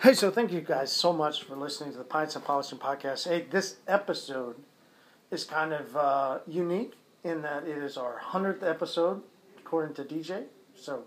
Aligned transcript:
Hey, 0.00 0.14
so 0.14 0.32
thank 0.32 0.50
you 0.50 0.60
guys 0.60 0.90
so 0.90 1.12
much 1.12 1.44
for 1.44 1.54
listening 1.54 1.92
to 1.92 1.98
the 1.98 2.04
Pints 2.04 2.34
and 2.34 2.44
Polishing 2.44 2.78
podcast. 2.78 3.28
Hey, 3.28 3.46
this 3.48 3.76
episode 3.86 4.56
is 5.30 5.44
kind 5.44 5.72
of 5.72 5.96
uh, 5.96 6.38
unique 6.48 6.94
in 7.22 7.42
that 7.42 7.68
it 7.68 7.78
is 7.78 7.96
our 7.96 8.20
100th 8.20 8.68
episode, 8.68 9.22
according 9.58 9.94
to 9.94 10.02
DJ. 10.02 10.44
So 10.74 11.04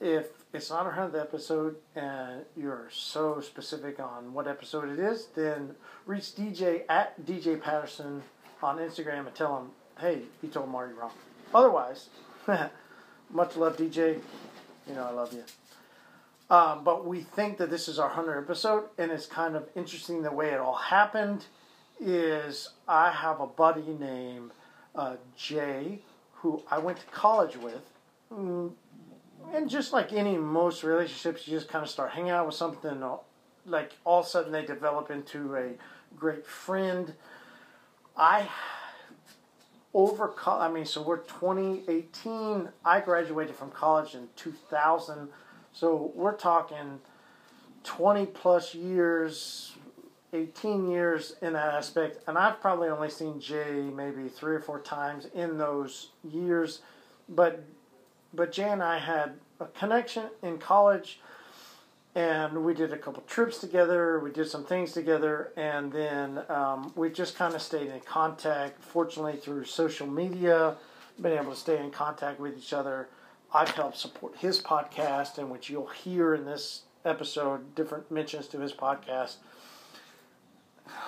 if 0.00 0.26
it's 0.52 0.70
not 0.70 0.86
our 0.86 0.92
100th 0.92 1.20
episode 1.20 1.76
and 1.94 2.44
you're 2.56 2.88
so 2.90 3.40
specific 3.40 4.00
on 4.00 4.32
what 4.32 4.48
episode 4.48 4.88
it 4.88 4.98
is, 4.98 5.26
then 5.36 5.76
reach 6.04 6.34
DJ 6.34 6.82
at 6.88 7.24
DJ 7.24 7.60
Patterson 7.60 8.22
on 8.62 8.78
Instagram 8.78 9.26
and 9.26 9.34
tell 9.34 9.58
him, 9.58 9.68
hey, 10.00 10.22
you 10.42 10.48
told 10.48 10.68
Marty 10.70 10.94
wrong. 10.94 11.12
Otherwise, 11.54 12.08
much 13.30 13.56
love, 13.56 13.76
DJ. 13.76 14.18
You 14.88 14.94
know 14.94 15.04
I 15.04 15.12
love 15.12 15.32
you. 15.32 15.44
Um, 16.50 16.82
but 16.82 17.06
we 17.06 17.20
think 17.20 17.58
that 17.58 17.68
this 17.68 17.88
is 17.88 17.98
our 17.98 18.10
100th 18.10 18.42
episode, 18.44 18.84
and 18.96 19.10
it's 19.10 19.26
kind 19.26 19.54
of 19.54 19.68
interesting 19.76 20.22
the 20.22 20.32
way 20.32 20.50
it 20.50 20.60
all 20.60 20.76
happened. 20.76 21.46
Is 22.00 22.70
I 22.86 23.10
have 23.10 23.40
a 23.40 23.46
buddy 23.46 23.96
named 23.98 24.52
uh, 24.94 25.16
Jay 25.36 26.00
who 26.34 26.62
I 26.70 26.78
went 26.78 27.00
to 27.00 27.06
college 27.06 27.56
with, 27.56 27.82
mm, 28.32 28.70
and 29.52 29.68
just 29.68 29.92
like 29.92 30.12
any 30.12 30.36
most 30.36 30.84
relationships, 30.84 31.46
you 31.46 31.56
just 31.56 31.68
kind 31.68 31.82
of 31.82 31.90
start 31.90 32.12
hanging 32.12 32.30
out 32.30 32.46
with 32.46 32.54
something, 32.54 33.02
uh, 33.02 33.16
like 33.66 33.92
all 34.04 34.20
of 34.20 34.26
a 34.26 34.28
sudden 34.28 34.52
they 34.52 34.64
develop 34.64 35.10
into 35.10 35.56
a 35.56 35.72
great 36.16 36.46
friend. 36.46 37.14
I 38.16 38.48
over 39.92 40.34
I 40.46 40.70
mean, 40.70 40.86
so 40.86 41.02
we're 41.02 41.18
2018. 41.18 42.68
I 42.84 43.00
graduated 43.00 43.56
from 43.56 43.70
college 43.70 44.14
in 44.14 44.28
2000 44.36 45.28
so 45.78 46.10
we're 46.16 46.34
talking 46.34 46.98
20 47.84 48.26
plus 48.26 48.74
years, 48.74 49.76
18 50.32 50.90
years 50.90 51.36
in 51.40 51.52
that 51.52 51.72
aspect. 51.72 52.18
And 52.26 52.36
I've 52.36 52.60
probably 52.60 52.88
only 52.88 53.10
seen 53.10 53.38
Jay 53.38 53.88
maybe 53.94 54.28
three 54.28 54.56
or 54.56 54.60
four 54.60 54.80
times 54.80 55.26
in 55.36 55.56
those 55.56 56.08
years. 56.28 56.80
But, 57.28 57.62
but 58.34 58.50
Jay 58.50 58.68
and 58.68 58.82
I 58.82 58.98
had 58.98 59.34
a 59.60 59.66
connection 59.66 60.24
in 60.42 60.58
college 60.58 61.20
and 62.16 62.64
we 62.64 62.74
did 62.74 62.92
a 62.92 62.98
couple 62.98 63.22
trips 63.28 63.58
together. 63.58 64.18
We 64.18 64.32
did 64.32 64.48
some 64.48 64.64
things 64.64 64.90
together, 64.90 65.52
and 65.56 65.92
then 65.92 66.40
um, 66.48 66.90
we 66.96 67.10
just 67.10 67.36
kind 67.36 67.54
of 67.54 67.62
stayed 67.62 67.90
in 67.90 68.00
contact. 68.00 68.82
Fortunately, 68.82 69.36
through 69.36 69.66
social 69.66 70.08
media, 70.08 70.74
been 71.20 71.38
able 71.38 71.52
to 71.52 71.56
stay 71.58 71.78
in 71.78 71.92
contact 71.92 72.40
with 72.40 72.58
each 72.58 72.72
other. 72.72 73.08
I've 73.52 73.70
helped 73.70 73.96
support 73.96 74.36
his 74.36 74.60
podcast, 74.60 75.38
in 75.38 75.48
which 75.48 75.70
you'll 75.70 75.86
hear 75.86 76.34
in 76.34 76.44
this 76.44 76.82
episode 77.04 77.74
different 77.74 78.10
mentions 78.10 78.46
to 78.48 78.60
his 78.60 78.72
podcast. 78.72 79.36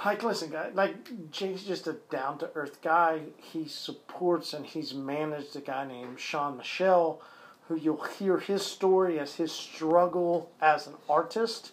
Like, 0.05 0.23
listen, 0.23 0.51
guy, 0.51 0.71
like 0.73 1.31
Jay's 1.31 1.65
just 1.65 1.87
a 1.87 1.95
down 2.11 2.39
to 2.39 2.51
earth 2.55 2.81
guy. 2.83 3.21
He 3.37 3.69
supports 3.69 4.55
and 4.55 4.65
he's 4.65 4.95
managed 4.95 5.57
a 5.57 5.61
guy 5.61 5.87
named 5.87 6.19
Sean 6.19 6.57
Michel, 6.57 7.21
who 7.69 7.77
you'll 7.77 8.05
hear 8.05 8.39
his 8.39 8.65
story 8.65 9.19
as 9.19 9.35
his 9.35 9.53
struggle 9.53 10.51
as 10.61 10.87
an 10.87 10.95
artist, 11.09 11.73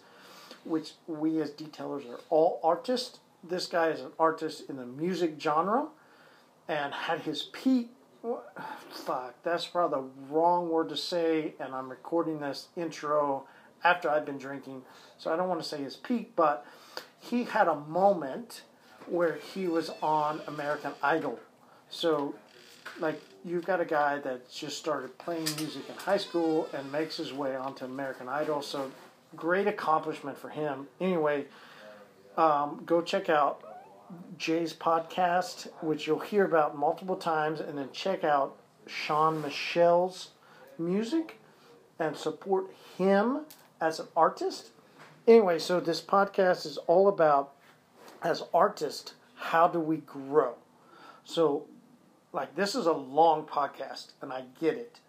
which 0.64 0.92
we 1.06 1.40
as 1.40 1.50
detailers 1.50 2.08
are 2.10 2.20
all 2.28 2.60
artists. 2.62 3.20
This 3.42 3.66
guy 3.66 3.88
is 3.88 4.00
an 4.00 4.12
artist 4.18 4.68
in 4.68 4.76
the 4.76 4.86
music 4.86 5.36
genre 5.40 5.88
and 6.66 6.92
had 6.92 7.20
his 7.20 7.44
peak 7.44 7.90
fuck, 8.90 9.34
that's 9.42 9.66
probably 9.66 10.00
the 10.00 10.34
wrong 10.34 10.68
word 10.68 10.88
to 10.90 10.96
say, 10.96 11.54
and 11.60 11.74
I'm 11.74 11.88
recording 11.88 12.40
this 12.40 12.68
intro 12.76 13.44
after 13.84 14.10
I've 14.10 14.26
been 14.26 14.38
drinking, 14.38 14.82
so 15.18 15.32
I 15.32 15.36
don't 15.36 15.48
want 15.48 15.62
to 15.62 15.68
say 15.68 15.82
his 15.82 15.96
peak, 15.96 16.32
but 16.34 16.66
he 17.20 17.44
had 17.44 17.68
a 17.68 17.76
moment 17.76 18.62
where 19.06 19.34
he 19.54 19.66
was 19.66 19.90
on 20.02 20.40
American 20.46 20.92
Idol. 21.02 21.38
So, 21.90 22.34
like, 22.98 23.20
you've 23.44 23.64
got 23.64 23.80
a 23.80 23.84
guy 23.84 24.18
that 24.18 24.50
just 24.50 24.78
started 24.78 25.16
playing 25.18 25.44
music 25.56 25.88
in 25.88 25.94
high 25.94 26.16
school 26.18 26.68
and 26.72 26.90
makes 26.90 27.16
his 27.16 27.32
way 27.32 27.56
onto 27.56 27.84
American 27.84 28.28
Idol, 28.28 28.62
so 28.62 28.90
great 29.36 29.66
accomplishment 29.66 30.36
for 30.36 30.48
him. 30.48 30.88
Anyway, 31.00 31.46
um, 32.36 32.82
go 32.84 33.00
check 33.00 33.28
out 33.28 33.67
Jay's 34.36 34.72
podcast, 34.72 35.68
which 35.82 36.06
you'll 36.06 36.18
hear 36.18 36.44
about 36.44 36.76
multiple 36.76 37.16
times, 37.16 37.60
and 37.60 37.76
then 37.76 37.88
check 37.92 38.24
out 38.24 38.56
Sean 38.86 39.42
Michel's 39.42 40.30
music 40.78 41.38
and 41.98 42.16
support 42.16 42.70
him 42.96 43.40
as 43.80 44.00
an 44.00 44.06
artist. 44.16 44.70
Anyway, 45.26 45.58
so 45.58 45.80
this 45.80 46.00
podcast 46.00 46.64
is 46.64 46.78
all 46.86 47.08
about, 47.08 47.52
as 48.22 48.42
artists, 48.54 49.14
how 49.34 49.68
do 49.68 49.80
we 49.80 49.98
grow? 49.98 50.54
So, 51.24 51.66
like, 52.32 52.54
this 52.54 52.74
is 52.74 52.86
a 52.86 52.92
long 52.92 53.44
podcast, 53.44 54.12
and 54.22 54.32
I 54.32 54.44
get 54.60 54.74
it. 54.74 55.00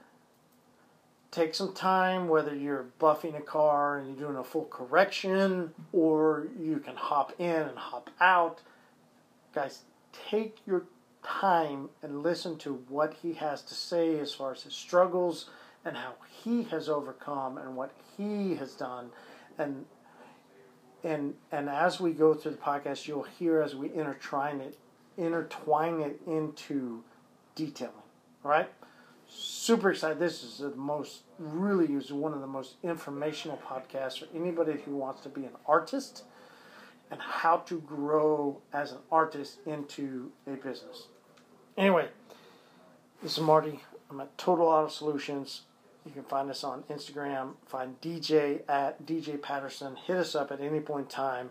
Take 1.31 1.53
some 1.53 1.73
time, 1.73 2.27
whether 2.27 2.55
you're 2.55 2.87
buffing 2.99 3.37
a 3.37 3.41
car 3.41 3.99
and 3.99 4.07
you're 4.07 4.27
doing 4.27 4.39
a 4.39 4.43
full 4.43 4.65
correction, 4.65 5.73
or 5.93 6.47
you 6.59 6.79
can 6.79 6.95
hop 6.95 7.33
in 7.39 7.61
and 7.61 7.77
hop 7.77 8.09
out 8.19 8.61
guys, 9.53 9.83
take 10.29 10.57
your 10.65 10.83
time 11.23 11.89
and 12.01 12.23
listen 12.23 12.57
to 12.57 12.73
what 12.87 13.15
he 13.21 13.33
has 13.33 13.61
to 13.63 13.73
say 13.73 14.19
as 14.19 14.33
far 14.33 14.51
as 14.51 14.63
his 14.63 14.73
struggles 14.73 15.49
and 15.83 15.97
how 15.97 16.13
he 16.43 16.63
has 16.63 16.89
overcome 16.89 17.57
and 17.57 17.75
what 17.75 17.91
he 18.17 18.55
has 18.55 18.73
done. 18.73 19.09
And 19.57 19.85
and 21.03 21.35
and 21.51 21.69
as 21.69 21.99
we 21.99 22.11
go 22.11 22.33
through 22.33 22.51
the 22.51 22.57
podcast 22.57 23.07
you'll 23.07 23.23
hear 23.23 23.61
as 23.61 23.73
we 23.73 23.89
intertwine 23.93 24.59
it 24.59 24.77
intertwine 25.17 26.01
it 26.01 26.19
into 26.27 27.01
detailing 27.55 27.93
right? 28.43 28.69
Super 29.27 29.91
excited. 29.91 30.19
This 30.19 30.43
is 30.43 30.57
the 30.59 30.75
most 30.75 31.21
really 31.37 31.93
is 31.93 32.11
one 32.11 32.33
of 32.33 32.41
the 32.41 32.47
most 32.47 32.75
informational 32.83 33.57
podcasts 33.57 34.19
for 34.19 34.27
anybody 34.35 34.81
who 34.85 34.95
wants 34.95 35.21
to 35.21 35.29
be 35.29 35.45
an 35.45 35.55
artist 35.67 36.23
and 37.11 37.21
how 37.21 37.57
to 37.57 37.79
grow 37.81 38.61
as 38.73 38.91
an 38.91 38.99
artist 39.11 39.59
into 39.65 40.31
a 40.47 40.51
business. 40.51 41.07
Anyway, 41.77 42.07
this 43.23 43.37
is 43.37 43.43
Marty. 43.43 43.79
I'm 44.09 44.19
at 44.19 44.37
Total 44.37 44.67
Auto 44.67 44.87
Solutions. 44.89 45.61
You 46.05 46.11
can 46.11 46.23
find 46.23 46.49
us 46.49 46.63
on 46.63 46.83
Instagram. 46.83 47.53
Find 47.65 47.99
DJ 48.01 48.61
at 48.67 49.05
DJ 49.05 49.41
Patterson. 49.41 49.95
Hit 49.95 50.17
us 50.17 50.35
up 50.35 50.51
at 50.51 50.61
any 50.61 50.79
point 50.79 51.05
in 51.05 51.09
time. 51.11 51.49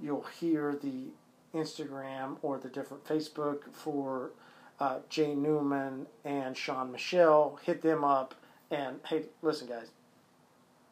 You'll 0.00 0.26
hear 0.40 0.76
the 0.80 1.08
Instagram 1.54 2.36
or 2.42 2.58
the 2.58 2.68
different 2.68 3.04
Facebook 3.04 3.72
for 3.72 4.30
uh, 4.80 4.98
Jay 5.08 5.34
Newman 5.34 6.06
and 6.24 6.56
Sean 6.56 6.92
Michel. 6.92 7.58
Hit 7.64 7.82
them 7.82 8.04
up. 8.04 8.34
And 8.70 9.00
hey, 9.06 9.24
listen, 9.42 9.68
guys, 9.68 9.88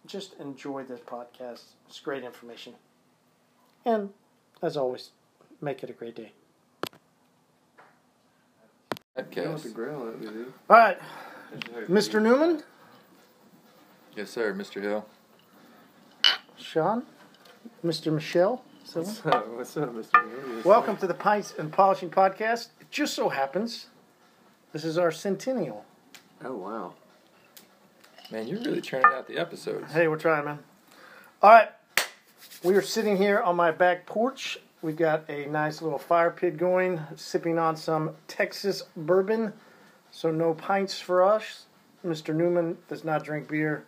just 0.06 0.34
enjoy 0.38 0.84
this 0.84 1.00
podcast. 1.00 1.62
It's 1.88 2.00
great 2.00 2.24
information. 2.24 2.74
And 3.84 4.10
as 4.62 4.76
always, 4.76 5.10
make 5.60 5.82
it 5.82 5.90
a 5.90 5.92
great 5.92 6.14
day. 6.14 6.32
You 9.34 9.48
want 9.48 9.62
the 9.62 9.68
grill 9.70 10.08
at 10.08 10.20
me, 10.20 10.26
dude? 10.28 10.52
All 10.68 10.76
right, 10.76 10.98
Mr. 11.88 12.22
Newman, 12.22 12.62
Yes, 14.16 14.30
sir, 14.30 14.52
Mr. 14.54 14.82
Hill. 14.82 15.06
Sean, 16.56 17.04
Mr. 17.84 18.12
Michel. 18.12 18.62
So, 18.84 19.00
What's 19.02 19.24
up, 19.26 19.48
What's 19.48 19.76
up 19.76 19.94
Mr. 19.94 20.12
Hill? 20.12 20.62
Welcome 20.64 20.96
to 20.98 21.06
the 21.06 21.14
Pints 21.14 21.54
and 21.58 21.72
Polishing 21.72 22.10
Podcast. 22.10 22.68
It 22.80 22.90
just 22.90 23.14
so 23.14 23.28
happens 23.28 23.86
this 24.72 24.84
is 24.84 24.98
our 24.98 25.10
centennial. 25.10 25.84
Oh, 26.44 26.54
wow. 26.56 26.94
Man, 28.30 28.46
you're 28.48 28.60
really 28.60 28.80
churning 28.80 29.06
out 29.06 29.26
the 29.26 29.38
episodes. 29.38 29.92
Hey, 29.92 30.08
we're 30.08 30.16
trying, 30.16 30.44
man. 30.44 30.60
All 31.42 31.50
right, 31.50 31.68
we 32.62 32.74
are 32.74 32.82
sitting 32.82 33.16
here 33.16 33.40
on 33.40 33.56
my 33.56 33.70
back 33.70 34.06
porch. 34.06 34.58
We've 34.82 34.96
got 34.96 35.28
a 35.28 35.46
nice 35.46 35.82
little 35.82 35.98
fire 35.98 36.30
pit 36.30 36.56
going, 36.56 37.00
sipping 37.16 37.58
on 37.58 37.76
some 37.76 38.16
Texas 38.28 38.82
bourbon. 38.96 39.52
So 40.10 40.30
no 40.30 40.54
pints 40.54 40.98
for 40.98 41.22
us. 41.22 41.66
Mr. 42.04 42.34
Newman 42.34 42.78
does 42.88 43.04
not 43.04 43.24
drink 43.24 43.48
beer. 43.48 43.84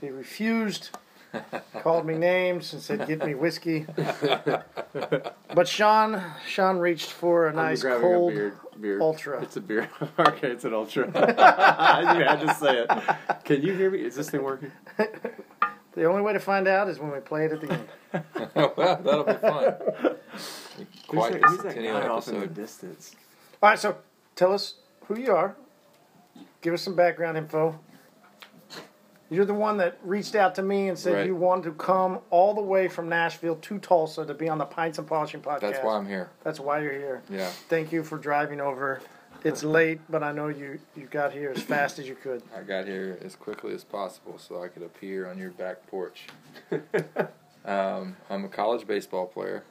He 0.00 0.08
refused, 0.08 0.90
called 1.82 2.06
me 2.06 2.14
names, 2.14 2.72
and 2.72 2.80
said, 2.80 3.06
"Get 3.06 3.24
me 3.24 3.34
whiskey." 3.34 3.86
but 5.54 5.68
Sean, 5.68 6.22
Sean 6.48 6.78
reached 6.78 7.10
for 7.10 7.48
a 7.48 7.52
nice 7.52 7.82
cold 7.82 8.32
a 8.32 8.34
beer, 8.34 8.56
beer. 8.80 9.00
ultra. 9.00 9.42
It's 9.42 9.56
a 9.56 9.60
beer. 9.60 9.90
okay, 10.18 10.48
it's 10.48 10.64
an 10.64 10.72
ultra. 10.72 11.10
I 11.14 12.14
had 12.14 12.40
to 12.40 12.54
say 12.54 12.78
it. 12.78 13.44
Can 13.44 13.62
you 13.62 13.74
hear 13.74 13.90
me? 13.90 14.00
Is 14.00 14.16
this 14.16 14.30
thing 14.30 14.42
working? 14.42 14.72
The 15.94 16.04
only 16.04 16.22
way 16.22 16.32
to 16.32 16.40
find 16.40 16.68
out 16.68 16.88
is 16.88 16.98
when 16.98 17.10
we 17.10 17.18
play 17.20 17.46
it 17.46 17.52
at 17.52 17.60
the 17.60 17.72
end. 17.72 17.88
well, 18.76 19.00
that'll 19.02 19.24
be 19.24 19.32
fun. 19.34 19.74
Quite 21.08 21.34
Who's 21.34 21.34
a 21.34 21.38
that, 21.40 21.48
who's 21.48 21.56
that 21.58 21.62
centennial 21.62 22.00
guy 22.00 22.08
off 22.08 22.28
in 22.28 22.40
the 22.40 22.46
distance? 22.46 23.14
All 23.62 23.70
right, 23.70 23.78
so 23.78 23.96
tell 24.36 24.52
us 24.52 24.74
who 25.06 25.18
you 25.18 25.32
are. 25.34 25.56
Give 26.62 26.74
us 26.74 26.82
some 26.82 26.94
background 26.94 27.36
info. 27.36 27.78
You're 29.32 29.44
the 29.44 29.54
one 29.54 29.76
that 29.76 29.98
reached 30.02 30.34
out 30.34 30.56
to 30.56 30.62
me 30.62 30.88
and 30.88 30.98
said 30.98 31.14
Right. 31.14 31.26
you 31.26 31.36
wanted 31.36 31.64
to 31.64 31.72
come 31.72 32.18
all 32.30 32.52
the 32.52 32.62
way 32.62 32.88
from 32.88 33.08
Nashville 33.08 33.56
to 33.56 33.78
Tulsa 33.78 34.26
to 34.26 34.34
be 34.34 34.48
on 34.48 34.58
the 34.58 34.64
Pints 34.64 34.98
and 34.98 35.06
Polishing 35.06 35.40
podcast. 35.40 35.60
That's 35.60 35.84
why 35.84 35.96
I'm 35.96 36.06
here. 36.06 36.30
That's 36.42 36.58
why 36.58 36.80
you're 36.80 36.92
here. 36.92 37.22
Yeah. 37.30 37.46
Thank 37.68 37.92
you 37.92 38.02
for 38.02 38.18
driving 38.18 38.60
over. 38.60 39.00
It's 39.44 39.64
late, 39.64 40.00
but 40.08 40.22
I 40.22 40.32
know 40.32 40.48
you 40.48 40.78
you 40.96 41.06
got 41.06 41.32
here 41.32 41.52
as 41.54 41.62
fast 41.62 41.98
as 41.98 42.06
you 42.06 42.14
could. 42.14 42.42
I 42.56 42.62
got 42.62 42.86
here 42.86 43.18
as 43.22 43.36
quickly 43.36 43.74
as 43.74 43.84
possible 43.84 44.38
so 44.38 44.62
I 44.62 44.68
could 44.68 44.82
appear 44.82 45.28
on 45.28 45.38
your 45.38 45.50
back 45.50 45.86
porch. 45.86 46.26
um, 47.64 48.16
I'm 48.28 48.44
a 48.44 48.48
college 48.48 48.86
baseball 48.86 49.26
player. 49.26 49.64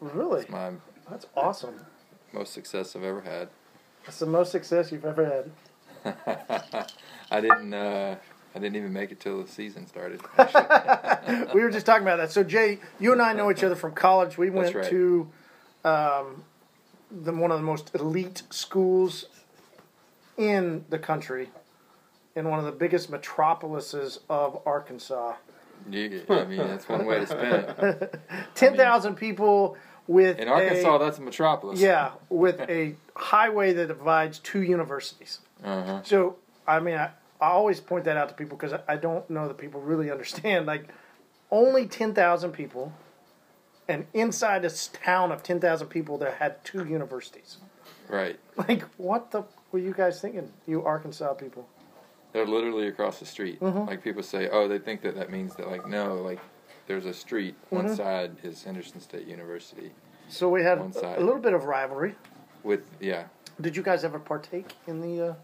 Really? 0.00 0.42
It's 0.42 0.50
my 0.50 0.72
That's 1.10 1.26
awesome. 1.36 1.80
most 2.32 2.52
success 2.52 2.94
I've 2.94 3.04
ever 3.04 3.22
had. 3.22 3.48
That's 4.04 4.18
the 4.18 4.26
most 4.26 4.52
success 4.52 4.92
you've 4.92 5.04
ever 5.04 5.50
had. 6.04 6.86
I 7.30 7.40
didn't. 7.40 7.74
Uh, 7.74 8.16
I 8.54 8.58
didn't 8.58 8.76
even 8.76 8.92
make 8.92 9.12
it 9.12 9.20
till 9.20 9.42
the 9.42 9.48
season 9.48 9.86
started. 9.86 10.20
we 11.54 11.60
were 11.60 11.70
just 11.70 11.86
talking 11.86 12.02
about 12.02 12.16
that. 12.16 12.32
So 12.32 12.42
Jay, 12.42 12.78
you 12.98 13.12
and 13.12 13.20
I 13.20 13.32
know 13.32 13.50
each 13.50 13.62
other 13.62 13.76
from 13.76 13.92
college. 13.92 14.38
We 14.38 14.50
went 14.50 14.74
right. 14.74 14.88
to 14.88 15.28
um, 15.84 16.44
the, 17.10 17.32
one 17.32 17.50
of 17.50 17.58
the 17.58 17.64
most 17.64 17.90
elite 17.94 18.42
schools 18.50 19.26
in 20.36 20.84
the 20.88 20.98
country, 20.98 21.48
in 22.34 22.48
one 22.48 22.58
of 22.58 22.64
the 22.64 22.72
biggest 22.72 23.10
metropolises 23.10 24.20
of 24.28 24.60
Arkansas. 24.66 25.34
You, 25.90 26.22
I 26.28 26.44
mean, 26.44 26.58
that's 26.58 26.88
one 26.88 27.06
way 27.06 27.20
to 27.20 27.26
spin 27.26 27.52
it. 27.54 28.20
Ten 28.54 28.76
thousand 28.76 29.14
people 29.14 29.76
with 30.06 30.38
In 30.38 30.48
Arkansas, 30.48 30.96
a, 30.96 30.98
that's 30.98 31.18
a 31.18 31.22
metropolis. 31.22 31.80
yeah, 31.80 32.12
with 32.28 32.60
a 32.60 32.94
highway 33.14 33.72
that 33.74 33.88
divides 33.88 34.38
two 34.38 34.62
universities. 34.62 35.40
Uh-huh. 35.62 36.00
So, 36.02 36.36
I 36.66 36.80
mean, 36.80 36.96
I, 36.96 37.10
I 37.40 37.48
always 37.50 37.78
point 37.80 38.04
that 38.06 38.16
out 38.16 38.28
to 38.28 38.34
people 38.34 38.56
because 38.56 38.72
I, 38.72 38.94
I 38.94 38.96
don't 38.96 39.28
know 39.30 39.46
that 39.48 39.58
people 39.58 39.80
really 39.80 40.10
understand. 40.16 40.66
Like, 40.66 40.88
only 41.50 41.86
10,000 41.86 42.52
people, 42.52 42.92
and 43.88 44.06
inside 44.12 44.62
this 44.62 44.88
town 44.88 45.32
of 45.32 45.42
10,000 45.42 45.88
people, 45.88 46.18
that 46.18 46.34
had 46.34 46.62
two 46.64 46.84
universities. 46.84 47.58
Right. 48.08 48.38
Like, 48.56 48.82
what 48.96 49.30
the 49.30 49.44
were 49.72 49.78
you 49.78 49.92
guys 49.92 50.20
thinking, 50.20 50.50
you 50.66 50.82
Arkansas 50.84 51.34
people? 51.34 51.68
They're 52.32 52.46
literally 52.46 52.88
across 52.88 53.18
the 53.20 53.26
street. 53.26 53.60
Mm-hmm. 53.60 53.86
Like 53.88 54.02
people 54.02 54.22
say, 54.22 54.48
oh, 54.50 54.66
they 54.68 54.78
think 54.78 55.02
that 55.02 55.14
that 55.16 55.30
means 55.30 55.54
that 55.56 55.70
like 55.70 55.86
no, 55.86 56.14
like 56.16 56.40
there's 56.86 57.06
a 57.06 57.12
street. 57.14 57.54
One 57.70 57.84
Mm-hmm. 57.86 57.94
side 57.94 58.36
is 58.42 58.62
Henderson 58.64 59.00
State 59.00 59.26
University 59.26 59.90
So 60.28 60.48
we 60.48 60.62
had 60.62 60.78
One 60.80 60.90
a, 60.90 60.92
side. 60.94 61.18
a 61.18 61.24
little 61.24 61.40
bit 61.40 61.52
of 61.54 61.64
rivalry. 61.64 62.14
with 62.62 62.80
yeah. 63.00 63.24
Did 63.60 63.76
you 63.76 63.82
guys 63.82 64.04
ever 64.04 64.18
partake 64.18 64.74
in 64.86 65.00
the 65.00 65.30
uh, 65.30 65.34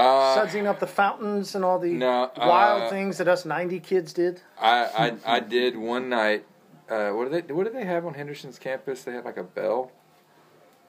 Uh, 0.00 0.36
sudsing 0.36 0.66
up 0.66 0.78
the 0.80 0.86
fountains 0.86 1.54
and 1.54 1.64
all 1.64 1.78
the 1.78 1.92
no, 1.92 2.30
wild 2.36 2.82
uh, 2.82 2.90
things 2.90 3.18
that 3.18 3.28
us 3.28 3.44
90 3.44 3.80
kids 3.80 4.12
did? 4.12 4.40
I, 4.60 4.84
I 5.26 5.36
I 5.36 5.40
did 5.40 5.76
one 5.76 6.08
night. 6.08 6.44
Uh, 6.88 7.10
what 7.10 7.30
do 7.30 7.40
they 7.42 7.52
What 7.52 7.64
do 7.66 7.72
they 7.72 7.84
have 7.84 8.06
on 8.06 8.14
Henderson's 8.14 8.58
campus? 8.58 9.04
They 9.04 9.12
have 9.12 9.24
like 9.24 9.36
a 9.36 9.42
bell. 9.44 9.90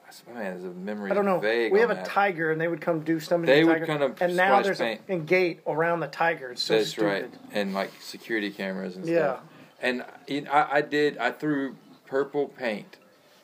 I 0.06 0.32
Man, 0.32 0.42
there's 0.60 0.64
a 0.64 0.74
memory. 0.76 1.10
I 1.10 1.14
don't 1.14 1.24
know. 1.24 1.38
Vague 1.38 1.72
We 1.72 1.78
have 1.80 1.90
a 1.90 1.94
that. 1.94 2.04
tiger, 2.06 2.50
and 2.50 2.60
they 2.60 2.66
would 2.68 2.80
come 2.80 3.00
do 3.00 3.20
something. 3.20 3.46
They 3.46 3.60
to 3.60 3.66
the 3.66 3.72
would 3.72 3.74
tiger, 3.74 3.86
kind 3.86 4.02
of 4.02 4.20
and 4.20 4.36
now 4.36 4.60
there's 4.60 4.78
paint. 4.78 5.02
a, 5.08 5.16
gate 5.18 5.60
around 5.66 6.00
the 6.00 6.08
tiger. 6.08 6.50
It's 6.52 6.62
so 6.62 6.78
That's 6.78 6.90
stupid. 6.90 7.06
right, 7.06 7.30
and 7.52 7.74
like 7.74 7.90
security 8.00 8.50
cameras 8.50 8.96
and 8.96 9.06
Yeah. 9.06 9.18
stuff. 9.34 9.40
And 9.80 10.04
you 10.26 10.40
know, 10.42 10.50
I, 10.50 10.78
I 10.78 10.80
did. 10.80 11.16
I 11.18 11.30
threw 11.30 11.76
purple 12.06 12.48
paint 12.48 12.96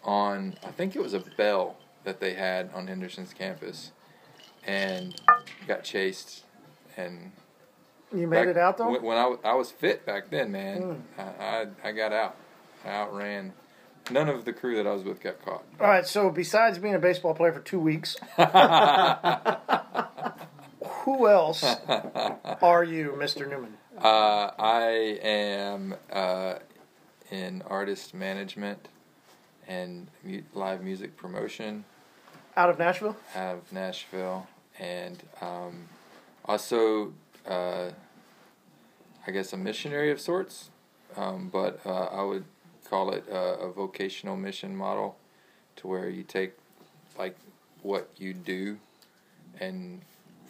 on. 0.02 0.56
I 0.66 0.70
think 0.72 0.96
it 0.96 1.02
was 1.02 1.14
a 1.14 1.20
bell 1.36 1.76
that 2.04 2.18
they 2.20 2.34
had 2.34 2.70
on 2.74 2.86
Henderson's 2.88 3.32
campus, 3.32 3.92
and 4.66 5.14
got 5.68 5.84
chased. 5.84 6.44
And 6.96 7.30
You 8.12 8.26
made 8.26 8.46
back- 8.46 8.48
it 8.48 8.56
out 8.56 8.78
though. 8.78 8.98
When, 8.98 9.16
I, 9.16 9.36
I 9.44 9.54
was 9.54 9.70
fit 9.70 10.04
back 10.06 10.30
then, 10.30 10.50
man, 10.50 10.82
Mm. 11.18 11.22
I, 11.40 11.42
I 11.84 11.88
I 11.88 11.92
got 11.92 12.12
out. 12.12 12.36
Outran. 12.86 13.52
None 14.10 14.28
of 14.28 14.44
the 14.44 14.52
crew 14.52 14.76
that 14.76 14.86
I 14.86 14.92
was 14.92 15.02
with 15.02 15.20
got 15.20 15.44
caught. 15.44 15.64
All 15.80 15.88
right. 15.88 16.06
So 16.06 16.30
besides 16.30 16.78
being 16.78 16.94
a 16.94 16.98
baseball 17.00 17.34
player 17.34 17.52
for 17.52 17.60
two 17.60 17.80
weeks, 17.80 18.16
who 21.04 21.28
else 21.28 21.64
are 22.62 22.84
you, 22.84 23.16
Mister 23.18 23.46
Newman? 23.46 23.74
Uh, 24.00 24.50
I 24.58 25.18
am 25.22 25.94
uh, 26.12 26.54
in 27.30 27.62
artist 27.68 28.14
management 28.14 28.88
and 29.66 30.08
mu- 30.22 30.42
live 30.54 30.82
music 30.82 31.16
promotion 31.16 31.84
Out 32.56 32.70
of 32.70 32.78
Nashville. 32.78 33.16
out 33.34 33.56
of 33.56 33.72
Nashville, 33.72 34.46
and 34.78 35.20
um, 35.40 35.88
also, 36.44 37.12
uh, 37.48 37.90
I 39.26 39.30
guess, 39.32 39.52
a 39.52 39.56
missionary 39.56 40.10
of 40.12 40.20
sorts. 40.20 40.70
Um, 41.16 41.48
but 41.52 41.80
uh, 41.86 41.90
I 42.12 42.22
would 42.22 42.44
call 42.88 43.12
it 43.12 43.24
a, 43.30 43.58
a 43.60 43.72
vocational 43.72 44.36
mission 44.36 44.76
model, 44.76 45.16
to 45.76 45.86
where 45.88 46.08
you 46.08 46.22
take 46.22 46.52
like 47.18 47.36
what 47.82 48.08
you 48.16 48.32
do 48.34 48.78
and 49.60 50.00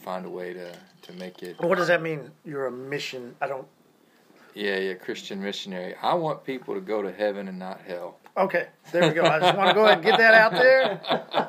find 0.03 0.25
a 0.27 0.31
way 0.31 0.53
to, 0.53 0.73
to 1.03 1.13
make 1.15 1.43
it 1.43 1.61
What 1.61 1.79
does 1.79 1.89
that 1.89 2.03
mean? 2.03 2.31
You're 2.45 2.67
a 2.67 2.73
mission. 2.73 3.35
I 3.41 3.47
don't. 3.47 3.67
Yeah, 4.55 4.79
yeah, 4.79 4.95
Christian 4.95 5.43
missionary. 5.43 5.95
I 6.03 6.15
want 6.15 6.43
people 6.45 6.75
to 6.75 6.81
go 6.81 7.03
to 7.03 7.13
heaven 7.13 7.47
and 7.49 7.59
not 7.59 7.81
hell. 7.87 8.17
Okay, 8.39 8.69
there 8.93 9.07
we 9.09 9.15
go. 9.15 9.25
I 9.25 9.39
just 9.39 9.57
want 9.57 9.69
to 9.71 9.75
go 9.75 9.85
ahead 9.85 9.99
and 9.99 10.05
get 10.05 10.19
that 10.19 10.35
out 10.35 10.53
there 10.53 11.01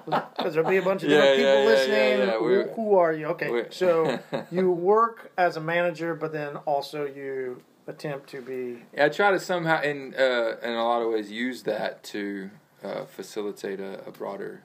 because 0.37 0.53
there'll 0.53 0.69
be 0.69 0.77
a 0.77 0.81
bunch 0.81 1.03
of 1.03 1.09
Yeah, 1.09 1.17
different 1.17 1.39
yeah, 1.39 1.53
people 1.55 1.63
yeah, 1.63 1.69
listening. 1.69 2.19
yeah, 2.19 2.25
yeah. 2.25 2.37
Who, 2.39 2.63
who 2.75 2.95
are 2.97 3.13
you? 3.13 3.25
Okay, 3.27 3.65
so 3.69 4.19
you 4.51 4.71
work 4.71 5.31
as 5.37 5.55
a 5.57 5.61
manager, 5.61 6.15
but 6.15 6.31
then 6.33 6.57
also 6.57 7.05
you 7.05 7.61
attempt 7.87 8.29
to 8.29 8.41
be. 8.41 8.83
Yeah, 8.93 9.05
I 9.05 9.09
try 9.09 9.31
to 9.31 9.39
somehow, 9.39 9.81
in 9.81 10.13
uh, 10.17 10.57
in 10.61 10.73
a 10.73 10.83
lot 10.83 11.01
of 11.01 11.09
ways, 11.11 11.31
use 11.31 11.63
that 11.63 12.03
to 12.05 12.49
uh, 12.83 13.05
facilitate 13.05 13.79
a, 13.79 14.05
a 14.05 14.11
broader, 14.11 14.61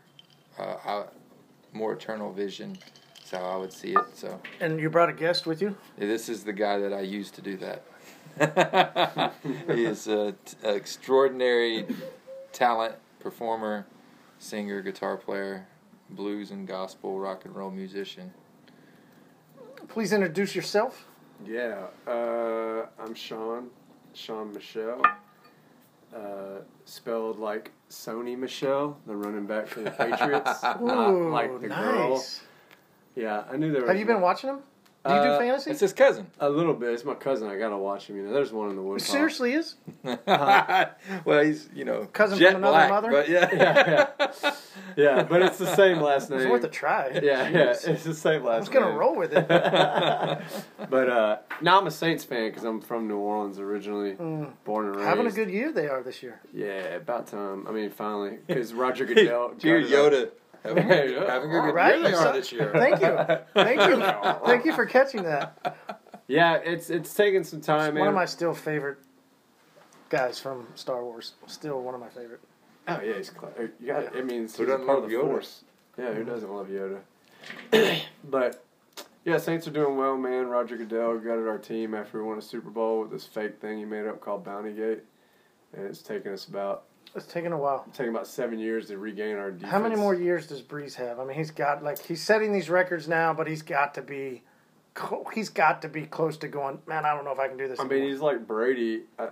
uh, 0.58 1.04
more 1.72 1.92
eternal 1.94 2.32
vision. 2.32 2.76
That's 3.14 3.30
how 3.30 3.44
I 3.44 3.56
would 3.56 3.72
see 3.72 3.92
it. 3.92 4.04
So 4.14 4.40
And 4.60 4.78
you 4.78 4.90
brought 4.90 5.08
a 5.08 5.14
guest 5.14 5.46
with 5.46 5.62
you. 5.62 5.76
yeah, 5.98 6.06
this 6.06 6.28
is 6.28 6.44
the 6.44 6.52
guy 6.52 6.78
that 6.78 6.92
I 6.92 7.00
use 7.00 7.30
to 7.32 7.40
do 7.40 7.56
that. 7.58 7.84
he 9.68 9.84
is 9.84 10.06
an 10.06 10.36
extraordinary 10.64 11.86
talent, 12.52 12.94
performer, 13.20 13.86
singer, 14.38 14.80
guitar 14.82 15.16
player, 15.16 15.66
blues 16.10 16.50
and 16.50 16.66
gospel, 16.66 17.18
rock 17.18 17.44
and 17.44 17.54
roll 17.54 17.70
musician. 17.70 18.32
Please 19.88 20.12
introduce 20.12 20.54
yourself. 20.54 21.06
Yeah, 21.46 21.86
uh, 22.06 22.86
I'm 22.98 23.14
Sean, 23.14 23.70
Sean 24.14 24.52
Michel. 24.52 25.02
Uh, 26.14 26.60
spelled 26.84 27.38
like 27.38 27.72
Sony 27.90 28.36
Michel, 28.38 28.98
the 29.06 29.16
running 29.16 29.46
back 29.46 29.66
for 29.66 29.80
the 29.80 29.90
Patriots, 29.90 30.62
not 30.62 31.10
Ooh, 31.10 31.30
like 31.30 31.60
the 31.60 31.68
girl. 31.68 32.22
Yeah, 33.16 33.44
I 33.50 33.56
knew 33.56 33.72
there. 33.72 33.86
Have 33.86 33.98
you 33.98 34.04
been 34.06 34.20
watching 34.20 34.50
him? 34.50 34.58
Do 35.04 35.12
you 35.14 35.20
do 35.20 35.28
Uh, 35.30 35.38
fantasy? 35.38 35.70
It's 35.72 35.80
his 35.80 35.92
cousin. 35.92 36.28
A 36.38 36.48
little 36.48 36.74
bit. 36.74 36.90
It's 36.90 37.04
my 37.04 37.14
cousin. 37.14 37.48
I 37.48 37.58
gotta 37.58 37.76
watch 37.76 38.06
him. 38.06 38.16
You 38.16 38.22
know, 38.22 38.32
there's 38.32 38.52
one 38.52 38.70
in 38.70 38.76
the 38.76 38.82
He 38.82 38.88
woods. 38.88 39.04
seriously 39.04 39.54
is. 39.54 39.74
well, 40.26 41.42
he's 41.42 41.68
you 41.74 41.84
know 41.84 42.06
Cousin 42.12 42.38
jet 42.38 42.52
from 42.52 42.64
another 42.64 42.86
black, 42.88 42.90
mother? 42.90 43.10
but 43.10 43.28
yeah, 43.28 43.50
Yeah, 43.52 44.10
yeah. 44.42 44.54
Yeah, 44.96 45.22
but 45.22 45.42
it's 45.42 45.58
the 45.58 45.74
same 45.74 46.00
last 46.00 46.30
name. 46.30 46.40
It's 46.40 46.50
worth 46.50 46.64
a 46.64 46.68
try. 46.68 47.08
Yeah, 47.22 47.48
yeah, 47.48 47.70
it's 47.84 48.04
the 48.04 48.14
same 48.14 48.44
last 48.44 48.54
I 48.56 48.58
was 48.60 48.68
gonna 48.68 48.86
name. 48.90 48.96
roll 48.96 49.16
with 49.16 49.32
it. 49.32 49.48
But 50.90 51.08
uh, 51.08 51.38
now 51.62 51.80
I'm 51.80 51.86
a 51.86 51.90
Saints 51.90 52.24
fan 52.24 52.50
because 52.50 52.64
I'm 52.64 52.80
from 52.80 53.08
New 53.08 53.16
Orleans 53.16 53.58
originally, 53.58 54.12
born 54.12 54.86
and 54.86 54.96
raised. 54.96 55.06
Mm. 55.06 55.08
Having 55.08 55.26
a 55.26 55.30
good 55.30 55.50
year 55.50 55.72
they 55.72 55.88
are 55.88 56.02
this 56.02 56.22
year. 56.22 56.40
Yeah, 56.52 56.94
about 56.96 57.26
time. 57.28 57.66
I 57.66 57.72
mean, 57.72 57.90
finally, 57.90 58.38
because 58.46 58.74
Roger 58.74 59.04
Goodell. 59.06 59.54
Dear 59.58 59.80
got 59.80 59.90
it 59.90 59.94
up. 59.94 60.12
Yoda, 60.12 60.30
having, 60.62 60.90
a, 60.90 61.30
having 61.30 61.50
a 61.50 61.60
good 61.60 61.74
Right? 61.74 61.94
year 61.98 62.02
they 62.10 62.12
So- 62.12 62.28
are 62.28 62.32
this 62.32 62.52
year. 62.52 62.70
Thank 62.74 63.00
you, 63.00 63.38
thank 63.54 63.80
you, 63.80 63.96
thank 64.46 64.64
you 64.64 64.72
for 64.74 64.86
catching 64.86 65.22
that. 65.24 65.76
Yeah, 66.28 66.56
it's 66.56 66.88
it's 66.90 67.12
taking 67.14 67.44
some 67.44 67.60
time, 67.60 67.94
One 67.96 68.08
of 68.08 68.14
my 68.14 68.24
still 68.26 68.54
favorite 68.54 68.98
guys 70.08 70.38
from 70.38 70.66
Star 70.74 71.02
Wars. 71.02 71.32
Still 71.46 71.80
one 71.82 71.94
of 71.94 72.00
my 72.00 72.08
favorite. 72.08 72.40
Oh 72.88 73.00
yeah, 73.00 73.14
he's 73.16 73.30
cla 73.30 73.48
er, 73.58 73.72
You 73.80 73.86
got. 73.88 74.16
I 74.16 74.22
mean, 74.22 74.42
he's 74.42 74.56
Who 74.56 74.66
doesn't 74.66 74.86
love 74.86 75.02
the 75.08 75.14
Yoda? 75.14 75.22
Force. 75.26 75.64
Yeah, 75.98 76.12
who 76.14 76.24
doesn't 76.24 76.50
love 76.52 76.68
Yoda? 76.68 77.00
but 78.24 78.64
yeah, 79.24 79.38
Saints 79.38 79.66
are 79.68 79.72
doing 79.72 79.96
well, 79.96 80.16
man. 80.16 80.46
Roger 80.46 80.76
Goodell 80.76 81.18
gutted 81.18 81.46
our 81.46 81.58
team 81.58 81.94
after 81.94 82.18
we 82.22 82.28
won 82.28 82.38
a 82.38 82.42
Super 82.42 82.70
Bowl 82.70 83.00
with 83.02 83.10
this 83.10 83.26
fake 83.26 83.60
thing 83.60 83.78
he 83.78 83.84
made 83.84 84.06
up 84.06 84.20
called 84.20 84.44
Bounty 84.44 84.72
Gate, 84.72 85.00
and 85.76 85.84
it's 85.86 86.02
taken 86.02 86.32
us 86.32 86.46
about 86.46 86.84
It's 87.14 87.26
taken 87.26 87.52
a 87.52 87.58
while. 87.58 87.84
It's 87.88 87.96
taking 87.98 88.12
about 88.14 88.26
seven 88.26 88.58
years 88.58 88.86
to 88.86 88.96
regain 88.98 89.36
our 89.36 89.50
defense. 89.50 89.70
How 89.70 89.78
many 89.80 89.96
more 89.96 90.14
years 90.14 90.46
does 90.46 90.62
Brees 90.62 90.94
have? 90.94 91.18
I 91.20 91.24
mean, 91.24 91.36
he's 91.36 91.50
got 91.50 91.82
like 91.84 91.98
he's 92.02 92.22
setting 92.22 92.52
these 92.52 92.70
records 92.70 93.06
now, 93.06 93.34
but 93.34 93.46
he's 93.46 93.62
got 93.62 93.94
to 93.94 94.02
be, 94.02 94.42
he's 95.34 95.50
got 95.50 95.82
to 95.82 95.88
be 95.88 96.06
close 96.06 96.38
to 96.38 96.48
going. 96.48 96.78
Man, 96.86 97.04
I 97.04 97.14
don't 97.14 97.24
know 97.24 97.32
if 97.32 97.38
I 97.38 97.48
can 97.48 97.58
do 97.58 97.68
this. 97.68 97.78
I 97.80 97.84
mean, 97.84 98.02
he's 98.04 98.20
like 98.20 98.46
Brady. 98.46 99.02
Uh, 99.18 99.28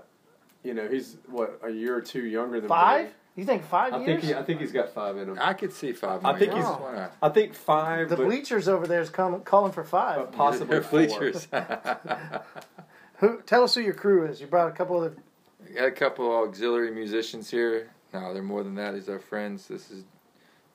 you 0.63 0.75
know, 0.75 0.87
he's 0.89 1.17
what 1.27 1.59
a 1.65 1.71
year 1.71 1.97
or 1.97 2.03
two 2.03 2.25
younger 2.27 2.61
than 2.61 2.69
Five? 2.69 3.01
Brady. 3.05 3.15
You 3.37 3.45
think 3.47 3.65
five 3.65 3.95
I 3.95 3.99
years? 3.99 4.07
think 4.07 4.23
he, 4.25 4.35
I 4.35 4.43
think 4.43 4.61
he's 4.61 4.73
got 4.73 4.91
five 4.93 5.17
in 5.17 5.31
him. 5.31 5.39
I 5.41 5.55
could 5.55 5.73
see 5.73 5.93
five. 5.93 6.23
I 6.25 6.33
think 6.39 6.53
years. 6.53 6.65
he's- 6.67 6.81
Why 6.81 6.95
not? 6.95 7.13
I 7.23 7.29
think 7.31 7.55
five, 7.55 8.11
the 8.11 8.17
but, 8.17 8.27
bleachers 8.27 8.69
over 8.69 8.87
there 8.87 9.01
is 9.01 9.09
come, 9.09 9.41
calling 9.43 9.73
for 9.73 9.85
five. 9.85 10.17
but 10.19 10.33
possibly 10.33 10.81
four. 10.83 11.07
bleachers. 11.07 11.49
Who? 13.19 13.41
Tell 13.43 13.63
us 13.63 13.75
who 13.75 13.81
your 13.81 13.95
crew 13.95 14.27
is. 14.27 14.41
You 14.41 14.47
brought 14.47 14.69
a 14.69 14.73
couple 14.73 15.03
of. 15.03 15.17
Got 15.75 15.85
a 15.87 15.91
couple 15.93 16.31
auxiliary 16.35 16.91
musicians 16.91 17.51
here. 17.51 17.91
No, 18.13 18.35
they're 18.35 18.43
more 18.43 18.63
than 18.65 18.75
that. 18.75 18.95
These 18.95 19.09
are 19.09 19.21
friends. 19.21 19.69
This 19.69 19.91
is 19.91 20.05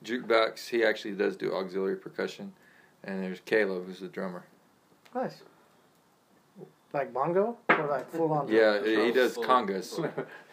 Jukebox. 0.04 0.68
He 0.68 0.84
actually 0.84 1.12
does 1.14 1.36
do 1.36 1.52
auxiliary 1.54 1.96
percussion. 1.96 2.52
And 3.04 3.22
there's 3.22 3.40
Caleb, 3.44 3.86
who's 3.86 4.00
the 4.00 4.08
drummer. 4.08 4.44
Nice. 5.14 5.42
Like 6.92 7.12
bongo 7.12 7.56
or 7.68 7.86
like 7.88 8.10
full 8.10 8.32
on. 8.32 8.48
Yeah, 8.48 8.82
he 8.82 9.12
does 9.12 9.34
Full- 9.34 9.44
congas, 9.44 9.94
full- 9.96 10.10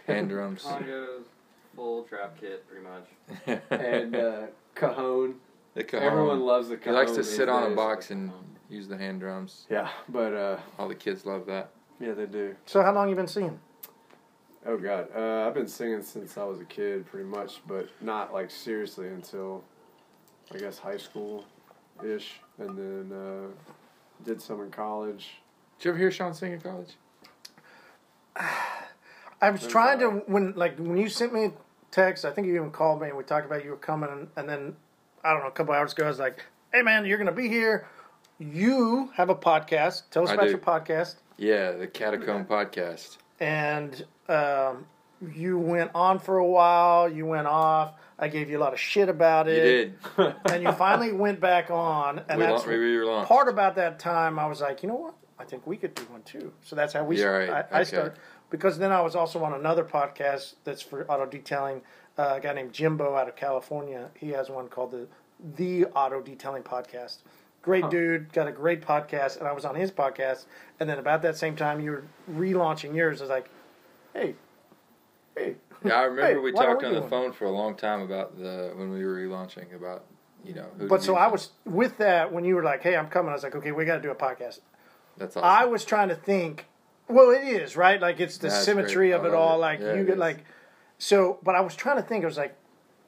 hand 0.07 0.29
drums. 0.29 0.63
Congos, 0.67 1.23
full 1.75 2.03
trap 2.03 2.37
kit, 2.39 2.65
pretty 2.67 2.83
much. 2.85 3.61
and 3.71 4.15
uh, 4.15 4.41
cajon. 4.75 5.35
the 5.73 5.83
cajon. 5.85 6.05
Everyone 6.05 6.41
loves 6.41 6.67
the 6.67 6.75
cajon. 6.75 6.93
he 6.93 6.99
likes 6.99 7.11
to 7.13 7.23
sit 7.23 7.47
on 7.47 7.71
a 7.71 7.75
box 7.75 8.11
and 8.11 8.31
use 8.69 8.87
the 8.89 8.97
hand 8.97 9.21
drums. 9.21 9.67
Yeah, 9.69 9.87
but 10.09 10.33
uh, 10.33 10.57
All 10.77 10.89
the 10.89 10.95
kids 10.95 11.25
love 11.25 11.45
that. 11.45 11.69
yeah, 12.01 12.13
they 12.13 12.25
do. 12.25 12.55
So 12.65 12.81
how 12.81 12.91
long 12.93 13.07
you 13.09 13.15
been 13.15 13.27
singing? 13.27 13.57
Oh 14.65 14.77
God, 14.77 15.09
uh, 15.15 15.45
I've 15.45 15.53
been 15.53 15.67
singing 15.67 16.01
since 16.01 16.37
I 16.37 16.43
was 16.45 16.61
a 16.61 16.65
kid, 16.65 17.05
pretty 17.05 17.27
much, 17.27 17.61
but 17.67 17.89
not 17.99 18.33
like 18.33 18.49
seriously 18.49 19.09
until 19.09 19.63
I 20.53 20.57
guess 20.57 20.79
high 20.79 20.97
school, 20.97 21.43
ish, 22.03 22.39
and 22.57 22.77
then 22.77 23.17
uh, 23.17 23.47
did 24.23 24.41
some 24.41 24.61
in 24.61 24.71
college. 24.71 25.35
Did 25.77 25.85
you 25.85 25.91
ever 25.91 25.99
hear 25.99 26.11
Sean 26.11 26.33
sing 26.33 26.53
in 26.53 26.61
college? 26.61 26.95
I 29.41 29.49
was 29.49 29.67
trying 29.67 29.99
to 29.99 30.09
when 30.27 30.53
like 30.55 30.77
when 30.77 30.95
you 30.95 31.09
sent 31.09 31.33
me 31.33 31.45
a 31.45 31.51
text. 31.91 32.23
I 32.23 32.31
think 32.31 32.47
you 32.47 32.55
even 32.55 32.71
called 32.71 33.01
me 33.01 33.09
and 33.09 33.17
we 33.17 33.25
talked 33.25 33.45
about 33.45 33.65
you 33.65 33.71
were 33.71 33.77
coming, 33.77 34.09
and, 34.09 34.29
and 34.37 34.47
then 34.47 34.75
I 35.25 35.33
don't 35.33 35.41
know 35.41 35.49
a 35.49 35.51
couple 35.51 35.73
hours 35.73 35.91
ago 35.91 36.05
I 36.05 36.07
was 36.07 36.19
like, 36.19 36.45
"Hey 36.73 36.81
man, 36.81 37.05
you're 37.05 37.17
gonna 37.17 37.33
be 37.33 37.49
here. 37.49 37.85
You 38.39 39.11
have 39.15 39.29
a 39.29 39.35
podcast. 39.35 40.03
Tell 40.09 40.23
us 40.23 40.29
I 40.29 40.35
about 40.35 40.45
do. 40.45 40.51
your 40.51 40.59
podcast." 40.59 41.15
Yeah, 41.37 41.71
the 41.71 41.87
Catacomb 41.87 42.45
podcast. 42.45 43.17
And 43.41 44.05
um, 44.29 44.85
you 45.33 45.57
went 45.57 45.91
on 45.95 46.19
for 46.19 46.37
a 46.37 46.45
while. 46.45 47.09
You 47.11 47.25
went 47.25 47.47
off. 47.47 47.93
I 48.19 48.27
gave 48.27 48.49
you 48.49 48.57
a 48.57 48.61
lot 48.61 48.73
of 48.73 48.79
shit 48.79 49.09
about 49.09 49.47
it. 49.47 49.55
You 49.57 49.71
it. 49.71 50.15
did. 50.17 50.35
and 50.53 50.63
you 50.63 50.71
finally 50.73 51.11
went 51.11 51.39
back 51.39 51.69
on, 51.71 52.21
and 52.29 52.39
we 52.39 52.45
that's 52.45 52.65
la- 52.65 52.71
we 52.73 53.25
part 53.25 53.47
about 53.49 53.75
that 53.75 53.99
time. 53.99 54.37
I 54.39 54.45
was 54.47 54.61
like, 54.61 54.83
you 54.83 54.89
know 54.89 54.95
what? 54.95 55.15
I 55.39 55.45
think 55.45 55.65
we 55.65 55.77
could 55.77 55.95
do 55.95 56.03
one 56.03 56.21
too. 56.23 56.53
So 56.61 56.75
that's 56.75 56.93
how 56.93 57.03
we. 57.03 57.19
Yeah, 57.19 57.25
right. 57.25 57.49
I, 57.49 57.55
I 57.77 57.81
Okay. 57.81 57.83
started 57.85 58.13
because 58.49 58.77
then 58.77 58.91
I 58.91 59.01
was 59.01 59.15
also 59.15 59.43
on 59.43 59.53
another 59.53 59.83
podcast 59.83 60.55
that's 60.63 60.81
for 60.81 61.05
auto 61.11 61.25
detailing. 61.25 61.81
Uh, 62.17 62.35
a 62.35 62.39
guy 62.39 62.53
named 62.53 62.71
Jimbo 62.73 63.15
out 63.15 63.27
of 63.27 63.35
California. 63.35 64.09
He 64.15 64.29
has 64.29 64.49
one 64.49 64.67
called 64.67 64.91
the 64.91 65.07
the 65.57 65.85
Auto 65.87 66.21
Detailing 66.21 66.63
Podcast. 66.63 67.17
Great 67.63 67.85
Huh. 67.85 67.89
dude, 67.89 68.31
got 68.33 68.47
a 68.47 68.51
great 68.51 68.81
podcast, 68.81 69.39
and 69.39 69.47
I 69.47 69.51
was 69.53 69.65
on 69.65 69.73
his 69.75 69.91
podcast. 69.91 70.45
And 70.79 70.87
then 70.89 70.99
about 70.99 71.21
that 71.23 71.35
same 71.37 71.55
time, 71.55 71.79
you 71.81 71.91
were 71.91 72.03
relaunching 72.31 72.93
yours. 72.95 73.19
I 73.21 73.23
was 73.23 73.29
like, 73.29 73.49
hey, 74.13 74.35
hey. 75.35 75.55
Yeah, 75.83 75.95
I 75.95 76.03
remember 76.03 76.33
Hey, 76.33 76.37
we 76.37 76.51
talked 76.53 76.81
we 76.81 76.87
on 76.87 76.93
do 76.93 77.01
the 77.01 77.07
phone 77.09 77.33
for 77.33 77.45
a 77.45 77.51
long 77.51 77.75
time 77.75 78.01
about 78.01 78.37
the 78.37 78.71
when 78.75 78.89
we 78.91 79.03
were 79.03 79.15
relaunching 79.17 79.75
about 79.75 80.05
you 80.45 80.53
know. 80.53 80.67
Who 80.77 80.87
But 80.87 81.03
so. 81.03 81.15
I 81.15 81.27
was 81.27 81.49
with 81.65 81.97
that 81.97 82.31
when 82.31 82.45
you 82.45 82.55
were 82.55 82.63
like, 82.63 82.81
"Hey, 82.81 82.95
I'm 82.95 83.07
coming." 83.09 83.31
I 83.31 83.33
was 83.33 83.43
like, 83.43 83.55
"Okay, 83.55 83.71
we 83.71 83.83
got 83.85 83.95
to 83.95 84.01
do 84.01 84.11
a 84.11 84.15
podcast." 84.15 84.59
That's 85.17 85.35
awesome. 85.35 85.49
I 85.49 85.65
was 85.65 85.83
trying 85.85 86.09
to 86.09 86.15
think. 86.15 86.67
Well, 87.09 87.31
it 87.31 87.43
is 87.43 87.75
right. 87.75 87.99
Like 87.99 88.19
it's 88.21 88.37
the 88.37 88.47
That's 88.47 88.63
symmetry 88.63 89.09
great. 89.09 89.11
of 89.13 89.25
it 89.25 89.33
all. 89.33 89.55
it. 89.55 89.59
Like 89.59 89.79
Yeah, 89.81 89.95
you 89.95 90.05
get 90.05 90.17
like. 90.17 90.45
So, 90.97 91.39
but 91.43 91.55
I 91.55 91.61
was 91.61 91.75
trying 91.75 91.97
to 91.97 92.03
think. 92.03 92.23
I 92.23 92.27
was 92.27 92.37
like, 92.37 92.55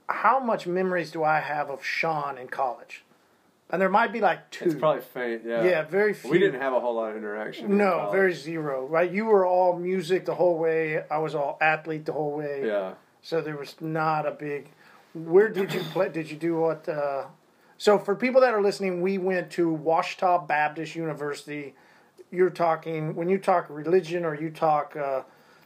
how 0.10 0.40
much 0.40 0.68
memories 0.68 1.12
do 1.12 1.24
I 1.24 1.40
have 1.40 1.70
of 1.70 1.84
Sean 1.84 2.38
in 2.38 2.48
college? 2.50 3.05
And 3.70 3.82
there 3.82 3.90
might 3.90 4.14
be 4.14 4.22
like 4.22 4.52
two. 4.52 4.66
It's 4.66 4.76
probably 4.76 5.02
faint. 5.02 5.42
Yeah. 5.46 5.64
yeah, 5.64 5.82
very 5.84 6.14
few. 6.14 6.30
We 6.30 6.38
didn't 6.38 6.62
have 6.62 6.74
a 6.74 6.80
whole 6.80 6.96
lot 6.96 7.12
of 7.12 7.18
interaction. 7.18 7.78
No, 7.78 8.10
very 8.12 8.34
zero. 8.34 8.86
Right? 8.86 9.12
You 9.12 9.26
were 9.26 9.46
all 9.46 9.78
music 9.78 10.26
the 10.26 10.36
whole 10.36 10.58
way. 10.58 11.04
I 11.10 11.18
was 11.18 11.34
all 11.34 11.58
athlete 11.60 12.06
the 12.06 12.14
whole 12.14 12.34
way. 12.34 12.64
Yeah. 12.66 12.94
So 13.22 13.42
there 13.42 13.58
was 13.58 13.76
not 13.82 14.28
a 14.28 14.32
big. 14.32 14.70
Where 15.14 15.50
did 15.50 15.74
you 15.74 15.80
play? 15.80 16.10
Did 16.10 16.30
you 16.30 16.38
do 16.38 16.58
what? 16.58 16.88
Uh, 16.88 17.26
so 17.78 17.98
for 17.98 18.16
people 18.16 18.42
that 18.42 18.54
are 18.54 18.62
listening, 18.62 19.02
we 19.02 19.18
went 19.18 19.50
to 19.52 19.76
Ouachita 19.76 20.46
Baptist 20.48 20.96
University. 20.96 21.74
You're 22.32 22.52
talking 22.52 23.16
when 23.16 23.30
you 23.30 23.40
talk 23.40 23.68
religion 23.70 24.26
or 24.26 24.36
you 24.36 24.52
talk 24.52 24.96
uh, 24.96 25.24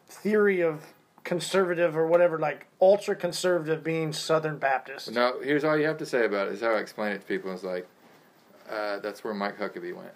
theory 0.07 0.61
of 0.61 0.85
conservative 1.23 1.95
or 1.97 2.07
whatever, 2.07 2.37
like 2.39 2.67
ultra 2.81 3.15
conservative 3.15 3.83
being 3.83 4.13
Southern 4.13 4.57
Baptist. 4.57 5.11
No, 5.11 5.39
here's 5.41 5.63
all 5.63 5.77
you 5.77 5.85
have 5.85 5.97
to 5.97 6.05
say 6.05 6.25
about 6.25 6.47
it. 6.47 6.53
Is 6.53 6.61
how 6.61 6.71
I 6.71 6.79
explain 6.79 7.11
it 7.13 7.19
to 7.21 7.25
people. 7.27 7.51
It's 7.53 7.63
like 7.63 7.87
uh, 8.69 8.99
that's 8.99 9.23
where 9.23 9.33
Mike 9.33 9.57
Huckabee 9.59 9.95
went. 9.95 10.11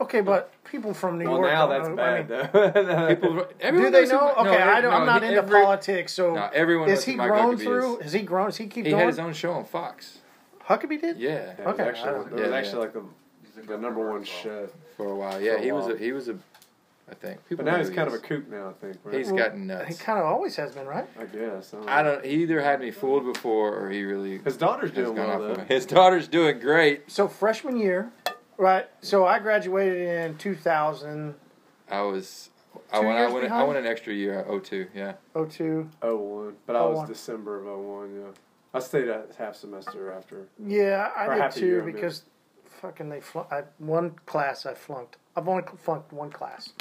Okay, 0.00 0.22
but 0.22 0.50
people 0.64 0.94
from 0.94 1.18
New 1.18 1.26
Well, 1.28 1.40
York. 1.40 1.52
now 1.52 1.66
don't 1.66 1.96
that's 1.96 1.96
know, 1.96 2.02
I 2.02 2.22
bad. 2.22 2.54
mean, 2.54 2.86
though. 2.96 3.14
People, 3.14 3.46
do 3.82 3.90
they 3.90 4.06
know? 4.06 4.28
Mi- 4.28 4.48
Okay, 4.50 4.58
no, 4.58 4.72
I 4.72 4.80
don't, 4.80 4.94
I'm 4.94 5.04
not 5.06 5.20
he- 5.22 5.28
into 5.28 5.42
every- 5.42 5.60
politics, 5.62 6.14
so 6.14 6.34
No, 6.36 6.48
everyone 6.54 6.88
is 6.88 7.04
he 7.04 7.12
who 7.12 7.18
grown 7.18 7.56
Huckabee 7.58 7.62
through? 7.62 7.96
is. 7.98 8.02
Has 8.04 8.12
he 8.14 8.22
grown? 8.22 8.46
Has 8.46 8.56
he 8.56 8.66
keep 8.66 8.86
He 8.86 8.92
going? 8.92 9.00
had 9.00 9.08
his 9.08 9.18
own 9.18 9.34
show 9.34 9.52
on 9.52 9.66
Fox. 9.66 10.20
Huckabee 10.66 11.00
did. 11.02 11.18
Yeah, 11.18 11.30
Yeah, 11.30 11.36
it 11.50 11.58
was 11.58 11.74
Okay, 11.74 11.82
actually, 11.88 12.10
it 12.12 12.30
was 12.32 12.40
Yeah, 12.40 12.56
actually 12.56 12.72
yeah. 12.72 12.78
like 12.78 12.92
the, 12.94 13.62
the 13.66 13.76
number 13.76 14.10
one 14.10 14.24
show. 14.24 14.70
for 14.96 15.04
a 15.12 15.14
while. 15.14 15.38
Yeah, 15.38 15.56
a 15.56 15.58
he 15.60 15.70
was 15.70 15.86
a 15.88 15.98
he 15.98 16.12
was 16.12 16.28
a. 16.30 16.38
I 17.10 17.14
think 17.14 17.44
people. 17.48 17.64
But 17.64 17.70
now 17.72 17.78
he's 17.78 17.86
who 17.88 17.92
he 17.92 17.96
kind 17.96 18.08
of 18.08 18.14
a 18.14 18.18
kook 18.18 18.48
now. 18.48 18.68
I 18.68 18.72
think. 18.74 18.96
Right? 19.02 19.16
He's 19.18 19.32
gotten 19.32 19.66
nuts. 19.66 19.88
He 19.88 19.94
kind 19.94 20.18
of 20.18 20.26
always 20.26 20.54
has 20.56 20.72
been, 20.74 20.86
right? 20.86 21.08
I 21.18 21.24
guess. 21.24 21.74
I, 21.86 22.00
I 22.00 22.02
don't. 22.02 22.24
He 22.24 22.42
either 22.42 22.60
had 22.62 22.80
me 22.80 22.90
fooled 22.90 23.32
before, 23.32 23.74
or 23.76 23.90
he 23.90 24.02
really 24.04 24.38
His 24.38 24.56
daughter's 24.56 24.90
doing 24.92 25.14
gone 25.16 25.28
well 25.40 25.50
off. 25.50 25.56
though. 25.58 25.64
His 25.64 25.86
daughter's 25.86 26.28
doing 26.28 26.60
great. 26.60 27.10
So 27.10 27.26
freshman 27.28 27.76
year, 27.76 28.12
right? 28.56 28.86
So 29.00 29.26
I 29.26 29.38
graduated 29.40 30.08
in 30.30 30.38
two 30.38 30.54
thousand. 30.54 31.34
I 31.90 32.02
was. 32.02 32.50
I 32.92 33.00
Two 33.00 33.06
went. 33.06 33.18
I 33.18 33.22
years 33.22 33.32
went. 33.32 33.50
I 33.52 33.64
went 33.64 33.78
an 33.80 33.86
extra 33.86 34.12
year. 34.14 34.44
Oh 34.48 34.60
two. 34.60 34.86
Yeah. 34.94 35.14
Oh 35.34 35.44
one, 36.16 36.56
but 36.66 36.76
I 36.76 36.80
Oh, 36.80 36.90
was. 36.92 37.08
December 37.08 37.58
of 37.58 37.78
01, 37.84 38.14
Yeah, 38.14 38.26
I 38.72 38.78
stayed 38.78 39.08
a 39.08 39.24
half 39.36 39.56
semester 39.56 40.12
after. 40.12 40.46
Yeah, 40.64 41.10
I 41.16 41.26
Or 41.26 41.34
did 41.34 41.50
too 41.52 41.66
year, 41.66 41.82
I 41.82 41.86
mean. 41.86 41.94
because 41.96 42.22
fucking 42.80 43.08
they 43.08 43.20
flunked. 43.20 43.52
I 43.52 43.64
one 43.78 44.12
class 44.26 44.66
I 44.66 44.74
flunked. 44.74 45.16
I've 45.36 45.48
only 45.48 45.64
flunked 45.78 46.12
one 46.12 46.30
class, 46.30 46.72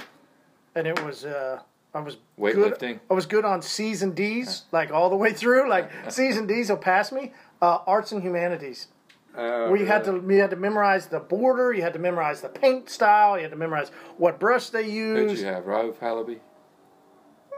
and 0.76 0.88
it 0.88 1.04
was 1.04 1.26
uh 1.26 1.60
I 1.94 2.00
was 2.02 2.18
good. 2.38 3.00
I 3.10 3.14
was 3.14 3.26
good 3.26 3.46
on 3.46 3.62
C's 3.64 4.04
and 4.04 4.16
D's, 4.16 4.64
like 4.72 4.92
all 4.92 5.10
the 5.10 5.16
way 5.16 5.34
through. 5.34 5.68
Like 5.70 5.90
C's 6.12 6.38
and 6.38 6.48
D's 6.48 6.70
will 6.70 6.78
pass 6.78 7.12
me. 7.12 7.34
Uh, 7.62 7.80
arts 7.88 8.12
and 8.12 8.22
humanities. 8.22 8.88
Where 9.34 9.76
you 9.76 9.86
had 9.86 10.04
to 10.06 10.24
you 10.28 10.40
had 10.40 10.50
to 10.52 10.56
memorize 10.56 11.08
the 11.08 11.20
border, 11.20 11.74
you 11.74 11.82
had 11.82 11.94
to 11.94 12.00
memorize 12.00 12.42
the 12.42 12.50
paint 12.50 12.90
style, 12.90 13.38
you 13.38 13.44
had 13.44 13.52
to 13.52 13.58
memorize 13.58 13.90
what 14.18 14.40
brush 14.40 14.70
they 14.70 14.88
used. 14.90 15.30
Who'd 15.32 15.40
you 15.40 15.46
have? 15.46 15.64
Raouf 15.64 15.96
Halaby. 15.96 16.40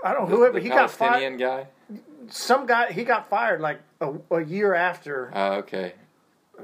I 0.03 0.13
don't 0.13 0.29
The, 0.29 0.35
whoever 0.35 0.59
he 0.59 0.69
got 0.69 0.91
fired. 0.91 1.37
Guy. 1.39 1.67
Some 2.29 2.65
guy 2.65 2.91
he 2.91 3.03
got 3.03 3.29
fired 3.29 3.61
like 3.61 3.79
a, 3.99 4.13
a 4.31 4.43
year 4.43 4.73
after 4.73 5.31
Oh, 5.33 5.53
okay. 5.55 5.93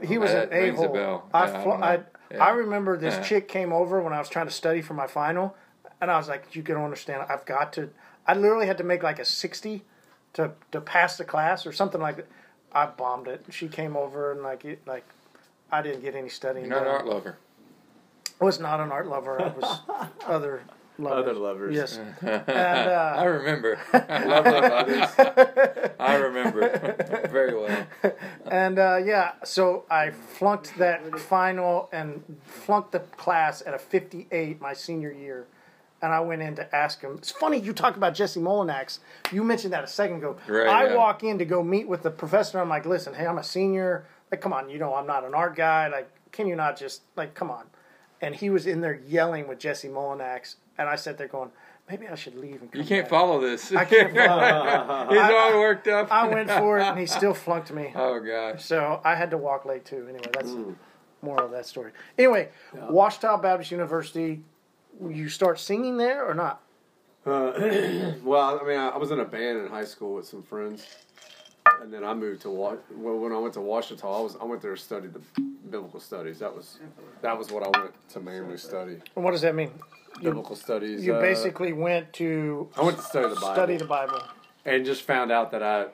he 0.03 0.17
was 0.17 0.31
That 0.31 0.51
an 0.51 0.57
a 0.57 0.61
rings 0.61 0.79
a. 0.79 0.89
I, 0.89 0.95
Yeah, 0.95 1.19
I 1.33 1.63
fl- 1.63 1.69
don't. 1.71 1.83
I, 1.83 1.99
Yeah. 2.31 2.43
I 2.43 2.49
remember 2.51 2.97
this 2.97 3.15
Yeah. 3.15 3.23
chick 3.23 3.47
came 3.47 3.71
over 3.73 4.01
when 4.01 4.13
I 4.13 4.19
was 4.19 4.29
trying 4.29 4.47
to 4.47 4.51
study 4.53 4.81
for 4.81 4.93
my 4.93 5.07
final, 5.07 5.55
and 6.01 6.11
I 6.11 6.17
was 6.17 6.27
like, 6.27 6.55
"You 6.55 6.63
can 6.63 6.77
understand. 6.77 7.25
I've 7.29 7.45
got 7.45 7.73
to." 7.73 7.89
I 8.25 8.33
literally 8.33 8.67
had 8.67 8.77
to 8.79 8.83
make 8.83 9.03
like 9.03 9.19
a 9.19 9.25
sixty 9.25 9.83
to 10.33 10.51
to 10.71 10.81
pass 10.81 11.17
the 11.17 11.25
class 11.25 11.65
or 11.65 11.71
something 11.71 12.01
like 12.01 12.17
that. 12.17 12.27
I 12.71 12.85
bombed 12.85 13.27
it. 13.27 13.45
She 13.49 13.67
came 13.67 13.95
over 13.95 14.31
and 14.31 14.41
like 14.41 14.65
it 14.65 14.85
like 14.85 15.05
I 15.71 15.81
didn't 15.81 16.01
get 16.01 16.15
any 16.15 16.29
studying. 16.29 16.65
You're 16.65 16.75
not 16.75 16.83
an 16.83 16.93
art 16.93 17.07
lover. 17.07 17.37
I 18.39 18.45
was 18.45 18.59
not 18.59 18.79
an 18.79 18.91
art 18.91 19.07
lover. 19.07 19.41
I 19.41 19.47
was 19.47 19.79
other 20.27 20.61
lovers. 20.99 21.23
Other 21.23 21.33
lovers. 21.33 21.75
Yes. 21.75 21.99
I 22.21 23.23
uh, 23.23 23.25
remember. 23.25 23.79
I 23.93 24.23
love 24.25 24.43
that. 24.45 25.95
I 25.99 26.15
remember 26.15 27.27
very 27.31 27.55
well. 27.55 27.87
And 28.45 28.79
uh, 28.79 28.99
yeah, 29.03 29.33
so 29.43 29.85
I 29.89 30.11
flunked 30.11 30.77
that 30.77 31.19
final 31.19 31.89
and 31.91 32.37
flunked 32.43 32.91
the 32.91 32.99
class 32.99 33.63
at 33.65 33.73
a 33.73 33.79
58 33.79 34.61
my 34.61 34.73
senior 34.73 35.11
year. 35.11 35.47
And 36.01 36.13
I 36.13 36.19
went 36.19 36.41
in 36.43 36.55
to 36.57 36.75
ask 36.75 37.01
him. 37.01 37.15
It's 37.17 37.31
funny 37.31 37.57
you 37.59 37.73
talk 37.73 37.97
about 37.97 38.13
Jesse 38.13 38.39
Molinax. 38.39 38.99
You 39.31 39.43
mentioned 39.43 39.73
that 39.73 39.83
a 39.83 39.87
second 39.87 40.17
ago. 40.17 40.37
Right, 40.47 40.67
I 40.67 40.87
yeah. 40.89 40.95
walk 40.95 41.23
in 41.23 41.39
to 41.39 41.45
go 41.45 41.63
meet 41.63 41.87
with 41.87 42.03
the 42.03 42.11
professor. 42.11 42.59
I'm 42.59 42.69
like, 42.69 42.85
listen, 42.85 43.13
hey, 43.15 43.25
I'm 43.25 43.39
a 43.39 43.43
senior. 43.43 44.05
Like, 44.31 44.39
come 44.41 44.53
on, 44.53 44.69
you 44.69 44.77
know, 44.77 44.93
I'm 44.93 45.07
not 45.07 45.25
an 45.25 45.33
art 45.33 45.55
guy. 45.55 45.87
Like, 45.87 46.07
can 46.31 46.47
you 46.47 46.55
not 46.55 46.77
just, 46.77 47.01
like, 47.15 47.33
come 47.33 47.49
on. 47.49 47.65
And 48.21 48.35
he 48.35 48.49
was 48.51 48.67
in 48.67 48.81
there 48.81 48.99
yelling 49.07 49.47
with 49.47 49.57
Jesse 49.59 49.87
Molinax. 49.87 50.55
And 50.77 50.87
I 50.87 50.95
sat 50.97 51.17
there 51.17 51.27
going, 51.27 51.49
maybe 51.89 52.07
I 52.07 52.13
should 52.13 52.35
leave 52.35 52.61
and 52.61 52.71
come 52.71 52.79
You 52.81 52.87
can't 52.87 53.05
back. 53.05 53.09
follow 53.09 53.39
this. 53.41 53.71
I 53.73 53.85
can't 53.85 54.11
He's 55.11 55.19
all 55.19 55.59
worked 55.59 55.87
up. 55.87 56.11
I 56.11 56.27
went 56.27 56.51
for 56.51 56.77
it, 56.77 56.83
and 56.83 56.99
he 56.99 57.07
still 57.07 57.33
flunked 57.33 57.71
me. 57.71 57.91
Oh 57.95 58.19
gosh. 58.19 58.63
So 58.63 59.01
I 59.03 59.15
had 59.15 59.31
to 59.31 59.37
walk 59.37 59.65
late 59.65 59.85
too. 59.85 60.05
Anyway, 60.07 60.29
that's 60.31 60.49
Mm. 60.51 60.75
more 61.23 61.41
of 61.41 61.49
that 61.51 61.65
story. 61.65 61.91
Anyway, 62.19 62.49
Ouachita 62.75 63.37
Baptist 63.41 63.71
University. 63.71 64.43
You 65.05 65.29
start 65.29 65.59
singing 65.59 65.97
there 65.97 66.25
or 66.25 66.33
not? 66.33 66.61
Uh, 67.25 67.51
well, 68.23 68.59
I 68.61 68.67
mean, 68.67 68.77
I, 68.79 68.89
I 68.89 68.97
was 68.97 69.11
in 69.11 69.19
a 69.19 69.25
band 69.25 69.59
in 69.59 69.67
high 69.67 69.83
school 69.83 70.15
with 70.15 70.25
some 70.27 70.41
friends, 70.41 70.85
and 71.81 71.93
then 71.93 72.03
I 72.03 72.13
moved 72.13 72.41
to 72.43 72.49
Wa- 72.49 72.77
well, 72.95 73.17
when 73.17 73.31
I 73.31 73.37
went 73.37 73.53
to 73.55 73.59
Ouachita. 73.59 74.03
I 74.03 74.21
was 74.21 74.37
I 74.41 74.45
went 74.45 74.61
there 74.61 74.75
to 74.75 74.81
study 74.81 75.07
the 75.07 75.21
biblical 75.69 75.99
studies. 75.99 76.39
That 76.39 76.55
was 76.55 76.79
that 77.21 77.37
was 77.37 77.51
what 77.51 77.63
I 77.63 77.79
went 77.79 77.93
to 78.09 78.19
mainly 78.19 78.57
study. 78.57 78.97
And 79.15 79.25
what 79.25 79.31
does 79.31 79.41
that 79.41 79.55
mean? 79.55 79.71
You, 80.17 80.29
Biblical 80.29 80.55
studies. 80.55 81.05
you 81.05 81.13
uh, 81.15 81.21
basically 81.21 81.73
went 81.73 82.11
to 82.13 82.69
I 82.75 82.81
went 82.81 82.97
to 82.97 83.03
study 83.03 83.27
the 83.29 83.35
Bible 83.35 83.53
study 83.53 83.77
the 83.77 83.85
Bible. 83.85 84.23
and 84.65 84.83
just 84.83 85.03
found 85.03 85.31
out 85.31 85.51
that 85.51 85.61
I 85.61 85.87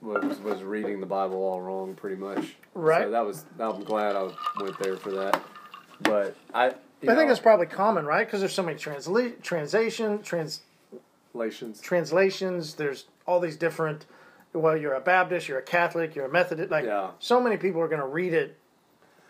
was 0.00 0.38
was 0.40 0.62
reading 0.62 0.98
the 0.98 1.06
Bible 1.06 1.36
all 1.36 1.60
wrong, 1.60 1.94
pretty 1.94 2.16
much. 2.16 2.56
Right. 2.74 3.04
So 3.04 3.10
that 3.10 3.24
was 3.24 3.44
I'm 3.60 3.84
glad 3.84 4.16
I 4.16 4.30
went 4.60 4.78
there 4.80 4.96
for 4.96 5.10
that. 5.12 5.42
But 6.00 6.36
I. 6.52 6.74
You 7.04 7.12
I 7.12 7.14
think 7.14 7.26
know, 7.26 7.34
that's 7.34 7.40
probably 7.40 7.66
common, 7.66 8.06
right? 8.06 8.26
Because 8.26 8.40
there's 8.40 8.54
so 8.54 8.62
many 8.62 8.78
transla- 8.78 9.40
translation, 9.42 10.22
trans 10.22 10.62
translations. 11.32 11.80
translations. 11.80 12.74
There's 12.74 13.06
all 13.26 13.40
these 13.40 13.56
different. 13.56 14.06
Well, 14.52 14.76
you're 14.76 14.94
a 14.94 15.00
Baptist, 15.00 15.48
you're 15.48 15.58
a 15.58 15.62
Catholic, 15.62 16.14
you're 16.14 16.26
a 16.26 16.30
Methodist. 16.32 16.70
Like 16.70 16.84
Yeah. 16.84 17.10
so 17.18 17.40
many 17.40 17.56
people 17.56 17.80
are 17.80 17.88
going 17.88 18.00
to 18.00 18.06
read 18.06 18.32
it. 18.32 18.56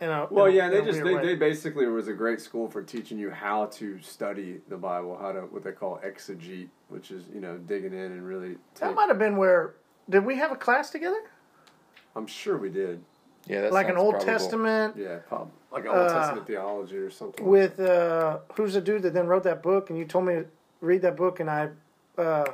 You 0.00 0.08
know. 0.08 0.28
Well, 0.30 0.46
in 0.46 0.52
a- 0.52 0.56
yeah, 0.56 0.64
in 0.66 0.70
they 0.72 0.84
just 0.84 1.02
they, 1.04 1.14
way. 1.14 1.24
they 1.24 1.34
basically 1.36 1.86
was 1.86 2.08
a 2.08 2.12
great 2.12 2.40
school 2.40 2.68
for 2.68 2.82
teaching 2.82 3.18
you 3.18 3.30
how 3.30 3.66
to 3.66 3.98
study 4.02 4.60
the 4.68 4.76
Bible, 4.76 5.16
how 5.18 5.32
to 5.32 5.40
what 5.42 5.62
they 5.62 5.72
call 5.72 5.98
exegete, 6.04 6.68
which 6.88 7.10
is 7.10 7.24
you 7.32 7.40
know 7.40 7.56
digging 7.56 7.92
in 7.94 8.12
and 8.12 8.26
really. 8.26 8.56
that 8.80 8.94
might 8.94 9.08
have 9.08 9.18
been 9.18 9.36
where. 9.36 9.74
Did 10.10 10.26
we 10.26 10.36
have 10.36 10.52
a 10.52 10.56
class 10.56 10.90
together? 10.90 11.22
I'm 12.14 12.26
sure 12.26 12.58
we 12.58 12.68
did. 12.68 13.02
Yeah, 13.46 13.62
that 13.62 13.72
like 13.72 13.88
an 13.88 13.96
Old 13.96 14.14
probable. 14.14 14.32
Testament 14.32 14.96
Yeah, 14.96 15.18
prob- 15.26 15.50
like 15.74 15.86
Old 15.86 15.96
Uh, 15.96 16.08
Testament 16.14 16.46
theology 16.46 16.96
or 16.96 17.10
something. 17.10 17.44
with 17.44 17.78
uh, 17.80 18.38
who's 18.54 18.74
the 18.74 18.80
dude 18.80 19.02
that 19.02 19.12
then 19.12 19.26
wrote 19.26 19.42
that 19.42 19.62
book? 19.62 19.90
And 19.90 19.98
you 19.98 20.04
told 20.04 20.24
me 20.26 20.34
to 20.34 20.46
read 20.80 21.02
that 21.02 21.16
book, 21.16 21.40
and 21.40 21.50
I 21.50 21.68
uh, 22.16 22.44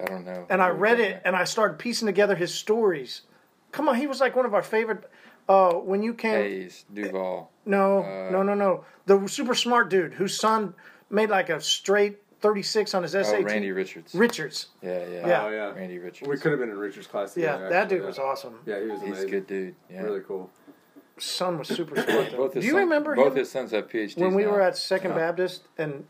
I 0.00 0.04
don't 0.06 0.24
know. 0.24 0.46
and 0.50 0.60
I 0.60 0.68
read 0.68 1.00
it, 1.00 1.22
and 1.24 1.36
I 1.36 1.44
started 1.44 1.78
piecing 1.78 2.06
together 2.06 2.34
his 2.34 2.52
stories. 2.52 3.22
Come 3.72 3.88
on, 3.88 3.94
he 3.96 4.06
was 4.06 4.20
like 4.20 4.36
one 4.36 4.46
of 4.46 4.54
our 4.54 4.62
favorite. 4.62 5.08
Uh, 5.48 5.74
when 5.74 6.02
you 6.02 6.14
came, 6.14 6.32
Hays, 6.32 6.84
Duvall. 6.92 7.50
no, 7.66 8.02
uh, 8.02 8.30
no, 8.30 8.42
no, 8.42 8.54
no, 8.54 8.84
the 9.04 9.26
super 9.28 9.54
smart 9.54 9.90
dude 9.90 10.14
whose 10.14 10.38
son 10.38 10.74
made 11.10 11.28
like 11.28 11.50
a 11.50 11.60
straight 11.60 12.16
thirty 12.40 12.62
six 12.62 12.94
on 12.94 13.02
his 13.02 13.12
SAT. 13.12 13.26
Oh, 13.26 13.42
Randy 13.42 13.70
Richards. 13.70 14.14
Richards. 14.14 14.68
Yeah, 14.80 15.04
yeah. 15.06 15.26
Yeah. 15.28 15.44
oh 15.44 15.50
yeah, 15.50 15.72
Randy 15.74 15.98
Richards. 15.98 16.28
we 16.28 16.38
could 16.38 16.52
have 16.52 16.60
been 16.60 16.70
in 16.70 16.78
Richard's 16.78 17.06
class. 17.06 17.36
Yeah, 17.36 17.52
together, 17.52 17.68
that 17.70 17.88
dude 17.90 18.00
yeah. 18.00 18.06
was 18.06 18.18
awesome. 18.18 18.58
Yeah, 18.64 18.80
he 18.80 18.86
was 18.86 19.02
He's 19.02 19.22
a 19.22 19.26
good 19.26 19.46
dude. 19.46 19.74
Yeah. 19.90 20.00
Really 20.02 20.20
cool. 20.20 20.50
Son 21.18 21.58
was 21.58 21.68
super 21.68 21.94
smart. 22.00 22.30
Though. 22.30 22.36
Both 22.36 22.52
Do 22.54 22.58
his 22.58 22.64
you 22.66 22.72
son- 22.72 22.80
remember 22.80 23.14
both 23.14 23.32
him 23.32 23.38
his 23.38 23.50
sons 23.50 23.70
have 23.70 23.88
PhDs 23.88 24.16
when 24.16 24.34
we 24.34 24.44
now. 24.44 24.50
were 24.50 24.60
at 24.60 24.76
Second 24.76 25.12
Yeah. 25.12 25.16
Baptist 25.18 25.62
and 25.78 26.06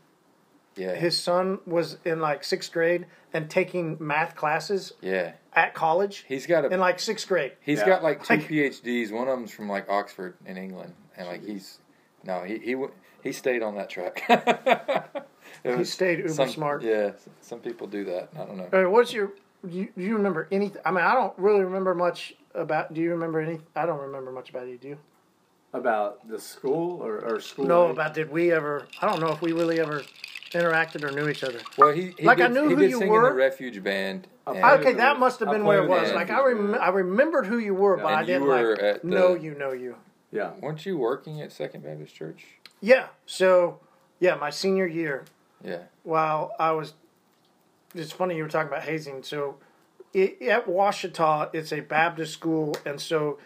Yeah. 0.75 0.95
his 0.95 1.17
son 1.21 1.59
was 1.65 1.97
in 2.05 2.19
like 2.21 2.43
sixth 2.43 2.71
grade 2.71 3.05
and 3.33 3.49
taking 3.49 3.97
math 3.99 4.35
classes 4.35 4.93
yeah. 5.01 5.33
at 5.53 5.73
college 5.73 6.25
He's 6.27 6.47
got 6.47 6.65
a 6.65 6.69
in 6.69 6.79
like 6.79 6.99
sixth 6.99 7.27
grade. 7.27 7.53
He's 7.61 7.79
Yeah. 7.79 7.85
got 7.85 8.03
like 8.03 8.23
two 8.23 8.33
Like- 8.35 8.47
PhDs. 8.47 9.11
One 9.11 9.27
of 9.27 9.37
them's 9.37 9.51
from 9.51 9.69
like 9.69 9.87
Oxford 9.89 10.35
in 10.45 10.57
England, 10.57 10.93
and 11.15 11.27
like 11.27 11.43
he's 11.45 11.79
no, 12.23 12.41
he 12.41 12.57
he 12.57 12.71
w- 12.73 12.91
he 13.21 13.31
stayed 13.31 13.61
on 13.63 13.75
that 13.75 13.89
track. 13.89 14.23
It 15.63 15.71
He 15.71 15.77
was- 15.77 15.93
stayed 15.93 16.17
uber 16.19 16.29
some, 16.29 16.49
smart. 16.49 16.81
Yeah, 16.83 17.11
s- 17.13 17.29
some 17.41 17.59
people 17.59 17.85
do 17.87 18.03
that. 18.05 18.29
I 18.35 18.45
don't 18.45 18.57
know. 18.57 18.69
Uh, 18.87 18.89
what's 18.89 19.13
your? 19.13 19.31
You, 19.67 19.87
do 19.95 20.03
you 20.03 20.15
remember 20.17 20.47
anything? 20.51 20.81
I 20.85 20.91
mean, 20.91 21.03
I 21.05 21.13
don't 21.13 21.33
really 21.37 21.63
remember 21.63 21.93
much 21.95 22.35
about. 22.55 22.93
Do 22.93 23.01
you 23.01 23.11
remember 23.11 23.39
any? 23.39 23.59
I 23.75 23.85
don't 23.85 23.99
remember 23.99 24.31
much 24.31 24.49
about 24.49 24.67
you. 24.67 24.77
Do 24.77 24.87
you? 24.89 24.97
About 25.73 26.27
the 26.29 26.39
school 26.39 27.01
or, 27.01 27.19
or 27.19 27.39
school? 27.41 27.65
No, 27.65 27.87
about 27.89 28.13
did 28.13 28.31
we 28.31 28.51
ever? 28.51 28.87
I 29.01 29.07
don't 29.09 29.19
know 29.19 29.31
if 29.31 29.41
we 29.41 29.51
really 29.51 29.79
ever 29.79 30.03
interacted 30.51 31.03
or 31.03 31.11
knew 31.11 31.27
each 31.27 31.43
other. 31.43 31.59
Well, 31.77 31.91
he, 31.91 32.13
he 32.17 32.23
Like, 32.25 32.37
did, 32.37 32.45
I 32.45 32.49
knew 32.53 32.69
he 32.69 32.75
who 32.75 32.81
did 32.81 32.91
you 32.91 32.99
sing 32.99 33.09
were. 33.09 33.27
in 33.27 33.33
the 33.33 33.37
Refuge 33.37 33.83
Band. 33.83 34.27
Okay. 34.47 34.61
and- 34.61 34.79
Okay, 34.79 34.93
that 34.93 35.19
must 35.19 35.39
have 35.41 35.49
been 35.51 35.65
where 35.65 35.83
it 35.83 35.89
was. 35.89 36.13
Like 36.13 36.29
I 36.29 36.45
Refuge 36.45 36.69
rem- 36.71 36.81
I 36.81 36.89
remembered 36.89 37.45
who 37.47 37.57
you 37.57 37.73
were, 37.73 37.97
but 37.97 38.05
And 38.05 38.15
I 38.15 38.23
didn't 38.23 38.43
were 38.47 38.69
like 38.71 38.81
at 38.83 39.01
the- 39.01 39.07
know 39.07 39.33
you, 39.35 39.53
know 39.55 39.73
you. 39.73 39.97
Yeah. 40.31 40.51
Weren't 40.61 40.85
you 40.85 40.97
working 40.97 41.41
at 41.41 41.51
Second 41.51 41.83
Baptist 41.83 42.15
Church? 42.15 42.45
Yeah. 42.79 43.07
So, 43.25 43.79
yeah, 44.19 44.35
my 44.35 44.49
senior 44.51 44.85
year, 44.85 45.25
Yeah. 45.63 45.79
while 46.03 46.53
I 46.57 46.71
was, 46.71 46.93
it's 47.93 48.11
funny 48.13 48.37
you 48.37 48.43
were 48.43 48.49
talking 48.49 48.67
about 48.69 48.83
hazing. 48.83 49.23
So, 49.23 49.57
it, 50.15 50.41
at 50.47 50.65
Ouachita, 50.67 51.49
it's 51.53 51.71
a 51.73 51.81
Baptist 51.81 52.33
school, 52.33 52.75
and 52.85 52.99
so 52.99 53.37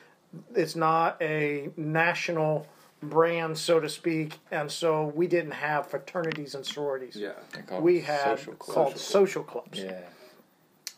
it's 0.56 0.76
not 0.76 1.17
a 1.22 1.70
national 1.76 2.67
brand, 3.02 3.58
so 3.58 3.80
to 3.80 3.89
speak. 3.89 4.39
And 4.52 4.72
so 4.72 5.06
we 5.15 5.26
didn't 5.28 5.52
have 5.52 5.88
fraternities 5.88 6.54
and 6.54 6.65
sororities. 6.65 7.15
Yeah. 7.15 7.32
We 7.80 8.02
had 8.02 8.38
social 8.38 8.54
called 8.54 8.98
social 8.98 9.43
clubs. 9.43 9.80
Yeah. 9.80 10.02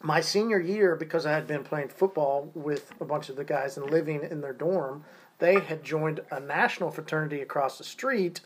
My 0.04 0.20
senior 0.20 0.60
year, 0.60 0.96
because 0.96 1.26
I 1.26 1.32
had 1.32 1.48
been 1.48 1.64
playing 1.64 1.90
football 1.90 2.52
with 2.56 2.92
a 3.00 3.06
bunch 3.06 3.30
of 3.30 3.36
the 3.36 3.44
guys 3.44 3.78
and 3.78 3.90
living 3.90 4.24
in 4.24 4.42
their 4.42 4.54
dorm, 4.54 5.06
they 5.38 5.60
had 5.60 5.84
joined 5.84 6.20
a 6.32 6.40
national 6.40 6.92
fraternity 6.92 7.42
across 7.42 7.78
the 7.78 7.84
street 7.84 8.42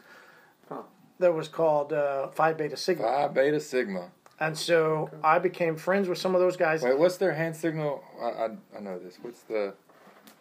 Huh. 0.70 0.82
that 1.20 1.34
was 1.34 1.48
called 1.48 1.94
uh, 1.94 2.28
Phi 2.28 2.54
Beta 2.54 2.76
Sigma. 2.78 3.04
Phi 3.04 3.28
Beta 3.30 3.60
Sigma. 3.60 4.12
And 4.40 4.58
so 4.58 5.10
I 5.24 5.40
became 5.40 5.76
friends 5.78 6.10
with 6.10 6.18
some 6.18 6.36
of 6.36 6.42
those 6.42 6.58
guys. 6.58 6.82
Wait, 6.84 6.98
what's 6.98 7.18
their 7.18 7.34
hand 7.34 7.56
signal? 7.56 8.04
I, 8.22 8.26
I, 8.26 8.50
I 8.78 8.80
know 8.82 9.00
this. 9.00 9.18
What's 9.22 9.42
the? 9.44 9.74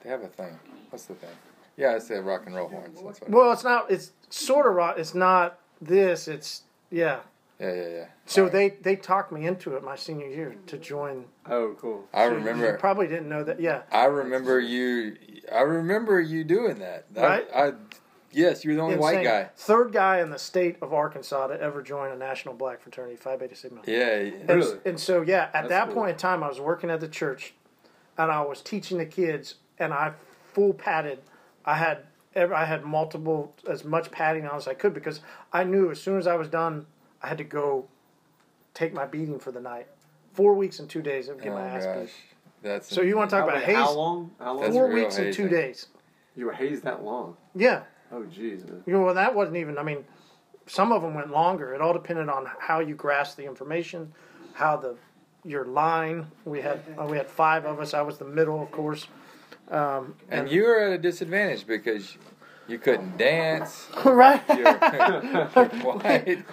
They 0.02 0.10
have 0.10 0.22
a 0.22 0.28
thing. 0.28 0.58
What's 0.90 1.04
the 1.06 1.14
thing? 1.14 1.30
Yeah, 1.76 1.96
it's 1.96 2.08
the 2.08 2.22
rock 2.22 2.42
and 2.46 2.54
roll 2.54 2.68
horns. 2.68 3.00
That's 3.02 3.20
what. 3.20 3.30
Well, 3.30 3.52
it's 3.52 3.64
not. 3.64 3.90
It's 3.90 4.12
sort 4.30 4.66
of 4.66 4.74
rock. 4.74 4.96
It's 4.98 5.14
not 5.14 5.58
this. 5.80 6.26
It's 6.28 6.62
yeah. 6.90 7.20
Yeah, 7.60 7.72
yeah, 7.72 7.88
yeah. 7.88 8.04
So 8.26 8.42
All 8.42 8.50
right. 8.50 8.82
they 8.82 8.94
they 8.94 8.96
talked 8.96 9.30
me 9.30 9.46
into 9.46 9.76
it 9.76 9.84
my 9.84 9.94
senior 9.94 10.26
year 10.26 10.56
to 10.66 10.76
join. 10.76 11.24
Oh, 11.48 11.76
cool. 11.80 12.04
I 12.12 12.24
So 12.26 12.30
you 12.32 12.36
remember. 12.38 12.76
probably 12.78 13.06
didn't 13.06 13.28
know 13.28 13.44
that. 13.44 13.60
Yeah. 13.60 13.82
I 13.92 14.06
remember 14.06 14.58
you. 14.58 15.16
I 15.52 15.60
remember 15.60 16.20
you 16.20 16.42
doing 16.42 16.80
that. 16.80 17.06
I- 17.16 17.20
Right? 17.20 17.46
I, 17.54 17.72
yes, 18.34 18.64
you're 18.64 18.74
the 18.74 18.80
only 18.82 18.96
white 18.96 19.22
guy. 19.24 19.48
Third 19.56 19.92
guy 19.92 20.20
in 20.20 20.30
the 20.30 20.38
state 20.38 20.76
of 20.82 20.92
Arkansas 20.92 21.46
to 21.48 21.60
ever 21.60 21.82
join 21.82 22.10
a 22.12 22.16
national 22.16 22.54
black 22.54 22.80
fraternity, 22.80 23.16
Phi 23.16 23.36
Beta 23.36 23.54
Sigma. 23.54 23.80
Yeah. 23.86 24.08
And, 24.16 24.48
Really? 24.48 24.78
and 24.84 24.98
so 25.00 25.22
yeah, 25.22 25.44
at 25.44 25.52
That's 25.52 25.68
that 25.68 25.84
cool. 25.86 25.94
point 25.96 26.10
in 26.12 26.16
time, 26.16 26.42
I 26.42 26.48
was 26.48 26.60
working 26.60 26.90
at 26.90 27.00
the 27.00 27.08
church, 27.08 27.54
and 28.18 28.30
I 28.30 28.42
was 28.42 28.60
teaching 28.60 28.98
the 28.98 29.06
kids, 29.06 29.56
and 29.78 29.92
I 29.92 30.12
full 30.52 30.72
padded. 30.74 31.20
I 31.64 31.74
had 31.76 31.98
ever 32.34 32.54
I 32.54 32.64
had 32.64 32.84
multiple 32.84 33.54
as 33.68 33.84
much 33.84 34.10
padding 34.10 34.46
on 34.46 34.56
as 34.56 34.68
I 34.68 34.74
could 34.74 34.92
because 34.94 35.20
I 35.52 35.64
knew 35.64 35.90
as 35.90 36.00
soon 36.00 36.18
as 36.18 36.26
I 36.26 36.34
was 36.36 36.48
done, 36.48 36.86
I 37.22 37.28
had 37.28 37.38
to 37.38 37.44
go 37.44 37.86
take 38.74 38.92
my 38.92 39.06
beating 39.06 39.38
for 39.38 39.52
the 39.52 39.60
night. 39.60 39.86
Four 40.32 40.54
weeks 40.54 40.80
and 40.80 40.88
two 40.90 41.00
days 41.00 41.28
of 41.28 41.36
Oh 41.40 41.44
get 41.44 41.52
my 41.52 41.66
ass 41.66 41.84
gosh, 41.84 41.94
beat. 42.06 42.10
that's 42.62 42.88
So 42.92 43.02
you 43.02 43.16
want 43.16 43.30
to 43.30 43.36
talk 43.36 43.48
about 43.48 43.62
haze? 43.62 43.76
how 43.76 43.92
long? 43.94 44.32
How 44.40 44.54
long? 44.54 44.72
Four 44.72 44.86
real 44.88 45.04
weeks 45.04 45.16
and 45.18 45.32
two 45.32 45.48
days. 45.48 45.86
You 46.36 46.46
were 46.46 46.52
hazed 46.52 46.82
that 46.82 47.04
long? 47.04 47.36
Yeah. 47.54 47.82
Oh, 48.14 48.24
Jesus. 48.24 48.70
You 48.86 48.92
know, 48.92 49.00
well, 49.00 49.14
that 49.14 49.34
wasn't 49.34 49.56
even. 49.56 49.76
I 49.78 49.82
mean, 49.82 50.04
some 50.66 50.92
of 50.92 51.02
them 51.02 51.14
went 51.14 51.30
longer. 51.30 51.74
It 51.74 51.80
all 51.80 51.92
depended 51.92 52.28
on 52.28 52.46
how 52.60 52.80
you 52.80 52.94
grasped 52.94 53.36
the 53.36 53.44
information, 53.44 54.12
how 54.54 54.76
the 54.76 54.96
your 55.44 55.64
line. 55.64 56.26
We 56.44 56.60
had 56.60 56.80
uh, 56.98 57.06
we 57.10 57.16
had 57.16 57.28
five 57.28 57.64
of 57.64 57.80
us. 57.80 57.92
I 57.94 58.02
was 58.02 58.18
the 58.18 58.24
middle, 58.24 58.62
of 58.62 58.70
course. 58.70 59.08
Um, 59.70 60.14
And 60.30 60.50
you 60.50 60.64
were 60.64 60.78
at 60.80 60.92
a 60.92 60.98
disadvantage 60.98 61.66
because 61.66 62.16
you 62.68 62.78
couldn't 62.78 63.16
dance. 63.16 63.88
right. 64.04 64.42
You're, 64.48 64.78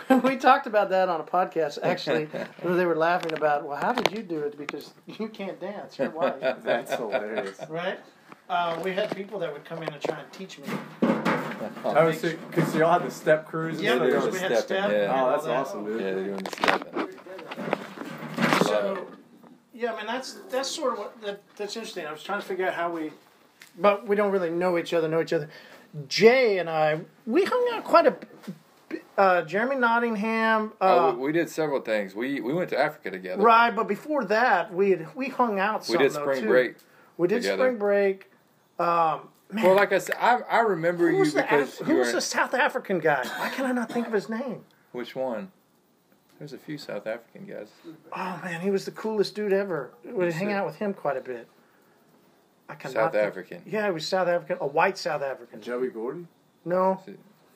you're 0.10 0.19
we 0.24 0.38
talked 0.38 0.65
about 0.67 0.89
that 0.89 1.10
on 1.10 1.19
a 1.19 1.24
podcast 1.24 1.80
actually, 1.84 2.30
they 2.63 2.86
were 2.86 2.95
laughing 2.95 3.34
about, 3.34 3.65
well, 3.65 3.78
how 3.78 3.91
did 3.93 4.12
you 4.15 4.24
do 4.24 4.39
it? 4.39 4.58
Because 4.58 4.93
you 5.08 5.28
can't 5.28 5.60
dance. 5.60 6.00
You're 6.00 6.10
white. 6.10 6.39
That's 6.63 6.93
hilarious. 6.95 7.60
right? 7.69 8.00
Uh, 8.50 8.82
we 8.84 8.91
had 8.91 9.15
people 9.15 9.39
that 9.39 9.52
would 9.52 9.63
come 9.63 9.82
in 9.84 9.93
and 9.93 10.02
try 10.02 10.19
and 10.19 10.32
teach 10.34 10.60
me. 10.60 11.11
Oh, 11.86 12.12
so, 12.12 12.34
cause 12.52 12.76
y'all 12.76 12.91
had 12.93 13.04
the 13.08 13.12
step 13.12 13.47
crews 13.47 13.76
and 13.76 13.84
Yeah, 13.84 13.95
stuff? 13.95 14.06
because 14.06 14.24
doing 14.24 14.34
we 14.34 14.39
had 14.39 14.58
stepping, 14.60 14.63
step. 14.84 14.91
yeah. 14.91 15.24
Oh, 15.26 15.32
that's 15.32 15.45
awesome, 15.47 15.86
dude. 15.86 16.02
Yeah, 16.02 16.12
they're 16.12 16.24
doing 16.24 16.38
the 16.43 16.52
stepping. 16.52 17.08
So, 18.65 19.08
yeah, 19.74 19.93
I 19.93 19.97
mean 19.97 20.06
that's 20.08 20.34
that's 20.50 20.69
sort 20.69 20.93
of 20.93 21.00
what 21.00 21.21
that, 21.21 21.41
that's 21.56 21.76
interesting. 21.76 22.06
I 22.06 22.12
was 22.12 22.24
trying 22.24 22.39
to 22.41 22.45
figure 22.47 22.67
out 22.67 22.74
how 22.74 22.91
we, 22.91 23.12
but 23.78 24.08
we 24.08 24.15
don't 24.15 24.32
really 24.32 24.50
know 24.50 24.78
each 24.78 24.93
other. 24.93 25.08
Know 25.08 25.21
each 25.21 25.34
other. 25.34 25.50
Jay 26.08 26.58
and 26.60 26.69
I, 26.69 27.02
we 27.26 27.43
hung 27.43 27.69
out 27.74 27.84
quite 27.84 28.08
a. 28.08 28.15
Uh, 29.17 29.41
Jeremy 29.43 29.76
Nottingham, 29.76 30.74
oh, 30.82 31.10
uh, 31.10 31.13
we, 31.13 31.26
we 31.28 31.32
did 31.32 31.50
several 31.50 31.82
things. 31.82 32.15
We 32.15 32.41
we 32.41 32.54
went 32.54 32.69
to 32.71 32.80
Africa 32.80 33.12
together. 33.12 33.41
right? 33.41 33.69
But 33.76 33.88
before 33.88 34.26
that, 34.26 34.74
we 34.74 34.91
had, 34.91 35.15
we 35.15 35.30
hung 35.30 35.60
out. 35.60 35.82
We 35.82 35.93
Some, 35.93 35.97
did 36.02 36.12
though, 36.13 36.21
spring 36.24 36.41
too. 36.41 36.47
break. 36.47 36.76
We 37.17 37.28
did 37.28 37.41
together. 37.41 37.63
spring 37.63 37.78
break. 37.78 38.32
Um, 38.80 39.30
man, 39.53 39.63
Well, 39.65 39.75
like 39.75 39.91
I 39.91 39.97
said, 39.99 40.15
I, 40.19 40.39
I 40.49 40.59
remember 40.59 41.07
who 41.09 41.13
you 41.15 41.19
was 41.19 41.33
the 41.33 41.41
because 41.41 41.79
Af- 41.81 41.87
who 41.87 41.95
was 41.95 42.11
the 42.13 42.21
South 42.21 42.53
African 42.53 42.99
guy? 42.99 43.25
Why 43.37 43.49
can 43.49 43.65
I 43.65 43.71
not 43.71 43.91
think 43.91 44.07
of 44.07 44.13
his 44.13 44.29
name? 44.29 44.63
Which 44.91 45.15
one? 45.15 45.51
There's 46.39 46.53
a 46.53 46.57
few 46.57 46.77
South 46.77 47.05
African 47.05 47.45
guys. 47.45 47.67
Oh 48.15 48.39
man, 48.43 48.61
he 48.61 48.71
was 48.71 48.85
the 48.85 48.91
coolest 48.91 49.35
dude 49.35 49.53
ever. 49.53 49.91
We 50.03 50.31
hang 50.31 50.51
out 50.51 50.65
with 50.65 50.75
him 50.77 50.93
quite 50.93 51.17
a 51.17 51.21
bit. 51.21 51.47
I 52.67 52.75
cannot 52.75 52.93
South 52.93 53.11
think- 53.11 53.27
African. 53.27 53.61
Yeah, 53.65 53.85
he 53.85 53.91
was 53.91 54.07
South 54.07 54.27
African, 54.27 54.57
a 54.61 54.67
white 54.67 54.97
South 54.97 55.21
African. 55.21 55.61
Joey 55.61 55.89
Gordon? 55.89 56.27
No, 56.65 57.01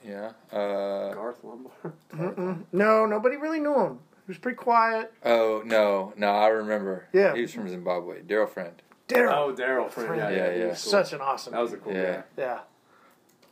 Yeah. 0.04 0.32
Uh, 0.52 1.14
Garth 1.14 1.44
Lombard? 1.44 2.66
No, 2.72 3.06
nobody 3.06 3.38
really 3.38 3.60
knew 3.60 3.74
him. 3.80 4.00
He 4.26 4.32
was 4.32 4.38
pretty 4.38 4.56
quiet. 4.58 5.12
Oh 5.24 5.62
no, 5.66 6.14
no, 6.18 6.30
I 6.32 6.48
remember. 6.48 7.08
Yeah. 7.14 7.36
he 7.36 7.42
was 7.42 7.54
from 7.54 7.70
Zimbabwe. 7.70 8.22
Daryl 8.24 8.50
Friend. 8.50 8.80
Daryl, 9.08 9.32
Oh, 9.34 9.54
Daryl, 9.54 9.90
friend. 9.90 10.16
Yeah, 10.18 10.30
Yeah, 10.30 10.36
yeah, 10.38 10.56
yeah. 10.56 10.66
cool. 10.68 10.76
such 10.76 11.14
an 11.14 11.22
awesome. 11.22 11.54
That 11.54 11.62
was 11.62 11.74
a 11.74 11.78
cool 11.78 11.94
Yeah. 11.94 12.16
guy. 12.16 12.24
yeah. 12.38 12.60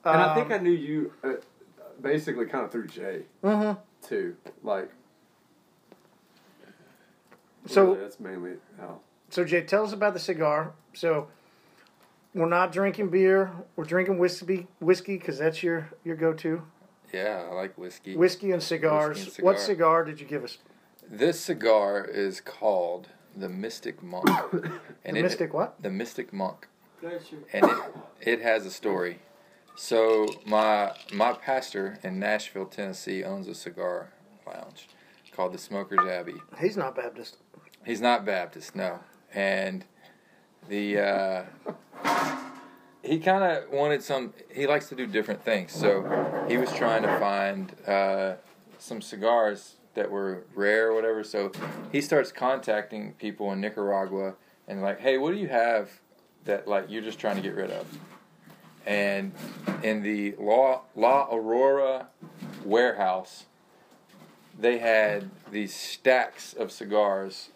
And 0.06 0.22
I 0.22 0.36
think 0.36 0.48
Um, 0.48 0.54
I 0.54 0.58
knew 0.58 0.72
you 0.72 1.14
uh, 1.24 1.34
basically 2.02 2.46
kind 2.48 2.66
of 2.66 2.72
through 2.72 2.88
Jay 2.88 3.24
mhm. 3.44 3.78
too. 4.02 4.36
Like, 4.64 4.90
So- 7.68 7.86
really, 7.86 8.00
that's 8.02 8.20
mainly 8.20 8.54
how. 8.80 9.00
So 9.30 9.44
Jay, 9.46 9.62
tell 9.64 9.84
us 9.84 9.94
about 9.94 10.14
the 10.14 10.20
cigar. 10.20 10.74
So 10.94 11.28
we're 12.34 12.48
not 12.50 12.72
drinking 12.72 13.10
beer. 13.10 13.52
We're 13.76 13.86
drinking 13.86 14.18
whiskey, 14.18 14.68
whiskey 14.80 15.18
because 15.18 15.38
that's 15.38 15.64
your 15.64 15.90
your 16.04 16.16
go-to. 16.16 16.64
Yeah, 17.14 17.48
I 17.50 17.54
like 17.54 17.78
whiskey. 17.78 18.18
Whiskey 18.18 18.52
and 18.52 18.62
cigars. 18.62 19.18
Whiskey 19.26 19.42
and 19.42 19.46
What 19.46 19.60
cigar. 19.60 20.02
cigar 20.02 20.04
did 20.06 20.20
you 20.20 20.26
give 20.28 20.44
us? 20.44 20.58
This 21.08 21.40
cigar 21.40 22.04
is 22.04 22.42
called 22.42 23.10
the 23.36 23.50
Mystic 23.50 24.02
Monk. 24.04 24.30
and 25.06 25.16
The 25.16 25.20
it- 25.20 25.24
Mystic 25.24 25.54
what? 25.54 25.82
The 25.82 25.90
Mystic 25.90 26.34
Monk. 26.34 26.68
And 27.52 27.66
it, 27.66 27.78
it 28.22 28.42
has 28.42 28.66
a 28.66 28.72
story. 28.72 29.20
So 29.76 30.28
my 30.46 30.94
my 31.12 31.34
pastor 31.34 32.00
in 32.04 32.20
Nashville, 32.20 32.66
Tennessee 32.66 33.24
owns 33.24 33.48
a 33.48 33.56
cigar 33.56 34.10
lounge 34.48 34.88
called 35.36 35.54
the 35.54 35.58
Smoker's 35.58 36.08
Abbey. 36.08 36.36
He's 36.60 36.78
not 36.78 36.96
Baptist. 36.96 37.38
He's 37.86 38.00
not 38.00 38.24
Baptist, 38.26 38.76
no. 38.76 39.00
And 39.34 39.84
the 40.70 41.00
uh, 41.00 41.44
he 43.04 43.20
kind 43.20 43.44
of 43.44 43.70
wanted 43.72 44.02
some. 44.04 44.34
He 44.54 44.68
likes 44.68 44.88
to 44.90 44.96
do 44.96 45.06
different 45.08 45.44
things, 45.44 45.74
so 45.74 46.46
he 46.48 46.58
was 46.58 46.72
trying 46.72 47.02
to 47.04 47.20
find 47.20 47.74
uh, 47.88 48.36
some 48.80 49.02
cigars 49.02 49.76
that 49.94 50.10
were 50.10 50.46
rare 50.56 50.90
or 50.90 50.96
whatever. 50.96 51.24
So 51.24 51.52
he 51.92 52.02
starts 52.02 52.32
contacting 52.32 53.14
people 53.14 53.52
in 53.52 53.62
Nicaragua 53.62 54.36
and 54.68 54.82
like, 54.82 55.00
hey, 55.00 55.18
what 55.18 55.32
do 55.32 55.38
you 55.38 55.50
have 55.50 55.90
that 56.46 56.68
like 56.68 56.90
you're 56.90 57.02
just 57.02 57.20
trying 57.20 57.36
to 57.36 57.42
get 57.42 57.56
rid 57.56 57.72
of? 57.72 57.86
And 58.86 59.32
in 59.82 60.04
the 60.04 60.36
La 60.38 60.82
La 60.96 61.28
Aurora 61.32 62.08
warehouse, 62.66 63.46
they 64.60 64.78
had 64.78 65.30
these 65.52 65.74
stacks 65.74 66.54
of 66.54 66.72
cigars 66.72 67.50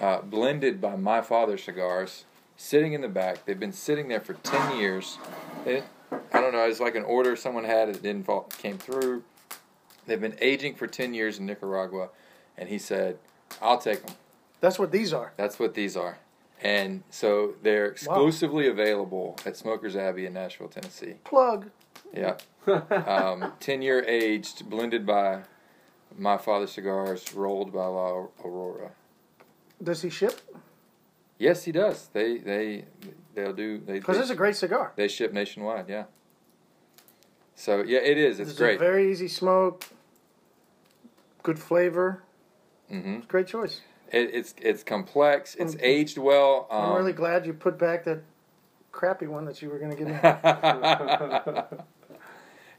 uh, 0.00 0.22
blended 0.22 0.80
by 0.80 0.96
my 0.96 1.20
father's 1.20 1.62
cigars, 1.62 2.24
sitting 2.56 2.94
in 2.94 3.00
the 3.00 3.08
back. 3.08 3.44
They've 3.44 3.60
been 3.60 3.72
sitting 3.72 4.08
there 4.08 4.20
for 4.20 4.34
ten 4.34 4.76
years. 4.76 5.18
It, 5.64 5.84
I 6.32 6.40
don't 6.40 6.52
know. 6.52 6.64
It's 6.64 6.80
like 6.80 6.96
an 6.96 7.04
order 7.04 7.36
someone 7.36 7.64
had. 7.64 7.88
It 7.88 8.02
didn't 8.02 8.26
fall, 8.26 8.48
came 8.58 8.78
through. 8.78 9.22
They've 10.10 10.20
been 10.20 10.36
aging 10.40 10.74
for 10.74 10.88
ten 10.88 11.14
years 11.14 11.38
in 11.38 11.46
Nicaragua, 11.46 12.08
and 12.58 12.68
he 12.68 12.78
said, 12.78 13.18
"I'll 13.62 13.78
take 13.78 14.04
them." 14.04 14.16
That's 14.60 14.76
what 14.76 14.90
these 14.90 15.12
are. 15.12 15.32
That's 15.36 15.60
what 15.60 15.74
these 15.74 15.96
are. 15.96 16.18
And 16.60 17.04
so 17.10 17.54
they're 17.62 17.86
exclusively 17.86 18.66
available 18.66 19.38
at 19.46 19.56
Smokers 19.56 19.94
Abbey 19.94 20.26
in 20.26 20.32
Nashville, 20.32 20.66
Tennessee. 20.66 21.14
Plug. 21.22 21.70
Yeah. 22.12 22.38
Um, 22.66 23.52
10 23.60 23.82
year 23.82 24.04
aged, 24.04 24.68
blended 24.68 25.06
by 25.06 25.42
my 26.18 26.36
father's 26.36 26.72
cigars, 26.72 27.32
rolled 27.32 27.72
by 27.72 27.86
La 27.86 28.26
Aurora. 28.44 28.90
Does 29.80 30.02
he 30.02 30.10
ship? 30.10 30.40
Yes, 31.38 31.62
he 31.62 31.70
does. 31.70 32.08
They 32.12 32.38
they 32.38 32.84
they'll 33.36 33.52
do 33.52 33.78
they 33.78 34.00
Because 34.00 34.18
it's 34.18 34.30
a 34.30 34.34
great 34.34 34.56
cigar. 34.56 34.92
they 34.96 35.06
ship 35.06 35.32
nationwide. 35.32 35.88
Yeah. 35.88 36.06
So 37.54 37.84
yeah, 37.84 38.00
it 38.00 38.18
is. 38.18 38.40
It's 38.40 38.50
It's 38.50 38.58
great. 38.58 38.74
a 38.74 38.78
very 38.80 39.08
easy 39.12 39.28
smoke. 39.28 39.84
Good 41.42 41.58
flavor. 41.58 42.22
hmm 42.88 43.14
It's 43.16 43.24
a 43.24 43.28
great 43.28 43.46
choice. 43.46 43.80
It, 44.12 44.30
it's 44.34 44.54
it's 44.60 44.82
complex. 44.82 45.54
It's 45.54 45.74
Mm. 45.76 45.82
aged 45.82 46.18
well. 46.18 46.66
Um, 46.70 46.82
I'm 46.90 46.92
really 46.96 47.12
glad 47.12 47.46
you 47.46 47.52
put 47.52 47.78
back 47.78 48.04
that 48.04 48.20
crappy 48.92 49.26
one 49.26 49.44
that 49.44 49.62
you 49.62 49.70
were 49.70 49.78
going 49.78 49.90
to 49.92 49.96
give 49.96 50.08
me. 50.08 50.14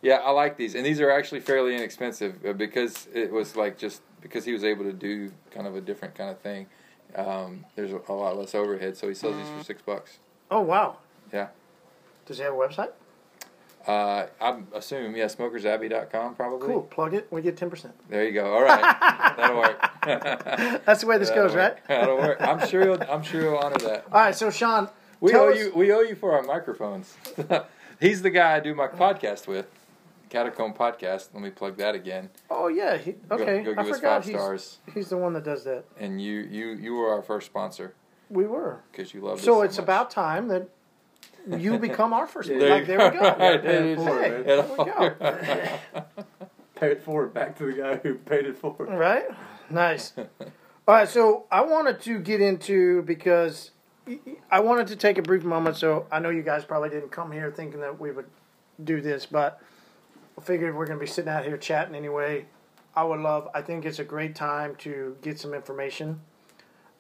yeah, 0.02 0.16
I 0.18 0.32
like 0.32 0.58
these, 0.58 0.76
and 0.76 0.86
these 0.86 1.00
are 1.00 1.10
actually 1.10 1.40
fairly 1.40 1.76
inexpensive 1.76 2.46
uh, 2.46 2.54
because 2.54 3.08
it 3.14 3.32
was 3.32 3.56
like 3.56 3.78
just 3.78 4.02
because 4.22 4.44
he 4.46 4.52
was 4.52 4.64
able 4.64 4.84
to 4.84 4.94
do 4.94 5.32
kind 5.52 5.68
of 5.68 5.76
a 5.76 5.82
different 5.82 6.16
kind 6.16 6.30
of 6.30 6.40
thing. 6.40 6.68
Um, 7.16 7.66
there's 7.76 7.92
a, 7.94 8.02
a 8.10 8.14
lot 8.14 8.38
less 8.38 8.54
overhead, 8.56 8.98
so 8.98 9.08
he 9.08 9.14
sells 9.14 9.38
these 9.38 9.50
for 9.50 9.64
six 9.64 9.82
bucks. 9.82 10.20
oh 10.50 10.62
wow. 10.62 10.98
Yeah. 11.32 11.48
Does 12.26 12.38
he 12.38 12.44
have 12.44 12.54
a 12.54 12.58
website? 12.58 12.92
Uh, 13.88 14.28
I 14.40 14.60
assume 14.76 15.16
yeah, 15.16 15.26
smokersabbey.com 15.26 16.36
probably. 16.36 16.68
Cool. 16.68 16.82
Plug 16.84 17.14
it. 17.14 17.28
We 17.32 17.42
get 17.42 17.58
ten 17.58 17.70
percent. 17.70 17.94
There 18.10 18.24
you 18.26 18.32
go. 18.32 18.54
All 18.54 18.62
right, 18.64 18.82
that'll 19.38 19.58
work. 19.58 19.90
That's 20.86 21.02
the 21.02 21.08
way 21.08 21.18
this 21.18 21.30
That'll 21.30 21.46
goes, 21.48 21.56
work. 21.56 21.76
right? 21.76 21.88
That'll 21.88 22.18
work. 22.18 22.42
I'm 22.42 22.68
sure. 22.68 22.82
He'll, 22.84 23.04
I'm 23.10 23.24
sure 23.24 23.42
he'll 23.42 23.56
honor 23.58 23.78
that. 23.80 24.06
All 24.12 24.20
right. 24.22 24.36
So 24.36 24.50
Sean, 24.50 24.90
We 25.20 25.34
owe 25.36 25.50
us- 25.50 25.58
you. 25.58 25.72
We 25.76 25.92
owe 25.92 26.02
you 26.02 26.16
for 26.16 26.34
our 26.34 26.44
microphones. 26.44 27.16
He's 28.00 28.22
the 28.22 28.30
guy 28.32 28.56
I 28.56 28.60
do 28.60 28.74
my 28.74 28.88
podcast 28.88 29.48
with, 29.48 29.68
Catacomb 30.30 30.74
Podcast. 30.74 31.30
Let 31.34 31.44
me 31.44 31.50
plug 31.52 31.78
that 31.78 31.94
again. 31.96 32.30
Oh 32.50 32.68
yeah. 32.68 32.98
He, 32.98 33.12
Go- 33.14 33.36
okay. 33.36 33.62
Go, 33.64 33.72
I 33.72 33.84
give 33.84 33.92
us 33.94 33.98
forgot 34.00 34.02
five 34.02 34.26
he's, 34.26 34.36
stars. 34.36 34.78
he's 34.94 35.10
the 35.10 35.18
one 35.18 35.34
that 35.34 35.44
does 35.44 35.64
that. 35.66 35.86
And 36.00 36.22
you, 36.22 36.40
you, 36.42 36.70
you 36.70 36.94
were 36.96 37.10
our 37.12 37.22
first 37.22 37.46
sponsor 37.48 37.94
We 38.30 38.46
were. 38.48 38.80
because 38.92 39.14
you 39.14 39.22
love. 39.22 39.38
us 39.40 39.44
So 39.44 39.62
it's 39.62 39.78
much. 39.78 39.84
about 39.84 40.10
time 40.12 40.48
that 40.48 40.68
you 41.48 41.78
become 41.78 42.14
our 42.14 42.28
first. 42.28 42.50
There 42.50 42.70
like 42.70 42.88
there 42.88 43.12
we 43.12 43.18
go. 43.18 43.24
Right, 43.24 43.62
there 43.64 43.86
it. 43.86 44.00
It 44.00 44.46
there 44.46 44.64
we 44.64 44.86
go. 44.86 46.06
Pay 46.76 46.92
it 46.92 47.04
forward 47.04 47.34
back 47.34 47.58
to 47.60 47.66
the 47.66 47.74
guy 47.74 47.96
who 47.98 48.16
paid 48.16 48.46
it 48.46 48.58
forward. 48.58 48.90
Right? 48.90 49.26
Nice. 49.70 50.14
All 50.18 50.96
right, 50.96 51.08
so 51.08 51.46
I 51.52 51.62
wanted 51.62 52.02
to 52.02 52.20
get 52.20 52.42
into 52.42 53.04
because 53.04 53.70
I 54.50 54.62
wanted 54.62 54.88
to 54.88 54.96
take 54.96 55.20
a 55.20 55.22
brief 55.22 55.44
moment. 55.44 55.78
So 55.78 56.08
I 56.12 56.20
know 56.20 56.30
you 56.30 56.42
guys 56.42 56.66
probably 56.66 56.90
didn't 56.90 57.12
come 57.12 57.32
here 57.32 57.52
thinking 57.52 57.82
that 57.82 58.00
we 58.00 58.12
would 58.12 58.26
do 58.84 59.00
this, 59.00 59.28
but 59.28 59.62
I 60.38 60.42
figured 60.42 60.76
we're 60.76 60.88
going 60.88 60.98
to 60.98 61.06
be 61.06 61.10
sitting 61.10 61.30
out 61.30 61.46
here 61.46 61.58
chatting 61.58 61.94
anyway. 61.94 62.46
I 62.96 63.04
would 63.04 63.20
love, 63.20 63.48
I 63.54 63.62
think 63.62 63.86
it's 63.86 64.00
a 64.00 64.04
great 64.04 64.36
time 64.36 64.76
to 64.78 65.16
get 65.22 65.40
some 65.40 65.54
information. 65.54 66.20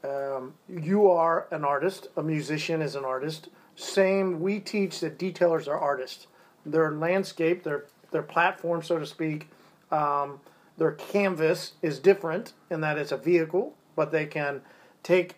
Um, 0.03 0.53
you 0.69 1.09
are 1.09 1.47
an 1.51 1.65
artist, 1.65 2.07
a 2.15 2.23
musician 2.23 2.81
is 2.81 2.95
an 2.95 3.03
artist. 3.03 3.49
Same, 3.81 4.41
we 4.41 4.59
teach 4.59 4.99
that 4.99 5.17
detailers 5.17 5.67
are 5.67 5.77
artists. 5.77 6.27
Their 6.65 6.91
landscape, 6.91 7.63
their 7.63 7.85
their 8.11 8.21
platform, 8.21 8.83
so 8.83 8.99
to 8.99 9.05
speak, 9.07 9.49
um, 9.89 10.39
their 10.77 10.91
canvas 10.91 11.73
is 11.81 11.97
different 11.97 12.53
in 12.69 12.81
that 12.81 12.97
it's 12.97 13.11
a 13.11 13.17
vehicle, 13.17 13.73
but 13.95 14.11
they 14.11 14.25
can 14.25 14.61
take 15.01 15.35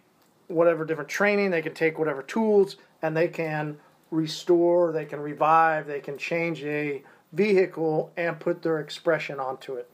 whatever 0.47 0.84
different 0.84 1.10
training, 1.10 1.51
they 1.51 1.62
can 1.62 1.73
take 1.73 1.97
whatever 1.99 2.23
tools, 2.23 2.75
and 3.01 3.15
they 3.15 3.27
can 3.27 3.77
restore, 4.12 4.91
they 4.91 5.06
can 5.06 5.19
revive, 5.21 5.86
they 5.88 5.99
can 5.99 6.17
change 6.17 6.63
a 6.63 7.01
vehicle 7.32 8.12
and 8.17 8.39
put 8.39 8.62
their 8.63 8.79
expression 8.79 9.39
onto 9.39 9.75
it. 9.75 9.88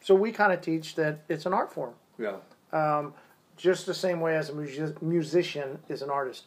So 0.00 0.14
we 0.14 0.30
kind 0.32 0.52
of 0.52 0.60
teach 0.62 0.94
that 0.94 1.18
it's 1.28 1.44
an 1.46 1.52
art 1.52 1.72
form 1.72 1.94
Yeah. 2.16 2.36
um, 2.72 3.12
just 3.56 3.84
the 3.86 3.94
same 3.94 4.20
way 4.20 4.36
as 4.36 4.48
a 4.48 4.52
musi- 4.52 5.02
musician 5.02 5.80
is 5.88 6.00
an 6.00 6.10
artist. 6.10 6.44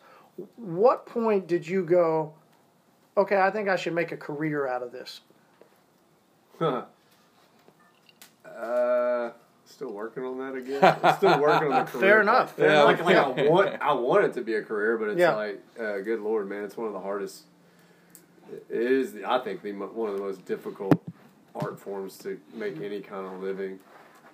What 0.56 1.06
point 1.06 1.48
did 1.48 1.68
you 1.68 1.84
go? 1.84 2.34
Okay, 3.16 3.40
I 3.40 3.52
think 3.52 3.70
I 3.70 3.76
should 3.76 3.94
make 3.94 4.12
a 4.12 4.18
career 4.18 4.68
out 4.68 4.82
of 4.82 4.92
this. 4.92 5.22
uh, 8.46 9.32
still 9.66 9.92
working 9.92 10.24
on 10.24 10.38
that 10.40 10.56
again. 10.56 10.98
I'm 11.04 11.16
still 11.18 11.40
working 11.40 11.72
on 11.72 11.86
the 11.86 11.92
career. 11.92 12.02
Fair 12.02 12.22
enough. 12.22 12.56
Fair 12.56 12.70
Yeah. 12.70 12.84
enough. 12.90 13.06
Like, 13.06 13.06
like 13.06 13.18
I 13.18 13.50
want, 13.50 13.82
I 13.82 13.94
want 13.94 14.26
it 14.26 14.34
to 14.34 14.42
be 14.42 14.56
a 14.56 14.64
career, 14.64 14.98
but 14.98 15.10
it's 15.10 15.20
Yeah. 15.20 15.36
like, 15.36 15.62
uh, 15.80 16.00
good 16.00 16.20
lord, 16.22 16.50
man, 16.50 16.64
it's 16.64 16.78
one 16.78 16.88
of 16.88 16.94
the 16.94 17.00
hardest. 17.00 17.44
It 18.52 18.66
is, 18.70 19.16
I 19.26 19.40
think, 19.40 19.62
the 19.62 19.72
one 19.72 20.10
of 20.10 20.16
the 20.18 20.22
most 20.22 20.46
difficult 20.46 21.02
art 21.56 21.80
forms 21.80 22.18
to 22.20 22.40
make 22.54 22.82
any 22.82 23.02
kind 23.02 23.26
of 23.26 23.42
living. 23.42 23.80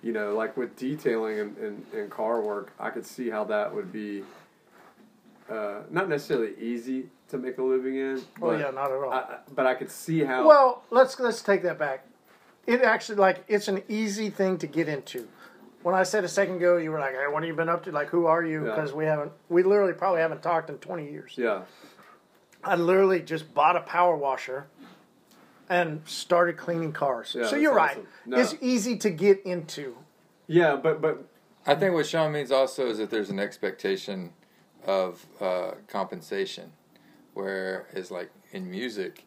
You 0.02 0.12
know, 0.12 0.34
like 0.34 0.56
with 0.56 0.76
detailing 0.76 1.38
and, 1.38 1.56
and, 1.58 1.86
and 1.94 2.10
car 2.10 2.40
work, 2.40 2.72
I 2.80 2.88
could 2.90 3.06
see 3.06 3.28
how 3.30 3.44
that 3.44 3.74
would 3.74 3.92
be 3.92 4.24
uh, 5.50 5.80
not 5.90 6.08
necessarily 6.08 6.52
easy 6.58 7.06
to 7.28 7.38
make 7.38 7.58
a 7.58 7.62
living 7.62 7.96
in. 7.96 8.18
Oh 8.40 8.50
but 8.50 8.60
yeah, 8.60 8.70
not 8.70 8.90
at 8.90 8.96
all. 8.98 9.10
I, 9.12 9.18
I- 9.18 9.38
but 9.54 9.66
I 9.66 9.74
could 9.74 9.90
see 9.90 10.20
how. 10.24 10.46
well, 10.46 10.84
let's 10.90 11.18
let's 11.18 11.42
take 11.42 11.62
that 11.64 11.78
back. 11.78 12.06
It 12.66 12.82
actually 12.82 13.16
like 13.16 13.44
it's 13.48 13.68
an 13.68 13.82
easy 13.88 14.30
thing 14.30 14.58
to 14.58 14.66
get 14.66 14.88
into. 14.88 15.26
When 15.82 15.94
I 15.94 16.02
said 16.02 16.24
a 16.24 16.28
second 16.28 16.56
ago, 16.56 16.76
you 16.76 16.90
were 16.90 16.98
like, 17.00 17.12
"Hey, 17.14 17.24
what 17.30 17.42
have 17.42 17.48
you 17.48 17.54
been 17.56 17.68
up 17.70 17.84
to? 17.84 17.92
Like, 17.92 18.08
who 18.08 18.26
are 18.26 18.44
you?" 18.44 18.64
Yeah. 18.66 18.74
Because 18.74 18.92
we 18.92 19.06
haven't, 19.06 19.32
we 19.48 19.62
literally 19.62 19.94
probably 19.94 20.20
haven't 20.20 20.42
talked 20.42 20.68
in 20.70 20.76
twenty 20.78 21.10
years. 21.10 21.32
yeah, 21.36 21.62
I 22.62 22.76
literally 22.76 23.20
just 23.20 23.54
bought 23.54 23.76
a 23.76 23.80
power 23.80 24.14
washer 24.16 24.66
and 25.68 26.02
started 26.04 26.56
cleaning 26.58 26.92
cars. 26.92 27.34
Yeah, 27.38 27.46
so 27.46 27.56
you're 27.56 27.74
right. 27.74 27.92
awesome. 27.92 28.06
No. 28.26 28.38
It's 28.38 28.54
easy 28.60 28.96
to 28.98 29.10
get 29.10 29.40
into. 29.46 29.96
yeah, 30.46 30.76
but 30.76 31.00
but 31.00 31.24
I 31.66 31.74
think 31.74 31.94
what 31.94 32.06
Sean 32.06 32.30
means 32.32 32.52
also 32.52 32.86
is 32.86 32.98
that 32.98 33.10
there's 33.10 33.30
an 33.30 33.38
expectation 33.40 34.32
of 34.86 35.24
uh, 35.40 35.72
compensation, 35.88 36.72
where 37.34 37.86
is 37.94 38.10
like 38.10 38.30
in 38.52 38.70
music. 38.70 39.24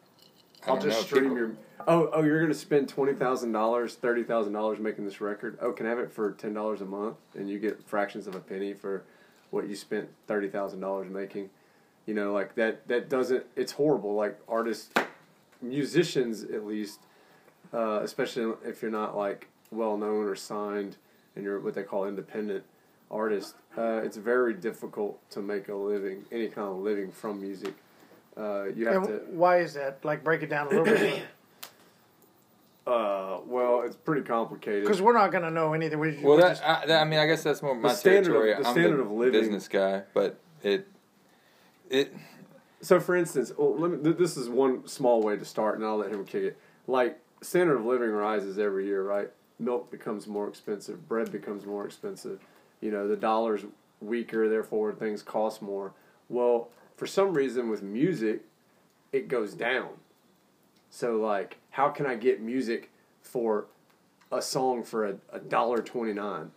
I 0.66 0.70
I'll 0.70 0.76
just 0.78 0.86
know, 0.98 1.02
stream 1.04 1.22
people- 1.24 1.36
your. 1.36 1.50
oh, 1.86 2.10
oh, 2.12 2.22
you're 2.22 2.40
gonna 2.40 2.54
spend 2.54 2.88
twenty 2.88 3.12
thousand 3.14 3.52
dollars, 3.52 3.94
thirty 3.96 4.22
thousand 4.22 4.52
dollars 4.52 4.78
making 4.78 5.04
this 5.04 5.20
record. 5.20 5.58
Oh, 5.60 5.72
can 5.72 5.86
I 5.86 5.90
have 5.90 5.98
it 5.98 6.12
for 6.12 6.32
ten 6.32 6.54
dollars 6.54 6.80
a 6.80 6.84
month, 6.86 7.16
and 7.34 7.48
you 7.48 7.58
get 7.58 7.82
fractions 7.86 8.26
of 8.26 8.34
a 8.34 8.40
penny 8.40 8.72
for 8.74 9.04
what 9.50 9.68
you 9.68 9.76
spent 9.76 10.08
thirty 10.26 10.48
thousand 10.48 10.80
dollars 10.80 11.10
making. 11.10 11.50
You 12.06 12.14
know, 12.14 12.32
like 12.32 12.54
that. 12.56 12.86
That 12.88 13.08
doesn't. 13.08 13.44
It's 13.56 13.72
horrible. 13.72 14.14
Like 14.14 14.38
artists, 14.48 14.90
musicians, 15.62 16.44
at 16.44 16.66
least, 16.66 17.00
uh, 17.72 18.00
especially 18.02 18.54
if 18.64 18.82
you're 18.82 18.90
not 18.90 19.16
like 19.16 19.48
well 19.70 19.96
known 19.96 20.26
or 20.26 20.34
signed, 20.34 20.96
and 21.36 21.44
you're 21.44 21.60
what 21.60 21.74
they 21.74 21.82
call 21.82 22.06
independent 22.06 22.64
artist. 23.18 23.54
Uh, 23.78 24.00
it's 24.04 24.16
very 24.16 24.52
difficult 24.54 25.18
to 25.30 25.40
make 25.40 25.68
a 25.68 25.74
living, 25.74 26.24
any 26.32 26.48
kind 26.48 26.68
of 26.68 26.76
living 26.78 27.10
from 27.12 27.40
music. 27.40 27.74
Uh, 28.36 28.64
you 28.74 28.86
have 28.86 28.96
And 28.96 29.06
to. 29.06 29.14
why 29.30 29.58
is 29.60 29.74
that? 29.74 30.04
Like, 30.04 30.24
break 30.24 30.42
it 30.42 30.50
down 30.50 30.66
a 30.66 30.70
little 30.70 30.84
bit. 30.84 31.22
Uh, 32.86 33.38
well, 33.46 33.80
it's 33.80 33.96
pretty 33.96 34.20
complicated. 34.20 34.82
Because 34.82 35.00
we're 35.00 35.14
not 35.14 35.32
going 35.32 35.42
to 35.42 35.50
know 35.50 35.72
anything. 35.72 35.98
We, 35.98 36.18
Well, 36.22 36.36
we 36.36 36.42
that, 36.42 36.48
just- 36.50 36.62
I, 36.62 36.84
that 36.84 37.00
I 37.00 37.04
mean, 37.06 37.18
I 37.18 37.26
guess 37.26 37.42
that's 37.42 37.62
more 37.62 37.74
my 37.74 37.94
standard 37.94 38.36
of- 38.36 38.42
the 38.42 38.56
I'm 38.68 38.74
standard 38.74 38.98
the 38.98 39.04
of 39.04 39.10
living- 39.10 39.40
business 39.40 39.68
guy, 39.68 40.02
but 40.12 40.38
it, 40.62 40.86
it, 41.88 42.14
So, 42.82 43.00
for 43.00 43.16
instance, 43.16 43.52
well, 43.56 43.74
let 43.78 43.90
me, 43.90 43.96
th- 44.04 44.18
this 44.18 44.36
is 44.36 44.50
one 44.50 44.86
small 44.86 45.22
way 45.22 45.34
to 45.34 45.46
start, 45.46 45.76
and 45.78 45.86
I'll 45.86 45.96
let 45.96 46.10
him 46.10 46.26
kick 46.26 46.42
it. 46.42 46.58
Like, 46.86 47.18
standard 47.40 47.76
of 47.76 47.86
living 47.86 48.10
rises 48.10 48.58
every 48.58 48.84
year, 48.84 49.02
right? 49.02 49.30
Milk 49.58 49.90
becomes 49.90 50.26
more 50.26 50.46
expensive, 50.46 51.08
bread 51.08 51.32
becomes 51.32 51.64
more 51.64 51.86
expensive. 51.86 52.38
You 52.84 52.90
know, 52.90 53.08
the 53.08 53.16
dollar's 53.16 53.62
weaker, 54.02 54.46
therefore 54.46 54.92
things 54.92 55.22
cost 55.22 55.62
more. 55.62 55.94
Well, 56.28 56.68
for 56.96 57.06
some 57.06 57.32
reason 57.32 57.70
with 57.70 57.82
music, 57.82 58.42
it 59.10 59.26
goes 59.26 59.54
down. 59.54 59.88
So, 60.90 61.16
like, 61.16 61.56
how 61.70 61.88
can 61.88 62.04
I 62.04 62.14
get 62.14 62.42
music 62.42 62.90
for 63.22 63.64
a 64.30 64.42
song 64.42 64.82
for 64.82 65.06
a, 65.06 65.16
a 65.32 65.38
dollar 65.40 65.78
twenty 65.78 66.12
nine? 66.12 66.50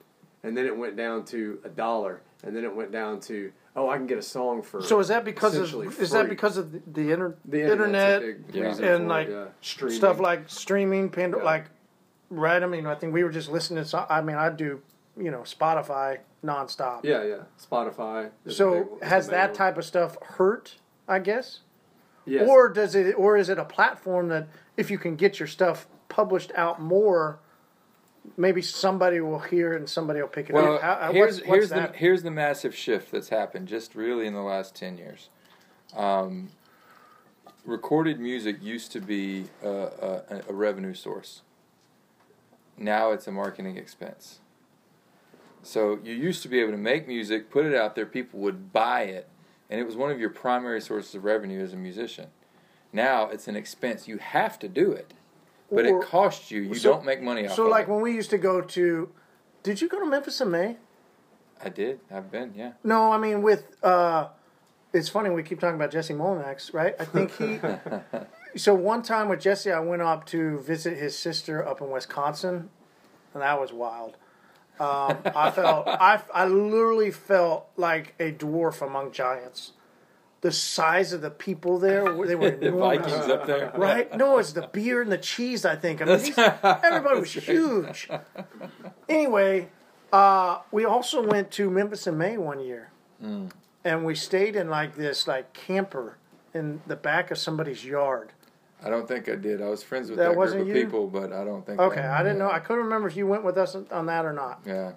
And 0.43 0.55
then 0.57 0.65
it 0.65 0.75
went 0.77 0.97
down 0.97 1.23
to 1.25 1.59
a 1.63 1.69
dollar, 1.69 2.19
and 2.43 2.53
then 2.53 2.65
it 2.65 2.75
went 2.75 2.91
down 2.91 3.21
to 3.21 3.53
oh, 3.77 3.89
I 3.89 3.95
can 3.95 4.05
get 4.05 4.17
a 4.17 4.21
song 4.23 4.61
for. 4.63 4.81
so 4.81 4.99
is 4.99 5.07
that 5.07 5.23
because 5.23 5.55
of 5.55 5.63
essentially 5.63 5.87
is 5.87 6.11
that 6.11 6.27
because 6.27 6.57
of 6.57 6.73
the, 6.73 6.81
the, 6.91 7.11
inter, 7.13 7.35
The 7.45 7.61
internet 7.61 8.21
internet's 8.23 8.49
a 8.49 8.51
big 8.51 8.81
Yeah. 8.81 8.95
and 8.95 9.07
like 9.07 9.27
it, 9.29 9.31
yeah. 9.31 9.45
Streaming. 9.61 9.95
stuff 9.97 10.19
like 10.19 10.49
streaming, 10.49 11.09
Pando- 11.09 11.37
Yeah. 11.37 11.43
like 11.45 11.65
right? 12.29 12.61
I 12.61 12.65
mean, 12.65 12.85
I 12.85 12.95
think 12.95 13.13
we 13.13 13.23
were 13.23 13.29
just 13.31 13.49
listening 13.49 13.81
to. 13.81 13.89
Some, 13.89 14.05
I 14.09 14.19
mean, 14.21 14.35
I 14.35 14.49
do 14.49 14.81
you 15.19 15.31
know 15.31 15.41
Spotify 15.41 16.19
nonstop. 16.43 17.03
yeah, 17.03 17.23
yeah, 17.23 17.35
Spotify. 17.59 18.31
big 18.43 18.53
So 18.53 18.99
a 19.01 19.05
has 19.05 19.27
that 19.27 19.53
type 19.53 19.77
of 19.77 19.85
stuff 19.85 20.17
hurt? 20.21 20.75
I 21.07 21.19
guess. 21.19 21.61
Yes. 22.25 22.47
Or 22.47 22.69
does 22.69 22.95
it? 22.95 23.13
Or 23.17 23.37
is 23.37 23.49
it 23.49 23.57
a 23.57 23.65
platform 23.65 24.27
that 24.29 24.47
if 24.75 24.91
you 24.91 24.97
can 24.97 25.15
get 25.15 25.39
your 25.39 25.47
stuff 25.47 25.87
published 26.09 26.51
out 26.55 26.81
more, 26.81 27.39
maybe 28.35 28.61
somebody 28.61 29.21
will 29.21 29.39
hear 29.39 29.73
and 29.73 29.89
somebody 29.89 30.21
will 30.21 30.27
pick 30.27 30.49
it 30.49 30.53
well, 30.53 30.75
up? 30.75 30.81
How- 30.81 31.11
here's 31.13 31.37
what's, 31.37 31.47
what's 31.47 31.47
here's 31.47 31.69
that? 31.69 31.93
the 31.93 31.97
here's 31.97 32.23
the 32.23 32.31
massive 32.31 32.75
shift 32.75 33.11
that's 33.11 33.29
happened 33.29 33.67
just 33.67 33.95
really 33.95 34.27
in 34.27 34.33
the 34.33 34.41
last 34.41 34.75
ten 34.75 34.97
years. 34.97 35.29
Um, 35.95 36.49
recorded 37.65 38.19
music 38.19 38.61
used 38.61 38.91
to 38.91 38.99
be 38.99 39.45
a, 39.63 39.69
a, 39.69 40.41
a 40.49 40.53
revenue 40.53 40.93
source. 40.93 41.41
Now 42.77 43.11
it's 43.11 43.25
a 43.27 43.31
marketing 43.31 43.77
expense. 43.77 44.39
So 45.63 45.99
you 46.03 46.13
used 46.13 46.41
to 46.43 46.47
be 46.49 46.59
able 46.59 46.71
to 46.71 46.77
make 46.77 47.07
music, 47.07 47.49
put 47.49 47.65
it 47.65 47.75
out 47.75 47.95
there, 47.95 48.05
people 48.05 48.39
would 48.41 48.71
buy 48.71 49.01
it, 49.03 49.27
and 49.69 49.79
it 49.79 49.83
was 49.85 49.95
one 49.95 50.11
of 50.11 50.19
your 50.19 50.29
primary 50.29 50.79
sources 50.79 51.13
of 51.15 51.23
revenue 51.25 51.61
as 51.63 51.73
a 51.73 51.77
musician. 51.77 52.27
Now 52.93 53.27
it's 53.29 53.47
an 53.47 53.55
expense. 53.55 54.07
You 54.07 54.17
have 54.17 54.57
to 54.59 54.67
do 54.69 54.91
it, 54.91 55.13
but 55.71 55.85
Or- 55.85 56.01
it 56.01 56.05
costs 56.07 56.51
you. 56.51 56.61
You 56.61 56.75
so- 56.75 56.93
don't 56.93 57.05
make 57.05 57.21
money 57.21 57.41
off 57.41 57.47
of 57.47 57.51
it. 57.51 57.55
So 57.55 57.63
of 57.65 57.71
like 57.71 57.87
it. 57.87 57.91
when 57.91 58.01
we 58.01 58.13
used 58.13 58.29
to 58.29 58.37
go 58.37 58.61
to, 58.61 59.09
did 59.63 59.81
you 59.81 59.89
go 59.89 59.99
to 59.99 60.05
Memphis 60.05 60.39
in 60.39 60.51
May? 60.51 60.77
I 61.63 61.69
did. 61.69 61.99
I've 62.11 62.31
been. 62.31 62.53
Yeah. 62.55 62.73
No, 62.83 63.11
I 63.11 63.17
mean 63.17 63.41
with. 63.41 63.83
uh 63.83 64.29
It's 64.93 65.09
funny 65.09 65.29
we 65.29 65.43
keep 65.43 65.59
talking 65.59 65.75
about 65.75 65.91
Jesse 65.91 66.13
Molinax, 66.13 66.73
right? 66.73 66.95
I 66.99 67.03
think 67.05 67.31
he. 67.35 67.59
so 68.59 68.73
one 68.73 69.01
time 69.01 69.27
with 69.27 69.41
Jesse, 69.41 69.71
I 69.71 69.79
went 69.79 70.01
up 70.01 70.25
to 70.27 70.59
visit 70.59 70.97
his 70.97 71.17
sister 71.17 71.67
up 71.67 71.81
in 71.81 71.89
Wisconsin, 71.89 72.69
and 73.33 73.41
that 73.43 73.59
was 73.59 73.73
wild. 73.73 74.15
Um, 74.79 75.17
I 75.35 75.51
felt 75.51 75.87
I 75.87 76.21
I 76.33 76.45
literally 76.45 77.11
felt 77.11 77.67
like 77.77 78.13
a 78.19 78.31
dwarf 78.31 78.85
among 78.85 79.11
giants. 79.11 79.71
The 80.41 80.51
size 80.51 81.13
of 81.13 81.21
the 81.21 81.31
people 81.31 81.79
there, 81.79 82.03
they 82.25 82.35
were 82.35 82.51
the 82.61 82.67
enormous. 82.67 82.99
Vikings 83.11 83.29
up 83.31 83.47
there. 83.47 83.71
Right? 83.75 84.15
No, 84.15 84.37
it's 84.37 84.53
the 84.53 84.69
beer 84.71 85.01
and 85.01 85.11
the 85.11 85.17
cheese. 85.17 85.65
I 85.65 85.75
think. 85.75 86.01
I 86.01 86.05
mean, 86.05 86.19
these, 86.19 86.37
everybody 86.63 87.19
was 87.19 87.33
huge. 87.33 88.07
Anyway, 89.09 89.69
uh, 90.13 90.59
we 90.71 90.85
also 90.85 91.25
went 91.25 91.51
to 91.51 91.69
Memphis 91.69 92.07
in 92.07 92.17
May 92.17 92.37
one 92.37 92.59
year, 92.59 92.91
Mm. 93.23 93.49
and 93.83 94.05
we 94.05 94.13
stayed 94.13 94.55
in 94.55 94.69
like 94.69 94.95
this 94.95 95.27
like 95.27 95.53
camper 95.53 96.17
in 96.53 96.81
the 96.85 96.95
back 96.95 97.31
of 97.31 97.37
somebody's 97.39 97.83
yard. 97.83 98.31
I 98.83 98.89
don't 98.89 99.07
think 99.07 99.27
I 99.27 99.35
did. 99.35 99.61
I 99.61 99.69
was 99.69 99.81
friends 99.81 100.09
with 100.09 100.19
That 100.19 100.29
that, 100.29 100.35
group 100.35 100.61
of 100.61 100.67
you? 100.67 100.73
people, 100.73 101.07
but 101.07 101.33
I 101.33 101.43
don't 101.43 101.65
think. 101.65 101.79
Okay, 101.79 102.01
I 102.01 102.21
didn't 102.21 102.37
know. 102.37 102.51
I 102.51 102.59
couldn't 102.59 102.83
remember 102.83 103.07
if 103.07 103.15
you 103.15 103.25
went 103.25 103.43
with 103.43 103.57
us 103.57 103.75
on 103.91 104.05
that 104.05 104.25
or 104.25 104.33
not. 104.33 104.61
Yeah. 104.65 104.93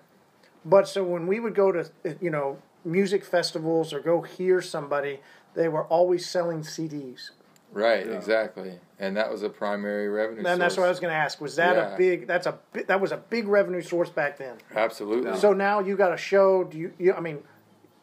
But 0.64 0.86
so 0.86 1.02
when 1.02 1.26
we 1.26 1.40
would 1.40 1.54
go 1.54 1.72
to 1.72 1.90
you 2.20 2.30
know 2.30 2.58
music 2.84 3.24
festivals 3.24 3.92
or 3.92 4.00
go 4.00 4.20
hear 4.20 4.60
somebody, 4.60 5.20
they 5.54 5.68
were 5.68 5.84
always 5.84 6.28
selling 6.28 6.60
CDs. 6.60 7.30
Right. 7.72 8.06
Yeah. 8.06 8.12
Exactly. 8.14 8.80
And 8.98 9.16
that 9.16 9.30
was 9.30 9.42
a 9.42 9.48
primary 9.48 10.08
revenue. 10.08 10.44
And 10.46 10.60
that's 10.60 10.76
what 10.76 10.86
I 10.86 10.88
was 10.88 10.98
going 11.00 11.12
to 11.12 11.16
ask. 11.16 11.40
Was 11.40 11.56
that 11.56 11.76
Yeah. 11.76 11.94
a 11.94 11.96
big? 11.96 12.26
That's 12.26 12.46
a 12.46 12.58
that 12.86 13.00
was 13.00 13.12
a 13.12 13.16
big 13.16 13.48
revenue 13.48 13.80
source 13.80 14.10
back 14.10 14.36
then. 14.36 14.56
Absolutely. 14.74 15.38
So 15.38 15.52
now 15.52 15.80
you 15.80 15.96
got 15.96 16.12
a 16.12 16.16
show. 16.18 16.64
Do 16.64 16.76
you? 16.76 16.92
you 16.98 17.14
I 17.14 17.20
mean, 17.20 17.38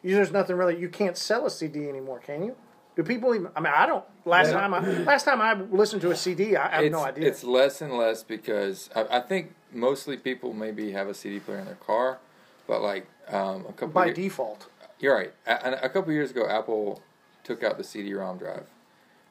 you, 0.02 0.14
there's 0.16 0.32
nothing 0.32 0.56
really. 0.56 0.76
You 0.78 0.88
can't 0.88 1.16
sell 1.16 1.46
a 1.46 1.50
CD 1.50 1.88
anymore, 1.88 2.18
can 2.18 2.42
you? 2.42 2.56
Do 2.98 3.04
people 3.04 3.32
even? 3.32 3.46
I 3.54 3.60
mean, 3.60 3.72
I 3.72 3.86
don't. 3.86 4.04
Last 4.24 4.48
Yeah. 4.48 4.54
time 4.54 4.74
I 4.74 4.80
last 5.04 5.22
time 5.24 5.40
I 5.40 5.54
listened 5.54 6.02
to 6.02 6.10
a 6.10 6.16
CD, 6.16 6.56
I 6.56 6.68
have 6.68 6.84
it's, 6.84 6.92
no 6.92 7.04
idea. 7.04 7.28
It's 7.28 7.44
less 7.44 7.80
and 7.80 7.92
less 7.96 8.24
because 8.24 8.90
I, 8.92 9.18
I 9.18 9.20
think 9.20 9.54
mostly 9.72 10.16
people 10.16 10.52
maybe 10.52 10.90
have 10.90 11.06
a 11.06 11.14
CD 11.14 11.38
player 11.38 11.60
in 11.60 11.66
their 11.66 11.76
car, 11.76 12.18
but 12.66 12.82
like 12.82 13.06
um, 13.28 13.66
a 13.68 13.72
couple. 13.72 13.90
by 13.90 14.06
year- 14.06 14.14
default. 14.14 14.66
You're 14.98 15.14
right. 15.14 15.32
A, 15.46 15.84
a 15.84 15.88
couple 15.88 16.12
years 16.12 16.32
ago, 16.32 16.48
Apple 16.48 17.00
took 17.44 17.62
out 17.62 17.78
the 17.78 17.84
CD-ROM 17.84 18.36
drive, 18.36 18.66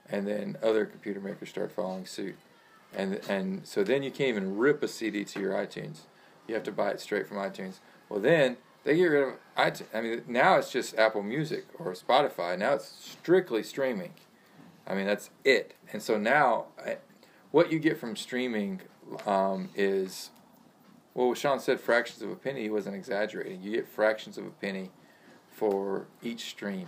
and 0.10 0.26
then 0.26 0.56
other 0.64 0.86
computer 0.86 1.20
makers 1.20 1.50
started 1.50 1.74
following 1.74 2.06
suit, 2.06 2.36
and 2.96 3.20
and 3.28 3.68
so 3.68 3.84
then 3.84 4.02
you 4.02 4.12
can't 4.12 4.30
even 4.30 4.56
rip 4.58 4.82
a 4.82 4.88
CD 4.88 5.26
to 5.26 5.42
your 5.42 5.52
iTunes. 5.52 6.04
You 6.48 6.54
have 6.56 6.64
to 6.64 6.72
buy 6.72 6.92
it 6.92 7.02
straight 7.02 7.28
from 7.28 7.36
iTunes. 7.36 7.80
Well, 8.08 8.22
then 8.22 8.56
they 8.88 8.96
get 8.96 9.04
rid 9.08 9.28
of 9.28 9.34
iTunes. 9.58 9.86
I 9.94 10.00
mean, 10.00 10.24
now 10.28 10.56
it's 10.56 10.72
just 10.72 10.98
Apple 10.98 11.22
Music 11.22 11.66
or 11.78 11.92
Spotify. 11.92 12.58
Now 12.58 12.76
it's 12.76 12.88
strictly 12.88 13.62
streaming. 13.62 14.14
I 14.88 14.96
mean, 14.96 15.06
that's 15.06 15.30
it. 15.44 15.74
And 15.92 16.02
so 16.02 16.18
now, 16.18 16.68
I, 16.84 16.98
what 17.52 17.70
you 17.70 17.80
get 17.80 17.98
from 17.98 18.16
streaming 18.16 18.80
um, 19.26 19.70
is, 19.76 20.30
well, 21.14 21.34
Sean 21.34 21.60
said 21.60 21.82
fractions 21.82 22.22
of 22.22 22.32
a 22.32 22.36
penny. 22.38 22.62
He 22.62 22.70
wasn't 22.70 22.96
exaggerating. 22.96 23.62
You 23.62 23.72
get 23.74 23.90
fractions 23.90 24.38
of 24.38 24.46
a 24.46 24.52
penny 24.52 24.92
for 25.52 26.08
each 26.24 26.46
stream. 26.46 26.88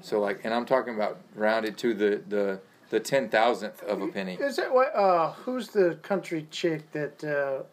So 0.00 0.20
like, 0.20 0.40
and 0.42 0.54
I'm 0.54 0.64
talking 0.64 0.94
about 0.94 1.20
rounded 1.34 1.76
to 1.78 1.92
the 1.92 2.22
the 2.28 2.60
the 2.88 3.00
ten 3.00 3.28
thousandth 3.28 3.82
of 3.82 4.00
a 4.00 4.08
penny. 4.08 4.38
Is 4.40 4.56
that 4.56 4.72
what? 4.72 4.94
Uh, 4.94 5.32
who's 5.32 5.68
the 5.68 5.98
country 6.02 6.46
chick 6.50 6.90
that 6.92 7.22
uh, 7.24 7.64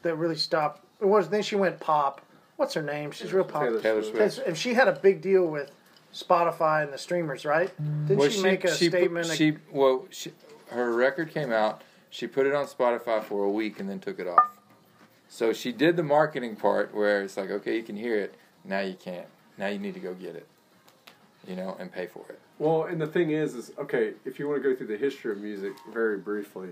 that 0.00 0.16
really 0.16 0.36
stopped? 0.36 0.85
It 1.00 1.06
was 1.06 1.28
then 1.28 1.42
she 1.42 1.56
went 1.56 1.80
pop. 1.80 2.22
What's 2.56 2.74
her 2.74 2.82
name? 2.82 3.10
She's 3.10 3.32
real 3.32 3.44
popular. 3.44 3.80
Taylor 3.80 4.02
Swift. 4.02 4.34
Swift. 4.34 4.48
And 4.48 4.56
she 4.56 4.74
had 4.74 4.88
a 4.88 4.92
big 4.92 5.20
deal 5.20 5.46
with 5.46 5.70
Spotify 6.14 6.82
and 6.82 6.92
the 6.92 6.98
streamers, 6.98 7.44
right? 7.44 7.70
Did 8.06 8.16
Well, 8.18 8.30
she, 8.30 8.42
make 8.42 8.64
a 8.64 8.74
she 8.74 8.88
put- 8.88 8.98
statement? 8.98 9.26
She 9.26 9.56
well, 9.70 10.06
she, 10.10 10.32
her 10.70 10.92
record 10.92 11.30
came 11.32 11.52
out. 11.52 11.82
She 12.08 12.26
put 12.26 12.46
it 12.46 12.54
on 12.54 12.66
Spotify 12.66 13.22
for 13.22 13.44
a 13.44 13.50
week 13.50 13.78
and 13.78 13.90
then 13.90 13.98
took 14.00 14.18
it 14.18 14.26
off. 14.26 14.58
So 15.28 15.52
she 15.52 15.72
did 15.72 15.96
the 15.96 16.02
marketing 16.02 16.56
part 16.56 16.94
where 16.94 17.22
it's 17.22 17.36
like, 17.36 17.50
okay, 17.50 17.76
you 17.76 17.82
can 17.82 17.96
hear 17.96 18.16
it. 18.16 18.34
Now 18.64 18.80
you 18.80 18.94
can't. 18.94 19.26
Now 19.58 19.66
you 19.66 19.78
need 19.78 19.94
to 19.94 20.00
go 20.00 20.14
get 20.14 20.34
it. 20.34 20.46
You 21.46 21.56
know, 21.56 21.76
and 21.78 21.92
pay 21.92 22.06
for 22.06 22.24
it. 22.30 22.40
Well, 22.58 22.84
and 22.84 22.98
the 23.00 23.06
thing 23.06 23.30
is, 23.32 23.54
is 23.54 23.72
okay. 23.78 24.14
If 24.24 24.38
you 24.38 24.48
want 24.48 24.62
to 24.62 24.68
go 24.70 24.74
through 24.74 24.86
the 24.86 24.96
history 24.96 25.32
of 25.32 25.38
music 25.38 25.72
very 25.92 26.16
briefly, 26.16 26.70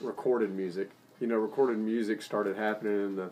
recorded 0.00 0.54
music. 0.54 0.90
You 1.20 1.26
know, 1.26 1.36
recorded 1.36 1.78
music 1.78 2.22
started 2.22 2.56
happening 2.56 2.92
in 3.04 3.16
the, 3.16 3.30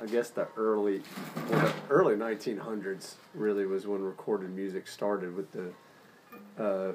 I 0.00 0.06
guess 0.06 0.30
the 0.30 0.46
early, 0.56 1.02
well, 1.50 1.60
the 1.66 1.72
early 1.90 2.14
1900s. 2.14 3.14
Really 3.34 3.66
was 3.66 3.86
when 3.86 4.02
recorded 4.02 4.50
music 4.54 4.86
started 4.86 5.34
with 5.36 5.50
the, 5.52 6.62
uh, 6.62 6.92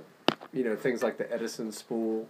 you 0.54 0.64
know, 0.64 0.76
things 0.76 1.04
like 1.04 1.18
the 1.18 1.32
Edison 1.32 1.72
spool. 1.72 2.30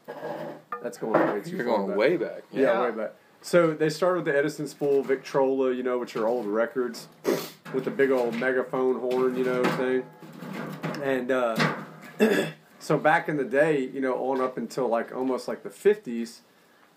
That's 0.82 0.98
going 0.98 1.14
way 1.34 1.42
too 1.42 1.58
You're 1.58 1.66
far 1.66 1.78
going 1.78 1.88
back. 1.90 1.98
way 1.98 2.18
back. 2.18 2.42
Yeah, 2.52 2.62
Yeah. 2.62 2.82
way 2.84 2.92
back. 2.92 3.14
So 3.42 3.74
they 3.74 3.90
started 3.90 4.24
with 4.24 4.34
the 4.34 4.38
Edison 4.38 4.68
spool, 4.68 5.04
Victrola, 5.04 5.74
you 5.74 5.84
know, 5.84 6.00
which 6.00 6.16
are 6.16 6.26
old 6.26 6.46
records 6.48 7.08
with 7.74 7.84
the 7.84 7.92
big 7.92 8.10
old 8.10 8.36
megaphone 8.40 9.00
horn, 9.00 9.36
you 9.36 9.44
know, 9.44 9.64
thing. 9.76 10.04
And 11.04 11.30
uh, 11.30 11.76
so 12.80 12.98
back 12.98 13.28
in 13.30 13.38
the 13.38 13.44
day, 13.44 13.80
you 13.86 14.00
know, 14.02 14.16
on 14.16 14.40
up 14.42 14.58
until 14.58 14.88
like 14.88 15.14
almost 15.14 15.48
like 15.48 15.62
the 15.64 15.70
fifties, 15.70 16.42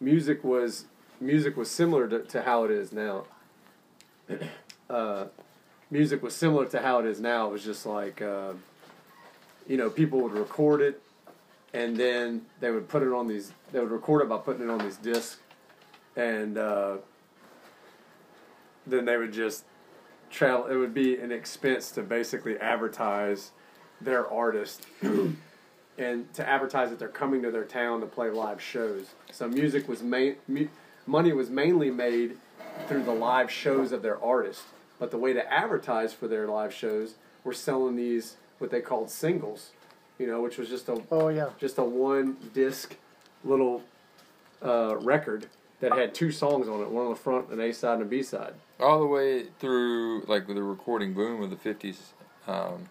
music 0.00 0.44
was 0.44 0.84
music 1.20 1.56
was 1.56 1.70
similar 1.70 2.06
to, 2.08 2.20
to 2.20 2.42
how 2.42 2.62
it 2.64 2.70
is 2.70 2.92
now. 2.92 3.24
Uh, 4.88 5.26
music 5.90 6.22
was 6.22 6.32
similar 6.32 6.64
to 6.64 6.80
how 6.80 7.00
it 7.00 7.06
is 7.06 7.20
now. 7.20 7.48
It 7.48 7.52
was 7.52 7.64
just 7.64 7.84
like, 7.86 8.22
uh, 8.22 8.52
you 9.66 9.76
know, 9.76 9.90
people 9.90 10.20
would 10.20 10.32
record 10.32 10.80
it, 10.80 11.02
and 11.74 11.96
then 11.96 12.42
they 12.60 12.70
would 12.70 12.88
put 12.88 13.02
it 13.02 13.12
on 13.12 13.26
these. 13.26 13.52
They 13.72 13.80
would 13.80 13.90
record 13.90 14.22
it 14.22 14.28
by 14.28 14.38
putting 14.38 14.62
it 14.62 14.70
on 14.70 14.78
these 14.78 14.96
discs, 14.96 15.38
and 16.14 16.56
uh, 16.56 16.98
then 18.86 19.06
they 19.06 19.16
would 19.16 19.32
just 19.32 19.64
travel. 20.30 20.66
It 20.66 20.76
would 20.76 20.94
be 20.94 21.18
an 21.18 21.32
expense 21.32 21.90
to 21.92 22.02
basically 22.02 22.56
advertise 22.58 23.50
their 24.00 24.30
artist 24.30 24.86
and 25.98 26.32
to 26.34 26.48
advertise 26.48 26.90
that 26.90 26.98
they're 27.00 27.08
coming 27.08 27.42
to 27.42 27.50
their 27.50 27.64
town 27.64 28.00
to 28.00 28.06
play 28.06 28.30
live 28.30 28.62
shows. 28.62 29.14
So 29.32 29.48
music 29.48 29.88
was 29.88 30.02
main 30.02 30.36
mu- 30.46 30.68
money 31.06 31.32
was 31.32 31.50
mainly 31.50 31.90
made 31.90 32.36
through 32.88 33.02
the 33.02 33.12
live 33.14 33.50
shows 33.50 33.92
of 33.92 34.02
their 34.02 34.22
artists. 34.22 34.64
But 34.98 35.10
the 35.10 35.18
way 35.18 35.32
to 35.32 35.52
advertise 35.52 36.12
for 36.12 36.26
their 36.28 36.46
live 36.46 36.72
shows 36.72 37.14
were 37.44 37.52
selling 37.52 37.96
these 37.96 38.36
what 38.58 38.70
they 38.70 38.80
called 38.80 39.10
singles, 39.10 39.70
you 40.18 40.26
know, 40.26 40.40
which 40.40 40.56
was 40.58 40.68
just 40.68 40.88
a 40.88 41.02
Oh 41.10 41.28
yeah. 41.28 41.50
just 41.58 41.78
a 41.78 41.84
one 41.84 42.36
disc 42.54 42.96
little 43.44 43.82
uh, 44.64 44.96
record 45.00 45.46
that 45.80 45.92
had 45.92 46.14
two 46.14 46.30
songs 46.30 46.68
on 46.68 46.80
it, 46.80 46.88
one 46.88 47.04
on 47.04 47.10
the 47.10 47.16
front, 47.18 47.50
an 47.50 47.60
A 47.60 47.72
side 47.72 47.94
and 47.94 48.02
a 48.02 48.06
B 48.06 48.22
side. 48.22 48.54
all 48.80 48.98
the 49.00 49.06
way 49.06 49.44
through 49.58 50.22
like 50.22 50.46
the 50.46 50.62
recording 50.62 51.12
boom 51.12 51.42
of 51.42 51.50
the 51.50 51.56
fifties. 51.56 52.14
Um, 52.46 52.88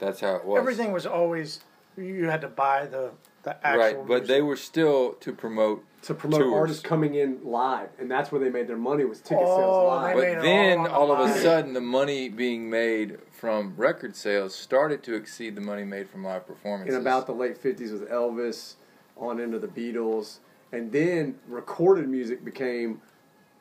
that's 0.00 0.20
how 0.20 0.34
it 0.34 0.44
was. 0.44 0.58
Everything 0.58 0.90
was 0.92 1.06
always 1.06 1.60
you 1.96 2.28
had 2.28 2.40
to 2.40 2.48
buy 2.48 2.86
the 2.86 3.10
the 3.44 3.64
actual. 3.64 3.80
right, 3.80 3.96
but 3.96 4.06
music. 4.08 4.26
they 4.26 4.42
were 4.42 4.56
still 4.56 5.12
to 5.20 5.32
promote. 5.32 5.84
To 6.06 6.14
promote 6.14 6.40
Tours. 6.40 6.54
artists 6.54 6.82
coming 6.82 7.14
in 7.16 7.40
live, 7.44 7.88
and 7.98 8.08
that's 8.10 8.30
where 8.30 8.40
they 8.40 8.48
made 8.48 8.68
their 8.68 8.76
money 8.76 9.04
was 9.04 9.20
ticket 9.20 9.38
Oh, 9.44 9.56
sales 9.56 9.86
live. 9.88 10.16
But 10.16 10.42
then 10.42 10.78
all 10.86 11.10
all 11.10 11.12
of 11.12 11.18
a 11.30 11.34
sudden, 11.40 11.72
the 11.72 11.80
money 11.80 12.28
being 12.28 12.70
made 12.70 13.18
from 13.32 13.74
record 13.76 14.14
sales 14.14 14.54
started 14.54 15.02
to 15.04 15.14
exceed 15.14 15.56
the 15.56 15.60
money 15.60 15.84
made 15.84 16.08
from 16.08 16.22
live 16.22 16.46
performances. 16.46 16.94
in 16.94 17.00
about 17.00 17.26
the 17.26 17.32
late 17.32 17.60
50s 17.60 17.92
with 17.92 18.08
Elvis 18.08 18.74
on 19.16 19.40
into 19.40 19.58
the 19.58 19.66
Beatles 19.66 20.38
and 20.72 20.92
then 20.92 21.34
recorded 21.48 22.08
music 22.08 22.44
became 22.44 23.00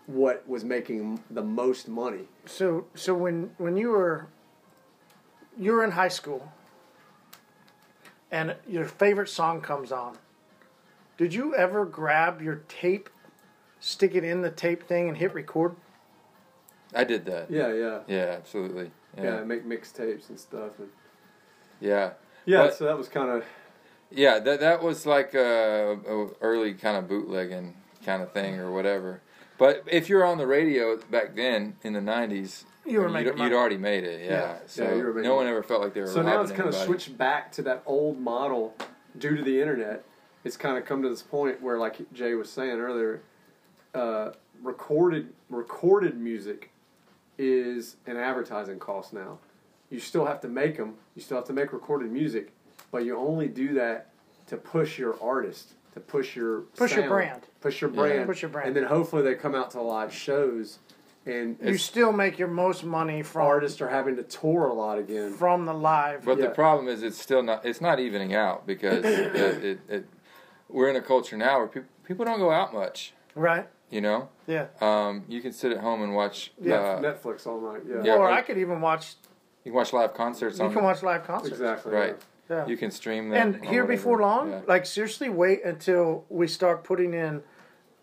what 0.06 0.48
was 0.48 0.64
making 0.64 1.24
the 1.32 1.42
most 1.42 1.88
money 1.88 2.28
So 2.46 2.86
so 2.94 3.16
when 3.16 3.52
when 3.58 3.76
you 3.76 3.90
were 3.90 4.28
you 5.58 5.72
were 5.72 5.84
in 5.84 5.92
high 5.92 6.10
school 6.10 6.52
and 8.32 8.56
your 8.68 8.86
favorite 8.86 9.30
song 9.30 9.62
comes 9.62 9.92
on, 9.92 10.18
did 11.18 11.34
you 11.34 11.56
ever 11.56 11.86
grab 11.86 12.42
your 12.42 12.62
tape, 12.68 13.10
stick 13.80 14.16
it 14.16 14.24
in 14.24 14.42
the 14.42 14.50
tape 14.52 14.84
thing 14.88 15.08
and 15.08 15.18
hit 15.18 15.34
record? 15.34 15.76
I 16.94 17.04
did 17.04 17.26
that. 17.26 17.50
yeah 17.52 17.74
yeah 17.74 18.00
Yeah, 18.08 18.36
absolutely. 18.38 18.92
yeah, 19.18 19.24
Yeah, 19.40 19.44
make 19.44 19.66
mixtapes 19.66 20.30
and 20.30 20.40
stuff 20.40 20.80
and 20.80 20.90
yeah, 21.82 22.12
yeah 22.46 22.64
But- 22.64 22.76
so 22.76 22.86
that 22.86 22.98
was 22.98 23.08
kind 23.10 23.30
of 23.30 23.44
yeah. 24.12 24.38
That 24.40 24.60
that 24.60 24.84
was 24.84 25.06
like 25.06 25.34
a, 25.34 25.98
a 26.08 26.28
early 26.40 26.74
kind 26.76 26.96
of 26.96 27.08
bootlegging 27.10 27.76
kind 28.06 28.22
of 28.22 28.32
thing 28.32 28.60
or 28.60 28.72
whatever. 28.72 29.22
But 29.58 29.84
if 29.88 30.08
you're 30.10 30.24
on 30.24 30.38
the 30.38 30.46
radio 30.48 30.98
back 31.10 31.36
then 31.36 31.76
in 31.84 31.94
the 31.94 32.00
'90s, 32.00 32.64
You 32.86 33.00
were 33.00 33.08
you'd, 33.08 33.14
making 33.14 33.38
you'd 33.40 33.52
already 33.52 33.78
made 33.78 34.04
it. 34.04 34.22
Yeah. 34.24 34.30
Yeah. 34.32 34.58
So 34.68 34.84
Yeah, 34.84 34.94
you 34.96 35.04
were 35.04 35.14
making 35.14 35.24
no 35.30 35.36
one 35.36 35.48
ever 35.48 35.64
felt 35.64 35.82
like 35.82 35.94
they 35.96 36.02
were. 36.02 36.08
so 36.08 36.22
now 36.22 36.40
it's 36.42 36.52
robbing 36.52 36.66
kind 36.66 36.70
of 36.70 36.82
switched 36.86 37.18
back 37.18 37.52
to 37.54 37.62
that 37.64 37.82
old 37.88 38.20
model 38.20 38.76
due 39.18 39.36
to 39.36 39.42
the 39.44 39.60
internet 39.60 40.06
it's 40.46 40.56
kind 40.56 40.78
of 40.78 40.86
come 40.86 41.02
to 41.02 41.10
this 41.10 41.22
point 41.24 41.62
where 41.62 41.78
like 41.78 41.98
jay 42.14 42.34
was 42.36 42.50
saying 42.50 42.80
earlier 42.80 43.22
uh, 43.94 44.32
recorded 44.62 45.34
recorded 45.50 46.18
music 46.18 46.72
is 47.38 47.98
an 48.06 48.16
advertising 48.16 48.80
cost 48.80 49.12
now 49.14 49.38
you 49.90 50.00
still 50.00 50.26
have 50.26 50.40
to 50.40 50.48
make 50.48 50.78
them 50.78 50.94
you 51.16 51.22
still 51.22 51.38
have 51.38 51.46
to 51.46 51.54
make 51.54 51.74
recorded 51.74 52.10
music 52.12 52.52
but 52.92 53.04
you 53.04 53.18
only 53.18 53.48
do 53.48 53.74
that 53.74 54.10
to 54.48 54.56
push 54.56 54.98
your 54.98 55.22
artist 55.22 55.74
to 55.94 56.00
push 56.00 56.36
your 56.36 56.62
Push 56.78 56.96
your 56.96 57.08
brand. 57.08 57.44
push 57.62 57.82
your 57.82 57.90
Yeah. 57.90 57.96
brand 57.96 58.26
Push 58.28 58.42
your 58.42 58.50
brand. 58.50 58.68
and 58.68 58.76
then 58.76 58.84
hopefully 58.86 59.24
they 59.24 59.34
come 59.36 59.56
out 59.56 59.72
to 59.72 59.82
live 59.82 60.14
shows 60.14 60.80
and 61.28 61.58
You 61.64 61.78
still 61.80 62.12
make 62.12 62.38
your 62.38 62.48
most 62.50 62.84
money 62.84 63.24
from 63.24 63.42
artists 63.48 63.82
are 63.82 63.90
having 63.90 64.16
to 64.18 64.22
tour 64.24 64.68
a 64.68 64.74
lot 64.74 65.00
again 65.00 65.34
from 65.34 65.66
the 65.66 65.74
live. 65.74 66.24
But 66.24 66.38
Yeah. 66.38 66.46
the 66.46 66.52
problem 66.52 66.88
is, 66.88 67.02
it's 67.02 67.20
still 67.20 67.42
not. 67.42 67.66
It's 67.66 67.82
not 67.82 68.00
evening 68.00 68.36
out 68.36 68.68
because 68.68 69.04
it, 69.06 69.36
it, 69.64 69.80
it, 69.90 70.06
we're 70.70 70.90
in 70.90 70.96
a 70.96 71.02
culture 71.02 71.38
now 71.38 71.60
where 71.60 71.68
people 71.68 71.90
people 72.04 72.26
don't 72.26 72.40
go 72.40 72.52
out 72.52 72.74
much. 72.74 73.14
right? 73.36 73.68
You 73.92 74.02
know, 74.02 74.30
Yeah. 74.48 74.68
um, 74.82 75.24
you 75.28 75.42
can 75.42 75.52
sit 75.52 75.72
at 75.72 75.80
home 75.80 76.02
and 76.02 76.16
watch. 76.16 76.52
Yeah, 76.60 76.76
uh, 76.76 77.00
netflix 77.02 77.46
all 77.48 77.60
night 77.62 77.84
yeah, 77.88 78.02
Yeah, 78.04 78.16
or 78.16 78.28
and- 78.28 78.36
I 78.38 78.42
could 78.42 78.58
even 78.58 78.82
watch. 78.82 79.16
you 79.64 79.72
can 79.72 79.78
watch 79.78 79.94
live 79.94 80.14
concerts. 80.14 80.60
You 80.60 80.66
on 80.66 80.74
can 80.74 80.84
watch 80.84 81.04
live 81.04 81.24
concerts. 81.24 81.52
exactly 81.54 81.92
Right. 81.94 82.16
Yeah. 82.50 82.66
You 82.68 82.78
can 82.78 82.92
stream 82.92 83.30
them. 83.30 83.42
and 83.42 83.56
here 83.66 83.84
whatever. 83.84 83.88
before 83.88 84.20
long, 84.22 84.52
Yeah. 84.52 84.62
like 84.68 84.86
seriously, 84.86 85.30
wait 85.30 85.64
until 85.66 86.26
we 86.30 86.48
start 86.48 86.84
putting 86.84 87.14
in. 87.14 87.44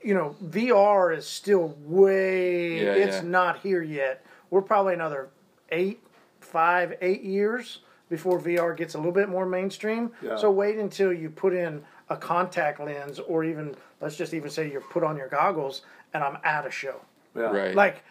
You 0.03 0.15
know, 0.15 0.35
VR 0.43 1.13
is 1.17 1.27
still 1.29 1.77
way. 1.85 2.85
Yeah, 2.85 2.93
it's 2.95 3.17
yeah. 3.23 3.29
not 3.29 3.59
here 3.61 3.83
yet. 3.83 4.25
We're 4.51 4.63
probably 4.63 4.95
another 4.95 5.29
eight, 5.71 6.03
five, 6.41 6.95
eight 7.01 7.23
years 7.23 7.83
before 8.09 8.39
VR 8.41 8.75
gets 8.77 8.95
a 8.95 8.99
little 8.99 9.13
bit 9.13 9.29
more 9.29 9.47
mainstream. 9.47 10.11
Yeah. 10.21 10.37
So 10.37 10.51
wait 10.51 10.77
until 10.77 11.13
you 11.13 11.31
put 11.31 11.55
in 11.55 11.85
a 12.13 12.17
contact 12.17 12.79
lens, 12.79 13.19
or 13.19 13.45
even 13.45 13.75
let's 14.01 14.17
just 14.17 14.35
even 14.35 14.51
say 14.51 14.71
you 14.71 14.81
put 14.81 15.03
on 15.03 15.17
your 15.17 15.29
goggles, 15.29 15.83
and 16.15 16.23
I'm 16.23 16.39
at 16.45 16.67
a 16.67 16.71
show. 16.71 17.01
yeah. 17.35 17.43
right. 17.43 17.75
Like 17.75 18.05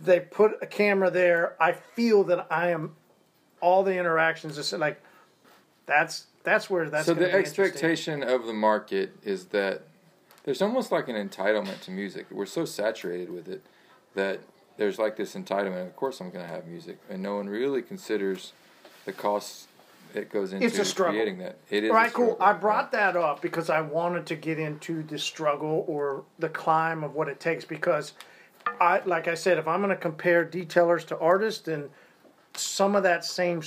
they 0.00 0.20
put 0.20 0.58
a 0.62 0.66
camera 0.66 1.10
there. 1.10 1.54
I 1.60 1.72
feel 1.72 2.24
that 2.24 2.46
I 2.50 2.70
am 2.70 2.96
all 3.60 3.82
the 3.82 3.96
interactions. 3.96 4.58
Is 4.58 4.72
like 4.72 5.00
that's 5.86 6.26
that's 6.42 6.68
where 6.70 6.88
that's 6.88 7.06
so 7.06 7.14
the 7.14 7.26
be 7.26 7.32
expectation 7.32 8.22
of 8.22 8.46
the 8.46 8.52
market 8.52 9.14
is 9.22 9.46
that 9.46 9.82
there's 10.44 10.62
almost 10.62 10.90
like 10.90 11.08
an 11.08 11.16
entitlement 11.16 11.80
to 11.82 11.90
music. 11.90 12.26
We're 12.30 12.46
so 12.46 12.64
saturated 12.64 13.30
with 13.30 13.48
it 13.48 13.62
that 14.14 14.40
there's 14.76 14.98
like 14.98 15.16
this 15.16 15.34
entitlement. 15.34 15.86
Of 15.86 15.96
course, 15.96 16.20
I'm 16.20 16.30
going 16.30 16.44
to 16.44 16.50
have 16.50 16.66
music, 16.66 16.98
and 17.08 17.22
no 17.22 17.36
one 17.36 17.48
really 17.48 17.82
considers 17.82 18.52
the 19.04 19.12
costs 19.12 19.68
that 20.12 20.30
goes 20.30 20.52
into 20.52 20.66
It's 20.66 20.78
a 20.78 20.84
struggle. 20.84 21.14
creating 21.14 21.38
that. 21.38 21.58
It 21.70 21.84
is 21.84 21.90
All 21.90 21.96
right, 21.96 22.12
cool. 22.12 22.36
I 22.40 22.52
brought 22.52 22.92
that 22.92 23.16
up 23.16 23.40
because 23.42 23.70
I 23.70 23.80
wanted 23.80 24.26
to 24.26 24.36
get 24.36 24.58
into 24.58 25.02
the 25.02 25.18
struggle 25.18 25.84
or 25.88 26.24
the 26.38 26.48
climb 26.48 27.02
of 27.04 27.14
what 27.14 27.28
it 27.28 27.40
takes. 27.40 27.64
Because 27.64 28.12
I, 28.80 29.00
like 29.04 29.28
I 29.28 29.34
said, 29.34 29.58
if 29.58 29.66
I'm 29.66 29.80
going 29.80 29.90
to 29.90 29.96
compare 29.96 30.44
detailers 30.44 31.04
to 31.06 31.18
artists, 31.18 31.62
then 31.62 31.88
some 32.54 32.94
of 32.94 33.02
that 33.02 33.24
same, 33.24 33.62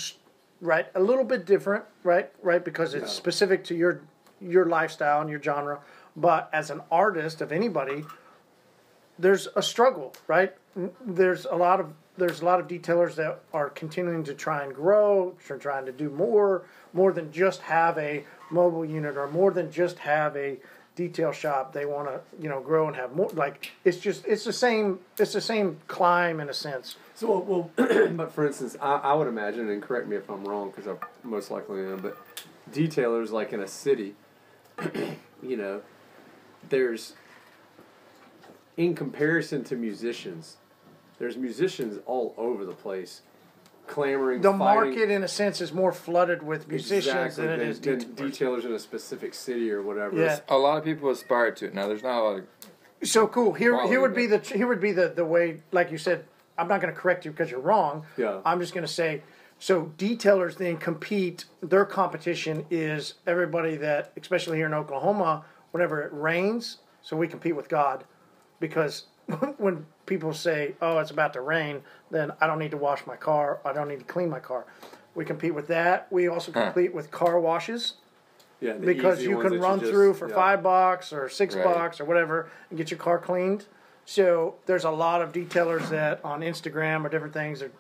right, 0.62 0.88
a 0.96 1.00
little 1.00 1.24
bit 1.26 1.46
different, 1.46 1.84
right, 2.04 2.32
right, 2.42 2.64
because 2.64 2.94
it's 2.94 3.04
Yeah. 3.12 3.18
specific 3.18 3.64
to 3.66 3.76
your 3.76 4.02
your 4.42 4.66
lifestyle 4.66 5.22
and 5.22 5.30
your 5.30 5.42
genre. 5.42 5.80
But 6.16 6.50
as 6.54 6.70
an 6.70 6.82
artist 6.92 7.42
of 7.42 7.52
anybody, 7.54 8.04
there's 9.18 9.48
a 9.56 9.62
struggle, 9.64 10.14
right? 10.28 10.54
There's 11.06 11.46
a 11.46 11.56
lot 11.56 11.80
of 11.80 11.94
there's 12.18 12.42
a 12.42 12.46
lot 12.46 12.60
of 12.60 12.68
detailers 12.68 13.16
that 13.16 13.42
are 13.54 13.70
continuing 13.70 14.24
to 14.24 14.34
try 14.34 14.64
and 14.64 14.74
grow, 14.74 15.36
are 15.50 15.58
trying 15.58 15.86
to 15.86 15.92
do 15.92 16.10
more, 16.10 16.64
more 16.94 17.12
than 17.12 17.32
just 17.32 17.62
have 17.62 17.98
a 17.98 18.24
mobile 18.50 18.86
unit 18.86 19.18
or 19.18 19.28
more 19.28 19.52
than 19.52 19.72
just 19.72 20.00
have 20.00 20.36
a 20.36 20.58
detail 20.96 21.32
shop. 21.32 21.74
They 21.74 21.86
want 21.86 22.08
to, 22.08 22.22
you 22.42 22.50
know, 22.50 22.62
grow 22.62 22.88
and 22.88 22.96
have 22.96 23.16
more. 23.16 23.30
Like 23.30 23.72
it's 23.84 23.98
just 23.98 24.26
it's 24.26 24.46
the 24.46 24.54
same 24.54 25.00
it's 25.18 25.34
the 25.34 25.42
same 25.42 25.78
climb 25.88 26.40
in 26.40 26.50
a 26.50 26.54
sense. 26.54 26.96
So, 27.16 27.40
well, 27.40 27.72
but 28.12 28.34
for 28.34 28.46
instance, 28.46 28.76
I, 28.82 28.96
I 28.96 29.14
would 29.14 29.28
imagine, 29.28 29.70
and 29.70 29.82
correct 29.82 30.08
me 30.08 30.18
if 30.18 30.30
I'm 30.30 30.44
wrong, 30.44 30.70
because 30.70 30.88
I 30.88 30.96
most 31.24 31.50
likely 31.50 31.80
am, 31.80 32.00
but 32.00 32.18
detailers 32.72 33.32
like 33.32 33.54
in 33.54 33.62
a 33.62 33.68
city, 33.68 34.16
you 35.42 35.56
know, 35.56 35.82
there's, 36.68 37.14
in 38.76 38.96
comparison 38.96 39.64
to 39.66 39.78
musicians, 39.78 40.58
there's 41.20 41.38
musicians 41.38 42.00
all 42.06 42.34
over 42.38 42.66
the 42.66 42.74
place, 42.74 43.22
clamoring. 43.88 44.40
For 44.40 44.52
the 44.52 44.58
fighting- 44.58 44.92
market, 44.96 45.12
in 45.12 45.24
a 45.24 45.28
sense, 45.28 45.62
is 45.62 45.74
more 45.74 45.92
flooded 45.92 46.44
with 46.44 46.68
musicians 46.68 47.08
exactly, 47.08 47.46
than 47.48 47.54
it 47.54 47.58
than, 47.58 47.68
is 47.68 47.80
than 47.80 48.16
detailers. 48.16 48.38
detailers 48.38 48.66
in 48.66 48.74
a 48.74 48.80
specific 48.80 49.34
city 49.34 49.72
or 49.72 49.82
whatever. 49.82 50.18
Yeah. 50.18 50.40
A 50.50 50.58
lot 50.58 50.78
of 50.78 50.84
people 50.84 51.10
aspire 51.10 51.52
to 51.52 51.66
it. 51.66 51.74
Now, 51.74 51.88
there's 51.88 52.04
not 52.04 52.20
a 52.20 52.24
lot 52.24 52.40
of 52.40 53.08
So 53.08 53.28
cool. 53.28 53.54
Here, 53.54 53.88
here 53.88 54.02
would 54.02 54.16
be 54.16 54.26
the 54.28 54.40
here 54.40 54.68
would 54.68 54.82
be 54.82 54.92
the 54.92 55.10
the 55.10 55.26
way, 55.26 55.62
like 55.72 55.92
you 55.92 55.98
said. 55.98 56.26
I'm 56.58 56.70
not 56.70 56.80
going 56.80 56.94
to 56.94 56.98
correct 56.98 57.26
you 57.26 57.32
because 57.32 57.52
you're 57.52 57.60
wrong. 57.60 58.06
Yeah. 58.16 58.40
I'm 58.46 58.62
just 58.62 58.74
going 58.74 58.86
to 58.88 58.92
say. 58.92 59.24
So 59.60 59.92
detailers 59.98 60.56
then 60.56 60.78
compete. 60.78 61.44
Their 61.62 61.84
competition 61.84 62.66
is 62.70 63.16
everybody 63.28 63.76
that, 63.76 64.14
especially 64.16 64.56
here 64.58 64.66
in 64.66 64.74
Oklahoma, 64.74 65.44
whenever 65.72 66.02
it 66.02 66.14
rains. 66.14 66.78
So 67.02 67.18
we 67.18 67.28
compete 67.28 67.58
with 67.58 67.68
God, 67.68 68.06
because 68.62 69.08
when 69.58 69.86
people 70.06 70.34
say, 70.34 70.76
"Oh, 70.82 71.00
it's 71.00 71.12
about 71.12 71.34
to 71.34 71.42
rain," 71.42 71.82
then 72.12 72.32
I 72.40 72.48
don't 72.48 72.60
need 72.60 72.72
to 72.72 72.78
wash 72.78 73.06
my 73.08 73.16
car. 73.16 73.60
I 73.66 73.74
don't 73.74 73.88
need 73.88 74.00
to 74.00 74.06
clean 74.06 74.30
my 74.30 74.40
car. 74.40 74.66
We 75.16 75.26
compete 75.26 75.56
with 75.56 75.68
that. 75.68 76.08
We 76.12 76.28
also 76.28 76.52
Huh. 76.52 76.66
compete 76.72 76.94
with 76.94 77.10
car 77.12 77.40
washes. 77.40 77.96
Yeah, 78.62 78.74
the 78.74 78.80
because 78.86 79.20
easy 79.20 79.30
you 79.30 79.38
ones 79.38 79.50
can 79.50 79.60
that 79.60 79.64
run 79.68 79.80
just- 79.80 79.92
through 79.92 80.14
for 80.16 80.30
yeah. 80.30 80.36
five 80.36 80.64
bucks 80.64 81.12
or 81.12 81.28
six 81.30 81.56
Right. 81.56 81.64
bucks 81.66 82.00
or 82.00 82.06
whatever 82.06 82.50
and 82.70 82.78
get 82.78 82.90
your 82.92 82.98
car 83.00 83.18
cleaned. 83.20 83.66
So 84.06 84.56
there's 84.66 84.84
a 84.86 84.92
lot 84.92 85.22
of 85.22 85.32
detailers 85.34 85.90
that 85.90 86.20
on 86.24 86.42
Instagram 86.42 87.04
or 87.06 87.10
different 87.10 87.34
things 87.34 87.62
are 87.62 87.72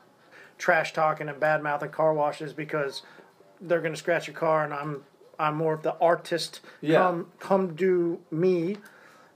trash 0.57 0.91
talking 0.93 1.29
and 1.29 1.39
bad 1.39 1.61
mouthing 1.63 1.91
car 1.91 2.13
washes 2.13 2.53
because 2.53 3.03
they're 3.61 3.79
going 3.81 3.93
to 3.93 3.99
scratch 3.99 4.27
your 4.27 4.35
car 4.35 4.63
and 4.63 4.73
I'm 4.73 5.03
I'm 5.37 5.55
more 5.55 5.73
of 5.73 5.83
the 5.83 5.95
artist. 5.99 6.61
Yeah. 6.81 6.99
Come 6.99 7.31
come 7.39 7.75
do 7.75 8.19
me. 8.31 8.77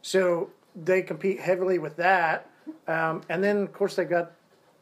So 0.02 0.50
they 0.76 1.02
compete 1.02 1.40
heavily 1.40 1.80
with 1.80 1.96
that, 1.98 2.50
um, 2.88 3.22
and 3.30 3.44
then 3.44 3.58
of 3.64 3.74
course 3.74 3.96
they 3.96 4.06
got 4.06 4.32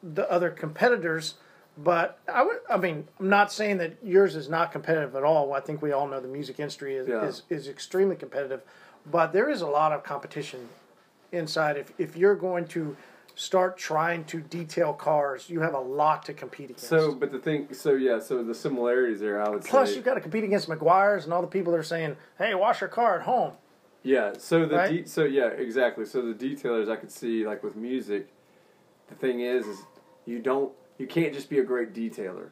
the 0.03 0.29
other 0.31 0.49
competitors. 0.49 1.35
But 1.79 2.19
I 2.31 2.43
would, 2.43 2.57
I 2.69 2.77
mean, 2.77 3.07
I'm 3.19 3.29
not 3.29 3.51
saying 3.51 3.77
that 3.77 3.97
yours 4.03 4.35
is 4.35 4.49
not 4.49 4.71
competitive 4.71 5.15
at 5.15 5.23
all. 5.23 5.53
I 5.53 5.59
think 5.59 5.81
we 5.81 5.91
all 5.91 6.07
know 6.07 6.19
the 6.19 6.27
music 6.27 6.59
industry 6.59 6.95
is, 6.95 7.07
Yeah. 7.07 7.23
is, 7.25 7.43
is 7.49 7.67
extremely 7.67 8.15
competitive, 8.15 8.61
but 9.05 9.31
there 9.31 9.47
is 9.47 9.61
a 9.61 9.67
lot 9.67 9.91
of 9.91 10.03
competition 10.03 10.69
inside. 11.31 11.77
If 11.77 11.93
if 11.99 12.17
you're 12.17 12.35
going 12.35 12.65
to 12.69 12.97
start 13.35 13.77
trying 13.77 14.23
to 14.25 14.41
detail 14.41 14.93
cars, 14.93 15.47
you 15.51 15.59
have 15.61 15.75
a 15.75 15.79
lot 15.79 16.25
to 16.25 16.33
compete 16.33 16.71
against. 16.71 16.87
So, 16.87 17.13
but 17.13 17.31
the 17.31 17.37
thing, 17.37 17.71
so 17.71 17.93
yeah, 17.93 18.17
so 18.17 18.43
the 18.43 18.55
similarities 18.55 19.19
there, 19.19 19.39
I 19.39 19.47
would 19.49 19.63
Plus, 19.63 19.89
say. 19.89 19.95
you've 19.97 20.05
got 20.05 20.15
to 20.15 20.21
compete 20.21 20.43
against 20.43 20.67
Meguiar's 20.67 21.25
and 21.25 21.33
all 21.33 21.41
the 21.43 21.47
people 21.47 21.71
that 21.73 21.77
are 21.77 21.83
saying, 21.83 22.17
"Hey, 22.39 22.55
wash 22.55 22.81
your 22.81 22.87
car 22.89 23.19
at 23.19 23.21
home." 23.21 23.53
Yeah. 24.07 24.33
So 24.37 24.65
the 24.65 24.75
Right? 24.77 25.03
de- 25.03 25.09
so 25.09 25.25
yeah 25.25 25.47
exactly. 25.47 26.05
So 26.05 26.21
the 26.21 26.33
detailers 26.33 26.89
I 26.89 26.95
could 26.95 27.11
see 27.11 27.45
like 27.45 27.61
with 27.61 27.75
music, 27.75 28.29
the 29.09 29.15
thing 29.15 29.41
is 29.41 29.67
is 29.67 29.81
you 30.25 30.39
don't 30.39 30.71
you 30.97 31.07
can't 31.07 31.33
just 31.33 31.49
be 31.49 31.59
a 31.59 31.63
great 31.63 31.93
detailer. 31.93 32.49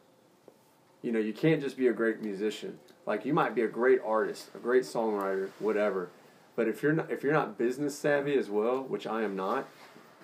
You 1.01 1.14
know 1.14 1.20
you 1.20 1.34
can't 1.34 1.62
just 1.62 1.78
be 1.78 1.88
a 1.88 1.93
great 1.93 2.22
musician. 2.22 2.78
Like 3.06 3.26
you 3.26 3.34
might 3.34 3.56
be 3.56 3.62
a 3.62 3.68
great 3.70 4.01
artist, 4.06 4.49
a 4.53 4.58
great 4.58 4.84
songwriter, 4.84 5.49
whatever. 5.60 6.10
But 6.58 6.68
if 6.68 6.84
you're 6.84 6.91
not 6.93 7.10
if 7.10 7.24
you're 7.24 7.34
not 7.34 7.58
business 7.58 7.97
savvy 7.97 8.36
as 8.38 8.49
well, 8.49 8.84
which 8.84 9.08
I 9.08 9.22
am 9.24 9.38
not, 9.38 9.66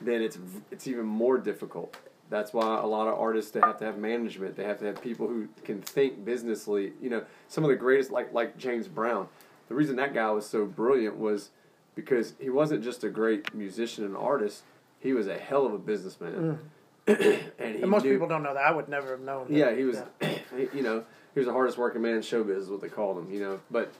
then 0.01 0.21
it's 0.21 0.37
it's 0.69 0.85
even 0.85 1.05
more 1.05 1.37
difficult. 1.37 1.95
That's 2.29 2.51
why 2.53 2.77
a 2.79 2.85
lot 2.85 3.07
of 3.07 3.17
artists 3.17 3.51
they 3.51 3.61
have 3.61 3.77
to 3.79 3.85
have 3.85 3.97
management. 3.97 4.57
They 4.57 4.63
have 4.65 4.79
to 4.79 4.85
have 4.85 5.01
people 5.01 5.27
who 5.27 5.47
can 5.63 5.81
think 5.81 6.25
businessly. 6.25 6.91
You 7.01 7.09
know, 7.09 7.23
some 7.47 7.63
of 7.63 7.69
the 7.69 7.75
greatest 7.77 8.11
like 8.11 8.33
like 8.33 8.57
James 8.57 8.89
Brown. 8.89 9.29
The 9.71 9.77
reason 9.77 9.95
that 9.95 10.13
guy 10.13 10.29
was 10.31 10.45
so 10.45 10.65
brilliant 10.65 11.15
was 11.17 11.51
because 11.95 12.33
he 12.41 12.49
wasn't 12.49 12.83
just 12.83 13.05
a 13.05 13.09
great 13.09 13.53
musician 13.55 14.03
and 14.03 14.17
artist. 14.17 14.63
He 14.99 15.13
was 15.13 15.27
a 15.27 15.37
hell 15.37 15.65
of 15.65 15.73
a 15.73 15.77
businessman. 15.77 16.59
and 17.07 17.17
he 17.17 17.23
Mm. 17.23 17.51
And 17.81 17.87
most 17.89 18.03
knew- 18.03 18.11
people 18.11 18.27
don't 18.27 18.43
know 18.43 18.53
that. 18.53 18.65
I 18.65 18.71
would 18.71 18.89
never 18.89 19.11
have 19.11 19.21
known. 19.21 19.47
that. 19.47 19.53
yeah, 19.55 19.73
he 19.73 19.85
was. 19.85 20.03
Yeah. 20.21 20.35
you 20.73 20.83
know, 20.83 21.05
he 21.33 21.39
was 21.39 21.47
the 21.47 21.53
hardest 21.53 21.77
working 21.77 22.01
man 22.01 22.15
in 22.15 22.19
showbiz, 22.19 22.57
is 22.57 22.69
what 22.69 22.81
they 22.81 22.89
called 22.89 23.17
him. 23.17 23.31
You 23.33 23.39
know, 23.39 23.59
but 23.71 23.93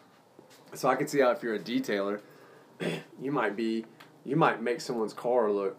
so 0.74 0.90
I 0.90 0.96
could 0.96 1.10
see 1.10 1.22
how 1.22 1.32
if 1.32 1.42
you're 1.42 1.56
a 1.56 1.60
detailer, 1.60 2.20
you 3.22 3.32
might 3.32 3.56
be, 3.56 3.86
you 4.26 4.36
might 4.36 4.62
make 4.62 4.82
someone's 4.82 5.14
car 5.14 5.50
look. 5.50 5.78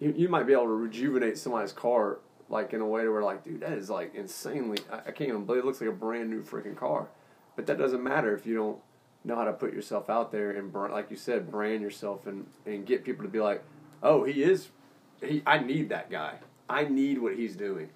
You 0.00 0.14
you 0.16 0.28
might 0.30 0.46
be 0.46 0.54
able 0.54 0.64
to 0.64 0.68
rejuvenate 0.70 1.36
somebody's 1.36 1.72
car 1.72 2.20
like 2.48 2.72
in 2.72 2.80
a 2.80 2.86
way 2.86 3.02
to 3.02 3.10
where 3.10 3.22
like, 3.22 3.44
dude, 3.44 3.60
that 3.60 3.72
is 3.72 3.90
like 3.90 4.14
insanely. 4.14 4.78
I, 4.90 4.96
I 4.96 5.10
can't 5.10 5.28
even 5.28 5.44
believe 5.44 5.62
it 5.62 5.66
looks 5.66 5.82
like 5.82 5.90
a 5.90 5.92
brand 5.92 6.30
new 6.30 6.42
freaking 6.42 6.74
car, 6.74 7.08
but 7.56 7.66
that 7.66 7.78
doesn't 7.78 8.02
matter 8.02 8.34
if 8.34 8.46
you 8.46 8.54
don't 8.54 8.78
know 9.24 9.36
how 9.36 9.44
to 9.44 9.52
put 9.52 9.72
yourself 9.72 10.10
out 10.10 10.32
there 10.32 10.50
and 10.50 10.72
like 10.72 11.10
you 11.10 11.16
said, 11.16 11.50
brand 11.50 11.80
yourself 11.82 12.26
and 12.26 12.46
and 12.66 12.86
get 12.86 13.04
people 13.04 13.24
to 13.24 13.30
be 13.30 13.40
like, 13.40 13.62
oh, 14.02 14.24
he 14.24 14.42
is, 14.42 14.68
he. 15.20 15.42
I 15.46 15.58
need 15.58 15.88
that 15.90 16.10
guy. 16.10 16.38
I 16.68 16.84
need 16.84 17.18
what 17.18 17.36
he's 17.36 17.56
doing 17.56 17.90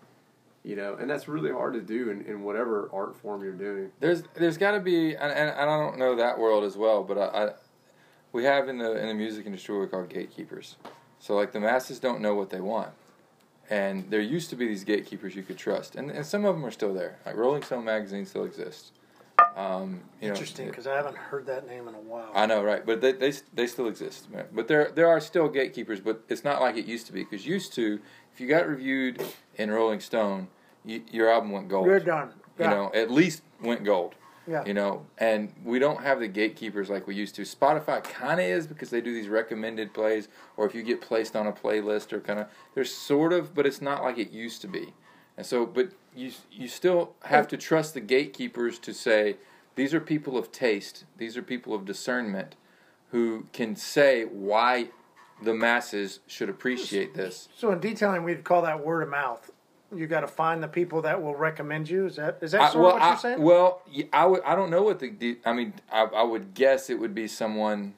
you 0.66 0.74
know, 0.74 0.96
and 0.96 1.09
that's 1.09 1.28
really 1.28 1.52
hard 1.52 1.74
to 1.74 1.80
do 1.80 2.11
in, 2.11 2.22
in 2.22 2.42
whatever 2.42 2.90
art 2.92 3.16
form 3.16 3.44
you're 3.44 3.52
doing. 3.52 3.92
There's 4.00 4.24
there's 4.34 4.59
got 4.59 4.72
to 4.72 4.80
be, 4.80 5.14
and, 5.14 5.32
and 5.32 5.50
I 5.50 5.64
don't 5.64 5.96
know 5.96 6.16
that 6.16 6.40
world 6.40 6.64
as 6.64 6.76
well, 6.76 7.04
but 7.04 7.16
I, 7.16 7.44
I 7.44 7.52
we 8.32 8.42
have 8.44 8.68
in 8.68 8.78
the 8.78 9.00
in 9.00 9.07
the 9.07 9.14
music 9.14 9.46
industry 9.46 9.78
we 9.78 9.86
call 9.86 10.02
gatekeepers. 10.02 10.74
So 11.20 11.36
like 11.36 11.52
the 11.52 11.61
masses 11.61 12.00
don't 12.00 12.20
know 12.20 12.34
what 12.34 12.50
they 12.50 12.61
want, 12.61 12.90
and 13.70 14.11
there 14.11 14.20
used 14.20 14.50
to 14.50 14.57
be 14.57 14.66
these 14.66 14.82
gatekeepers 14.82 15.36
you 15.36 15.44
could 15.44 15.57
trust, 15.57 15.94
and 15.94 16.11
and 16.11 16.26
some 16.26 16.44
of 16.44 16.57
them 16.57 16.66
are 16.66 16.72
still 16.72 16.92
there. 16.92 17.20
Like 17.24 17.36
Rolling 17.36 17.62
Stone 17.62 17.84
magazine 17.84 18.26
still 18.26 18.44
exists. 18.44 18.90
Um, 19.57 20.03
you 20.20 20.28
Interesting, 20.28 20.68
because 20.68 20.87
I 20.87 20.95
haven't 20.95 21.16
heard 21.16 21.47
that 21.47 21.66
name 21.66 21.89
in 21.89 21.95
a 21.95 22.01
while. 22.01 22.30
I 22.34 22.47
know, 22.47 22.62
right? 22.62 22.84
But 22.84 23.01
they 23.01 23.12
they 23.12 23.32
they 23.55 23.66
still 23.66 23.89
exist. 23.89 24.28
But 24.55 24.68
there 24.68 24.93
there 24.95 25.09
are 25.09 25.20
still 25.20 25.49
gatekeepers, 25.49 26.01
but 26.01 26.22
it's 26.28 26.45
not 26.45 26.61
like 26.61 26.76
it 26.76 26.87
used 26.87 27.07
to 27.07 27.12
be. 27.12 27.24
Because 27.24 27.47
used 27.47 27.72
to, 27.74 28.01
if 28.32 28.41
you 28.41 28.49
got 28.49 28.68
reviewed 28.68 29.22
in 29.57 29.70
Rolling 29.70 30.01
Stone, 30.01 30.49
you, 30.84 31.03
your 31.11 31.30
album 31.30 31.53
went 31.53 31.68
gold. 31.68 31.87
You're 31.87 32.01
done. 32.01 32.30
You 32.59 32.66
know, 32.66 32.91
at 32.95 33.11
least 33.11 33.43
went 33.62 33.84
gold. 33.84 34.14
Yeah. 34.47 34.64
You 34.64 34.74
know, 34.74 35.05
and 35.18 35.53
we 35.64 35.78
don't 35.78 36.03
have 36.03 36.20
the 36.20 36.28
gatekeepers 36.28 36.89
like 36.89 37.07
we 37.07 37.14
used 37.14 37.34
to. 37.34 37.43
Spotify 37.43 38.03
kind 38.05 38.41
of 38.41 38.47
is 38.47 38.66
because 38.66 38.91
they 38.91 39.01
do 39.01 39.12
these 39.12 39.28
recommended 39.28 39.93
plays, 39.93 40.28
or 40.57 40.66
if 40.66 40.74
you 40.74 40.82
get 40.82 41.01
placed 41.01 41.34
on 41.34 41.47
a 41.47 41.53
playlist, 41.53 42.12
or 42.12 42.20
kind 42.20 42.39
of 42.39 42.47
there's 42.74 42.93
sort 42.93 43.32
of, 43.32 43.55
but 43.55 43.66
it's 43.66 43.82
not 43.82 44.03
like 44.05 44.18
it 44.18 44.30
used 44.30 44.61
to 44.62 44.68
be. 44.68 44.95
And 45.37 45.45
so, 45.47 45.66
but 45.66 45.91
you 46.14 46.32
you 46.51 46.68
still 46.68 47.14
have 47.24 47.47
to 47.49 47.57
trust 47.57 47.95
the 47.95 48.01
gatekeepers 48.01 48.78
to 48.80 48.95
say 48.95 49.37
these 49.74 49.93
are 49.93 50.01
people 50.01 50.39
of 50.39 50.51
taste, 50.53 51.05
these 51.18 51.37
are 51.37 51.43
people 51.43 51.74
of 51.74 51.84
discernment, 51.84 52.57
who 53.11 53.47
can 53.53 53.76
say 53.76 54.24
why 54.24 54.89
the 55.43 55.53
masses 55.53 56.20
should 56.26 56.49
appreciate 56.49 57.14
this. 57.14 57.49
So 57.55 57.70
in 57.70 57.80
detailing, 57.80 58.22
we'd 58.24 58.45
call 58.45 58.62
that 58.62 58.82
word 58.84 59.03
of 59.03 59.11
mouth. 59.11 59.51
You 59.95 60.07
got 60.07 60.20
to 60.20 60.26
find 60.26 60.62
the 60.62 60.68
people 60.68 61.03
that 61.03 61.22
will 61.22 61.37
recommend 61.37 61.89
you. 61.89 62.07
Is 62.07 62.16
that 62.16 62.39
is 62.41 62.53
that 62.53 62.61
I- 62.62 62.70
sort 62.70 62.84
well, 62.84 62.95
of 62.95 63.01
what 63.01 63.03
I, 63.03 63.09
you're 63.11 63.18
saying? 63.18 63.43
well, 63.43 63.82
I. 64.12 64.53
I 64.53 64.57
don't 64.57 64.70
know 64.70 64.82
what 64.82 64.99
the. 64.99 65.39
I 65.45 65.53
mean, 65.53 65.74
I, 65.93 66.05
I 66.05 66.22
would 66.22 66.55
guess 66.55 66.89
it 66.91 66.99
would 66.99 67.14
be 67.14 67.28
someone. 67.28 67.95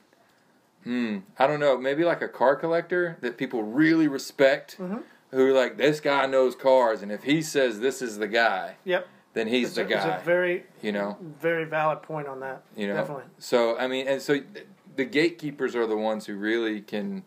Hmm. 0.84 1.18
I 1.39 1.47
don't 1.47 1.61
know. 1.61 1.76
Maybe 1.78 2.05
like 2.05 2.20
a 2.22 2.28
car 2.28 2.57
collector 2.57 3.16
that 3.20 3.36
people 3.39 3.62
really 3.62 4.09
respect, 4.09 4.76
Mm-hmm. 4.78 4.99
Who 5.31 5.53
like 5.53 5.76
this 5.76 6.01
guy 6.01 6.26
knows 6.26 6.55
cars, 6.55 7.03
and 7.03 7.12
if 7.12 7.22
he 7.24 7.43
says 7.43 7.81
this 7.81 8.01
is 8.03 8.18
the 8.18 8.29
guy, 8.29 8.76
yep. 8.85 9.07
then 9.35 9.47
he's 9.49 9.68
It's 9.68 9.74
the 9.76 9.83
a, 9.83 9.85
it's 9.97 10.05
guy. 10.05 10.16
a 10.16 10.20
very 10.24 10.64
you 10.83 10.93
know. 10.93 11.16
very 11.41 11.64
valid 11.64 12.03
point 12.03 12.26
on 12.29 12.41
that. 12.41 12.62
You 12.76 12.89
know. 12.89 12.95
Definitely. 12.95 13.24
So 13.39 13.79
I 13.79 13.87
mean, 13.89 14.09
and 14.09 14.22
so 14.22 14.35
th- 14.41 14.66
the 14.97 15.05
gatekeepers 15.05 15.76
are 15.76 15.87
the 15.87 15.97
ones 15.97 16.26
who 16.26 16.35
really 16.37 16.81
can 16.81 17.24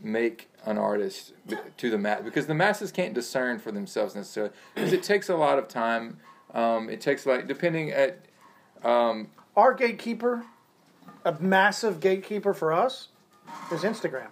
make 0.00 0.50
an 0.64 0.76
artist 0.78 1.32
b- 1.46 1.56
to 1.76 1.90
the 1.90 1.98
mass 1.98 2.20
because 2.22 2.46
the 2.46 2.54
masses 2.54 2.92
can't 2.92 3.14
discern 3.14 3.58
for 3.58 3.72
themselves 3.72 4.14
necessarily 4.14 4.52
because 4.74 4.92
it 4.92 5.02
takes 5.02 5.28
a 5.28 5.36
lot 5.36 5.58
of 5.58 5.68
time. 5.68 6.18
Um, 6.52 6.88
it 6.88 7.00
takes 7.00 7.26
like 7.26 7.48
depending 7.48 7.90
at 7.90 8.20
um, 8.84 9.28
Our 9.56 9.74
gatekeeper, 9.74 10.44
a 11.24 11.32
massive 11.40 12.00
gatekeeper 12.00 12.54
for 12.54 12.72
us, 12.72 13.08
is 13.72 13.82
Instagram. 13.82 14.28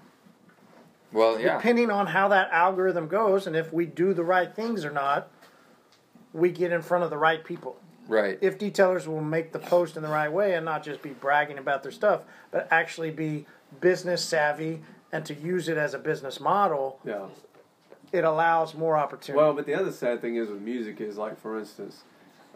Well, 1.13 1.39
yeah, 1.41 1.57
Depending 1.57 1.91
on 1.91 2.07
how 2.09 2.29
that 2.29 2.51
algorithm 2.53 3.09
goes 3.09 3.47
and 3.47 3.55
if 3.57 3.73
we 3.73 3.87
do 3.87 4.13
the 4.15 4.25
right 4.25 4.55
things 4.55 4.85
or 4.85 4.91
not, 4.91 5.29
we 6.33 6.51
get 6.51 6.73
in 6.73 6.83
front 6.83 7.05
of 7.05 7.11
the 7.11 7.19
right 7.19 7.45
people. 7.45 7.77
right. 8.09 8.39
If 8.41 8.59
detailers 8.59 9.07
will 9.07 9.21
make 9.21 9.53
the 9.53 9.59
post 9.59 9.97
in 9.97 10.03
the 10.03 10.09
right 10.09 10.33
way 10.33 10.55
and 10.55 10.65
not 10.65 10.83
just 10.83 11.03
be 11.03 11.11
bragging 11.11 11.59
about 11.59 11.83
their 11.83 11.93
stuff, 11.93 12.23
but 12.51 12.67
actually 12.71 13.11
be 13.11 13.47
business 13.81 14.25
savvy 14.25 14.83
and 15.13 15.25
to 15.27 15.35
use 15.35 15.69
it 15.69 15.77
as 15.77 15.95
a 15.95 15.99
business 15.99 16.41
model, 16.41 16.99
Yeah. 17.05 17.27
it 18.13 18.25
allows 18.25 18.75
more 18.75 18.97
opportunity. 18.97 19.43
Well, 19.43 19.53
but 19.55 19.67
the 19.67 19.75
other 19.75 19.93
sad 19.93 20.21
thing 20.21 20.37
is 20.37 20.49
with 20.49 20.61
music 20.63 21.01
is 21.01 21.17
like, 21.19 21.39
for 21.41 21.59
instance, 21.59 22.03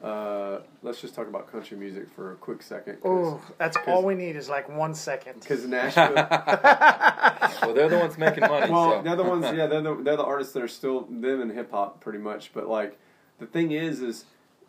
uh, 0.06 0.60
let's 0.82 1.00
just 1.00 1.16
talk 1.16 1.26
about 1.26 1.50
country 1.50 1.76
music 1.76 2.08
for 2.14 2.30
a 2.30 2.36
quick 2.36 2.62
second. 2.62 2.96
oh, 3.04 3.42
that's 3.58 3.76
all 3.88 4.04
we 4.04 4.14
need 4.14 4.36
is 4.36 4.48
like 4.48 4.68
one 4.68 4.94
second. 4.94 5.40
Because 5.40 5.66
Nashville, 5.66 6.14
well, 6.14 7.74
they're 7.74 7.88
the 7.88 7.98
ones 7.98 8.16
making 8.16 8.42
money. 8.42 8.70
well, 8.70 8.98
so. 8.98 9.02
they're 9.02 9.16
the 9.16 9.24
ones, 9.24 9.44
yeah, 9.46 9.66
they're 9.66 9.80
the, 9.80 9.94
they're 10.04 10.16
the 10.16 10.24
artists 10.24 10.52
that 10.52 10.62
are 10.62 10.68
still 10.68 11.08
them 11.10 11.40
in 11.40 11.50
hip 11.50 11.72
hop 11.72 12.00
pretty 12.00 12.20
much. 12.20 12.52
But 12.54 12.68
like, 12.68 13.00
the 13.40 13.46
thing 13.46 13.72
is, 13.72 14.00
is 14.00 14.26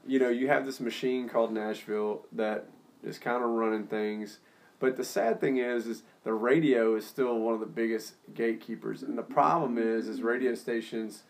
you 0.08 0.18
know, 0.18 0.30
you 0.30 0.48
have 0.48 0.66
this 0.66 0.80
machine 0.80 1.30
called 1.30 1.54
Nashville 1.54 2.24
that 2.32 2.66
is 3.04 3.20
kind 3.20 3.44
of 3.44 3.52
running 3.52 3.86
things. 3.86 4.40
But 4.80 4.98
the 4.98 5.04
sad 5.04 5.40
thing 5.40 5.58
is, 5.58 5.86
is 5.86 6.02
the 6.24 6.34
radio 6.34 6.96
is 6.96 7.06
still 7.06 7.38
one 7.38 7.54
of 7.54 7.60
the 7.60 7.68
biggest 7.68 8.14
gatekeepers, 8.34 9.04
and 9.04 9.16
the 9.16 9.24
problem 9.24 9.78
is, 9.78 10.08
is 10.08 10.24
radio 10.24 10.56
stations, 10.56 11.24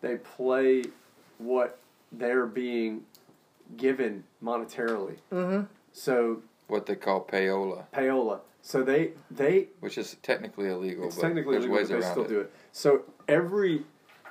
they 0.00 0.16
play 0.16 0.82
what 1.38 1.78
they're 2.10 2.46
being 2.46 3.02
given 3.76 4.24
monetarily. 4.42 5.16
Mm-hmm. 5.32 5.64
So 5.92 6.42
what 6.68 6.86
they 6.86 6.96
call 6.96 7.24
payola, 7.24 7.84
payola. 7.92 8.40
So 8.62 8.82
they 8.82 9.12
they 9.30 9.68
which 9.80 9.98
is 9.98 10.16
technically 10.22 10.68
illegal, 10.68 11.06
it's 11.06 11.16
but 11.16 11.22
technically 11.22 11.52
there's 11.52 11.64
illegal, 11.64 11.76
ways 11.76 11.88
but 11.88 11.94
they 12.00 12.02
around 12.02 12.12
still 12.12 12.24
it. 12.24 12.28
do 12.28 12.40
it. 12.40 12.52
So 12.72 13.02
every 13.28 13.84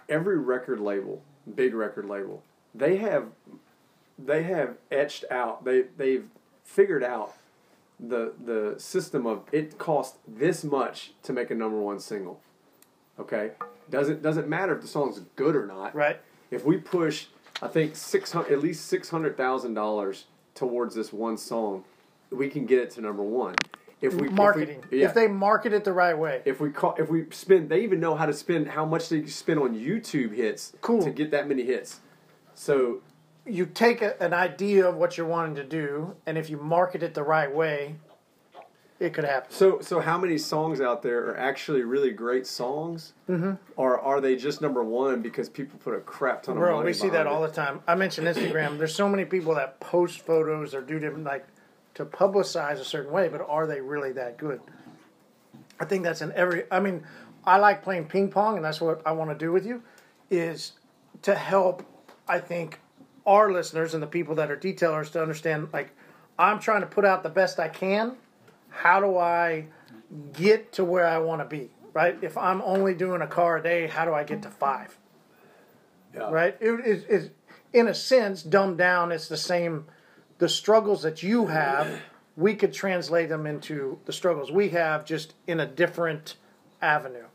every 0.09 0.37
record 0.37 0.79
label, 0.79 1.21
big 1.55 1.73
record 1.73 2.05
label, 2.05 2.43
they 2.73 2.97
have 2.97 3.27
they 4.17 4.43
have 4.43 4.77
etched 4.91 5.25
out. 5.29 5.65
They 5.65 5.83
they've 5.97 6.27
figured 6.63 7.03
out 7.03 7.33
the 7.99 8.33
the 8.43 8.75
system 8.79 9.25
of 9.25 9.43
it 9.51 9.77
costs 9.77 10.17
this 10.27 10.63
much 10.63 11.13
to 11.23 11.33
make 11.33 11.51
a 11.51 11.55
number 11.55 11.79
one 11.79 11.99
single. 11.99 12.39
Okay, 13.19 13.51
doesn't 13.89 14.21
doesn't 14.21 14.47
matter 14.47 14.75
if 14.75 14.81
the 14.81 14.87
song's 14.87 15.19
good 15.35 15.55
or 15.55 15.65
not. 15.65 15.95
Right? 15.95 16.19
If 16.51 16.65
we 16.65 16.77
push, 16.77 17.27
I 17.63 17.69
think 17.69 17.95
six 17.95 18.31
hundred 18.31 18.51
at 18.51 18.59
least 18.59 18.87
six 18.87 19.09
hundred 19.09 19.37
thousand 19.37 19.73
dollars 19.73 20.25
towards 20.53 20.93
this 20.95 21.13
one 21.13 21.37
song, 21.37 21.85
we 22.29 22.49
can 22.49 22.65
get 22.65 22.79
it 22.79 22.91
to 22.91 23.01
number 23.01 23.23
one. 23.23 23.55
If 24.01 24.15
we 24.15 24.27
if 24.27 24.55
we- 24.55 24.99
yeah. 24.99 25.07
If 25.07 25.13
they 25.13 25.27
market 25.27 25.71
it 25.71 25.85
the 25.85 25.93
right 25.93 26.17
way. 26.17 26.41
if 26.43 26.59
we 26.59 26.71
call, 26.71 26.93
if 26.99 27.09
we 27.09 27.25
spend, 27.31 27.69
they 27.69 27.81
even 27.83 28.01
know 28.01 28.15
how 28.15 28.25
to 28.25 28.33
spend 28.33 28.67
how 28.67 28.85
much 28.85 29.07
they 29.07 29.25
spend 29.27 29.61
on 29.61 29.75
YouTube 29.75 30.35
hits 30.35 30.73
Cool. 30.81 31.01
to 31.03 31.09
get 31.09 31.31
that 31.31 31.47
many 31.47 31.63
hits. 31.63 32.01
So 32.53 33.01
you 33.45 33.65
take 33.65 34.01
a, 34.01 34.21
an 34.21 34.33
idea 34.33 34.89
of 34.89 34.95
what 34.97 35.17
you're 35.17 35.25
wanting 35.25 35.55
to 35.55 35.63
do, 35.63 36.17
and 36.25 36.37
if 36.37 36.49
you 36.49 36.57
market 36.57 37.01
it 37.01 37.13
the 37.13 37.23
right 37.23 37.53
way, 37.53 37.95
it 39.03 39.13
could 39.13 39.25
happen. 39.25 39.51
So, 39.51 39.79
so 39.81 39.99
how 39.99 40.17
many 40.17 40.37
songs 40.37 40.79
out 40.79 41.03
there 41.03 41.29
are 41.29 41.37
actually 41.37 41.81
really 41.81 42.11
great 42.11 42.47
songs, 42.47 43.13
mm-hmm. 43.29 43.55
or 43.75 43.99
are 43.99 44.21
they 44.21 44.37
just 44.37 44.61
number 44.61 44.81
one 44.81 45.21
because 45.21 45.49
people 45.49 45.77
put 45.83 45.93
a 45.93 45.99
crap 45.99 46.43
ton 46.43 46.55
of 46.55 46.61
Bro, 46.61 46.77
money? 46.77 46.85
we 46.85 46.93
see 46.93 47.09
that 47.09 47.23
behind 47.23 47.27
all 47.27 47.41
the 47.41 47.49
time. 47.49 47.81
I 47.85 47.95
mentioned 47.95 48.27
Instagram. 48.27 48.77
There's 48.79 48.95
so 48.95 49.09
many 49.09 49.25
people 49.25 49.55
that 49.55 49.79
post 49.81 50.21
photos 50.21 50.73
or 50.73 50.81
do 50.81 50.99
different 50.99 51.25
like 51.25 51.45
to 51.95 52.05
publicize 52.05 52.79
a 52.79 52.85
certain 52.85 53.11
way, 53.11 53.27
but 53.27 53.41
are 53.41 53.67
they 53.67 53.81
really 53.81 54.13
that 54.13 54.37
good? 54.37 54.61
I 55.81 55.85
think 55.85 56.03
that's 56.03 56.21
in 56.21 56.31
every. 56.31 56.63
I 56.71 56.79
mean, 56.79 57.03
I 57.45 57.57
like 57.57 57.83
playing 57.83 58.05
ping 58.05 58.29
pong, 58.29 58.55
and 58.55 58.63
that's 58.63 58.79
what 58.79 59.01
I 59.05 59.11
want 59.11 59.31
to 59.31 59.37
do 59.37 59.51
with 59.51 59.65
you, 59.65 59.83
is 60.29 60.73
to 61.23 61.35
help. 61.35 61.85
I 62.25 62.39
think 62.39 62.79
our 63.25 63.51
listeners 63.51 63.93
and 63.93 64.01
the 64.01 64.07
people 64.07 64.35
that 64.35 64.49
are 64.49 64.55
detailers 64.55 65.11
to 65.11 65.21
understand. 65.21 65.67
Like, 65.73 65.91
I'm 66.39 66.59
trying 66.59 66.81
to 66.81 66.87
put 66.87 67.03
out 67.03 67.21
the 67.21 67.29
best 67.29 67.59
I 67.59 67.67
can. 67.67 68.15
How 68.73 68.99
do 68.99 69.17
I 69.17 69.67
get 70.33 70.71
to 70.73 70.83
where 70.83 71.07
I 71.07 71.19
want 71.19 71.41
to 71.41 71.45
be? 71.45 71.69
Right? 71.93 72.17
If 72.21 72.37
I'm 72.37 72.61
only 72.63 72.95
doing 72.95 73.21
a 73.21 73.27
car 73.27 73.57
a 73.57 73.63
day, 73.63 73.87
how 73.87 74.03
do 74.03 74.13
I 74.13 74.23
get 74.23 74.41
to 74.43 74.49
five? 74.49 74.97
Yeah. 76.13 76.29
right? 76.29 76.55
It 76.59 76.85
is, 76.85 77.03
is 77.05 77.29
in 77.71 77.87
a 77.87 77.93
sense 77.93 78.43
dumbed 78.43 78.77
down. 78.77 79.11
It's 79.11 79.27
the 79.27 79.37
same. 79.37 79.85
The 80.39 80.49
struggles 80.49 81.03
that 81.03 81.23
you 81.23 81.47
have, 81.47 82.01
we 82.35 82.55
could 82.55 82.73
translate 82.73 83.29
them 83.29 83.45
into 83.45 83.99
the 84.05 84.13
struggles 84.13 84.51
we 84.51 84.69
have, 84.69 85.05
just 85.05 85.33
in 85.47 85.59
a 85.59 85.65
different 85.65 86.35
avenue. 86.81 87.25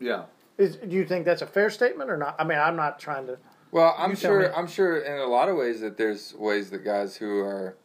Yeah. 0.00 0.24
Is, 0.58 0.76
do 0.76 0.94
you 0.94 1.04
think 1.06 1.24
that's 1.24 1.42
a 1.42 1.46
fair 1.46 1.70
statement 1.70 2.10
or 2.10 2.16
not? 2.16 2.34
I 2.38 2.44
mean, 2.44 2.58
I'm 2.58 2.76
not 2.76 2.98
trying 2.98 3.26
to. 3.28 3.38
Well, 3.70 3.94
I'm 3.96 4.10
You 4.10 4.16
tell 4.16 4.36
me. 4.36 4.44
sure. 4.44 4.56
I'm 4.56 4.66
sure 4.66 4.98
in 4.98 5.18
a 5.20 5.26
lot 5.26 5.48
of 5.48 5.56
ways 5.56 5.80
that 5.80 5.96
there's 5.96 6.34
ways 6.34 6.70
that 6.70 6.84
guys 6.84 7.16
who 7.16 7.38
are, 7.38 7.76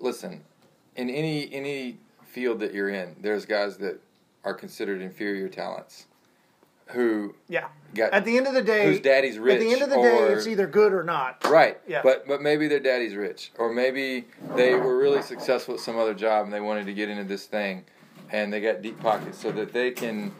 listen, 0.00 0.42
in 0.96 1.10
any 1.10 1.52
any 1.52 1.98
field 2.38 2.60
that 2.60 2.72
you're 2.72 2.88
in, 2.88 3.16
there's 3.20 3.44
guys 3.44 3.78
that 3.78 4.00
are 4.44 4.54
considered 4.54 5.00
inferior 5.02 5.48
talents, 5.48 6.06
who 6.88 7.34
Yeah. 7.48 7.66
got 7.96 8.12
At 8.12 8.24
the 8.24 8.36
end 8.36 8.46
of 8.46 8.54
the 8.54 8.62
day, 8.62 8.84
whose 8.86 9.00
daddy's 9.00 9.38
rich. 9.40 9.54
at 9.56 9.60
the 9.60 9.72
end 9.72 9.82
of 9.82 9.90
the 9.90 9.96
day, 9.96 10.18
it's 10.32 10.46
either 10.46 10.68
good 10.68 10.92
or 10.92 11.02
not. 11.02 11.44
Right. 11.48 11.78
Yeah. 11.88 12.00
But 12.04 12.28
but 12.28 12.40
maybe 12.40 12.68
their 12.68 12.78
daddy's 12.78 13.16
rich, 13.16 13.50
or 13.58 13.72
maybe 13.72 14.26
they 14.54 14.74
were 14.76 14.96
really 14.96 15.20
successful 15.22 15.74
at 15.74 15.80
some 15.80 15.98
other 15.98 16.14
job 16.14 16.44
and 16.44 16.52
they 16.52 16.60
wanted 16.60 16.86
to 16.86 16.94
get 16.94 17.08
into 17.08 17.24
this 17.24 17.46
thing, 17.46 17.84
and 18.30 18.52
they 18.52 18.60
got 18.60 18.82
deep 18.82 19.00
pockets 19.00 19.36
so 19.38 19.50
that 19.50 19.72
they 19.72 19.90
can 19.90 20.32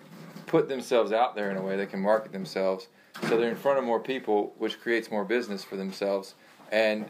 put 0.46 0.68
themselves 0.68 1.10
out 1.12 1.34
there 1.34 1.50
in 1.50 1.56
a 1.56 1.62
way 1.62 1.76
they 1.76 1.84
can 1.86 2.00
market 2.00 2.30
themselves, 2.32 2.86
so 3.28 3.36
they're 3.36 3.50
in 3.50 3.56
front 3.56 3.78
of 3.78 3.84
more 3.84 4.00
people, 4.00 4.54
which 4.58 4.80
creates 4.80 5.10
more 5.10 5.24
business 5.24 5.64
for 5.64 5.76
themselves, 5.76 6.34
and 6.70 7.06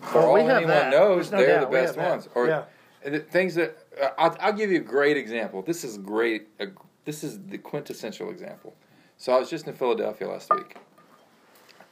for 0.00 0.20
Well, 0.20 0.26
all 0.30 0.36
anyone 0.38 0.68
that. 0.68 0.90
knows, 0.92 1.32
no 1.32 1.38
they're 1.38 1.58
doubt. 1.60 1.70
the 1.70 1.76
best 1.76 1.96
ones. 1.98 2.28
Or 2.34 2.46
Yeah. 2.46 2.62
and 3.04 3.14
the 3.14 3.20
things 3.20 3.54
that 3.56 3.76
Uh, 4.00 4.10
I'll, 4.18 4.36
I'll 4.40 4.52
give 4.52 4.70
you 4.70 4.78
a 4.78 4.84
great 4.84 5.16
example. 5.16 5.62
This 5.62 5.84
is 5.84 5.98
great. 5.98 6.48
A, 6.60 6.66
this 7.04 7.24
is 7.24 7.38
the 7.48 7.58
quintessential 7.58 8.30
example. 8.30 8.74
So 9.16 9.32
I 9.32 9.38
was 9.38 9.48
just 9.48 9.66
in 9.66 9.74
Philadelphia 9.74 10.28
last 10.28 10.50
week, 10.54 10.76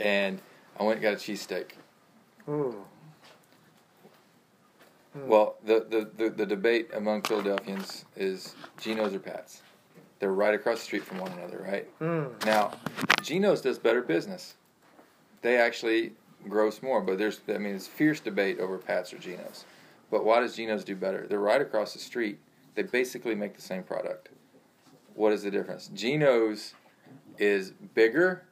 and 0.01 0.41
I 0.79 0.83
went 0.83 0.97
and 0.97 1.03
got 1.03 1.13
a 1.15 1.17
cheesesteak. 1.17 1.71
Ooh. 2.49 2.85
Well, 5.15 5.57
the, 5.65 5.87
the, 5.89 6.11
the, 6.17 6.31
the 6.31 6.47
debate 6.47 6.91
among 6.93 7.23
Philadelphians 7.23 8.05
is 8.17 8.57
Geno's 8.81 9.15
or 9.15 9.21
Pat's. 9.21 9.63
They're 10.19 10.33
right 10.33 10.55
across 10.55 10.79
the 10.79 10.85
street 10.85 11.05
from 11.05 11.19
one 11.19 11.31
another, 11.33 11.65
right? 11.67 12.01
Mm. 12.01 12.45
Now, 12.45 12.73
Geno's 13.23 13.61
does 13.61 13.79
better 13.79 14.03
business. 14.03 14.55
They 15.43 15.57
actually 15.57 16.13
gross 16.49 16.83
more, 16.83 17.01
but 17.01 17.19
there's 17.19 17.41
I 17.49 17.59
mean 17.59 17.75
it's 17.75 17.87
fierce 17.87 18.21
debate 18.21 18.59
over 18.59 18.79
Pat's 18.79 19.13
or 19.13 19.19
Geno's. 19.19 19.65
But 20.11 20.25
why 20.25 20.41
does 20.41 20.57
Geno's 20.57 20.85
do 20.85 20.95
better? 20.97 21.27
They're 21.29 21.39
right 21.39 21.61
across 21.61 21.93
the 21.93 21.99
street. 21.99 22.39
They 22.75 22.83
basically 22.83 23.35
make 23.35 23.55
the 23.55 23.63
same 23.63 23.83
product. 23.83 24.29
What 25.15 25.33
is 25.33 25.43
the 25.43 25.51
difference? 25.51 25.89
Geno's 25.95 26.75
is 27.39 27.73
bigger, 27.95 28.45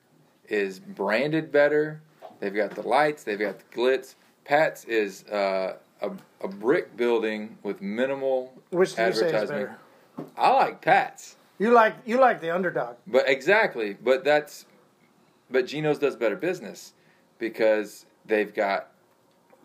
is 0.48 0.78
branded 0.78 1.50
better. 1.52 2.00
They've 2.40 2.54
got 2.54 2.74
the 2.74 2.82
lights, 2.82 3.24
they've 3.24 3.38
got 3.38 3.58
the 3.58 3.76
glitz. 3.76 4.14
Pat's 4.44 4.84
is 4.84 5.24
uh, 5.24 5.76
a, 6.00 6.10
a 6.40 6.48
brick 6.48 6.96
building 6.96 7.56
with 7.62 7.80
minimal 7.80 8.52
Which 8.70 8.94
do 8.96 9.02
you 9.02 9.12
say 9.12 9.16
is 9.16 9.22
advertisement. 9.22 9.70
better? 10.16 10.30
I 10.36 10.50
like 10.50 10.80
Pat's. 10.80 11.36
You 11.58 11.70
like 11.72 11.94
you 12.04 12.18
like 12.18 12.40
the 12.40 12.50
underdog. 12.50 12.96
But 13.06 13.28
exactly, 13.28 13.96
but 14.02 14.24
that's 14.24 14.66
but 15.50 15.66
Geno's 15.66 15.98
does 15.98 16.16
better 16.16 16.34
business 16.36 16.92
because 17.38 18.06
they've 18.26 18.52
got 18.52 18.91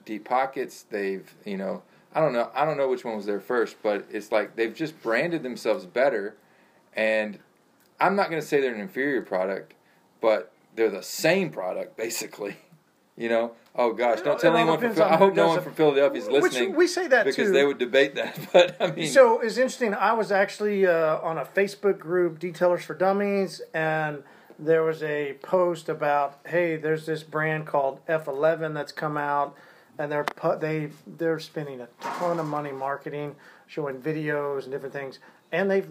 deep 0.07 0.25
pockets. 0.25 0.85
They've 0.89 1.31
you 1.45 1.57
know 1.57 1.83
I 2.13 2.19
don't 2.19 2.33
know 2.33 2.49
I 2.55 2.65
don't 2.65 2.77
know 2.77 2.89
which 2.89 3.05
one 3.05 3.15
was 3.15 3.27
there 3.27 3.39
first, 3.39 3.75
but 3.83 4.05
it's 4.09 4.31
like 4.31 4.55
they've 4.55 4.73
just 4.73 5.01
branded 5.03 5.43
themselves 5.43 5.85
better, 5.85 6.35
and 6.93 7.37
I'm 7.99 8.15
not 8.15 8.29
going 8.29 8.41
to 8.41 8.47
say 8.47 8.59
they're 8.61 8.73
an 8.73 8.81
inferior 8.81 9.21
product, 9.21 9.73
but 10.21 10.51
they're 10.75 10.89
the 10.89 11.03
same 11.03 11.51
product 11.51 11.95
basically. 11.95 12.57
You 13.19 13.29
know, 13.29 13.53
oh 13.75 13.93
gosh, 13.93 14.21
don't 14.21 14.39
tell 14.39 14.55
anyone. 14.55 14.77
From, 14.77 15.01
I 15.01 15.17
hope 15.17 15.33
no 15.33 15.47
one 15.47 15.61
from 15.63 15.73
Philadelphia 15.73 16.21
is 16.21 16.27
listening 16.27 16.75
we 16.75 16.85
say 16.85 17.07
that 17.07 17.25
because 17.25 17.47
too. 17.47 17.51
they 17.51 17.65
would 17.65 17.79
debate 17.79 18.13
that. 18.13 18.37
But 18.53 18.77
I 18.79 18.91
mean, 18.91 19.07
So 19.07 19.39
it's 19.39 19.57
interesting. 19.57 19.95
I 19.95 20.13
was 20.13 20.31
actually 20.31 20.85
uh, 20.85 21.17
on 21.21 21.39
a 21.39 21.43
Facebook 21.43 21.97
group, 21.97 22.39
Detailers 22.39 22.81
for 22.81 22.93
Dummies, 22.93 23.59
and 23.73 24.21
there 24.59 24.83
was 24.83 25.03
a 25.03 25.33
post 25.41 25.89
about, 25.89 26.39
hey, 26.45 26.77
there's 26.77 27.05
this 27.05 27.23
brand 27.23 27.67
called 27.67 28.05
F11 28.07 28.73
that's 28.73 28.91
come 28.91 29.17
out, 29.17 29.55
and 29.99 30.11
they're 30.11 30.23
pu- 30.23 30.59
they 30.59 30.89
they're 31.17 31.39
spending 31.39 31.81
a 31.81 31.87
ton 32.01 32.39
of 32.39 32.45
money 32.45 32.71
marketing, 32.71 33.35
showing 33.67 33.97
videos 33.97 34.63
and 34.63 34.71
different 34.71 34.93
things, 34.93 35.19
and 35.51 35.69
they've 35.69 35.89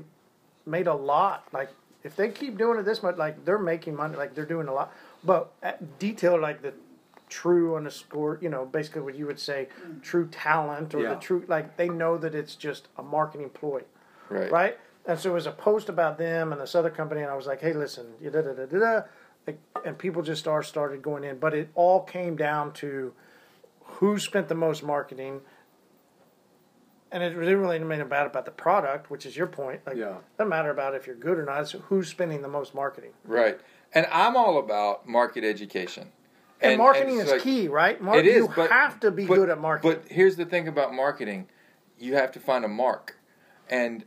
made 0.65 0.87
a 0.87 0.95
lot. 0.95 1.47
Like 1.53 1.71
if 2.03 2.17
they 2.17 2.31
keep 2.31 2.57
doing 2.59 2.79
it 2.79 2.85
this 2.85 3.03
much, 3.03 3.17
like 3.17 3.45
they're 3.45 3.59
making 3.59 3.97
money, 3.97 4.17
like 4.17 4.35
they're 4.35 4.47
doing 4.47 4.69
a 4.69 4.73
lot. 4.73 4.93
But 5.25 5.53
at 5.63 5.99
detail, 5.99 6.41
like 6.41 6.63
the 6.63 6.73
true 7.29 7.77
underscore, 7.77 8.39
you 8.41 8.49
know, 8.49 8.65
basically 8.65 9.03
what 9.03 9.17
you 9.17 9.27
would 9.27 9.41
say, 9.41 9.69
mm. 9.85 10.01
true 10.03 10.29
talent 10.29 10.95
or 10.95 11.03
Yeah. 11.03 11.15
the 11.15 11.17
true, 11.17 11.45
like 11.49 11.77
they 11.77 11.89
know 11.89 12.17
that 12.19 12.35
it's 12.35 12.55
just 12.55 12.89
a 12.97 13.03
marketing 13.03 13.51
ploy, 13.51 13.83
right, 14.29 14.51
right? 14.53 14.79
And 15.07 15.19
so 15.19 15.31
it 15.31 15.35
was 15.35 15.47
a 15.47 15.53
post 15.53 15.89
about 15.89 16.19
them 16.19 16.53
and 16.53 16.61
this 16.61 16.75
other 16.75 16.91
company, 16.91 17.23
and 17.23 17.31
I 17.31 17.35
was 17.35 17.47
like, 17.47 17.61
hey, 17.61 17.73
listen, 17.73 18.07
da 18.23 18.31
da 18.31 18.53
da 18.53 18.67
da 18.67 18.79
da, 18.79 19.55
and 19.85 19.99
people 19.99 20.23
just 20.23 20.47
are 20.47 20.63
started 20.63 21.03
going 21.03 21.25
in, 21.25 21.39
but 21.39 21.55
it 21.55 21.69
all 21.75 22.03
came 22.03 22.37
down 22.37 22.73
to 22.75 23.13
who 23.97 24.18
spent 24.18 24.49
the 24.49 24.55
most 24.55 24.82
marketing. 24.82 25.40
And 27.12 27.22
it 27.22 27.34
really 27.36 27.47
didn't 27.53 27.61
really 27.62 27.78
mean 27.78 28.01
about 28.01 28.26
about 28.26 28.44
the 28.44 28.51
product, 28.51 29.11
which 29.11 29.24
is 29.26 29.36
your 29.36 29.47
point. 29.47 29.80
Like, 29.86 29.97
Yeah. 29.97 30.16
doesn't 30.36 30.49
matter 30.49 30.70
about 30.70 30.94
if 30.94 31.07
you're 31.07 31.16
good 31.16 31.38
or 31.38 31.44
not. 31.44 31.61
It's 31.62 31.72
who's 31.72 32.09
spending 32.09 32.42
the 32.42 32.49
most 32.49 32.74
marketing. 32.74 33.12
right. 33.24 33.61
And 33.94 34.07
I'm 34.11 34.36
all 34.36 34.59
about 34.59 35.07
market 35.09 35.44
education. 35.44 36.11
And, 36.61 36.78
marketing 36.78 37.16
it's 37.20 37.26
is 37.26 37.32
like- 37.32 37.42
key, 37.42 37.68
right? 37.68 38.01
Mar- 38.01 38.16
It 38.18 38.26
is, 38.26 38.36
you 38.47 38.53
but- 38.55 38.70
have 38.70 38.99
to 39.01 39.11
be 39.12 39.24
but- 39.26 39.36
good 39.36 39.49
at 39.49 39.59
marketing. 39.61 40.01
But 40.03 40.11
here's 40.12 40.36
the 40.36 40.44
thing 40.44 40.66
about 40.66 40.92
marketing: 40.92 41.49
you 41.97 42.14
have 42.16 42.32
to 42.32 42.40
find 42.40 42.64
a 42.64 42.68
mark, 42.68 43.16
and 43.70 44.05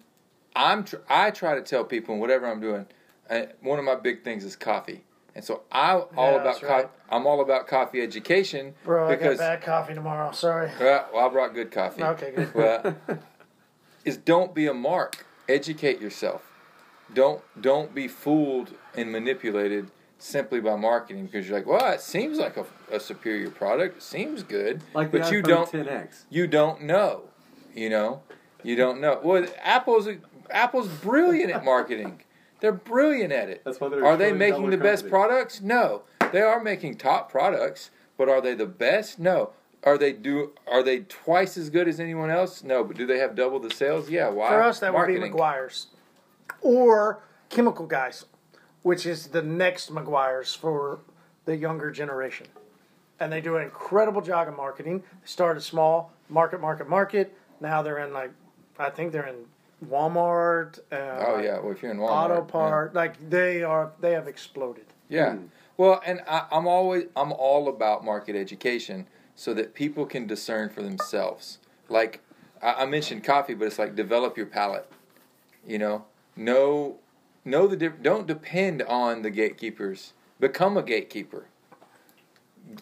I'm 0.56 0.84
tr- 0.84 0.98
I 1.08 1.32
try 1.32 1.56
to 1.56 1.62
tell 1.62 1.86
people 1.86 2.18
whatever 2.18 2.46
I'm 2.48 2.60
doing. 2.60 2.88
Uh, 3.30 3.44
one 3.62 3.80
of 3.80 3.86
my 3.86 3.96
big 3.96 4.24
things 4.24 4.44
is 4.44 4.56
coffee, 4.58 5.06
and 5.36 5.44
so 5.44 5.62
I'm 5.72 6.04
all 6.18 6.34
Yeah, 6.34 6.42
about 6.42 6.62
co- 6.62 6.68
right. 6.68 6.90
I'm 7.10 7.26
all 7.28 7.42
about 7.42 7.68
coffee 7.68 8.02
education 8.02 8.76
Bro, 8.84 9.08
I 9.08 9.12
got 9.12 9.20
because 9.20 9.38
bad 9.38 9.62
coffee 9.62 9.94
tomorrow. 9.94 10.32
Sorry. 10.32 10.70
well, 10.80 11.08
well, 11.14 11.26
I 11.26 11.30
brought 11.32 11.54
good 11.54 11.72
coffee. 11.72 12.04
Okay, 12.04 12.32
good. 12.36 12.54
Well, 12.54 12.96
is 14.06 14.18
don't 14.18 14.54
be 14.54 14.68
a 14.68 14.74
mark. 14.74 15.26
Educate 15.48 16.00
yourself. 16.00 16.44
Don't 17.14 17.42
don't 17.60 17.94
be 17.96 18.08
fooled 18.08 18.74
and 18.96 19.12
manipulated 19.12 19.90
simply 20.20 20.60
by 20.60 20.76
marketing 20.76 21.26
because 21.26 21.48
you're 21.48 21.58
like, 21.58 21.66
well, 21.68 21.94
it 21.94 22.02
seems 22.02 22.38
like 22.38 22.58
a, 22.58 22.66
a 22.92 23.00
superior 23.00 23.50
product. 23.50 23.98
It 23.98 24.04
seems 24.04 24.44
good, 24.44 24.82
Like 24.94 25.12
the 25.12 25.20
but 25.20 25.32
you 25.32 25.42
don't 25.42 25.72
10X. 25.72 26.26
you 26.30 26.46
don't 26.46 26.82
know. 26.84 27.24
You 27.74 27.90
know, 27.90 28.22
you 28.64 28.76
don't 28.76 29.00
know. 29.00 29.20
Well, 29.24 29.48
Apple's 29.62 30.08
Apple's 30.52 30.88
brilliant 30.88 31.52
at 31.52 31.64
marketing. 31.64 32.22
They're 32.62 32.72
brilliant 32.74 33.32
at 33.32 33.50
it. 33.50 33.62
That's 33.64 33.80
why 33.80 33.90
they're 33.90 34.06
Are 34.06 34.18
they 34.18 34.32
making 34.34 34.62
dollar 34.62 34.72
the 34.72 34.78
best 34.78 35.10
products? 35.10 35.62
No, 35.62 36.04
they 36.32 36.42
are 36.42 36.62
making 36.62 36.98
top 36.98 37.32
products, 37.32 37.90
but 38.18 38.28
are 38.30 38.42
they 38.42 38.54
the 38.54 38.66
best? 38.66 39.20
No. 39.20 39.52
Are 39.84 39.98
they 39.98 40.12
do? 40.12 40.52
Are 40.70 40.84
they 40.84 41.00
twice 41.00 41.58
as 41.58 41.70
good 41.70 41.88
as 41.88 42.00
anyone 42.02 42.30
else? 42.30 42.64
No, 42.64 42.84
but 42.84 42.98
do 42.98 43.06
they 43.06 43.20
have 43.20 43.34
double 43.36 43.60
the 43.60 43.72
sales? 43.72 44.10
Yeah. 44.10 44.28
Why? 44.30 44.50
For 44.50 44.62
us, 44.62 44.80
that 44.82 44.92
Marketing. 44.92 45.22
would 45.22 45.32
be 45.32 45.38
Meguiar's 45.38 45.88
or 46.62 47.24
Chemical 47.48 47.86
Guys, 47.88 48.26
which 48.82 49.06
is 49.06 49.28
the 49.28 49.42
next 49.42 49.90
Meguiar's 49.90 50.54
for 50.54 51.00
the 51.46 51.56
younger 51.56 51.92
generation. 51.92 52.48
and 53.22 53.32
they 53.32 53.42
do 53.42 53.56
an 53.58 53.64
incredible 53.64 54.22
job 54.22 54.48
of 54.50 54.56
marketing. 54.56 55.00
They 55.00 55.28
started 55.28 55.62
small, 55.62 56.12
market, 56.30 56.60
market, 56.62 56.88
market. 56.90 57.36
Now 57.62 57.82
they're 57.82 57.98
in 58.00 58.14
like, 58.14 58.32
I 58.78 58.90
think 58.90 59.12
they're 59.14 59.28
in 59.28 59.46
Walmart. 59.86 60.80
Uh, 60.92 60.96
Oh 61.28 61.40
yeah, 61.42 61.60
well 61.60 61.72
if 61.72 61.82
you're 61.82 61.92
in 61.92 61.98
Walmart, 61.98 62.26
Auto 62.26 62.36
yeah. 62.36 62.42
part, 62.52 62.94
like 62.94 63.30
they 63.30 63.64
are, 63.64 63.92
they 64.00 64.12
have 64.12 64.28
exploded. 64.28 64.86
Yeah. 65.08 65.34
Mm. 65.34 65.50
Well, 65.78 66.02
and 66.06 66.22
I, 66.28 66.46
I'm 66.52 66.68
always 66.68 67.06
I'm 67.16 67.32
all 67.32 67.70
about 67.70 68.04
market 68.04 68.36
education 68.36 69.08
so 69.36 69.54
that 69.54 69.74
people 69.74 70.06
can 70.06 70.28
discern 70.28 70.70
for 70.70 70.82
themselves. 70.82 71.60
Like 71.88 72.22
I, 72.62 72.84
I 72.84 72.86
mentioned 72.86 73.24
coffee, 73.24 73.54
but 73.54 73.66
it's 73.66 73.80
like 73.80 73.96
develop 73.96 74.38
your 74.38 74.46
palate. 74.46 74.90
You 75.66 75.78
know, 75.78 76.06
know 76.36 77.00
know 77.46 77.68
the 77.68 77.78
diff- 77.78 78.02
don't 78.02 78.28
depend 78.28 78.82
on 78.84 79.22
the 79.22 79.30
gatekeepers. 79.30 80.14
Become 80.40 80.78
a 80.78 80.84
gatekeeper. 80.84 81.46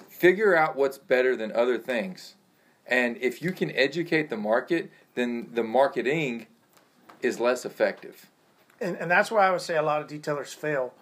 Figure 0.09 0.55
out 0.55 0.75
what's 0.75 0.97
better 0.97 1.35
than 1.35 1.51
other 1.51 1.77
things. 1.77 2.35
And 2.85 3.17
if 3.17 3.41
you 3.41 3.51
can 3.51 3.71
educate 3.71 4.29
the 4.29 4.37
market, 4.37 4.91
then 5.15 5.49
the 5.53 5.63
marketing 5.63 6.47
is 7.21 7.39
less 7.39 7.65
effective. 7.65 8.27
and, 8.79 8.95
and 8.97 9.09
that's 9.09 9.31
why 9.31 9.47
I 9.47 9.51
would 9.51 9.61
say 9.61 9.75
a 9.77 9.81
lot 9.81 10.01
of 10.01 10.07
detailers 10.07 10.53
fail. 10.53 10.93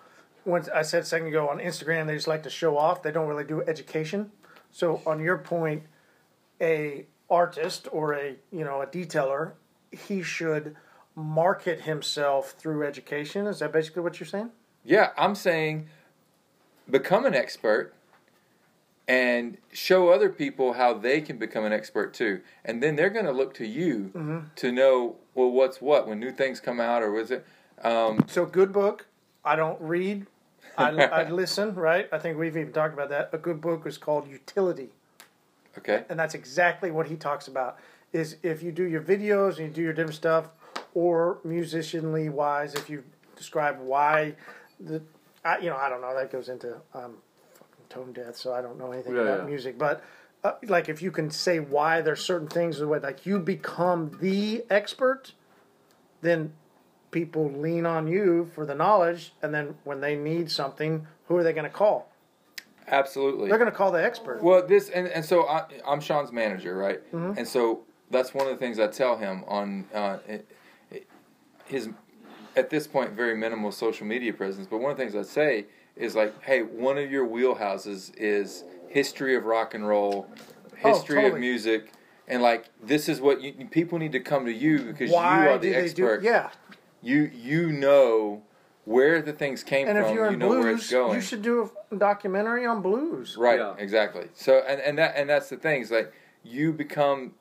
When 0.43 0.63
I 0.73 0.83
said 0.83 1.03
a 1.03 1.05
second 1.05 1.27
ago 1.27 1.49
on 1.49 1.57
Instagram, 1.59 2.05
they 2.07 2.15
just 2.15 2.27
like 2.27 2.43
to 2.43 2.49
show 2.49 2.77
off. 2.77 3.01
They 3.03 3.11
don't 3.11 3.27
really 3.27 3.43
do 3.43 3.61
education. 3.63 4.31
So 4.71 5.01
on 5.05 5.19
your 5.19 5.37
point, 5.37 5.83
a 6.61 7.05
artist 7.29 7.87
or 7.91 8.13
a 8.13 8.35
you 8.51 8.63
know 8.63 8.81
a 8.81 8.87
detailer, 8.87 9.53
he 9.91 10.21
should 10.21 10.75
market 11.15 11.81
himself 11.81 12.51
through 12.51 12.85
education. 12.85 13.47
Is 13.47 13.59
that 13.59 13.71
basically 13.73 14.03
what 14.03 14.19
you're 14.19 14.27
saying? 14.27 14.51
Yeah, 14.83 15.09
I'm 15.17 15.33
saying 15.35 15.87
become 16.89 17.25
an 17.25 17.33
expert 17.33 17.93
and 19.07 19.57
show 19.71 20.09
other 20.09 20.29
people 20.29 20.73
how 20.73 20.93
they 20.93 21.21
can 21.21 21.37
become 21.37 21.63
an 21.65 21.73
expert 21.73 22.13
too. 22.13 22.41
And 22.63 22.81
then 22.81 22.95
they're 22.95 23.09
going 23.09 23.25
to 23.25 23.31
look 23.31 23.53
to 23.55 23.65
you 23.65 24.11
Mm-hmm. 24.15 24.39
to 24.57 24.71
know, 24.71 25.15
well, 25.35 25.51
what's 25.51 25.81
what 25.81 26.07
when 26.07 26.19
new 26.19 26.31
things 26.31 26.59
come 26.59 26.79
out 26.79 27.03
or 27.03 27.11
was 27.11 27.29
it? 27.31 27.45
Um, 27.83 28.25
So 28.27 28.45
good 28.45 28.71
book. 28.73 29.05
I 29.43 29.55
don't 29.55 29.79
read. 29.79 30.25
I, 30.77 30.89
I 30.89 31.29
listen. 31.29 31.75
Right. 31.75 32.07
I 32.11 32.17
think 32.17 32.37
we've 32.39 32.57
even 32.57 32.73
talked 32.73 32.93
about 32.93 33.09
that. 33.09 33.29
A 33.33 33.37
good 33.37 33.61
book 33.61 33.85
is 33.85 33.97
called 33.97 34.27
Youtility. 34.29 34.87
okay. 35.77 36.03
and 36.09 36.17
that's 36.19 36.33
exactly 36.33 36.89
what 36.89 37.07
he 37.07 37.15
talks 37.15 37.47
about 37.47 37.77
is 38.13 38.37
if 38.43 38.63
you 38.63 38.71
do 38.71 38.83
your 38.83 39.01
videos 39.01 39.57
and 39.57 39.67
you 39.67 39.73
do 39.73 39.81
your 39.81 39.93
different 39.93 40.15
stuff 40.15 40.47
or 40.93 41.37
musicianly 41.45 42.29
wise 42.29 42.73
if 42.75 42.89
you 42.89 43.03
describe 43.35 43.77
why 43.81 44.33
the 44.79 45.01
I, 45.43 45.57
you 45.59 45.69
know 45.69 45.75
i 45.75 45.89
don't 45.89 45.99
know 45.99 46.15
that 46.15 46.31
goes 46.31 46.47
into 46.47 46.69
um, 46.93 47.15
fucking 47.53 47.85
tone 47.89 48.13
deaf 48.13 48.35
so 48.37 48.53
i 48.53 48.61
don't 48.61 48.77
know 48.79 48.91
anything 48.93 49.15
Yeah, 49.15 49.21
about 49.23 49.39
yeah. 49.39 49.45
music 49.45 49.77
but 49.77 50.01
uh, 50.45 50.53
like 50.67 50.87
if 50.87 51.01
you 51.01 51.09
can 51.09 51.31
say 51.31 51.59
why 51.59 52.01
there's 52.01 52.23
certain 52.23 52.47
things 52.47 52.77
the 52.77 52.87
way 52.87 52.99
like 52.99 53.25
you 53.25 53.39
become 53.39 54.15
the 54.21 54.63
expert 54.69 55.33
then 56.21 56.53
people 57.09 57.51
lean 57.51 57.85
on 57.85 58.07
you 58.07 58.49
for 58.53 58.63
the 58.65 58.75
knowledge 58.75 59.33
and 59.41 59.53
then 59.53 59.75
when 59.83 60.01
they 60.01 60.15
need 60.15 60.51
something 60.51 61.07
who 61.27 61.35
are 61.35 61.43
they 61.43 61.51
going 61.51 61.63
to 61.63 61.69
call 61.69 62.11
Absolutely. 62.87 63.49
they're 63.49 63.57
going 63.57 63.71
to 63.71 63.75
call 63.75 63.91
the 63.91 64.03
expert 64.03 64.41
Well, 64.43 64.65
this 64.67 64.89
and, 64.89 65.07
and 65.07 65.25
so 65.25 65.47
I, 65.47 65.65
I'm 65.87 65.99
Sean's 65.99 66.31
manager, 66.31 66.77
right? 66.77 67.01
Mm-hmm. 67.11 67.39
And 67.39 67.47
so 67.47 67.81
that's 68.11 68.31
one 68.33 68.45
of 68.45 68.53
the 68.53 68.59
things 68.59 68.77
I 68.77 68.85
tell 68.85 69.17
him 69.17 69.43
on 69.47 69.85
uh, 69.93 70.19
his 71.65 71.89
at 72.55 72.69
this 72.69 72.85
point 72.85 73.11
very 73.13 73.35
minimal 73.35 73.71
social 73.71 74.05
media 74.05 74.31
presence. 74.31 74.67
But 74.67 74.77
one 74.77 74.91
of 74.91 74.97
the 74.97 75.03
things 75.03 75.15
I 75.15 75.23
say 75.23 75.65
is 75.95 76.15
like, 76.15 76.39
hey, 76.43 76.61
one 76.61 76.97
of 76.97 77.11
your 77.11 77.27
wheelhouses 77.27 78.15
is 78.17 78.63
history 78.99 79.35
of 79.35 79.43
rock 79.43 79.73
and 79.73 79.85
roll, 79.85 80.25
Oh, 80.83 80.93
history 80.93 81.27
of 81.27 81.37
music, 81.37 81.91
and 82.29 82.41
like 82.41 82.65
this 82.81 83.09
is 83.09 83.19
what 83.19 83.41
you, 83.41 83.67
people 83.69 83.99
need 83.99 84.13
to 84.13 84.19
come 84.21 84.45
to 84.45 84.53
you 84.53 84.79
because 84.79 85.11
why 85.11 85.43
you 85.43 85.49
are 85.51 85.57
the 85.57 85.67
do 85.67 85.73
they 85.73 85.81
expert. 85.83 86.19
do 86.21 86.25
yeah 86.25 86.49
You 87.01 87.29
you 87.33 87.71
know 87.73 88.43
where 88.85 89.21
the 89.21 89.33
things 89.33 89.63
came 89.63 89.87
And 89.87 89.97
from. 89.97 90.07
if 90.07 90.13
you're 90.13 90.27
you 90.27 90.33
in 90.33 90.39
know 90.39 90.47
where 90.49 90.69
it's 90.69 90.89
blues, 90.89 90.91
going. 90.91 91.15
you 91.15 91.21
should 91.21 91.41
do 91.41 91.69
a 91.91 91.95
documentary 91.97 92.65
on 92.65 92.81
blues. 92.81 93.35
Right, 93.37 93.59
Yeah. 93.59 93.73
exactly. 93.77 94.27
So 94.33 94.63
and, 94.67 94.79
and 94.79 94.97
that 94.97 95.15
and 95.17 95.29
that's 95.29 95.49
the 95.49 95.57
thing. 95.57 95.81
Is 95.81 95.91
like 95.91 96.13
you 96.43 96.71
become 96.71 97.33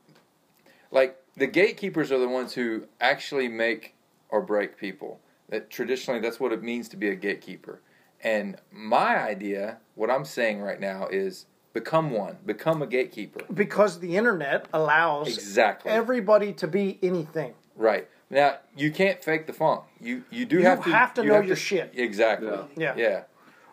like 0.91 1.17
the 1.37 1.47
gatekeepers 1.47 2.11
are 2.11 2.19
the 2.19 2.29
ones 2.29 2.55
who 2.55 2.87
actually 3.01 3.47
make 3.49 3.95
or 4.29 4.43
break 4.43 4.77
people. 4.77 5.21
That 5.51 5.71
traditionally 5.71 6.21
that's 6.21 6.41
what 6.41 6.53
it 6.53 6.63
means 6.65 6.89
to 6.91 6.97
be 6.97 7.09
a 7.11 7.15
gatekeeper. 7.15 7.81
And 8.25 8.57
my 8.73 9.17
idea, 9.23 9.79
what 9.95 10.11
I'm 10.11 10.25
saying 10.25 10.61
right 10.61 10.81
now 10.81 11.09
is 11.09 11.47
become 11.75 12.11
one. 12.11 12.39
Become 12.47 12.81
a 12.83 12.87
gatekeeper. 12.87 13.41
Because 13.53 14.01
the 14.01 14.17
internet 14.17 14.67
allows 14.73 15.29
Exactly. 15.29 15.91
everybody 15.93 16.53
to 16.55 16.67
be 16.67 16.99
anything. 17.03 17.55
right. 17.77 18.09
Now 18.31 18.57
you 18.75 18.91
can't 18.91 19.23
fake 19.23 19.47
the 19.47 19.53
funk. 19.53 19.83
You 20.01 20.25
you 20.31 20.47
do 20.47 20.59
You 20.59 20.65
have 20.65 20.83
to 20.85 20.91
have 20.91 21.13
to 21.15 21.23
you 21.23 21.29
know 21.29 21.41
your 21.41 21.55
shit. 21.55 21.93
Exactly. 21.95 22.49
Yeah. 22.49 22.65
Yeah. 22.77 22.95
Yeah. 22.97 23.23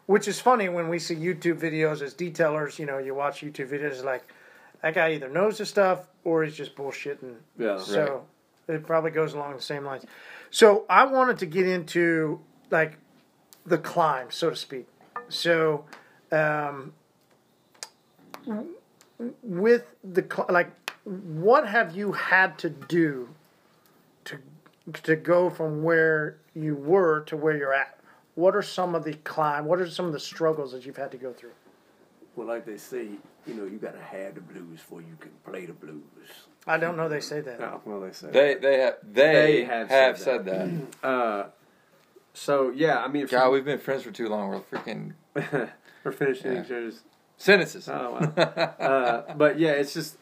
Which 0.08 0.28
is 0.28 0.40
funny 0.42 0.68
when 0.68 0.90
we 0.90 1.00
see 1.00 1.16
YouTube 1.16 1.58
videos 1.60 2.02
as 2.02 2.14
detailers, 2.14 2.78
you 2.78 2.86
know, 2.86 2.98
you 2.98 3.16
watch 3.16 3.42
YouTube 3.42 3.70
videos 3.70 4.04
like 4.04 4.24
that 4.82 4.94
guy 4.94 5.14
either 5.14 5.30
knows 5.30 5.58
his 5.58 5.70
stuff 5.70 6.10
or 6.26 6.44
he's 6.44 6.54
just 6.56 6.76
bullshitting. 6.76 7.36
Yeah. 7.58 7.80
So 7.80 8.26
it 8.68 8.86
probably 8.86 9.12
goes 9.12 9.34
along 9.34 9.56
the 9.56 9.62
same 9.62 9.86
lines. 9.86 10.06
So 10.52 10.86
I 10.90 11.06
wanted 11.06 11.38
to 11.40 11.46
get 11.46 11.66
into 11.68 12.42
like 12.70 12.98
the 13.66 13.78
climb, 13.78 14.32
so 14.32 14.50
to 14.50 14.56
speak. 14.56 14.88
So 15.30 15.86
um, 16.32 16.94
with 19.44 19.86
the 20.04 20.46
like, 20.50 20.72
what 21.04 21.68
have 21.68 21.96
you 21.96 22.12
had 22.12 22.58
to 22.60 22.70
do 22.70 23.30
to 24.26 24.40
to 25.04 25.16
go 25.16 25.50
from 25.50 25.84
where 25.84 26.38
you 26.54 26.76
were 26.76 27.22
to 27.22 27.38
where 27.38 27.56
you're 27.58 27.74
at? 27.74 27.98
What 28.36 28.56
are 28.56 28.62
some 28.62 28.96
of 28.96 29.04
the 29.04 29.14
climb? 29.14 29.66
What 29.66 29.80
are 29.80 29.90
some 29.90 30.06
of 30.06 30.14
the 30.14 30.20
struggles 30.20 30.72
that 30.72 30.86
you've 30.86 30.98
had 30.98 31.12
to 31.12 31.18
go 31.18 31.34
through? 31.34 31.52
Well, 32.36 32.48
like 32.48 32.66
they 32.66 32.78
say, 32.78 33.08
you 33.46 33.54
know, 33.54 33.66
you 33.66 33.78
gotta 33.78 34.00
have 34.00 34.36
the 34.36 34.42
blues 34.42 34.80
before 34.80 35.02
you 35.02 35.18
can 35.20 35.32
play 35.44 35.66
the 35.66 35.74
blues. 35.74 36.02
I 36.66 36.78
don't 36.78 36.96
know. 36.96 37.10
They 37.10 37.20
say 37.20 37.42
that. 37.42 37.60
Yeah, 37.60 37.78
well, 37.86 38.00
they 38.00 38.12
say. 38.12 38.30
They 38.32 38.56
they 38.56 38.80
have 38.80 38.98
they, 39.04 39.34
They 39.34 39.64
have, 39.66 39.90
have 39.90 40.18
said 40.18 40.46
said 40.46 40.46
that. 40.46 40.70
Uh, 41.04 41.48
so 42.34 42.70
yeah, 42.72 43.04
I 43.04 43.08
mean, 43.08 43.26
God, 43.28 43.52
we've 43.52 43.66
been 43.66 43.80
friends 43.80 44.04
for 44.04 44.12
too 44.12 44.28
long. 44.30 44.50
We're 44.50 44.60
freaking 44.60 45.14
we're 46.04 46.12
finishing 46.12 46.54
Yeah. 46.54 46.60
each 46.62 46.72
other's. 46.72 47.02
sentences. 47.38 47.88
Oh 47.90 48.12
wow. 48.36 48.44
uh, 48.44 49.34
but 49.36 49.60
yeah, 49.60 49.72
it's 49.72 49.94
just 49.94 50.18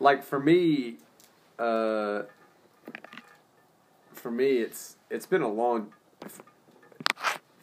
like 0.00 0.24
for 0.24 0.40
me. 0.40 0.96
Uh, 1.58 2.22
for 4.12 4.30
me, 4.30 4.58
it's 4.58 4.96
it's 5.10 5.26
been 5.26 5.42
a 5.42 5.48
long. 5.48 5.92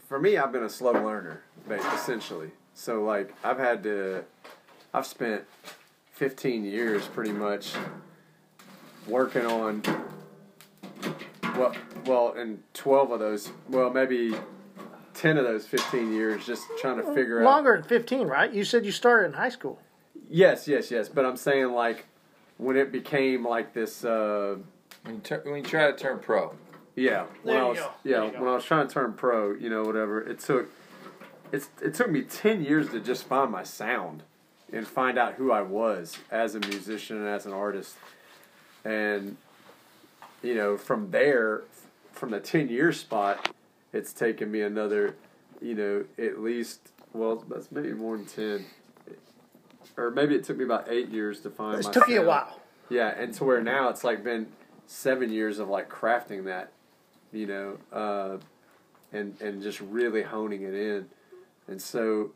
For 0.07 0.19
me, 0.19 0.37
I've 0.37 0.51
been 0.51 0.63
a 0.63 0.69
slow 0.69 0.91
learner, 0.93 1.41
essentially. 1.69 2.51
So 2.75 3.03
like, 3.03 3.33
I've 3.43 3.57
had 3.59 3.83
to. 3.83 4.23
I've 4.93 5.05
spent 5.05 5.43
fifteen 6.11 6.63
years 6.65 7.07
pretty 7.07 7.31
much 7.31 7.73
working 9.07 9.45
on. 9.45 9.81
Well, 11.57 11.75
well, 12.05 12.33
in 12.33 12.63
twelve 12.73 13.11
of 13.11 13.19
those, 13.19 13.51
well, 13.69 13.89
maybe 13.89 14.35
ten 15.13 15.37
of 15.37 15.45
those 15.45 15.65
fifteen 15.67 16.13
years, 16.13 16.45
just 16.45 16.63
trying 16.79 16.97
to 16.97 17.13
figure 17.13 17.39
out. 17.41 17.45
Longer 17.45 17.73
than 17.77 17.83
fifteen, 17.83 18.27
right? 18.27 18.51
You 18.51 18.63
said 18.63 18.85
you 18.85 18.91
started 18.91 19.27
in 19.27 19.33
high 19.33 19.49
school. 19.49 19.79
Yes, 20.29 20.67
yes, 20.67 20.89
yes. 20.91 21.09
But 21.09 21.25
I'm 21.25 21.37
saying 21.37 21.71
like 21.71 22.05
when 22.57 22.77
it 22.77 22.91
became 22.91 23.45
like 23.45 23.73
this. 23.73 24.03
Uh, 24.05 24.57
When 25.03 25.15
you, 25.15 25.21
tur- 25.21 25.41
when 25.43 25.55
you 25.57 25.63
try 25.63 25.91
to 25.91 25.97
turn 25.97 26.19
pro, 26.19 26.53
yeah, 26.95 27.25
when 27.43 27.55
There 27.55 27.57
I 27.57 27.65
you 27.65 27.69
was 27.71 27.79
go. 27.79 27.89
yeah 28.03 28.15
There 28.17 28.25
you 28.25 28.31
go. 28.31 28.39
when 28.39 28.47
I 28.49 28.55
was 28.55 28.63
trying 28.65 28.87
to 28.87 28.93
turn 28.93 29.13
pro, 29.13 29.53
you 29.53 29.69
know, 29.69 29.83
whatever. 29.83 30.21
It 30.21 30.39
took 30.39 30.69
it's 31.51 31.69
it 31.81 31.93
took 31.93 32.09
me 32.09 32.21
ten 32.23 32.63
years 32.63 32.89
to 32.89 32.99
just 32.99 33.25
find 33.25 33.51
my 33.51 33.63
sound 33.63 34.23
and 34.71 34.87
find 34.87 35.17
out 35.19 35.33
who 35.35 35.51
I 35.51 35.61
was 35.61 36.17
as 36.31 36.55
a 36.55 36.59
musician 36.59 37.17
and 37.17 37.27
as 37.27 37.45
an 37.45 37.53
artist, 37.53 37.95
and 38.85 39.37
you 40.41 40.55
know 40.55 40.77
from 40.77 41.11
there, 41.11 41.61
from 42.23 42.31
the 42.31 42.39
ten 42.39 42.69
year 42.69 42.93
spot, 42.93 43.53
it's 43.91 44.13
taken 44.13 44.49
me 44.49 44.61
another, 44.61 45.13
you 45.61 45.75
know, 45.75 46.05
at 46.17 46.39
least 46.39 46.93
well 47.11 47.43
that's 47.49 47.69
maybe 47.69 47.91
more 47.91 48.15
than 48.15 48.25
ten. 48.25 48.65
Or 49.97 50.09
maybe 50.09 50.33
it 50.33 50.45
took 50.45 50.55
me 50.55 50.63
about 50.63 50.89
eight 50.89 51.09
years 51.09 51.41
to 51.41 51.49
find. 51.49 51.83
It 51.83 51.91
took 51.91 52.07
you 52.07 52.21
a 52.21 52.25
while. 52.25 52.61
Yeah, 52.89 53.09
and 53.09 53.33
to 53.33 53.43
where 53.43 53.61
now 53.61 53.89
it's 53.89 54.05
like 54.05 54.23
been 54.23 54.47
seven 54.87 55.33
years 55.33 55.59
of 55.59 55.67
like 55.67 55.89
crafting 55.89 56.45
that, 56.45 56.71
you 57.33 57.45
know, 57.45 57.77
uh, 57.91 58.37
and 59.11 59.35
and 59.41 59.61
just 59.61 59.81
really 59.81 60.21
honing 60.21 60.61
it 60.61 60.73
in. 60.73 61.09
And 61.67 61.81
so, 61.81 62.31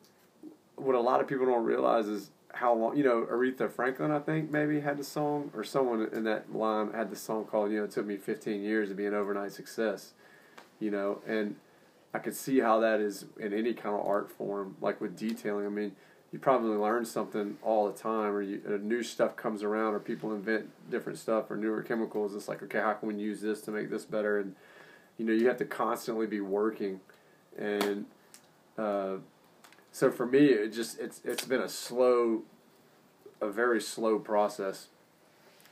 what 0.76 0.96
a 0.96 1.00
lot 1.00 1.22
of 1.22 1.30
people 1.30 1.46
don't 1.46 1.64
realize 1.64 2.08
is 2.08 2.30
how 2.58 2.74
long. 2.74 2.98
You 2.98 3.04
know, 3.04 3.28
Aretha 3.32 3.72
Franklin, 3.72 4.12
I 4.12 4.20
think 4.20 4.52
maybe 4.52 4.80
had 4.80 4.98
the 4.98 5.04
song, 5.04 5.52
or 5.54 5.64
someone 5.64 6.10
in 6.12 6.24
that 6.26 6.54
line 6.54 6.92
had 6.92 7.10
the 7.10 7.16
song 7.16 7.46
called, 7.46 7.72
you 7.72 7.78
know, 7.78 7.86
it 7.86 7.92
took 7.92 8.06
me 8.06 8.18
15 8.18 8.62
years 8.62 8.90
to 8.90 8.96
be 8.96 9.06
an 9.06 9.14
overnight 9.14 9.52
success. 9.52 10.14
You 10.80 10.92
know, 10.92 11.22
and 11.28 11.56
I 12.14 12.20
could 12.20 12.36
see 12.36 12.60
how 12.60 12.80
that 12.80 13.00
is 13.00 13.26
in 13.40 13.54
any 13.54 13.74
kind 13.74 13.96
of 13.96 14.06
art 14.06 14.32
form, 14.32 14.76
like 14.82 15.02
with 15.02 15.18
detailing. 15.18 15.66
I 15.66 15.70
mean, 15.70 15.96
you 16.32 16.40
probably 16.40 16.78
learn 16.78 17.06
something 17.06 17.58
all 17.64 17.92
the 17.92 17.98
time, 17.98 18.34
or 18.34 18.42
you, 18.42 18.62
uh, 18.68 18.78
new 18.82 19.02
stuff 19.02 19.36
comes 19.36 19.64
around, 19.64 19.94
or 19.94 20.00
people 20.00 20.34
invent 20.34 20.70
different 20.92 21.18
stuff 21.18 21.50
or 21.50 21.56
newer 21.56 21.82
chemicals. 21.82 22.36
It's 22.36 22.48
like, 22.48 22.62
okay, 22.64 22.80
how 22.80 22.94
can 22.94 23.08
we 23.08 23.16
use 23.16 23.42
this 23.42 23.62
to 23.62 23.72
make 23.72 23.90
this 23.90 24.06
better? 24.06 24.40
And 24.40 24.56
you 25.18 25.26
know, 25.26 25.34
you 25.34 25.48
have 25.48 25.58
to 25.58 25.66
constantly 25.66 26.28
be 26.28 26.42
working, 26.42 27.00
and 27.58 28.06
uh, 28.78 29.16
so 29.92 30.12
for 30.12 30.26
me, 30.26 30.48
it 30.48 30.70
just 30.74 31.00
it's 31.00 31.22
it's 31.26 31.46
been 31.46 31.62
a 31.62 31.70
slow, 31.70 32.44
a 33.42 33.48
very 33.50 33.82
slow 33.82 34.20
process, 34.20 34.88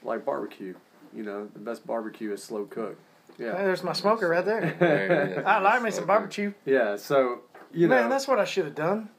like 0.04 0.26
barbecue. 0.26 0.76
You 1.14 1.24
know, 1.24 1.48
the 1.54 1.60
best 1.60 1.86
barbecue 1.88 2.34
is 2.34 2.44
slow 2.44 2.66
cooked. 2.66 3.00
Hey, 3.38 3.46
Yeah, 3.46 3.54
there's 3.54 3.84
my 3.84 3.94
smoker 3.94 4.28
right 4.30 4.44
there. 4.46 4.76
There. 4.80 5.44
I 5.48 5.60
like 5.60 5.82
me 5.82 5.92
some 5.92 6.06
barbecue. 6.06 6.54
yeah. 6.66 6.96
So 6.98 7.42
you 7.74 7.88
know, 7.88 7.96
Man, 8.02 8.10
that's 8.10 8.28
what 8.28 8.40
I 8.40 8.46
should 8.46 8.66
have 8.66 8.76
done. 8.76 9.10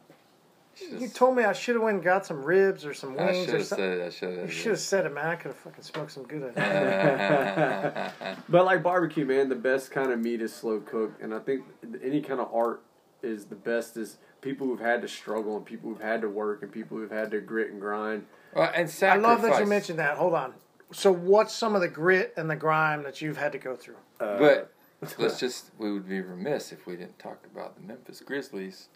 You 0.98 1.08
told 1.08 1.34
me 1.36 1.42
I 1.44 1.54
should 1.54 1.74
have 1.76 1.82
went 1.82 1.94
and 1.96 2.04
got 2.04 2.26
some 2.26 2.44
ribs 2.44 2.84
or 2.84 2.92
some 2.92 3.18
I 3.18 3.26
wings 3.30 3.46
should 3.46 3.54
or 3.54 3.58
have 3.58 3.66
something. 3.66 3.84
said 3.86 3.98
it. 3.98 4.06
I 4.06 4.10
should 4.10 4.28
have. 4.28 4.36
You 4.36 4.40
have. 4.42 4.52
should 4.52 4.70
have 4.72 4.80
said 4.80 5.06
it, 5.06 5.14
man. 5.14 5.26
I 5.26 5.36
could 5.36 5.48
have 5.52 5.56
fucking 5.56 5.82
smoked 5.82 6.12
some 6.12 6.24
good. 6.24 6.52
But 8.48 8.64
like 8.66 8.82
barbecue, 8.82 9.24
man, 9.24 9.48
the 9.48 9.54
best 9.56 9.90
kind 9.90 10.12
of 10.12 10.18
meat 10.20 10.42
is 10.42 10.52
slow 10.54 10.80
cooked, 10.80 11.22
and 11.22 11.32
I 11.34 11.38
think 11.38 11.64
any 12.02 12.20
kind 12.20 12.40
of 12.40 12.52
art 12.54 12.82
is 13.22 13.46
the 13.46 13.54
best 13.56 13.96
is 13.96 14.18
people 14.46 14.66
who've 14.68 14.80
had 14.80 15.02
to 15.02 15.08
struggle 15.08 15.56
and 15.56 15.66
people 15.66 15.90
who've 15.90 16.00
had 16.00 16.20
to 16.20 16.28
work 16.28 16.62
and 16.62 16.70
people 16.70 16.96
who've 16.96 17.10
had 17.10 17.30
to 17.32 17.40
grit 17.40 17.70
and 17.72 17.80
grind. 17.80 18.24
well, 18.54 18.70
and 18.74 18.88
I 19.02 19.16
love 19.16 19.42
that 19.42 19.58
you 19.60 19.66
mentioned 19.66 19.98
that. 19.98 20.16
Hold 20.16 20.34
on. 20.34 20.54
So, 20.92 21.10
what's 21.10 21.52
some 21.52 21.74
of 21.74 21.80
the 21.80 21.88
grit 21.88 22.32
and 22.36 22.48
the 22.48 22.54
grime 22.54 23.02
that 23.02 23.20
you've 23.20 23.36
had 23.36 23.50
to 23.52 23.58
go 23.58 23.74
through? 23.74 23.96
Uh, 24.20 24.38
But 24.38 24.72
let's 25.18 25.40
just, 25.40 25.72
we 25.78 25.92
would 25.92 26.08
be 26.08 26.20
remiss 26.20 26.70
if 26.70 26.86
we 26.86 26.94
didn't 26.94 27.18
talk 27.18 27.44
about 27.52 27.74
the 27.74 27.82
Memphis 27.82 28.20
Grizzlies. 28.20 28.88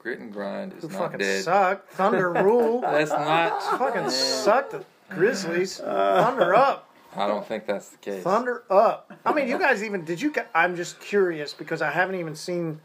Grit 0.00 0.18
and 0.18 0.32
grind 0.32 0.72
is 0.72 0.82
Who 0.82 0.88
not 0.88 0.98
fucking 0.98 1.18
dead. 1.18 1.44
suck? 1.44 1.88
Thunder 1.90 2.32
rule. 2.42 2.80
That's 2.80 3.10
not. 3.10 3.62
fucking 3.78 4.10
suck 4.10 4.70
the 4.70 4.84
Grizzlies. 5.10 5.76
Thunder 5.78 6.54
up. 6.54 6.88
I 7.16 7.26
don't 7.28 7.46
think 7.46 7.66
that's 7.66 7.90
the 7.90 7.98
case. 7.98 8.24
Thunder 8.24 8.62
up. 8.70 9.12
I 9.26 9.32
mean, 9.32 9.46
you 9.48 9.58
guys 9.58 9.84
even 9.84 10.04
did 10.04 10.20
you? 10.20 10.30
gu- 10.32 10.42
I'm 10.54 10.74
just 10.74 11.00
curious 11.00 11.52
because 11.52 11.80
I 11.82 11.90
haven't 11.90 12.14
even 12.16 12.34
seen. 12.34 12.80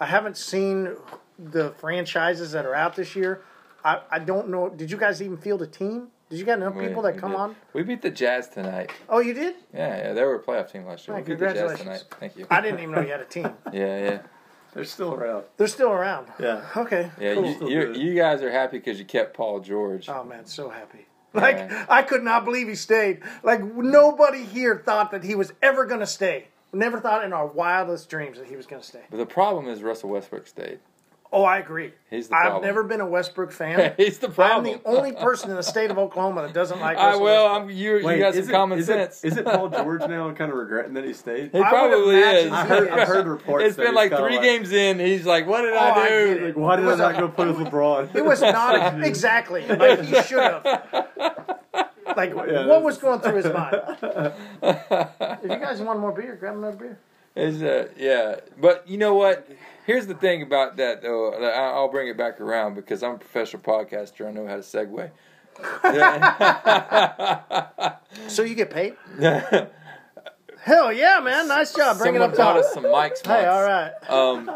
I 0.00 0.06
haven't 0.06 0.36
seen 0.36 0.96
the 1.38 1.72
franchises 1.78 2.52
that 2.52 2.64
are 2.64 2.74
out 2.74 2.96
this 2.96 3.16
year. 3.16 3.42
I, 3.84 4.00
I 4.10 4.18
don't 4.18 4.48
know. 4.48 4.68
Did 4.68 4.90
you 4.90 4.96
guys 4.96 5.22
even 5.22 5.36
field 5.36 5.62
a 5.62 5.66
team? 5.66 6.08
Did 6.28 6.40
you 6.40 6.44
got 6.44 6.58
enough 6.58 6.76
people 6.76 7.02
that 7.02 7.18
come 7.18 7.30
did. 7.30 7.38
on? 7.38 7.56
We 7.72 7.84
beat 7.84 8.02
the 8.02 8.10
Jazz 8.10 8.48
tonight. 8.48 8.90
Oh, 9.08 9.20
you 9.20 9.32
did? 9.32 9.54
Yeah, 9.72 9.96
yeah, 9.96 10.12
they 10.12 10.24
were 10.24 10.34
a 10.34 10.42
playoff 10.42 10.72
team 10.72 10.84
last 10.84 11.06
year. 11.06 11.16
Oh, 11.16 11.20
we 11.20 11.24
beat 11.24 11.38
the 11.38 11.54
Jazz 11.54 11.78
tonight. 11.78 12.04
Thank 12.18 12.36
you. 12.36 12.46
I 12.50 12.60
didn't 12.60 12.80
even 12.80 12.94
know 12.96 13.00
you 13.00 13.12
had 13.12 13.20
a 13.20 13.24
team. 13.24 13.50
Yeah, 13.72 14.10
yeah, 14.10 14.22
they're 14.74 14.84
still 14.84 15.14
around. 15.14 15.44
They're 15.56 15.68
still 15.68 15.90
around. 15.90 16.26
Yeah. 16.40 16.66
Okay. 16.76 17.10
yeah. 17.20 17.34
cool. 17.34 17.70
You, 17.70 17.92
you, 17.92 17.94
you 17.94 18.14
guys 18.14 18.42
are 18.42 18.50
happy 18.50 18.78
because 18.78 18.98
you 18.98 19.04
kept 19.04 19.36
Paul 19.36 19.60
George. 19.60 20.08
Oh 20.08 20.24
man, 20.24 20.46
so 20.46 20.68
happy. 20.68 21.06
Like 21.32 21.56
Yeah. 21.56 21.86
I 21.88 22.02
could 22.02 22.24
not 22.24 22.44
believe 22.44 22.66
he 22.66 22.74
stayed. 22.74 23.20
Like 23.42 23.62
nobody 23.62 24.44
here 24.44 24.82
thought 24.84 25.12
that 25.12 25.22
he 25.22 25.34
was 25.34 25.52
ever 25.62 25.86
going 25.86 26.00
to 26.00 26.06
stay. 26.06 26.48
Never 26.72 27.00
thought 27.00 27.24
in 27.24 27.32
our 27.32 27.46
wildest 27.46 28.10
dreams 28.10 28.38
that 28.38 28.48
he 28.48 28.56
was 28.56 28.66
going 28.66 28.82
to 28.82 28.88
stay. 28.88 29.02
But 29.10 29.18
the 29.18 29.26
problem 29.26 29.68
is 29.68 29.82
Russell 29.82 30.10
Westbrook 30.10 30.46
stayed. 30.46 30.80
Oh, 31.38 31.44
I 31.44 31.58
agree. 31.58 31.92
He's 32.08 32.28
the 32.28 32.34
I've 32.34 32.44
problem. 32.44 32.64
never 32.64 32.82
been 32.82 33.02
a 33.02 33.06
Westbrook 33.06 33.52
fan. 33.52 33.92
He's 33.98 34.16
the 34.18 34.30
problem. 34.30 34.72
I'm 34.74 34.80
the 34.82 34.88
only 34.88 35.12
person 35.12 35.50
in 35.50 35.56
the 35.56 35.62
state 35.62 35.90
of 35.90 35.98
Oklahoma 35.98 36.42
that 36.42 36.54
doesn't 36.54 36.80
like. 36.80 36.96
I 36.98 37.08
Russell 37.08 37.22
well, 37.24 37.44
Westbrook. 37.44 37.70
I'm 37.72 37.76
you. 37.76 37.96
you 38.10 38.18
got 38.18 38.32
some 38.34 38.42
it- 38.44 38.50
common 38.50 38.78
is 38.78 38.86
sense. 38.86 39.22
It, 39.22 39.28
is 39.32 39.36
it 39.36 39.44
Paul 39.52 39.68
George 39.68 40.00
now 40.08 40.32
kind 40.32 40.50
of 40.50 40.56
regretting 40.56 40.94
that 40.94 41.04
he 41.04 41.12
stayed? 41.12 41.50
He 41.52 41.58
I 41.60 41.68
probably 41.68 42.16
is. 42.16 42.44
he 42.44 42.50
I 42.50 42.64
heard, 42.64 42.88
I 42.88 43.02
is. 43.02 43.08
heard 43.08 43.26
reports. 43.26 43.66
It's 43.66 43.76
that 43.76 43.82
been 43.84 43.94
like 43.94 44.12
kinda 44.12 44.26
three 44.26 44.40
games 44.40 44.72
in. 44.72 44.98
He's 44.98 45.26
like, 45.26 45.46
"What 45.46 45.60
did 45.60 45.74
Oh, 45.74 45.76
I 45.78 45.90
I 45.90 46.08
do?" 46.08 46.26
get 46.34 46.36
it. 46.42 46.46
Like, 46.46 46.56
why 46.56 46.76
did 46.76 46.86
was 46.86 47.00
I 47.00 47.12
not 47.12 47.18
a- 47.18 47.26
go 47.26 47.28
play 47.28 47.46
with 47.48 47.58
LeBron? 47.58 48.14
It 48.14 48.24
was 48.24 48.40
not 48.40 48.94
a, 48.94 49.06
exactly 49.06 49.66
like 49.66 50.00
he 50.04 50.14
should 50.22 50.38
have. 50.42 50.64
Like 52.16 52.30
Yeah, 52.30 52.66
what 52.66 52.82
was 52.82 52.96
going 52.96 53.20
through 53.20 53.36
his 53.36 53.46
mind? 53.52 53.76
if 54.62 55.42
you 55.42 55.48
guys 55.58 55.82
want 55.82 56.00
more 56.00 56.12
beer, 56.12 56.34
grab 56.36 56.56
another 56.56 56.76
beer. 56.76 56.98
Is 57.34 57.62
uh, 57.62 57.88
yeah, 57.98 58.36
but 58.58 58.88
you 58.88 58.96
know 58.96 59.12
what? 59.14 59.46
Here's 59.86 60.06
the 60.08 60.14
thing 60.14 60.42
about 60.42 60.76
that 60.78 61.02
though. 61.02 61.32
I'll 61.32 61.88
bring 61.88 62.08
it 62.08 62.16
back 62.16 62.40
around 62.40 62.74
because 62.74 63.04
I'm 63.04 63.14
a 63.14 63.18
professional 63.18 63.62
podcaster. 63.62 64.26
I 64.26 64.32
know 64.32 64.46
how 64.46 64.56
to 64.56 64.62
segue. 64.62 65.10
So 68.28 68.42
you 68.42 68.54
get 68.54 68.70
paid? 68.70 68.94
Hell 70.60 70.92
yeah, 70.92 71.20
man! 71.22 71.48
Nice 71.48 71.72
job 71.74 71.98
bringing 71.98 72.20
Someone 72.20 72.30
up 72.30 72.36
bought 72.36 72.54
top. 72.54 72.64
us 72.64 72.72
some 72.74 72.84
mics. 72.84 73.24
Hey, 73.24 73.44
all 73.46 73.62
right. 73.62 73.92
Um, 74.10 74.50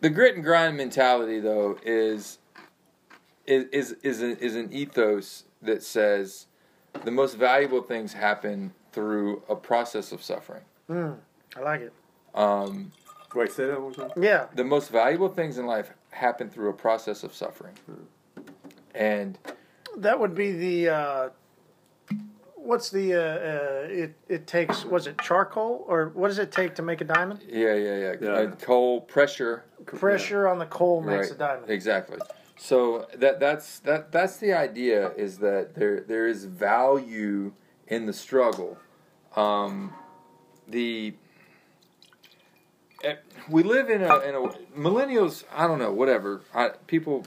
the 0.00 0.10
grit 0.10 0.34
and 0.34 0.42
grind 0.44 0.76
mentality, 0.76 1.38
though, 1.38 1.78
is 1.84 2.38
is 3.46 3.66
is 3.72 3.92
is, 4.02 4.22
a, 4.22 4.44
is 4.44 4.56
an 4.56 4.72
ethos 4.72 5.44
that 5.62 5.82
says 5.82 6.46
the 7.04 7.10
most 7.10 7.36
valuable 7.36 7.82
things 7.82 8.14
happen 8.14 8.72
through 8.92 9.42
a 9.48 9.54
process 9.54 10.12
of 10.12 10.22
suffering. 10.22 10.62
Mm, 10.90 11.16
I 11.56 11.60
like 11.60 11.80
it. 11.82 11.92
Um, 12.34 12.92
Wait, 13.34 13.52
say 13.52 13.66
that 13.66 13.80
one 13.80 13.92
more 13.96 14.08
time. 14.08 14.22
Yeah. 14.22 14.46
the 14.54 14.64
most 14.64 14.90
valuable 14.90 15.28
things 15.28 15.58
in 15.58 15.66
life 15.66 15.90
happen 16.10 16.50
through 16.50 16.70
a 16.70 16.72
process 16.72 17.22
of 17.22 17.32
suffering, 17.34 17.74
and 18.94 19.38
That 19.96 20.18
would 20.18 20.34
be 20.34 20.52
the 20.52 20.88
uh, 20.88 21.28
what's 22.56 22.90
the 22.90 23.14
uh, 23.14 23.18
uh, 23.18 23.88
it 23.88 24.14
it 24.28 24.46
takes 24.46 24.84
was 24.84 25.06
it 25.06 25.18
charcoal 25.18 25.84
or 25.88 26.10
what 26.14 26.28
does 26.28 26.38
it 26.38 26.50
take 26.52 26.74
to 26.76 26.82
make 26.82 27.00
a 27.00 27.04
diamond? 27.04 27.40
yeah, 27.48 27.74
yeah, 27.74 27.96
yeah, 27.96 28.14
Yeah. 28.20 28.30
Uh, 28.30 28.50
coal 28.56 29.00
pressure 29.02 29.64
Pressure 29.86 30.46
on 30.46 30.58
the 30.58 30.66
coal 30.66 31.00
makes 31.00 31.28
Right. 31.28 31.36
a 31.36 31.38
diamond. 31.38 31.70
Exactly. 31.70 32.18
So 32.58 33.06
that 33.14 33.40
that's 33.40 33.78
that 33.80 34.12
that's 34.12 34.36
the 34.36 34.52
idea 34.52 35.10
is 35.16 35.38
that 35.38 35.74
there 35.74 36.00
there 36.00 36.26
is 36.26 36.44
value 36.44 37.52
in 37.88 38.06
the 38.06 38.12
struggle. 38.12 38.76
Um, 39.36 39.94
the 40.68 41.14
we 43.48 43.62
live 43.62 43.90
in 43.90 44.02
a 44.02 44.18
in 44.20 44.34
a 44.34 44.40
millennials. 44.78 45.44
I 45.54 45.66
don't 45.66 45.78
know. 45.78 45.92
Whatever. 45.92 46.42
I, 46.54 46.70
people 46.86 47.24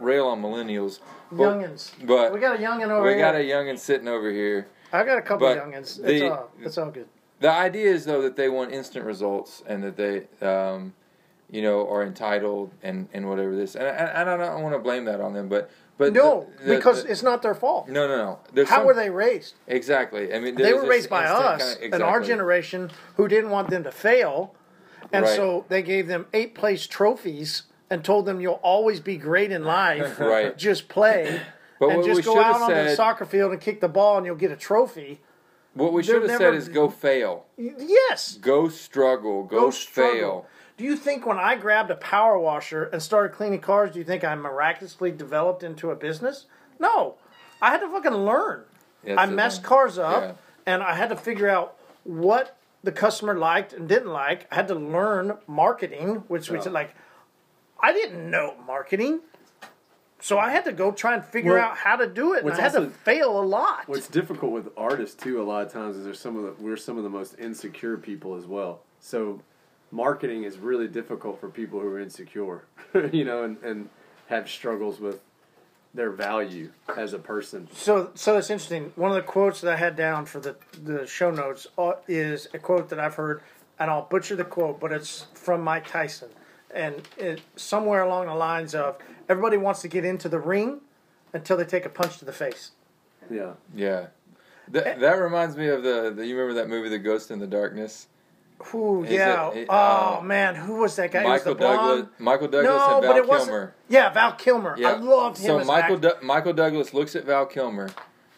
rail 0.00 0.26
on 0.26 0.42
millennials. 0.42 1.00
but- 1.32 1.42
Youngins. 1.58 1.92
but 2.04 2.32
we 2.32 2.40
got 2.40 2.56
a 2.56 2.62
youngin 2.62 2.90
over 2.90 3.02
we 3.06 3.14
here. 3.14 3.18
got 3.20 3.34
a 3.34 3.38
youngin 3.38 3.78
sitting 3.78 4.08
over 4.08 4.30
here. 4.30 4.68
I 4.92 5.04
got 5.04 5.18
a 5.18 5.22
couple 5.22 5.46
but 5.48 5.58
of 5.58 5.64
youngins. 5.64 6.00
It's 6.04 6.22
all 6.22 6.50
it's 6.60 6.78
all 6.78 6.90
good. 6.90 7.08
The 7.40 7.50
idea 7.50 7.90
is 7.92 8.04
though 8.04 8.22
that 8.22 8.36
they 8.36 8.48
want 8.48 8.72
instant 8.72 9.04
results 9.04 9.62
and 9.66 9.82
that 9.84 9.96
they, 9.96 10.26
um, 10.46 10.94
you 11.50 11.60
know, 11.62 11.86
are 11.90 12.02
entitled 12.02 12.70
and, 12.82 13.08
and 13.12 13.28
whatever 13.28 13.54
this. 13.54 13.74
And, 13.74 13.86
and 13.86 14.30
I 14.30 14.36
don't 14.36 14.62
want 14.62 14.74
to 14.74 14.78
blame 14.78 15.04
that 15.04 15.20
on 15.20 15.32
them, 15.34 15.48
but 15.48 15.70
but 15.98 16.12
No, 16.12 16.46
the- 16.58 16.64
the- 16.64 16.76
because 16.76 17.04
the- 17.04 17.10
it's 17.10 17.22
not 17.22 17.42
their 17.42 17.54
fault. 17.54 17.88
no, 17.88 18.06
no, 18.06 18.16
no. 18.16 18.38
There's 18.52 18.68
How 18.68 18.76
some- 18.78 18.86
were 18.86 18.94
they 18.94 19.10
raised? 19.10 19.54
exactly? 19.66 20.32
I 20.34 20.38
mean, 20.40 20.54
They 20.54 20.72
were 20.74 20.86
raised 20.86 21.08
by 21.10 21.24
us 21.24 21.78
kinda- 21.80 21.94
and 21.96 22.02
our 22.02 22.20
generation 22.20 22.90
who 23.16 23.28
didn't 23.28 23.50
want 23.50 23.70
them 23.70 23.82
to 23.84 23.90
fail. 23.92 24.54
And 25.12 25.24
Right. 25.24 25.36
so 25.36 25.64
they 25.68 25.82
gave 25.82 26.08
them 26.08 26.26
eight 26.32 26.54
place 26.54 26.86
trophies 26.86 27.62
and 27.90 28.04
told 28.04 28.26
them 28.26 28.40
you'll 28.40 28.60
always 28.62 29.00
be 29.00 29.16
great 29.16 29.52
in 29.52 29.64
life. 29.64 30.18
Right. 30.20 30.56
Just 30.56 30.88
play. 30.88 31.40
But 31.78 31.90
and 31.90 32.04
just 32.04 32.24
go 32.24 32.40
out 32.40 32.62
on 32.62 32.70
the 32.70 32.94
soccer 32.96 33.24
field 33.26 33.52
and 33.52 33.60
kick 33.60 33.80
the 33.80 33.88
ball 33.88 34.16
and 34.16 34.24
you'll 34.26 34.34
get 34.36 34.50
a 34.50 34.56
trophy. 34.56 35.20
what 35.74 35.92
we 35.92 36.00
they're 36.02 36.20
should 36.20 36.30
have 36.30 36.38
said 36.40 36.54
is 36.54 36.68
go 36.70 36.88
fail, 36.88 37.44
Yes. 37.58 38.38
go 38.40 38.68
struggle, 38.68 39.42
go, 39.44 39.60
Go 39.60 39.70
struggle. 39.70 40.12
fail. 40.18 40.46
Do 40.78 40.84
you 40.84 40.96
think 40.96 41.26
when 41.26 41.36
I 41.38 41.54
grabbed 41.56 41.90
a 41.90 41.96
power 41.96 42.38
washer 42.38 42.84
and 42.84 43.02
started 43.02 43.34
cleaning 43.36 43.60
cars, 43.60 43.92
do 43.92 43.98
you 43.98 44.04
think 44.06 44.24
I 44.24 44.34
miraculously 44.34 45.10
developed 45.10 45.62
into 45.62 45.90
a 45.90 45.94
business? 45.94 46.46
No. 46.78 47.16
I 47.60 47.70
had 47.70 47.80
to 47.80 47.88
fucking 47.90 48.12
learn. 48.12 48.64
That's 49.04 49.18
I 49.20 49.26
messed 49.26 49.62
cars 49.62 49.98
up 49.98 50.22
Yeah. 50.22 50.32
and 50.72 50.82
I 50.82 50.94
had 50.94 51.10
to 51.10 51.16
figure 51.16 51.48
out 51.48 51.76
what 52.04 52.56
the 52.82 52.92
customer 52.92 53.34
liked 53.34 53.72
and 53.72 53.88
didn't 53.88 54.12
like. 54.12 54.46
I 54.50 54.56
had 54.56 54.68
to 54.68 54.74
learn 54.74 55.38
marketing, 55.46 56.24
which 56.28 56.50
was 56.50 56.66
like 56.66 56.94
I 57.80 57.92
didn't 57.92 58.30
know 58.30 58.54
marketing. 58.66 59.20
So 60.18 60.38
I 60.38 60.50
had 60.50 60.64
to 60.64 60.72
go 60.72 60.92
try 60.92 61.14
and 61.14 61.24
figure 61.24 61.54
Well, 61.54 61.64
out 61.64 61.76
how 61.76 61.96
to 61.96 62.06
do 62.06 62.32
it, 62.32 62.42
and 62.42 62.52
I 62.52 62.60
had 62.60 62.72
to 62.72 62.88
fail 62.88 63.38
a 63.38 63.44
lot. 63.44 63.86
What's 63.86 64.08
difficult 64.08 64.50
with 64.50 64.70
artists 64.76 65.22
too, 65.22 65.40
a 65.40 65.44
lot 65.44 65.66
of 65.66 65.72
times, 65.72 65.96
is 65.96 66.04
there's 66.04 66.18
some 66.18 66.36
of 66.36 66.42
the 66.42 66.62
we're 66.62 66.76
some 66.76 66.96
of 66.96 67.04
the 67.04 67.10
most 67.10 67.38
insecure 67.38 67.96
people 67.98 68.34
as 68.34 68.46
well. 68.46 68.80
So, 68.98 69.40
marketing 69.90 70.44
is 70.44 70.58
really 70.58 70.88
difficult 70.88 71.38
for 71.38 71.48
people 71.50 71.80
who 71.80 71.88
are 71.88 72.00
insecure, 72.00 72.64
you 73.12 73.24
know, 73.24 73.44
and, 73.44 73.58
and 73.62 73.90
have 74.28 74.48
struggles 74.48 75.00
with 75.00 75.20
their 75.96 76.10
value 76.10 76.70
as 76.96 77.12
a 77.14 77.18
person. 77.18 77.68
So, 77.74 78.10
so 78.14 78.36
it's 78.36 78.50
interesting. 78.50 78.92
One 78.96 79.10
of 79.10 79.16
the 79.16 79.22
quotes 79.22 79.60
that 79.62 79.72
I 79.72 79.76
had 79.76 79.96
down 79.96 80.26
for 80.26 80.38
the 80.38 80.54
the 80.84 81.06
show 81.06 81.30
notes 81.30 81.66
uh, 81.76 81.92
is 82.06 82.48
a 82.54 82.58
quote 82.58 82.90
that 82.90 83.00
I've 83.00 83.14
heard, 83.14 83.42
and 83.78 83.90
I'll 83.90 84.02
butcher 84.02 84.36
the 84.36 84.44
quote, 84.44 84.78
but 84.78 84.92
it's 84.92 85.26
from 85.34 85.62
Mike 85.62 85.88
Tyson, 85.88 86.28
and 86.72 87.08
it 87.16 87.40
somewhere 87.56 88.02
along 88.02 88.26
the 88.26 88.34
lines 88.34 88.74
of 88.74 88.98
everybody 89.28 89.56
wants 89.56 89.80
to 89.82 89.88
get 89.88 90.04
into 90.04 90.28
the 90.28 90.38
ring 90.38 90.80
until 91.32 91.56
they 91.56 91.64
take 91.64 91.86
a 91.86 91.88
punch 91.90 92.18
to 92.18 92.24
the 92.24 92.32
face. 92.32 92.72
Yeah, 93.30 93.54
Yeah, 93.74 94.06
that 94.68 94.86
Eh. 94.86 94.98
that 94.98 95.14
reminds 95.18 95.56
me 95.56 95.66
of 95.68 95.82
the, 95.82 96.12
the. 96.14 96.24
You 96.26 96.36
remember 96.38 96.60
that 96.60 96.68
movie, 96.68 96.88
The 96.90 96.98
Ghost 96.98 97.30
and 97.30 97.40
the 97.42 97.46
Darkness? 97.46 98.06
Who? 98.58 99.04
Is 99.04 99.10
Yeah. 99.12 99.50
it- 99.50 99.56
it, 99.58 99.66
oh 99.70 100.18
uh, 100.18 100.22
man, 100.24 100.54
who 100.54 100.76
was 100.80 100.96
that 100.96 101.10
guy? 101.12 101.20
It 101.20 101.24
was 101.24 101.30
Michael 101.40 101.54
the 101.54 101.58
blonde- 101.58 101.78
Douglas, 101.78 102.06
Michael 102.20 102.48
Douglas, 102.48 102.64
no, 102.64 102.94
and 102.98 103.00
but 103.02 103.08
Val 103.08 103.16
it 103.16 103.28
wasn't. 103.28 103.48
Kilmer. 103.50 103.74
Yeah, 103.88 104.12
Val 104.12 104.32
Kilmer. 104.32 104.76
Yeah. 104.78 104.88
I 104.90 104.96
loved 104.96 105.38
him 105.38 105.46
So 105.46 105.58
as 105.58 105.66
Michael. 105.66 105.96
Du- 105.98 106.16
Michael 106.22 106.52
Douglas 106.52 106.94
looks 106.94 107.14
at 107.14 107.24
Val 107.24 107.46
Kilmer 107.46 107.90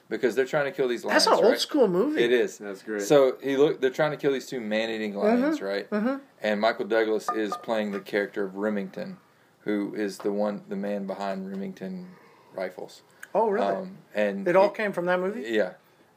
because 0.09 0.35
they're 0.35 0.45
trying 0.45 0.65
to 0.65 0.73
kill 0.73 0.89
these 0.89 1.05
lions. 1.05 1.25
That's 1.25 1.39
an 1.39 1.45
old 1.45 1.53
right? 1.53 1.61
school 1.61 1.87
movie. 1.89 2.23
It 2.23 2.33
is. 2.33 2.59
That's 2.59 2.83
great. 2.83 3.03
So 3.03 3.37
he 3.43 3.57
look. 3.57 3.81
They're 3.81 3.91
trying 3.91 4.11
to 4.11 4.17
kill 4.17 4.33
these 4.33 4.47
two 4.47 4.61
man-eating 4.61 5.15
lions, 5.15 5.63
right? 5.63 5.89
mhm. 5.91 6.21
And 6.43 6.61
Michael 6.61 6.87
Douglas 6.87 7.29
is 7.37 7.57
playing 7.59 7.93
the 7.93 8.01
character 8.01 8.45
of 8.45 8.57
Remington, 8.57 9.19
who 9.61 9.95
is 9.95 10.19
the 10.19 10.33
one, 10.33 10.63
the 10.69 10.77
man 10.77 11.07
behind 11.07 11.49
Remington 11.49 12.09
rifles. 12.55 13.03
Oh, 13.35 13.51
really? 13.51 13.67
Um, 13.67 13.99
and 14.15 14.49
it 14.49 14.57
all 14.57 14.71
he- 14.71 14.75
came 14.75 14.93
from 14.93 15.05
that 15.07 15.21
movie. 15.21 15.43
Yeah. 15.47 15.75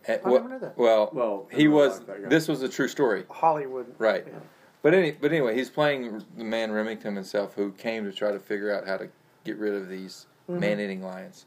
And, 0.07 0.19
I 0.25 0.29
well, 0.29 0.33
never 0.41 0.49
knew 0.53 0.59
that. 0.59 0.77
well, 0.77 1.09
Well, 1.13 1.47
he 1.51 1.65
I 1.65 1.69
was. 1.69 1.97
like 1.99 2.07
that 2.07 2.23
guy. 2.23 2.29
This 2.29 2.47
was 2.47 2.61
a 2.63 2.69
true 2.69 2.87
story, 2.87 3.25
Hollywood. 3.29 3.93
right? 3.99 4.23
Yeah. 4.27 4.33
But 4.81 4.95
any, 4.95 5.11
but 5.11 5.31
anyway, 5.31 5.55
he's 5.55 5.69
playing 5.69 6.23
the 6.37 6.43
man 6.43 6.71
Remington 6.71 7.15
himself, 7.15 7.53
who 7.53 7.71
came 7.73 8.03
to 8.05 8.11
try 8.11 8.31
to 8.31 8.39
figure 8.39 8.75
out 8.75 8.87
how 8.87 8.97
to 8.97 9.09
get 9.43 9.57
rid 9.57 9.75
of 9.75 9.87
these 9.89 10.25
Mhm. 10.49 10.59
man-eating 10.59 11.03
lions. 11.03 11.45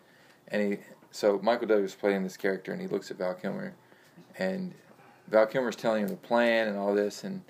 And 0.48 0.62
he, 0.74 0.78
so 1.11 1.40
Michael 1.42 1.66
Douglas 1.66 1.90
is 1.92 1.96
playing 1.96 2.22
this 2.22 2.36
character, 2.36 2.70
and 2.72 2.80
he 2.80 2.86
looks 2.86 3.11
at 3.11 3.16
Val 3.16 3.34
Kilmer, 3.34 3.74
and 4.38 4.72
Val 5.26 5.46
Kilmer's 5.46 5.74
telling 5.74 6.02
him 6.05 6.09
the 6.11 6.16
plan 6.16 6.68
and 6.68 6.76
all 6.78 6.94
this, 6.94 7.24
and 7.24 7.42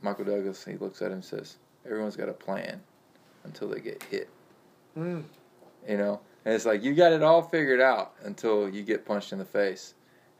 Michael 0.00 0.24
Douglas 0.24 0.64
he 0.64 0.76
looks 0.78 1.02
at 1.02 1.08
him 1.08 1.14
and 1.14 1.24
says, 1.24 1.58
"Everyone's 1.84 2.16
got 2.16 2.28
a 2.30 2.32
plan 2.32 2.80
until 3.44 3.68
they 3.68 3.80
get 3.80 4.02
hit." 4.04 4.28
Mm. 4.96 5.24
You 5.86 5.96
know, 5.98 6.20
and 6.46 6.54
it's 6.54 6.64
like 6.64 6.82
you 6.82 6.94
got 6.94 7.12
it 7.12 7.22
all 7.22 7.42
figured 7.42 7.80
out 7.80 8.14
until 8.22 8.68
you 8.68 8.82
get 8.82 9.04
punched 9.04 9.32
in 9.32 9.38
the 9.38 9.44
face, 9.44 9.94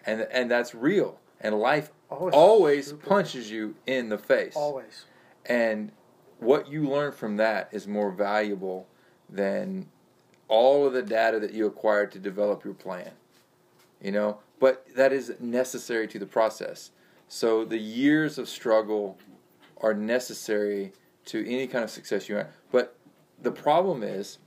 and 0.06 0.22
and 0.30 0.50
that's 0.50 0.74
real. 0.74 1.18
And 1.40 1.58
life 1.58 1.90
Always, 2.10 2.34
always 2.34 2.92
punches 2.92 3.50
you 3.50 3.74
in 3.86 4.08
the 4.08 4.16
face. 4.18 4.56
Always. 4.56 5.04
And 5.44 5.92
what 6.38 6.68
you 6.68 6.88
learn 6.88 7.12
from 7.12 7.36
that 7.36 7.68
is 7.70 7.86
more 7.86 8.10
valuable 8.10 8.86
than 9.28 9.88
all 10.48 10.86
of 10.86 10.94
the 10.94 11.02
data 11.02 11.38
that 11.40 11.52
you 11.52 11.66
acquired 11.66 12.10
to 12.12 12.18
develop 12.18 12.64
your 12.64 12.72
plan. 12.74 13.10
You 14.00 14.12
know, 14.12 14.38
but 14.58 14.86
that 14.96 15.12
is 15.12 15.34
necessary 15.38 16.08
to 16.08 16.18
the 16.18 16.26
process. 16.26 16.90
So 17.28 17.64
the 17.64 17.78
years 17.78 18.38
of 18.38 18.48
struggle 18.48 19.18
are 19.82 19.92
necessary 19.94 20.92
to 21.26 21.46
any 21.46 21.66
kind 21.66 21.84
of 21.84 21.90
success 21.90 22.28
you 22.28 22.36
have. 22.36 22.48
But 22.72 22.96
the 23.42 23.50
problem 23.52 24.02
is 24.02 24.38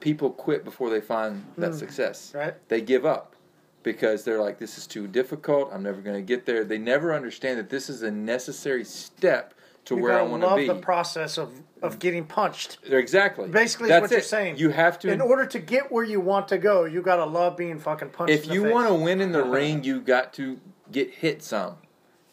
people 0.00 0.30
quit 0.30 0.64
before 0.64 0.90
they 0.90 1.00
find 1.00 1.44
that 1.58 1.70
Mm. 1.72 1.78
success. 1.78 2.32
Right. 2.34 2.54
They 2.68 2.80
give 2.80 3.06
up 3.06 3.36
because 3.82 4.24
they're 4.24 4.40
like, 4.40 4.58
this 4.58 4.78
is 4.78 4.86
too 4.86 5.06
difficult. 5.06 5.70
I'm 5.72 5.82
never 5.82 6.00
going 6.00 6.16
to 6.16 6.22
get 6.22 6.46
there. 6.46 6.64
They 6.64 6.78
never 6.78 7.14
understand 7.14 7.58
that 7.58 7.70
this 7.70 7.88
is 7.88 8.02
a 8.02 8.10
necessary 8.10 8.84
step 8.84 9.54
to 9.86 9.96
you 9.96 10.02
where 10.02 10.12
I 10.12 10.18
gotta 10.18 10.30
want 10.30 10.42
to 10.42 10.46
love 10.48 10.56
be. 10.58 10.66
the 10.66 10.74
process 10.74 11.38
of, 11.38 11.50
of 11.80 11.98
getting 11.98 12.26
punched. 12.26 12.78
exactly. 12.84 13.48
Basically, 13.48 13.88
That's 13.88 14.02
what 14.02 14.10
you're 14.10 14.20
saying. 14.20 14.58
You 14.58 14.70
have 14.70 14.98
to. 15.00 15.10
In 15.10 15.20
order 15.20 15.46
to 15.46 15.58
get 15.58 15.90
where 15.90 16.04
you 16.04 16.20
want 16.20 16.48
to 16.48 16.58
go, 16.58 16.84
you 16.84 17.00
gotta 17.00 17.24
love 17.24 17.56
being 17.56 17.78
fucking 17.78 18.10
punched. 18.10 18.32
if 18.32 18.42
in 18.44 18.48
the 18.48 18.54
you 18.54 18.64
want 18.64 18.88
to 18.88 18.94
win 18.94 19.20
in 19.20 19.32
the 19.32 19.42
ring, 19.44 19.84
you 19.84 20.00
got 20.00 20.34
to 20.34 20.60
get 20.92 21.10
hit 21.10 21.42
some. 21.42 21.76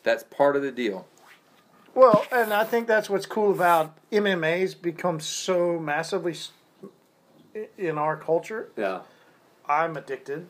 That's 0.03 0.23
part 0.23 0.55
of 0.55 0.61
the 0.61 0.71
deal. 0.71 1.07
Well, 1.93 2.25
and 2.29 2.53
I 2.53 2.65
think 2.65 2.87
that's 2.87 3.09
what's 3.09 3.25
cool 3.25 3.51
about 3.51 3.97
MMA's 4.11 4.75
become 4.75 5.21
so 5.21 5.79
massively 5.79 6.35
in 7.77 7.97
our 7.97 8.17
culture. 8.17 8.69
yeah. 8.75 9.01
I'm 9.67 9.97
addicted. 9.97 10.47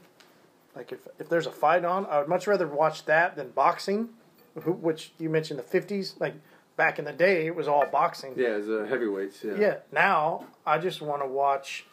Like 0.75 0.91
if 0.91 0.99
if 1.19 1.29
there's 1.29 1.47
a 1.47 1.51
fight 1.51 1.85
on, 1.85 2.05
I 2.07 2.19
would 2.19 2.27
much 2.27 2.47
rather 2.47 2.67
watch 2.67 3.05
that 3.05 3.35
than 3.35 3.49
boxing, 3.51 4.09
which 4.65 5.13
you 5.17 5.29
mentioned 5.29 5.59
the 5.59 5.63
'50s. 5.63 6.19
Like 6.19 6.33
back 6.75 6.99
in 6.99 7.05
the 7.05 7.13
day, 7.13 7.45
it 7.47 7.55
was 7.55 7.67
all 7.67 7.85
boxing. 7.85 8.33
Yeah, 8.35 8.49
as 8.49 8.67
a 8.69 8.85
heavyweights. 8.85 9.43
Yeah. 9.43 9.55
Yeah. 9.57 9.75
Now 9.91 10.45
I 10.65 10.77
just 10.77 11.01
want 11.01 11.21
to 11.21 11.27
watch 11.27 11.85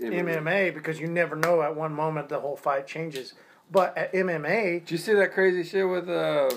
MMA 0.00 0.72
because 0.74 0.98
you 0.98 1.06
never 1.06 1.36
know 1.36 1.62
at 1.62 1.76
one 1.76 1.92
moment 1.92 2.28
the 2.28 2.40
whole 2.40 2.56
fight 2.56 2.86
changes. 2.86 3.34
But 3.70 3.96
at 3.96 4.12
MMA, 4.12 4.80
Did 4.80 4.90
you 4.90 4.98
see 4.98 5.14
that 5.14 5.32
crazy 5.32 5.62
shit 5.62 5.88
with 5.88 6.08
uh, 6.08 6.50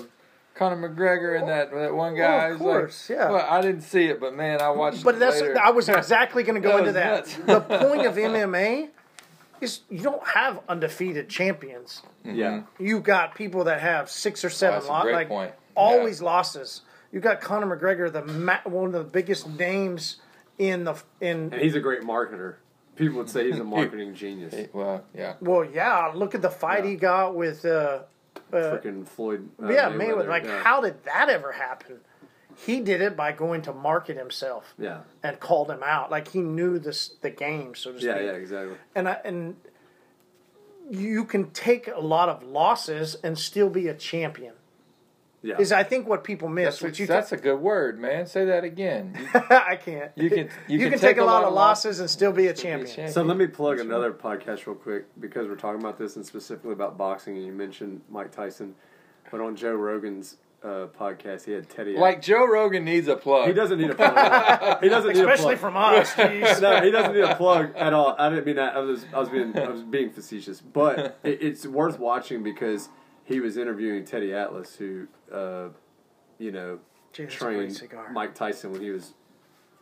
Conor 0.56 0.88
McGregor 0.88 1.38
and 1.38 1.48
that 1.48 1.70
that 1.70 1.94
one 1.94 2.14
Well, 2.14 2.16
guy? 2.16 2.46
of 2.46 2.52
He's 2.52 2.60
like- 2.60 2.68
course, 2.72 3.10
yeah. 3.10 3.30
Well, 3.30 3.46
I 3.48 3.60
didn't 3.60 3.82
see 3.82 4.06
it, 4.06 4.18
but 4.18 4.34
man, 4.34 4.60
I 4.60 4.70
watched. 4.70 5.04
But 5.04 5.16
it 5.16 5.18
that's 5.18 5.40
later. 5.40 5.60
I 5.62 5.70
was 5.70 5.88
exactly 5.88 6.42
going 6.42 6.60
to 6.62 6.66
go 6.66 6.78
That 6.78 6.80
into 6.80 6.92
that. 6.92 7.14
nuts. 7.46 7.68
the 7.68 7.78
point 7.78 8.06
of 8.06 8.14
MMA 8.16 8.88
is 9.64 9.80
you 9.90 10.00
don't 10.02 10.26
have 10.28 10.60
undefeated 10.68 11.28
champions. 11.28 12.02
Yeah. 12.24 12.62
You 12.78 13.00
got 13.00 13.34
people 13.34 13.64
that 13.64 13.80
have 13.80 14.08
six 14.10 14.44
or 14.44 14.50
seven 14.50 14.80
that's 14.80 14.88
lo- 14.88 15.10
like 15.12 15.28
point. 15.28 15.52
always 15.74 16.22
losses. 16.22 16.82
You 17.12 17.20
got 17.20 17.40
Conor 17.40 17.76
McGregor, 17.76 18.12
the 18.12 18.24
ma- 18.24 18.60
one 18.64 18.86
of 18.86 18.92
the 18.92 19.04
biggest 19.04 19.48
names 19.48 20.16
in 20.58 20.84
the 20.84 20.94
in. 21.20 21.52
And 21.52 21.54
he's 21.54 21.74
a 21.74 21.80
great 21.80 22.02
marketer. 22.02 22.56
People 22.96 23.18
would 23.18 23.30
say 23.30 23.46
he's 23.50 23.58
a 23.58 23.64
marketing 23.78 24.14
genius. 24.14 24.54
Hey, 24.54 24.68
Well, 24.72 25.04
yeah. 25.14 25.34
Well, 25.40 25.64
yeah, 25.64 26.12
look 26.14 26.34
at 26.34 26.42
the 26.42 26.50
fight 26.50 26.84
Yeah. 26.84 26.90
he 26.90 26.96
got 26.96 27.34
with. 27.34 27.64
Uh, 27.64 28.02
uh, 28.52 28.56
Freaking 28.56 29.06
Floyd. 29.06 29.48
Uh, 29.62 29.68
yeah, 29.72 29.90
Mayweather. 29.90 30.28
Like, 30.28 30.44
yeah. 30.44 30.62
how 30.62 30.80
did 30.80 31.02
that 31.04 31.28
ever 31.28 31.50
happen? 31.52 31.98
He 32.56 32.80
did 32.80 33.00
it 33.00 33.16
by 33.16 33.32
going 33.32 33.62
to 33.62 33.72
market 33.72 34.16
himself 34.16 34.74
Yeah. 34.78 35.00
and 35.22 35.38
called 35.40 35.70
him 35.70 35.82
out. 35.84 36.10
Like 36.10 36.28
he 36.28 36.40
knew 36.40 36.78
this 36.78 37.14
the 37.20 37.30
game, 37.30 37.74
so 37.74 37.92
to 37.92 37.98
speak. 37.98 38.08
Yeah, 38.08 38.20
yeah, 38.20 38.32
exactly. 38.32 38.76
and 38.94 39.08
I, 39.08 39.18
and 39.24 39.56
you 40.90 41.24
can 41.24 41.50
take 41.50 41.88
a 41.88 42.00
lot 42.00 42.28
of 42.28 42.42
losses 42.42 43.16
and 43.22 43.38
still 43.38 43.70
be 43.70 43.88
a 43.88 43.94
champion. 43.94 44.52
Yeah. 45.42 45.58
Is 45.58 45.72
I 45.72 45.82
think 45.82 46.08
what 46.08 46.24
people 46.24 46.48
miss. 46.48 46.76
That's, 46.76 46.82
Which 46.82 46.98
you 47.00 47.06
that's 47.06 47.32
a 47.32 47.36
good 47.36 47.60
word, 47.60 47.98
man. 48.00 48.26
Say 48.26 48.46
that 48.46 48.64
again. 48.64 49.14
You, 49.34 49.40
I 49.50 49.76
can't. 49.76 50.10
you 50.16 50.30
can 50.30 50.48
you, 50.68 50.78
You, 50.78 50.88
can, 50.90 50.98
take, 50.98 51.18
a 51.18 51.24
lot, 51.24 51.44
of 51.44 51.52
losses 51.52 52.00
and 52.00 52.08
still 52.08 52.32
be 52.32 52.46
a 52.46 52.54
champion. 52.54 52.86
champion. 52.86 53.12
So 53.12 53.22
let 53.22 53.36
me 53.36 53.46
plug 53.46 53.78
another 53.78 54.10
podcast 54.10 54.66
real 54.66 54.74
quick 54.76 55.04
because 55.20 55.46
we're 55.46 55.56
talking 55.56 55.80
about 55.82 55.98
this 55.98 56.16
and 56.16 56.24
specifically 56.24 56.72
about 56.72 56.96
boxing. 56.96 57.36
And 57.36 57.44
you 57.44 57.52
mentioned 57.52 58.00
Mike 58.08 58.32
Tyson, 58.32 58.74
but 59.30 59.42
on 59.42 59.54
Joe 59.54 59.74
Rogan's 59.74 60.38
uh, 60.64 60.86
podcast, 60.98 61.44
he 61.44 61.52
had 61.52 61.68
Teddy. 61.68 61.96
Like 61.96 62.22
Joe 62.22 62.46
Rogan 62.46 62.84
needs 62.84 63.06
a 63.06 63.16
plug. 63.16 63.46
he 63.46 63.52
doesn't 63.52 63.78
need 63.78 63.90
a 63.90 63.94
plug. 63.94 64.82
he 64.82 64.88
doesn't 64.88 65.12
need 65.12 65.20
Especially 65.20 65.54
a 65.54 65.58
plug. 65.58 65.58
from 65.58 65.76
us. 65.76 66.12
Jeez. 66.12 66.60
no, 66.62 66.80
he 66.82 66.90
doesn't 66.90 67.14
need 67.14 67.24
a 67.24 67.36
plug 67.36 67.74
at 67.76 67.92
all. 67.92 68.16
I 68.18 68.30
didn't 68.30 68.46
mean 68.46 68.56
that. 68.56 68.74
I 68.74 68.78
was 68.80 69.04
I 69.12 69.18
was 69.18 69.28
being 69.28 69.56
I 69.58 69.68
was 69.68 69.82
being 69.82 70.10
facetious, 70.10 70.60
but 70.60 71.18
it, 71.22 71.42
it's 71.42 71.66
worth 71.66 71.98
watching 71.98 72.42
because 72.42 72.88
he 73.24 73.40
was 73.40 73.56
interviewing 73.56 74.04
Teddy 74.04 74.32
Atlas, 74.32 74.76
who 74.76 75.06
uh, 75.30 75.68
you 76.38 76.50
know 76.50 76.78
Gee, 77.12 77.24
that's 77.24 77.36
a 77.36 77.38
great 77.38 77.76
trained. 77.76 78.12
Mike 78.12 78.34
Tyson 78.34 78.72
when 78.72 78.80
he 78.80 78.90
was 78.90 79.12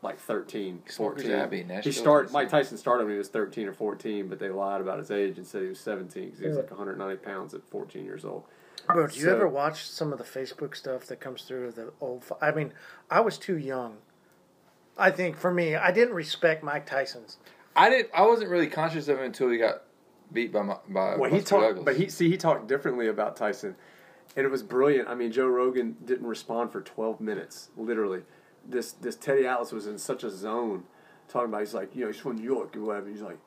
like 0.02 0.18
13, 0.18 0.82
Smokers 0.86 1.22
14. 1.22 1.30
Abbey, 1.30 1.66
he 1.84 1.92
started. 1.92 2.32
Mike 2.32 2.48
Tyson 2.48 2.76
started 2.76 3.04
when 3.04 3.12
he 3.14 3.18
was 3.18 3.28
13 3.28 3.68
or 3.68 3.72
14, 3.72 4.26
but 4.26 4.40
they 4.40 4.48
lied 4.48 4.80
about 4.80 4.98
his 4.98 5.12
age 5.12 5.38
and 5.38 5.46
said 5.46 5.62
he 5.62 5.68
was 5.68 5.78
17 5.78 6.24
because 6.24 6.40
he 6.40 6.46
was 6.48 6.56
like 6.56 6.70
190 6.70 7.24
pounds 7.24 7.54
at 7.54 7.62
14 7.70 8.04
years 8.04 8.24
old. 8.24 8.42
Bro, 8.86 9.08
do 9.08 9.18
you 9.18 9.26
So- 9.26 9.34
ever 9.36 9.48
watch 9.48 9.86
some 9.86 10.12
of 10.12 10.18
the 10.18 10.24
Facebook 10.24 10.74
stuff 10.76 11.06
that 11.06 11.20
comes 11.20 11.42
through 11.44 11.72
the 11.72 11.92
old? 12.00 12.24
I 12.40 12.50
mean, 12.50 12.72
I 13.10 13.20
was 13.20 13.38
too 13.38 13.56
young. 13.56 13.98
I 14.98 15.10
think 15.10 15.36
for 15.36 15.52
me, 15.52 15.74
I 15.76 15.90
didn't 15.92 16.14
respect 16.14 16.62
Mike 16.62 16.84
Tyson's. 16.86 17.38
I 17.74 17.88
didn't. 17.88 18.10
I 18.12 18.22
wasn't 18.26 18.50
really 18.50 18.66
conscious 18.66 19.08
of 19.08 19.18
him 19.18 19.24
until 19.24 19.48
he 19.50 19.56
got 19.56 19.82
beat 20.32 20.52
by 20.52 20.62
my, 20.62 20.76
by 20.88 21.16
Well, 21.16 21.30
he 21.30 21.40
talked, 21.40 21.62
Douglas. 21.62 21.84
but 21.84 21.96
he 21.96 22.08
see 22.08 22.28
he 22.30 22.36
talked 22.36 22.66
differently 22.66 23.06
about 23.08 23.34
Tyson, 23.36 23.76
and 24.36 24.44
it 24.44 24.50
was 24.50 24.62
brilliant. 24.62 25.08
I 25.08 25.14
mean, 25.14 25.32
Joe 25.32 25.46
Rogan 25.46 25.96
didn't 26.04 26.26
respond 26.26 26.72
for 26.72 26.82
twelve 26.82 27.20
minutes, 27.20 27.70
literally. 27.76 28.22
This 28.66 28.92
this 28.92 29.16
Teddy 29.16 29.46
Atlas 29.46 29.72
was 29.72 29.86
in 29.86 29.96
such 29.98 30.22
a 30.24 30.30
zone, 30.30 30.84
talking 31.28 31.48
about. 31.48 31.60
He's 31.60 31.72
like, 31.72 31.94
you 31.96 32.02
know, 32.02 32.08
he's 32.08 32.20
from 32.20 32.36
New 32.36 32.42
York 32.44 32.76
or 32.76 32.80
whatever. 32.82 33.08
He's 33.08 33.22
like, 33.22 33.38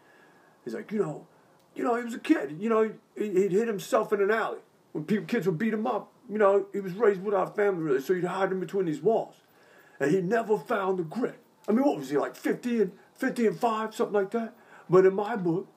he's 0.63 0.73
like, 0.73 0.91
you 0.91 0.99
know, 0.99 1.27
you 1.75 1.83
know, 1.83 1.95
he 1.95 2.03
was 2.03 2.15
a 2.15 2.19
kid. 2.19 2.57
You 2.59 2.69
know, 2.69 2.91
he, 3.15 3.29
he'd 3.29 3.51
hit 3.51 3.67
himself 3.67 4.11
in 4.11 4.21
an 4.21 4.31
alley 4.31 4.59
when 4.95 5.03
people 5.03 5.25
kids 5.25 5.45
would 5.45 5.57
beat 5.57 5.73
him 5.73 5.85
up. 5.85 6.13
You 6.29 6.37
know, 6.37 6.67
he 6.71 6.79
was 6.79 6.93
raised 6.93 7.21
without 7.21 7.49
a 7.49 7.51
family, 7.51 7.83
really, 7.83 7.99
so 7.99 8.13
he'd 8.13 8.23
hide 8.23 8.53
in 8.53 8.61
between 8.61 8.85
these 8.85 9.01
walls, 9.01 9.35
and 9.99 10.09
he 10.09 10.21
never 10.21 10.57
found 10.57 10.97
the 10.97 11.03
grit. 11.03 11.37
I 11.67 11.73
mean, 11.73 11.85
what 11.85 11.97
was 11.97 12.09
he 12.09 12.17
like, 12.17 12.33
fifty 12.33 12.81
and 12.81 12.93
fifty 13.13 13.45
and 13.45 13.59
five, 13.59 13.93
something 13.93 14.13
like 14.13 14.31
that? 14.31 14.55
But 14.89 15.05
in 15.05 15.13
my 15.13 15.35
book, 15.35 15.67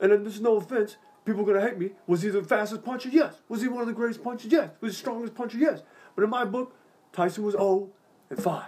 and 0.00 0.10
then 0.10 0.24
there's 0.24 0.40
no 0.40 0.56
offense, 0.56 0.96
people 1.24 1.42
are 1.42 1.44
gonna 1.44 1.60
hate 1.60 1.78
me. 1.78 1.90
Was 2.08 2.22
he 2.22 2.28
the 2.28 2.42
fastest 2.42 2.82
puncher? 2.82 3.08
Yes. 3.08 3.36
Was 3.48 3.62
he 3.62 3.68
one 3.68 3.82
of 3.82 3.86
the 3.86 3.92
greatest 3.92 4.24
punchers? 4.24 4.50
Yes. 4.50 4.70
Was 4.80 4.90
he 4.90 4.96
the 4.96 4.98
strongest 4.98 5.36
puncher? 5.36 5.58
Yes. 5.58 5.82
But 6.16 6.24
in 6.24 6.30
my 6.30 6.44
book, 6.44 6.74
Tyson 7.12 7.44
was 7.44 7.54
0 7.54 7.88
and 8.30 8.42
5. 8.42 8.64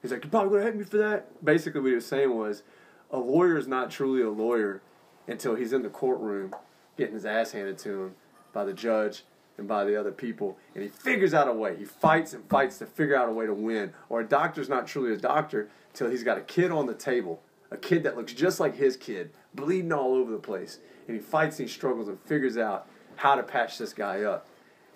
He's 0.00 0.10
like, 0.10 0.24
you're 0.24 0.30
probably 0.30 0.58
gonna 0.58 0.70
hate 0.70 0.76
me 0.76 0.84
for 0.84 0.96
that. 0.96 1.44
Basically, 1.44 1.82
what 1.82 1.88
he 1.88 1.94
was 1.96 2.06
saying 2.06 2.34
was, 2.34 2.62
a 3.10 3.18
lawyer 3.18 3.58
is 3.58 3.68
not 3.68 3.90
truly 3.90 4.22
a 4.22 4.30
lawyer 4.30 4.80
until 5.28 5.54
he's 5.54 5.74
in 5.74 5.82
the 5.82 5.90
courtroom 5.90 6.54
getting 6.96 7.14
his 7.14 7.26
ass 7.26 7.52
handed 7.52 7.76
to 7.76 8.04
him 8.04 8.14
by 8.52 8.64
the 8.64 8.72
judge 8.72 9.24
and 9.58 9.68
by 9.68 9.84
the 9.84 9.98
other 9.98 10.12
people, 10.12 10.58
and 10.74 10.82
he 10.82 10.88
figures 10.88 11.34
out 11.34 11.48
a 11.48 11.52
way. 11.52 11.76
He 11.76 11.84
fights 11.84 12.32
and 12.32 12.48
fights 12.48 12.78
to 12.78 12.86
figure 12.86 13.16
out 13.16 13.28
a 13.28 13.32
way 13.32 13.46
to 13.46 13.54
win. 13.54 13.92
Or 14.08 14.20
a 14.20 14.26
doctor's 14.26 14.68
not 14.68 14.86
truly 14.86 15.12
a 15.12 15.16
doctor 15.16 15.68
till 15.92 16.10
he's 16.10 16.24
got 16.24 16.38
a 16.38 16.42
kid 16.42 16.70
on 16.70 16.86
the 16.86 16.94
table, 16.94 17.42
a 17.70 17.76
kid 17.76 18.02
that 18.04 18.16
looks 18.16 18.32
just 18.32 18.60
like 18.60 18.76
his 18.76 18.96
kid, 18.96 19.30
bleeding 19.54 19.92
all 19.92 20.14
over 20.14 20.32
the 20.32 20.38
place, 20.38 20.78
and 21.06 21.16
he 21.16 21.22
fights 21.22 21.58
and 21.58 21.68
he 21.68 21.72
struggles 21.72 22.08
and 22.08 22.18
figures 22.20 22.56
out 22.56 22.86
how 23.16 23.34
to 23.34 23.42
patch 23.42 23.78
this 23.78 23.92
guy 23.92 24.22
up. 24.22 24.46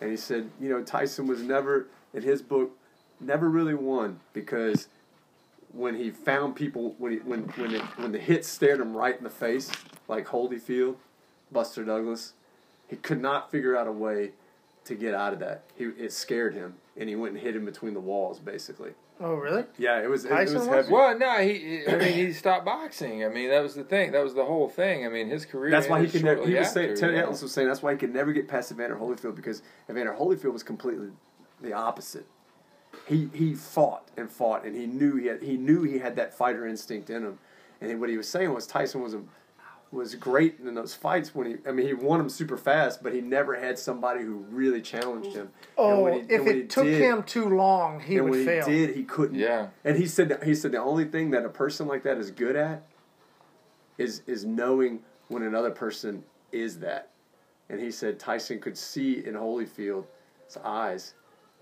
And 0.00 0.10
he 0.10 0.16
said, 0.16 0.50
you 0.60 0.68
know, 0.68 0.82
Tyson 0.82 1.26
was 1.26 1.42
never 1.42 1.88
in 2.14 2.22
his 2.22 2.42
book, 2.42 2.76
never 3.20 3.48
really 3.48 3.74
won 3.74 4.20
because 4.32 4.88
when 5.72 5.94
he 5.94 6.10
found 6.10 6.56
people 6.56 6.94
when 6.98 7.12
he, 7.12 7.18
when 7.18 7.42
when 7.42 7.74
it, 7.74 7.82
when 7.98 8.12
the 8.12 8.18
hit 8.18 8.44
stared 8.44 8.80
him 8.80 8.96
right 8.96 9.16
in 9.16 9.24
the 9.24 9.30
face, 9.30 9.70
like 10.08 10.26
Holyfield, 10.26 10.96
Buster 11.52 11.84
Douglas, 11.84 12.32
he 12.88 12.96
could 12.96 13.20
not 13.20 13.50
figure 13.50 13.76
out 13.76 13.86
a 13.86 13.92
way 13.92 14.32
to 14.84 14.94
get 14.94 15.14
out 15.14 15.32
of 15.32 15.40
that. 15.40 15.64
He 15.76 15.84
it 15.84 16.12
scared 16.12 16.54
him, 16.54 16.74
and 16.96 17.08
he 17.08 17.16
went 17.16 17.34
and 17.34 17.42
hit 17.42 17.56
him 17.56 17.64
between 17.64 17.94
the 17.94 18.00
walls, 18.00 18.38
basically. 18.38 18.92
Oh, 19.18 19.34
really? 19.34 19.64
Yeah, 19.78 20.02
it 20.02 20.10
was 20.10 20.24
it, 20.26 20.32
it 20.32 20.38
was 20.38 20.54
was? 20.54 20.66
heavy. 20.66 20.92
Well, 20.92 21.18
no, 21.18 21.38
he. 21.38 21.84
I 21.88 21.96
mean, 21.96 22.12
he 22.12 22.32
stopped 22.34 22.64
boxing. 22.66 23.24
I 23.24 23.28
mean, 23.28 23.48
that 23.50 23.62
was 23.62 23.74
the 23.74 23.84
thing. 23.84 24.12
That 24.12 24.22
was 24.22 24.34
the 24.34 24.44
whole 24.44 24.68
thing. 24.68 25.06
I 25.06 25.08
mean, 25.08 25.28
his 25.28 25.46
career. 25.46 25.70
That's 25.70 25.88
why 25.88 26.04
he 26.04 26.08
could 26.08 26.22
never. 26.22 26.38
shortly 26.38 26.52
He 26.52 26.58
was 26.58 26.68
after, 26.68 26.80
saying. 26.80 26.96
Teddy 26.96 27.12
you 27.12 27.18
know? 27.18 27.24
Atlas 27.24 27.42
was 27.42 27.52
saying 27.52 27.68
that's 27.68 27.82
why 27.82 27.92
he 27.92 27.98
could 27.98 28.12
never 28.12 28.32
get 28.32 28.46
past 28.46 28.70
Evander 28.70 28.96
Holyfield 28.96 29.34
because 29.34 29.62
Evander 29.90 30.14
Holyfield 30.18 30.52
was 30.52 30.62
completely 30.62 31.08
the 31.62 31.72
opposite. 31.72 32.26
He 33.06 33.30
he 33.32 33.54
fought 33.54 34.10
and 34.16 34.30
fought 34.30 34.64
and 34.64 34.76
he 34.76 34.86
knew 34.86 35.16
he 35.16 35.26
had 35.26 35.42
he 35.42 35.56
knew 35.56 35.82
he 35.82 35.98
had 35.98 36.16
that 36.16 36.34
fighter 36.34 36.66
instinct 36.66 37.08
in 37.08 37.22
him, 37.24 37.38
and 37.80 38.00
what 38.00 38.10
he 38.10 38.16
was 38.16 38.28
saying 38.28 38.52
was 38.52 38.66
Tyson 38.66 39.02
was 39.02 39.14
a 39.14 39.22
was 39.96 40.14
great 40.14 40.58
in 40.60 40.74
those 40.74 40.94
fights 40.94 41.34
when 41.34 41.46
he 41.46 41.56
I 41.66 41.72
mean 41.72 41.86
he 41.86 41.94
won 41.94 42.18
them 42.18 42.28
super 42.28 42.56
fast, 42.56 43.02
but 43.02 43.12
he 43.12 43.20
never 43.20 43.58
had 43.58 43.78
somebody 43.78 44.22
who 44.22 44.36
really 44.50 44.80
challenged 44.80 45.34
him. 45.34 45.50
Oh, 45.76 45.94
and 45.94 46.02
when 46.02 46.12
he, 46.12 46.20
if 46.20 46.30
and 46.30 46.44
when 46.46 46.54
he 46.54 46.60
it 46.62 46.70
took 46.70 46.84
did- 46.84 47.00
him 47.00 47.22
too 47.22 47.48
long, 47.48 48.00
he 48.00 48.16
and 48.16 48.24
would 48.28 48.38
when 48.38 48.46
fail. 48.46 48.66
he 48.66 48.86
did, 48.86 48.96
he 48.96 49.02
couldn't. 49.02 49.38
Yeah. 49.38 49.68
And 49.84 49.96
he 49.96 50.06
said 50.06 50.42
he 50.44 50.54
said 50.54 50.72
the 50.72 50.82
only 50.82 51.04
thing 51.04 51.30
that 51.30 51.44
a 51.44 51.48
person 51.48 51.86
like 51.88 52.02
that 52.04 52.18
is 52.18 52.30
good 52.30 52.56
at 52.56 52.86
is 53.98 54.22
is 54.26 54.44
knowing 54.44 55.00
when 55.28 55.42
another 55.42 55.70
person 55.70 56.22
is 56.52 56.78
that. 56.80 57.10
And 57.68 57.80
he 57.80 57.90
said 57.90 58.18
Tyson 58.18 58.60
could 58.60 58.78
see 58.78 59.24
in 59.24 59.34
Holyfield's 59.34 60.06
eyes 60.62 61.14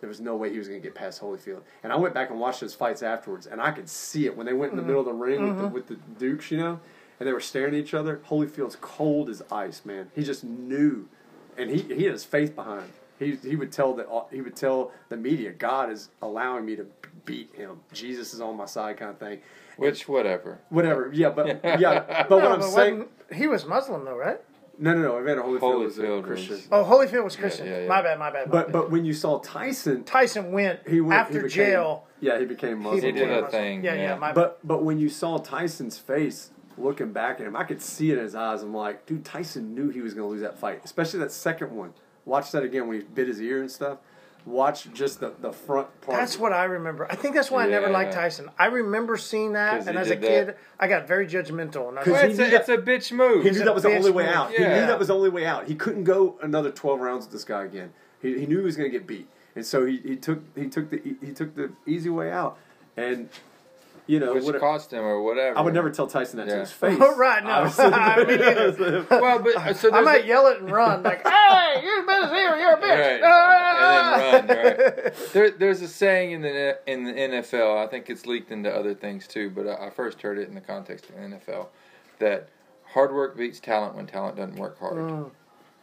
there 0.04 0.08
was 0.08 0.20
no 0.20 0.36
way 0.36 0.50
he 0.50 0.58
was 0.58 0.68
going 0.68 0.80
to 0.80 0.86
get 0.86 0.94
past 0.94 1.18
Holyfield. 1.22 1.62
And 1.82 1.90
I 1.90 1.96
went 1.96 2.12
back 2.12 2.28
and 2.28 2.38
watched 2.38 2.60
those 2.60 2.74
fights 2.74 3.02
afterwards, 3.02 3.46
and 3.46 3.58
I 3.58 3.70
could 3.70 3.88
see 3.88 4.26
it 4.26 4.36
when 4.36 4.44
they 4.44 4.52
went 4.52 4.72
in 4.72 4.76
the 4.76 4.82
mm-hmm. 4.82 4.88
middle 4.88 5.00
of 5.00 5.06
the 5.06 5.14
ring 5.14 5.48
with, 5.48 5.56
the, 5.56 5.62
mm-hmm. 5.62 5.74
with 5.74 5.86
the 5.86 5.96
Dukes, 6.18 6.50
you 6.50 6.58
know, 6.58 6.78
and 7.20 7.26
they 7.28 7.32
were 7.32 7.40
staring 7.40 7.74
at 7.74 7.80
each 7.80 7.94
other. 7.94 8.20
Holyfield's 8.28 8.76
cold 8.80 9.28
as 9.30 9.42
ice, 9.50 9.84
man. 9.84 10.10
He 10.14 10.22
just 10.22 10.44
knew, 10.44 11.08
and 11.56 11.70
he 11.70 11.80
he 11.82 12.04
had 12.04 12.12
his 12.12 12.24
faith 12.24 12.54
behind. 12.54 12.82
him. 12.82 12.92
He 13.18 13.48
he 13.48 13.56
would 13.56 13.70
tell 13.72 13.94
the 13.94 14.06
he 14.30 14.40
would 14.40 14.56
tell 14.56 14.90
the 15.08 15.16
media, 15.16 15.52
God 15.52 15.90
is 15.90 16.08
allowing 16.22 16.64
me 16.66 16.76
to 16.76 16.86
beat 17.24 17.54
him. 17.54 17.80
Jesus 17.92 18.34
is 18.34 18.40
on 18.40 18.56
my 18.56 18.66
side, 18.66 18.96
kind 18.96 19.10
of 19.12 19.18
thing. 19.18 19.40
Which, 19.76 20.06
whatever. 20.08 20.60
Whatever. 20.68 21.10
Yeah, 21.12 21.30
but 21.30 21.46
yeah, 21.80 22.26
but 22.28 22.30
what 22.30 22.44
I'm 22.52 22.60
but 22.60 22.70
saying. 22.70 23.06
he 23.32 23.46
was 23.48 23.64
Muslim 23.66 24.04
though, 24.04 24.16
right? 24.16 24.40
No, 24.76 24.92
no, 24.92 25.02
no. 25.02 25.18
Evander 25.20 25.42
Holyfield, 25.44 25.84
was 25.84 25.98
a 25.98 26.02
Holyfield 26.02 26.24
Christian. 26.24 26.56
was- 26.56 26.68
Oh, 26.72 26.84
Holyfield 26.84 27.22
was 27.22 27.36
Christian. 27.36 27.66
yeah, 27.68 27.80
yeah. 27.82 27.86
My 27.88 28.02
bad, 28.02 28.18
my 28.18 28.30
bad. 28.32 28.48
My 28.48 28.52
But 28.52 28.66
bad. 28.66 28.72
but 28.72 28.90
when 28.90 29.04
you 29.04 29.12
saw 29.12 29.38
Tyson, 29.38 30.02
Tyson 30.02 30.50
went, 30.50 30.80
he 30.88 31.00
went 31.00 31.20
after 31.20 31.34
he 31.34 31.44
became- 31.44 31.66
jail. 31.66 32.06
Yeah, 32.20 32.38
he 32.40 32.44
became 32.44 32.78
Muslim. 32.80 33.00
He 33.00 33.12
did 33.12 33.30
a 33.30 33.46
thing, 33.48 33.84
Yeah, 33.84 33.94
yeah. 33.94 34.02
yeah. 34.02 34.14
my. 34.16 34.32
But 34.32 34.58
but 34.66 34.82
when 34.82 34.98
you 34.98 35.08
saw 35.08 35.38
Tyson's 35.38 35.98
face 35.98 36.50
looking 36.78 37.12
back 37.12 37.40
at 37.40 37.46
him, 37.46 37.56
I 37.56 37.64
could 37.64 37.80
see 37.80 38.10
it 38.10 38.18
in 38.18 38.24
his 38.24 38.34
eyes. 38.34 38.62
I'm 38.62 38.74
like, 38.74 39.06
dude, 39.06 39.24
Tyson 39.24 39.74
knew 39.74 39.90
he 39.90 40.00
was 40.00 40.14
going 40.14 40.26
to 40.26 40.30
lose 40.32 40.42
that 40.42 40.58
fight, 40.58 40.80
especially 40.84 41.20
that 41.20 41.32
second 41.32 41.70
one. 41.70 41.92
Watch 42.24 42.50
that 42.52 42.62
again 42.62 42.88
when 42.88 42.98
he 43.00 43.04
bit 43.06 43.28
his 43.28 43.40
ear 43.40 43.60
and 43.60 43.70
stuff. 43.70 43.98
Watch 44.46 44.92
just 44.92 45.20
the, 45.20 45.32
the 45.40 45.52
front 45.52 45.88
part. 46.02 46.18
That's 46.18 46.38
what 46.38 46.52
I 46.52 46.64
remember. 46.64 47.06
I 47.10 47.14
think 47.14 47.34
that's 47.34 47.50
why 47.50 47.64
I 47.64 47.66
never 47.66 47.88
liked 47.88 48.12
Tyson. 48.12 48.50
I 48.58 48.66
remember 48.66 49.16
seeing 49.16 49.54
that, 49.54 49.78
'Cause 49.78 49.86
and 49.86 49.96
he 49.96 50.02
as 50.02 50.10
a 50.10 50.16
did 50.16 50.22
kid, 50.22 50.48
that. 50.48 50.58
I 50.78 50.86
got 50.86 51.08
very 51.08 51.26
judgmental. 51.26 51.88
And 51.88 51.98
I 51.98 52.02
was 52.02 52.04
'Cause 52.04 52.06
Well, 52.08 52.20
like, 52.22 52.30
it's, 52.30 52.38
knew 52.38 52.44
a, 52.44 52.50
that- 52.50 52.60
it's 52.60 52.68
a 52.68 52.76
bitch 52.76 53.12
move. 53.12 53.42
He 53.44 53.50
knew 53.52 53.62
a 53.62 53.64
that 53.64 53.74
was 53.74 53.84
the 53.84 53.88
bitch 53.88 53.96
only 53.96 54.10
way 54.10 54.26
move. 54.26 54.34
out. 54.34 54.50
He 54.50 54.62
Yeah. 54.62 54.80
knew 54.80 54.86
that 54.86 54.98
was 54.98 55.08
the 55.08 55.14
only 55.14 55.30
way 55.30 55.46
out. 55.46 55.66
He 55.66 55.74
couldn't 55.74 56.04
go 56.04 56.38
another 56.42 56.70
twelve 56.70 57.00
rounds 57.00 57.24
with 57.24 57.32
this 57.32 57.44
guy 57.44 57.64
again. 57.64 57.94
He, 58.20 58.38
he 58.40 58.44
knew 58.46 58.58
he 58.58 58.64
was 58.64 58.76
going 58.76 58.90
to 58.90 58.98
get 58.98 59.06
beat, 59.06 59.28
and 59.56 59.64
so 59.64 59.86
he, 59.86 59.96
he 59.98 60.16
took 60.16 60.40
he 60.54 60.68
took 60.68 60.90
the 60.90 61.00
he 61.22 61.32
took 61.32 61.54
the 61.56 61.72
easy 61.86 62.10
way 62.10 62.30
out. 62.30 62.58
And 62.98 63.30
you 64.06 64.20
know, 64.20 64.34
which 64.34 64.44
what, 64.44 64.60
cost 64.60 64.92
him 64.92 65.02
or 65.02 65.22
whatever. 65.22 65.56
I 65.58 65.62
would 65.62 65.72
never 65.74 65.90
tell 65.90 66.06
Tyson 66.06 66.38
that 66.38 66.48
to 66.48 66.60
his 66.60 66.70
face. 66.72 66.98
Oh, 67.00 67.16
Right, 67.16 67.42
no. 67.42 67.70
I 67.78 68.24
mean. 68.24 69.06
Well, 69.10 69.38
but 69.38 69.56
uh, 69.56 69.72
so 69.74 69.92
I 69.92 70.00
might 70.02 70.24
a- 70.24 70.26
yell 70.26 70.46
it 70.48 70.60
and 70.60 70.70
run 70.70 71.02
like, 71.02 71.22
"Hey, 71.26 71.80
you're 71.82 72.02
a 72.02 72.06
bitch 72.06 72.34
here, 72.34 72.56
you're 72.58 72.72
a 72.72 72.76
bitch!" 72.80 73.20
Right. 73.22 74.40
And 74.40 74.48
then 74.48 74.56
run, 74.56 75.04
right. 75.04 75.14
There, 75.32 75.50
there's 75.52 75.80
a 75.82 75.88
saying 75.88 76.32
in 76.32 76.42
the 76.42 76.78
in 76.86 77.04
the 77.04 77.12
NFL. 77.12 77.82
I 77.82 77.86
think 77.88 78.10
it's 78.10 78.26
leaked 78.26 78.50
into 78.50 78.70
other 78.74 78.94
things 78.94 79.26
too, 79.26 79.50
but 79.50 79.66
I, 79.66 79.86
I 79.86 79.90
first 79.90 80.20
heard 80.22 80.38
it 80.38 80.48
in 80.48 80.54
the 80.54 80.60
context 80.60 81.06
of 81.08 81.14
the 81.16 81.20
NFL 81.22 81.68
that 82.18 82.48
hard 82.92 83.12
work 83.14 83.36
beats 83.36 83.58
talent 83.60 83.94
when 83.96 84.06
talent 84.06 84.36
doesn't 84.36 84.56
work 84.56 84.78
hard. 84.78 84.96
Mm. 84.96 85.30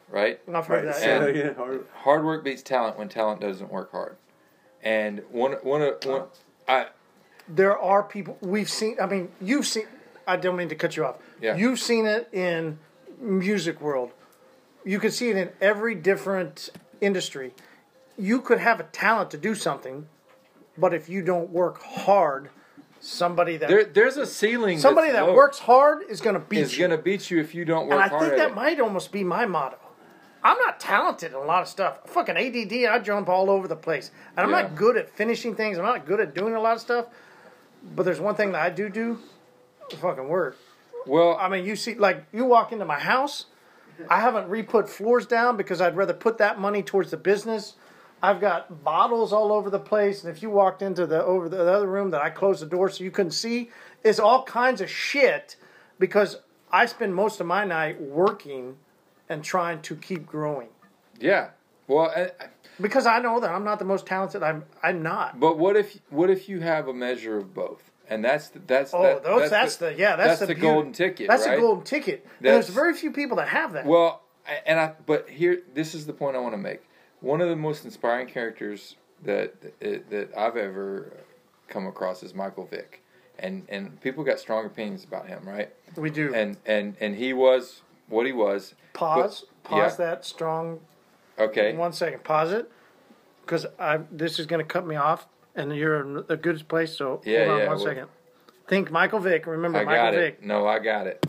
Right? 0.09 0.39
I've 0.53 0.67
heard 0.67 0.86
Right, 0.86 0.93
that. 0.93 0.95
say 0.95 1.38
yeah. 1.38 1.53
hard- 1.53 1.86
Hard 1.95 2.26
work 2.26 2.43
beats 2.43 2.61
talent 2.61 2.97
when 2.99 3.07
talent 3.09 3.39
doesn't 3.41 3.72
work 3.72 3.91
hard. 3.91 4.17
And 4.84 5.22
one 5.32 5.53
one 5.63 5.82
of 5.82 6.03
one, 6.05 6.24
I 6.67 6.88
There 7.54 7.78
are 7.78 8.04
people 8.04 8.38
we've 8.41 8.70
seen. 8.70 8.97
I 9.02 9.06
mean, 9.06 9.30
you've 9.41 9.68
seen. 9.68 9.86
I 10.28 10.38
don't 10.38 10.56
mean 10.56 10.70
to 10.70 10.76
cut 10.76 10.95
you 10.95 11.06
off. 11.06 11.16
Yeah. 11.41 11.56
You've 11.56 11.80
seen 11.80 12.06
it 12.06 12.30
in 12.32 12.80
music 13.20 13.82
world. 13.82 14.12
You 14.86 14.99
could 14.99 15.14
see 15.14 15.30
it 15.30 15.38
in 15.38 15.49
every 15.60 15.95
different 15.95 16.70
industry. 17.02 17.54
You 18.18 18.41
could 18.41 18.60
have 18.60 18.80
a 18.80 18.84
talent 18.84 19.32
to 19.32 19.38
do 19.38 19.54
something, 19.56 20.08
but 20.78 20.93
if 20.93 21.10
you 21.10 21.22
don't 21.24 21.49
work 21.49 21.82
hard, 21.82 22.49
somebody 22.99 23.58
that 23.58 23.68
there 23.70 23.84
there's 23.84 24.18
a 24.18 24.26
ceiling. 24.26 24.80
somebody 24.80 25.12
that 25.12 25.26
low 25.28 25.34
works 25.34 25.60
hard 25.60 26.04
is 26.08 26.22
going 26.22 26.36
to 26.36 26.39
beat 26.39 26.60
is 26.60 26.78
you. 26.78 26.88
going 26.88 26.97
to 26.97 27.04
beat 27.04 27.30
you 27.32 27.39
if 27.39 27.54
you 27.56 27.66
don't 27.66 27.88
work 27.88 27.93
and 27.95 28.04
I 28.04 28.08
hard. 28.08 28.22
think 28.22 28.34
at 28.34 28.38
that 28.38 28.52
it. 28.52 28.56
might 28.56 28.80
almost 28.80 29.12
be 29.12 29.24
my 29.24 29.45
motto. 29.45 29.78
I'm 30.43 30.58
not 30.58 30.80
talented 30.80 31.32
in 31.32 31.38
a 31.38 31.41
lot 31.43 31.62
of 31.62 31.68
stuff. 31.68 31.99
Fucking 32.08 32.36
ADD, 32.38 32.86
I 32.89 32.97
jump 32.99 33.30
all 33.30 33.49
over 33.49 33.68
the 33.68 33.76
place. 33.76 34.10
And 34.36 34.43
I'm 34.45 34.52
Yeah. 34.52 34.62
not 34.64 34.76
good 34.76 34.97
at 34.97 35.10
finishing 35.10 35.56
things. 35.56 35.78
I'm 35.78 35.86
not 35.86 36.06
good 36.08 36.20
at 36.20 36.34
doing 36.34 36.56
a 36.56 36.60
lot 36.60 36.74
of 36.76 36.82
stuff. 36.82 37.06
But 37.84 38.03
there's 38.03 38.19
one 38.19 38.36
thing 38.36 38.51
that 38.51 38.61
I 38.61 38.69
do 38.69 38.89
do 38.89 39.19
fucking 39.99 40.27
work. 40.27 40.57
well, 41.05 41.36
I 41.39 41.49
mean, 41.49 41.65
you 41.65 41.75
see, 41.75 41.95
like, 41.95 42.25
you 42.32 42.45
walk 42.45 42.71
into 42.71 42.86
my 42.86 42.99
house, 42.99 43.45
I 44.09 44.19
haven't 44.21 44.49
re 44.49 44.63
put 44.63 44.89
floors 44.89 45.25
down 45.25 45.57
because 45.57 45.82
I'd 45.82 45.95
rather 45.95 46.13
put 46.13 46.38
that 46.38 46.59
money 46.59 46.82
towards 46.84 47.11
the 47.11 47.17
business. 47.17 47.75
I've 48.23 48.39
got 48.39 48.84
bottles 48.84 49.34
all 49.34 49.51
over 49.51 49.69
the 49.69 49.79
place, 49.79 50.23
and 50.23 50.36
if 50.36 50.43
you 50.43 50.49
walked 50.49 50.82
into 50.82 51.05
the 51.07 51.23
over 51.23 51.49
the, 51.49 51.57
the 51.57 51.73
other 51.73 51.88
room 51.88 52.11
that 52.11 52.21
I 52.21 52.29
closed 52.29 52.61
the 52.61 52.67
door 52.67 52.89
so 52.89 53.03
you 53.03 53.11
couldn't 53.11 53.32
see, 53.32 53.69
it's 54.03 54.19
all 54.19 54.43
kinds 54.43 54.79
of 54.79 54.89
shit 54.89 55.55
because 55.99 56.38
I 56.71 56.86
spend 56.86 57.15
most 57.15 57.39
of 57.39 57.47
my 57.47 57.65
night 57.65 57.99
working 57.99 58.77
and 59.27 59.43
trying 59.43 59.82
to 59.84 59.95
keep 59.95 60.25
growing. 60.25 60.69
yeah. 61.19 61.49
Well, 61.88 62.09
I, 62.15 62.29
Because 62.82 63.05
I 63.05 63.19
know 63.19 63.39
that 63.39 63.49
I'm 63.51 63.63
not 63.63 63.79
the 63.79 63.86
most 63.86 64.05
talented. 64.05 64.43
I'm 64.43 64.65
I'm 64.82 65.01
not. 65.03 65.39
But 65.39 65.57
what 65.57 65.75
if 65.75 65.99
what 66.09 66.29
if 66.29 66.49
you 66.49 66.59
have 66.61 66.88
a 66.88 66.93
measure 66.93 67.38
of 67.38 67.53
both? 67.53 67.91
And 68.07 68.25
that's 68.25 68.49
the, 68.49 68.59
that's 68.59 68.93
Oh, 68.93 69.03
that, 69.03 69.23
those 69.23 69.49
that's, 69.49 69.77
the, 69.77 69.95
yeah 69.95 70.17
that's, 70.17 70.41
the, 70.41 70.47
the 70.47 70.53
beauty. 70.55 70.67
golden 70.67 70.91
ticket. 70.91 71.27
That's 71.29 71.47
right? 71.47 71.55
the 71.55 71.61
golden 71.61 71.86
ticket. 71.86 72.25
That's- 72.41 72.65
there's 72.65 72.75
very 72.75 72.93
few 72.93 73.11
people 73.11 73.38
that 73.38 73.47
have 73.47 73.71
that. 73.73 73.86
Well, 73.86 74.21
and 74.65 74.79
I 74.79 74.93
but 75.05 75.29
here 75.29 75.61
this 75.73 75.95
is 75.95 76.05
the 76.05 76.13
point 76.13 76.36
I 76.36 76.39
want 76.39 76.53
to 76.53 76.57
make. 76.57 76.82
One 77.21 77.39
of 77.39 77.47
the 77.49 77.55
most 77.55 77.86
inspiring 77.86 78.27
characters 78.27 78.95
that 79.23 79.61
that, 79.79 80.09
that 80.09 80.38
I've 80.38 80.57
ever 80.57 81.13
come 81.69 81.88
across 81.88 82.21
is 82.23 82.34
Michael 82.34 82.65
Vick, 82.65 83.01
and 83.39 83.65
and 83.69 84.01
people 84.01 84.23
got 84.23 84.39
strong 84.39 84.65
opinions 84.65 85.03
about 85.05 85.27
him, 85.27 85.47
right? 85.47 85.71
we 85.95 86.09
do. 86.09 86.34
And 86.34 86.57
and 86.65 86.95
and 86.99 87.15
he 87.15 87.32
was 87.34 87.82
what 88.07 88.25
he 88.25 88.32
was. 88.34 88.75
pause. 88.93 89.45
But- 89.63 89.69
pause 89.69 89.91
yeah. 89.99 90.05
that 90.05 90.25
strong 90.25 90.79
Okay. 91.42 91.76
One 91.76 91.94
second, 91.94 92.24
pause 92.24 92.52
it, 92.52 92.70
because 93.42 93.66
I 93.80 94.00
this 94.12 94.39
is 94.39 94.46
going 94.46 94.64
to 94.66 94.68
cut 94.68 94.86
me 94.86 94.96
off, 94.96 95.28
and 95.56 95.76
you're 95.76 96.02
in 96.20 96.24
a 96.30 96.38
good 96.38 96.68
place. 96.68 96.96
So 96.96 97.22
Yeah, 97.26 97.46
hold 97.46 97.50
on 97.52 97.58
yeah, 97.60 97.68
one 97.68 97.78
well- 97.78 97.86
second. 97.86 98.08
Think 98.68 98.89
Michael 98.92 99.20
Vick. 99.20 99.48
Remember 99.48 99.80
I 99.80 99.84
Michael 99.84 100.04
got 100.06 100.14
Vick. 100.14 100.38
it. 100.39 100.46
No, 100.46 100.66
I 100.68 100.80
got 100.80 101.06
it. 101.08 101.26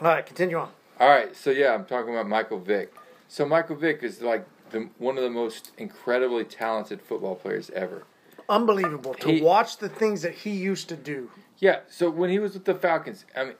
All 0.00 0.06
right, 0.08 0.24
continue 0.24 0.56
on. 0.58 0.70
All 1.00 1.08
right, 1.08 1.34
so 1.36 1.50
yeah, 1.50 1.74
I'm 1.74 1.84
talking 1.84 2.12
about 2.14 2.28
Michael 2.28 2.58
Vick. 2.60 2.94
So 3.28 3.44
Michael 3.44 3.76
Vick 3.76 4.02
is 4.02 4.22
like 4.22 4.46
the, 4.70 4.88
one 4.98 5.16
of 5.18 5.24
the 5.24 5.30
most 5.30 5.72
incredibly 5.76 6.44
talented 6.44 7.02
football 7.02 7.34
players 7.34 7.68
ever. 7.70 8.04
Unbelievable 8.48 9.12
to 9.14 9.28
He- 9.28 9.42
watch 9.42 9.78
the 9.78 9.88
things 9.88 10.22
that 10.22 10.32
he 10.34 10.50
used 10.50 10.88
to 10.88 10.96
do. 10.96 11.30
Yeah, 11.58 11.80
so 11.88 12.08
when 12.10 12.30
he 12.30 12.38
was 12.38 12.54
with 12.54 12.64
the 12.64 12.74
Falcons, 12.74 13.24
I 13.36 13.44
mean, 13.44 13.54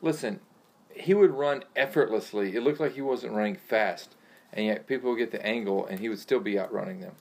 listen, 0.00 0.40
he 0.98 1.14
would 1.14 1.30
run 1.30 1.64
effortlessly. 1.76 2.54
It 2.56 2.62
looked 2.62 2.80
like 2.80 2.92
he 2.94 3.00
wasn't 3.02 3.32
running 3.34 3.56
fast, 3.56 4.14
and 4.52 4.66
yet 4.66 4.86
people 4.86 5.10
would 5.10 5.18
get 5.18 5.30
the 5.30 5.44
angle, 5.44 5.86
and 5.86 6.00
he 6.00 6.08
would 6.08 6.18
still 6.18 6.40
be 6.40 6.58
outrunning 6.58 7.00
them. 7.00 7.12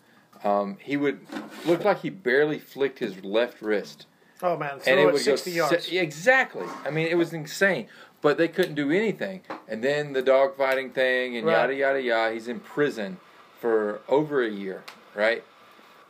Um, 0.44 0.78
he 0.82 0.98
would 0.98 1.26
look 1.66 1.84
like 1.84 2.02
he 2.02 2.10
barely 2.10 2.60
flicked 2.60 3.00
his 3.00 3.24
left 3.24 3.62
wrist, 3.62 4.06
Oh 4.44 4.56
man, 4.58 4.74
and 4.74 4.82
throw 4.84 5.10
it 5.10 5.14
would 5.14 5.22
sixty 5.22 5.52
go 5.52 5.58
yards. 5.70 5.88
se- 5.88 5.98
exactly. 5.98 6.66
I 6.86 6.92
mean, 6.92 7.08
it 7.08 7.18
was 7.18 7.34
insane, 7.34 7.88
but 8.22 8.38
they 8.38 8.48
couldn't 8.48 8.76
do 8.76 8.92
anything. 8.92 9.42
And 9.68 9.84
then 9.84 10.14
the 10.14 10.22
dogfighting 10.22 10.94
thing, 10.94 11.38
and 11.38 11.46
Right. 11.48 11.54
yada 11.54 11.74
yada 11.76 12.02
yada. 12.02 12.34
He's 12.34 12.48
in 12.48 12.60
prison 12.60 13.18
for 13.60 14.02
over 14.08 14.44
a 14.44 14.50
year, 14.50 14.84
right? 15.16 15.44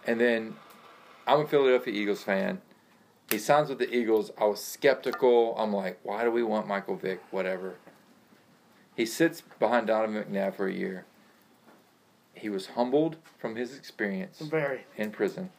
And 0.05 0.19
then 0.19 0.55
I'm 1.25 1.41
a 1.41 1.47
Philadelphia 1.47 1.93
Eagles 1.93 2.23
fan. 2.23 2.61
He 3.29 3.37
signs 3.37 3.69
with 3.69 3.79
the 3.79 3.93
Eagles. 3.93 4.31
I 4.37 4.45
was 4.45 4.63
skeptical. 4.63 5.55
I'm 5.57 5.73
like, 5.73 5.99
why 6.03 6.23
do 6.23 6.31
we 6.31 6.43
want 6.43 6.67
Michael 6.67 6.95
Vick? 6.95 7.21
Whatever. 7.31 7.75
He 8.95 9.05
sits 9.05 9.43
behind 9.59 9.87
Donovan 9.87 10.23
McNabb 10.23 10.55
for 10.55 10.67
a 10.67 10.73
year. 10.73 11.05
he 12.33 12.49
was 12.49 12.67
humbled 12.67 13.17
from 13.39 13.55
his 13.55 13.75
experience 13.75 14.39
Very. 14.39 14.85
in 14.95 15.11
prison. 15.11 15.49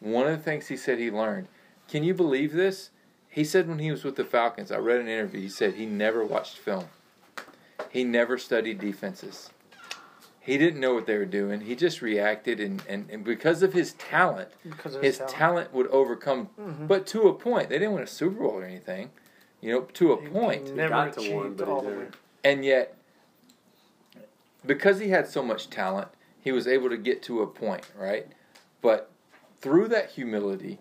One 0.00 0.26
of 0.26 0.36
the 0.38 0.42
things 0.42 0.68
he 0.68 0.76
said 0.76 0.98
he 0.98 1.10
learned. 1.10 1.48
Can 1.86 2.02
you 2.02 2.14
believe 2.14 2.52
this? 2.52 2.90
He 3.28 3.44
said 3.44 3.68
when 3.68 3.78
he 3.78 3.90
was 3.90 4.04
with 4.04 4.16
the 4.16 4.24
Falcons, 4.24 4.72
I 4.72 4.78
read 4.78 5.00
an 5.00 5.08
interview, 5.08 5.40
he 5.42 5.48
said 5.50 5.74
he 5.74 5.84
never 5.86 6.24
watched 6.24 6.56
film. 6.56 6.86
He 7.90 8.04
never 8.04 8.38
studied 8.38 8.80
defenses. 8.80 9.50
He 10.48 10.56
didn't 10.56 10.80
know 10.80 10.94
what 10.94 11.04
they 11.04 11.18
were 11.18 11.26
doing. 11.26 11.60
He 11.60 11.76
just 11.76 12.00
reacted, 12.00 12.58
and, 12.58 12.82
and, 12.88 13.06
and 13.10 13.22
because 13.22 13.62
of 13.62 13.74
his 13.74 13.92
talent, 13.92 14.48
Because 14.64 14.94
of 14.94 15.02
his 15.02 15.18
his 15.18 15.30
talent. 15.30 15.74
would 15.74 15.88
overcome. 15.88 16.48
Mhm. 16.58 16.88
But 16.88 17.06
to 17.08 17.28
a 17.28 17.34
point, 17.34 17.68
they 17.68 17.78
didn't 17.78 17.92
win 17.92 18.02
a 18.04 18.06
Super 18.06 18.40
Bowl 18.40 18.52
or 18.52 18.64
anything. 18.64 19.10
You 19.60 19.72
know, 19.72 19.80
to 19.82 20.12
a 20.14 20.22
He- 20.22 20.28
point. 20.28 20.74
Never 20.74 20.88
got 20.88 21.12
to 21.18 21.34
one, 21.34 21.52
but 21.52 21.68
all 21.68 21.82
the 21.82 21.90
way. 21.90 22.06
And 22.42 22.64
yet, 22.64 22.96
because 24.64 25.00
he 25.00 25.10
had 25.10 25.28
so 25.28 25.42
much 25.42 25.68
talent, 25.68 26.08
he 26.40 26.50
was 26.50 26.66
able 26.66 26.88
to 26.88 26.96
get 26.96 27.22
to 27.24 27.42
a 27.42 27.46
point, 27.46 27.86
right? 27.94 28.26
But 28.80 29.10
through 29.60 29.88
that 29.88 30.12
humility, 30.12 30.78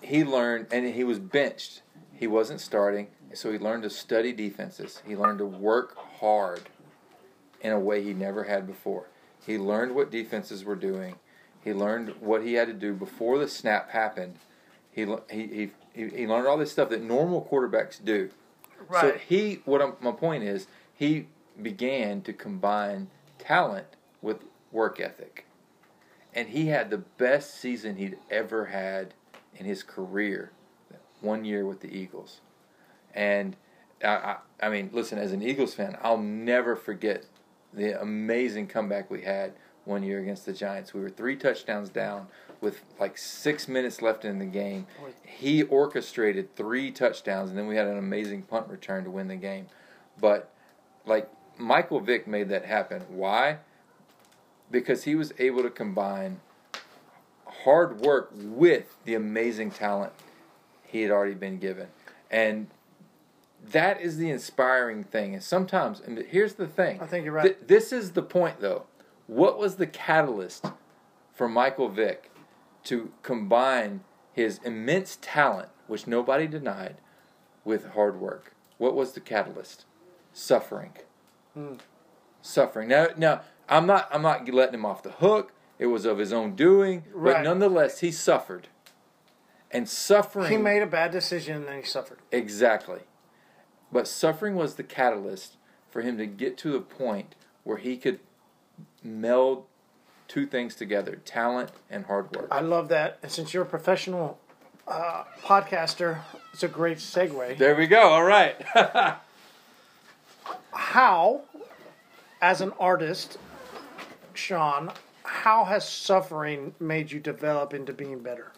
he 0.00 0.22
learned, 0.22 0.68
and 0.70 0.86
he 0.86 1.02
was 1.02 1.18
benched. 1.18 1.82
He 2.12 2.28
wasn't 2.28 2.60
starting, 2.60 3.08
so 3.34 3.50
he 3.50 3.58
learned 3.58 3.82
to 3.82 3.90
study 3.90 4.32
defenses. 4.32 5.02
He 5.04 5.16
learned 5.16 5.38
to 5.40 5.44
work 5.46 5.96
hard 5.96 6.60
in 7.62 7.72
a 7.72 7.80
way 7.80 8.02
he 8.02 8.12
never 8.12 8.44
had 8.44 8.66
before. 8.66 9.06
He 9.46 9.56
learned 9.56 9.94
what 9.94 10.10
defenses 10.10 10.64
were 10.64 10.76
doing. 10.76 11.14
He 11.64 11.72
learned 11.72 12.14
what 12.20 12.42
he 12.42 12.54
had 12.54 12.68
to 12.68 12.74
do 12.74 12.92
before 12.92 13.38
the 13.38 13.48
snap 13.48 13.90
happened. 13.90 14.36
He 14.90 15.06
he 15.30 15.70
he, 15.94 16.08
he 16.08 16.26
learned 16.26 16.46
all 16.46 16.58
this 16.58 16.72
stuff 16.72 16.90
that 16.90 17.02
normal 17.02 17.48
quarterbacks 17.50 18.04
do. 18.04 18.30
Right. 18.88 19.00
So 19.00 19.18
he, 19.18 19.60
what 19.64 19.80
I'm, 19.80 19.94
my 20.00 20.12
point 20.12 20.42
is, 20.42 20.66
he 20.92 21.28
began 21.60 22.22
to 22.22 22.32
combine 22.32 23.08
talent 23.38 23.86
with 24.20 24.38
work 24.70 25.00
ethic, 25.00 25.46
and 26.34 26.48
he 26.48 26.66
had 26.66 26.90
the 26.90 26.98
best 26.98 27.54
season 27.54 27.96
he'd 27.96 28.18
ever 28.30 28.66
had 28.66 29.14
in 29.54 29.64
his 29.64 29.82
career. 29.82 30.50
One 31.20 31.44
year 31.44 31.64
with 31.64 31.80
the 31.82 31.96
Eagles, 31.96 32.40
and 33.14 33.54
I, 34.02 34.08
I, 34.08 34.36
I 34.60 34.68
mean, 34.68 34.90
listen, 34.92 35.18
as 35.20 35.30
an 35.30 35.40
Eagles 35.40 35.72
fan, 35.72 35.96
I'll 36.02 36.18
never 36.18 36.74
forget 36.74 37.26
the 37.72 38.00
amazing 38.00 38.66
comeback 38.66 39.10
we 39.10 39.22
had 39.22 39.52
one 39.84 40.02
year 40.02 40.20
against 40.20 40.46
the 40.46 40.52
Giants. 40.52 40.94
We 40.94 41.00
were 41.00 41.10
three 41.10 41.36
touchdowns 41.36 41.88
down 41.88 42.28
with 42.60 42.82
like 43.00 43.18
six 43.18 43.66
minutes 43.66 44.00
left 44.00 44.24
in 44.24 44.38
the 44.38 44.46
game. 44.46 44.86
He 45.24 45.62
orchestrated 45.64 46.54
three 46.54 46.90
touchdowns, 46.90 47.50
and 47.50 47.58
then 47.58 47.66
we 47.66 47.76
had 47.76 47.86
an 47.86 47.98
amazing 47.98 48.42
punt 48.42 48.68
return 48.68 49.04
to 49.04 49.10
win 49.10 49.28
the 49.28 49.36
game. 49.36 49.66
But 50.20 50.50
like 51.04 51.28
Michael 51.58 52.00
Vick 52.00 52.26
made 52.26 52.48
that 52.50 52.64
happen. 52.64 53.02
Why? 53.08 53.58
Because 54.70 55.04
he 55.04 55.14
was 55.14 55.32
able 55.38 55.62
to 55.62 55.70
combine 55.70 56.40
hard 57.64 58.00
work 58.00 58.30
with 58.34 58.96
the 59.04 59.14
amazing 59.14 59.70
talent 59.70 60.12
he 60.84 61.02
had 61.02 61.10
already 61.10 61.34
been 61.34 61.58
given. 61.58 61.88
And 62.30 62.68
that 63.70 64.00
is 64.00 64.16
the 64.16 64.30
inspiring 64.30 65.04
thing. 65.04 65.34
And 65.34 65.42
sometimes, 65.42 66.00
and 66.00 66.18
here's 66.28 66.54
the 66.54 66.66
thing. 66.66 67.00
I 67.00 67.06
think 67.06 67.24
you're 67.24 67.34
right. 67.34 67.44
Th- 67.44 67.58
this 67.66 67.92
is 67.92 68.12
the 68.12 68.22
point, 68.22 68.60
though. 68.60 68.84
What 69.26 69.58
was 69.58 69.76
the 69.76 69.86
catalyst 69.86 70.66
for 71.32 71.48
Michael 71.48 71.88
Vick 71.88 72.30
to 72.84 73.12
combine 73.22 74.02
his 74.32 74.58
immense 74.64 75.18
talent, 75.20 75.68
which 75.86 76.06
nobody 76.06 76.46
denied, 76.46 76.96
with 77.64 77.92
hard 77.92 78.20
work? 78.20 78.54
What 78.78 78.94
was 78.94 79.12
the 79.12 79.20
catalyst? 79.20 79.84
Suffering. 80.32 80.92
Hmm. 81.54 81.74
Suffering. 82.40 82.88
Now, 82.88 83.08
now 83.16 83.42
I'm 83.68 83.86
not. 83.86 84.08
I'm 84.10 84.22
not 84.22 84.48
letting 84.48 84.74
him 84.74 84.84
off 84.84 85.02
the 85.02 85.12
hook. 85.12 85.52
It 85.78 85.86
was 85.86 86.04
of 86.04 86.18
his 86.18 86.32
own 86.32 86.54
doing, 86.54 87.04
but 87.14 87.42
nonetheless, 87.42 88.00
he 88.00 88.10
suffered. 88.10 88.68
And 89.70 89.88
suffering. 89.88 90.50
He 90.50 90.56
made 90.58 90.82
a 90.82 90.86
bad 90.86 91.10
decision 91.10 91.56
and 91.56 91.66
then 91.66 91.78
he 91.78 91.82
suffered. 91.82 92.18
Exactly. 92.30 93.00
But 93.92 94.08
suffering 94.08 94.54
was 94.54 94.74
the 94.76 94.82
catalyst 94.82 95.56
for 95.90 96.02
him 96.02 96.16
to 96.18 96.26
get 96.26 96.56
to 96.58 96.72
the 96.72 96.80
point 96.80 97.34
where 97.64 97.76
he 97.76 97.96
could 97.96 98.20
meld 99.04 99.64
two 100.28 100.46
things 100.46 100.74
together 100.74 101.16
talent 101.24 101.70
and 101.90 102.06
hard 102.06 102.34
work. 102.34 102.48
I 102.50 102.60
love 102.60 102.88
that. 102.88 103.18
And 103.22 103.30
since 103.30 103.52
you're 103.52 103.64
a 103.64 103.66
professional 103.66 104.38
uh, 104.88 105.24
podcaster, 105.42 106.20
it's 106.52 106.62
a 106.62 106.68
great 106.68 106.98
segue. 106.98 107.58
There 107.58 107.76
we 107.76 107.86
go. 107.86 108.00
All 108.00 108.24
right. 108.24 108.56
How, 110.72 111.42
as 112.40 112.62
an 112.62 112.72
artist, 112.80 113.36
Sean, 114.32 114.90
how 115.22 115.64
has 115.64 115.88
suffering 115.88 116.74
made 116.80 117.12
you 117.12 117.20
develop 117.20 117.74
into 117.74 117.92
being 117.92 118.20
better? 118.20 118.52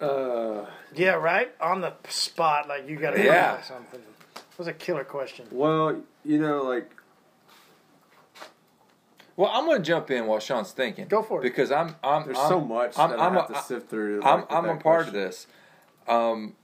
Uh, 0.00 0.66
Yeah, 0.94 1.12
right? 1.14 1.50
On 1.60 1.80
the 1.80 1.94
spot, 2.08 2.68
like 2.68 2.88
you 2.88 2.96
got 2.96 3.12
to 3.12 3.22
Yeah. 3.24 3.60
something. 3.62 4.00
It 4.00 4.58
was 4.58 4.66
a 4.68 4.72
killer 4.72 5.04
question. 5.04 5.46
well, 5.50 6.00
you 6.24 6.38
know, 6.38 6.62
like 6.62 6.90
well, 9.36 9.50
I'm 9.52 9.66
going 9.66 9.76
to 9.78 9.84
jump 9.84 10.10
in 10.10 10.26
while 10.26 10.40
Sean's 10.40 10.72
thinking. 10.72 11.08
Go 11.08 11.22
for 11.22 11.40
it. 11.40 11.42
Because 11.42 11.70
I'm. 11.70 11.94
I'm 12.02 12.24
there's 12.24 12.38
I'm, 12.38 12.48
so 12.48 12.60
much 12.60 12.98
I'm, 12.98 13.10
that 13.10 13.20
I'm 13.20 13.36
I 13.36 13.40
have 13.40 13.50
a- 13.50 13.52
to 13.54 13.62
sift 13.62 13.90
through. 13.90 14.22
I'm, 14.22 14.40
like, 14.40 14.52
I'm 14.52 14.64
a 14.64 14.76
part 14.76 14.82
question. 14.82 15.08
of 15.08 15.12
this. 15.12 15.46
Um, 16.08 16.54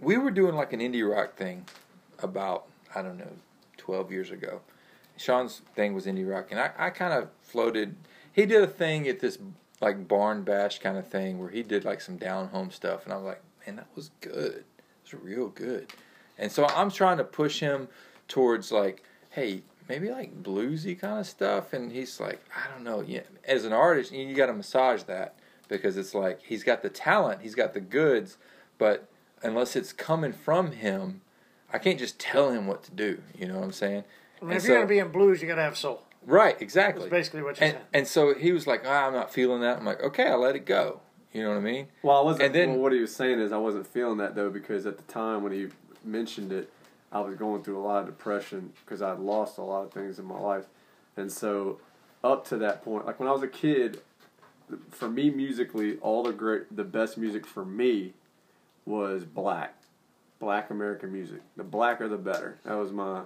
we 0.00 0.18
were 0.18 0.30
doing 0.30 0.54
like 0.54 0.72
an 0.74 0.80
indie 0.80 1.08
rock 1.08 1.36
thing 1.36 1.64
about, 2.18 2.66
I 2.94 3.00
don't 3.02 3.16
know, 3.18 3.32
12 3.78 4.12
years 4.12 4.30
ago. 4.30 4.60
Sean's 5.16 5.62
thing 5.74 5.94
was 5.94 6.04
indie 6.06 6.28
rock, 6.30 6.48
and 6.50 6.60
I, 6.60 6.70
I 6.78 6.90
kind 6.90 7.12
of 7.14 7.28
floated. 7.42 7.96
He 8.32 8.44
did 8.46 8.62
a 8.62 8.66
thing 8.66 9.08
at 9.08 9.20
this 9.20 9.38
like 9.80 10.06
barn 10.06 10.42
bash 10.42 10.78
kind 10.78 10.98
of 10.98 11.08
thing 11.08 11.38
where 11.38 11.48
he 11.48 11.62
did 11.62 11.84
like 11.84 12.00
some 12.00 12.16
down 12.16 12.48
home 12.48 12.70
stuff, 12.70 13.04
and 13.04 13.12
I 13.12 13.16
was 13.16 13.24
like, 13.24 13.42
man, 13.66 13.76
that 13.76 13.88
was 13.94 14.10
good. 14.20 14.64
It 14.78 15.12
was 15.12 15.14
real 15.14 15.48
good. 15.48 15.92
And 16.38 16.50
so 16.50 16.66
I'm 16.66 16.90
trying 16.90 17.18
to 17.18 17.24
push 17.24 17.60
him 17.60 17.88
towards 18.28 18.72
like, 18.72 19.02
hey, 19.30 19.62
maybe 19.88 20.10
like 20.10 20.42
bluesy 20.42 20.98
kind 20.98 21.18
of 21.18 21.26
stuff, 21.26 21.72
and 21.72 21.92
he's 21.92 22.20
like, 22.20 22.40
I 22.54 22.70
don't 22.72 22.84
know. 22.84 23.00
Yeah, 23.00 23.22
as 23.44 23.64
an 23.64 23.72
artist, 23.72 24.12
you, 24.12 24.34
got 24.34 24.46
to 24.46 24.52
massage 24.52 25.02
that 25.04 25.34
because 25.68 25.96
it's 25.96 26.14
like 26.14 26.40
he's 26.42 26.64
got 26.64 26.82
the 26.82 26.90
talent, 26.90 27.42
he's 27.42 27.54
got 27.54 27.74
the 27.74 27.80
goods, 27.80 28.36
but 28.78 29.08
unless 29.42 29.76
it's 29.76 29.92
coming 29.92 30.32
from 30.32 30.72
him, 30.72 31.22
I 31.72 31.78
can't 31.78 31.98
just 31.98 32.18
tell 32.18 32.50
him 32.50 32.66
what 32.66 32.82
to 32.84 32.90
do. 32.90 33.22
You 33.38 33.48
know 33.48 33.56
what 33.56 33.64
I'm 33.64 33.72
saying? 33.72 34.04
I 34.40 34.44
mean, 34.44 34.52
And 34.52 34.58
if 34.58 34.66
you're 34.66 34.76
going 34.76 34.88
to 34.88 34.92
be 34.94 34.98
in 34.98 35.10
blues, 35.10 35.40
you 35.40 35.48
got 35.48 35.56
to 35.56 35.62
have 35.62 35.76
soul. 35.76 36.02
Right, 36.26 36.60
exactly. 36.60 37.08
That's 37.08 37.24
exactly. 37.24 37.40
basically 37.40 37.42
what 37.42 37.60
you 37.60 37.66
And 37.66 37.72
said. 37.74 37.86
and 37.92 38.06
so 38.06 38.34
he 38.34 38.52
was 38.52 38.66
like, 38.66 38.82
ah, 38.86 39.06
I'm 39.06 39.12
not 39.12 39.32
feeling 39.32 39.60
that. 39.62 39.78
I'm 39.78 39.84
like, 39.84 40.02
okay, 40.02 40.26
I'll 40.28 40.40
let 40.40 40.56
it 40.56 40.66
go. 40.66 41.00
You 41.32 41.42
know 41.44 41.50
what 41.50 41.58
I 41.58 41.60
mean? 41.60 41.86
Well, 42.02 42.16
I 42.18 42.22
wasn't. 42.22 42.46
And 42.46 42.54
then- 42.54 42.70
well, 42.70 42.78
what 42.80 42.92
he 42.92 43.00
was 43.00 43.14
saying 43.14 43.38
is, 43.40 43.52
I 43.52 43.56
wasn't 43.58 43.86
feeling 43.86 44.18
that 44.18 44.34
though 44.34 44.50
because 44.50 44.86
at 44.86 44.96
the 44.96 45.04
time 45.12 45.42
when 45.42 45.52
he 45.52 45.68
mentioned 46.04 46.52
it, 46.52 46.72
I 47.12 47.20
was 47.20 47.34
going 47.34 47.62
through 47.62 47.78
a 47.78 47.84
lot 47.84 48.00
of 48.00 48.06
depression 48.06 48.72
because 48.84 49.02
I'd 49.02 49.18
lost 49.18 49.58
a 49.58 49.62
lot 49.62 49.82
of 49.84 49.92
things 49.92 50.18
in 50.18 50.24
my 50.24 50.38
life, 50.38 50.66
and 51.16 51.30
so 51.30 51.80
up 52.22 52.46
to 52.48 52.56
that 52.58 52.84
point, 52.84 53.06
like 53.06 53.18
when 53.18 53.28
I 53.28 53.32
was 53.32 53.42
a 53.42 53.48
kid, 53.48 54.00
for 54.90 55.08
me 55.08 55.30
musically, 55.30 55.96
all 55.98 56.22
the 56.22 56.32
great, 56.32 56.74
the 56.76 56.84
best 56.84 57.16
music 57.18 57.46
for 57.46 57.64
me 57.64 58.12
was 58.86 59.24
black, 59.24 59.74
black 60.38 60.70
American 60.70 61.12
music. 61.12 61.40
The 61.56 61.64
blacker 61.64 62.06
the 62.08 62.16
better. 62.16 62.58
That 62.64 62.74
was 62.74 62.92
my, 62.92 63.22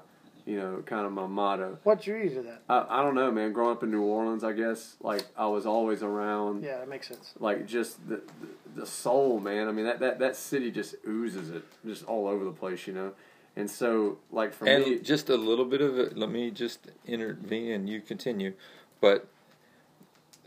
you 0.46 0.56
know, 0.56 0.82
kind 0.84 1.06
of 1.06 1.12
my 1.12 1.26
motto. 1.26 1.78
What 1.84 2.02
drew 2.02 2.22
you 2.22 2.30
to 2.30 2.42
that? 2.42 2.62
I, 2.68 2.86
I 3.00 3.02
don't 3.02 3.14
know, 3.14 3.30
man. 3.30 3.52
Growing 3.52 3.72
up 3.76 3.82
in 3.82 3.90
New 3.90 4.02
Orleans, 4.02 4.44
I 4.44 4.52
guess 4.52 4.96
like 5.00 5.24
I 5.36 5.46
was 5.46 5.64
always 5.66 6.02
around 6.02 6.62
Yeah, 6.64 6.78
that 6.78 6.88
makes 6.88 7.08
sense. 7.08 7.32
like 7.40 7.66
just 7.66 8.06
the, 8.08 8.16
the 8.40 8.80
the 8.80 8.86
soul, 8.86 9.40
man. 9.40 9.68
I 9.68 9.72
mean 9.72 9.84
that, 9.86 10.00
that 10.00 10.18
that 10.18 10.36
city 10.36 10.70
just 10.70 10.96
oozes 11.06 11.50
it, 11.50 11.64
just 11.86 12.04
all 12.04 12.26
over 12.26 12.44
the 12.44 12.52
place, 12.52 12.86
you 12.86 12.92
know. 12.92 13.12
And 13.56 13.70
so, 13.70 14.18
like 14.32 14.52
for 14.52 14.66
and 14.66 14.84
me, 14.84 14.98
just 14.98 15.30
a 15.30 15.36
little 15.36 15.64
bit 15.64 15.80
of 15.80 15.96
it. 15.98 16.16
Let 16.18 16.28
me 16.28 16.50
just 16.50 16.88
intervene, 17.06 17.70
and 17.70 17.88
you 17.88 18.00
continue. 18.00 18.54
But 19.00 19.28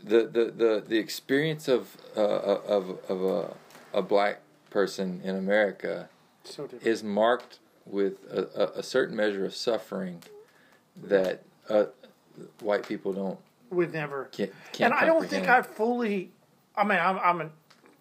the 0.02 0.26
the 0.26 0.52
the, 0.54 0.84
the 0.86 0.98
experience 0.98 1.68
of 1.68 1.96
uh, 2.16 2.20
of 2.20 2.98
of 3.08 3.24
a 3.24 3.54
a 3.94 4.02
black 4.02 4.40
person 4.70 5.20
in 5.24 5.34
America 5.34 6.10
So 6.44 6.68
is 6.82 7.02
marked 7.02 7.58
with 7.90 8.14
a, 8.30 8.48
a, 8.54 8.78
a 8.78 8.82
certain 8.82 9.16
measure 9.16 9.44
of 9.44 9.54
suffering 9.54 10.22
that 10.96 11.42
uh, 11.68 11.86
white 12.60 12.86
people 12.86 13.12
don't 13.12 13.38
We'd 13.70 13.92
never. 13.92 14.28
can't, 14.32 14.52
can't 14.72 14.92
and 14.92 15.00
I 15.00 15.04
don't 15.04 15.28
think. 15.28 15.48
I 15.48 15.62
fully. 15.62 16.30
I 16.74 16.84
mean, 16.84 16.98
I'm, 16.98 17.18
I'm 17.18 17.40
a, 17.42 17.50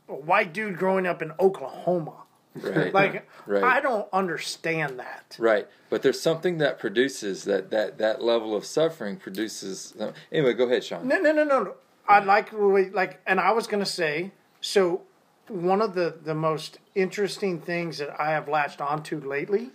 a 0.09 0.15
white 0.15 0.53
dude 0.53 0.77
growing 0.77 1.05
up 1.05 1.21
in 1.21 1.33
Oklahoma. 1.39 2.13
right 2.55 2.93
Like, 2.93 3.27
Right. 3.45 3.63
I 3.63 3.81
don't 3.81 4.07
understand 4.13 4.99
that. 4.99 5.35
Right, 5.39 5.67
but 5.89 6.01
there's 6.03 6.21
something 6.21 6.57
that 6.59 6.79
produces 6.79 7.43
that 7.45 7.69
that 7.71 7.97
that 7.97 8.21
level 8.21 8.55
of 8.55 8.65
suffering 8.65 9.17
produces. 9.17 9.93
Anyway, 10.31 10.53
go 10.53 10.65
ahead, 10.65 10.83
Sean. 10.83 11.07
No, 11.07 11.19
no, 11.19 11.31
no, 11.31 11.43
no. 11.43 11.63
no. 11.63 11.73
I 12.07 12.19
like 12.19 12.51
like, 12.53 13.21
and 13.27 13.39
I 13.39 13.51
was 13.51 13.67
gonna 13.67 13.85
say, 13.85 14.31
so 14.61 15.01
one 15.49 15.81
of 15.81 15.93
the 15.95 16.15
the 16.23 16.35
most 16.35 16.79
interesting 16.95 17.59
things 17.59 17.97
that 17.97 18.19
I 18.19 18.31
have 18.31 18.47
latched 18.47 18.79
onto 18.81 19.19
lately. 19.19 19.71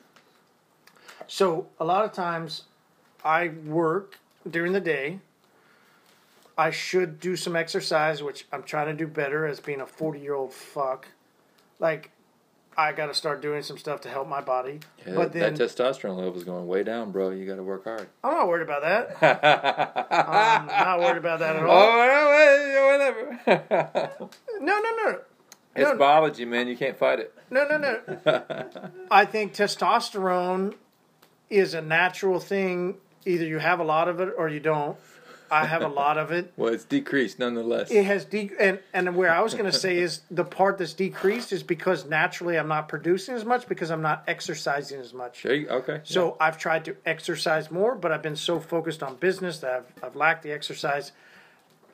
So 1.32 1.68
a 1.80 1.84
lot 1.86 2.04
of 2.04 2.12
times, 2.12 2.64
I 3.24 3.48
work 3.48 4.18
during 4.50 4.74
the 4.74 4.82
day. 4.82 5.20
I 6.58 6.70
should 6.70 7.20
do 7.20 7.36
some 7.36 7.56
exercise, 7.56 8.22
which 8.22 8.44
I'm 8.52 8.62
trying 8.62 8.88
to 8.88 8.92
do 8.92 9.06
better 9.06 9.46
as 9.46 9.58
being 9.58 9.80
a 9.80 9.86
40 9.86 10.20
year 10.20 10.34
old 10.34 10.52
fuck. 10.52 11.08
Like, 11.78 12.10
I 12.76 12.92
got 12.92 13.06
to 13.06 13.14
start 13.14 13.40
doing 13.40 13.62
some 13.62 13.78
stuff 13.78 14.02
to 14.02 14.10
help 14.10 14.28
my 14.28 14.42
body. 14.42 14.80
Yeah, 15.06 15.14
but 15.14 15.32
then 15.32 15.54
that 15.54 15.70
testosterone 15.70 16.18
level 16.18 16.36
is 16.36 16.44
going 16.44 16.66
way 16.66 16.82
down, 16.82 17.12
bro. 17.12 17.30
You 17.30 17.46
got 17.46 17.56
to 17.56 17.62
work 17.62 17.84
hard. 17.84 18.08
I'm 18.22 18.34
not 18.34 18.48
worried 18.48 18.68
about 18.68 18.82
that. 18.82 19.16
I'm 20.28 20.66
not 20.66 21.00
worried 21.00 21.16
about 21.16 21.38
that 21.38 21.56
at 21.56 21.62
oh, 21.62 21.70
all. 21.70 21.88
Oh, 21.88 22.92
whatever. 22.92 24.28
No, 24.60 24.80
no, 24.80 24.90
no. 25.04 25.18
it's 25.74 25.90
No. 25.90 25.96
biology, 25.96 26.44
man. 26.44 26.68
You 26.68 26.76
can't 26.76 26.98
fight 26.98 27.20
it. 27.20 27.34
No, 27.50 27.66
no, 27.66 27.78
no. 27.78 28.42
I 29.10 29.24
think 29.24 29.54
testosterone 29.54 30.74
is 31.52 31.74
a 31.74 31.82
natural 31.82 32.40
thing. 32.40 32.96
Either 33.26 33.44
you 33.46 33.58
have 33.58 33.78
a 33.78 33.84
lot 33.84 34.08
of 34.08 34.20
it 34.20 34.32
or 34.36 34.48
you 34.48 34.60
don't. 34.60 34.96
I 35.50 35.66
have 35.66 35.82
a 35.82 35.88
lot 35.88 36.16
of 36.16 36.32
it. 36.32 36.50
Well, 36.56 36.72
it's 36.72 36.84
decreased 36.84 37.38
nonetheless. 37.38 37.90
It 37.90 38.04
has 38.04 38.24
de- 38.24 38.50
and 38.58 38.78
and 38.94 39.14
where 39.14 39.30
I 39.30 39.40
was 39.42 39.52
going 39.52 39.70
to 39.70 39.78
say 39.78 39.98
is 39.98 40.22
the 40.30 40.44
part 40.44 40.78
that's 40.78 40.94
decreased 40.94 41.52
is 41.52 41.62
because 41.62 42.06
naturally 42.06 42.58
I'm 42.58 42.68
not 42.68 42.88
producing 42.88 43.34
as 43.34 43.44
much 43.44 43.68
because 43.68 43.90
I'm 43.90 44.00
not 44.00 44.24
exercising 44.26 44.98
as 44.98 45.12
much. 45.12 45.42
There 45.42 45.54
you, 45.54 45.68
okay. 45.68 46.00
So 46.04 46.38
I've 46.40 46.56
tried 46.56 46.86
to 46.86 46.96
exercise 47.04 47.70
more, 47.70 47.94
but 47.94 48.12
I've 48.12 48.22
been 48.22 48.34
so 48.36 48.60
focused 48.60 49.02
on 49.02 49.16
business 49.16 49.58
that 49.58 49.72
I've, 49.72 50.04
I've 50.04 50.16
lacked 50.16 50.42
the 50.42 50.52
exercise. 50.52 51.12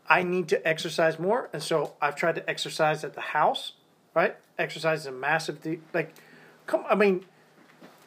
I 0.09 0.23
need 0.23 0.49
to 0.49 0.67
exercise 0.67 1.19
more, 1.19 1.51
and 1.53 1.61
so 1.63 1.95
I've 2.01 2.15
tried 2.15 2.37
to 2.37 2.49
exercise 2.49 3.03
at 3.03 3.15
the 3.15 3.21
house. 3.21 3.73
Right, 4.15 4.37
exercise 4.57 5.01
is 5.01 5.07
a 5.07 5.13
massive 5.13 5.61
de- 5.63 5.81
like. 5.93 6.15
Come, 6.67 6.85
I 6.89 6.95
mean, 6.95 7.25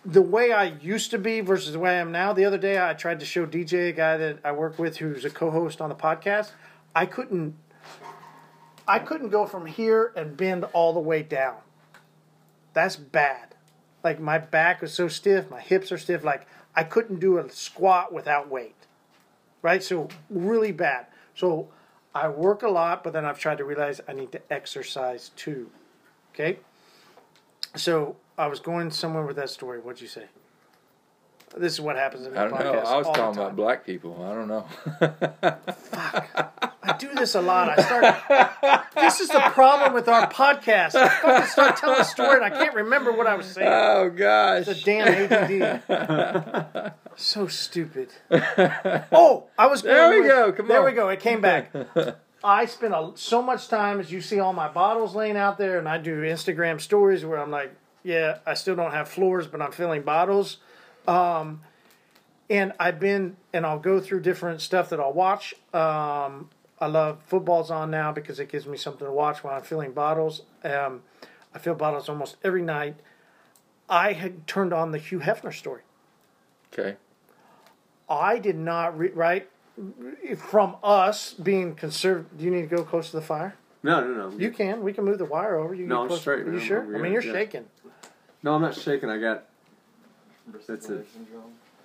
the 0.03 0.21
way 0.21 0.51
I 0.51 0.65
used 0.81 1.11
to 1.11 1.17
be 1.17 1.41
versus 1.41 1.73
the 1.73 1.79
way 1.79 1.91
I 1.91 1.99
am 1.99 2.11
now. 2.11 2.33
The 2.33 2.45
other 2.45 2.57
day, 2.57 2.83
I 2.83 2.93
tried 2.93 3.19
to 3.19 3.25
show 3.25 3.45
DJ, 3.45 3.89
a 3.89 3.91
guy 3.91 4.17
that 4.17 4.39
I 4.43 4.51
work 4.51 4.79
with, 4.79 4.97
who's 4.97 5.25
a 5.25 5.29
co-host 5.29 5.81
on 5.81 5.89
the 5.89 5.95
podcast. 5.95 6.51
I 6.95 7.05
couldn't. 7.05 7.55
I 8.87 8.99
couldn't 8.99 9.29
go 9.29 9.45
from 9.45 9.67
here 9.67 10.11
and 10.15 10.35
bend 10.35 10.65
all 10.73 10.93
the 10.93 10.99
way 10.99 11.21
down. 11.21 11.57
That's 12.73 12.95
bad. 12.95 13.55
Like 14.03 14.19
my 14.19 14.37
back 14.39 14.81
was 14.81 14.93
so 14.93 15.07
stiff, 15.07 15.49
my 15.49 15.61
hips 15.61 15.91
are 15.91 15.97
stiff. 15.97 16.23
Like 16.23 16.47
I 16.75 16.83
couldn't 16.83 17.19
do 17.19 17.37
a 17.37 17.49
squat 17.49 18.11
without 18.11 18.49
weight. 18.49 18.75
Right? 19.61 19.83
So 19.83 20.09
really 20.29 20.71
bad. 20.71 21.05
So 21.35 21.69
I 22.13 22.27
work 22.27 22.63
a 22.63 22.69
lot, 22.69 23.03
but 23.03 23.13
then 23.13 23.23
I've 23.23 23.39
tried 23.39 23.59
to 23.59 23.63
realize 23.63 24.01
I 24.07 24.13
need 24.13 24.31
to 24.31 24.41
exercise 24.51 25.29
too. 25.35 25.69
Okay? 26.33 26.57
So 27.75 28.15
I 28.41 28.47
was 28.47 28.59
going 28.59 28.89
somewhere 28.89 29.23
with 29.23 29.35
that 29.35 29.51
story. 29.51 29.79
What'd 29.79 30.01
you 30.01 30.07
say? 30.07 30.23
This 31.55 31.73
is 31.73 31.81
what 31.81 31.95
happens 31.95 32.25
in 32.25 32.33
the 32.33 32.39
I 32.39 32.45
don't 32.45 32.53
know. 32.53 32.71
podcast. 32.73 32.85
I 32.85 32.97
was 32.97 33.05
talking 33.07 33.39
about 33.39 33.55
black 33.55 33.85
people. 33.85 34.23
I 34.23 34.33
don't 34.33 34.47
know. 34.47 34.65
Fuck. 35.75 36.77
I 36.83 36.97
do 36.97 37.13
this 37.13 37.35
a 37.35 37.41
lot. 37.41 37.69
I 37.77 37.81
start. 37.83 38.85
this 38.95 39.19
is 39.19 39.27
the 39.29 39.39
problem 39.51 39.93
with 39.93 40.07
our 40.07 40.27
podcast. 40.31 40.95
I 40.95 41.09
fucking 41.09 41.47
start 41.49 41.77
telling 41.77 41.99
a 42.01 42.05
story 42.05 42.37
and 42.37 42.45
I 42.45 42.49
can't 42.49 42.73
remember 42.73 43.11
what 43.11 43.27
I 43.27 43.35
was 43.35 43.45
saying. 43.45 43.67
oh 43.71 44.09
gosh. 44.09 44.67
It's 44.67 44.81
a 44.81 44.83
damn 44.83 45.07
ADD. 45.31 46.93
so 47.15 47.47
stupid. 47.47 48.09
Oh, 49.11 49.45
I 49.59 49.67
was. 49.67 49.83
There 49.83 50.09
we 50.09 50.21
with- 50.21 50.29
go. 50.29 50.51
Come 50.53 50.67
there 50.67 50.79
on. 50.79 50.85
we 50.85 50.93
go. 50.93 51.09
It 51.09 51.19
came 51.19 51.41
back. 51.41 51.71
I 52.43 52.65
spend 52.65 52.95
a, 52.95 53.11
so 53.15 53.43
much 53.43 53.67
time 53.67 53.99
as 53.99 54.11
you 54.11 54.19
see 54.19 54.39
all 54.39 54.53
my 54.53 54.67
bottles 54.67 55.13
laying 55.13 55.37
out 55.37 55.59
there, 55.59 55.77
and 55.77 55.87
I 55.87 55.99
do 55.99 56.21
Instagram 56.21 56.81
stories 56.81 57.23
where 57.23 57.37
I'm 57.37 57.51
like, 57.51 57.71
"Yeah, 58.03 58.39
I 58.45 58.53
still 58.53 58.75
don't 58.75 58.91
have 58.91 59.07
floors, 59.09 59.47
but 59.47 59.61
I'm 59.61 59.71
filling 59.71 60.01
bottles." 60.03 60.57
Um, 61.07 61.61
and 62.49 62.73
I've 62.79 62.99
been, 62.99 63.37
and 63.53 63.65
I'll 63.65 63.79
go 63.79 63.99
through 64.01 64.21
different 64.21 64.61
stuff 64.61 64.89
that 64.89 64.99
I'll 64.99 65.13
watch. 65.13 65.53
Um, 65.73 66.49
I 66.79 66.87
love 66.87 67.19
football's 67.25 67.71
on 67.71 67.91
now 67.91 68.11
because 68.11 68.39
it 68.39 68.49
gives 68.49 68.65
me 68.65 68.77
something 68.77 69.05
to 69.05 69.11
watch 69.13 69.43
while 69.43 69.55
I'm 69.55 69.63
filling 69.63 69.91
bottles. 69.93 70.41
Um, 70.63 71.03
I 71.53 71.59
fill 71.59 71.75
bottles 71.75 72.09
almost 72.09 72.37
every 72.43 72.61
night. 72.61 72.95
I 73.89 74.13
had 74.13 74.47
turned 74.47 74.73
on 74.73 74.91
the 74.91 74.97
Hugh 74.97 75.19
Hefner 75.19 75.53
story. 75.53 75.81
Okay. 76.73 76.95
I 78.09 78.39
did 78.39 78.57
not 78.57 78.97
re- 78.97 79.11
right 79.11 79.49
from 80.37 80.75
us 80.83 81.33
being 81.33 81.75
conservative. 81.75 82.37
Do 82.37 82.45
you 82.45 82.51
need 82.51 82.69
to 82.69 82.75
go 82.75 82.83
close 82.83 83.09
to 83.11 83.17
the 83.17 83.21
fire? 83.21 83.55
No, 83.83 84.01
no, 84.05 84.29
no. 84.29 84.37
You 84.37 84.51
can. 84.51 84.81
We 84.83 84.93
can 84.93 85.05
move 85.05 85.17
the 85.17 85.25
wire 85.25 85.57
over. 85.57 85.73
You 85.73 85.83
can 85.83 85.89
No, 85.89 86.01
I'm 86.01 86.07
close- 86.07 86.21
straight, 86.21 86.45
Are 86.47 86.53
you 86.53 86.59
sure? 86.59 86.81
I 86.95 86.99
mean, 86.99 87.11
you're 87.13 87.21
yeah. 87.23 87.33
shaking. 87.33 87.65
No, 88.43 88.55
I'm 88.55 88.61
not 88.61 88.75
shaking. 88.75 89.09
I 89.09 89.17
got. 89.19 89.43
That's 90.67 90.89
it. 90.89 91.07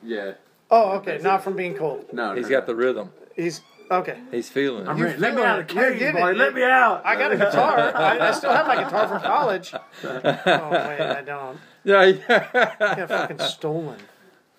Yeah. 0.02 0.32
Oh, 0.70 0.92
okay. 0.98 1.18
Not 1.22 1.44
from 1.44 1.54
being 1.56 1.74
cold. 1.74 2.06
No, 2.12 2.34
He's 2.34 2.44
no, 2.44 2.50
got 2.50 2.60
no. 2.62 2.66
the 2.66 2.74
rhythm. 2.74 3.12
He's 3.34 3.60
okay. 3.90 4.18
He's 4.30 4.48
feeling 4.48 4.88
I'm 4.88 4.98
ready. 5.00 5.18
Let 5.18 5.34
me 5.34 5.42
out 5.42 5.60
of 5.60 5.68
the 5.68 5.74
You 5.74 5.80
cage, 5.98 6.14
boy. 6.14 6.30
it. 6.30 6.36
Let 6.36 6.54
me 6.54 6.62
out. 6.64 7.02
I 7.04 7.14
got 7.16 7.32
a 7.32 7.36
guitar. 7.36 7.78
I, 7.94 8.28
I 8.28 8.32
still 8.32 8.50
have 8.52 8.66
my 8.66 8.76
guitar 8.82 9.06
from 9.08 9.20
college. 9.20 9.72
Oh 10.04 10.70
wait, 10.70 11.00
I 11.00 11.22
don't. 11.24 11.58
Yeah, 11.84 12.02
yeah. 12.04 12.48
I 12.52 12.58
yeah. 12.80 12.96
got 12.96 13.08
fucking 13.08 13.38
stolen. 13.40 13.98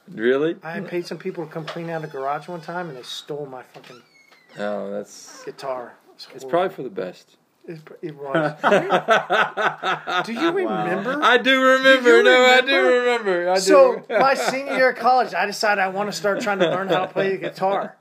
really? 0.10 0.56
I 0.64 0.80
paid 0.80 1.06
some 1.08 1.18
people 1.18 1.46
to 1.46 1.52
come 1.52 1.66
clean 1.66 1.90
out 1.90 2.04
a 2.04 2.08
garage 2.08 2.48
one 2.48 2.62
time, 2.62 2.88
and 2.88 2.98
they 2.98 3.04
stole 3.04 3.46
my 3.48 3.64
fucking 3.64 4.02
Oh, 4.60 4.92
that's. 4.92 5.44
guitar. 5.44 5.94
It's 6.16 6.26
horrible. 6.26 6.50
probably 6.50 6.70
for 6.70 6.84
the 6.84 6.90
best. 6.90 7.36
It, 7.68 7.80
it 8.02 8.16
was. 8.16 8.54
do 10.26 10.34
you 10.34 10.52
remember? 10.52 11.20
I 11.22 11.38
do 11.38 11.62
remember. 11.62 12.18
you 12.18 12.24
no, 12.24 12.46
I 12.46 12.62
do 12.62 12.88
remember. 13.00 13.50
I 13.50 13.56
do. 13.56 13.60
So 13.62 14.04
my 14.10 14.34
senior 14.36 14.74
year 14.78 14.90
of 14.92 14.98
college, 14.98 15.34
I 15.34 15.46
decided 15.46 15.82
I 15.82 15.90
want 15.90 16.08
to 16.10 16.14
start 16.14 16.40
trying 16.42 16.60
to 16.60 16.70
learn 16.70 16.88
how 16.88 17.06
to 17.06 17.12
play 17.12 17.32
the 17.32 17.38
guitar. 17.38 17.98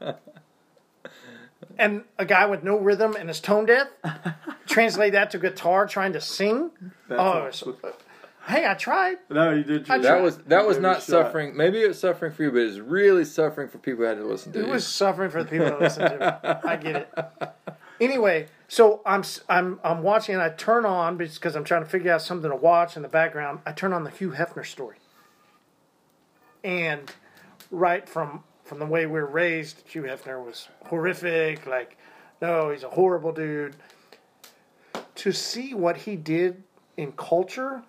And 1.78 2.04
a 2.18 2.24
guy 2.24 2.46
with 2.46 2.62
no 2.64 2.78
rhythm 2.78 3.16
and 3.16 3.28
is 3.28 3.40
tone 3.40 3.66
deaf, 3.66 3.88
translate 4.66 5.12
that 5.12 5.30
to 5.32 5.38
guitar 5.38 5.86
trying 5.86 6.12
to 6.14 6.20
sing. 6.20 6.70
That's 7.08 7.20
Oh, 7.20 7.24
awesome. 7.48 7.70
it's- 7.70 7.92
uh, 7.92 8.50
hey, 8.52 8.66
I 8.66 8.74
tried. 8.74 9.16
No, 9.28 9.50
you 9.50 9.62
did. 9.64 9.90
I 9.90 9.96
your- 9.96 10.02
that 10.04 10.22
was 10.22 10.38
that 10.38 10.62
you 10.62 10.68
was 10.68 10.78
not 10.78 10.92
a 10.98 11.00
shot. 11.00 11.02
suffering. 11.02 11.56
Maybe 11.56 11.82
it 11.82 11.88
was 11.88 11.98
suffering 11.98 12.32
for 12.32 12.44
you, 12.44 12.50
but 12.50 12.60
it's 12.62 12.78
really 12.78 13.24
suffering 13.26 13.68
for 13.68 13.78
people 13.78 14.04
who 14.04 14.08
had 14.08 14.18
to 14.18 14.24
listen 14.24 14.52
to 14.52 14.60
It 14.60 14.66
you. 14.66 14.70
was 14.70 14.86
suffering 14.86 15.30
for 15.30 15.42
the 15.42 15.50
people 15.50 15.66
that 15.66 15.80
listen 15.80 16.02
to 16.10 16.18
me. 16.18 16.70
I 16.70 16.76
get 16.76 16.96
it. 16.96 17.72
Anyway, 18.00 18.46
so 18.68 19.00
I'm 19.06 19.22
I'm 19.48 19.80
I'm 19.82 20.02
watching 20.02 20.34
and 20.34 20.42
I 20.42 20.50
turn 20.50 20.84
on 20.84 21.16
because 21.16 21.56
I'm 21.56 21.64
trying 21.64 21.82
to 21.84 21.88
figure 21.88 22.12
out 22.12 22.22
something 22.22 22.50
to 22.50 22.56
watch 22.56 22.96
in 22.96 23.02
the 23.02 23.08
background. 23.08 23.60
I 23.64 23.72
turn 23.72 23.92
on 23.92 24.04
the 24.04 24.10
Hugh 24.10 24.32
Hefner 24.32 24.66
story, 24.66 24.96
and 26.62 27.10
right 27.70 28.08
from 28.08 28.44
from 28.64 28.78
the 28.80 28.86
way 28.86 29.06
we're 29.06 29.24
raised, 29.24 29.82
Hugh 29.86 30.02
Hefner 30.02 30.44
was 30.44 30.68
horrific. 30.86 31.66
Like, 31.66 31.96
no, 32.42 32.70
he's 32.70 32.82
a 32.82 32.90
horrible 32.90 33.32
dude. 33.32 33.76
To 35.14 35.32
see 35.32 35.72
what 35.72 35.98
he 35.98 36.16
did 36.16 36.62
in 36.96 37.12
culture 37.12 37.82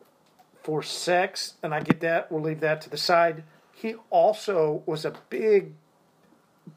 for 0.63 0.84
sex, 0.84 1.55
and 1.63 1.73
I 1.73 1.81
get 1.81 1.99
that. 2.01 2.31
We'll 2.31 2.41
leave 2.41 2.59
that 2.61 2.81
to 2.81 2.89
the 2.89 2.97
side. 2.97 3.43
He 3.73 3.95
also 4.09 4.84
was 4.85 5.03
a 5.03 5.13
big 5.29 5.73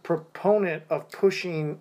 proponent 0.02 0.84
of 0.90 1.10
pushing 1.10 1.80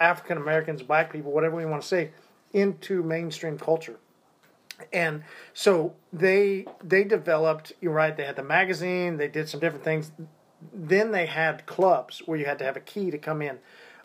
African 0.00 0.36
Americans, 0.36 0.82
black 0.82 1.12
people, 1.12 1.32
whatever 1.32 1.56
we 1.56 1.66
want 1.66 1.82
to 1.82 1.88
say, 1.88 2.10
into 2.52 3.02
mainstream 3.02 3.58
culture. 3.58 3.98
And 4.92 5.22
so 5.54 5.94
they 6.12 6.66
they 6.82 7.04
developed. 7.04 7.72
You're 7.80 7.92
right. 7.92 8.16
They 8.16 8.24
had 8.24 8.36
the 8.36 8.42
magazine. 8.42 9.16
They 9.16 9.28
did 9.28 9.48
some 9.48 9.60
different 9.60 9.84
things. 9.84 10.12
Then 10.72 11.12
they 11.12 11.26
had 11.26 11.66
clubs 11.66 12.22
where 12.26 12.38
you 12.38 12.44
had 12.46 12.58
to 12.58 12.64
have 12.64 12.76
a 12.76 12.80
key 12.80 13.10
to 13.10 13.18
come 13.18 13.42
in. 13.42 13.58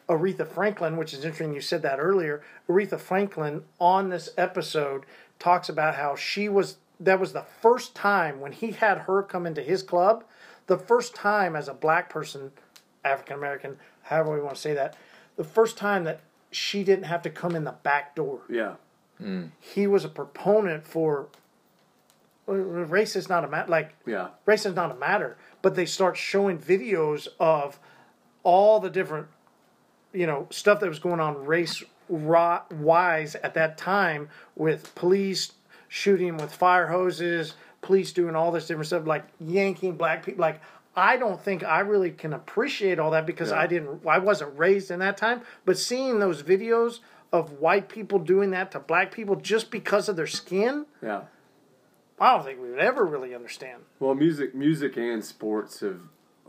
Aretha 0.07 0.47
Franklin, 0.47 0.97
which 0.97 1.13
is 1.13 1.23
interesting, 1.23 1.53
you 1.53 1.61
said 1.61 1.81
that 1.83 1.99
earlier. 1.99 2.41
Aretha 2.67 2.99
Franklin 2.99 3.63
on 3.79 4.09
this 4.09 4.29
episode 4.37 5.05
talks 5.39 5.69
about 5.69 5.95
how 5.95 6.15
she 6.15 6.49
was. 6.49 6.77
That 6.99 7.19
was 7.19 7.33
the 7.33 7.45
first 7.61 7.95
time 7.95 8.39
when 8.39 8.51
he 8.51 8.71
had 8.71 8.99
her 8.99 9.23
come 9.23 9.45
into 9.47 9.61
his 9.61 9.83
club. 9.83 10.23
The 10.67 10.77
first 10.77 11.15
time 11.15 11.55
as 11.55 11.67
a 11.67 11.73
black 11.73 12.09
person, 12.09 12.51
African 13.03 13.37
American, 13.37 13.77
however 14.03 14.33
we 14.33 14.41
want 14.41 14.55
to 14.55 14.61
say 14.61 14.73
that, 14.73 14.95
the 15.41 15.47
first 15.49 15.75
time 15.77 16.03
that 16.03 16.19
she 16.51 16.83
didn't 16.83 17.05
have 17.05 17.21
to 17.23 17.29
come 17.29 17.55
in 17.55 17.63
the 17.63 17.71
back 17.71 18.15
door 18.15 18.41
Yeah. 18.49 18.75
he 19.59 19.87
was 19.87 20.03
a 20.05 20.09
proponent 20.09 20.85
for 20.85 21.27
uh, 22.47 22.53
race 22.53 23.15
is 23.15 23.27
not 23.29 23.43
a 23.43 23.47
matter 23.47 23.71
like 23.71 23.93
Yeah. 24.05 24.29
race 24.45 24.65
is 24.65 24.75
not 24.75 24.91
a 24.91 24.95
matter 24.95 25.37
but 25.61 25.75
they 25.75 25.85
start 25.85 26.17
showing 26.17 26.57
videos 26.59 27.27
of 27.39 27.79
all 28.43 28.79
the 28.79 28.89
different 28.89 29.27
you 30.13 30.27
know 30.27 30.47
stuff 30.51 30.79
that 30.81 30.89
was 30.89 30.99
going 30.99 31.19
on 31.19 31.45
race 31.45 31.83
wise 32.09 33.35
at 33.35 33.53
that 33.53 33.77
time 33.77 34.29
with 34.55 34.93
police 34.95 35.53
shooting 35.87 36.37
with 36.37 36.53
fire 36.53 36.87
hoses 36.87 37.53
police 37.81 38.11
doing 38.11 38.35
all 38.35 38.51
this 38.51 38.67
different 38.67 38.87
stuff 38.87 39.07
like 39.07 39.25
yanking 39.39 39.95
black 39.95 40.23
people 40.25 40.41
like 40.41 40.59
I 40.95 41.17
don't 41.17 41.41
think 41.41 41.63
I 41.63 41.79
really 41.79 42.11
can 42.11 42.33
appreciate 42.33 42.99
all 42.99 43.11
that 43.11 43.25
because 43.25 43.51
Yeah. 43.51 43.59
I 43.59 43.67
didn't 43.67 44.05
I 44.05 44.19
wasn't 44.19 44.57
raised 44.57 44.91
in 44.91 44.99
that 44.99 45.17
time 45.17 45.41
but 45.65 45.77
seeing 45.77 46.19
those 46.19 46.43
videos 46.43 46.99
of 47.31 47.59
white 47.59 47.87
people 47.87 48.19
doing 48.19 48.51
that 48.51 48.71
to 48.71 48.79
black 48.79 49.11
people 49.11 49.35
just 49.37 49.71
because 49.71 50.09
of 50.09 50.15
their 50.15 50.27
skin 50.27 50.85
Yeah. 51.01 51.21
I 52.19 52.35
don't 52.35 52.45
think 52.45 52.61
we 52.61 52.69
would 52.69 52.79
ever 52.79 53.05
really 53.05 53.33
understand 53.33 53.81
Well, 53.99 54.13
music, 54.15 54.53
music, 54.53 54.97
and 54.97 55.23
sports 55.23 55.79
have 55.79 55.99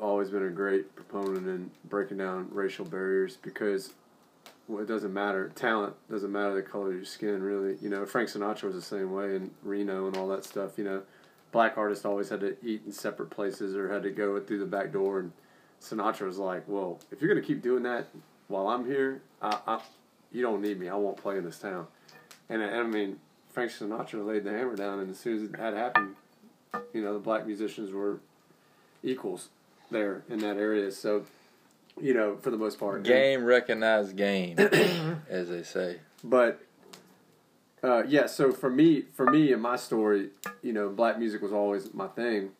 always 0.00 0.28
been 0.30 0.42
a 0.44 0.50
great 0.50 0.94
proponent 0.96 1.46
in 1.46 1.70
breaking 1.84 2.18
down 2.18 2.48
racial 2.50 2.84
barriers 2.84 3.36
because 3.36 3.94
well, 4.68 4.80
it 4.82 4.86
doesn't 4.86 5.12
matter. 5.12 5.50
Talent 5.54 5.94
doesn't 6.10 6.30
matter 6.30 6.54
the 6.54 6.62
color 6.62 6.88
of 6.90 6.94
your 6.94 7.04
skin, 7.04 7.42
really. 7.42 7.76
You 7.82 7.88
know, 7.90 8.06
Frank 8.06 8.28
Sinatra 8.28 8.64
was 8.64 8.74
the 8.74 8.82
same 8.82 9.12
way 9.12 9.36
and 9.36 9.50
Reno 9.62 10.06
and 10.06 10.16
all 10.16 10.28
that 10.28 10.44
stuff. 10.44 10.78
You 10.78 10.84
know, 10.84 11.02
black 11.52 11.76
artists 11.78 12.04
always 12.04 12.28
had 12.28 12.40
to 12.40 12.56
eat 12.66 12.82
in 12.84 12.92
separate 12.92 13.30
places 13.30 13.76
or 13.76 13.92
had 13.92 14.02
to 14.02 14.10
go 14.10 14.40
through 14.40 14.58
the 14.58 14.66
back 14.66 14.92
door. 14.92 15.20
And 15.20 15.32
Sinatra 15.80 16.26
was 16.26 16.38
like, 16.38 16.64
"Well, 16.66 16.98
if 17.12 17.20
you're 17.22 17.32
gonna 17.32 17.46
keep 17.46 17.62
doing 17.62 17.82
that 17.84 18.06
while 18.48 18.68
I'm 18.68 18.84
here, 18.86 19.22
I, 19.40 19.58
I, 19.66 19.80
you 20.32 20.42
don't 20.42 20.60
need 20.62 20.78
me. 20.80 20.88
I 20.88 20.94
won't 20.96 21.16
play 21.18 21.36
in 21.38 21.44
this 21.44 21.58
town." 21.58 21.86
And, 22.48 22.62
I- 22.62 22.78
I 22.78 22.82
mean, 22.82 23.18
Frank 23.52 23.70
Sinatra 23.70 24.24
laid 24.26 24.44
the 24.44 24.50
hammer 24.50 24.74
down, 24.76 24.98
and 25.00 25.10
as 25.10 25.18
soon 25.18 25.44
as 25.44 25.50
that 25.52 25.74
happened, 25.74 26.16
you 26.94 27.02
know, 27.02 27.12
the 27.12 27.18
black 27.18 27.46
musicians 27.46 27.92
were 27.92 28.18
equals 29.02 29.48
there 29.90 30.22
in 30.30 30.38
that 30.38 30.56
area. 30.56 30.90
So, 30.90 31.24
you 32.00 32.14
know, 32.14 32.36
for 32.36 32.50
the 32.50 32.56
most 32.56 32.78
part, 32.80 33.02
Game 33.02 33.44
recognized 33.44 34.16
game, 34.16 34.58
as 35.28 35.48
they 35.50 35.62
say. 35.62 35.98
but 36.24 36.62
uh, 37.84 38.02
yeah, 38.06 38.26
so 38.26 38.52
for 38.52 38.70
me, 38.70 39.02
for 39.12 39.26
me 39.30 39.52
and 39.52 39.60
my 39.62 39.76
story, 39.76 40.30
you 40.62 40.72
know, 40.72 40.88
black 40.88 41.18
music 41.18 41.42
was 41.42 41.52
always 41.52 41.92
my 41.94 42.06
thing. 42.08 42.50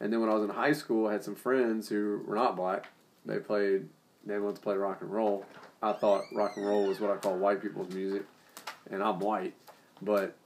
And 0.00 0.12
then 0.12 0.20
when 0.20 0.28
I 0.30 0.34
was 0.34 0.44
in 0.44 0.50
high 0.50 0.72
school, 0.72 1.06
I 1.08 1.12
had 1.12 1.24
some 1.24 1.34
friends 1.34 1.88
who 1.88 2.22
were 2.26 2.34
not 2.36 2.56
black. 2.56 2.86
They 3.26 3.38
played, 3.38 3.88
they 4.24 4.38
wanted 4.38 4.56
to 4.56 4.62
play 4.62 4.76
rock 4.76 5.00
and 5.00 5.10
roll. 5.12 5.44
I 5.82 5.92
thought 5.92 6.22
rock 6.32 6.56
and 6.56 6.66
roll 6.66 6.86
was 6.86 7.00
what 7.00 7.10
I 7.10 7.16
call 7.16 7.36
white 7.36 7.62
people's 7.62 7.92
music, 7.94 8.22
and 8.90 9.02
I'm 9.02 9.20
white, 9.20 9.54
but 10.02 10.36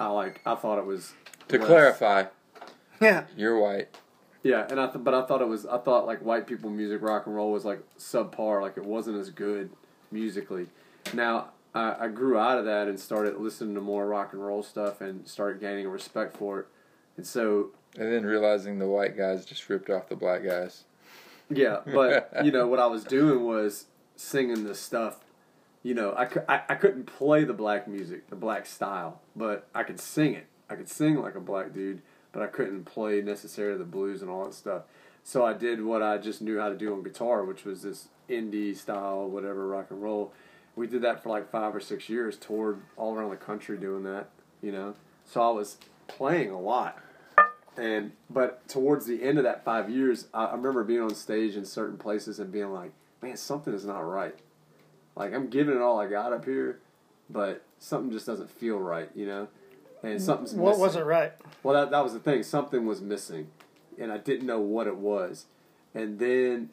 I 0.00 0.06
like, 0.08 0.40
I 0.46 0.54
thought 0.56 0.78
it 0.78 0.86
was 0.86 1.12
To 1.48 1.58
less- 1.58 1.66
clarify, 1.66 2.24
Yeah. 3.00 3.24
you're 3.36 3.58
white. 3.58 3.88
Yeah, 4.42 4.66
and 4.70 4.80
I 4.80 4.86
th- 4.86 5.04
but 5.04 5.12
I 5.14 5.26
thought 5.26 5.42
it 5.42 5.48
was 5.48 5.66
I 5.66 5.76
thought 5.78 6.06
like 6.06 6.20
white 6.24 6.46
people 6.46 6.70
music, 6.70 7.02
rock 7.02 7.26
and 7.26 7.36
roll 7.36 7.52
was 7.52 7.64
like 7.64 7.82
subpar, 7.98 8.62
like 8.62 8.76
it 8.78 8.84
wasn't 8.84 9.18
as 9.18 9.28
good 9.30 9.70
musically. 10.10 10.66
Now 11.12 11.50
I, 11.74 12.04
I 12.04 12.08
grew 12.08 12.38
out 12.38 12.58
of 12.58 12.64
that 12.64 12.88
and 12.88 12.98
started 12.98 13.36
listening 13.38 13.74
to 13.74 13.80
more 13.80 14.06
rock 14.06 14.32
and 14.32 14.44
roll 14.44 14.62
stuff 14.62 15.00
and 15.00 15.26
started 15.28 15.60
gaining 15.60 15.86
a 15.86 15.88
respect 15.88 16.36
for 16.36 16.60
it. 16.60 16.66
And 17.16 17.26
so 17.26 17.70
And 17.96 18.12
then 18.12 18.24
realizing 18.24 18.78
the 18.78 18.88
white 18.88 19.16
guys 19.16 19.44
just 19.44 19.68
ripped 19.68 19.90
off 19.90 20.08
the 20.08 20.16
black 20.16 20.44
guys. 20.44 20.84
yeah, 21.48 21.80
but 21.84 22.32
you 22.44 22.50
know 22.52 22.66
what 22.66 22.78
I 22.80 22.86
was 22.86 23.04
doing 23.04 23.44
was 23.44 23.86
singing 24.16 24.64
the 24.64 24.74
stuff. 24.74 25.18
You 25.82 25.94
know, 25.94 26.12
I, 26.12 26.28
I, 26.48 26.62
I 26.70 26.74
couldn't 26.74 27.06
play 27.06 27.44
the 27.44 27.54
black 27.54 27.88
music, 27.88 28.28
the 28.28 28.36
black 28.36 28.66
style, 28.66 29.20
but 29.34 29.66
I 29.74 29.82
could 29.82 29.98
sing 29.98 30.34
it. 30.34 30.46
I 30.68 30.74
could 30.76 30.88
sing 30.88 31.16
like 31.20 31.34
a 31.36 31.40
black 31.40 31.72
dude, 31.72 32.02
but 32.32 32.42
I 32.42 32.46
couldn't 32.48 32.84
play 32.84 33.22
necessarily 33.22 33.78
the 33.78 33.84
blues 33.84 34.20
and 34.22 34.30
all 34.30 34.44
that 34.44 34.54
stuff. 34.54 34.82
So 35.24 35.44
I 35.44 35.52
did 35.54 35.82
what 35.82 36.02
I 36.02 36.18
just 36.18 36.42
knew 36.42 36.58
how 36.58 36.68
to 36.68 36.76
do 36.76 36.92
on 36.92 37.02
guitar, 37.02 37.44
which 37.44 37.64
was 37.64 37.82
this 37.82 38.08
indie 38.28 38.76
style, 38.76 39.28
whatever, 39.28 39.66
rock 39.66 39.86
and 39.90 40.02
roll. 40.02 40.32
We 40.80 40.86
did 40.86 41.02
that 41.02 41.22
for 41.22 41.28
like 41.28 41.50
five 41.50 41.76
or 41.76 41.80
six 41.80 42.08
years, 42.08 42.36
toured 42.36 42.80
all 42.96 43.14
around 43.14 43.30
the 43.30 43.36
country 43.36 43.76
doing 43.76 44.02
that, 44.04 44.30
you 44.62 44.72
know. 44.72 44.94
So 45.26 45.42
I 45.42 45.50
was 45.50 45.76
playing 46.08 46.50
a 46.50 46.60
lot 46.60 46.98
and 47.80 48.12
but 48.28 48.68
towards 48.68 49.06
the 49.06 49.22
end 49.22 49.38
of 49.38 49.44
that 49.44 49.64
five 49.64 49.88
years, 49.88 50.26
I, 50.34 50.46
I 50.46 50.54
remember 50.54 50.84
being 50.84 51.00
on 51.00 51.14
stage 51.14 51.56
in 51.56 51.64
certain 51.64 51.96
places 51.96 52.38
and 52.38 52.52
being 52.52 52.72
like, 52.72 52.92
"Man, 53.22 53.36
something 53.36 53.72
is 53.72 53.84
not 53.84 54.00
right. 54.00 54.34
Like 55.16 55.32
I'm 55.32 55.48
giving 55.48 55.74
it 55.74 55.80
all 55.80 55.98
I 55.98 56.06
got 56.06 56.32
up 56.32 56.44
here, 56.44 56.80
but 57.28 57.62
something 57.78 58.12
just 58.12 58.26
doesn't 58.26 58.50
feel 58.50 58.78
right, 58.78 59.08
you 59.14 59.26
know." 59.26 59.48
And 60.02 60.18
mm. 60.18 60.20
something's 60.20 60.52
What 60.54 60.70
missing. 60.70 60.80
wasn't 60.80 61.06
right? 61.06 61.32
Well, 61.62 61.74
that 61.74 61.90
that 61.90 62.02
was 62.02 62.12
the 62.12 62.20
thing. 62.20 62.42
Something 62.42 62.86
was 62.86 63.00
missing, 63.00 63.48
and 63.98 64.12
I 64.12 64.18
didn't 64.18 64.46
know 64.46 64.60
what 64.60 64.86
it 64.86 64.96
was. 64.96 65.46
And 65.94 66.18
then 66.18 66.70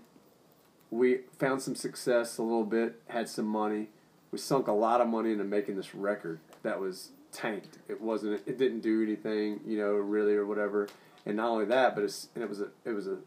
we 0.91 1.19
found 1.39 1.61
some 1.61 1.75
success 1.75 2.37
a 2.37 2.43
little 2.43 2.65
bit, 2.65 3.01
had 3.07 3.29
some 3.29 3.45
money. 3.45 3.89
We 4.31 4.37
sunk 4.37 4.67
a 4.67 4.73
lot 4.73 5.01
of 5.01 5.07
money 5.07 5.31
into 5.31 5.43
making 5.43 5.77
this 5.77 5.95
record 5.95 6.39
that 6.63 6.79
was 6.79 7.11
tanked. 7.31 7.77
It 7.87 8.01
wasn't. 8.01 8.41
It 8.45 8.57
didn't 8.57 8.81
do 8.81 9.01
anything, 9.01 9.61
you 9.65 9.77
know, 9.77 9.93
really 9.93 10.35
or 10.35 10.45
whatever. 10.45 10.87
And 11.25 11.37
not 11.37 11.49
only 11.49 11.65
that, 11.65 11.95
but 11.95 12.03
it's 12.03 12.29
and 12.35 12.43
it 12.43 12.49
was 12.49 12.61
a 12.61 12.69
it 12.85 12.91
was 12.91 13.07
a 13.07 13.17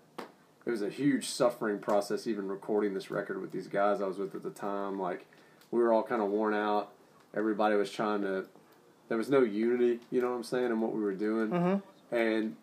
it 0.67 0.71
was 0.71 0.83
a 0.83 0.91
huge 0.91 1.27
suffering 1.27 1.79
process 1.79 2.27
even 2.27 2.49
recording 2.49 2.95
this 2.95 3.11
record 3.11 3.41
with 3.41 3.53
these 3.53 3.67
guys 3.67 4.01
I 4.01 4.07
was 4.07 4.19
with 4.19 4.35
at 4.35 4.43
the 4.43 4.51
time. 4.51 4.99
Like 4.99 5.27
we 5.71 5.81
were 5.81 5.93
all 5.93 6.03
kind 6.03 6.23
of 6.23 6.29
worn 6.29 6.55
out. 6.55 6.93
Everybody 7.35 7.77
was 7.77 7.91
trying 7.91 8.23
to. 8.23 8.47
There 9.09 9.19
was 9.19 9.29
no 9.29 9.43
unity, 9.43 9.99
you 10.11 10.21
know 10.21 10.31
what 10.31 10.37
I'm 10.37 10.45
saying, 10.45 10.67
in 10.67 10.81
what 10.81 10.93
we 10.93 11.01
were 11.01 11.15
doing. 11.15 11.49
Mm-hmm. 11.49 12.15
And 12.15 12.57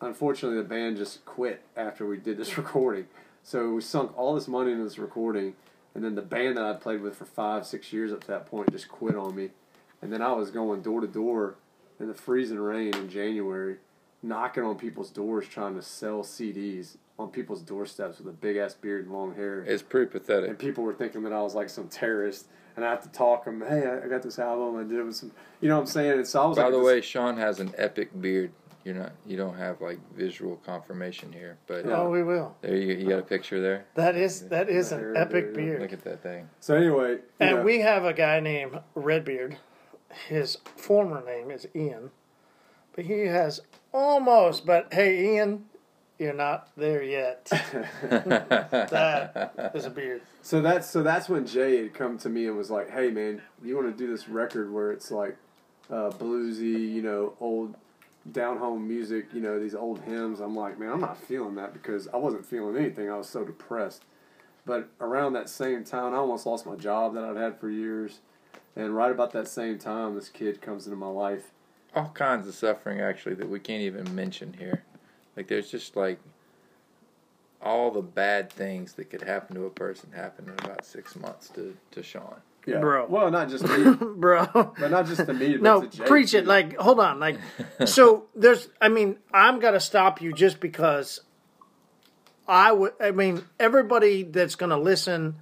unfortunately, 0.00 0.56
the 0.56 0.64
band 0.64 0.96
just 0.96 1.24
quit 1.26 1.62
after 1.76 2.06
we 2.06 2.16
did 2.16 2.38
this 2.38 2.56
recording. 2.58 3.06
So 3.42 3.70
we 3.70 3.80
sunk 3.82 4.16
all 4.16 4.34
this 4.34 4.48
money 4.48 4.72
into 4.72 4.84
this 4.84 4.98
recording, 4.98 5.54
and 5.96 6.04
then 6.04 6.14
the 6.14 6.20
band 6.20 6.58
that 6.58 6.64
I 6.64 6.74
played 6.74 7.00
with 7.00 7.16
for 7.16 7.24
five, 7.24 7.66
six 7.66 7.90
years 7.90 8.12
up 8.12 8.20
to 8.20 8.26
that 8.26 8.44
point 8.44 8.70
just 8.70 8.86
quit 8.86 9.16
on 9.16 9.34
me. 9.34 9.48
And 10.02 10.12
then 10.12 10.20
I 10.20 10.30
was 10.32 10.50
going 10.50 10.82
door 10.82 11.00
to 11.00 11.06
door 11.06 11.54
in 11.98 12.06
the 12.06 12.12
freezing 12.12 12.58
rain 12.58 12.94
in 12.94 13.08
January, 13.08 13.78
knocking 14.22 14.62
on 14.62 14.76
people's 14.76 15.08
doors 15.08 15.48
trying 15.48 15.74
to 15.74 15.80
sell 15.80 16.22
CDs 16.22 16.98
on 17.18 17.30
people's 17.30 17.62
doorsteps 17.62 18.18
with 18.18 18.28
a 18.28 18.36
big 18.36 18.58
ass 18.58 18.74
beard 18.74 19.06
and 19.06 19.14
long 19.14 19.34
hair. 19.34 19.62
It's 19.62 19.82
pretty 19.82 20.10
pathetic. 20.10 20.50
and 20.50 20.58
people 20.58 20.84
were 20.84 20.92
thinking 20.92 21.22
that 21.22 21.32
I 21.32 21.40
was 21.40 21.54
like 21.54 21.70
some 21.70 21.88
terrorist, 21.88 22.48
and 22.76 22.84
I 22.84 22.90
have 22.90 23.02
to 23.04 23.08
talk 23.08 23.46
them. 23.46 23.62
Hey, 23.66 24.00
I 24.04 24.06
got 24.06 24.22
this 24.22 24.38
album. 24.38 24.78
I 24.78 24.82
did 24.82 24.98
it 24.98 25.02
with 25.02 25.16
some, 25.16 25.32
you 25.62 25.70
know 25.70 25.76
what 25.76 25.80
I'm 25.80 25.86
saying? 25.86 26.12
And 26.12 26.26
so 26.28 26.42
I 26.42 26.46
was 26.46 26.58
By 26.58 26.64
like, 26.64 26.72
the 26.72 26.78
way, 26.80 27.00
Sean 27.00 27.38
has 27.38 27.58
an 27.58 27.72
epic 27.78 28.10
beard. 28.20 28.52
You're 28.86 28.94
not. 28.94 29.12
You 29.26 29.36
don't 29.36 29.56
have 29.56 29.80
like 29.80 29.98
visual 30.14 30.60
confirmation 30.64 31.32
here, 31.32 31.58
but 31.66 31.84
Yeah. 31.84 32.02
Oh, 32.02 32.08
we 32.08 32.22
will. 32.22 32.54
there 32.60 32.76
you, 32.76 32.94
you 32.94 33.08
got 33.08 33.18
a 33.18 33.22
picture 33.22 33.60
there. 33.60 33.84
That 33.96 34.14
is 34.14 34.42
that 34.42 34.68
is 34.68 34.90
Hair 34.90 35.14
an 35.14 35.16
epic 35.16 35.52
beard, 35.52 35.56
beard. 35.56 35.82
Look 35.82 35.92
at 35.92 36.04
that 36.04 36.22
thing. 36.22 36.48
So 36.60 36.76
anyway, 36.76 37.18
And 37.40 37.56
know, 37.56 37.62
we 37.62 37.80
have 37.80 38.04
a 38.04 38.12
guy 38.12 38.38
named 38.38 38.78
Redbeard. 38.94 39.56
His 40.28 40.58
former 40.76 41.20
name 41.26 41.50
is 41.50 41.66
Ian, 41.74 42.12
but 42.94 43.06
he 43.06 43.22
has 43.22 43.60
almost. 43.92 44.64
But 44.64 44.94
hey, 44.94 45.34
Ian, 45.34 45.64
you're 46.20 46.32
not 46.32 46.68
there 46.76 47.02
yet. 47.02 47.46
that 48.04 49.72
is 49.74 49.84
a 49.84 49.90
beard. 49.90 50.22
So 50.42 50.62
that's 50.62 50.88
so 50.88 51.02
that's 51.02 51.28
when 51.28 51.44
Jay 51.44 51.82
had 51.82 51.92
come 51.92 52.18
to 52.18 52.28
me 52.28 52.46
and 52.46 52.56
was 52.56 52.70
like, 52.70 52.90
"Hey 52.92 53.10
man, 53.10 53.42
you 53.64 53.74
want 53.74 53.88
to 53.90 53.98
do 54.04 54.08
this 54.08 54.28
record 54.28 54.72
where 54.72 54.92
it's 54.92 55.10
like 55.10 55.36
uh, 55.90 56.10
bluesy, 56.10 56.92
you 56.92 57.02
know, 57.02 57.34
old 57.40 57.74
down 58.32 58.58
home 58.58 58.86
music, 58.86 59.26
you 59.32 59.40
know, 59.40 59.58
these 59.58 59.74
old 59.74 60.00
hymns." 60.00 60.40
I'm 60.40 60.56
like, 60.56 60.78
"Man, 60.78 60.90
I'm 60.90 61.00
not 61.00 61.16
feeling 61.16 61.54
that 61.56 61.72
because 61.72 62.08
I 62.08 62.16
wasn't 62.16 62.46
feeling 62.46 62.76
anything. 62.76 63.10
I 63.10 63.16
was 63.16 63.28
so 63.28 63.44
depressed." 63.44 64.04
But 64.64 64.88
around 65.00 65.34
that 65.34 65.48
same 65.48 65.84
time, 65.84 66.12
I 66.12 66.16
almost 66.16 66.44
lost 66.44 66.66
my 66.66 66.74
job 66.74 67.14
that 67.14 67.24
I'd 67.24 67.36
had 67.36 67.58
for 67.60 67.70
years, 67.70 68.20
and 68.74 68.96
right 68.96 69.12
about 69.12 69.32
that 69.32 69.48
same 69.48 69.78
time, 69.78 70.14
this 70.14 70.28
kid 70.28 70.60
comes 70.60 70.86
into 70.86 70.96
my 70.96 71.08
life. 71.08 71.52
All 71.94 72.10
kinds 72.10 72.46
of 72.48 72.54
suffering 72.54 73.00
actually 73.00 73.36
that 73.36 73.48
we 73.48 73.60
can't 73.60 73.82
even 73.82 74.14
mention 74.14 74.54
here. 74.54 74.82
Like 75.36 75.48
there's 75.48 75.70
just 75.70 75.96
like 75.96 76.18
all 77.62 77.90
the 77.90 78.02
bad 78.02 78.50
things 78.50 78.94
that 78.94 79.10
could 79.10 79.22
happen 79.22 79.56
to 79.56 79.64
a 79.64 79.70
person 79.70 80.12
happen 80.12 80.46
in 80.48 80.64
about 80.64 80.84
six 80.84 81.16
months 81.16 81.48
to 81.50 81.76
to 81.92 82.02
Sean. 82.02 82.40
Yeah. 82.66 82.80
Bro. 82.80 83.06
Well, 83.06 83.30
not 83.30 83.48
just 83.48 83.64
me, 83.64 83.94
Bro. 84.16 84.48
but 84.52 84.90
not 84.90 85.06
just 85.06 85.24
to 85.24 85.32
me. 85.32 85.56
No, 85.56 85.82
preach 85.82 86.34
it. 86.34 86.46
Like, 86.46 86.76
hold 86.76 86.98
on. 86.98 87.20
Like, 87.20 87.38
so 87.84 88.26
there's. 88.34 88.68
I 88.80 88.88
mean, 88.88 89.18
I'm 89.32 89.60
gonna 89.60 89.80
stop 89.80 90.20
you 90.20 90.32
just 90.32 90.58
because. 90.58 91.20
I 92.48 92.72
would. 92.72 92.92
I 93.00 93.12
mean, 93.12 93.44
everybody 93.60 94.24
that's 94.24 94.56
gonna 94.56 94.78
listen. 94.78 95.36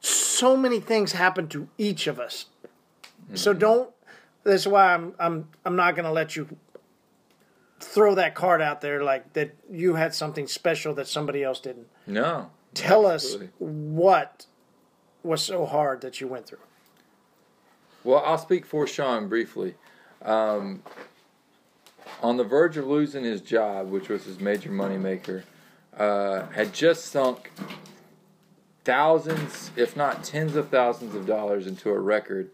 So 0.00 0.56
many 0.56 0.78
things 0.78 1.12
happen 1.12 1.48
to 1.48 1.68
each 1.78 2.06
of 2.06 2.20
us. 2.20 2.46
So 3.34 3.50
mm-hmm. 3.50 3.60
don't. 3.60 3.90
That's 4.44 4.66
why 4.66 4.92
I'm. 4.92 5.14
I'm. 5.18 5.48
I'm 5.64 5.76
not 5.76 5.96
gonna 5.96 6.12
let 6.12 6.36
you. 6.36 6.54
Throw 7.80 8.16
that 8.16 8.34
card 8.34 8.60
out 8.60 8.82
there 8.82 9.02
like 9.02 9.32
that. 9.32 9.54
You 9.70 9.94
had 9.94 10.14
something 10.14 10.46
special 10.46 10.92
that 10.94 11.08
somebody 11.08 11.42
else 11.42 11.60
didn't. 11.60 11.86
No. 12.06 12.50
Tell 12.74 13.10
absolutely. 13.10 13.46
us 13.46 13.52
what 13.58 14.46
was 15.22 15.42
so 15.42 15.66
hard 15.66 16.00
that 16.00 16.20
you 16.20 16.28
went 16.28 16.46
through. 16.46 16.58
Well, 18.04 18.22
I'll 18.24 18.38
speak 18.38 18.64
for 18.64 18.86
Sean 18.86 19.28
briefly. 19.28 19.74
Um, 20.22 20.82
on 22.22 22.36
the 22.36 22.44
verge 22.44 22.76
of 22.76 22.86
losing 22.86 23.24
his 23.24 23.40
job, 23.40 23.90
which 23.90 24.08
was 24.08 24.24
his 24.24 24.40
major 24.40 24.70
moneymaker, 24.70 25.42
uh, 25.96 26.46
had 26.48 26.72
just 26.72 27.06
sunk 27.06 27.50
thousands, 28.84 29.70
if 29.76 29.96
not 29.96 30.24
tens 30.24 30.56
of 30.56 30.68
thousands 30.68 31.14
of 31.14 31.26
dollars 31.26 31.66
into 31.66 31.90
a 31.90 31.98
record 31.98 32.50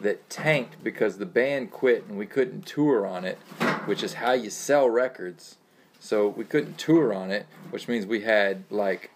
that 0.00 0.28
tanked 0.28 0.82
because 0.82 1.18
the 1.18 1.26
band 1.26 1.70
quit 1.70 2.04
and 2.08 2.18
we 2.18 2.26
couldn't 2.26 2.66
tour 2.66 3.06
on 3.06 3.24
it, 3.24 3.38
which 3.84 4.02
is 4.02 4.14
how 4.14 4.32
you 4.32 4.50
sell 4.50 4.88
records. 4.88 5.56
So 6.00 6.28
we 6.28 6.44
couldn't 6.44 6.78
tour 6.78 7.12
on 7.14 7.30
it, 7.30 7.46
which 7.70 7.88
means 7.88 8.06
we 8.06 8.22
had 8.22 8.64
like 8.70 9.10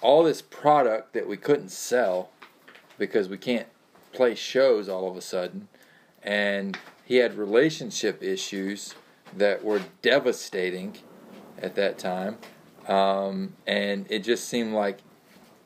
all 0.00 0.22
this 0.22 0.42
product 0.42 1.12
that 1.14 1.26
we 1.26 1.36
couldn't 1.36 1.70
sell 1.70 2.30
because 2.98 3.28
we 3.28 3.38
can't 3.38 3.66
play 4.12 4.34
shows 4.34 4.88
all 4.88 5.08
of 5.08 5.16
a 5.16 5.20
sudden. 5.20 5.68
And 6.22 6.78
he 7.04 7.16
had 7.16 7.38
relationship 7.38 8.22
issues 8.22 8.94
that 9.36 9.64
were 9.64 9.82
devastating. 10.02 10.98
at 11.60 11.74
that 11.74 11.98
time, 11.98 12.38
um, 12.86 13.52
and 13.66 14.06
it 14.10 14.20
just 14.20 14.48
seemed 14.48 14.72
like 14.72 14.98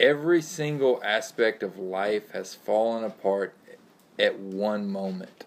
every 0.01 0.43
single 0.43 1.01
aspect 1.05 1.63
of 1.63 1.79
life 1.79 2.31
has 2.31 2.55
fallen 2.55 3.05
apart 3.05 3.55
at 4.19 4.39
one 4.39 4.89
moment. 4.89 5.45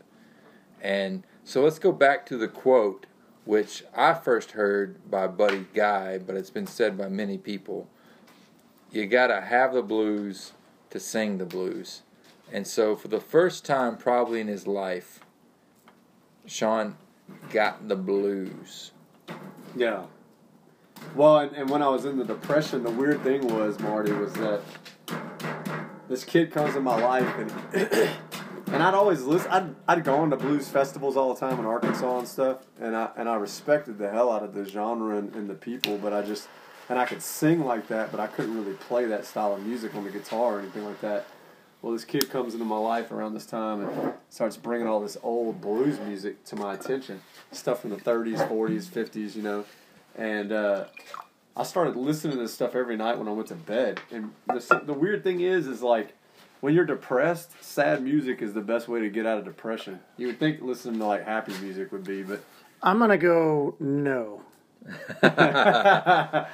And 0.82 1.24
so 1.44 1.64
let's 1.64 1.80
go 1.80 1.92
back 1.92 2.26
to 2.28 2.38
the 2.38 2.48
quote, 2.48 3.08
which 3.44 3.84
I 3.96 4.14
first 4.14 4.52
heard 4.52 5.10
by 5.10 5.28
Buddy 5.28 5.66
Guy, 5.74 6.20
but 6.20 6.36
it's 6.36 6.50
been 6.50 6.68
said 6.68 6.98
by 6.98 7.10
many 7.10 7.38
people. 7.38 7.88
You 8.96 9.06
gotta 9.08 9.42
have 9.42 9.74
the 9.74 9.82
blues 9.82 10.54
to 10.90 11.02
sing 11.02 11.38
the 11.38 11.46
blues. 11.46 12.04
And 12.50 12.66
so, 12.66 12.96
for 12.96 13.10
the 13.10 13.20
first 13.20 13.66
time, 13.66 13.98
probably 13.98 14.40
in 14.40 14.48
his 14.48 14.68
life, 14.68 15.20
Sean 16.46 16.96
got 17.52 17.90
the 17.90 17.98
blues. 17.98 18.94
Yeah. 19.76 20.06
Well, 21.14 21.40
and, 21.40 21.54
and 21.58 21.70
when 21.70 21.82
I 21.82 21.90
was 21.90 22.06
in 22.06 22.18
the 22.18 22.24
depression, 22.24 22.84
the 22.84 22.90
weird 22.90 23.22
thing 23.22 23.46
was, 23.54 23.78
Marty, 23.82 24.14
was 24.14 24.32
that 24.36 24.62
this 26.08 26.24
kid 26.24 26.52
comes 26.52 26.78
in 26.78 26.84
my 26.84 26.98
life, 26.98 27.36
and 27.38 27.52
and 28.74 28.82
I'd 28.82 28.94
always 28.94 29.24
listen. 29.24 29.52
I'd 29.52 29.76
I'd 29.90 30.04
gone 30.06 30.30
to 30.30 30.38
blues 30.38 30.70
festivals 30.70 31.18
all 31.18 31.34
the 31.34 31.40
time 31.42 31.60
in 31.60 31.66
Arkansas 31.66 32.20
and 32.20 32.28
stuff, 32.30 32.60
and 32.80 32.96
I 32.96 33.10
and 33.18 33.28
I 33.28 33.36
respected 33.36 33.98
the 33.98 34.10
hell 34.10 34.32
out 34.32 34.42
of 34.42 34.54
the 34.54 34.64
genre 34.64 35.18
and, 35.18 35.36
and 35.36 35.50
the 35.50 35.56
people, 35.56 35.98
but 35.98 36.14
I 36.14 36.22
just 36.22 36.48
and 36.90 37.00
I 37.00 37.06
could 37.06 37.22
sing 37.22 37.66
like 37.66 37.88
that, 37.88 38.12
but 38.12 38.20
I 38.20 38.28
couldn't 38.28 38.56
really 38.58 38.76
play 38.76 39.06
that 39.06 39.26
style 39.26 39.54
of 39.54 39.66
music 39.66 39.96
on 39.96 40.04
the 40.04 40.12
guitar 40.12 40.56
or 40.56 40.60
anything 40.60 40.86
like 40.86 41.02
that. 41.02 41.26
Well, 41.82 41.94
this 41.94 42.06
kid 42.06 42.30
comes 42.30 42.54
into 42.54 42.66
my 42.66 42.78
life 42.78 43.12
around 43.12 43.34
this 43.34 43.46
time 43.46 43.82
and 43.82 44.14
starts 44.30 44.58
bringing 44.58 44.88
all 44.88 45.00
this 45.00 45.18
old 45.22 45.62
blues 45.62 46.00
music 46.00 46.44
to 46.46 46.56
my 46.56 46.74
attention, 46.74 47.22
stuff 47.52 47.82
from 47.82 47.92
the 47.92 47.98
30s, 47.98 48.48
40s, 48.50 48.86
50s, 48.86 49.36
you 49.36 49.44
know, 49.44 49.66
and 50.18 50.52
uh, 50.52 50.86
I 51.56 51.64
started 51.64 51.96
listening 51.96 52.38
to 52.38 52.42
this 52.42 52.54
stuff 52.54 52.76
every 52.76 52.98
night 52.98 53.18
when 53.18 53.28
I 53.28 53.32
went 53.32 53.48
to 53.50 53.56
bed. 53.56 54.02
And 54.12 54.32
the 54.48 54.82
the 54.86 54.94
weird 54.94 55.24
thing 55.24 55.42
is, 55.42 55.68
is 55.68 55.82
like 55.82 56.14
when 56.62 56.74
you're 56.74 56.86
depressed, 56.86 57.52
sad 57.62 58.02
music 58.02 58.42
is 58.42 58.54
the 58.54 58.62
best 58.62 58.88
way 58.88 59.00
to 59.02 59.10
get 59.10 59.26
out 59.26 59.38
of 59.38 59.46
depression. 59.46 60.00
You 60.18 60.28
would 60.28 60.40
think 60.40 60.62
listening 60.62 61.00
to 61.00 61.06
like 61.06 61.26
happy 61.26 61.54
music 61.62 61.92
would 61.92 62.04
be, 62.04 62.24
but 62.24 62.44
I'm 62.82 63.00
gonna 63.00 63.18
go 63.18 63.76
no. 63.80 64.42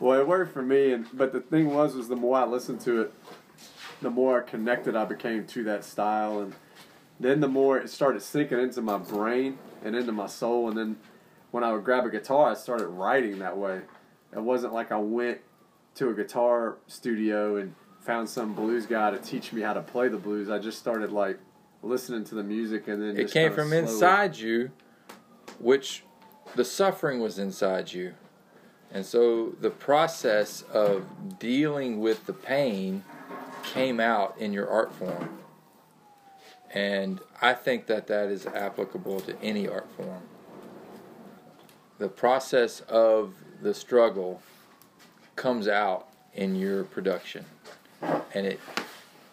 well, 0.00 0.18
it 0.18 0.26
worked 0.26 0.52
for 0.52 0.62
me. 0.62 0.92
And 0.92 1.06
but 1.12 1.32
the 1.32 1.40
thing 1.40 1.72
was, 1.72 1.94
was 1.94 2.08
the 2.08 2.16
more 2.16 2.38
I 2.38 2.46
listened 2.46 2.80
to 2.82 3.02
it, 3.02 3.14
the 4.02 4.10
more 4.10 4.42
connected 4.42 4.96
I 4.96 5.04
became 5.04 5.46
to 5.48 5.64
that 5.64 5.84
style, 5.84 6.40
and 6.40 6.54
then 7.20 7.40
the 7.40 7.48
more 7.48 7.78
it 7.78 7.90
started 7.90 8.22
sinking 8.22 8.58
into 8.58 8.82
my 8.82 8.98
brain 8.98 9.58
and 9.84 9.94
into 9.94 10.12
my 10.12 10.26
soul. 10.26 10.68
And 10.68 10.76
then 10.76 10.96
when 11.50 11.62
I 11.62 11.72
would 11.72 11.84
grab 11.84 12.04
a 12.06 12.10
guitar, 12.10 12.50
I 12.50 12.54
started 12.54 12.86
writing 12.86 13.38
that 13.40 13.56
way. 13.56 13.82
It 14.32 14.40
wasn't 14.40 14.72
like 14.72 14.90
I 14.92 14.96
went 14.96 15.38
to 15.96 16.08
a 16.08 16.14
guitar 16.14 16.76
studio 16.86 17.56
and 17.56 17.74
found 18.00 18.28
some 18.28 18.54
blues 18.54 18.86
guy 18.86 19.10
to 19.10 19.18
teach 19.18 19.52
me 19.52 19.60
how 19.60 19.74
to 19.74 19.82
play 19.82 20.08
the 20.08 20.16
blues. 20.16 20.48
I 20.48 20.58
just 20.58 20.78
started 20.78 21.12
like 21.12 21.38
listening 21.82 22.24
to 22.24 22.34
the 22.34 22.42
music, 22.42 22.88
and 22.88 23.02
then 23.02 23.16
It 23.18 23.30
came 23.30 23.52
from 23.52 23.68
slowly- 23.68 23.82
inside 23.82 24.36
you, 24.36 24.70
which 25.58 26.04
the 26.54 26.64
suffering 26.64 27.20
was 27.20 27.38
inside 27.38 27.92
you. 27.92 28.14
And 28.92 29.06
so 29.06 29.54
the 29.60 29.70
process 29.70 30.62
of 30.62 31.38
dealing 31.38 32.00
with 32.00 32.26
the 32.26 32.32
pain 32.32 33.04
came 33.62 34.00
out 34.00 34.36
in 34.38 34.52
your 34.52 34.68
art 34.68 34.92
form. 34.92 35.38
And 36.72 37.20
I 37.40 37.54
think 37.54 37.86
that 37.86 38.06
that 38.08 38.28
is 38.28 38.46
applicable 38.46 39.20
to 39.22 39.40
any 39.42 39.68
art 39.68 39.88
form. 39.96 40.22
The 41.98 42.08
process 42.08 42.80
of 42.80 43.34
the 43.60 43.74
struggle 43.74 44.42
comes 45.36 45.68
out 45.68 46.08
in 46.34 46.54
your 46.54 46.84
production 46.84 47.44
and 48.34 48.46
it 48.46 48.60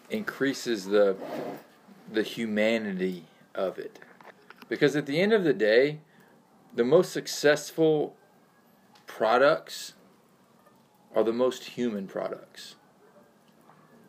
increases 0.10 0.86
the 0.86 1.16
the 2.12 2.24
humanity 2.24 3.26
of 3.54 3.78
it. 3.78 4.00
Because 4.70 4.96
at 4.96 5.06
the 5.06 5.20
end 5.20 5.34
of 5.34 5.44
the 5.44 5.54
day, 5.54 6.00
the 6.74 6.84
most 6.84 7.12
successful 7.12 8.16
products 9.18 9.96
are 11.16 11.24
the 11.24 11.34
most 11.34 11.64
human 11.64 12.06
products. 12.06 12.76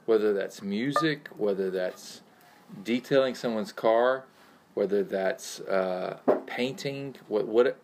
Whether 0.05 0.35
that's 0.35 0.61
music, 0.61 1.31
whether 1.35 1.71
that's 1.71 2.21
detailing 2.85 3.35
someone's 3.35 3.73
car, 3.73 4.27
whether 4.75 5.03
that's 5.03 5.61
uh, 5.61 6.19
painting, 6.47 7.17
what, 7.27 7.49
what, 7.49 7.81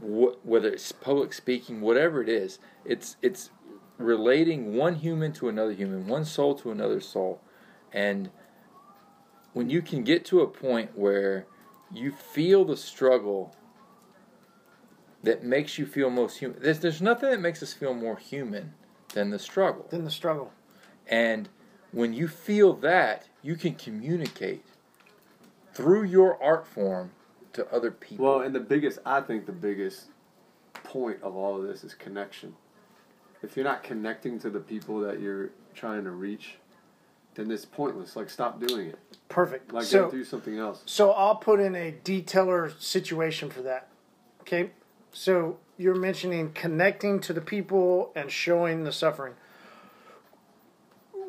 what, 0.00 0.46
whether 0.46 0.70
it's 0.70 0.90
public 0.90 1.34
speaking, 1.34 1.82
whatever 1.82 2.22
it 2.22 2.30
is, 2.30 2.60
it's 2.86 3.16
it's 3.20 3.50
relating 3.98 4.74
one 4.74 4.94
human 4.94 5.34
to 5.34 5.50
another 5.50 5.72
human, 5.72 6.06
one 6.06 6.24
soul 6.24 6.54
to 6.54 6.70
another 6.70 7.00
soul, 7.00 7.42
and 7.92 8.30
when 9.52 9.68
you 9.68 9.82
can 9.82 10.02
get 10.02 10.24
to 10.24 10.40
a 10.40 10.46
point 10.46 10.96
where 10.96 11.46
you 11.92 12.10
feel 12.10 12.64
the 12.64 12.76
struggle 12.76 13.54
that 15.26 15.42
makes 15.42 15.76
you 15.76 15.84
feel 15.84 16.08
most 16.08 16.38
human. 16.38 16.62
There's, 16.62 16.78
there's 16.78 17.02
nothing 17.02 17.30
that 17.30 17.40
makes 17.40 17.60
us 17.60 17.72
feel 17.72 17.92
more 17.92 18.16
human 18.16 18.74
than 19.12 19.30
the 19.30 19.40
struggle. 19.40 19.86
Then 19.90 20.04
the 20.04 20.10
struggle. 20.10 20.52
And 21.08 21.48
when 21.90 22.14
you 22.14 22.28
feel 22.28 22.72
that, 22.74 23.28
you 23.42 23.56
can 23.56 23.74
communicate 23.74 24.64
through 25.74 26.04
your 26.04 26.40
art 26.40 26.66
form 26.66 27.10
to 27.54 27.66
other 27.74 27.90
people. 27.90 28.24
Well, 28.24 28.40
and 28.42 28.54
the 28.54 28.60
biggest, 28.60 29.00
I 29.04 29.20
think 29.20 29.46
the 29.46 29.52
biggest 29.52 30.06
point 30.84 31.20
of 31.22 31.34
all 31.34 31.56
of 31.56 31.66
this 31.66 31.82
is 31.82 31.92
connection. 31.92 32.54
If 33.42 33.56
you're 33.56 33.64
not 33.64 33.82
connecting 33.82 34.38
to 34.40 34.50
the 34.50 34.60
people 34.60 35.00
that 35.00 35.20
you're 35.20 35.50
trying 35.74 36.04
to 36.04 36.10
reach, 36.10 36.54
then 37.34 37.50
it's 37.50 37.64
pointless. 37.64 38.14
Like, 38.14 38.30
stop 38.30 38.64
doing 38.64 38.88
it. 38.88 38.98
Perfect. 39.28 39.72
Like, 39.72 39.86
so, 39.86 40.04
go 40.04 40.10
do 40.12 40.24
something 40.24 40.56
else. 40.56 40.82
so 40.86 41.10
I'll 41.10 41.36
put 41.36 41.58
in 41.58 41.74
a 41.74 41.96
detailer 42.04 42.80
situation 42.80 43.50
for 43.50 43.62
that. 43.62 43.88
Okay. 44.42 44.70
So 45.16 45.56
you're 45.78 45.94
mentioning 45.94 46.52
connecting 46.52 47.20
to 47.20 47.32
the 47.32 47.40
people 47.40 48.12
and 48.14 48.30
showing 48.30 48.84
the 48.84 48.92
suffering. 48.92 49.32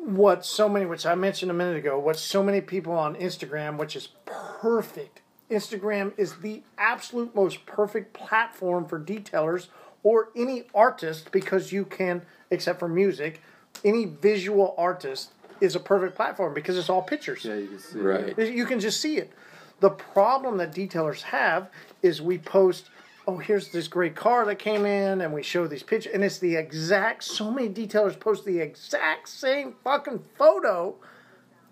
What 0.04 0.44
so 0.44 0.68
many, 0.68 0.84
which 0.84 1.06
I 1.06 1.14
mentioned 1.14 1.50
a 1.50 1.54
minute 1.54 1.78
ago, 1.78 1.98
what 1.98 2.18
so 2.18 2.42
many 2.42 2.60
people 2.60 2.92
on 2.92 3.16
Instagram, 3.16 3.78
which 3.78 3.96
is 3.96 4.08
perfect. 4.26 5.22
Instagram 5.50 6.12
is 6.18 6.36
the 6.40 6.62
absolute 6.76 7.34
most 7.34 7.64
perfect 7.64 8.12
platform 8.12 8.86
for 8.86 9.00
detailers 9.00 9.68
or 10.02 10.28
any 10.36 10.64
artist 10.74 11.32
because 11.32 11.72
you 11.72 11.86
can, 11.86 12.20
except 12.50 12.78
for 12.80 12.88
music, 12.88 13.40
any 13.86 14.04
visual 14.04 14.74
artist 14.76 15.32
is 15.62 15.74
a 15.74 15.80
perfect 15.80 16.14
platform 16.14 16.52
because 16.52 16.76
it's 16.76 16.90
all 16.90 17.02
pictures. 17.02 17.42
Yeah, 17.42 17.54
you 17.54 17.68
can 17.68 17.78
see. 17.78 17.98
Right. 17.98 18.38
You 18.38 18.66
can 18.66 18.80
just 18.80 19.00
see 19.00 19.16
it. 19.16 19.32
The 19.80 19.90
problem 19.90 20.58
that 20.58 20.74
detailers 20.74 21.22
have 21.22 21.70
is 22.02 22.20
we 22.20 22.36
post, 22.36 22.90
oh, 23.28 23.36
here's 23.36 23.68
this 23.68 23.88
great 23.88 24.16
car 24.16 24.46
that 24.46 24.58
came 24.58 24.86
in, 24.86 25.20
and 25.20 25.34
we 25.34 25.42
show 25.42 25.66
these 25.66 25.82
pictures, 25.82 26.14
and 26.14 26.24
it's 26.24 26.38
the 26.38 26.56
exact. 26.56 27.22
So 27.22 27.50
many 27.50 27.68
detailers 27.68 28.18
post 28.18 28.46
the 28.46 28.58
exact 28.58 29.28
same 29.28 29.74
fucking 29.84 30.24
photo, 30.38 30.94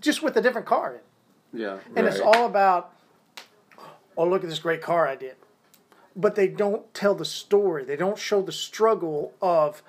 just 0.03 0.23
with 0.23 0.37
a 0.37 0.43
different 0.43 0.67
car 0.67 0.97
in, 0.97 1.61
Yeah. 1.61 1.79
and 1.97 2.07
it's 2.07 2.21
all 2.21 2.45
about, 2.45 2.93
oh, 4.19 4.29
look 4.29 4.45
at 4.45 4.51
this 4.51 4.59
great 4.59 4.83
car 4.83 5.09
I 5.09 5.17
did, 5.17 5.37
but 6.15 6.35
they 6.35 6.47
don't 6.47 6.93
tell 6.93 7.15
the 7.15 7.25
story. 7.25 7.85
They 7.85 7.97
don't 7.97 8.19
show 8.19 8.43
the 8.43 8.53
struggle 8.53 9.33
of, 9.41 9.83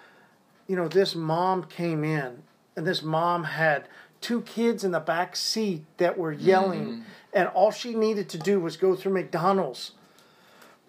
you 0.68 0.77
know, 0.77 0.88
this 0.88 1.15
mom 1.15 1.65
came 1.65 2.06
in, 2.06 2.44
and 2.77 2.88
this 2.88 3.03
mom 3.03 3.44
had 3.44 3.89
two 4.22 4.41
kids 4.44 4.85
in 4.85 4.91
the 4.91 5.02
back 5.02 5.35
seat 5.35 5.84
that 5.98 6.18
were 6.18 6.31
yelling, 6.31 6.85
mm-hmm. 6.85 7.02
and 7.34 7.49
all 7.49 7.72
she 7.72 7.94
needed 7.94 8.30
to 8.30 8.38
do 8.38 8.57
was 8.61 8.77
go 8.77 8.95
through 8.95 9.11
McDonald's. 9.11 9.91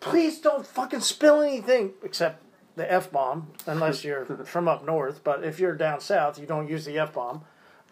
Please 0.00 0.38
don't 0.40 0.66
fucking 0.66 1.00
spill 1.00 1.40
anything 1.40 1.92
except 2.02 2.42
the 2.76 2.90
F 2.90 3.10
bomb, 3.10 3.48
unless 3.66 4.04
you're 4.04 4.24
from 4.44 4.68
up 4.68 4.84
north. 4.84 5.22
But 5.24 5.44
if 5.44 5.58
you're 5.58 5.74
down 5.74 6.00
south, 6.00 6.38
you 6.38 6.46
don't 6.46 6.68
use 6.68 6.84
the 6.84 6.98
F 6.98 7.12
bomb. 7.12 7.42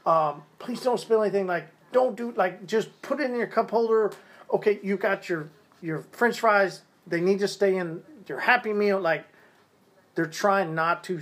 Um, 0.04 0.42
please 0.58 0.80
don't 0.80 1.00
spill 1.00 1.22
anything. 1.22 1.46
Like, 1.46 1.68
don't 1.92 2.16
do 2.16 2.32
like 2.32 2.66
just 2.66 3.02
put 3.02 3.20
it 3.20 3.30
in 3.30 3.36
your 3.36 3.48
cup 3.48 3.70
holder. 3.70 4.12
Okay, 4.52 4.78
you 4.82 4.96
got 4.96 5.28
your 5.28 5.50
your 5.82 6.06
French 6.12 6.40
fries. 6.40 6.82
They 7.06 7.20
need 7.20 7.40
to 7.40 7.48
stay 7.48 7.76
in 7.76 8.02
your 8.26 8.40
Happy 8.40 8.72
Meal. 8.72 9.00
Like, 9.00 9.26
they're 10.14 10.26
trying 10.26 10.74
not 10.74 11.04
to 11.04 11.20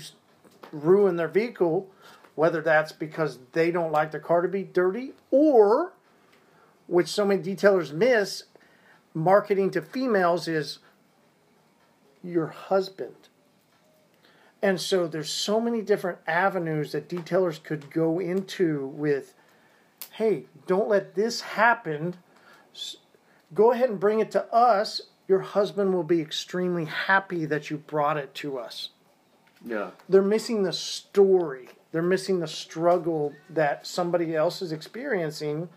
ruin 0.72 1.16
their 1.16 1.28
vehicle, 1.28 1.90
whether 2.34 2.60
that's 2.60 2.92
because 2.92 3.38
they 3.52 3.70
don't 3.70 3.92
like 3.92 4.10
their 4.10 4.20
car 4.20 4.40
to 4.40 4.48
be 4.48 4.62
dirty 4.62 5.12
or, 5.30 5.92
which 6.86 7.08
so 7.08 7.24
many 7.24 7.42
detailers 7.42 7.92
miss, 7.92 8.44
marketing 9.14 9.70
to 9.70 9.80
females 9.80 10.48
is 10.48 10.80
your 12.22 12.48
husband. 12.48 13.14
And 14.60 14.80
so 14.80 15.06
there's 15.06 15.30
so 15.30 15.60
many 15.60 15.82
different 15.82 16.18
avenues 16.26 16.92
that 16.92 17.08
detailers 17.08 17.62
could 17.62 17.90
go 17.90 18.18
into 18.18 18.86
with, 18.86 19.34
hey, 20.12 20.46
don't 20.66 20.88
let 20.88 21.14
this 21.14 21.42
happen. 21.42 22.14
Go 23.54 23.72
ahead 23.72 23.90
and 23.90 24.00
bring 24.00 24.20
it 24.20 24.30
to 24.32 24.44
us 24.52 25.02
your 25.26 25.40
husband 25.40 25.94
will 25.94 26.04
be 26.04 26.20
extremely 26.20 26.84
happy 26.84 27.46
that 27.46 27.70
you 27.70 27.78
brought 27.78 28.16
it 28.16 28.34
to 28.34 28.58
us. 28.58 28.90
Yeah. 29.64 29.90
They're 30.08 30.22
missing 30.22 30.62
the 30.62 30.72
story. 30.72 31.68
They're 31.92 32.02
missing 32.02 32.40
the 32.40 32.46
struggle 32.46 33.32
that 33.48 33.86
somebody 33.86 34.34
else 34.34 34.60
is 34.60 34.72
experiencing 34.72 35.68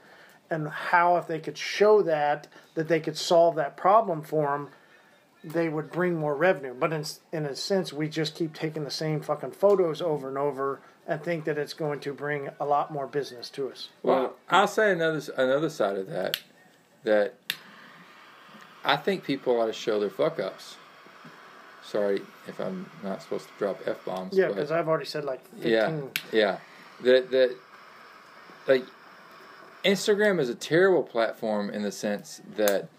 and 0.50 0.68
how 0.70 1.18
if 1.18 1.28
they 1.28 1.40
could 1.40 1.58
show 1.58 2.02
that 2.02 2.48
that 2.76 2.88
they 2.88 3.00
could 3.00 3.18
solve 3.18 3.56
that 3.56 3.76
problem 3.78 4.22
for 4.22 4.52
them 4.52 4.70
they 5.44 5.70
would 5.70 5.92
bring 5.92 6.16
more 6.16 6.36
revenue 6.36 6.74
but 6.78 6.92
in, 6.92 7.04
in 7.32 7.46
a 7.46 7.56
sense 7.56 7.94
we 7.94 8.08
just 8.10 8.36
keep 8.36 8.54
taking 8.54 8.84
the 8.84 8.92
same 8.92 9.22
fucking 9.22 9.52
photos 9.52 10.02
over 10.02 10.28
and 10.28 10.38
over 10.38 10.80
and 11.08 11.24
think 11.24 11.46
that 11.46 11.58
it's 11.58 11.74
going 11.74 12.00
to 12.00 12.14
bring 12.14 12.50
a 12.60 12.66
lot 12.66 12.92
more 12.92 13.08
business 13.08 13.50
to 13.50 13.70
us 13.70 13.90
Well, 14.04 14.36
I'll 14.50 14.68
say 14.68 14.92
another 14.92 15.22
another 15.38 15.70
side 15.70 15.98
of 15.98 16.08
that 16.08 16.42
that 17.04 17.34
I 18.84 18.98
think 18.98 19.24
people 19.24 19.60
ought 19.60 19.68
to 19.68 19.74
show 19.74 20.00
their 20.00 20.10
fuck 20.10 20.40
ups. 20.40 20.76
Sorry 21.84 22.22
if 22.48 22.60
I'm 22.60 22.90
not 23.04 23.22
supposed 23.22 23.48
to 23.48 23.54
drop 23.58 23.80
f 23.86 24.04
bombs. 24.06 24.34
yeah 24.38 24.48
because 24.50 24.72
i've 24.72 24.88
already 24.90 25.06
said 25.06 25.24
like 25.24 25.46
15 25.62 25.72
yeah, 25.72 25.92
yeah. 26.34 26.58
That 27.04 27.32
that 27.32 27.56
like 28.68 28.84
Instagram 29.84 30.40
is 30.40 30.50
a 30.50 30.56
terrible 30.56 31.04
platform 31.04 31.70
in 31.70 31.84
the 31.84 31.92
sense 31.92 32.42
that 32.56 32.90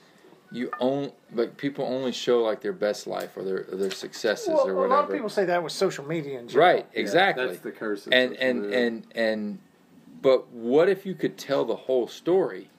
you 0.51 0.71
own 0.81 1.13
like 1.33 1.57
people 1.57 1.85
only 1.85 2.13
show 2.13 2.43
like 2.43 2.61
their 2.61 2.73
best 2.73 3.07
life 3.07 3.37
or 3.37 3.43
their 3.43 3.67
or 3.71 3.77
their 3.77 3.91
successes 3.91 4.49
well, 4.49 4.69
or 4.69 4.75
whatever. 4.75 4.87
a 4.87 4.89
lot 4.89 5.05
of 5.05 5.11
people 5.11 5.29
say 5.29 5.45
that 5.45 5.63
with 5.63 5.73
social 5.73 6.07
media 6.07 6.39
in 6.39 6.49
general. 6.49 6.67
right, 6.67 6.87
exactly. 6.95 7.47
That's 7.47 7.61
the 7.61 7.71
curse. 7.71 8.07
Of 8.07 8.13
and 8.13 8.33
social 8.33 8.49
and 8.49 8.75
and 8.75 9.07
and 9.15 9.59
but 10.23 10.49
what 10.51 10.89
if 10.89 11.05
you 11.05 11.15
could 11.15 11.37
tell 11.37 11.65
the 11.65 11.77
whole 11.77 12.09
story 12.09 12.71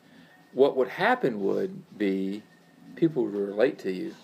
what 0.53 0.75
would 0.75 0.87
happen 0.87 1.41
would 1.41 1.97
be 1.97 2.43
people 2.95 3.23
would 3.23 3.35
relate 3.35 3.77
to 3.79 3.91
you 3.91 4.15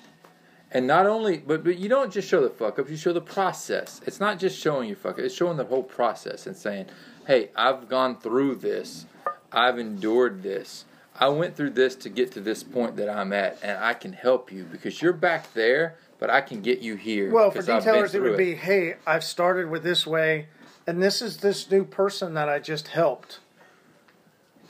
and 0.71 0.87
not 0.87 1.05
only 1.05 1.37
but, 1.37 1.63
but 1.63 1.77
you 1.77 1.87
don't 1.87 2.11
just 2.11 2.27
show 2.27 2.41
the 2.41 2.49
fuck 2.49 2.79
up 2.79 2.89
you 2.89 2.97
show 2.97 3.13
the 3.13 3.21
process 3.21 4.01
it's 4.05 4.19
not 4.19 4.39
just 4.39 4.59
showing 4.59 4.89
you 4.89 4.95
fuck 4.95 5.13
up 5.13 5.19
it's 5.19 5.35
showing 5.35 5.55
the 5.55 5.63
whole 5.63 5.83
process 5.83 6.47
and 6.47 6.57
saying 6.57 6.85
hey 7.27 7.49
i've 7.55 7.87
gone 7.87 8.19
through 8.19 8.55
this 8.55 9.05
i've 9.51 9.77
endured 9.79 10.43
this 10.43 10.85
i 11.19 11.27
went 11.27 11.55
through 11.55 11.69
this 11.69 11.95
to 11.95 12.09
get 12.09 12.31
to 12.31 12.41
this 12.41 12.63
point 12.63 12.95
that 12.95 13.09
i'm 13.09 13.31
at 13.33 13.57
and 13.63 13.77
i 13.83 13.93
can 13.93 14.13
help 14.13 14.51
you 14.51 14.63
because 14.63 15.01
you're 15.01 15.13
back 15.13 15.53
there 15.53 15.95
but 16.19 16.29
i 16.29 16.41
can 16.41 16.61
get 16.61 16.79
you 16.79 16.95
here 16.95 17.31
Well, 17.31 17.51
for 17.51 17.61
detailers, 17.61 18.05
it 18.05 18.09
through 18.11 18.29
would 18.31 18.37
be, 18.37 18.55
hey, 18.55 18.95
I've 19.05 19.23
started 19.23 19.69
with 19.69 19.83
this 19.83 20.07
way, 20.07 20.47
and 20.87 21.01
this 21.03 21.21
is 21.21 21.37
this 21.37 21.69
new 21.69 21.83
person 21.83 22.33
that 22.35 22.47
I 22.47 22.59
just 22.59 22.87
helped, 22.89 23.39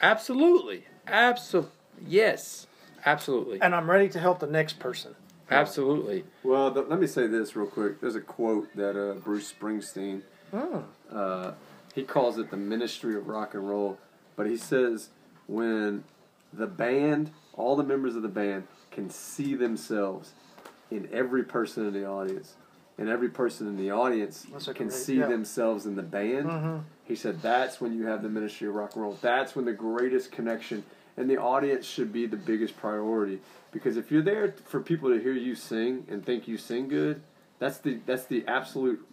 Absolutely. 0.01 0.85
Absolutely. 1.07 1.71
Yes. 2.05 2.67
Absolutely. 3.05 3.61
and 3.61 3.75
I'm 3.75 3.89
ready 3.89 4.09
to 4.09 4.19
help 4.19 4.39
the 4.39 4.47
next 4.47 4.79
person. 4.79 5.15
Absolutely. 5.51 6.23
Well, 6.43 6.73
th- 6.73 6.87
let 6.89 6.99
me 6.99 7.05
say 7.05 7.27
this 7.27 7.55
real 7.55 7.67
quick. 7.67 8.01
There's 8.01 8.15
a 8.15 8.21
quote 8.21 8.67
that 8.75 8.99
uh, 8.99 9.13
Bruce 9.13 9.53
Springsteen, 9.53 10.23
uh, 11.11 11.51
he 11.93 12.01
calls 12.03 12.39
it 12.39 12.49
the 12.49 12.57
ministry 12.57 13.15
of 13.15 13.27
rock 13.27 13.53
and 13.53 13.69
roll, 13.69 13.99
but 14.35 14.47
he 14.47 14.57
says 14.57 15.09
when 15.47 16.03
the 16.53 16.67
band, 16.67 17.31
all 17.53 17.75
the 17.75 17.83
members 17.83 18.15
of 18.15 18.21
the 18.21 18.27
band, 18.29 18.67
can 18.91 19.09
see 19.09 19.55
themselves 19.55 20.31
in 20.91 21.09
every 21.11 21.43
person 21.43 21.85
in 21.87 21.93
the 21.93 22.05
audience, 22.05 22.55
and 22.97 23.09
every 23.09 23.29
person 23.29 23.67
in 23.67 23.77
the 23.77 23.91
audience 23.91 24.47
can 24.73 24.89
see 24.89 25.17
yeah. 25.17 25.27
themselves 25.27 25.85
in 25.85 25.95
the 25.95 26.03
band. 26.03 26.47
Mhm. 26.47 26.83
He 27.03 27.15
said 27.15 27.41
that's 27.41 27.81
when 27.81 27.93
you 27.93 28.05
have 28.07 28.23
the 28.23 28.29
ministry 28.29 28.67
of 28.67 28.75
rock 28.75 28.95
and 28.95 29.03
roll. 29.03 29.17
That's 29.21 29.55
when 29.55 29.65
the 29.65 29.73
greatest 29.73 30.31
connection 30.31 30.83
and 31.17 31.29
the 31.29 31.37
audience 31.37 31.85
should 31.85 32.11
be 32.11 32.25
the 32.25 32.37
biggest 32.37 32.77
priority. 32.77 33.39
Because 33.71 33.97
if 33.97 34.11
you're 34.11 34.21
there 34.21 34.55
for 34.65 34.81
people 34.81 35.09
to 35.09 35.21
hear 35.21 35.33
you 35.33 35.55
sing 35.55 36.05
and 36.09 36.25
think 36.25 36.47
you 36.47 36.57
sing 36.57 36.87
good, 36.87 37.21
that's 37.59 37.77
the 37.79 37.99
that's 38.05 38.25
the 38.25 38.45
absolute 38.47 39.05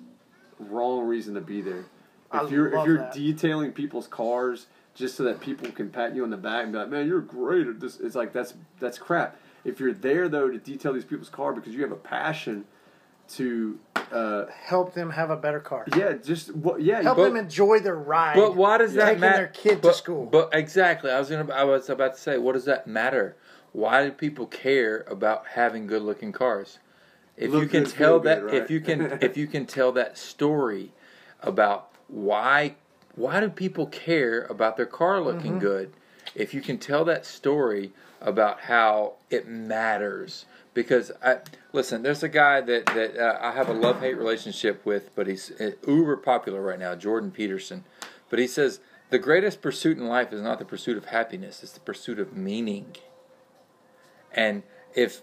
wrong 0.58 1.06
reason 1.06 1.34
to 1.34 1.40
be 1.40 1.60
there. 1.60 1.84
If 2.32 2.40
I 2.40 2.48
you're 2.48 2.68
if 2.68 2.86
you're 2.86 2.98
that. 2.98 3.12
detailing 3.12 3.72
people's 3.72 4.06
cars 4.06 4.66
just 4.94 5.16
so 5.16 5.24
that 5.24 5.40
people 5.40 5.70
can 5.70 5.88
pat 5.90 6.14
you 6.14 6.22
on 6.22 6.30
the 6.30 6.36
back 6.36 6.64
and 6.64 6.72
be 6.72 6.78
like, 6.78 6.88
"Man, 6.88 7.06
you're 7.06 7.20
great 7.20 7.66
at 7.66 7.80
this," 7.80 7.98
it's 8.00 8.14
like 8.14 8.32
that's 8.32 8.54
that's 8.80 8.98
crap. 8.98 9.36
If 9.64 9.80
you're 9.80 9.92
there 9.92 10.28
though 10.28 10.50
to 10.50 10.58
detail 10.58 10.92
these 10.92 11.04
people's 11.04 11.28
car 11.28 11.52
because 11.52 11.74
you 11.74 11.82
have 11.82 11.92
a 11.92 11.96
passion 11.96 12.64
to, 13.28 13.78
uh, 14.10 14.46
Help 14.64 14.92
them 14.94 15.10
have 15.10 15.30
a 15.30 15.36
better 15.36 15.60
car. 15.60 15.86
yeah, 15.96 16.12
just 16.14 16.54
what, 16.54 16.82
yeah, 16.82 17.00
Help 17.02 17.16
but- 17.16 17.24
them 17.24 17.36
enjoy 17.36 17.78
their 17.78 17.96
ride. 17.96 18.36
But 18.36 18.56
why 18.56 18.78
does 18.78 18.94
that 18.94 19.06
taking 19.06 19.20
matter? 19.20 19.36
their 19.36 19.46
kid 19.48 19.80
but, 19.80 19.92
to 19.92 19.94
school? 19.94 20.26
But 20.26 20.50
exactly, 20.52 21.10
I 21.10 21.18
was 21.18 21.30
gonna. 21.30 21.50
I 21.52 21.64
was 21.64 21.88
about 21.88 22.14
to 22.14 22.20
say, 22.20 22.38
what 22.38 22.52
does 22.52 22.64
that 22.66 22.86
matter? 22.86 23.36
Why 23.72 24.04
do 24.04 24.10
people 24.12 24.46
care 24.46 25.04
about 25.08 25.46
having 25.46 25.86
good-looking 25.86 26.32
cars? 26.32 26.78
If 27.38 27.52
you 27.54 27.66
can 27.66 27.84
good, 27.84 27.92
tell 27.92 28.20
that, 28.20 28.42
good, 28.42 28.54
if 28.54 28.70
you 28.70 28.80
can, 28.80 29.18
if 29.22 29.36
you 29.38 29.46
can 29.46 29.64
tell 29.78 29.92
that 29.92 30.18
story 30.18 30.92
about 31.40 31.88
why, 32.08 32.74
why 33.14 33.40
do 33.40 33.48
people 33.48 33.86
care 33.86 34.44
about 34.44 34.76
their 34.76 34.86
car 34.86 35.20
looking 35.20 35.52
Mm-hmm. 35.52 35.60
good? 35.60 35.92
If 36.34 36.54
you 36.54 36.60
can 36.62 36.78
tell 36.78 37.04
that 37.04 37.26
story 37.26 37.92
about 38.20 38.60
how 38.62 39.14
it 39.28 39.46
matters, 39.46 40.46
because 40.72 41.12
I 41.22 41.38
listen, 41.74 42.02
there's 42.02 42.22
a 42.22 42.28
guy 42.28 42.60
that 42.62 42.86
that 42.86 43.18
uh, 43.18 43.38
I 43.42 43.52
have 43.52 43.68
a 43.68 43.74
love 43.74 44.00
hate 44.00 44.16
relationship 44.16 44.86
with, 44.86 45.14
but 45.14 45.26
he's 45.26 45.50
uh, 45.60 45.72
uber 45.86 46.16
popular 46.16 46.62
right 46.62 46.78
now, 46.78 46.94
Jordan 46.94 47.30
Peterson. 47.30 47.84
But 48.30 48.38
he 48.38 48.46
says 48.46 48.80
the 49.10 49.18
greatest 49.18 49.60
pursuit 49.60 49.98
in 49.98 50.06
life 50.06 50.32
is 50.32 50.40
not 50.40 50.58
the 50.58 50.64
pursuit 50.64 50.96
of 50.96 51.06
happiness; 51.06 51.62
it's 51.62 51.72
the 51.72 51.80
pursuit 51.80 52.18
of 52.18 52.34
meaning. 52.34 52.96
And 54.32 54.62
if 54.94 55.20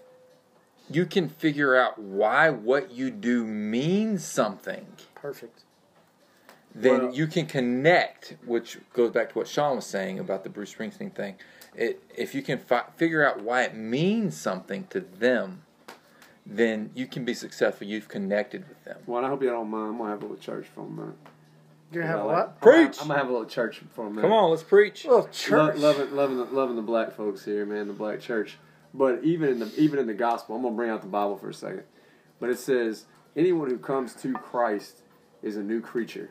you 0.88 1.06
can 1.06 1.28
figure 1.28 1.74
out 1.76 1.98
why 1.98 2.50
what 2.50 2.92
you 2.92 3.10
do 3.10 3.44
means 3.44 4.24
something, 4.24 4.86
Perfect. 5.16 5.64
Then 6.74 7.04
Well- 7.06 7.14
you 7.14 7.26
can 7.26 7.46
connect, 7.46 8.36
which 8.44 8.78
goes 8.92 9.10
back 9.10 9.30
to 9.30 9.38
what 9.38 9.48
Sean 9.48 9.76
was 9.76 9.86
saying 9.86 10.18
about 10.18 10.44
the 10.44 10.50
Bruce 10.50 10.72
Springsteen 10.74 11.12
thing. 11.14 11.36
It, 11.74 12.02
if 12.16 12.34
you 12.34 12.42
can 12.42 12.58
fi- 12.58 12.84
figure 12.96 13.24
out 13.26 13.42
why 13.42 13.62
it 13.62 13.74
means 13.74 14.36
something 14.36 14.86
to 14.90 15.00
them, 15.00 15.62
then 16.46 16.90
you 16.94 17.06
can 17.06 17.24
be 17.24 17.34
successful. 17.34 17.86
You've 17.86 18.08
connected 18.08 18.68
with 18.68 18.82
them. 18.84 18.98
Well, 19.06 19.24
I 19.24 19.28
hope 19.28 19.42
you 19.42 19.50
don't 19.50 19.68
mind. 19.70 19.90
I'm 19.92 19.98
gonna 19.98 20.10
have 20.10 20.18
a 20.22 20.26
little 20.26 20.36
church 20.36 20.66
for 20.74 20.80
a 20.86 20.88
minute. 20.88 21.14
You're 21.92 22.02
gonna 22.02 22.12
have 22.16 22.20
Yeah, 22.20 22.24
a 22.24 22.26
like- 22.26 22.46
what? 22.46 22.60
Preach. 22.60 22.98
I'm 23.00 23.08
gonna 23.08 23.18
have 23.20 23.28
a 23.28 23.32
little 23.32 23.46
church 23.46 23.82
for 23.92 24.06
a 24.06 24.10
minute. 24.10 24.22
Come 24.22 24.32
on, 24.32 24.50
let's 24.50 24.62
preach. 24.62 25.04
Well, 25.04 25.18
Lo- 25.20 25.28
church. 25.32 25.76
loving, 25.76 26.14
loving, 26.14 26.36
the, 26.38 26.44
loving 26.44 26.76
the 26.76 26.82
black 26.82 27.12
folks 27.12 27.44
here, 27.44 27.64
man. 27.66 27.86
The 27.88 27.92
black 27.92 28.20
church. 28.20 28.58
But 28.94 29.22
even 29.22 29.48
in 29.50 29.58
the 29.60 29.72
even 29.76 29.98
in 30.00 30.06
the 30.06 30.14
gospel, 30.14 30.56
I'm 30.56 30.62
gonna 30.62 30.74
bring 30.74 30.90
out 30.90 31.02
the 31.02 31.08
Bible 31.08 31.36
for 31.36 31.50
a 31.50 31.54
second. 31.54 31.84
But 32.40 32.50
it 32.50 32.58
says 32.58 33.06
anyone 33.36 33.68
who 33.70 33.78
comes 33.78 34.14
to 34.16 34.32
Christ 34.32 35.02
is 35.42 35.56
a 35.56 35.62
new 35.62 35.80
creature. 35.80 36.30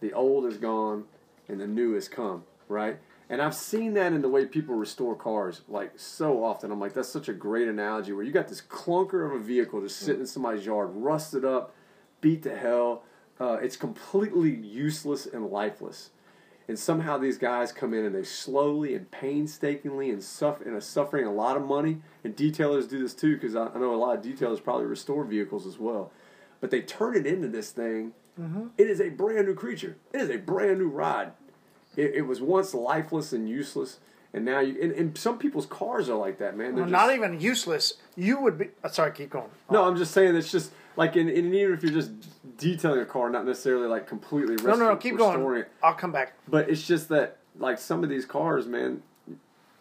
The 0.00 0.12
old 0.12 0.46
is 0.46 0.56
gone, 0.56 1.04
and 1.48 1.60
the 1.60 1.66
new 1.66 1.94
has 1.94 2.08
come. 2.08 2.44
Right. 2.68 2.98
And 3.28 3.40
I've 3.40 3.54
seen 3.54 3.94
that 3.94 4.12
in 4.12 4.22
the 4.22 4.28
way 4.28 4.44
people 4.44 4.74
restore 4.74 5.14
cars, 5.14 5.62
like 5.68 5.92
so 5.96 6.42
often. 6.44 6.72
I'm 6.72 6.80
like, 6.80 6.94
that's 6.94 7.08
such 7.08 7.28
a 7.28 7.32
great 7.32 7.68
analogy 7.68 8.12
where 8.12 8.24
you 8.24 8.32
got 8.32 8.48
this 8.48 8.60
clunker 8.60 9.24
of 9.24 9.32
a 9.32 9.38
vehicle 9.38 9.80
just 9.80 10.00
sitting 10.00 10.22
in 10.22 10.26
somebody's 10.26 10.66
yard, 10.66 10.90
rusted 10.92 11.44
up, 11.44 11.72
beat 12.20 12.42
to 12.42 12.56
hell. 12.56 13.04
Uh, 13.38 13.58
it's 13.62 13.76
completely 13.76 14.50
useless 14.50 15.26
and 15.26 15.46
lifeless. 15.46 16.10
And 16.66 16.78
somehow 16.78 17.18
these 17.18 17.38
guys 17.38 17.72
come 17.72 17.94
in 17.94 18.04
and 18.04 18.14
they 18.14 18.24
slowly 18.24 18.94
and 18.94 19.10
painstakingly 19.10 20.10
and 20.10 20.22
suffer 20.22 20.64
and 20.64 20.74
are 20.74 20.80
suffering 20.80 21.24
a 21.24 21.32
lot 21.32 21.56
of 21.56 21.64
money. 21.64 22.02
And 22.24 22.36
detailers 22.36 22.88
do 22.88 23.00
this 23.00 23.14
too, 23.14 23.34
because 23.34 23.54
I, 23.54 23.66
I 23.66 23.78
know 23.78 23.94
a 23.94 23.96
lot 23.96 24.16
of 24.16 24.24
detailers 24.24 24.62
probably 24.62 24.86
restore 24.86 25.24
vehicles 25.24 25.66
as 25.66 25.78
well. 25.78 26.12
But 26.60 26.70
they 26.70 26.82
turn 26.82 27.16
it 27.16 27.26
into 27.26 27.48
this 27.48 27.70
thing. 27.70 28.12
It 28.78 28.88
is 28.88 29.00
a 29.00 29.08
brand 29.10 29.46
new 29.46 29.54
creature. 29.54 29.96
It 30.12 30.20
is 30.20 30.30
a 30.30 30.36
brand 30.38 30.78
new 30.78 30.88
ride. 30.88 31.32
It, 31.96 32.14
it 32.14 32.22
was 32.22 32.40
once 32.40 32.72
lifeless 32.74 33.32
and 33.32 33.48
useless, 33.48 33.98
and 34.32 34.44
now 34.44 34.60
you. 34.60 34.80
And, 34.80 34.92
and 34.92 35.18
some 35.18 35.38
people's 35.38 35.66
cars 35.66 36.08
are 36.08 36.16
like 36.16 36.38
that, 36.38 36.56
man. 36.56 36.74
They're 36.74 36.84
Well, 36.84 36.90
just- 36.90 37.06
not 37.06 37.14
even 37.14 37.40
useless. 37.40 37.94
You 38.16 38.40
would 38.40 38.58
be. 38.58 38.68
Uh, 38.84 38.88
sorry, 38.88 39.12
keep 39.12 39.30
going. 39.30 39.50
no, 39.70 39.84
I'm 39.84 39.96
just 39.96 40.12
saying 40.12 40.36
it's 40.36 40.50
just 40.52 40.72
like, 40.96 41.16
in, 41.16 41.28
in, 41.28 41.52
even 41.54 41.74
if 41.74 41.82
you're 41.82 41.92
just 41.92 42.12
detailing 42.56 43.00
a 43.00 43.06
car, 43.06 43.28
not 43.30 43.44
necessarily 43.46 43.88
like 43.88 44.06
completely 44.06 44.56
No, 44.56 44.74
no, 44.74 44.88
no. 44.90 44.96
Keep 44.96 45.16
going. 45.18 45.60
it. 45.60 45.70
I'll 45.82 45.94
come 45.94 46.12
back. 46.12 46.34
But 46.48 46.68
it's 46.70 46.86
just 46.86 47.08
that, 47.08 47.38
like 47.58 47.78
some 47.78 48.02
of 48.04 48.10
these 48.10 48.24
cars, 48.24 48.66
man, 48.66 49.02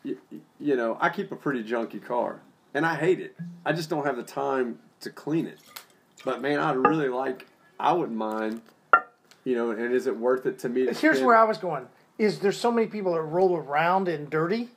you, 0.03 0.17
you 0.59 0.75
know, 0.75 0.97
I 0.99 1.09
keep 1.09 1.31
a 1.31 1.35
pretty 1.35 1.63
junky 1.63 2.03
car, 2.03 2.41
and 2.73 2.85
I 2.85 2.95
hate 2.95 3.19
it. 3.19 3.35
I 3.65 3.73
just 3.73 3.89
don't 3.89 4.05
have 4.05 4.15
the 4.17 4.23
time 4.23 4.79
to 5.01 5.09
clean 5.09 5.45
it. 5.45 5.59
But 6.25 6.41
man, 6.41 6.59
I'd 6.59 6.75
really 6.77 7.07
like. 7.09 7.45
I 7.79 7.93
wouldn't 7.93 8.17
mind. 8.17 8.61
You 9.45 9.55
know, 9.55 9.71
and 9.71 9.93
is 9.93 10.05
it 10.05 10.17
worth 10.17 10.45
it 10.45 10.59
to 10.59 10.69
me? 10.69 10.85
To 10.85 10.93
Here's 10.93 11.15
spend- 11.17 11.25
where 11.25 11.35
I 11.35 11.43
was 11.45 11.57
going. 11.57 11.87
Is 12.17 12.39
there's 12.39 12.57
so 12.59 12.71
many 12.71 12.87
people 12.87 13.13
that 13.13 13.21
roll 13.21 13.55
around 13.55 14.09
in 14.09 14.27
dirty, 14.29 14.69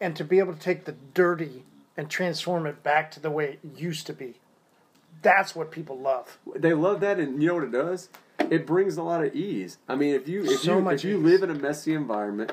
and 0.00 0.16
to 0.16 0.24
be 0.24 0.38
able 0.38 0.54
to 0.54 0.58
take 0.58 0.86
the 0.86 0.94
dirty 1.12 1.64
and 1.96 2.08
transform 2.08 2.66
it 2.66 2.82
back 2.82 3.10
to 3.12 3.20
the 3.20 3.30
way 3.30 3.58
it 3.62 3.78
used 3.78 4.06
to 4.06 4.14
be. 4.14 4.34
That's 5.20 5.54
what 5.54 5.70
people 5.70 5.98
love. 5.98 6.38
They 6.56 6.72
love 6.72 7.00
that, 7.00 7.20
and 7.20 7.42
you 7.42 7.48
know 7.48 7.54
what 7.56 7.64
it 7.64 7.72
does? 7.72 8.08
It 8.38 8.66
brings 8.66 8.96
a 8.96 9.02
lot 9.02 9.22
of 9.22 9.34
ease. 9.34 9.76
I 9.86 9.94
mean, 9.94 10.14
if 10.14 10.26
you 10.26 10.42
if 10.44 10.60
So 10.60 10.76
you 10.78 10.82
much 10.82 10.94
if 10.96 11.04
you 11.04 11.18
ease. 11.18 11.24
live 11.24 11.42
in 11.42 11.50
a 11.50 11.54
messy 11.54 11.92
environment, 11.94 12.52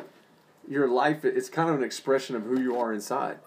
your 0.68 0.88
life 0.90 1.24
it's 1.24 1.50
kind 1.50 1.70
of 1.70 1.76
an 1.78 1.84
expression 1.84 2.36
of 2.36 2.44
who 2.44 2.60
you 2.60 2.78
are 2.78 2.92
inside. 2.94 3.38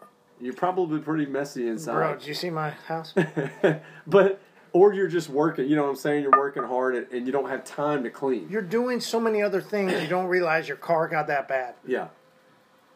You're 0.41 0.55
probably 0.55 0.99
pretty 1.01 1.27
messy 1.27 1.69
inside. 1.69 1.93
Bro, 1.93 2.17
did 2.17 2.27
you 2.27 2.35
see 2.35 2.51
my 2.51 2.71
house? 2.71 3.15
but 4.07 4.41
or 4.73 4.93
you're 4.93 5.09
just 5.09 5.29
working. 5.29 5.69
You 5.69 5.77
know 5.77 5.83
what 5.83 5.91
I'm 5.91 5.97
saying? 5.97 6.23
You're 6.23 6.39
working 6.39 6.63
hard 6.63 6.95
and, 6.95 7.07
and 7.13 7.27
you 7.27 7.33
don't 7.33 7.49
have 7.49 7.65
time 7.65 8.03
to 8.05 8.11
clean. 8.11 8.49
You're 8.51 8.63
doing 8.63 9.01
so 9.01 9.21
many 9.21 9.43
other 9.43 9.61
things 9.61 9.93
you 10.01 10.09
don't 10.09 10.27
realize 10.27 10.69
your 10.69 10.77
car 10.77 11.09
got 11.09 11.27
that 11.29 11.49
bad. 11.49 11.75
Yeah. 11.87 12.09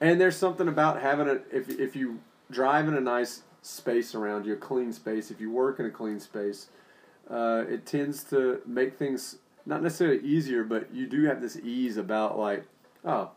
And 0.00 0.20
there's 0.20 0.36
something 0.36 0.68
about 0.68 1.00
having 1.00 1.28
a 1.28 1.40
if 1.52 1.68
if 1.68 1.96
you 1.96 2.20
drive 2.50 2.86
in 2.88 2.94
a 2.94 3.00
nice 3.00 3.42
space 3.62 4.14
around 4.14 4.46
you, 4.46 4.52
a 4.54 4.56
clean 4.56 4.92
space. 4.92 5.30
If 5.30 5.40
you 5.40 5.50
work 5.50 5.80
in 5.80 5.86
a 5.86 5.90
clean 5.90 6.20
space, 6.20 6.68
uh, 7.30 7.64
it 7.68 7.86
tends 7.86 8.22
to 8.24 8.60
make 8.66 8.98
things 8.98 9.38
not 9.64 9.82
necessarily 9.82 10.20
easier, 10.20 10.62
but 10.64 10.94
you 10.94 11.06
do 11.06 11.24
have 11.24 11.40
this 11.40 11.56
ease 11.56 11.96
about 11.96 12.38
like, 12.38 12.64
oh, 13.04 13.30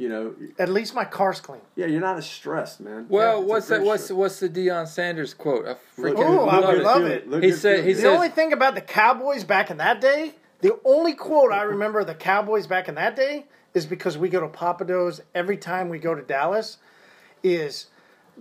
you 0.00 0.08
know, 0.08 0.34
At 0.58 0.70
least 0.70 0.94
my 0.94 1.04
car's 1.04 1.40
clean. 1.42 1.60
yeah, 1.76 1.84
you're 1.84 2.00
not 2.00 2.16
as 2.16 2.24
stressed, 2.28 2.80
man. 2.80 3.04
Well, 3.10 3.40
It's 3.40 3.44
a 3.44 3.46
what's 3.48 3.66
that? 3.68 3.82
What's 3.82 4.08
shirt. 4.08 4.16
what's 4.16 4.40
the 4.40 4.48
Deion 4.48 4.88
Sanders 4.88 5.34
quote? 5.34 5.66
I 5.66 5.74
freaking 6.00 6.16
good, 6.16 6.26
Oh, 6.26 6.48
I 6.48 6.56
look 6.56 6.66
would 6.68 6.74
good, 6.76 6.82
love 6.84 7.02
feel 7.02 7.34
it. 7.34 7.44
He 7.44 7.52
said- 7.52 7.80
he 7.84 7.92
good. 7.92 7.96
The 7.98 8.00
said- 8.00 8.14
only 8.14 8.28
thing 8.30 8.54
about 8.54 8.74
the 8.74 8.80
Cowboys 8.80 9.44
back 9.44 9.70
in 9.70 9.76
that 9.76 10.00
day, 10.00 10.36
the 10.62 10.78
only 10.86 11.12
quote 11.12 11.52
I 11.52 11.62
remember 11.64 12.00
of 12.00 12.06
the 12.06 12.14
Cowboys 12.14 12.66
back 12.66 12.88
in 12.88 12.94
that 12.94 13.14
day 13.14 13.44
is 13.74 13.84
because 13.84 14.16
we 14.16 14.30
go 14.30 14.40
to 14.40 14.48
Pappadeaux 14.48 15.20
every 15.34 15.58
time 15.58 15.90
we 15.90 15.98
go 15.98 16.14
to 16.14 16.22
Dallas, 16.22 16.78
is 17.42 17.86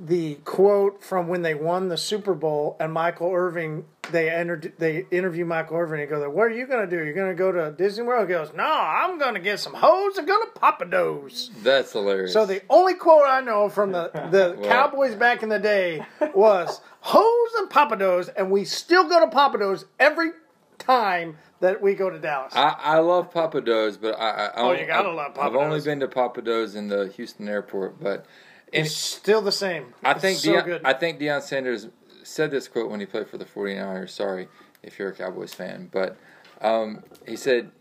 the 0.01 0.35
quote 0.45 1.03
from 1.03 1.27
when 1.27 1.41
they 1.41 1.53
won 1.53 1.89
the 1.89 1.97
Super 1.97 2.33
Bowl 2.33 2.77
and 2.79 2.93
Michael 2.93 3.33
Irvin 3.33 3.83
they 4.11 4.29
entered 4.29 4.73
they 4.79 5.05
interview 5.11 5.45
Michael 5.45 5.77
Irvin 5.77 5.99
and 5.99 6.09
go, 6.09 6.27
What 6.29 6.43
are 6.43 6.49
you 6.51 6.65
gonna 6.65 6.87
do? 6.87 6.95
You're 7.03 7.13
gonna 7.13 7.35
go 7.35 7.51
to 7.51 7.71
Disney 7.77 8.03
World? 8.05 8.27
He 8.27 8.33
goes, 8.33 8.51
No, 8.55 8.63
I'm 8.63 9.19
gonna 9.19 9.39
get 9.41 9.59
some 9.59 9.73
hoes 9.75 10.17
and 10.17 10.25
go 10.25 10.39
to 10.43 10.51
Pappadeaux. 10.59 11.49
That's 11.63 11.91
hilarious. 11.91 12.33
So 12.33 12.45
the 12.45 12.61
only 12.69 12.95
quote 12.95 13.25
I 13.27 13.41
know 13.41 13.69
from 13.69 13.91
the, 13.91 14.09
the 14.31 14.55
Well- 14.59 14.67
Cowboys 14.69 15.15
back 15.15 15.43
in 15.43 15.49
the 15.49 15.59
day 15.59 16.03
was 16.33 16.81
"Hoes 17.01 17.49
and 17.59 17.69
Pappadeaux," 17.69 18.29
and 18.35 18.49
we 18.49 18.65
still 18.65 19.07
go 19.07 19.19
to 19.19 19.27
Pappadeaux 19.35 19.83
every 19.99 20.31
time 20.79 21.37
that 21.59 21.81
we 21.81 21.93
go 21.93 22.09
to 22.09 22.17
Dallas. 22.17 22.53
I, 22.55 22.75
I 22.79 22.99
love 22.99 23.31
Pappadeaux, 23.33 23.99
but 24.01 24.15
I, 24.19 24.45
I 24.47 24.51
Oh, 24.55 24.71
you 24.71 24.87
gotta 24.87 25.09
I- 25.09 25.13
love 25.13 25.37
I've 25.37 25.55
only 25.55 25.81
been 25.81 25.99
to 25.99 26.07
Pappadeaux 26.07 26.73
in 26.75 26.87
the 26.87 27.07
Houston 27.15 27.47
airport, 27.47 28.01
but 28.01 28.25
it's 28.71 28.95
still 28.95 29.41
the 29.41 29.51
same. 29.51 29.93
I 30.03 30.11
It's 30.11 30.21
think 30.21 30.37
so 30.39 30.53
Deion, 30.53 30.65
good. 30.65 30.81
I 30.83 30.93
think 30.93 31.19
Deion 31.19 31.41
Sanders 31.41 31.87
said 32.23 32.51
this 32.51 32.67
quote 32.67 32.89
when 32.91 32.99
he 32.99 33.05
played 33.05 33.27
for 33.27 33.37
the 33.37 33.45
49ers. 33.45 34.09
Sorry 34.09 34.47
if 34.83 34.97
you're 34.99 35.09
a 35.09 35.13
Cowboys 35.13 35.53
fan, 35.53 35.89
but 35.91 36.17
um, 36.61 37.03
he 37.27 37.35
said, 37.35 37.71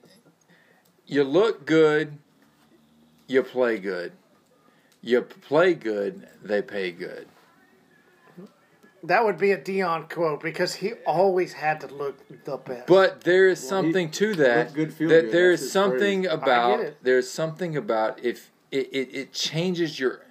"You 1.06 1.24
look 1.24 1.66
good, 1.66 2.18
you 3.26 3.42
play 3.42 3.78
good. 3.78 4.12
You 5.02 5.22
play 5.22 5.74
good, 5.74 6.28
they 6.42 6.62
pay 6.62 6.90
good." 6.92 7.28
that 9.04 9.24
would 9.24 9.38
be 9.38 9.52
a 9.52 9.56
Deion 9.58 10.10
quote 10.10 10.40
because 10.42 10.74
he 10.74 10.94
always 11.06 11.52
had 11.52 11.80
to 11.82 11.86
look 11.86 12.16
the 12.44 12.56
best. 12.56 12.88
But 12.88 13.20
there 13.22 13.46
is 13.46 13.60
Well, 13.70 13.82
he- 13.84 13.92
something 13.92 14.10
to 14.10 14.34
that. 14.34 14.74
good, 14.74 14.92
feel 14.92 15.08
that 15.08 15.22
good. 15.26 15.32
there 15.32 15.50
That's 15.50 15.62
is 15.62 15.72
something 15.72 16.22
phrase. 16.24 16.32
about 16.34 16.94
there's 17.02 17.30
something 17.30 17.76
about 17.76 18.18
if 18.24 18.50
it, 18.72 18.88
it, 18.92 19.08
it 19.14 19.32
changes 19.32 20.00
your 20.00 20.22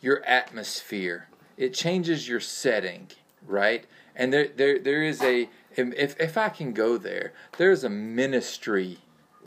your 0.00 0.24
atmosphere. 0.24 1.28
It 1.56 1.74
changes 1.74 2.28
your 2.28 2.40
setting, 2.40 3.08
right? 3.46 3.84
And 4.14 4.32
there 4.32 4.48
there 4.48 4.78
there 4.78 5.02
is 5.02 5.22
a 5.22 5.48
if 5.76 6.18
if 6.20 6.36
I 6.36 6.48
can 6.48 6.72
go 6.72 6.96
there, 6.96 7.32
there's 7.58 7.84
a 7.84 7.90
ministry 7.90 8.98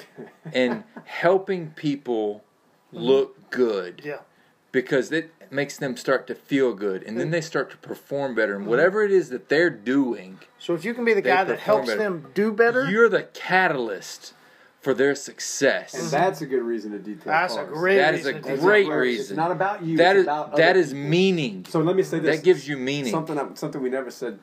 in 0.54 0.84
helping 1.06 1.72
people 1.72 2.44
mm-hmm. 2.94 3.04
look 3.04 3.50
good 3.50 4.02
yeah, 4.04 4.20
because 4.72 5.12
it 5.12 5.34
makes 5.52 5.78
them 5.78 5.98
start 5.98 6.28
to 6.28 6.36
feel 6.36 6.74
good 6.74 7.02
and 7.04 7.20
then 7.20 7.30
mm. 7.30 7.32
they 7.32 7.42
start 7.42 7.72
to 7.72 7.78
perform 7.78 8.36
better 8.36 8.54
and 8.54 8.62
mm-hmm. 8.62 8.70
whatever 8.70 9.04
it 9.04 9.12
is 9.12 9.30
that 9.30 9.50
they're 9.50 9.72
doing 9.72 10.38
so 10.60 10.76
if 10.76 10.86
you 10.86 10.94
can 10.94 11.04
be 11.04 11.14
the 11.14 11.24
guy 11.24 11.44
that 11.44 11.60
helps 11.60 11.88
better. 11.88 11.98
them 11.98 12.30
do 12.36 12.52
better, 12.52 12.90
you're 12.90 13.10
the 13.10 13.24
catalyst 13.24 14.34
for 14.82 14.94
their 14.94 15.14
success. 15.16 15.94
And 15.94 16.10
that's 16.10 16.42
a 16.42 16.46
good 16.46 16.62
reason 16.64 16.92
to 16.92 17.00
detail. 17.00 17.26
that's 17.34 17.54
a 17.56 17.58
cars. 17.66 17.70
great. 17.74 17.98
That 17.98 18.14
is 18.16 18.26
a 18.26 18.34
to 18.34 18.58
great 18.58 18.88
that. 18.88 18.94
reason. 18.96 19.34
It's 19.34 19.38
not 19.38 19.52
about 19.52 19.84
you. 19.84 19.98
that 19.98 20.16
it's 20.16 20.22
is 20.22 20.26
about 20.26 20.56
that 20.56 20.70
other 20.72 20.80
is 20.80 20.94
people. 20.94 21.10
meaning. 21.10 21.66
So 21.68 21.82
let 21.82 21.96
me 21.96 22.04
say 22.04 22.20
this. 22.20 22.38
That 22.38 22.44
gives 22.46 22.68
you 22.68 22.78
meaning. 22.78 23.12
Something 23.12 23.56
something 23.56 23.82
we 23.82 23.90
never 23.90 24.10
said 24.12 24.40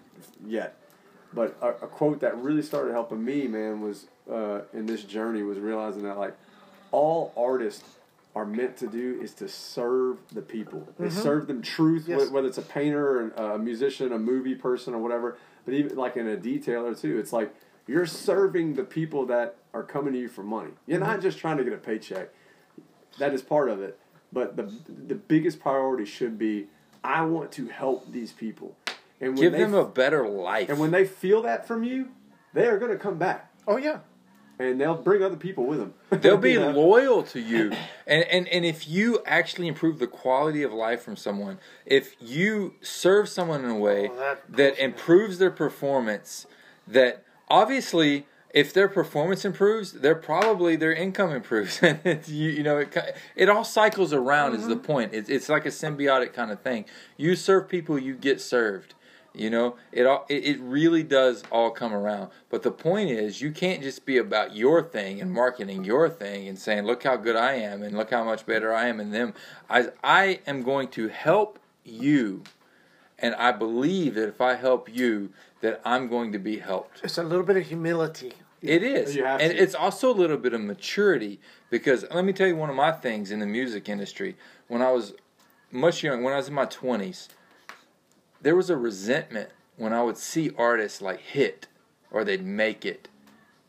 yet, 0.46 0.76
but 1.32 1.56
a, 1.62 1.68
a 1.68 1.86
quote 1.86 2.20
that 2.20 2.36
really 2.38 2.62
started 2.62 2.92
helping 2.92 3.24
me, 3.24 3.46
man, 3.46 3.80
was 3.80 4.06
uh, 4.30 4.60
in 4.74 4.86
this 4.86 5.04
journey 5.04 5.42
was 5.42 5.58
realizing 5.58 6.02
that 6.02 6.18
like 6.18 6.34
all 6.92 7.32
artists 7.36 7.84
are 8.34 8.44
meant 8.44 8.76
to 8.76 8.86
do 8.86 9.18
is 9.22 9.32
to 9.32 9.48
serve 9.48 10.18
the 10.32 10.42
people. 10.42 10.86
They 10.98 11.08
serve 11.08 11.46
them 11.46 11.62
truth, 11.62 12.02
Mm-hmm. 12.02 12.10
Yes. 12.18 12.30
whether 12.30 12.46
it's 12.48 12.58
a 12.58 12.62
painter, 12.62 13.32
or 13.38 13.54
a 13.54 13.58
musician, 13.58 14.12
a 14.12 14.18
movie 14.18 14.54
person, 14.54 14.92
or 14.92 14.98
whatever. 14.98 15.38
But 15.64 15.72
even 15.72 15.96
like 15.96 16.18
in 16.18 16.28
a 16.28 16.36
detailer 16.36 16.98
too, 17.00 17.18
it's 17.18 17.32
like 17.32 17.54
you're 17.86 18.06
serving 18.06 18.74
the 18.74 18.84
people 18.84 19.26
that 19.26 19.56
are 19.72 19.82
coming 19.82 20.12
to 20.14 20.18
you 20.18 20.28
for 20.28 20.42
money. 20.42 20.70
You're 20.86 20.98
Mm-hmm. 21.00 21.08
not 21.08 21.20
just 21.20 21.38
trying 21.38 21.58
to 21.58 21.64
get 21.64 21.72
a 21.72 21.78
paycheck. 21.78 22.30
That 23.18 23.32
is 23.32 23.42
part 23.42 23.68
of 23.68 23.80
it. 23.82 23.98
But 24.32 24.56
the 24.56 24.70
the 25.06 25.14
biggest 25.14 25.60
priority 25.60 26.04
should 26.04 26.38
be 26.38 26.66
I 27.04 27.22
want 27.24 27.52
to 27.52 27.66
help 27.68 28.10
these 28.12 28.32
people. 28.32 28.76
And 29.20 29.30
when 29.34 29.40
Give 29.42 29.52
they 29.52 29.58
them 29.60 29.74
a 29.74 29.84
better 29.86 30.28
life. 30.28 30.68
and 30.68 30.78
when 30.78 30.90
they 30.90 31.04
feel 31.06 31.42
that 31.42 31.66
from 31.66 31.84
you, 31.84 32.08
they 32.52 32.66
are 32.66 32.78
going 32.78 32.90
to 32.90 32.98
come 32.98 33.16
back 33.18 33.52
Oh 33.68 33.76
yeah, 33.78 34.00
and 34.58 34.80
they'll 34.80 34.94
bring 35.02 35.22
other 35.22 35.36
people 35.36 35.64
with 35.66 35.78
them. 35.78 35.94
They'll 36.20 36.36
be 36.36 36.54
know? 36.56 36.70
loyal 36.70 37.22
to 37.24 37.40
you. 37.40 37.72
And, 38.06 38.24
and 38.24 38.48
and 38.48 38.64
if 38.64 38.88
you 38.88 39.20
actually 39.26 39.68
improve 39.68 39.98
the 39.98 40.06
quality 40.06 40.62
of 40.62 40.72
life 40.72 41.02
from 41.02 41.16
someone, 41.16 41.58
if 41.86 42.14
you 42.20 42.74
serve 42.82 43.28
someone 43.28 43.64
in 43.64 43.70
a 43.70 43.78
way 43.78 44.10
Oh, 44.12 44.16
that- 44.18 44.52
that 44.56 44.78
improves 44.82 45.38
their 45.38 45.50
performance, 45.50 46.46
that 46.86 47.24
obviously 47.48 48.27
if 48.55 48.73
their 48.73 48.89
performance 48.89 49.44
improves, 49.44 49.93
they're 49.93 50.14
probably 50.14 50.77
their 50.77 50.93
income 50.94 51.31
improves. 51.31 51.81
And 51.82 52.01
it's, 52.05 52.28
you, 52.28 52.51
you 52.51 52.62
know, 52.62 52.78
it 52.78 52.97
it 53.35 53.48
all 53.51 53.64
cycles 53.64 54.12
around. 54.12 54.55
Is 54.55 54.60
Mm-hmm. 54.60 54.70
the 54.70 54.77
point? 54.77 55.12
It's 55.14 55.28
it's 55.28 55.48
like 55.48 55.66
a 55.66 55.70
symbiotic 55.70 56.32
kind 56.32 56.51
of 56.51 56.60
thing. 56.62 56.86
You 57.16 57.36
serve 57.36 57.68
people, 57.68 57.98
you 57.98 58.14
get 58.14 58.40
served. 58.40 58.94
You 59.35 59.51
know, 59.51 59.77
it 59.93 60.06
all 60.06 60.24
it, 60.31 60.44
it 60.47 60.60
really 60.60 61.02
does 61.02 61.44
all 61.51 61.70
come 61.70 61.93
around. 61.93 62.31
But 62.48 62.62
the 62.62 62.70
point 62.70 63.10
is, 63.10 63.43
you 63.43 63.51
can't 63.51 63.82
just 63.82 64.06
be 64.06 64.16
about 64.16 64.56
your 64.56 64.82
thing 64.82 65.20
and 65.20 65.31
marketing 65.31 65.85
your 65.85 66.09
thing 66.09 66.48
and 66.48 66.59
saying, 66.59 66.85
"Look 66.86 67.02
how 67.02 67.16
good 67.16 67.36
I 67.36 67.52
am 67.55 67.82
and 67.82 67.94
look 67.94 68.10
how 68.10 68.24
much 68.24 68.47
better 68.47 68.73
I 68.73 68.86
am 68.86 68.97
than 68.97 69.10
them." 69.10 69.35
I 69.68 69.89
I 70.02 70.40
am 70.47 70.62
going 70.62 70.89
to 70.93 71.09
help 71.09 71.59
you, 71.85 72.44
and 73.18 73.35
I 73.35 73.52
believe 73.52 74.14
that 74.14 74.28
if 74.31 74.40
I 74.40 74.55
help 74.55 74.89
you, 74.89 75.32
that 75.61 75.81
I'm 75.85 76.09
going 76.09 76.33
to 76.33 76.39
be 76.39 76.59
helped. 76.59 77.01
it's 77.05 77.19
a 77.19 77.23
little 77.23 77.45
bit 77.45 77.57
of 77.57 77.66
humility. 77.66 78.33
It 78.62 78.83
is, 78.83 79.16
and 79.16 79.39
to. 79.41 79.57
it's 79.62 79.74
also 79.74 80.11
a 80.11 80.15
little 80.16 80.39
bit 80.39 80.53
of 80.55 80.61
maturity 80.61 81.41
because 81.70 82.05
let 82.12 82.24
me 82.24 82.33
tell 82.33 82.47
you 82.49 82.57
one 82.57 82.70
of 82.70 82.74
my 82.77 82.91
things 82.91 83.31
in 83.31 83.39
the 83.39 83.47
music 83.47 83.89
industry. 83.89 84.37
When 84.66 84.83
I 84.83 84.91
was 84.91 85.15
much 85.70 86.03
young, 86.03 86.23
when 86.23 86.33
I 86.33 86.37
was 86.39 86.49
in 86.49 86.55
my 86.55 86.65
twenties, 86.65 87.28
there 88.41 88.57
was 88.57 88.70
a 88.70 88.77
resentment 88.77 89.51
when 89.77 89.93
I 89.93 90.03
would 90.03 90.16
see 90.16 90.51
artists 90.57 91.01
like 91.03 91.20
hit 91.20 91.69
or 92.11 92.24
they'd 92.24 92.45
make 92.45 92.85
it, 92.85 93.09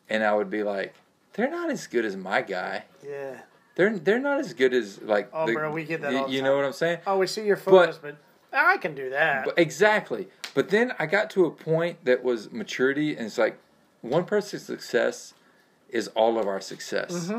and 0.10 0.24
I 0.24 0.34
would 0.34 0.50
be 0.50 0.64
like, 0.64 0.96
"They're 1.34 1.50
not 1.52 1.70
as 1.70 1.86
good 1.86 2.06
as 2.06 2.16
my 2.16 2.42
guy. 2.42 2.86
Yeah. 3.06 3.42
They're 3.76 4.00
they're 4.00 4.20
not 4.20 4.40
as 4.40 4.54
good 4.54 4.74
as 4.74 5.02
like." 5.02 5.30
Oh, 5.34 5.46
the- 5.46 5.54
bro, 5.54 5.72
we 5.72 5.84
get 5.84 6.02
that 6.02 6.14
y- 6.14 6.20
all 6.20 6.26
the 6.28 6.32
You 6.32 6.40
time. 6.40 6.46
know 6.50 6.56
what 6.56 6.66
I'm 6.66 6.74
saying? 6.74 7.00
Oh, 7.06 7.18
we 7.18 7.28
see 7.28 7.46
your 7.46 7.58
photos, 7.58 7.98
but, 8.00 8.16
ah, 8.54 8.72
I 8.74 8.78
can 8.78 8.96
do 8.96 9.10
that. 9.12 9.46
But 9.46 9.60
exactly. 9.60 10.30
But 10.58 10.70
then 10.70 10.92
I 10.98 11.06
got 11.06 11.30
to 11.32 11.46
a 11.46 11.52
point 11.52 12.04
that 12.06 12.24
was 12.24 12.52
maturity, 12.52 13.16
and 13.16 13.28
it's 13.28 13.38
like 13.38 13.60
one 14.02 14.26
person's 14.26 14.64
success 14.64 15.36
is 15.88 16.08
all 16.16 16.40
of 16.40 16.48
our 16.48 16.60
success. 16.60 17.32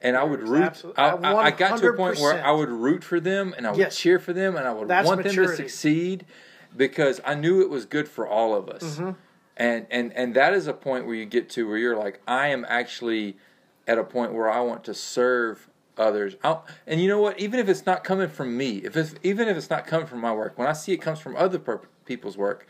And 0.00 0.16
I 0.16 0.24
would 0.24 0.48
root. 0.48 0.82
I, 0.96 1.10
I, 1.10 1.34
I 1.34 1.50
got 1.50 1.76
to 1.80 1.90
a 1.90 1.92
point 1.92 2.18
where 2.18 2.42
I 2.42 2.50
would 2.50 2.70
root 2.70 3.04
for 3.04 3.20
them, 3.20 3.52
and 3.58 3.66
I 3.66 3.72
would 3.72 3.78
Yes. 3.78 3.98
cheer 3.98 4.18
for 4.18 4.32
them, 4.32 4.56
and 4.56 4.66
I 4.66 4.72
would 4.72 4.88
That's 4.88 5.06
want 5.06 5.22
them 5.22 5.34
to 5.34 5.54
succeed 5.54 6.24
because 6.74 7.20
I 7.26 7.34
knew 7.34 7.60
it 7.60 7.68
was 7.68 7.84
good 7.84 8.08
for 8.08 8.26
all 8.26 8.54
of 8.54 8.70
us. 8.70 8.96
Mm-hmm. 8.96 9.10
And 9.58 9.86
and 9.90 10.10
and 10.14 10.34
that 10.34 10.54
is 10.54 10.66
a 10.66 10.72
point 10.72 11.04
where 11.04 11.14
you 11.14 11.26
get 11.26 11.50
to 11.50 11.68
where 11.68 11.76
you're 11.76 11.98
like, 11.98 12.22
I 12.26 12.48
am 12.48 12.64
actually 12.66 13.36
at 13.86 13.98
a 13.98 14.04
point 14.04 14.32
where 14.32 14.50
I 14.50 14.60
want 14.62 14.82
to 14.84 14.94
serve 14.94 15.68
others. 15.98 16.36
I'll, 16.42 16.64
and 16.86 17.02
you 17.02 17.08
know 17.08 17.20
what? 17.20 17.38
Even 17.38 17.60
if 17.60 17.68
it's 17.68 17.84
not 17.84 18.02
coming 18.02 18.28
from 18.28 18.56
me, 18.56 18.78
if 18.78 18.96
it's 18.96 19.14
even 19.22 19.46
if 19.46 19.58
it's 19.58 19.68
not 19.68 19.86
coming 19.86 20.06
from 20.06 20.22
my 20.22 20.32
work, 20.32 20.56
when 20.56 20.68
I 20.68 20.72
see 20.72 20.92
it 20.92 21.02
comes 21.02 21.20
from 21.20 21.36
other 21.36 21.58
per- 21.58 21.82
people's 22.04 22.36
work, 22.36 22.66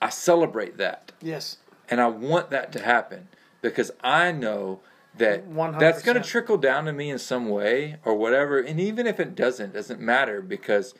I 0.00 0.10
celebrate 0.10 0.76
that, 0.78 1.12
yes. 1.20 1.58
and 1.90 2.00
I 2.00 2.06
want 2.06 2.50
that 2.50 2.72
to 2.72 2.82
happen 2.82 3.28
because 3.60 3.90
I 4.02 4.32
know 4.32 4.80
that 5.16 5.44
that's 5.78 6.02
going 6.02 6.20
to 6.20 6.26
trickle 6.26 6.56
down 6.56 6.84
to 6.84 6.92
me 6.92 7.10
in 7.10 7.18
some 7.18 7.48
way 7.48 7.96
or 8.04 8.14
whatever. 8.14 8.60
And 8.60 8.78
even 8.80 9.06
if 9.06 9.18
it 9.18 9.34
doesn't, 9.34 9.74
doesn't 9.74 10.00
matter 10.00 10.40
because 10.40 10.94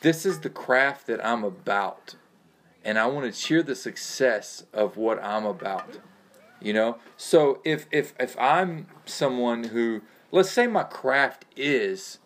this 0.00 0.24
is 0.24 0.40
the 0.40 0.50
craft 0.50 1.06
that 1.08 1.24
I'm 1.24 1.44
about, 1.44 2.14
and 2.84 2.98
I 2.98 3.06
want 3.06 3.32
to 3.32 3.38
cheer 3.38 3.62
the 3.62 3.74
success 3.74 4.64
of 4.72 4.96
what 4.96 5.22
I'm 5.22 5.44
about. 5.44 5.98
You 6.60 6.72
know, 6.72 6.98
so 7.16 7.60
if 7.64 7.86
if 7.90 8.14
if 8.18 8.38
I'm 8.38 8.86
someone 9.04 9.64
who, 9.64 10.02
let's 10.30 10.50
say, 10.50 10.66
my 10.66 10.84
craft 10.84 11.44
is 11.54 12.18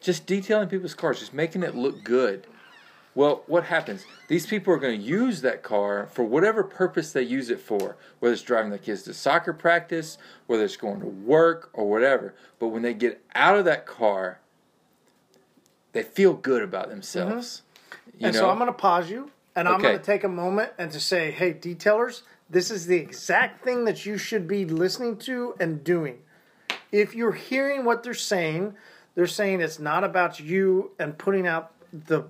just 0.00 0.26
detailing 0.26 0.68
people's 0.68 0.94
cars, 0.94 1.18
just 1.18 1.34
making 1.34 1.62
it 1.62 1.74
look 1.74 2.04
good. 2.04 2.46
Well, 3.14 3.42
what 3.46 3.64
happens? 3.64 4.04
These 4.28 4.46
people 4.46 4.72
are 4.72 4.78
going 4.78 4.98
to 5.00 5.04
use 5.04 5.40
that 5.42 5.62
car 5.62 6.06
for 6.12 6.22
whatever 6.24 6.62
purpose 6.62 7.12
they 7.12 7.22
use 7.22 7.50
it 7.50 7.58
for, 7.58 7.96
whether 8.20 8.32
it's 8.32 8.42
driving 8.42 8.70
their 8.70 8.78
kids 8.78 9.02
to 9.02 9.14
soccer 9.14 9.52
practice, 9.52 10.16
whether 10.46 10.64
it's 10.64 10.76
going 10.76 11.00
to 11.00 11.06
work, 11.06 11.70
or 11.72 11.88
whatever. 11.90 12.34
But 12.60 12.68
when 12.68 12.82
they 12.82 12.94
get 12.94 13.20
out 13.34 13.58
of 13.58 13.64
that 13.64 13.84
car, 13.84 14.38
they 15.92 16.04
feel 16.04 16.34
good 16.34 16.62
about 16.62 16.88
themselves. 16.88 17.62
Mm-hmm. 17.62 18.18
You 18.20 18.26
and 18.26 18.34
know? 18.34 18.40
so 18.40 18.50
I'm 18.50 18.58
going 18.58 18.68
to 18.68 18.72
pause 18.72 19.10
you, 19.10 19.30
and 19.56 19.66
I'm 19.66 19.74
Okay. 19.76 19.88
going 19.88 19.98
to 19.98 20.04
take 20.04 20.22
a 20.22 20.28
moment 20.28 20.72
and 20.78 20.92
to 20.92 21.00
say, 21.00 21.32
hey, 21.32 21.52
detailers, 21.52 22.22
this 22.48 22.70
is 22.70 22.86
the 22.86 22.96
exact 22.96 23.64
thing 23.64 23.84
that 23.86 24.06
you 24.06 24.18
should 24.18 24.46
be 24.46 24.64
listening 24.64 25.16
to 25.18 25.56
and 25.58 25.82
doing. 25.82 26.18
If 26.92 27.14
you're 27.14 27.32
hearing 27.32 27.84
what 27.84 28.02
they're 28.04 28.14
saying, 28.14 28.74
they're 29.16 29.26
saying 29.26 29.60
it's 29.60 29.78
not 29.80 30.04
about 30.04 30.38
you 30.38 30.92
and 30.98 31.18
putting 31.18 31.46
out 31.46 31.72
the 31.92 32.24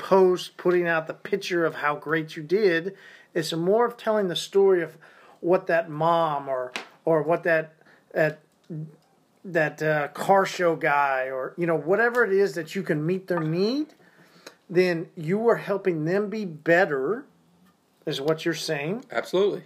post, 0.00 0.56
putting 0.56 0.86
out 0.88 1.06
the 1.06 1.14
picture 1.14 1.64
of 1.64 1.76
how 1.76 1.94
great 1.94 2.36
you 2.36 2.42
did. 2.42 2.96
It's 3.34 3.52
more 3.52 3.86
of 3.86 3.96
telling 3.96 4.28
the 4.28 4.36
story 4.36 4.82
of 4.82 4.96
what 5.40 5.66
that 5.68 5.88
mom 5.88 6.48
or 6.48 6.72
or 7.04 7.22
what 7.22 7.44
that 7.44 7.74
that 8.12 8.40
that 9.44 9.82
uh, 9.82 10.08
car 10.08 10.44
show 10.44 10.76
guy 10.76 11.30
or 11.30 11.54
you 11.56 11.66
know 11.66 11.76
whatever 11.76 12.24
it 12.24 12.32
is 12.32 12.54
that 12.54 12.74
you 12.74 12.82
can 12.82 13.06
meet 13.06 13.28
their 13.28 13.40
need 13.40 13.94
then 14.70 15.08
you 15.16 15.48
are 15.48 15.56
helping 15.56 16.04
them 16.04 16.30
be 16.30 16.44
better, 16.44 17.26
is 18.06 18.20
what 18.20 18.44
you're 18.44 18.54
saying. 18.54 19.04
Absolutely. 19.10 19.64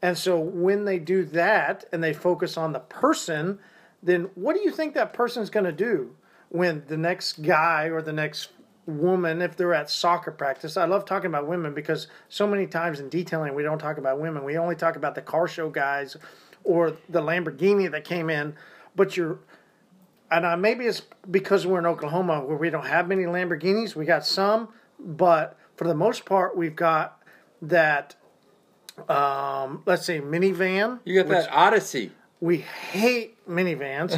And 0.00 0.16
so 0.16 0.38
when 0.38 0.86
they 0.86 0.98
do 0.98 1.24
that 1.26 1.84
and 1.92 2.02
they 2.02 2.14
focus 2.14 2.56
on 2.56 2.72
the 2.72 2.80
person, 2.80 3.58
then 4.02 4.30
what 4.34 4.56
do 4.56 4.62
you 4.62 4.70
think 4.70 4.94
that 4.94 5.12
person's 5.12 5.50
going 5.50 5.66
to 5.66 5.72
do 5.72 6.16
when 6.48 6.84
the 6.88 6.96
next 6.96 7.42
guy 7.42 7.84
or 7.84 8.00
the 8.00 8.12
next 8.12 8.48
woman, 8.88 9.42
if 9.42 9.56
they're 9.56 9.74
at 9.74 9.90
soccer 9.90 10.32
practice? 10.32 10.76
I 10.76 10.86
love 10.86 11.04
talking 11.04 11.26
about 11.26 11.46
women 11.46 11.74
because 11.74 12.08
so 12.28 12.46
many 12.46 12.66
times 12.66 12.98
in 12.98 13.08
detailing 13.08 13.54
we 13.54 13.62
don't 13.62 13.78
talk 13.78 13.98
about 13.98 14.18
women. 14.18 14.44
We 14.44 14.56
only 14.58 14.74
talk 14.74 14.96
about 14.96 15.14
the 15.14 15.22
car 15.22 15.46
show 15.46 15.70
guys 15.70 16.16
or 16.64 16.96
the 17.08 17.20
Lamborghini 17.20 17.90
that 17.90 18.04
came 18.04 18.30
in. 18.30 18.54
But 18.96 19.16
you're 19.16 19.38
and 20.30 20.44
uh, 20.44 20.56
maybe 20.56 20.84
it's 20.84 21.02
because 21.30 21.66
we're 21.66 21.78
in 21.78 21.86
Oklahoma 21.86 22.40
where 22.44 22.56
we 22.56 22.70
don't 22.70 22.86
have 22.86 23.08
many 23.08 23.24
Lamborghinis. 23.24 23.94
We 23.94 24.04
got 24.04 24.26
some, 24.26 24.68
but 24.98 25.56
for 25.76 25.86
the 25.86 25.94
most 25.94 26.24
part, 26.24 26.56
we've 26.56 26.76
got 26.76 27.22
that. 27.62 28.14
Um, 29.08 29.82
let's 29.86 30.04
say 30.04 30.20
minivan. 30.20 30.98
You 31.04 31.22
got 31.22 31.28
which 31.28 31.44
that 31.44 31.52
Odyssey. 31.52 32.12
We 32.40 32.58
hate 32.58 33.44
minivans, 33.48 34.12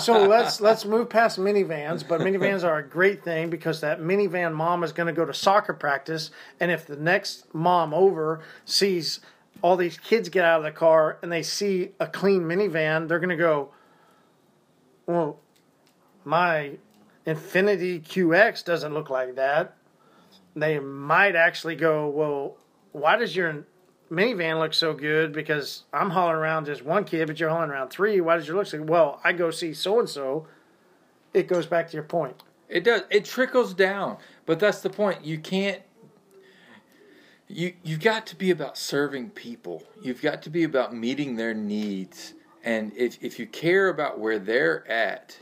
so 0.00 0.26
let's 0.26 0.60
let's 0.68 0.84
move 0.84 1.08
past 1.08 1.38
minivans. 1.38 2.06
But 2.06 2.20
minivans 2.20 2.64
are 2.64 2.78
a 2.78 2.82
great 2.82 3.22
thing 3.22 3.50
because 3.50 3.80
that 3.82 4.00
minivan 4.00 4.52
mom 4.52 4.82
is 4.82 4.90
going 4.92 5.06
to 5.06 5.12
go 5.12 5.24
to 5.24 5.32
soccer 5.32 5.72
practice, 5.72 6.32
and 6.58 6.72
if 6.72 6.86
the 6.86 6.96
next 6.96 7.54
mom 7.54 7.94
over 7.94 8.42
sees 8.64 9.20
all 9.62 9.76
these 9.76 9.96
kids 9.96 10.28
get 10.28 10.44
out 10.44 10.58
of 10.58 10.64
the 10.64 10.70
car 10.70 11.18
and 11.22 11.30
they 11.30 11.42
see 11.42 11.90
a 12.00 12.06
clean 12.06 12.42
minivan, 12.42 13.08
they're 13.08 13.18
going 13.18 13.30
to 13.30 13.36
go, 13.36 13.70
well, 15.06 15.38
my 16.24 16.72
Infiniti 17.26 18.02
QX 18.02 18.64
doesn't 18.64 18.92
look 18.92 19.10
like 19.10 19.36
that. 19.36 19.76
They 20.54 20.78
might 20.78 21.36
actually 21.36 21.76
go, 21.76 22.08
well, 22.08 22.56
why 22.92 23.16
does 23.16 23.34
your 23.34 23.66
minivan 24.10 24.58
looks 24.58 24.78
so 24.78 24.92
good? 24.92 25.32
Because 25.32 25.84
I'm 25.92 26.10
hauling 26.10 26.36
around 26.36 26.66
just 26.66 26.84
one 26.84 27.04
kid, 27.04 27.26
but 27.26 27.38
you're 27.40 27.50
hauling 27.50 27.70
around 27.70 27.90
three. 27.90 28.20
Why 28.20 28.36
does 28.36 28.46
your 28.46 28.56
look 28.56 28.66
so 28.66 28.82
Well, 28.82 29.20
I 29.24 29.32
go 29.32 29.50
see 29.50 29.74
so 29.74 29.98
and 29.98 30.08
so. 30.08 30.46
It 31.34 31.48
goes 31.48 31.66
back 31.66 31.88
to 31.88 31.94
your 31.94 32.04
point. 32.04 32.42
It 32.68 32.84
does. 32.84 33.02
It 33.10 33.24
trickles 33.24 33.74
down, 33.74 34.16
but 34.44 34.58
that's 34.58 34.80
the 34.80 34.90
point. 34.90 35.24
You 35.24 35.38
can't. 35.38 35.82
You 37.48 37.74
you've 37.84 38.00
got 38.00 38.26
to 38.28 38.36
be 38.36 38.50
about 38.50 38.76
serving 38.76 39.30
people. 39.30 39.84
You've 40.02 40.22
got 40.22 40.42
to 40.42 40.50
be 40.50 40.64
about 40.64 40.94
meeting 40.94 41.36
their 41.36 41.54
needs, 41.54 42.34
and 42.64 42.92
if 42.96 43.22
if 43.22 43.38
you 43.38 43.46
care 43.46 43.88
about 43.88 44.18
where 44.18 44.38
they're 44.38 44.90
at, 44.90 45.38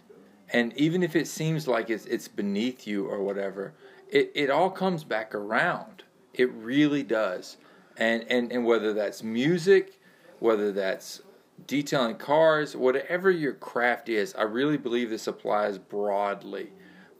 and 0.51 0.77
even 0.77 1.03
if 1.03 1.16
it 1.16 1.27
seems 1.27 1.66
like 1.66 1.89
it's 1.89 2.05
it's 2.07 2.28
beneath 2.28 2.86
you 2.86 3.07
or 3.07 3.23
whatever, 3.23 3.73
it 4.11 4.31
it 4.35 4.51
all 4.51 4.69
comes 4.69 5.03
back 5.03 5.35
around. 5.35 6.03
It 6.35 6.53
really 6.53 7.03
does, 7.03 7.57
and 7.97 8.25
and 8.31 8.53
and 8.53 8.65
whether 8.65 8.93
that's 8.93 9.23
music, 9.23 10.01
whether 10.41 10.73
that's 10.73 11.23
detailing 11.66 12.16
cars, 12.16 12.77
whatever 12.77 13.31
your 13.31 13.55
craft 13.55 14.09
is, 14.09 14.35
I 14.35 14.43
really 14.43 14.77
believe 14.77 15.11
this 15.11 15.27
applies 15.27 15.79
broadly. 15.79 16.73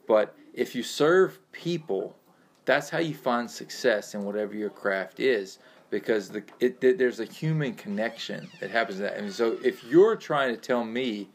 But 0.07 0.37
if 0.53 0.75
you 0.75 0.83
serve 0.83 1.39
people, 1.53 2.17
that's 2.65 2.91
how 2.91 2.99
you 2.99 3.15
find 3.15 3.51
success 3.51 4.15
in 4.15 4.25
whatever 4.25 4.55
your 4.55 4.71
craft 4.71 5.21
is 5.21 5.59
because 5.91 6.29
the, 6.29 6.43
it, 6.59 6.81
there's 6.81 7.21
a 7.21 7.25
human 7.25 7.75
connection 7.75 8.49
that 8.61 8.71
happens 8.71 8.99
in 8.99 9.05
that. 9.05 9.17
And 9.17 9.33
so 9.33 9.57
if 9.63 9.85
you're 9.85 10.17
trying 10.17 10.55
to 10.55 10.61
tell 10.61 10.85
me 10.85 11.29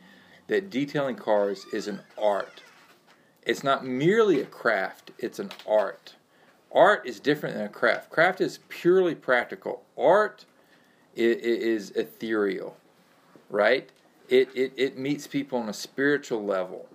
that 0.48 0.70
detailing 0.70 1.16
cars 1.16 1.66
is 1.72 1.88
an 1.88 2.02
art, 2.22 2.62
it's 3.44 3.64
not 3.64 3.86
merely 3.86 4.42
a 4.42 4.46
craft, 4.46 5.12
it's 5.18 5.40
an 5.40 5.52
art. 5.68 6.16
Art 6.72 7.06
is 7.08 7.20
different 7.20 7.56
than 7.56 7.66
a 7.66 7.70
craft. 7.70 8.10
Craft 8.10 8.42
is 8.42 8.60
purely 8.70 9.16
practical. 9.16 9.84
Art 9.98 10.46
i- 11.18 11.22
i- 11.22 11.24
is 11.24 11.92
ethereal, 11.92 12.78
right? 13.50 13.90
It, 14.28 14.50
it, 14.56 14.74
it 14.78 14.98
meets 14.98 15.26
people 15.26 15.58
on 15.60 15.68
a 15.70 15.74
spiritual 15.74 16.44
level. 16.46 16.88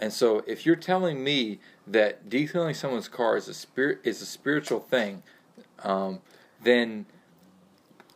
And 0.00 0.12
so, 0.12 0.42
if 0.46 0.64
you're 0.66 0.76
telling 0.76 1.22
me 1.22 1.60
that 1.86 2.28
detailing 2.28 2.74
someone's 2.74 3.08
car 3.08 3.36
is 3.36 3.46
a 3.48 3.54
spirit 3.54 3.98
is 4.02 4.22
a 4.22 4.26
spiritual 4.26 4.80
thing, 4.80 5.22
um, 5.84 6.20
then 6.62 7.06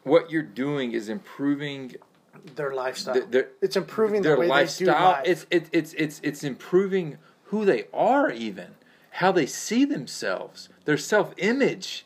what 0.02 0.30
you're 0.30 0.42
doing 0.42 0.92
is 0.92 1.08
improving 1.08 1.94
Their 2.54 2.74
lifestyle. 2.74 3.14
th- 3.14 3.26
their, 3.30 3.48
it's 3.60 3.76
improving 3.76 4.22
their 4.22 4.34
the 4.36 4.40
way 4.40 4.48
lifestyle. 4.48 4.86
they 4.86 4.92
do 4.92 5.04
life. 5.04 5.22
It's 5.26 5.46
it, 5.50 5.68
it's 5.72 5.92
it's 5.92 6.20
it's 6.24 6.42
improving 6.44 7.18
who 7.44 7.64
they 7.64 7.84
are, 7.92 8.30
even 8.30 8.75
how 9.16 9.32
they 9.32 9.46
see 9.46 9.84
themselves, 9.84 10.68
their 10.84 10.98
self 10.98 11.32
image. 11.38 12.04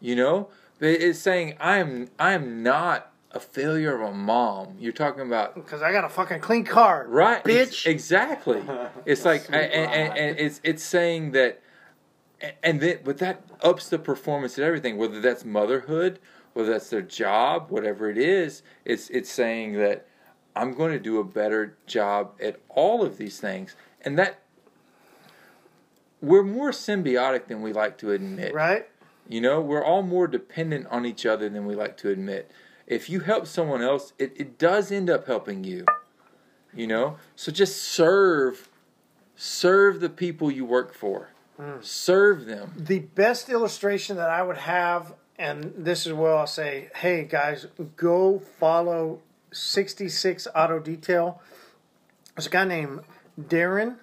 You 0.00 0.16
know, 0.16 0.48
it's 0.80 1.18
saying 1.18 1.56
I 1.60 1.78
am 1.78 2.08
I 2.18 2.32
am 2.32 2.62
not 2.62 3.12
a 3.32 3.40
failure 3.40 3.94
of 3.94 4.00
a 4.00 4.14
mom. 4.14 4.76
You're 4.78 4.92
talking 4.92 5.22
about 5.26 5.54
because 5.54 5.82
I 5.82 5.92
got 5.92 6.04
a 6.04 6.08
fucking 6.08 6.40
clean 6.40 6.64
car, 6.64 7.06
right 7.08 7.44
bitch. 7.44 7.86
exactly 7.86 8.62
it's 9.04 9.24
like 9.24 9.46
and, 9.48 9.56
and, 9.56 10.18
and 10.18 10.38
it's 10.38 10.60
it's 10.64 10.82
saying 10.82 11.32
that 11.32 11.60
and 12.62 12.80
then 12.80 13.00
but 13.04 13.18
that 13.18 13.42
ups 13.62 13.88
the 13.90 13.98
performance 13.98 14.56
and 14.56 14.66
everything 14.66 14.96
whether 14.96 15.20
that's 15.20 15.44
motherhood 15.44 16.18
whether 16.54 16.70
that's 16.70 16.90
their 16.90 17.02
job 17.02 17.70
whatever 17.70 18.10
it 18.10 18.18
is 18.18 18.62
it's 18.84 19.08
it's 19.08 19.30
saying 19.30 19.72
that 19.72 20.06
i'm 20.54 20.74
going 20.74 20.92
to 20.92 20.98
do 20.98 21.18
a 21.18 21.24
better 21.24 21.78
job 21.86 22.32
at 22.42 22.60
all 22.68 23.02
of 23.02 23.16
these 23.16 23.40
things 23.40 23.74
and 24.02 24.18
that 24.18 24.40
we're 26.26 26.42
more 26.42 26.70
symbiotic 26.70 27.46
than 27.46 27.62
we 27.62 27.72
like 27.72 27.96
to 27.98 28.10
admit 28.12 28.52
right? 28.54 28.86
you 29.28 29.40
know, 29.40 29.60
we're 29.60 29.84
all 29.84 30.02
more 30.02 30.26
dependent 30.26 30.86
on 30.88 31.04
each 31.04 31.26
other 31.26 31.48
than 31.48 31.66
we 31.66 31.74
like 31.74 31.96
to 31.98 32.10
admit. 32.10 32.50
If 32.86 33.10
you 33.10 33.20
help 33.20 33.46
someone 33.46 33.82
else, 33.82 34.12
it, 34.18 34.32
it 34.36 34.58
does 34.58 34.92
end 34.92 35.10
up 35.10 35.26
helping 35.26 35.64
you. 35.64 35.84
You 36.74 36.86
know? 36.86 37.16
So 37.34 37.50
just 37.50 37.82
serve 37.82 38.68
serve 39.34 40.00
the 40.00 40.08
people 40.08 40.50
you 40.50 40.64
work 40.64 40.94
for. 40.94 41.30
Hmm. 41.56 41.80
Serve 41.80 42.46
them. 42.46 42.72
the 42.76 43.00
best 43.00 43.48
illustration 43.48 44.16
that 44.16 44.30
I 44.30 44.42
would 44.42 44.58
have, 44.58 45.14
and 45.38 45.72
this 45.76 46.06
is 46.06 46.12
where 46.12 46.34
I'll 46.34 46.46
say, 46.46 46.90
hey 46.96 47.24
guys, 47.24 47.66
go 47.96 48.38
follow 48.38 49.20
66 49.52 50.48
Auto 50.54 50.78
Detail. 50.78 51.40
There's 52.34 52.46
a 52.46 52.50
guy 52.50 52.64
named 52.64 53.00
Darren. 53.40 53.96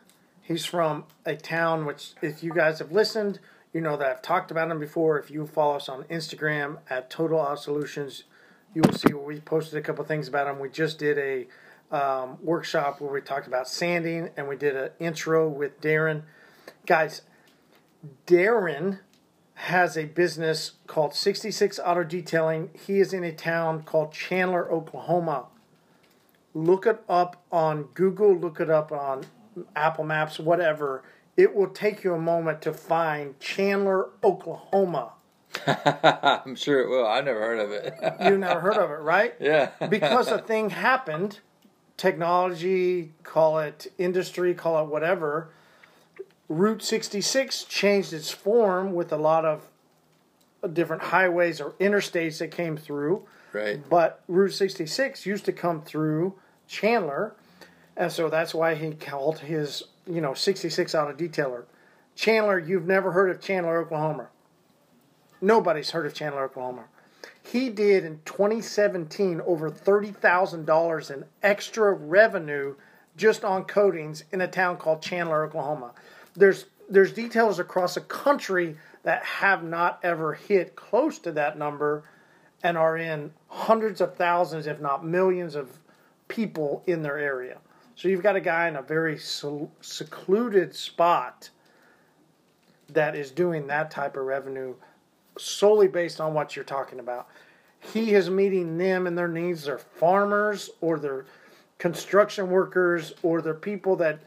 He's 0.43 0.65
from 0.65 1.05
a 1.25 1.37
town 1.37 1.85
which, 1.85 2.11
if 2.21 2.43
you 2.43 2.53
guys 2.53 2.79
have 2.79 2.91
listened, 2.91 3.39
you 3.71 3.79
know 3.79 3.95
that 3.95 4.07
I've 4.07 4.21
talked 4.21 4.51
about 4.51 4.69
him 4.69 4.77
before. 4.77 5.17
If 5.17 5.31
you 5.31 5.47
follow 5.47 5.77
us 5.77 5.87
on 5.87 6.03
Instagram 6.03 6.79
at 6.89 7.09
Total 7.09 7.39
Auto 7.39 7.55
Solutions, 7.55 8.25
you 8.73 8.81
will 8.81 8.93
see 8.93 9.13
we 9.13 9.39
posted 9.39 9.79
a 9.79 9.81
couple 9.81 10.03
things 10.03 10.27
about 10.27 10.47
him. 10.47 10.59
We 10.59 10.69
just 10.69 10.99
did 10.99 11.17
a 11.17 11.95
um, 11.95 12.37
workshop 12.41 12.99
where 12.99 13.09
we 13.09 13.21
talked 13.21 13.47
about 13.47 13.69
sanding, 13.69 14.31
and 14.35 14.49
we 14.49 14.57
did 14.57 14.75
an 14.75 14.89
intro 14.99 15.47
with 15.47 15.79
Darren. 15.79 16.23
Guys, 16.85 17.21
Darren 18.27 18.99
has 19.53 19.95
a 19.95 20.05
business 20.05 20.73
called 20.87 21.15
66 21.15 21.79
Auto 21.79 22.03
Detailing. 22.03 22.69
He 22.73 22.99
is 22.99 23.13
in 23.13 23.23
a 23.23 23.31
town 23.31 23.83
called 23.83 24.11
Chandler, 24.11 24.69
Oklahoma. 24.69 25.45
Look 26.53 26.85
it 26.85 27.01
up 27.07 27.43
on 27.49 27.83
Google, 27.93 28.35
look 28.35 28.59
it 28.59 28.69
up 28.69 28.91
on 28.91 29.23
Apple 29.75 30.03
Maps, 30.03 30.39
whatever. 30.39 31.03
It 31.35 31.55
will 31.55 31.67
take 31.67 32.03
you 32.03 32.13
a 32.13 32.19
moment 32.19 32.61
to 32.63 32.73
find 32.73 33.39
Chandler, 33.39 34.09
Oklahoma. 34.23 35.13
I'm 35.67 36.55
sure 36.55 36.81
it 36.81 36.89
will. 36.89 37.05
I've 37.07 37.25
never 37.25 37.39
heard 37.39 37.59
of 37.59 37.71
it. 37.71 37.93
You've 38.23 38.39
never 38.39 38.59
heard 38.59 38.77
of 38.77 38.91
it, 38.91 39.01
right? 39.01 39.35
yeah. 39.39 39.69
because 39.89 40.27
a 40.27 40.39
thing 40.39 40.71
happened, 40.71 41.39
technology, 41.97 43.13
call 43.23 43.59
it 43.59 43.91
industry, 43.97 44.53
call 44.53 44.83
it 44.83 44.89
whatever, 44.89 45.49
Route 46.49 46.83
66 46.83 47.63
changed 47.63 48.13
its 48.13 48.29
form 48.29 48.93
with 48.93 49.11
a 49.11 49.17
lot 49.17 49.45
of 49.45 49.69
different 50.71 51.03
highways 51.03 51.59
or 51.59 51.71
interstates 51.73 52.39
that 52.39 52.51
came 52.51 52.77
through. 52.77 53.25
Right. 53.51 53.79
But 53.89 54.21
Route 54.27 54.53
66 54.53 55.25
used 55.25 55.45
to 55.45 55.53
come 55.53 55.81
through 55.81 56.35
Chandler, 56.67 57.35
and 57.95 58.11
so 58.11 58.29
that's 58.29 58.53
why 58.53 58.75
he 58.75 58.91
called 58.93 59.39
his, 59.39 59.83
you 60.07 60.21
know, 60.21 60.33
66 60.33 60.95
out 60.95 61.09
of 61.09 61.17
detailer. 61.17 61.63
Chandler, 62.15 62.59
you've 62.59 62.85
never 62.85 63.11
heard 63.11 63.29
of 63.29 63.41
Chandler, 63.41 63.79
Oklahoma. 63.79 64.29
Nobody's 65.41 65.91
heard 65.91 66.05
of 66.05 66.13
Chandler, 66.13 66.43
Oklahoma. 66.45 66.85
He 67.43 67.69
did 67.69 68.05
in 68.05 68.21
2017 68.25 69.41
over 69.41 69.69
$30,000 69.69 71.11
in 71.11 71.25
extra 71.41 71.93
revenue 71.93 72.75
just 73.17 73.43
on 73.43 73.65
coatings 73.65 74.23
in 74.31 74.41
a 74.41 74.47
town 74.47 74.77
called 74.77 75.01
Chandler, 75.01 75.43
Oklahoma. 75.43 75.91
There's 76.35 76.65
there's 76.89 77.13
details 77.13 77.59
across 77.59 77.95
the 77.95 78.01
country 78.01 78.77
that 79.03 79.23
have 79.23 79.63
not 79.63 79.99
ever 80.03 80.33
hit 80.33 80.75
close 80.75 81.17
to 81.19 81.31
that 81.31 81.57
number 81.57 82.03
and 82.61 82.77
are 82.77 82.97
in 82.97 83.31
hundreds 83.47 84.01
of 84.01 84.15
thousands, 84.15 84.67
if 84.67 84.79
not 84.79 85.05
millions, 85.05 85.55
of 85.55 85.79
people 86.27 86.83
in 86.87 87.01
their 87.01 87.17
area. 87.17 87.57
So 87.95 88.07
you've 88.07 88.23
got 88.23 88.35
a 88.35 88.41
guy 88.41 88.67
in 88.67 88.75
a 88.75 88.81
very 88.81 89.17
secluded 89.17 90.75
spot 90.75 91.49
that 92.89 93.15
is 93.15 93.31
doing 93.31 93.67
that 93.67 93.91
type 93.91 94.17
of 94.17 94.25
revenue 94.25 94.75
solely 95.37 95.87
based 95.87 96.19
on 96.19 96.33
what 96.33 96.55
you're 96.55 96.65
talking 96.65 96.99
about. 96.99 97.27
He 97.79 98.13
is 98.13 98.29
meeting 98.29 98.77
them 98.77 99.07
and 99.07 99.17
their 99.17 99.27
needs. 99.27 99.65
They're 99.65 99.77
farmers 99.77 100.69
or 100.81 100.99
they're 100.99 101.25
construction 101.77 102.49
workers 102.49 103.13
or 103.23 103.41
they're 103.41 103.53
people 103.53 103.95
that 103.97 104.19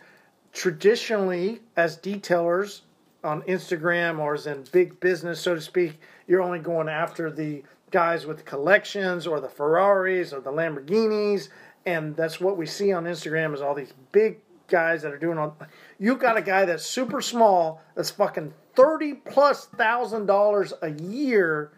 traditionally, 0.52 1.60
as 1.76 1.96
detailers 1.96 2.82
on 3.24 3.42
Instagram 3.42 4.18
or 4.18 4.34
as 4.34 4.46
in 4.46 4.64
big 4.72 4.98
business, 5.00 5.40
so 5.40 5.54
to 5.54 5.60
speak, 5.60 6.00
you're 6.26 6.42
only 6.42 6.58
going 6.58 6.88
after 6.88 7.30
the 7.30 7.62
guys 7.90 8.26
with 8.26 8.44
collections 8.44 9.26
or 9.26 9.40
the 9.40 9.48
Ferraris 9.48 10.32
or 10.32 10.40
the 10.40 10.50
Lamborghinis. 10.50 11.48
And 11.86 12.16
that's 12.16 12.40
what 12.40 12.56
we 12.56 12.66
see 12.66 12.92
on 12.92 13.04
Instagram 13.04 13.54
is 13.54 13.62
all 13.62 13.74
these 13.74 13.94
big 14.12 14.40
guys 14.68 15.02
that 15.02 15.12
are 15.12 15.18
doing 15.18 15.38
all 15.38 15.56
you 16.00 16.16
got 16.16 16.36
a 16.36 16.42
guy 16.42 16.64
that's 16.64 16.84
super 16.84 17.20
small 17.20 17.80
that's 17.94 18.10
fucking 18.10 18.52
thirty 18.74 19.14
plus 19.14 19.66
thousand 19.66 20.26
dollars 20.26 20.72
a 20.82 20.90
year 20.90 21.70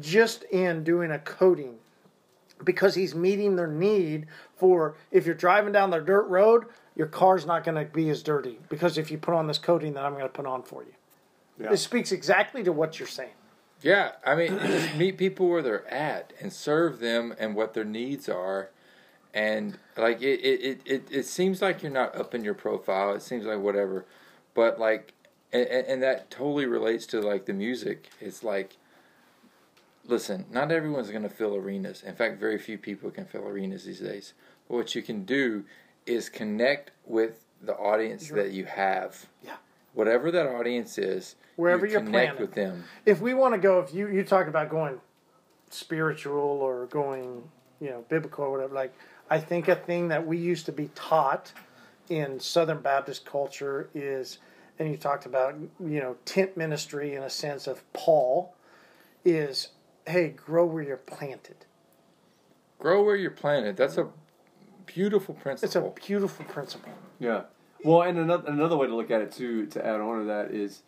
just 0.00 0.42
in 0.44 0.82
doing 0.82 1.12
a 1.12 1.20
coating 1.20 1.76
because 2.64 2.96
he's 2.96 3.14
meeting 3.14 3.54
their 3.54 3.68
need 3.68 4.26
for 4.56 4.96
if 5.12 5.24
you're 5.24 5.36
driving 5.36 5.72
down 5.72 5.90
the 5.90 6.00
dirt 6.00 6.26
road 6.26 6.64
your 6.96 7.06
car's 7.06 7.46
not 7.46 7.62
going 7.62 7.76
to 7.76 7.84
be 7.92 8.08
as 8.10 8.24
dirty 8.24 8.58
because 8.68 8.98
if 8.98 9.08
you 9.08 9.18
put 9.18 9.34
on 9.34 9.46
this 9.46 9.58
coating 9.58 9.94
that 9.94 10.04
i'm 10.04 10.12
going 10.14 10.24
to 10.24 10.28
put 10.28 10.44
on 10.46 10.64
for 10.64 10.82
you 10.82 10.92
Yeah. 11.60 11.70
it 11.72 11.76
speaks 11.76 12.10
exactly 12.10 12.64
to 12.64 12.72
what 12.72 12.98
you're 12.98 13.06
saying 13.06 13.34
Yeah, 13.82 14.12
I 14.26 14.34
mean, 14.34 14.58
just 14.66 14.96
meet 14.96 15.16
people 15.16 15.48
where 15.48 15.62
they're 15.62 15.86
at 15.94 16.32
and 16.40 16.52
serve 16.52 16.98
them 16.98 17.34
and 17.38 17.54
what 17.54 17.74
their 17.74 17.84
needs 17.84 18.28
are. 18.28 18.70
And 19.34 19.78
like 19.96 20.20
it, 20.20 20.40
it, 20.40 20.60
it, 20.62 20.80
it, 20.84 21.08
it 21.10 21.26
seems 21.26 21.62
like 21.62 21.82
you're 21.82 21.90
not 21.92 22.14
up 22.14 22.34
in 22.34 22.44
your 22.44 22.54
profile. 22.54 23.14
It 23.14 23.22
seems 23.22 23.46
like 23.46 23.58
whatever, 23.60 24.04
but 24.54 24.78
like, 24.78 25.14
and, 25.52 25.66
and 25.66 26.02
that 26.02 26.30
totally 26.30 26.66
relates 26.66 27.06
to 27.06 27.20
like 27.20 27.46
the 27.46 27.54
music. 27.54 28.10
It's 28.20 28.42
like, 28.44 28.76
listen, 30.06 30.44
not 30.50 30.70
everyone's 30.72 31.10
gonna 31.10 31.28
fill 31.28 31.56
arenas. 31.56 32.02
In 32.02 32.14
fact, 32.14 32.38
very 32.40 32.58
few 32.58 32.76
people 32.78 33.10
can 33.10 33.24
fill 33.24 33.46
arenas 33.46 33.84
these 33.84 34.00
days. 34.00 34.34
But 34.68 34.76
what 34.76 34.94
you 34.94 35.02
can 35.02 35.24
do 35.24 35.64
is 36.06 36.28
connect 36.28 36.90
with 37.06 37.44
the 37.62 37.74
audience 37.74 38.28
You're- 38.28 38.42
that 38.42 38.52
you 38.52 38.64
have. 38.66 39.26
Yeah. 39.42 39.56
Whatever 39.94 40.30
that 40.30 40.46
audience 40.46 40.98
is, 40.98 41.36
Wherever 41.56 41.84
you 41.86 41.92
you're 41.92 42.00
connect 42.00 42.36
planted. 42.36 42.40
with 42.40 42.54
them. 42.54 42.84
if 43.06 43.20
we 43.20 43.34
want 43.34 43.54
to 43.54 43.58
go 43.60 43.78
if 43.80 43.94
you 43.94 44.08
you 44.08 44.24
talk 44.24 44.46
about 44.46 44.68
going 44.70 45.00
spiritual 45.70 46.34
or 46.38 46.86
going 46.86 47.42
you 47.80 47.90
know 47.90 48.04
biblical 48.08 48.44
or 48.44 48.50
whatever 48.52 48.74
like 48.74 48.94
i 49.32 49.38
think 49.38 49.68
a 49.68 49.76
thing 49.76 50.08
that 50.08 50.26
we 50.26 50.36
used 50.36 50.66
to 50.66 50.72
be 50.72 50.88
taught 50.94 51.52
in 52.08 52.38
southern 52.38 52.80
baptist 52.80 53.24
culture 53.24 53.88
is 53.94 54.38
and 54.78 54.90
you 54.90 54.96
talked 54.96 55.26
about 55.26 55.54
you 55.80 56.00
know 56.00 56.16
tent 56.24 56.56
ministry 56.56 57.14
in 57.14 57.22
a 57.22 57.30
sense 57.30 57.66
of 57.66 57.82
paul 57.92 58.54
is 59.24 59.68
hey 60.06 60.28
grow 60.28 60.64
where 60.64 60.82
you're 60.82 60.96
planted 60.96 61.56
Grow 62.82 63.04
where 63.04 63.14
you're 63.14 63.30
planted. 63.30 63.76
That's 63.76 63.96
a 63.96 64.08
beautiful 64.86 65.36
principle. 65.36 65.66
it's 65.66 65.76
a 65.76 66.04
beautiful 66.04 66.44
principle 66.46 66.92
Yeah. 67.20 67.42
Well, 67.84 68.02
and 68.02 68.18
another 68.18 68.50
another 68.50 68.76
way 68.76 68.88
to 68.88 68.96
look 68.96 69.12
at 69.12 69.20
it 69.20 69.30
too, 69.30 69.66
to 69.66 69.86
add 69.86 70.00
on 70.00 70.18
to 70.18 70.24
that 70.24 70.50
is 70.50 70.82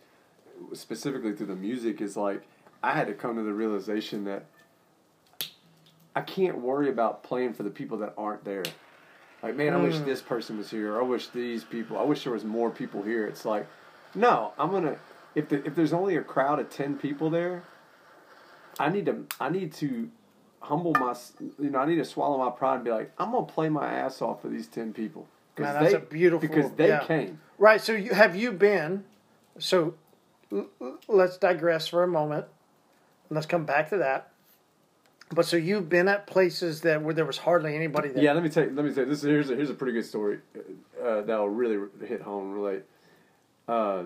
specifically 0.73 1.35
through 1.35 1.47
the 1.47 1.55
music 1.55 2.01
is 2.01 2.17
like 2.17 2.43
I 2.83 2.95
had 2.95 3.07
to 3.07 3.15
come 3.15 3.37
to 3.37 3.45
the 3.45 3.53
realization 3.53 4.25
that 4.25 4.47
I 6.15 6.21
can't 6.21 6.59
worry 6.59 6.89
about 6.89 7.23
playing 7.23 7.55
for 7.55 7.63
the 7.65 7.71
people 7.71 7.99
that 7.99 8.15
aren't 8.17 8.45
there. 8.45 8.63
Like, 9.43 9.57
man, 9.57 9.75
I 9.75 9.77
wish 9.83 9.97
Mm. 9.97 10.05
this 10.07 10.23
person 10.23 10.57
was 10.57 10.71
here. 10.71 10.99
I 10.99 11.03
wish 11.03 11.29
these 11.29 11.65
people. 11.65 11.99
I 11.99 12.03
wish 12.03 12.25
there 12.25 12.33
was 12.33 12.45
more 12.45 12.71
people 12.71 13.03
here. 13.03 13.27
It's 13.27 13.45
like, 13.45 13.67
no, 14.15 14.53
I'm 14.59 14.71
gonna. 14.71 14.97
If 15.35 15.49
the, 15.49 15.65
if 15.67 15.75
there's 15.75 15.93
only 15.93 16.17
a 16.17 16.23
crowd 16.23 16.61
of 16.61 16.71
ten 16.71 16.97
people 16.97 17.29
there, 17.31 17.65
I 18.79 18.89
need 18.89 19.07
to 19.07 19.27
I 19.41 19.49
need 19.51 19.73
to 19.75 20.11
humble 20.61 20.93
my 20.95 21.15
you 21.59 21.69
know 21.71 21.79
I 21.81 21.87
need 21.87 21.97
to 21.97 22.05
swallow 22.07 22.39
my 22.39 22.51
pride 22.51 22.77
and 22.77 22.85
be 22.85 22.91
like 22.91 23.13
I'm 23.19 23.33
gonna 23.33 23.45
play 23.45 23.69
my 23.69 23.93
ass 23.93 24.23
off 24.23 24.41
for 24.41 24.49
these 24.49 24.67
ten 24.67 24.95
people 24.95 25.27
Man, 25.59 25.75
that's 25.75 25.93
they 25.93 25.99
a 25.99 26.01
beautiful- 26.01 26.49
because 26.49 26.71
they 26.73 26.89
yeah. 26.89 27.05
came. 27.05 27.39
right 27.59 27.83
so 27.83 27.93
you 27.93 28.15
have 28.15 28.35
you 28.35 28.51
been 28.51 29.05
so 29.59 29.93
let's 31.07 31.37
digress 31.37 31.87
for 31.87 32.03
a 32.03 32.09
moment 32.09 32.47
let's 33.29 33.45
come 33.45 33.65
back 33.67 33.91
to 33.91 33.99
that 33.99 34.31
but 35.35 35.45
so 35.47 35.57
you've 35.57 35.89
been 35.89 36.09
at 36.09 36.27
places 36.27 36.81
that 36.83 37.03
where 37.03 37.13
there 37.15 37.25
was 37.25 37.39
hardly 37.39 37.75
anybody 37.77 38.09
there 38.09 38.23
Yeah, 38.23 38.33
let 38.33 38.43
me 38.43 38.49
tell 38.49 38.65
you. 38.65 38.71
Let 38.71 38.85
me 38.85 38.93
tell 38.95 39.05
you. 39.05 39.11
This 39.11 39.19
is, 39.19 39.25
here's 39.25 39.51
a, 39.51 39.57
here's 39.57 39.71
a 39.71 39.75
pretty 39.75 39.93
good 39.93 40.07
story 40.07 40.39
uh, 41.05 41.21
that'll 41.23 41.49
really 41.49 41.89
hit 42.07 42.23
home. 42.23 42.53
Relate. 42.53 42.83
Uh, 43.69 44.05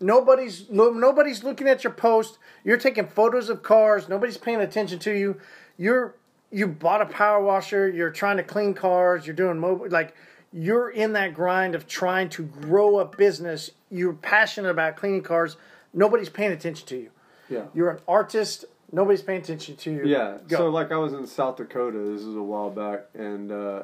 Nobody's 0.00 0.66
lo- 0.68 0.90
nobody's 0.92 1.44
looking 1.44 1.68
at 1.68 1.84
your 1.84 1.92
post. 1.92 2.38
You're 2.64 2.76
taking 2.76 3.06
photos 3.06 3.48
of 3.48 3.62
cars. 3.62 4.08
Nobody's 4.08 4.36
paying 4.36 4.60
attention 4.60 4.98
to 5.00 5.12
you. 5.16 5.40
You're 5.78 6.16
you 6.50 6.66
bought 6.66 7.00
a 7.02 7.06
power 7.06 7.42
washer. 7.42 7.88
You're 7.88 8.10
trying 8.10 8.36
to 8.38 8.42
clean 8.42 8.74
cars. 8.74 9.26
You're 9.26 9.36
doing 9.36 9.58
mobile 9.60 9.88
like 9.88 10.14
you're 10.52 10.90
in 10.90 11.12
that 11.12 11.34
grind 11.34 11.74
of 11.74 11.86
trying 11.86 12.28
to 12.30 12.42
grow 12.42 12.98
a 12.98 13.04
business. 13.04 13.70
You're 13.90 14.12
passionate 14.12 14.70
about 14.70 14.96
cleaning 14.96 15.22
cars. 15.22 15.56
Nobody's 15.94 16.28
paying 16.28 16.52
attention 16.52 16.86
to 16.88 16.96
you. 16.96 17.10
yeah. 17.48 17.64
You're 17.72 17.90
an 17.90 18.00
artist. 18.08 18.64
Nobody's 18.92 19.22
paying 19.22 19.40
attention 19.40 19.76
to 19.76 19.90
you. 19.90 20.06
Yeah. 20.06 20.38
Go. 20.46 20.58
So 20.58 20.68
like 20.70 20.92
I 20.92 20.96
was 20.96 21.14
in 21.14 21.26
South 21.26 21.56
Dakota. 21.56 21.98
This 21.98 22.22
was 22.24 22.36
a 22.36 22.42
while 22.42 22.70
back, 22.70 23.06
and 23.14 23.50
uh, 23.50 23.82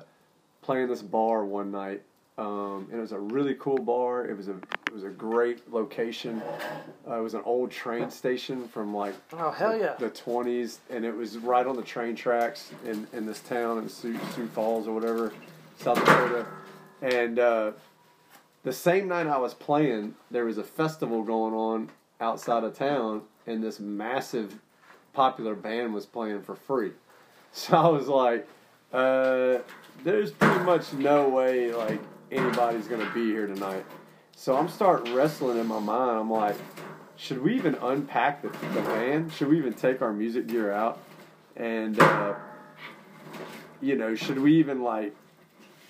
playing 0.63 0.89
this 0.89 1.03
bar 1.03 1.45
one 1.45 1.73
night. 1.73 2.03
Um, 2.37 2.87
and 2.91 2.99
it 2.99 3.01
was 3.01 3.11
a 3.11 3.19
really 3.19 3.55
cool 3.55 3.79
bar. 3.79 4.25
It 4.27 4.37
was 4.37 4.47
a 4.47 4.53
it 4.53 4.93
was 4.93 5.03
a 5.03 5.09
great 5.09 5.73
location. 5.73 6.41
Uh, 7.09 7.19
it 7.19 7.23
was 7.23 7.35
an 7.35 7.43
old 7.45 7.71
train 7.73 8.11
station 8.11 8.69
from 8.69 8.95
like 8.95 9.15
oh 9.33 9.51
hell 9.51 9.77
yeah. 9.77 9.95
the 9.99 10.11
twenties, 10.11 10.79
and 10.89 11.05
it 11.05 11.17
was 11.17 11.39
right 11.39 11.67
on 11.67 11.75
the 11.75 11.83
train 11.83 12.15
tracks 12.15 12.71
in, 12.85 13.09
in 13.13 13.27
this 13.27 13.41
town 13.41 13.79
in 13.79 13.89
Sioux, 13.89 14.17
Sioux 14.37 14.47
Falls 14.49 14.87
or 14.87 14.95
whatever, 14.95 15.33
South 15.79 15.99
Dakota. 15.99 16.47
And 17.03 17.39
uh, 17.41 17.73
the 18.63 18.73
same 18.73 19.09
night 19.09 19.27
I 19.27 19.39
was 19.39 19.55
playing, 19.55 20.15
there 20.31 20.45
was 20.45 20.59
a 20.59 20.65
festival 20.65 21.23
going 21.25 21.55
on 21.55 21.91
outside 22.21 22.63
of 22.63 22.77
town, 22.77 23.23
and 23.49 23.65
this 23.65 23.81
massive 23.81 24.55
popular 25.19 25.57
band 25.57 25.93
was 25.93 26.07
playing 26.07 26.43
for 26.43 26.55
free. 26.55 26.93
So 27.51 27.77
I 27.77 27.89
was 27.89 28.07
like, 28.09 28.47
uh, 28.93 29.59
"There's 30.05 30.31
pretty 30.31 30.63
much 30.65 30.93
no 30.93 31.31
way 31.31 31.73
like 31.73 31.99
anybody's 32.31 32.87
gonna 32.87 33.11
be 33.15 33.25
here 33.25 33.47
tonight." 33.47 33.87
So 34.37 34.55
I'm 34.55 34.69
starting 34.69 35.15
wrestling 35.15 35.59
in 35.59 35.67
my 35.67 35.81
mind. 35.81 36.19
I'm 36.21 36.31
like, 36.31 36.57
should 37.17 37.43
we 37.43 37.57
even 37.57 37.75
unpack 37.77 38.43
the, 38.43 38.49
the 38.49 38.83
van? 38.83 39.31
Should 39.31 39.49
we 39.49 39.57
even 39.59 39.73
take 39.73 40.03
our 40.03 40.13
music 40.13 40.47
gear 40.47 40.71
out? 40.71 41.01
And, 41.57 41.99
uh, 41.99 42.35
you 43.81 43.97
know, 43.97 44.15
should 44.15 44.39
we 44.39 44.55
even 44.57 44.83
like 44.83 45.17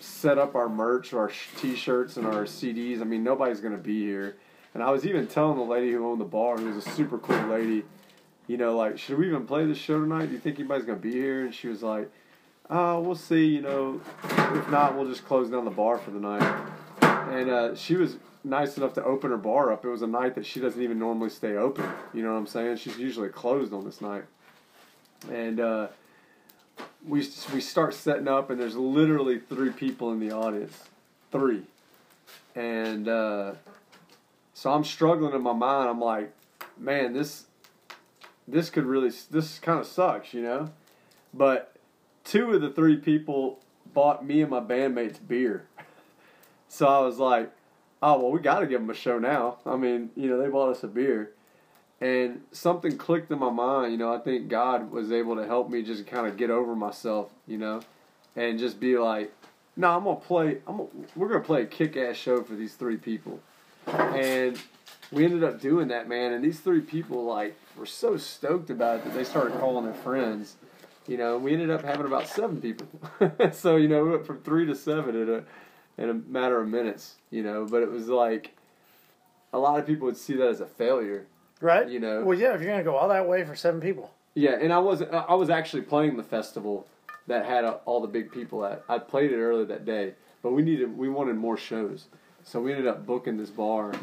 set 0.01 0.39
up 0.39 0.55
our 0.55 0.69
merch, 0.69 1.13
our 1.13 1.31
t-shirts, 1.57 2.17
and 2.17 2.27
our 2.27 2.45
CDs? 2.45 3.03
I 3.03 3.05
mean, 3.05 3.25
nobody's 3.25 3.61
gonna 3.61 3.77
be 3.77 4.01
here. 4.01 4.37
And 4.73 4.83
I 4.83 4.91
was 4.91 5.05
even 5.05 5.27
telling 5.27 5.59
the 5.59 5.65
lady 5.65 5.93
who 5.93 6.09
owned 6.09 6.21
the 6.21 6.25
bar, 6.39 6.57
who 6.57 6.67
was 6.73 6.87
a 6.87 6.91
super 6.93 7.19
cool 7.19 7.49
lady, 7.49 7.85
you 8.49 8.57
know, 8.57 8.77
like, 8.77 8.99
should 8.99 9.19
we 9.19 9.29
even 9.29 9.47
play 9.47 9.65
this 9.66 9.79
show 9.79 10.01
tonight? 10.01 10.27
Do 10.27 10.33
you 10.33 10.39
think 10.39 10.59
anybody's 10.59 10.85
gonna 10.85 10.99
be 10.99 11.12
here? 11.12 11.45
And 11.45 11.55
she 11.55 11.69
was 11.69 11.85
like, 11.85 12.11
oh, 12.69 12.99
we'll 13.01 13.15
see. 13.15 13.47
You 13.47 13.61
know, 13.61 14.01
if 14.25 14.69
not, 14.70 14.97
we'll 14.97 15.09
just 15.09 15.25
close 15.25 15.49
down 15.51 15.65
the 15.65 15.70
bar 15.70 15.99
for 15.99 16.11
the 16.11 16.19
night. 16.19 16.65
And 17.03 17.51
uh, 17.51 17.77
she 17.77 17.95
was 17.95 18.16
nice 18.43 18.77
enough 18.77 18.95
to 18.95 19.05
open 19.05 19.31
her 19.31 19.37
bar 19.37 19.73
up. 19.73 19.85
It 19.85 19.89
was 19.89 20.03
a 20.03 20.07
night 20.07 20.35
that 20.35 20.47
she 20.47 20.61
doesn't 20.61 20.83
even 20.83 20.99
normally 20.99 21.31
stay 21.31 21.57
open. 21.57 21.85
You 22.12 22.23
know 22.23 22.33
what 22.33 22.39
I'm 22.39 22.47
saying? 22.47 22.79
She's 22.79 22.99
usually 22.99 23.29
closed 23.29 23.73
on 23.73 23.85
this 23.85 24.01
night. 24.01 24.25
And 25.31 25.61
uh, 25.61 25.89
we 27.07 27.29
we 27.53 27.61
start 27.61 27.93
setting 27.93 28.29
up, 28.29 28.51
and 28.51 28.59
there's 28.61 28.77
literally 28.77 29.39
three 29.39 29.70
people 29.70 30.11
in 30.12 30.20
the 30.20 30.33
audience, 30.33 30.85
three. 31.31 31.62
And 32.55 33.09
uh, 33.09 33.53
So 34.59 34.73
I'm 34.73 34.83
struggling 34.83 35.35
in 35.35 35.43
my 35.43 35.53
mind. 35.53 35.89
I'm 35.89 36.01
like, 36.01 36.33
man, 36.77 37.12
this 37.12 37.45
this 38.49 38.70
could 38.70 38.87
really 38.87 39.12
this 39.31 39.59
kind 39.59 39.79
of 39.79 39.87
sucks, 39.87 40.33
you 40.35 40.43
know. 40.43 40.70
But 41.33 41.77
two 42.25 42.53
of 42.53 42.61
the 42.61 42.70
three 42.70 42.97
people 42.97 43.61
bought 43.93 44.25
me 44.25 44.43
and 44.43 44.51
my 44.51 44.61
bandmates 44.61 45.19
beer. 45.27 45.66
So 46.70 46.87
I 46.87 47.01
was 47.01 47.16
like, 47.16 47.51
oh 48.03 48.20
well, 48.20 48.31
we 48.31 48.41
got 48.41 48.59
to 48.59 48.66
give 48.66 48.83
them 48.83 48.91
a 48.91 48.95
show 48.95 49.19
now. 49.19 49.57
I 49.65 49.77
mean, 49.77 50.11
you 50.15 50.29
know, 50.29 50.39
they 50.39 50.51
bought 50.51 50.69
us 50.69 50.85
a 50.85 50.87
beer, 50.87 51.31
and 51.99 52.43
something 52.53 52.99
clicked 52.99 53.31
in 53.31 53.39
my 53.39 53.49
mind. 53.49 53.93
You 53.93 53.97
know, 53.97 54.12
I 54.12 54.19
think 54.19 54.49
God 54.49 54.91
was 54.91 55.11
able 55.11 55.37
to 55.37 55.47
help 55.47 55.70
me 55.70 55.83
just 55.83 56.07
kind 56.07 56.27
of 56.27 56.37
get 56.37 56.51
over 56.51 56.77
myself. 56.77 57.31
You 57.47 57.57
know, 57.57 57.81
and 58.37 58.59
just 58.59 58.79
be 58.79 58.99
like, 58.99 59.33
no, 59.79 59.97
I'm 59.97 60.05
gonna 60.05 60.16
play. 60.16 60.59
I'm 60.66 60.77
gonna, 60.77 60.89
we're 61.16 61.29
gonna 61.29 61.41
play 61.41 61.62
a 61.62 61.66
kick-ass 61.66 62.16
show 62.16 62.43
for 62.43 62.55
these 62.55 62.75
three 62.75 62.99
people, 62.99 63.41
and 63.87 64.61
we 65.10 65.24
ended 65.24 65.44
up 65.44 65.60
doing 65.60 65.89
that, 65.89 66.09
man. 66.09 66.32
And 66.32 66.44
these 66.44 66.60
three 66.60 66.80
people 66.80 67.24
like 67.24 67.56
were 67.76 67.86
so 67.86 68.16
stoked 68.16 68.70
about 68.70 68.98
it 68.98 69.05
that 69.05 69.14
they 69.14 69.24
started 69.24 69.59
calling 69.59 69.85
their 69.85 69.94
friends. 69.94 70.56
You 71.06 71.16
know, 71.16 71.39
we 71.39 71.52
ended 71.52 71.70
up 71.70 71.82
having 71.82 72.06
about 72.06 72.28
seven 72.28 72.60
people. 72.60 72.86
so 73.52 73.76
you 73.76 73.89
know, 73.89 74.05
we 74.05 74.10
went 74.10 74.26
from 74.26 74.40
three 74.43 74.66
to 74.66 74.74
seven 74.74 75.16
in 75.16 75.28
a 75.28 75.44
in 76.02 76.10
a 76.10 76.14
matter 76.14 76.60
of 76.60 76.68
minutes. 76.68 77.16
You 77.30 77.43
know, 77.43 77.66
but 77.66 77.82
it 77.82 77.90
was 77.90 78.09
like 78.09 78.56
a 79.52 79.59
lot 79.59 79.78
of 79.78 79.86
people 79.86 80.06
would 80.06 80.16
see 80.16 80.35
that 80.35 80.48
as 80.48 80.60
a 80.60 80.66
failure. 80.66 81.26
Right? 81.60 81.89
You 81.89 82.01
know. 82.01 82.24
Well, 82.24 82.39
yeah, 82.39 82.55
if 82.55 82.60
you're 82.60 82.70
going 82.70 82.78
to 82.78 82.85
go 82.85 82.97
all 82.97 83.09
that 83.09 83.26
way 83.26 83.44
for 83.44 83.56
seven 83.56 83.80
people. 83.80 84.12
Yeah, 84.35 84.56
and 84.60 84.72
I 84.72 84.78
was 84.78 85.02
I 85.02 85.35
was 85.35 85.51
actually 85.51 85.82
playing 85.82 86.16
the 86.16 86.22
festival 86.22 86.86
that 87.26 87.44
had 87.44 87.64
all 87.64 88.01
the 88.01 88.06
big 88.06 88.30
people 88.30 88.64
at. 88.64 88.85
I 88.89 88.98
played 88.98 89.32
it 89.32 89.39
earlier 89.39 89.64
that 89.66 89.85
day, 89.85 90.14
but 90.43 90.52
we 90.52 90.62
needed 90.62 90.97
we 90.97 91.09
wanted 91.09 91.36
more 91.36 91.56
shows, 91.56 92.06
so 92.44 92.60
we 92.60 92.70
ended 92.70 92.86
up 92.86 93.05
booking 93.05 93.36
this 93.36 93.51
bar 93.51 93.94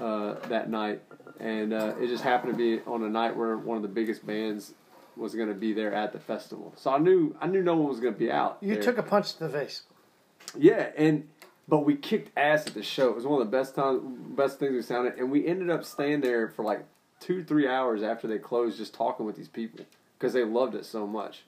uh, 0.00 0.34
that 0.48 0.70
night, 0.70 1.02
and 1.38 1.72
uh, 1.72 1.94
it 2.00 2.08
just 2.08 2.22
happened 2.22 2.52
to 2.52 2.56
be 2.56 2.82
on 2.86 3.02
a 3.02 3.08
night 3.08 3.36
where 3.36 3.56
one 3.56 3.76
of 3.76 3.82
the 3.82 3.88
biggest 3.88 4.26
bands 4.26 4.74
was 5.16 5.34
going 5.34 5.48
to 5.48 5.54
be 5.54 5.72
there 5.72 5.92
at 5.92 6.12
the 6.12 6.18
festival. 6.18 6.72
So 6.76 6.90
I 6.90 6.98
knew 6.98 7.34
I 7.40 7.46
knew 7.46 7.62
no 7.62 7.76
one 7.76 7.88
was 7.88 8.00
going 8.00 8.14
to 8.14 8.18
be 8.18 8.30
out. 8.30 8.58
You 8.60 8.74
there. 8.74 8.82
took 8.82 8.98
a 8.98 9.02
punch 9.02 9.34
to 9.34 9.44
the 9.46 9.50
face. 9.50 9.82
Yeah, 10.58 10.88
and 10.96 11.28
but 11.68 11.80
we 11.80 11.96
kicked 11.96 12.36
ass 12.36 12.66
at 12.66 12.74
the 12.74 12.82
show. 12.82 13.10
It 13.10 13.16
was 13.16 13.26
one 13.26 13.40
of 13.40 13.50
the 13.50 13.56
best 13.56 13.74
times, 13.74 14.00
best 14.36 14.58
things 14.58 14.72
we 14.72 14.82
sounded, 14.82 15.18
and 15.18 15.30
we 15.30 15.46
ended 15.46 15.70
up 15.70 15.84
staying 15.84 16.20
there 16.20 16.48
for 16.48 16.64
like 16.64 16.84
two, 17.20 17.44
three 17.44 17.68
hours 17.68 18.02
after 18.02 18.26
they 18.26 18.38
closed, 18.38 18.78
just 18.78 18.94
talking 18.94 19.26
with 19.26 19.36
these 19.36 19.48
people 19.48 19.84
because 20.18 20.32
they 20.32 20.44
loved 20.44 20.74
it 20.74 20.84
so 20.84 21.06
much. 21.06 21.44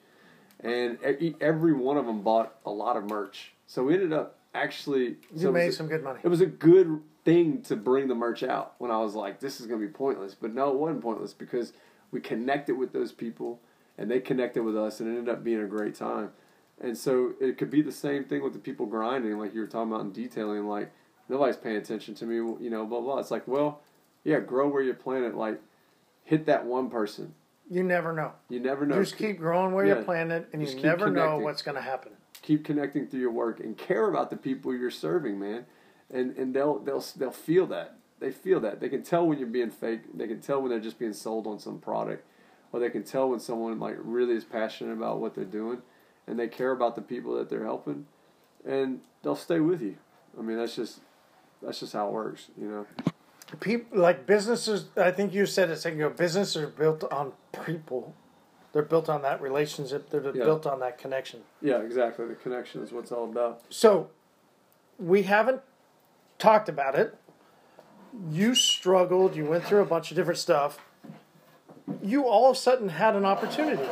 And 0.61 0.99
every 1.41 1.73
one 1.73 1.97
of 1.97 2.07
them 2.07 2.23
bought 2.23 2.55
a 2.65 2.71
lot 2.71 2.97
of 2.97 3.05
merch, 3.09 3.53
so 3.67 3.85
we 3.85 3.95
ended 3.95 4.13
up 4.13 4.39
actually. 4.55 5.17
You 5.35 5.43
so 5.43 5.53
made 5.53 5.69
a- 5.69 5.73
some 5.73 5.89
good 5.89 6.05
money. 6.05 6.21
It 6.23 6.29
was 6.29 6.41
a 6.41 6.47
good 6.47 7.01
thing 7.25 7.63
to 7.63 7.77
bring 7.77 8.09
the 8.09 8.15
merch 8.15 8.43
out 8.43 8.75
when 8.79 8.91
I 8.91 8.99
was 8.99 9.15
like, 9.15 9.41
this 9.41 9.61
is 9.61 9.67
going 9.67 9.81
to 9.81 9.87
be 9.87 9.93
pointless. 9.93 10.35
But 10.35 10.55
no, 10.55 10.71
it 10.71 10.77
wasn't 10.77 11.03
pointless 11.03 11.33
because 11.33 11.73
we 12.11 12.21
connected 12.21 12.77
with 12.77 12.93
those 12.93 13.13
people 13.13 13.61
and 13.97 14.11
they 14.11 14.21
connected 14.21 14.63
with 14.63 14.77
us 14.77 15.01
and 15.01 15.09
it 15.09 15.19
ended 15.19 15.33
up 15.35 15.45
being 15.45 15.61
a 15.63 15.67
great 15.67 15.95
time. 15.95 16.31
And 16.81 16.97
so 16.99 17.35
it 17.41 17.59
could 17.59 17.71
be 17.71 17.83
the 17.83 17.93
same 17.93 18.25
thing 18.25 18.43
with 18.43 18.55
the 18.55 18.59
people 18.59 18.87
grinding, 18.87 19.39
like 19.39 19.55
you 19.55 19.61
were 19.61 19.67
talking 19.69 19.93
about 19.93 20.05
in 20.05 20.13
detailing, 20.13 20.67
like 20.67 20.91
nobody's 21.29 21.57
paying 21.57 21.77
attention 21.77 22.15
to 22.17 22.25
me, 22.27 22.37
you 22.37 22.71
know, 22.71 22.85
blah, 22.85 23.01
blah. 23.01 23.19
It's 23.19 23.31
like, 23.31 23.47
well, 23.47 23.81
yeah, 24.25 24.41
grow 24.41 24.69
where 24.69 24.83
you 24.83 24.93
plant 24.95 25.25
it. 25.25 25.35
Like, 25.35 25.61
hit 26.25 26.47
that 26.47 26.65
one 26.65 26.91
person. 26.91 27.35
You 27.71 27.83
never 27.85 28.13
know. 28.13 28.33
You 28.49 28.61
never 28.61 28.85
know. 28.85 28.97
Just 29.01 29.17
keep 29.17 29.39
growing 29.39 29.73
where 29.73 29.87
Yeah. 29.87 29.95
you're 29.95 30.05
planted, 30.05 30.47
and 30.53 30.61
you 30.61 30.67
Just 30.67 30.79
keep 30.79 30.87
never 30.87 31.11
know 31.11 31.39
what's 31.39 31.63
going 31.63 31.75
to 31.77 31.81
happen. 31.81 32.13
keep 32.43 32.65
connecting 32.65 33.07
through 33.07 33.21
your 33.21 33.31
work 33.31 33.61
and 33.61 33.77
care 33.79 34.09
about 34.09 34.31
the 34.31 34.37
people 34.37 34.75
you're 34.75 34.91
serving, 34.91 35.39
man. 35.39 35.65
And 36.13 36.37
and 36.37 36.55
they'll 36.55 36.79
they'll 36.79 37.05
they'll 37.17 37.31
feel 37.31 37.67
that. 37.69 37.97
They 38.21 38.31
feel 38.31 38.61
that. 38.61 38.81
They 38.81 38.89
can 38.89 39.03
tell 39.03 39.27
when 39.27 39.39
you're 39.39 39.49
being 39.49 39.71
fake. 39.71 40.03
They 40.15 40.29
can 40.29 40.41
tell 40.41 40.61
when 40.61 40.71
they're 40.71 40.79
just 40.81 40.99
being 40.99 41.13
sold 41.15 41.47
on 41.47 41.59
some 41.59 41.79
product, 41.79 42.25
or 42.73 42.79
they 42.81 42.91
can 42.91 43.03
tell 43.03 43.31
when 43.31 43.41
someone 43.41 43.79
like 43.81 43.97
really 43.99 44.35
is 44.35 44.45
passionate 44.45 44.93
about 44.93 45.19
what 45.21 45.35
they're 45.35 45.45
doing, 45.45 45.79
and 46.27 46.39
they 46.39 46.49
care 46.49 46.71
about 46.71 46.95
the 46.95 47.03
people 47.03 47.35
that 47.37 47.49
they're 47.51 47.65
helping, 47.65 48.07
and 48.65 49.01
they'll 49.23 49.35
stay 49.35 49.59
with 49.61 49.81
you. 49.83 49.97
I 50.39 50.43
mean, 50.43 50.57
that's 50.59 50.77
just 50.77 51.01
that's 51.63 51.81
just 51.81 51.95
how 51.95 52.09
it 52.09 52.13
works, 52.13 52.49
you 52.61 52.69
know. 52.69 52.87
People 53.61 53.99
like 54.01 54.27
businesses. 54.27 54.87
I 54.97 55.11
think 55.11 55.35
you 55.35 55.45
said 55.47 55.69
it 55.71 55.73
a 55.73 55.77
second 55.77 55.99
ago. 56.01 56.11
Businesses 56.11 56.57
are 56.57 56.69
built 56.69 57.05
on 57.13 57.33
people. 57.65 58.15
They're 58.73 58.83
built 58.83 59.09
on 59.09 59.21
that 59.23 59.43
relationship. 59.43 60.09
They're 60.11 60.25
Yeah. 60.25 60.45
built 60.45 60.65
on 60.67 60.81
that 60.81 60.97
connection. 60.97 61.43
Yeah, 61.61 61.79
exactly. 61.81 62.27
The 62.27 62.35
connection 62.35 62.83
is 62.83 62.93
what 62.93 63.01
it's 63.01 63.13
all 63.13 63.25
about. 63.25 63.61
So, 63.69 64.09
we 64.99 65.25
haven't 65.25 65.61
talked 66.43 66.69
about 66.69 66.97
it. 66.97 67.17
You 68.31 68.55
struggled. 68.55 69.37
You 69.37 69.47
went 69.47 69.65
through 69.65 69.81
a 69.81 69.87
bunch 69.87 70.11
of 70.11 70.17
different 70.17 70.39
stuff. 70.39 70.79
You 72.03 72.25
all 72.25 72.51
of 72.51 72.57
a 72.57 72.59
sudden 72.59 72.89
had 72.89 73.15
an 73.15 73.25
opportunity. 73.25 73.89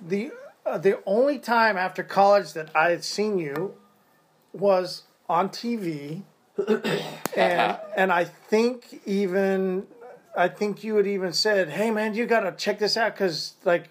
The 0.00 0.30
uh, 0.64 0.78
the 0.78 1.00
only 1.04 1.38
time 1.38 1.76
after 1.76 2.02
college 2.02 2.52
that 2.52 2.74
I 2.74 2.90
had 2.90 3.02
seen 3.02 3.38
you 3.38 3.74
was 4.52 5.02
on 5.28 5.48
TV, 5.48 6.22
and 7.36 7.78
and 7.96 8.12
I 8.12 8.24
think 8.24 9.00
even 9.04 9.86
I 10.36 10.48
think 10.48 10.84
you 10.84 10.96
had 10.96 11.06
even 11.06 11.32
said, 11.32 11.70
"Hey 11.70 11.90
man, 11.90 12.14
you 12.14 12.26
got 12.26 12.40
to 12.40 12.52
check 12.52 12.78
this 12.78 12.96
out 12.96 13.14
because 13.14 13.54
like 13.64 13.88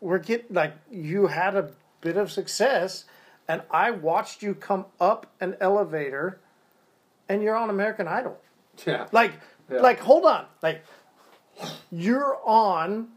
we're 0.00 0.18
getting 0.18 0.54
like 0.54 0.72
you 0.90 1.26
had 1.26 1.54
a 1.54 1.70
bit 2.00 2.16
of 2.16 2.32
success, 2.32 3.04
and 3.46 3.62
I 3.70 3.90
watched 3.90 4.42
you 4.42 4.54
come 4.54 4.86
up 4.98 5.26
an 5.40 5.56
elevator, 5.60 6.40
and 7.28 7.42
you're 7.42 7.56
on 7.56 7.70
American 7.70 8.08
Idol. 8.08 8.38
Yeah. 8.86 9.06
Like, 9.10 9.32
Yeah. 9.70 9.80
like 9.80 10.00
hold 10.00 10.26
on, 10.26 10.44
like 10.62 10.84
you're 11.90 12.36
on 12.44 13.08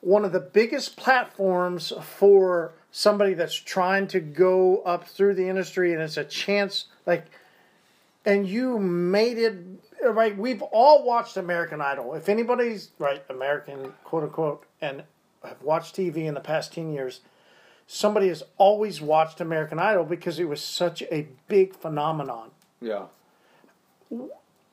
one 0.00 0.24
of 0.24 0.32
the 0.32 0.40
biggest 0.40 0.96
platforms 0.96 1.92
for 2.02 2.72
somebody 2.90 3.34
that's 3.34 3.54
trying 3.54 4.06
to 4.08 4.20
go 4.20 4.78
up 4.82 5.06
through 5.06 5.34
the 5.34 5.48
industry, 5.48 5.92
and 5.92 6.00
it's 6.00 6.16
a 6.16 6.24
chance 6.24 6.86
like 7.04 7.26
and 8.24 8.48
you 8.48 8.78
made 8.78 9.36
it 9.38 9.54
right. 10.02 10.36
We've 10.36 10.62
all 10.62 11.04
watched 11.04 11.36
American 11.36 11.80
Idol. 11.82 12.14
If 12.14 12.28
anybody's 12.28 12.90
right, 12.98 13.22
American 13.28 13.92
quote 14.02 14.22
unquote, 14.24 14.64
and 14.80 15.02
have 15.44 15.60
watched 15.62 15.94
TV 15.94 16.24
in 16.24 16.32
the 16.34 16.40
past 16.40 16.72
ten 16.72 16.90
years, 16.92 17.20
somebody 17.86 18.28
has 18.28 18.42
always 18.56 19.00
watched 19.02 19.40
American 19.42 19.78
Idol 19.78 20.04
because 20.04 20.38
it 20.40 20.48
was 20.48 20.62
such 20.62 21.02
a 21.02 21.28
big 21.48 21.74
phenomenon. 21.76 22.50
Yeah. 22.80 23.06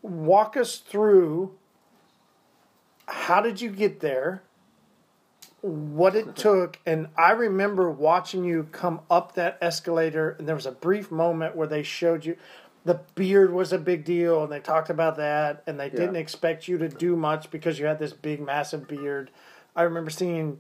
Walk 0.02 0.58
us 0.58 0.78
through. 0.78 1.56
How 3.08 3.42
did 3.42 3.62
you 3.62 3.70
get 3.70 4.00
there? 4.00 4.44
What 5.62 6.16
it 6.16 6.36
took, 6.36 6.80
and 6.86 7.08
I 7.18 7.32
remember 7.32 7.90
watching 7.90 8.44
you 8.44 8.68
come 8.72 9.02
up 9.10 9.36
that 9.36 9.58
escalator, 9.62 10.36
and 10.38 10.48
there 10.48 10.56
was 10.56 10.66
a 10.66 10.72
brief 10.72 11.12
moment 11.12 11.56
where 11.56 11.68
they 11.68 11.84
showed 11.84 12.26
you 12.26 12.38
the 12.86 13.00
beard 13.16 13.54
was 13.54 13.72
a 13.72 13.78
big 13.78 14.04
deal, 14.04 14.44
and 14.44 14.52
they 14.52 14.60
talked 14.60 14.90
about 14.90 15.16
that, 15.18 15.64
and 15.66 15.80
they 15.80 15.90
didn't 15.90 16.18
expect 16.18 16.68
you 16.68 16.78
to 16.80 16.90
do 16.90 17.16
much 17.16 17.50
because 17.50 17.80
you 17.80 17.86
had 17.86 17.98
this 17.98 18.12
big, 18.12 18.42
massive 18.42 18.88
beard. 18.88 19.32
I 19.76 19.84
remember 19.84 20.10
seeing 20.10 20.60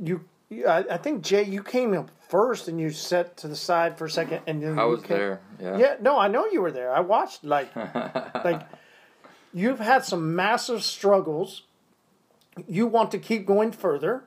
you. 0.00 0.24
I, 0.68 0.84
I 0.90 0.96
think 0.98 1.22
Jay, 1.22 1.42
you 1.42 1.62
came 1.62 1.94
up 1.94 2.10
first, 2.34 2.66
and 2.66 2.80
you 2.80 2.90
sat 2.90 3.36
to 3.36 3.46
the 3.46 3.54
side 3.54 3.96
for 3.96 4.06
a 4.06 4.10
second, 4.10 4.40
and 4.48 4.60
then 4.60 4.76
I 4.76 4.84
was 4.86 5.02
came- 5.02 5.16
there. 5.16 5.40
Yeah. 5.60 5.78
Yeah, 5.78 5.96
no, 6.00 6.18
I 6.18 6.26
know 6.26 6.46
you 6.46 6.62
were 6.62 6.72
there. 6.72 6.92
I 6.92 6.98
watched 6.98 7.44
like 7.44 7.70
like 8.44 8.62
you've 9.52 9.78
had 9.78 10.04
some 10.04 10.34
massive 10.34 10.82
struggles. 10.82 11.62
You 12.66 12.88
want 12.88 13.12
to 13.12 13.18
keep 13.18 13.46
going 13.46 13.70
further, 13.70 14.24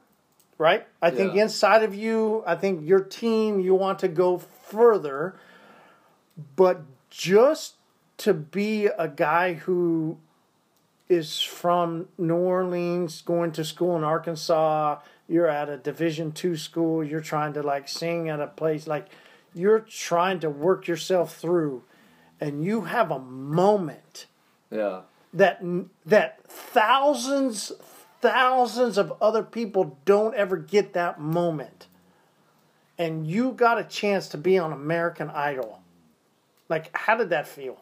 right? 0.58 0.88
I 1.02 1.12
think 1.12 1.36
inside 1.36 1.84
of 1.84 1.94
you, 1.94 2.44
I 2.48 2.56
think 2.56 2.88
your 2.88 3.02
team, 3.02 3.60
you 3.60 3.76
want 3.76 4.00
to 4.00 4.08
go 4.08 4.38
further. 4.38 5.36
But 6.56 6.84
just 7.10 7.76
to 8.20 8.34
be 8.34 8.86
a 8.86 9.10
guy 9.10 9.56
who 9.56 10.18
is 11.10 11.42
from 11.42 12.08
New 12.18 12.36
Orleans, 12.36 13.22
going 13.22 13.52
to 13.54 13.64
school 13.66 13.98
in 13.98 14.04
Arkansas, 14.04 15.00
you're 15.28 15.48
at 15.48 15.70
a 15.70 15.78
Division 15.78 16.32
two 16.32 16.56
school, 16.56 17.04
you're 17.04 17.22
trying 17.22 17.54
to 17.54 17.64
like 17.64 17.88
sing 17.88 18.30
at 18.30 18.40
a 18.40 18.48
place 18.48 18.88
like 18.88 19.08
you're 19.54 19.80
trying 19.80 20.40
to 20.42 20.50
work 20.50 20.88
yourself 20.88 21.36
through, 21.38 21.84
and 22.40 22.64
you 22.64 22.82
have 22.82 23.10
a 23.12 23.20
moment 23.20 24.28
Yeah. 24.70 25.02
that 25.34 25.62
that 26.06 26.44
thousands 26.48 27.72
thousands 28.22 28.98
of 28.98 29.14
other 29.22 29.44
people 29.44 29.98
don't 30.06 30.34
ever 30.36 30.58
get 30.58 30.94
that 30.94 31.20
moment. 31.20 31.88
And 33.00 33.28
you 33.28 33.52
got 33.52 33.78
a 33.78 33.84
chance 33.84 34.28
to 34.30 34.38
be 34.40 34.58
on 34.58 34.72
American 34.72 35.30
Idol. 35.30 35.82
Like 36.70 36.90
how 36.96 37.16
did 37.18 37.30
that 37.30 37.48
feel? 37.48 37.80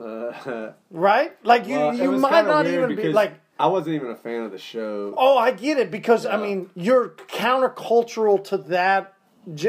Uh, 0.00 0.72
right? 0.90 1.36
Like 1.44 1.66
you 1.66 1.78
well, 1.78 1.94
you 1.94 2.12
might 2.12 2.46
not 2.46 2.66
even 2.66 2.94
be 2.96 3.12
like 3.12 3.34
I 3.58 3.68
wasn't 3.68 3.94
even 3.96 4.10
a 4.10 4.16
fan 4.16 4.42
of 4.42 4.52
the 4.52 4.58
show. 4.58 5.14
oh 5.16 5.38
I 5.38 5.50
get 5.50 5.78
it 5.78 5.90
because 5.90 6.26
I 6.26 6.36
mean 6.36 6.70
you're 6.74 7.10
countercultural 7.10 8.42
to 8.44 8.58
that 8.58 9.14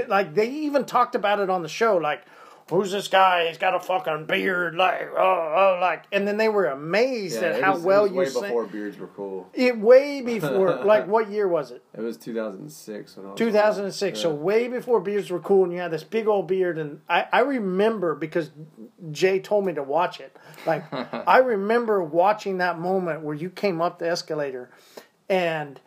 like 0.07 0.33
they 0.33 0.49
even 0.49 0.85
talked 0.85 1.15
about 1.15 1.39
it 1.39 1.49
on 1.49 1.61
the 1.61 1.69
show 1.69 1.97
like 1.97 2.23
who's 2.69 2.91
this 2.91 3.07
guy? 3.07 3.47
He's 3.47 3.57
got 3.57 3.73
a 3.75 3.79
fucking 3.79 4.25
beard, 4.25 4.75
like, 4.75 5.09
oh, 5.15 5.17
oh, 5.17 5.79
like, 5.81 6.03
and 6.11 6.27
then 6.27 6.37
they 6.37 6.49
were 6.49 6.65
amazed 6.65 7.41
Yeah, 7.41 7.49
at 7.49 7.63
how 7.63 7.73
was- 7.75 7.83
well 7.83 8.05
it 8.05 8.11
was 8.11 8.11
you 8.11 8.17
way 8.19 8.25
sang. 8.25 8.41
before 8.43 8.65
beards 8.65 8.97
were 8.97 9.07
cool. 9.07 9.49
It 9.53 9.77
way 9.79 10.21
before, 10.25 10.83
like, 10.83 11.07
what 11.07 11.29
year 11.29 11.47
was 11.47 11.71
it? 11.71 11.81
It 11.97 12.01
was 12.01 12.17
2006 12.17 13.15
when 13.17 13.25
I 13.25 13.29
was 13.29 13.37
2006. 13.37 14.19
So 14.19 14.33
way 14.33 14.67
before 14.67 14.99
beards 14.99 15.29
were 15.29 15.39
cool, 15.39 15.63
and 15.63 15.71
you 15.73 15.79
had 15.79 15.91
this 15.91 16.03
big 16.03 16.27
old 16.27 16.47
beard. 16.47 16.77
And 16.77 17.01
I, 17.09 17.25
I 17.31 17.39
remember 17.39 18.15
because 18.15 18.51
Jay 19.11 19.39
told 19.39 19.65
me 19.65 19.73
to 19.73 19.83
watch 19.83 20.19
it. 20.19 20.35
Like 20.65 20.83
I 21.27 21.37
remember 21.39 22.03
watching 22.03 22.57
that 22.57 22.79
moment 22.79 23.21
where 23.21 23.35
you 23.35 23.49
came 23.49 23.81
up 23.81 23.99
the 23.99 24.09
escalator, 24.09 24.69
and 25.29 25.79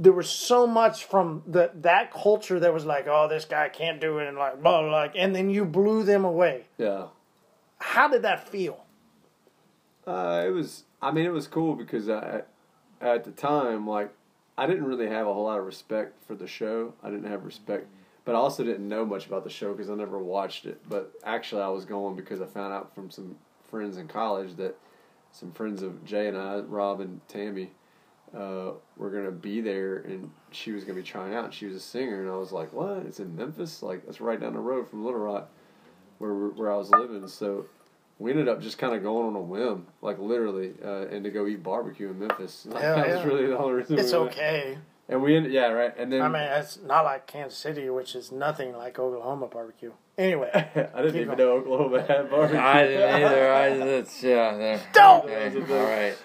there 0.00 0.12
was 0.12 0.30
so 0.30 0.64
much 0.66 1.04
from 1.04 1.42
the 1.46 1.72
that 1.74 2.12
culture 2.12 2.60
that 2.60 2.72
was 2.72 2.86
like, 2.86 3.06
oh, 3.08 3.26
this 3.28 3.44
guy 3.44 3.68
can't 3.68 4.00
do 4.00 4.18
it, 4.18 4.28
and 4.28 4.38
like, 4.38 4.62
blah, 4.62 4.80
blah, 4.80 4.90
like, 4.90 5.12
and 5.16 5.34
then 5.34 5.50
you 5.50 5.64
blew 5.64 6.04
them 6.04 6.24
away. 6.24 6.66
yeah. 6.78 7.06
How 7.80 8.08
did 8.08 8.22
that 8.22 8.48
feel? 8.48 8.84
Uh, 10.06 10.42
it 10.46 10.50
was. 10.50 10.84
I 11.00 11.12
mean, 11.12 11.26
it 11.26 11.32
was 11.32 11.46
cool 11.46 11.76
because 11.76 12.08
I, 12.08 12.42
at 13.00 13.24
the 13.24 13.30
time, 13.30 13.86
like, 13.86 14.10
I 14.56 14.66
didn't 14.66 14.84
really 14.84 15.08
have 15.08 15.26
a 15.28 15.32
whole 15.32 15.44
lot 15.44 15.60
of 15.60 15.66
respect 15.66 16.24
for 16.26 16.34
the 16.34 16.48
show. 16.48 16.94
I 17.04 17.10
didn't 17.10 17.30
have 17.30 17.44
respect, 17.44 17.86
but 18.24 18.34
I 18.34 18.38
also 18.38 18.64
didn't 18.64 18.88
know 18.88 19.04
much 19.04 19.26
about 19.26 19.44
the 19.44 19.50
show 19.50 19.72
because 19.72 19.90
I 19.90 19.94
never 19.94 20.18
watched 20.18 20.66
it. 20.66 20.80
But 20.88 21.12
actually, 21.24 21.62
I 21.62 21.68
was 21.68 21.84
going 21.84 22.16
because 22.16 22.40
I 22.40 22.46
found 22.46 22.72
out 22.72 22.94
from 22.94 23.10
some 23.10 23.36
friends 23.70 23.96
in 23.96 24.08
college 24.08 24.56
that 24.56 24.76
some 25.30 25.52
friends 25.52 25.82
of 25.82 26.04
Jay 26.04 26.26
and 26.26 26.36
I, 26.36 26.58
Rob 26.58 27.00
and 27.00 27.20
Tammy, 27.28 27.70
uh, 28.36 28.72
were 28.96 29.10
gonna 29.10 29.30
be 29.30 29.60
there, 29.60 29.98
and 29.98 30.30
she 30.50 30.72
was 30.72 30.84
gonna 30.84 30.96
be 30.96 31.02
trying 31.02 31.34
out. 31.34 31.46
And 31.46 31.54
she 31.54 31.66
was 31.66 31.76
a 31.76 31.80
singer, 31.80 32.20
and 32.20 32.30
I 32.30 32.36
was 32.36 32.52
like, 32.52 32.72
"What? 32.72 32.98
It's 33.06 33.20
in 33.20 33.34
Memphis? 33.36 33.82
Like, 33.82 34.04
that's 34.06 34.20
right 34.20 34.40
down 34.40 34.54
the 34.54 34.60
road 34.60 34.88
from 34.88 35.04
Little 35.04 35.20
Rock, 35.20 35.50
where 36.18 36.32
where 36.32 36.72
I 36.72 36.76
was 36.76 36.90
living." 36.90 37.26
So 37.28 37.66
we 38.18 38.30
ended 38.30 38.48
up 38.48 38.60
just 38.60 38.78
kind 38.78 38.94
of 38.94 39.02
going 39.02 39.28
on 39.28 39.36
a 39.36 39.40
whim, 39.40 39.86
like 40.02 40.18
literally, 40.18 40.74
uh, 40.84 41.06
and 41.06 41.24
to 41.24 41.30
go 41.30 41.46
eat 41.46 41.62
barbecue 41.62 42.10
in 42.10 42.18
Memphis. 42.18 42.66
Hell 42.72 42.80
that 42.80 43.08
yeah. 43.08 43.16
was 43.16 43.24
really 43.24 43.46
the 43.46 43.58
only 43.58 43.74
reason. 43.74 43.98
It's 43.98 44.12
we 44.12 44.18
okay. 44.18 44.78
And 45.10 45.22
we 45.22 45.36
ended, 45.36 45.52
yeah, 45.52 45.68
right. 45.68 45.96
And 45.96 46.12
then 46.12 46.20
I 46.20 46.28
mean, 46.28 46.42
it's 46.42 46.80
not 46.82 47.04
like 47.04 47.26
Kansas 47.26 47.58
City, 47.58 47.88
which 47.88 48.14
is 48.14 48.30
nothing 48.30 48.76
like 48.76 48.98
Oklahoma 48.98 49.46
barbecue. 49.46 49.92
Anyway, 50.18 50.50
I 50.54 51.02
didn't 51.02 51.16
even 51.16 51.26
going. 51.28 51.38
know 51.38 51.52
Oklahoma 51.52 52.02
had 52.02 52.28
barbecue. 52.28 52.58
I 52.58 52.82
didn't 52.82 53.22
either. 53.22 53.52
I 53.52 53.76
that's 53.78 54.22
yeah. 54.22 54.56
There. 54.56 54.80
Don't! 54.92 55.24
Okay, 55.24 55.72
all 55.72 55.84
right. 55.84 56.16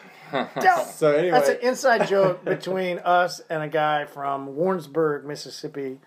Don't. 0.60 0.88
so 0.88 1.12
anyway, 1.12 1.32
That's 1.32 1.50
an 1.50 1.60
inside 1.62 2.08
joke 2.08 2.44
between 2.44 3.00
us 3.06 3.42
and 3.50 3.64
a 3.64 3.68
guy 3.68 4.06
from 4.06 4.56
Warrensburg, 4.56 5.26
Mississippi. 5.26 6.00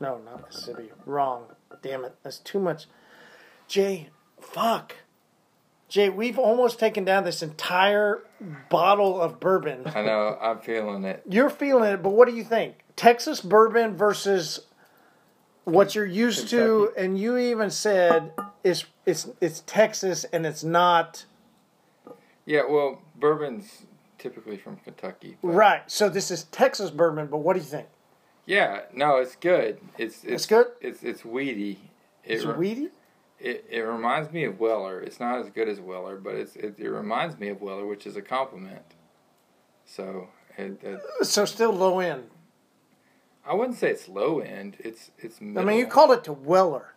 No, 0.00 0.18
not 0.24 0.46
Mississippi. 0.46 0.90
Wrong. 1.06 1.44
Damn 1.82 2.04
it. 2.04 2.14
That's 2.22 2.38
too 2.38 2.58
much. 2.58 2.86
Jay, 3.68 4.08
fuck. 4.40 4.96
Jay, 5.88 6.08
we've 6.08 6.38
almost 6.38 6.78
taken 6.78 7.04
down 7.04 7.24
this 7.24 7.42
entire 7.42 8.22
bottle 8.68 9.20
of 9.20 9.40
bourbon. 9.40 9.82
I 9.86 10.02
know. 10.02 10.38
I'm 10.40 10.60
feeling 10.60 11.04
it. 11.04 11.22
You're 11.28 11.50
feeling 11.50 11.92
it, 11.92 12.02
but 12.02 12.10
what 12.10 12.28
do 12.28 12.34
you 12.34 12.44
think? 12.44 12.76
Texas 12.96 13.40
bourbon 13.40 13.96
versus 13.96 14.60
what 15.64 15.94
you're 15.94 16.06
used 16.06 16.48
to, 16.50 16.92
and 16.96 17.18
you 17.18 17.36
even 17.36 17.70
said 17.70 18.32
it's 18.62 18.84
it's 19.06 19.28
it's 19.40 19.62
Texas 19.66 20.24
and 20.32 20.46
it's 20.46 20.62
not 20.64 21.24
Yeah. 22.50 22.62
Well, 22.68 23.00
bourbon's 23.14 23.86
typically 24.18 24.56
from 24.56 24.76
Kentucky. 24.78 25.36
but- 25.40 25.50
right. 25.50 25.82
So 25.90 26.08
this 26.08 26.32
is 26.32 26.44
Texas 26.44 26.90
bourbon, 26.90 27.28
but 27.28 27.38
what 27.38 27.54
do 27.54 27.60
you 27.60 27.64
think? 27.66 27.86
Yeah. 28.44 28.80
No, 28.92 29.18
it's 29.18 29.36
good. 29.36 29.78
It's 29.96 30.24
it's, 30.24 30.32
It's 30.32 30.46
good? 30.46 30.66
It's 30.80 31.04
it's 31.04 31.22
wheaty. 31.22 31.76
It 32.24 32.32
Is 32.38 32.44
re- 32.44 32.52
it 32.52 32.58
wheaty? 32.58 32.90
It, 33.38 33.64
it 33.70 33.80
reminds 33.80 34.32
me 34.32 34.44
of 34.44 34.58
Weller. 34.58 35.00
It's 35.00 35.20
not 35.20 35.38
as 35.38 35.48
good 35.48 35.68
as 35.68 35.78
Weller, 35.80 36.16
but 36.16 36.34
it's 36.34 36.56
it, 36.56 36.74
it 36.78 36.88
reminds 36.88 37.38
me 37.38 37.48
of 37.48 37.62
Weller, 37.62 37.86
which 37.86 38.04
is 38.04 38.16
a 38.16 38.22
compliment. 38.22 38.82
So 39.86 40.28
it, 40.58 40.82
it, 40.82 41.00
So 41.22 41.44
still 41.44 41.72
low 41.72 42.00
end. 42.00 42.24
I 43.46 43.54
wouldn't 43.54 43.78
say 43.78 43.90
it's 43.90 44.08
low 44.08 44.40
end. 44.40 44.76
It's 44.80 45.12
it's. 45.18 45.38
I 45.40 45.62
mean, 45.64 45.78
you 45.78 45.86
called 45.86 46.10
it 46.10 46.24
to 46.24 46.32
Weller. 46.32 46.94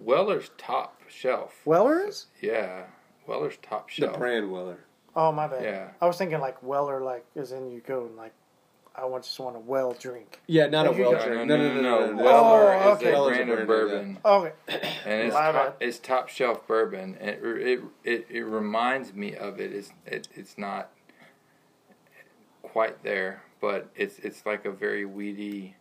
Weller's 0.00 0.50
top 0.58 1.00
shelf. 1.08 1.62
Weller 1.64 2.06
is? 2.06 2.26
Yeah, 2.42 2.84
Weller's 3.26 3.56
top 3.62 3.88
Shelf. 3.88 4.10
the 4.10 4.12
shelf. 4.14 4.18
brand 4.18 4.50
Weller. 4.52 4.78
Oh 5.14 5.32
my 5.32 5.46
bad. 5.46 5.62
Yeah. 5.64 5.88
I 6.00 6.06
was 6.06 6.16
thinking 6.18 6.40
like 6.40 6.62
Weller, 6.62 7.02
like 7.02 7.24
as 7.36 7.52
in 7.52 7.70
you 7.70 7.80
go 7.80 8.04
and 8.06 8.16
like 8.16 8.32
I 8.94 9.04
want 9.04 9.24
just 9.24 9.38
want 9.38 9.56
a 9.56 9.60
well 9.60 9.92
drink. 9.98 10.40
Yeah, 10.46 10.66
not 10.68 10.86
a 10.86 10.92
well 10.92 11.12
go. 11.12 11.24
drink. 11.26 11.46
No, 11.48 11.56
no, 11.56 11.74
no, 11.74 11.80
no. 11.82 12.12
no. 12.12 12.22
Weller 12.22 12.74
Oh, 12.82 12.92
is 12.92 12.96
okay. 12.98 13.10
a 13.10 13.12
Weller's 13.12 13.38
a 13.38 13.44
brand 13.44 13.60
of 13.60 13.66
brand, 13.66 13.90
yeah. 13.90 13.96
bourbon, 14.16 14.18
Okay. 14.24 14.52
and 15.04 15.20
it's 15.22 15.34
My 15.34 15.52
top, 15.52 15.78
bad. 15.78 15.86
it's 15.88 15.98
top 15.98 16.28
shelf 16.28 16.66
bourbon. 16.66 17.16
And 17.20 17.30
it, 17.30 17.40
it 17.44 17.80
it 18.04 18.26
it 18.30 18.42
reminds 18.44 19.12
me 19.14 19.34
of 19.34 19.60
it. 19.60 19.72
It's 19.72 19.92
it, 20.06 20.28
it's 20.34 20.56
not 20.58 20.90
quite 22.62 23.02
there, 23.02 23.42
but 23.60 23.88
it's 23.96 24.18
it's 24.20 24.44
like 24.46 24.64
a 24.64 24.70
very 24.72 25.04
wheaty. 25.04 25.74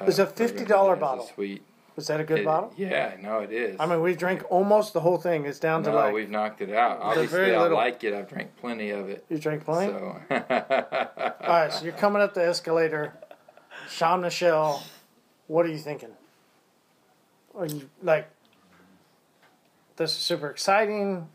Uh, 0.00 0.04
It's 0.06 0.18
a 0.18 0.26
$50 0.26 0.66
that 0.66 0.76
a 0.92 0.96
bottle. 0.96 1.30
Sweet. 1.34 1.62
Is 1.96 2.08
that 2.08 2.18
a 2.20 2.24
good 2.24 2.40
It- 2.40 2.44
bottle? 2.44 2.72
Yeah, 2.76 3.14
no, 3.20 3.38
it 3.40 3.52
is. 3.52 3.76
I 3.78 3.86
mean, 3.86 4.00
we 4.02 4.14
drink 4.16 4.42
almost 4.50 4.92
the 4.94 5.00
whole 5.00 5.16
thing. 5.18 5.46
It's 5.46 5.60
down 5.60 5.84
to 5.84 5.90
no, 5.90 5.96
like 5.96 6.14
we've 6.14 6.28
knocked 6.30 6.60
it 6.60 6.72
out. 6.72 6.98
Obviously, 7.00 7.54
I 7.54 7.62
little. 7.62 7.76
like 7.76 8.02
it. 8.02 8.12
I've 8.12 8.28
drank 8.28 8.56
plenty 8.56 8.90
of 8.90 9.08
it. 9.08 9.24
you 9.28 9.38
drink 9.38 9.64
plenty. 9.64 9.92
So. 9.92 10.20
All 10.30 11.48
right, 11.48 11.72
so 11.72 11.84
you're 11.84 11.92
coming 11.94 12.20
up 12.20 12.34
the 12.34 12.44
escalator. 12.44 13.14
Sean 13.88 14.22
Michel, 14.22 14.82
what 15.46 15.66
are 15.66 15.68
you 15.68 15.78
thinking? 15.78 16.10
Are 17.56 17.66
you 17.66 17.88
like 18.02 18.28
this 19.96 20.10
is 20.12 20.16
super 20.18 20.48
exciting? 20.50 21.28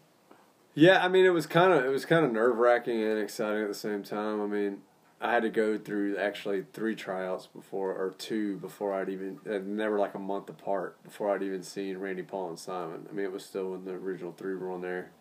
Yeah, 0.74 1.04
I 1.04 1.08
mean 1.08 1.26
it 1.26 1.30
was 1.30 1.46
kind 1.48 1.72
of 1.72 1.86
it 1.86 1.90
was 1.90 2.06
kind 2.06 2.26
of 2.26 2.34
nerve 2.34 2.58
wracking 2.58 3.02
and 3.02 3.18
exciting 3.20 3.62
at 3.62 3.68
the 3.70 3.74
same 3.74 4.04
time. 4.04 4.42
I 4.42 4.46
mean, 4.48 4.80
I 5.22 5.34
had 5.34 5.44
to 5.44 5.50
go 5.50 5.78
through 5.78 6.18
actually 6.18 6.64
three 6.72 6.96
tryouts 6.96 7.48
before 7.48 7.92
or 7.92 8.14
two 8.18 8.58
before 8.58 8.94
I'd 8.94 9.10
even 9.10 9.40
and 9.46 9.78
they 9.78 9.88
were 9.88 10.00
like 10.00 10.16
a 10.16 10.20
month 10.20 10.50
apart 10.50 11.02
before 11.04 11.34
I'd 11.34 11.44
even 11.44 11.62
seen 11.62 11.98
Randy 11.98 12.24
Paul 12.24 12.50
and 12.50 12.60
Simon. 12.60 13.06
I 13.10 13.14
mean, 13.14 13.26
it 13.26 13.32
was 13.32 13.44
still 13.44 13.72
when 13.72 13.84
the 13.84 13.92
original 13.92 14.32
three 14.32 14.56
were 14.56 14.72
on 14.72 14.82
there, 14.82 15.12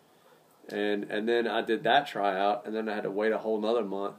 and 0.69 1.03
and 1.05 1.27
then 1.27 1.47
I 1.47 1.61
did 1.61 1.83
that 1.83 2.07
tryout, 2.07 2.65
and 2.65 2.73
then 2.73 2.87
I 2.87 2.95
had 2.95 3.03
to 3.03 3.11
wait 3.11 3.33
a 3.33 3.39
whole 3.39 3.57
another 3.57 3.83
month 3.83 4.15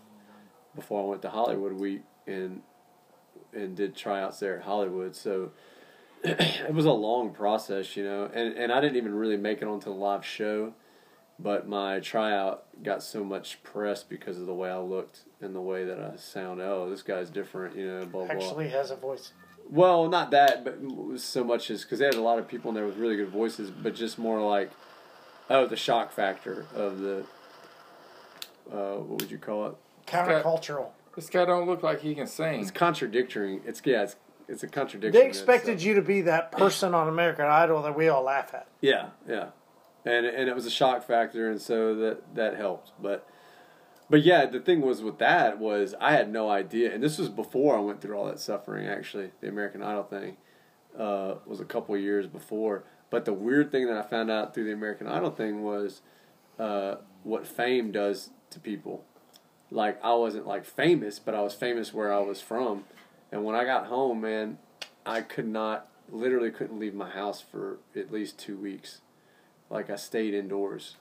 before 0.74 1.02
I 1.02 1.06
went 1.06 1.22
to 1.22 1.30
Hollywood 1.30 1.72
Week 1.72 2.02
and 2.26 2.60
and 3.54 3.74
did 3.74 3.96
tryouts 3.96 4.38
there 4.38 4.58
at 4.58 4.64
Hollywood. 4.64 5.16
So 5.16 5.52
it 6.22 6.74
was 6.74 6.84
a 6.84 6.92
long 6.92 7.30
process, 7.30 7.96
you 7.96 8.04
know, 8.04 8.30
and 8.34 8.54
and 8.54 8.70
I 8.70 8.82
didn't 8.82 8.96
even 8.96 9.14
really 9.14 9.38
make 9.38 9.62
it 9.62 9.68
onto 9.68 9.86
the 9.86 9.96
live 9.96 10.26
show 10.26 10.74
but 11.42 11.68
my 11.68 12.00
tryout 12.00 12.64
got 12.82 13.02
so 13.02 13.24
much 13.24 13.62
press 13.62 14.02
because 14.02 14.38
of 14.38 14.46
the 14.46 14.54
way 14.54 14.70
I 14.70 14.78
looked 14.78 15.20
and 15.40 15.54
the 15.54 15.60
way 15.60 15.84
that 15.84 15.98
I 15.98 16.16
sound. 16.16 16.60
Oh, 16.60 16.88
this 16.90 17.02
guy's 17.02 17.30
different, 17.30 17.76
you 17.76 17.86
know. 17.86 18.06
Blah 18.06 18.26
blah. 18.26 18.34
Actually 18.34 18.68
has 18.70 18.90
a 18.90 18.96
voice. 18.96 19.32
Well, 19.68 20.08
not 20.08 20.32
that, 20.32 20.64
but 20.64 20.80
so 21.20 21.44
much 21.44 21.70
as 21.70 21.82
because 21.82 22.00
they 22.00 22.04
had 22.04 22.14
a 22.14 22.20
lot 22.20 22.38
of 22.38 22.48
people 22.48 22.70
in 22.70 22.74
there 22.74 22.86
with 22.86 22.96
really 22.96 23.16
good 23.16 23.28
voices, 23.28 23.70
but 23.70 23.94
just 23.94 24.18
more 24.18 24.40
like, 24.40 24.70
oh, 25.48 25.66
the 25.66 25.76
shock 25.76 26.12
factor 26.12 26.66
of 26.74 26.98
the, 26.98 27.24
uh, 28.72 28.96
what 28.96 29.20
would 29.20 29.30
you 29.30 29.38
call 29.38 29.66
it? 29.68 29.74
Countercultural. 30.06 30.88
This 31.14 31.30
guy 31.30 31.44
don't 31.44 31.66
look 31.66 31.82
like 31.82 32.00
he 32.00 32.14
can 32.14 32.26
sing. 32.26 32.60
It's 32.60 32.70
contradictory. 32.70 33.60
It's 33.64 33.80
yeah, 33.84 34.02
it's 34.02 34.16
it's 34.48 34.62
a 34.64 34.68
contradiction. 34.68 35.20
They 35.20 35.26
expected 35.26 35.82
you 35.82 35.94
to 35.94 36.02
be 36.02 36.22
that 36.22 36.50
person 36.50 36.94
on 36.94 37.06
American 37.06 37.46
Idol 37.46 37.82
that 37.82 37.96
we 37.96 38.08
all 38.08 38.24
laugh 38.24 38.52
at. 38.54 38.66
Yeah, 38.80 39.10
yeah, 39.28 39.50
and 40.04 40.26
and 40.26 40.48
it 40.48 40.54
was 40.54 40.66
a 40.66 40.70
shock 40.70 41.06
factor, 41.06 41.50
and 41.50 41.60
so 41.60 41.94
that 41.94 42.34
that 42.34 42.56
helped. 42.56 42.92
But 43.00 43.28
but 44.08 44.22
yeah, 44.22 44.46
the 44.46 44.60
thing 44.60 44.80
was 44.80 45.02
with 45.02 45.18
that 45.18 45.58
was 45.58 45.94
I 46.00 46.12
had 46.12 46.32
no 46.32 46.50
idea, 46.50 46.92
and 46.92 47.02
this 47.02 47.18
was 47.18 47.28
before 47.28 47.76
I 47.76 47.80
went 47.80 48.00
through 48.00 48.16
all 48.16 48.26
that 48.26 48.40
suffering. 48.40 48.86
Actually, 48.86 49.30
the 49.40 49.48
American 49.48 49.82
Idol 49.82 50.04
thing 50.04 50.36
uh, 50.98 51.36
was 51.46 51.60
a 51.60 51.64
couple 51.64 51.96
years 51.96 52.26
before. 52.26 52.84
But 53.10 53.24
the 53.24 53.32
weird 53.32 53.72
thing 53.72 53.86
that 53.86 53.96
I 53.96 54.02
found 54.02 54.30
out 54.30 54.54
through 54.54 54.64
the 54.64 54.72
American 54.72 55.06
Idol 55.06 55.30
thing 55.30 55.62
was 55.62 56.00
uh, 56.58 56.96
what 57.22 57.46
fame 57.46 57.90
does 57.92 58.30
to 58.50 58.60
people. 58.60 59.04
Like 59.70 60.02
I 60.04 60.14
wasn't 60.14 60.46
like 60.46 60.64
famous, 60.64 61.18
but 61.18 61.34
I 61.34 61.40
was 61.40 61.54
famous 61.54 61.92
where 61.92 62.12
I 62.12 62.20
was 62.20 62.40
from. 62.40 62.84
And 63.32 63.44
when 63.44 63.54
I 63.54 63.64
got 63.64 63.86
home, 63.86 64.20
man, 64.20 64.58
I 65.06 65.20
could 65.22 65.46
not, 65.46 65.88
literally 66.10 66.50
couldn't 66.50 66.78
leave 66.78 66.94
my 66.94 67.10
house 67.10 67.40
for 67.40 67.78
at 67.94 68.12
least 68.12 68.38
two 68.38 68.56
weeks. 68.56 69.00
Like 69.70 69.88
I 69.88 69.96
stayed 69.96 70.34
indoors 70.34 70.96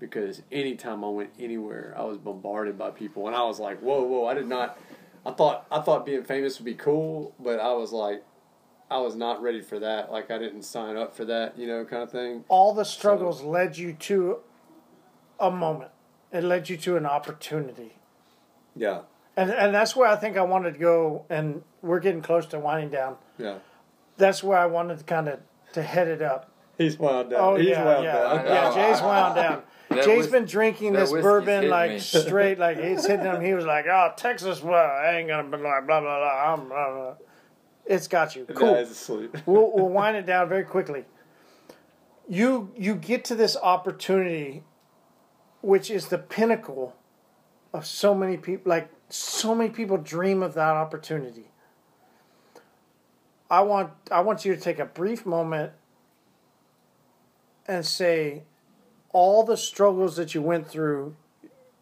because 0.00 0.42
anytime 0.50 1.04
I 1.04 1.08
went 1.08 1.30
anywhere, 1.38 1.94
I 1.96 2.02
was 2.02 2.18
bombarded 2.18 2.76
by 2.78 2.90
people, 2.90 3.26
and 3.26 3.36
I 3.36 3.42
was 3.44 3.60
like, 3.60 3.80
whoa, 3.80 4.02
whoa! 4.02 4.26
I 4.26 4.34
did 4.34 4.48
not. 4.48 4.78
I 5.24 5.32
thought 5.32 5.66
I 5.70 5.80
thought 5.80 6.06
being 6.06 6.22
famous 6.24 6.58
would 6.58 6.64
be 6.64 6.74
cool, 6.74 7.34
but 7.38 7.60
I 7.60 7.72
was 7.74 7.92
like, 7.92 8.24
I 8.90 8.98
was 8.98 9.16
not 9.16 9.42
ready 9.42 9.60
for 9.60 9.78
that. 9.80 10.10
Like 10.10 10.30
I 10.30 10.38
didn't 10.38 10.62
sign 10.62 10.96
up 10.96 11.14
for 11.14 11.24
that, 11.26 11.58
you 11.58 11.66
know, 11.66 11.84
kind 11.84 12.02
of 12.02 12.10
thing. 12.10 12.44
All 12.48 12.72
the 12.72 12.84
struggles 12.84 13.42
led 13.42 13.76
you 13.76 13.92
to 13.92 14.38
a 15.38 15.50
moment. 15.50 15.90
It 16.32 16.42
led 16.44 16.68
you 16.68 16.76
to 16.78 16.96
an 16.96 17.06
opportunity. 17.06 17.96
Yeah, 18.74 19.00
And 19.36 19.50
and 19.50 19.74
that's 19.74 19.96
where 19.96 20.08
I 20.08 20.16
think 20.16 20.36
I 20.36 20.42
wanted 20.42 20.74
to 20.74 20.78
go 20.78 21.24
and 21.30 21.62
we're 21.82 21.98
getting 22.00 22.20
close 22.22 22.46
to 22.46 22.58
winding 22.58 22.90
down. 22.90 23.16
yeah, 23.38 23.58
That's 24.18 24.42
where 24.42 24.58
I 24.58 24.66
wanted 24.66 24.98
to 24.98 25.04
kind 25.04 25.28
of 25.28 25.40
to 25.72 25.82
head 25.82 26.08
it 26.08 26.20
up. 26.22 26.50
He's 26.78 26.98
wound 26.98 27.30
down. 27.30 27.40
Oh 27.40 27.56
He's 27.56 27.68
yeah, 27.68 27.84
wound 27.84 28.04
yeah, 28.04 28.12
down. 28.12 28.46
Yeah. 28.46 28.70
Oh, 28.70 28.74
Jay's 28.74 29.00
wound 29.02 29.34
down. 29.36 29.62
That 29.88 30.04
Jay's 30.04 30.24
whis- 30.24 30.32
been 30.32 30.46
drinking 30.46 30.94
this 30.94 31.12
bourbon 31.12 31.68
like 31.68 31.92
me. 31.92 31.98
straight, 32.00 32.58
like 32.58 32.76
he's 32.76 33.06
hitting 33.06 33.24
him. 33.24 33.40
He 33.40 33.54
was 33.54 33.64
like, 33.64 33.86
"Oh, 33.86 34.12
Texas, 34.16 34.60
well, 34.60 34.74
I 34.74 35.18
ain't 35.18 35.28
gonna 35.28 35.44
be 35.44 35.62
like 35.62 35.86
blah 35.86 36.00
blah 36.00 36.18
blah." 36.18 36.52
I'm, 36.54 36.68
blah, 36.68 36.92
blah. 36.92 37.14
It's 37.84 38.08
got 38.08 38.34
you. 38.34 38.44
The 38.46 38.52
Cool. 38.52 38.74
guy's 38.74 38.90
asleep. 38.90 39.36
we'll, 39.46 39.70
we'll 39.72 39.88
wind 39.88 40.16
it 40.16 40.26
down 40.26 40.48
very 40.48 40.64
quickly. 40.64 41.04
You 42.28 42.72
you 42.76 42.96
get 42.96 43.24
to 43.26 43.36
this 43.36 43.56
opportunity, 43.56 44.64
which 45.60 45.88
is 45.88 46.08
the 46.08 46.18
pinnacle 46.18 46.96
of 47.72 47.86
so 47.86 48.12
many 48.12 48.36
people. 48.36 48.68
Like 48.68 48.90
so 49.08 49.54
many 49.54 49.70
people 49.70 49.98
dream 49.98 50.42
of 50.42 50.54
that 50.54 50.74
opportunity. 50.74 51.52
I 53.48 53.60
want 53.60 53.92
I 54.10 54.20
want 54.22 54.44
you 54.44 54.52
to 54.52 54.60
take 54.60 54.80
a 54.80 54.84
brief 54.86 55.24
moment 55.24 55.72
and 57.68 57.84
say 57.84 58.42
all 59.12 59.44
the 59.44 59.56
struggles 59.56 60.16
that 60.16 60.34
you 60.34 60.42
went 60.42 60.68
through. 60.68 61.16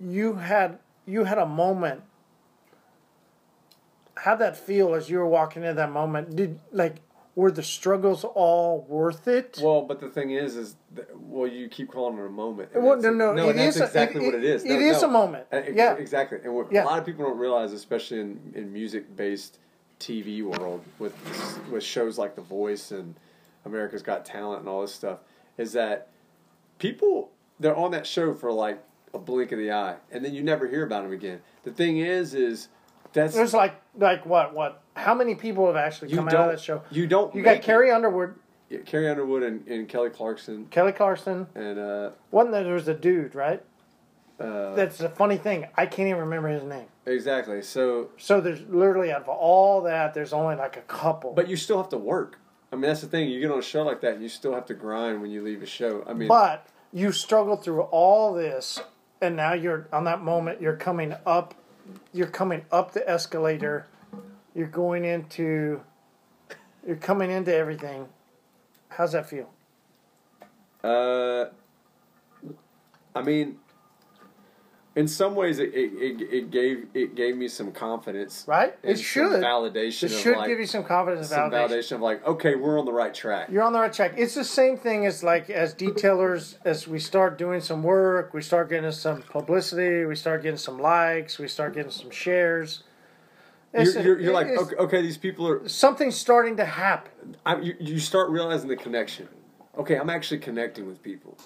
You 0.01 0.35
had 0.37 0.79
you 1.07 1.25
had 1.25 1.39
a 1.39 1.47
moment. 1.47 2.03
How'd 4.17 4.39
that 4.39 4.57
feel 4.57 4.95
as 4.95 5.11
you 5.11 5.19
were 5.19 5.27
walking 5.29 5.63
into 5.63 5.75
that 5.75 5.91
moment? 5.91 6.37
Did 6.37 6.59
like 6.73 6.97
were 7.35 7.51
the 7.51 7.63
struggles 7.65 8.25
all 8.25 8.87
worth 8.89 9.27
it? 9.27 9.59
Well, 9.61 9.83
but 9.83 9.99
the 9.99 10.09
thing 10.09 10.31
is, 10.31 10.55
is 10.55 10.77
that, 10.95 11.09
well, 11.19 11.49
you 11.51 11.69
keep 11.69 11.91
calling 11.91 12.17
it 12.17 12.25
a 12.25 12.29
moment. 12.29 12.69
Well, 12.77 12.97
no, 13.01 13.11
no, 13.11 13.35
no, 13.35 13.49
it 13.49 13.55
that's 13.55 13.75
is 13.75 13.83
a- 13.83 13.87
exactly 13.87 14.23
it- 14.23 14.27
what 14.27 14.35
it 14.37 14.45
is. 14.45 14.63
it 14.65 14.69
No, 14.69 14.79
is 14.79 15.03
no. 15.03 15.09
a 15.09 15.11
moment. 15.11 15.47
Yeah. 15.53 15.95
exactly. 15.95 16.39
And 16.45 16.55
what 16.55 16.71
Yeah. 16.71 16.85
a 16.85 16.87
lot 16.87 17.01
of 17.01 17.05
people 17.07 17.25
don't 17.25 17.39
realize, 17.39 17.73
especially 17.73 18.21
in 18.21 18.53
in 18.55 18.73
music 18.73 19.17
based 19.17 19.59
TV 19.99 20.43
world, 20.43 20.83
with 21.01 21.15
with 21.73 21.83
shows 21.83 22.19
like 22.19 22.37
The 22.37 22.43
Voice 22.43 22.93
and 22.93 23.17
America's 23.65 24.03
Got 24.03 24.25
Talent 24.25 24.61
and 24.61 24.69
all 24.69 24.83
this 24.83 24.95
stuff, 24.95 25.19
is 25.59 25.73
that 25.73 26.09
people 26.79 27.31
they're 27.61 27.77
on 27.77 27.91
that 27.93 28.07
show 28.07 28.35
for 28.35 28.53
like 28.53 28.83
a 29.13 29.19
blink 29.19 29.53
of 29.53 29.59
the 29.59 29.71
eye, 29.73 29.97
and 30.11 30.25
then 30.25 30.35
you 30.35 30.43
never 30.43 30.67
hear 30.67 30.85
about 30.85 31.03
them 31.05 31.13
again. 31.13 31.41
The 31.63 31.71
thing 31.71 31.99
is, 31.99 32.35
is 32.35 32.69
that's 33.13 33.35
There's 33.35 33.55
like 33.55 33.81
like 33.97 34.27
what 34.27 34.55
what? 34.55 34.83
How 34.95 35.15
many 35.15 35.35
people 35.35 35.67
have 35.67 35.77
actually 35.77 36.13
come 36.15 36.29
out 36.29 36.35
of 36.35 36.51
that 36.51 36.61
show? 36.61 36.83
you 36.91 37.07
don't 37.07 37.35
You 37.35 37.43
got 37.43 37.63
Carrie 37.63 37.91
Underwood, 37.91 38.35
it. 38.71 38.75
Yeah, 38.77 38.79
Carrie 38.85 39.09
Underwood 39.09 39.43
and, 39.43 39.67
and 39.69 39.89
Kelly 39.89 40.11
Clarkson 40.11 40.67
Kelly 40.67 40.93
Clarkson. 40.93 41.47
and 41.55 41.79
uh, 41.79 42.11
Wasn't 42.31 42.53
there? 42.53 42.65
There 42.65 42.75
was 42.75 42.89
a 42.89 42.95
dude, 42.95 43.35
right? 43.35 43.63
uh, 44.41 44.75
That's 44.75 44.99
the 44.99 45.09
funny 45.09 45.37
thing. 45.37 45.67
I 45.77 45.87
can't 45.87 46.09
even 46.09 46.21
remember 46.23 46.49
his 46.49 46.65
name. 46.65 46.87
exactly. 47.07 47.63
So 47.63 48.11
So 48.17 48.41
there's 48.41 48.63
literally 48.63 49.13
out 49.13 49.23
of 49.23 49.29
all 49.29 49.83
that, 49.83 50.15
there's 50.15 50.33
only 50.33 50.57
like 50.57 50.77
a 50.77 50.83
couple. 50.83 51.33
But 51.33 51.49
you 51.49 51.57
still 51.57 51.77
have 51.77 51.89
to 51.91 51.99
work. 51.99 52.39
I 52.75 52.77
mean, 52.77 52.89
that's 52.89 53.03
the 53.03 53.07
thing. 53.07 53.29
You 53.29 53.39
get 53.39 53.53
on 53.53 53.61
a 53.61 53.63
show 53.63 53.85
like 53.85 54.01
that, 54.01 54.15
and 54.15 54.23
you 54.23 54.29
still 54.29 54.53
have 54.53 54.67
to 54.67 54.75
grind 54.75 55.23
when 55.23 55.31
you 55.31 55.45
leave 55.45 55.63
a 55.63 55.67
show. 55.67 56.03
I 56.09 56.13
mean, 56.13 56.27
But 56.27 56.67
you 56.93 57.13
struggle 57.13 57.57
through 57.57 57.83
all 57.83 58.35
this, 58.35 58.81
and 59.23 59.37
now 59.37 59.53
you're 59.53 59.87
on 59.93 60.03
that 60.05 60.23
moment. 60.23 60.61
You're 60.61 60.75
coming 60.77 61.15
up. 61.25 61.55
You're 62.13 62.27
coming 62.27 62.65
up 62.73 62.93
the 62.93 63.09
escalator. 63.09 63.87
You're 64.57 64.67
going 64.67 65.05
into. 65.05 65.83
You're 66.85 66.97
coming 66.97 67.31
into 67.31 67.55
everything. 67.55 68.09
How's 68.89 69.13
that 69.13 69.29
feel? 69.29 69.51
uh, 70.83 71.45
I 73.15 73.23
mean, 73.23 73.61
in 74.97 75.09
some 75.09 75.35
ways, 75.35 75.59
it, 75.59 75.75
it, 75.75 75.93
it, 75.95 76.21
it 76.33 76.51
gave 76.51 76.87
it 76.95 77.17
gave 77.17 77.37
me 77.37 77.49
some 77.49 77.73
confidence, 77.73 78.45
Right? 78.47 78.77
It 78.83 78.99
should. 78.99 79.43
validation. 79.43 80.05
It 80.05 80.11
should 80.11 80.37
like, 80.37 80.49
give 80.49 80.61
you 80.61 80.67
some 80.67 80.85
confidence 80.85 81.29
some 81.29 81.51
validation. 81.51 81.69
validation 81.69 81.93
of 81.93 82.01
like, 82.01 82.25
okay, 82.27 82.55
we're 82.55 82.79
on 82.79 82.85
the 82.85 82.93
right 82.93 83.13
track. 83.13 83.49
You're 83.51 83.65
on 83.65 83.73
the 83.73 83.81
right 83.81 83.93
track. 83.93 84.15
It's 84.17 84.35
the 84.35 84.45
same 84.45 84.77
thing 84.77 85.05
as 85.05 85.25
like 85.25 85.51
as 85.51 85.75
detailers. 85.75 86.57
As 86.65 86.87
we 86.87 87.01
start 87.01 87.39
doing 87.39 87.61
some 87.61 87.83
work, 87.83 88.33
we 88.33 88.41
start 88.41 88.71
getting 88.71 88.91
some 88.93 89.23
publicity. 89.23 90.05
We 90.05 90.15
start 90.15 90.43
getting 90.43 90.59
some 90.59 90.79
likes. 90.79 91.39
We 91.39 91.49
start 91.49 91.75
getting 91.75 91.91
some 91.91 92.11
shares. 92.11 92.85
You're, 93.73 94.03
you're, 94.03 94.21
you're 94.21 94.33
like, 94.33 94.47
okay, 94.47 94.77
okay, 94.77 95.03
these 95.03 95.19
people 95.19 95.49
are. 95.49 95.69
something's 95.69 96.15
starting 96.15 96.57
to 96.59 96.65
happen. 96.65 97.37
I, 97.45 97.57
you, 97.57 97.75
you 97.81 97.99
start 97.99 98.31
realizing 98.31 98.69
the 98.69 98.77
connection. 98.77 99.29
Okay, 99.77 99.97
I'm 99.97 100.11
actually 100.11 100.39
connecting 100.39 100.87
with 100.87 101.03
people, 101.03 101.37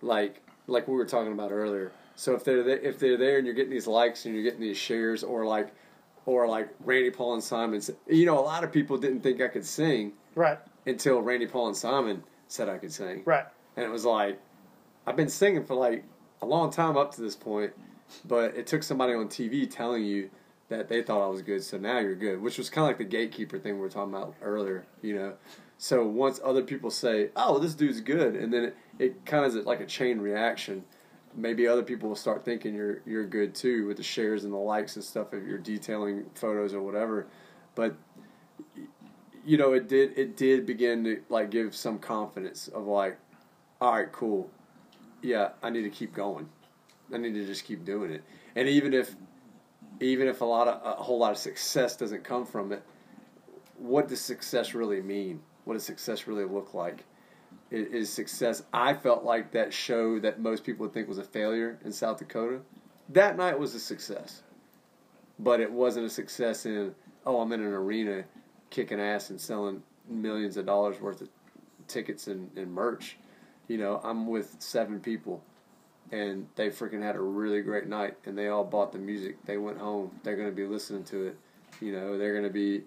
like 0.00 0.40
like 0.66 0.88
we 0.88 0.94
were 0.94 1.04
talking 1.04 1.32
about 1.32 1.52
earlier. 1.52 1.92
So 2.16 2.34
if 2.34 2.42
they're 2.44 2.62
there, 2.64 2.78
if 2.78 2.98
they're 2.98 3.16
there 3.16 3.36
and 3.38 3.46
you're 3.46 3.54
getting 3.54 3.70
these 3.70 3.86
likes 3.86 4.24
and 4.24 4.34
you're 4.34 4.42
getting 4.42 4.60
these 4.60 4.76
shares, 4.78 5.22
or 5.22 5.44
like 5.46 5.72
or 6.24 6.48
like 6.48 6.70
Randy 6.84 7.10
Paul 7.10 7.34
and 7.34 7.42
Simon, 7.44 7.80
said- 7.80 7.96
you 8.08 8.26
know, 8.26 8.36
a 8.38 8.40
lot 8.42 8.64
of 8.64 8.72
people 8.72 8.96
didn't 8.98 9.20
think 9.20 9.40
I 9.40 9.46
could 9.48 9.64
sing 9.64 10.12
Right, 10.34 10.58
until 10.86 11.20
Randy 11.20 11.46
Paul 11.46 11.68
and 11.68 11.76
Simon 11.76 12.24
said 12.48 12.68
I 12.68 12.78
could 12.78 12.92
sing, 12.92 13.22
right. 13.24 13.44
and 13.76 13.84
it 13.84 13.90
was 13.90 14.04
like 14.04 14.40
I've 15.06 15.14
been 15.16 15.28
singing 15.28 15.64
for 15.64 15.74
like 15.74 16.04
a 16.42 16.46
long 16.46 16.70
time 16.70 16.96
up 16.96 17.14
to 17.14 17.20
this 17.20 17.36
point, 17.36 17.72
but 18.24 18.56
it 18.56 18.66
took 18.66 18.82
somebody 18.82 19.12
on 19.14 19.28
TV 19.28 19.70
telling 19.70 20.04
you 20.04 20.30
that 20.68 20.88
they 20.88 21.00
thought 21.02 21.24
I 21.24 21.28
was 21.28 21.42
good, 21.42 21.62
so 21.62 21.78
now 21.78 22.00
you're 22.00 22.16
good, 22.16 22.40
which 22.42 22.58
was 22.58 22.68
kind 22.70 22.84
of 22.84 22.88
like 22.88 22.98
the 22.98 23.04
gatekeeper 23.04 23.58
thing 23.58 23.74
we 23.74 23.80
were 23.80 23.88
talking 23.88 24.12
about 24.14 24.34
earlier, 24.42 24.84
you 25.00 25.14
know. 25.14 25.34
So 25.78 26.04
once 26.04 26.40
other 26.42 26.62
people 26.62 26.90
say, 26.90 27.30
"Oh, 27.36 27.58
this 27.58 27.74
dude's 27.74 28.00
good," 28.00 28.34
and 28.34 28.52
then 28.52 28.64
it, 28.64 28.76
it 28.98 29.26
kind 29.26 29.44
of 29.44 29.54
is 29.54 29.64
like 29.66 29.80
a 29.80 29.86
chain 29.86 30.18
reaction. 30.18 30.84
Maybe 31.36 31.68
other 31.68 31.82
people 31.82 32.08
will 32.08 32.16
start 32.16 32.44
thinking 32.44 32.74
you're 32.74 33.02
you're 33.04 33.26
good 33.26 33.54
too 33.54 33.86
with 33.86 33.98
the 33.98 34.02
shares 34.02 34.44
and 34.44 34.52
the 34.52 34.58
likes 34.58 34.96
and 34.96 35.04
stuff 35.04 35.34
if 35.34 35.44
you're 35.46 35.58
detailing 35.58 36.24
photos 36.34 36.72
or 36.72 36.82
whatever. 36.82 37.26
But 37.74 37.94
you 39.44 39.56
know, 39.56 39.74
it 39.74 39.88
did 39.88 40.18
it 40.18 40.36
did 40.36 40.66
begin 40.66 41.04
to 41.04 41.22
like 41.28 41.50
give 41.50 41.76
some 41.76 41.98
confidence 41.98 42.68
of 42.68 42.86
like, 42.86 43.18
all 43.80 43.92
right, 43.92 44.10
cool, 44.10 44.50
yeah, 45.22 45.50
I 45.62 45.70
need 45.70 45.82
to 45.82 45.90
keep 45.90 46.12
going. 46.12 46.48
I 47.12 47.18
need 47.18 47.34
to 47.34 47.46
just 47.46 47.64
keep 47.64 47.84
doing 47.84 48.10
it. 48.10 48.24
And 48.56 48.68
even 48.68 48.94
if 48.94 49.14
even 50.00 50.26
if 50.28 50.40
a 50.40 50.44
lot 50.44 50.68
of 50.68 50.98
a 50.98 51.02
whole 51.02 51.18
lot 51.18 51.32
of 51.32 51.38
success 51.38 51.96
doesn't 51.96 52.24
come 52.24 52.46
from 52.46 52.72
it, 52.72 52.82
what 53.78 54.08
does 54.08 54.20
success 54.20 54.74
really 54.74 55.02
mean? 55.02 55.40
What 55.64 55.74
does 55.74 55.84
success 55.84 56.26
really 56.26 56.44
look 56.44 56.74
like? 56.74 57.04
Is, 57.70 58.10
success? 58.10 58.62
I 58.72 58.94
felt 58.94 59.24
like 59.24 59.50
that 59.52 59.72
show 59.72 60.20
that 60.20 60.40
most 60.40 60.62
people 60.62 60.86
would 60.86 60.94
think 60.94 61.08
was 61.08 61.18
a 61.18 61.24
failure 61.24 61.78
in 61.84 61.90
South 61.90 62.18
Dakota. 62.18 62.60
That 63.08 63.36
night 63.36 63.58
was 63.58 63.74
a 63.74 63.80
success, 63.80 64.42
but 65.38 65.60
it 65.60 65.70
wasn't 65.70 66.06
a 66.06 66.10
success 66.10 66.64
in 66.64 66.94
oh 67.24 67.40
I'm 67.40 67.52
in 67.52 67.60
an 67.60 67.72
arena 67.72 68.24
kicking 68.70 69.00
ass 69.00 69.30
and 69.30 69.40
selling 69.40 69.82
millions 70.08 70.56
of 70.56 70.66
dollars 70.66 71.00
worth 71.00 71.20
of 71.20 71.28
tickets 71.88 72.28
and, 72.28 72.50
and 72.56 72.72
merch. 72.72 73.16
You 73.68 73.78
know, 73.78 74.00
I'm 74.04 74.28
with 74.28 74.56
seven 74.60 75.00
people 75.00 75.42
and 76.12 76.46
they 76.54 76.70
freaking 76.70 77.02
had 77.02 77.16
a 77.16 77.20
really 77.20 77.62
great 77.62 77.86
night 77.86 78.16
and 78.26 78.36
they 78.38 78.48
all 78.48 78.64
bought 78.64 78.92
the 78.92 78.98
music. 78.98 79.44
They 79.44 79.58
went 79.58 79.78
home. 79.78 80.10
They're 80.22 80.36
going 80.36 80.48
to 80.48 80.54
be 80.54 80.66
listening 80.66 81.04
to 81.04 81.28
it. 81.28 81.38
You 81.80 81.92
know, 81.92 82.16
they're 82.16 82.32
going 82.32 82.44
to 82.44 82.50
be 82.50 82.82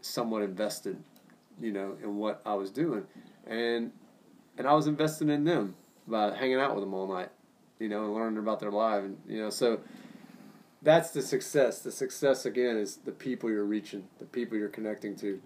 somewhat 0.00 0.42
invested, 0.42 0.96
you 1.60 1.72
know, 1.72 1.96
in 2.02 2.16
what 2.16 2.42
I 2.44 2.54
was 2.54 2.70
doing. 2.70 3.04
And 3.46 3.92
and 4.56 4.66
I 4.66 4.72
was 4.74 4.86
invested 4.86 5.28
in 5.28 5.44
them 5.44 5.74
by 6.06 6.34
hanging 6.34 6.60
out 6.60 6.74
with 6.74 6.84
them 6.84 6.94
all 6.94 7.06
night, 7.06 7.30
you 7.78 7.88
know, 7.88 8.04
and 8.04 8.14
learning 8.14 8.38
about 8.38 8.60
their 8.60 8.70
life 8.70 9.04
and 9.04 9.18
you 9.26 9.40
know, 9.40 9.50
so 9.50 9.80
that's 10.82 11.10
the 11.10 11.22
success. 11.22 11.80
The 11.80 11.90
success 11.90 12.46
again 12.46 12.76
is 12.76 12.96
the 12.96 13.12
people 13.12 13.50
you're 13.50 13.64
reaching, 13.64 14.06
the 14.18 14.26
people 14.26 14.56
you're 14.58 14.68
connecting 14.68 15.16
to. 15.16 15.40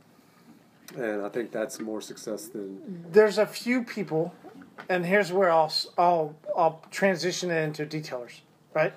And 0.96 1.22
I 1.22 1.28
think 1.28 1.52
that's 1.52 1.80
more 1.80 2.00
success 2.00 2.48
than 2.48 3.04
There's 3.12 3.38
a 3.38 3.46
few 3.46 3.84
people, 3.84 4.34
and 4.88 5.04
here's 5.04 5.32
where 5.32 5.50
I'll 5.50 5.72
I'll 5.96 6.34
I'll 6.56 6.82
transition 6.90 7.50
it 7.50 7.62
into 7.62 7.84
detailers, 7.86 8.40
right? 8.74 8.94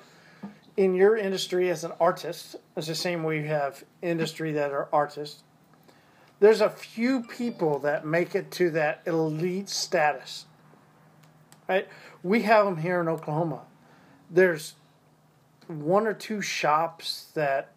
In 0.78 0.95
your 0.95 1.18
industry 1.18 1.69
as 1.69 1.84
an 1.84 1.91
artist, 1.99 2.56
it's 2.78 2.88
the 2.88 2.95
same 2.95 3.23
way 3.23 3.41
you 3.41 3.48
have 3.48 3.84
industry 4.02 4.53
that 4.53 4.72
are 4.72 4.88
artists. 4.94 5.44
There's 6.42 6.60
a 6.60 6.72
few 6.72 7.22
people 7.22 7.78
that 7.80 8.04
make 8.04 8.34
it 8.34 8.50
to 8.54 8.72
that 8.72 9.04
elite 9.06 9.70
status, 9.70 10.46
right? 11.70 11.88
We 12.24 12.42
have 12.42 12.66
them 12.66 12.78
here 12.78 13.00
in 13.00 13.08
Oklahoma. 13.08 13.62
There's 14.28 14.74
one 15.68 16.08
or 16.08 16.16
two 16.16 16.42
shops 16.42 17.28
that 17.36 17.74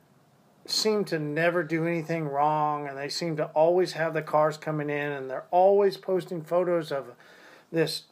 seem 0.65 1.05
to 1.05 1.19
never 1.19 1.62
do 1.62 1.86
anything 1.86 2.27
wrong 2.27 2.89
and 2.89 2.97
they 2.97 3.11
seem 3.11 3.36
to 3.36 3.45
always 3.49 3.93
have 3.93 4.15
the 4.15 4.23
cars 4.23 4.57
coming 4.57 4.89
in 4.89 5.12
and 5.12 5.28
they're 5.28 5.45
always 5.51 5.99
posting 5.99 6.41
photos 6.43 6.91
of 6.91 7.12
this 7.70 8.05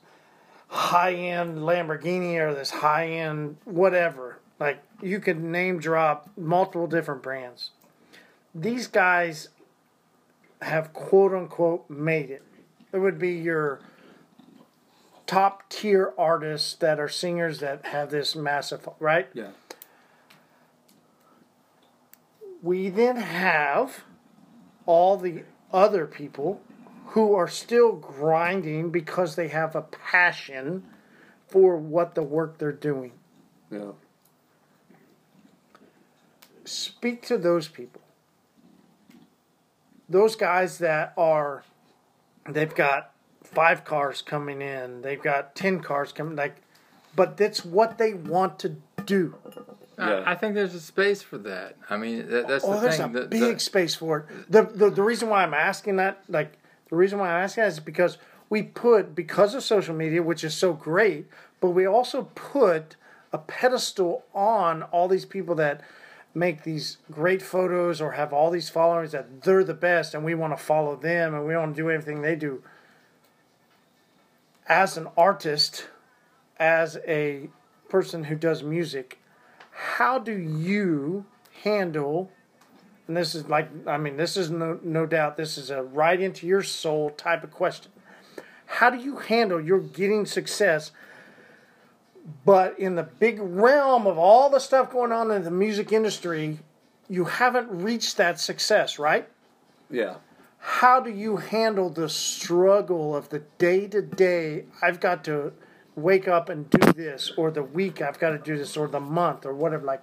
high 0.69 1.15
end 1.15 1.61
Lamborghini 1.61 2.39
or 2.39 2.53
this 2.53 2.71
high 2.71 3.09
end 3.09 3.57
whatever. 3.65 4.39
Like 4.61 4.83
you 5.01 5.19
could 5.19 5.43
name 5.43 5.79
drop 5.79 6.29
multiple 6.37 6.87
different 6.87 7.23
brands. 7.23 7.71
These 8.55 8.87
guys 8.87 9.49
have 10.63 10.93
quote 10.93 11.33
unquote 11.33 11.89
made 11.91 12.31
it. 12.31 12.43
It 12.93 12.99
would 12.99 13.19
be 13.19 13.33
your 13.33 13.81
top 15.27 15.69
tier 15.71 16.13
artists 16.19 16.75
that 16.75 17.01
are 17.01 17.09
singers 17.09 17.61
that 17.61 17.87
have 17.87 18.11
this 18.11 18.37
massive 18.37 18.87
right? 19.01 19.29
yeah. 19.33 19.49
we 22.63 22.91
then 22.91 23.17
have 23.17 24.05
all 24.85 25.17
the 25.17 25.43
other 25.73 26.07
people 26.07 26.61
who 27.07 27.35
are 27.35 27.49
still 27.49 27.93
grinding 27.93 28.91
because 28.91 29.37
they 29.37 29.49
have 29.49 29.75
a 29.75 29.83
passion 29.83 30.85
for 31.49 31.77
what 31.77 32.15
the 32.15 32.23
work 32.23 32.59
they're 32.59 32.73
doing. 32.73 33.13
Yeah. 33.71 33.93
Speak 36.65 37.23
to 37.27 37.39
those 37.39 37.69
people. 37.69 38.02
Those 40.13 40.37
guys 40.37 40.79
that 40.79 41.15
are, 41.17 41.65
they've 42.49 42.75
got 42.75 43.13
five 43.43 43.85
cars 43.85 44.23
coming 44.23 44.61
in, 44.63 45.03
they've 45.03 45.23
got 45.23 45.55
10 45.57 45.81
cars 45.81 46.13
coming, 46.13 46.37
like, 46.37 46.57
but 47.17 47.37
that's 47.37 47.65
what 47.65 47.99
they 47.99 48.15
want 48.15 48.59
to 48.61 48.77
do. 49.07 49.35
Yeah. 49.99 50.05
I, 50.27 50.33
I 50.33 50.35
think 50.35 50.55
there's 50.55 50.75
a 50.75 50.81
space 50.81 51.23
for 51.23 51.39
that. 51.39 51.77
I 51.91 51.97
mean, 51.97 52.29
that, 52.29 52.49
that's 52.49 52.65
Oh, 52.65 52.75
the 52.75 52.81
there's 52.81 52.97
thing. 52.97 53.17
a 53.17 53.21
the, 53.21 53.27
big 53.27 53.55
the- 53.55 53.61
space 53.61 53.95
for 53.95 54.19
it. 54.21 54.51
The, 54.51 54.63
the 54.63 54.91
the 54.91 55.03
reason 55.03 55.29
why 55.29 55.43
I'm 55.43 55.55
asking 55.55 55.97
that, 55.97 56.23
like 56.29 56.59
the 56.89 56.97
reason 56.97 57.19
why 57.19 57.31
I'm 57.31 57.45
asking 57.45 57.63
that 57.65 57.69
is 57.73 57.81
because 57.81 58.17
we 58.49 58.63
put 58.63 59.15
because 59.15 59.55
of 59.55 59.63
social 59.63 59.95
media, 59.95 60.23
which 60.23 60.45
is 60.45 60.55
so 60.55 60.73
great, 60.73 61.27
but 61.61 61.71
we 61.71 61.87
also 61.87 62.25
put 62.35 62.97
a 63.33 63.39
pedestal 63.39 64.25
on 64.35 64.83
all 64.85 65.09
these 65.09 65.25
people 65.27 65.55
that 65.57 65.83
make 66.35 66.63
these 66.63 66.99
great 67.11 67.43
photos 67.43 68.01
or 68.01 68.13
have 68.13 68.33
all 68.33 68.51
these 68.51 68.71
followers 68.71 69.13
that 69.13 69.43
they're 69.43 69.65
the 69.65 69.75
best 69.75 70.15
and 70.15 70.25
we 70.25 70.35
want 70.35 70.57
to 70.57 70.63
follow 70.63 70.97
them 70.97 71.35
and 71.35 71.47
we 71.47 71.57
want 71.57 71.75
to 71.77 71.83
do 71.83 71.91
everything 71.91 72.23
they 72.23 72.37
do. 72.37 72.63
As 74.67 74.97
an 74.97 75.09
artist, 75.17 75.89
as 76.59 76.99
a 77.07 77.49
person 77.89 78.25
who 78.25 78.35
does 78.35 78.63
music, 78.63 79.21
how 79.71 80.19
do 80.19 80.33
you 80.33 81.27
handle 81.63 82.31
and 83.07 83.17
this 83.17 83.35
is 83.35 83.49
like 83.49 83.69
i 83.87 83.97
mean 83.97 84.17
this 84.17 84.37
is 84.37 84.51
no, 84.51 84.79
no 84.83 85.07
doubt 85.07 85.37
this 85.37 85.59
is 85.59 85.71
a 85.71 85.83
right 85.83 86.21
into 86.21 86.47
your 86.47 86.63
soul 86.63 87.11
type 87.11 87.45
of 87.45 87.51
question 87.51 87.93
how 88.67 88.91
do 88.91 88.99
you 88.99 89.17
handle 89.17 89.61
your 89.61 89.81
getting 89.81 90.27
success 90.27 90.93
but 92.45 92.79
in 92.79 92.95
the 92.95 93.03
big 93.03 93.39
realm 93.41 94.07
of 94.07 94.17
all 94.19 94.49
the 94.51 94.59
stuff 94.59 94.91
going 94.91 95.13
on 95.13 95.31
in 95.31 95.43
the 95.43 95.51
music 95.51 95.93
industry 95.93 96.59
you 97.09 97.25
haven't 97.25 97.69
reached 97.71 98.17
that 98.17 98.39
success 98.41 98.99
right 98.99 99.29
Yeah. 99.91 100.17
how 100.59 101.01
do 101.01 101.11
you 101.11 101.37
handle 101.37 101.91
the 101.91 102.09
struggle 102.09 103.15
of 103.17 103.29
the 103.31 103.41
day 103.59 103.87
to 103.89 104.01
day 104.03 104.65
i've 104.81 105.01
got 105.01 105.25
to 105.25 105.53
wake 105.97 106.29
up 106.29 106.49
and 106.49 106.71
do 106.71 106.93
this 106.93 107.33
or 107.37 107.51
the 107.51 107.63
week 107.63 108.01
i've 108.01 108.19
got 108.19 108.31
to 108.31 108.39
do 108.39 108.57
this 108.57 108.77
or 108.77 108.87
the 108.89 109.01
month 109.01 109.45
or 109.45 109.53
whatever 109.55 109.85
like 109.85 110.03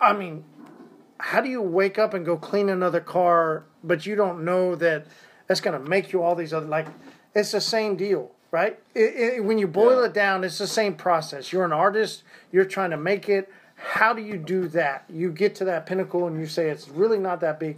i 0.00 0.12
mean 0.12 0.44
how 1.18 1.40
do 1.40 1.48
you 1.48 1.62
wake 1.62 1.98
up 1.98 2.14
and 2.14 2.24
go 2.26 2.36
clean 2.36 2.68
another 2.68 3.00
car 3.00 3.64
but 3.82 4.06
you 4.06 4.14
don't 4.16 4.44
know 4.44 4.74
that 4.74 5.06
that's 5.46 5.60
going 5.60 5.80
to 5.80 5.88
make 5.88 6.12
you 6.12 6.22
all 6.22 6.34
these 6.34 6.52
other 6.52 6.66
like 6.66 6.86
it's 7.34 7.52
the 7.52 7.60
same 7.60 7.96
deal 7.96 8.30
right 8.54 8.78
it, 8.94 9.00
it, 9.34 9.44
when 9.44 9.58
you 9.58 9.66
boil 9.66 10.00
Yeah. 10.00 10.06
it 10.06 10.14
down 10.14 10.44
it's 10.44 10.58
the 10.58 10.66
same 10.68 10.94
process 10.94 11.52
you're 11.52 11.64
an 11.64 11.72
artist 11.72 12.22
you're 12.52 12.64
trying 12.64 12.90
to 12.90 12.96
make 12.96 13.28
it 13.28 13.50
how 13.74 14.12
do 14.12 14.22
you 14.22 14.38
do 14.38 14.68
that 14.68 15.04
you 15.12 15.32
get 15.32 15.56
to 15.56 15.64
that 15.64 15.86
pinnacle 15.86 16.28
and 16.28 16.38
you 16.38 16.46
say 16.46 16.70
it's 16.70 16.88
really 16.88 17.18
not 17.18 17.40
that 17.40 17.58
big 17.58 17.76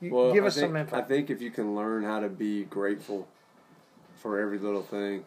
you, 0.00 0.14
Well, 0.14 0.32
give 0.32 0.44
I 0.44 0.46
us 0.46 0.54
think, 0.54 0.68
some 0.70 0.76
info 0.76 0.96
I 0.96 1.02
think 1.02 1.28
if 1.28 1.42
you 1.42 1.50
can 1.50 1.76
learn 1.76 2.02
how 2.02 2.20
to 2.20 2.30
be 2.30 2.64
grateful 2.64 3.28
for 4.16 4.38
every 4.40 4.58
little 4.58 4.82
thing, 4.82 5.24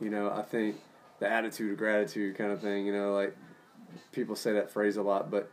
you 0.00 0.10
know, 0.10 0.30
I 0.30 0.42
think 0.42 0.76
the 1.18 1.28
attitude 1.28 1.72
of 1.72 1.78
gratitude 1.78 2.36
kind 2.38 2.52
of 2.52 2.60
thing, 2.60 2.86
you 2.86 2.92
know, 2.92 3.12
like 3.12 3.36
people 4.12 4.34
say 4.36 4.52
that 4.52 4.70
phrase 4.70 4.96
a 4.96 5.02
lot, 5.02 5.30
but 5.30 5.50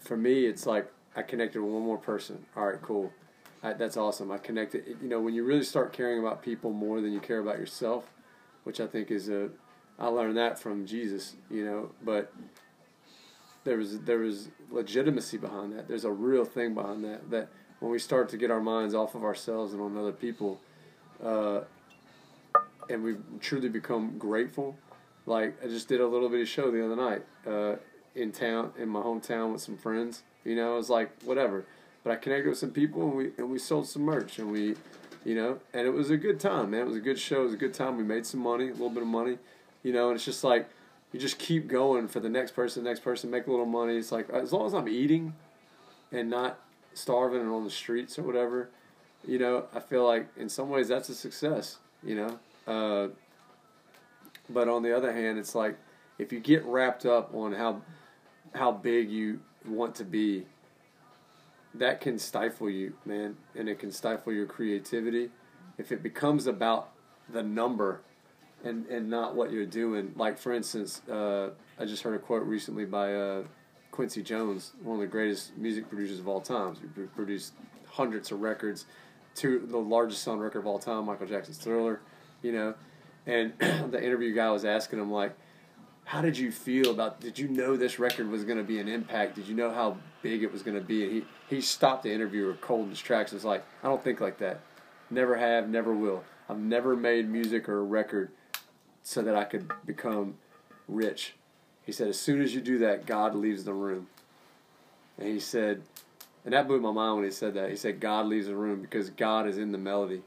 for 0.00 0.16
me, 0.16 0.46
it's 0.46 0.66
like 0.66 0.92
I 1.16 1.22
connected 1.22 1.60
with 1.62 1.72
one 1.72 1.82
more 1.84 1.96
person. 1.98 2.44
All 2.56 2.66
right, 2.66 2.80
cool. 2.82 3.12
I, 3.62 3.74
that's 3.74 3.96
awesome. 3.96 4.30
I 4.30 4.38
connected. 4.38 4.96
You 5.02 5.08
know, 5.08 5.20
when 5.20 5.34
you 5.34 5.44
really 5.44 5.64
start 5.64 5.92
caring 5.92 6.18
about 6.18 6.42
people 6.42 6.72
more 6.72 7.00
than 7.00 7.12
you 7.12 7.20
care 7.20 7.40
about 7.40 7.58
yourself, 7.58 8.10
which 8.64 8.80
I 8.80 8.86
think 8.86 9.10
is 9.10 9.28
a, 9.28 9.50
I 9.98 10.06
learned 10.06 10.36
that 10.36 10.58
from 10.58 10.86
Jesus. 10.86 11.36
You 11.50 11.64
know, 11.64 11.90
but 12.02 12.32
there 13.64 13.76
was 13.76 14.00
there 14.00 14.18
was 14.18 14.48
legitimacy 14.70 15.36
behind 15.36 15.72
that. 15.76 15.88
There's 15.88 16.04
a 16.04 16.12
real 16.12 16.44
thing 16.44 16.74
behind 16.74 17.04
that. 17.04 17.30
That 17.30 17.48
when 17.80 17.90
we 17.90 17.98
start 17.98 18.28
to 18.30 18.36
get 18.36 18.50
our 18.50 18.60
minds 18.60 18.94
off 18.94 19.14
of 19.14 19.24
ourselves 19.24 19.72
and 19.72 19.82
on 19.82 19.96
other 19.96 20.12
people, 20.12 20.60
uh, 21.22 21.60
and 22.88 23.02
we 23.02 23.16
truly 23.40 23.68
become 23.68 24.16
grateful. 24.18 24.76
Like 25.26 25.62
I 25.62 25.68
just 25.68 25.88
did 25.88 26.00
a 26.00 26.06
little 26.06 26.28
bit 26.28 26.40
of 26.40 26.48
show 26.48 26.70
the 26.70 26.84
other 26.84 26.96
night 26.96 27.24
uh, 27.46 27.76
in 28.14 28.32
town 28.32 28.72
in 28.78 28.88
my 28.88 29.00
hometown 29.00 29.52
with 29.52 29.60
some 29.60 29.76
friends. 29.76 30.22
You 30.44 30.56
know, 30.56 30.74
it 30.74 30.76
was 30.76 30.90
like 30.90 31.10
whatever, 31.22 31.66
but 32.02 32.12
I 32.12 32.16
connected 32.16 32.48
with 32.48 32.58
some 32.58 32.70
people 32.70 33.02
and 33.02 33.14
we 33.14 33.30
and 33.38 33.50
we 33.50 33.58
sold 33.58 33.88
some 33.88 34.02
merch 34.02 34.38
and 34.38 34.50
we, 34.50 34.74
you 35.24 35.34
know, 35.34 35.58
and 35.72 35.86
it 35.86 35.90
was 35.90 36.10
a 36.10 36.16
good 36.16 36.40
time, 36.40 36.70
man. 36.70 36.82
It 36.82 36.86
was 36.86 36.96
a 36.96 37.00
good 37.00 37.18
show. 37.18 37.42
It 37.42 37.44
was 37.44 37.54
a 37.54 37.58
good 37.58 37.74
time. 37.74 37.96
We 37.96 38.04
made 38.04 38.26
some 38.26 38.40
money, 38.40 38.68
a 38.68 38.72
little 38.72 38.90
bit 38.90 39.02
of 39.02 39.08
money, 39.08 39.38
you 39.82 39.92
know, 39.92 40.08
and 40.08 40.16
it's 40.16 40.24
just 40.24 40.44
like 40.44 40.68
you 41.12 41.20
just 41.20 41.38
keep 41.38 41.66
going 41.66 42.08
for 42.08 42.20
the 42.20 42.28
next 42.28 42.52
person, 42.52 42.84
next 42.84 43.00
person, 43.00 43.30
make 43.30 43.46
a 43.46 43.50
little 43.50 43.66
money. 43.66 43.96
It's 43.96 44.12
like 44.12 44.30
as 44.30 44.52
long 44.52 44.66
as 44.66 44.74
I'm 44.74 44.88
eating 44.88 45.34
and 46.12 46.30
not 46.30 46.58
starving 46.94 47.40
and 47.40 47.50
on 47.50 47.64
the 47.64 47.70
streets 47.70 48.18
or 48.18 48.22
whatever, 48.22 48.70
you 49.26 49.38
know, 49.38 49.66
I 49.74 49.80
feel 49.80 50.06
like 50.06 50.28
in 50.36 50.48
some 50.48 50.70
ways 50.70 50.88
that's 50.88 51.08
a 51.08 51.14
success, 51.14 51.78
you 52.02 52.14
know. 52.14 52.38
Uh, 52.66 53.08
but 54.48 54.68
on 54.68 54.82
the 54.82 54.96
other 54.96 55.12
hand, 55.12 55.38
it's 55.38 55.54
like 55.54 55.76
if 56.18 56.32
you 56.32 56.40
get 56.40 56.64
wrapped 56.64 57.06
up 57.06 57.34
on 57.34 57.52
how 57.52 57.82
how 58.54 58.72
big 58.72 59.10
you 59.10 59.40
want 59.66 59.94
to 59.96 60.04
be, 60.04 60.46
that 61.74 62.00
can 62.00 62.18
stifle 62.18 62.68
you, 62.68 62.94
man, 63.04 63.36
and 63.54 63.68
it 63.68 63.78
can 63.78 63.92
stifle 63.92 64.32
your 64.32 64.46
creativity. 64.46 65.30
If 65.78 65.92
it 65.92 66.02
becomes 66.02 66.46
about 66.46 66.90
the 67.32 67.42
number 67.42 68.02
and 68.64 68.86
and 68.86 69.08
not 69.08 69.34
what 69.34 69.52
you're 69.52 69.66
doing, 69.66 70.12
like 70.16 70.38
for 70.38 70.52
instance, 70.52 71.02
uh, 71.08 71.50
I 71.78 71.84
just 71.84 72.02
heard 72.02 72.14
a 72.14 72.18
quote 72.18 72.42
recently 72.42 72.84
by 72.84 73.14
uh, 73.14 73.42
Quincy 73.90 74.22
Jones, 74.22 74.72
one 74.82 74.96
of 74.96 75.00
the 75.00 75.06
greatest 75.06 75.56
music 75.56 75.88
producers 75.88 76.18
of 76.18 76.28
all 76.28 76.40
time. 76.40 76.76
He 76.96 77.02
produced 77.02 77.54
hundreds 77.86 78.30
of 78.30 78.40
records, 78.40 78.86
to 79.36 79.66
the 79.66 79.78
largest 79.78 80.22
selling 80.22 80.40
record 80.40 80.60
of 80.60 80.66
all 80.66 80.78
time, 80.78 81.06
Michael 81.06 81.26
Jackson's 81.26 81.58
Thriller, 81.58 82.00
you 82.42 82.52
know. 82.52 82.74
And 83.26 83.52
the 83.58 84.02
interview 84.02 84.34
guy 84.34 84.50
was 84.50 84.64
asking 84.64 84.98
him 84.98 85.10
like, 85.10 85.36
"How 86.04 86.20
did 86.20 86.38
you 86.38 86.50
feel 86.50 86.90
about? 86.90 87.20
Did 87.20 87.38
you 87.38 87.48
know 87.48 87.76
this 87.76 87.98
record 87.98 88.28
was 88.28 88.44
going 88.44 88.58
to 88.58 88.64
be 88.64 88.78
an 88.78 88.88
impact? 88.88 89.36
Did 89.36 89.46
you 89.46 89.54
know 89.54 89.70
how 89.70 89.96
big 90.22 90.42
it 90.42 90.52
was 90.52 90.62
going 90.62 90.76
to 90.76 90.82
be?" 90.82 91.04
And 91.04 91.12
he 91.12 91.24
he 91.56 91.60
stopped 91.60 92.02
the 92.02 92.12
interviewer 92.12 92.54
cold 92.60 92.84
in 92.84 92.90
his 92.90 93.00
tracks. 93.00 93.32
was 93.32 93.44
like, 93.44 93.64
"I 93.82 93.88
don't 93.88 94.02
think 94.02 94.20
like 94.20 94.38
that. 94.38 94.60
Never 95.10 95.36
have, 95.36 95.68
never 95.68 95.94
will. 95.94 96.24
I've 96.48 96.58
never 96.58 96.96
made 96.96 97.28
music 97.28 97.68
or 97.68 97.78
a 97.78 97.84
record 97.84 98.30
so 99.02 99.22
that 99.22 99.34
I 99.34 99.44
could 99.44 99.70
become 99.86 100.36
rich." 100.88 101.34
He 101.84 101.92
said, 101.92 102.08
"As 102.08 102.20
soon 102.20 102.40
as 102.42 102.54
you 102.54 102.60
do 102.60 102.78
that, 102.78 103.06
God 103.06 103.34
leaves 103.34 103.64
the 103.64 103.74
room." 103.74 104.08
And 105.18 105.28
he 105.28 105.40
said, 105.40 105.82
and 106.44 106.54
that 106.54 106.66
blew 106.66 106.80
my 106.80 106.90
mind 106.90 107.16
when 107.16 107.24
he 107.24 107.30
said 107.30 107.54
that. 107.54 107.70
He 107.70 107.76
said, 107.76 108.00
God 108.00 108.26
leaves 108.26 108.46
the 108.46 108.54
room 108.54 108.80
because 108.80 109.10
God 109.10 109.46
is 109.46 109.58
in 109.58 109.72
the 109.72 109.78
melody. 109.78 110.22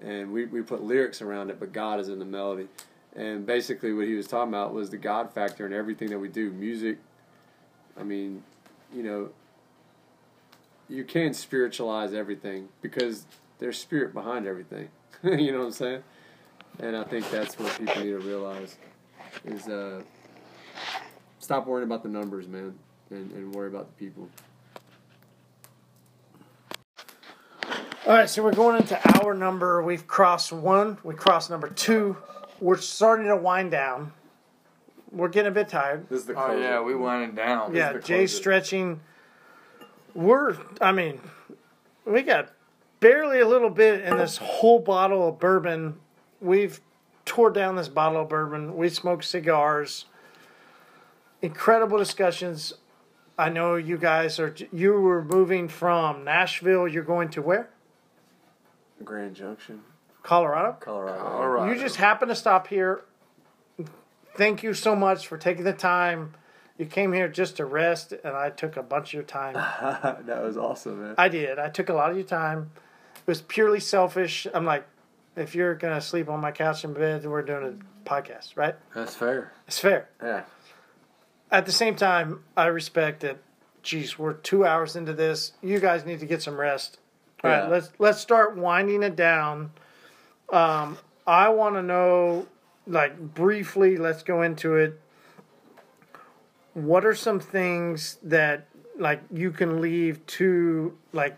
And 0.00 0.32
we, 0.32 0.46
we 0.46 0.62
put 0.62 0.82
lyrics 0.82 1.20
around 1.20 1.50
it, 1.50 1.58
but 1.58 1.72
God 1.72 2.00
is 2.00 2.08
in 2.08 2.18
the 2.18 2.24
melody. 2.24 2.68
And 3.14 3.44
basically, 3.44 3.92
what 3.92 4.06
he 4.06 4.14
was 4.14 4.26
talking 4.26 4.48
about 4.48 4.72
was 4.72 4.90
the 4.90 4.96
God 4.96 5.32
factor 5.32 5.66
in 5.66 5.72
everything 5.72 6.08
that 6.10 6.18
we 6.18 6.28
do. 6.28 6.50
Music, 6.50 6.98
I 7.98 8.02
mean, 8.02 8.42
you 8.92 9.02
know, 9.02 9.30
you 10.88 11.04
can 11.04 11.34
spiritualize 11.34 12.14
everything 12.14 12.68
because 12.80 13.26
there's 13.58 13.78
spirit 13.78 14.14
behind 14.14 14.46
everything. 14.46 14.88
you 15.22 15.52
know 15.52 15.58
what 15.58 15.66
I'm 15.66 15.72
saying? 15.72 16.02
And 16.80 16.96
I 16.96 17.04
think 17.04 17.30
that's 17.30 17.58
what 17.58 17.76
people 17.78 18.02
need 18.02 18.10
to 18.10 18.18
realize 18.18 18.76
is 19.44 19.68
uh, 19.68 20.02
stop 21.38 21.66
worrying 21.66 21.86
about 21.86 22.02
the 22.02 22.08
numbers, 22.08 22.48
man, 22.48 22.74
and, 23.10 23.30
and 23.32 23.54
worry 23.54 23.68
about 23.68 23.88
the 23.88 24.04
people. 24.04 24.28
All 28.04 28.14
right, 28.14 28.28
so 28.28 28.42
we're 28.42 28.52
going 28.52 28.78
into 28.78 28.98
hour 29.14 29.32
number. 29.32 29.82
We've 29.82 30.06
crossed 30.06 30.52
one. 30.52 30.98
We 31.04 31.14
crossed 31.14 31.50
number 31.50 31.68
two. 31.68 32.16
We're 32.62 32.76
starting 32.76 33.26
to 33.26 33.34
wind 33.34 33.72
down. 33.72 34.12
We're 35.10 35.28
getting 35.28 35.48
a 35.48 35.54
bit 35.54 35.68
tired. 35.68 36.08
This 36.08 36.20
is 36.20 36.26
the 36.26 36.34
Oh 36.40 36.56
yeah, 36.56 36.80
we 36.80 36.94
winding 36.94 37.34
down. 37.34 37.74
Yeah, 37.74 37.92
the 37.92 37.98
Jay's 37.98 38.32
stretching. 38.32 39.00
We're, 40.14 40.56
I 40.80 40.92
mean, 40.92 41.20
we 42.04 42.22
got 42.22 42.52
barely 43.00 43.40
a 43.40 43.48
little 43.48 43.68
bit 43.68 44.02
in 44.02 44.16
this 44.16 44.36
whole 44.36 44.78
bottle 44.78 45.28
of 45.28 45.40
bourbon. 45.40 45.98
We've 46.40 46.80
tore 47.24 47.50
down 47.50 47.74
this 47.74 47.88
bottle 47.88 48.22
of 48.22 48.28
bourbon. 48.28 48.76
We 48.76 48.88
smoked 48.90 49.24
cigars. 49.24 50.04
Incredible 51.42 51.98
discussions. 51.98 52.74
I 53.36 53.48
know 53.48 53.74
you 53.74 53.98
guys 53.98 54.38
are. 54.38 54.54
You 54.72 54.92
were 54.92 55.24
moving 55.24 55.66
from 55.66 56.22
Nashville. 56.22 56.86
You're 56.86 57.02
going 57.02 57.28
to 57.30 57.42
where? 57.42 57.70
Grand 59.02 59.34
Junction, 59.34 59.82
Colorado. 60.22 60.76
Colorado. 60.80 61.24
All 61.24 61.48
right. 61.48 61.74
You 61.74 61.80
just 61.80 61.96
happen 61.96 62.28
to 62.28 62.34
stop 62.34 62.66
here. 62.68 63.02
Thank 64.36 64.62
you 64.62 64.72
so 64.74 64.96
much 64.96 65.26
for 65.26 65.36
taking 65.36 65.64
the 65.64 65.72
time. 65.72 66.34
You 66.78 66.86
came 66.86 67.12
here 67.12 67.28
just 67.28 67.58
to 67.58 67.64
rest, 67.66 68.12
and 68.12 68.34
I 68.34 68.50
took 68.50 68.76
a 68.76 68.82
bunch 68.82 69.08
of 69.10 69.14
your 69.14 69.22
time. 69.24 69.54
that 70.26 70.42
was 70.42 70.56
awesome, 70.56 71.02
man. 71.02 71.14
I 71.18 71.28
did. 71.28 71.58
I 71.58 71.68
took 71.68 71.88
a 71.88 71.92
lot 71.92 72.10
of 72.10 72.16
your 72.16 72.26
time. 72.26 72.70
It 73.16 73.26
was 73.26 73.42
purely 73.42 73.78
selfish. 73.78 74.46
I'm 74.54 74.64
like, 74.64 74.84
if 75.36 75.54
you're 75.54 75.74
gonna 75.74 76.00
sleep 76.00 76.28
on 76.28 76.40
my 76.40 76.50
couch 76.50 76.82
in 76.84 76.92
bed, 76.94 77.24
we're 77.26 77.42
doing 77.42 77.80
a 78.06 78.08
podcast, 78.08 78.56
right? 78.56 78.74
That's 78.94 79.14
fair. 79.14 79.52
It's 79.66 79.78
fair. 79.78 80.08
Yeah. 80.22 80.42
At 81.50 81.66
the 81.66 81.72
same 81.72 81.94
time, 81.94 82.42
I 82.56 82.66
respect 82.66 83.20
that. 83.20 83.38
Geez, 83.82 84.18
we're 84.18 84.32
two 84.34 84.64
hours 84.64 84.94
into 84.96 85.12
this. 85.12 85.52
You 85.60 85.80
guys 85.80 86.06
need 86.06 86.20
to 86.20 86.26
get 86.26 86.40
some 86.40 86.56
rest. 86.58 86.98
All 87.42 87.50
right, 87.50 87.64
Yeah. 87.64 87.68
let's 87.68 87.90
let's 87.98 88.20
start 88.20 88.56
winding 88.56 89.02
it 89.02 89.16
down. 89.16 89.72
Um, 90.52 90.98
I 91.26 91.48
want 91.48 91.76
to 91.76 91.82
know, 91.82 92.46
like 92.86 93.18
briefly. 93.18 93.96
Let's 93.96 94.22
go 94.22 94.42
into 94.42 94.76
it. 94.76 95.00
What 96.74 97.04
are 97.04 97.14
some 97.14 97.40
things 97.40 98.18
that 98.22 98.68
like 98.98 99.22
you 99.32 99.50
can 99.50 99.80
leave 99.80 100.24
to 100.26 100.96
like 101.12 101.36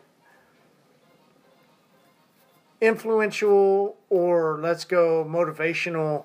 influential 2.81 3.97
or 4.11 4.59
let's 4.61 4.85
go 4.85 5.25
motivational? 5.25 6.25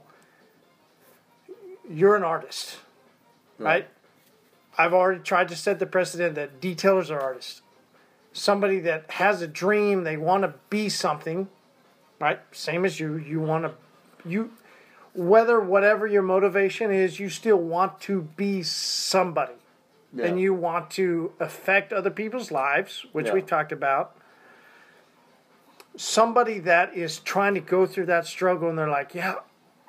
You're 1.87 2.15
an 2.15 2.23
artist, 2.23 2.77
right? 3.59 3.87
I've 4.77 4.93
already 4.93 5.21
tried 5.21 5.49
to 5.49 5.55
set 5.55 5.79
the 5.79 5.85
precedent 5.85 6.35
that 6.35 6.61
detailers 6.61 7.11
are 7.11 7.19
artists. 7.19 7.61
Somebody 8.31 8.79
that 8.81 9.11
has 9.11 9.41
a 9.41 9.47
dream, 9.47 10.03
they 10.03 10.17
want 10.17 10.43
to 10.43 10.53
be 10.69 10.87
something, 10.87 11.49
right? 12.19 12.39
Same 12.51 12.85
as 12.85 12.99
you. 12.99 13.17
You 13.17 13.39
want 13.39 13.65
to, 13.65 13.73
you, 14.29 14.51
whether 15.13 15.59
whatever 15.59 16.05
your 16.05 16.21
motivation 16.21 16.91
is, 16.91 17.19
you 17.19 17.29
still 17.29 17.57
want 17.57 17.99
to 18.01 18.21
be 18.35 18.63
somebody. 18.63 19.53
Yeah. 20.13 20.25
And 20.25 20.39
you 20.39 20.53
want 20.55 20.89
to 20.91 21.33
affect 21.39 21.93
other 21.93 22.09
people's 22.09 22.51
lives, 22.51 23.05
which 23.11 23.31
we 23.31 23.41
talked 23.41 23.71
about. 23.71 24.15
Somebody 25.95 26.59
that 26.59 26.95
is 26.95 27.19
trying 27.19 27.53
to 27.53 27.59
go 27.59 27.85
through 27.85 28.07
that 28.07 28.25
struggle 28.25 28.69
and 28.69 28.77
they're 28.77 28.89
like, 28.89 29.13
yeah, 29.13 29.35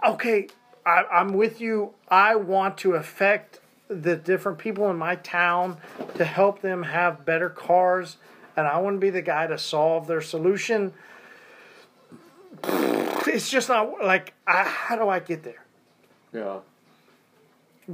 okay, 0.06 0.48
I, 0.84 1.04
I'm 1.10 1.32
with 1.32 1.60
you. 1.60 1.94
I 2.08 2.34
want 2.36 2.76
to 2.78 2.94
affect 2.94 3.60
the 3.88 4.14
different 4.14 4.58
people 4.58 4.90
in 4.90 4.96
my 4.96 5.16
town 5.16 5.78
to 6.16 6.24
help 6.24 6.60
them 6.60 6.84
have 6.84 7.24
better 7.24 7.50
cars, 7.50 8.18
and 8.56 8.66
I 8.66 8.78
want 8.78 8.96
to 8.96 9.00
be 9.00 9.10
the 9.10 9.22
guy 9.22 9.46
to 9.46 9.58
solve 9.58 10.06
their 10.06 10.20
solution. 10.20 10.92
It's 13.26 13.50
just 13.50 13.68
not 13.68 14.02
like, 14.04 14.34
I, 14.46 14.64
how 14.64 14.96
do 14.96 15.08
I 15.08 15.20
get 15.20 15.42
there? 15.42 15.64
Yeah. 16.32 16.58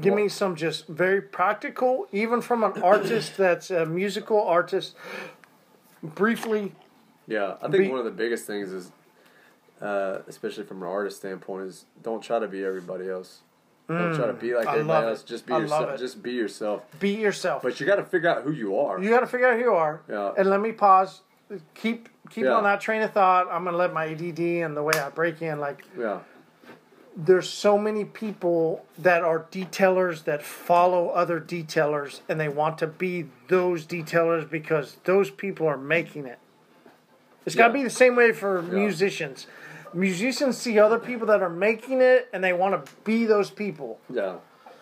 Give 0.00 0.14
me 0.14 0.28
some 0.28 0.56
just 0.56 0.86
very 0.88 1.20
practical, 1.20 2.06
even 2.12 2.40
from 2.40 2.62
an 2.64 2.82
artist 2.82 3.36
that's 3.38 3.70
a 3.70 3.84
musical 3.86 4.40
artist. 4.42 4.94
Briefly, 6.02 6.72
Yeah, 7.26 7.54
I 7.62 7.68
think 7.68 7.84
Be- 7.84 7.88
one 7.88 7.98
of 7.98 8.04
the 8.04 8.10
biggest 8.10 8.46
things 8.46 8.70
is, 8.70 8.92
uh, 9.80 10.18
especially 10.28 10.64
from 10.64 10.82
an 10.82 10.88
artist 10.88 11.16
standpoint, 11.18 11.66
is 11.68 11.84
don't 12.02 12.22
try 12.22 12.38
to 12.38 12.46
be 12.48 12.64
everybody 12.64 13.08
else. 13.08 13.40
Don't 13.88 14.14
try 14.16 14.26
to 14.26 14.32
be 14.32 14.52
like 14.54 14.66
Mm, 14.66 14.70
I 14.70 14.72
love 14.72 14.78
everybody 14.80 15.06
it. 15.06 15.10
else. 15.10 15.22
Just 15.22 15.46
be 15.46 15.54
I 15.54 15.58
yourself. 15.58 15.90
it. 15.90 15.98
Just 15.98 16.22
be 16.22 16.32
yourself. 16.32 16.82
be 16.98 17.10
yourself. 17.12 17.62
But 17.62 17.78
you 17.78 17.86
got 17.86 17.96
to 17.96 18.04
figure 18.04 18.28
out 18.28 18.42
who 18.42 18.50
you 18.52 18.76
are. 18.78 19.00
You 19.00 19.08
got 19.10 19.20
to 19.20 19.26
figure 19.28 19.46
out 19.48 19.54
who 19.56 19.60
you 19.62 19.74
are. 19.74 20.02
Yeah. 20.08 20.32
And 20.36 20.50
let 20.50 20.60
me 20.60 20.72
pause. 20.72 21.20
Keep 21.74 22.08
keep 22.30 22.44
Yeah. 22.44 22.54
on 22.54 22.64
that 22.64 22.80
train 22.80 23.02
of 23.02 23.12
thought. 23.12 23.46
I'm 23.50 23.64
gonna 23.64 23.76
let 23.76 23.92
my 23.92 24.06
ADD 24.06 24.62
and 24.62 24.76
the 24.76 24.82
way 24.82 24.94
I 24.98 25.08
break 25.10 25.40
in. 25.42 25.60
Like 25.60 25.84
yeah, 25.96 26.20
there's 27.16 27.48
so 27.48 27.78
many 27.78 28.04
people 28.04 28.84
that 28.98 29.22
are 29.22 29.40
detailers 29.50 30.24
that 30.24 30.42
follow 30.42 31.10
other 31.10 31.40
detailers, 31.40 32.20
and 32.28 32.40
they 32.40 32.48
want 32.48 32.78
to 32.78 32.86
be 32.88 33.26
those 33.48 33.86
detailers 33.86 34.48
because 34.48 34.96
those 35.04 35.30
people 35.30 35.66
are 35.68 35.78
making 35.78 36.26
it. 36.26 36.38
It's 37.46 37.54
got 37.54 37.68
to 37.68 37.72
be 37.72 37.84
the 37.84 37.90
same 37.90 38.16
way 38.16 38.32
for 38.32 38.56
Yeah. 38.60 38.70
musicians. 38.80 39.46
Musicians 39.94 40.56
see 40.58 40.80
other 40.80 40.98
people 40.98 41.28
that 41.28 41.42
are 41.42 41.48
making 41.48 42.00
it, 42.00 42.28
and 42.32 42.42
they 42.42 42.52
want 42.52 42.84
to 42.84 42.92
be 43.04 43.24
those 43.24 43.50
people. 43.50 44.00
yeah. 44.10 44.34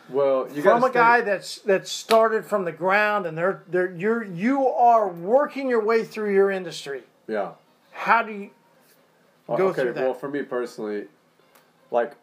Well, 0.08 0.48
you 0.52 0.62
from 0.62 0.84
a 0.84 0.90
guy 0.90 1.22
that's 1.22 1.58
that 1.60 1.88
started 1.88 2.44
from 2.44 2.64
the 2.64 2.72
ground 2.72 3.26
and 3.26 3.36
they're 3.38 3.62
they're 3.68 3.92
you're 3.92 4.22
you 4.22 4.66
are 4.68 5.08
working 5.08 5.68
your 5.68 5.82
way 5.82 6.04
through 6.04 6.34
your 6.34 6.50
industry. 6.50 7.02
Yeah. 7.26 7.52
How 7.92 8.22
do 8.22 8.32
you 8.32 8.50
Go 9.46 9.68
okay, 9.68 9.82
through 9.82 9.92
that. 9.94 10.04
well, 10.04 10.14
for 10.14 10.28
me 10.28 10.42
personally, 10.42 11.04
like 11.90 12.14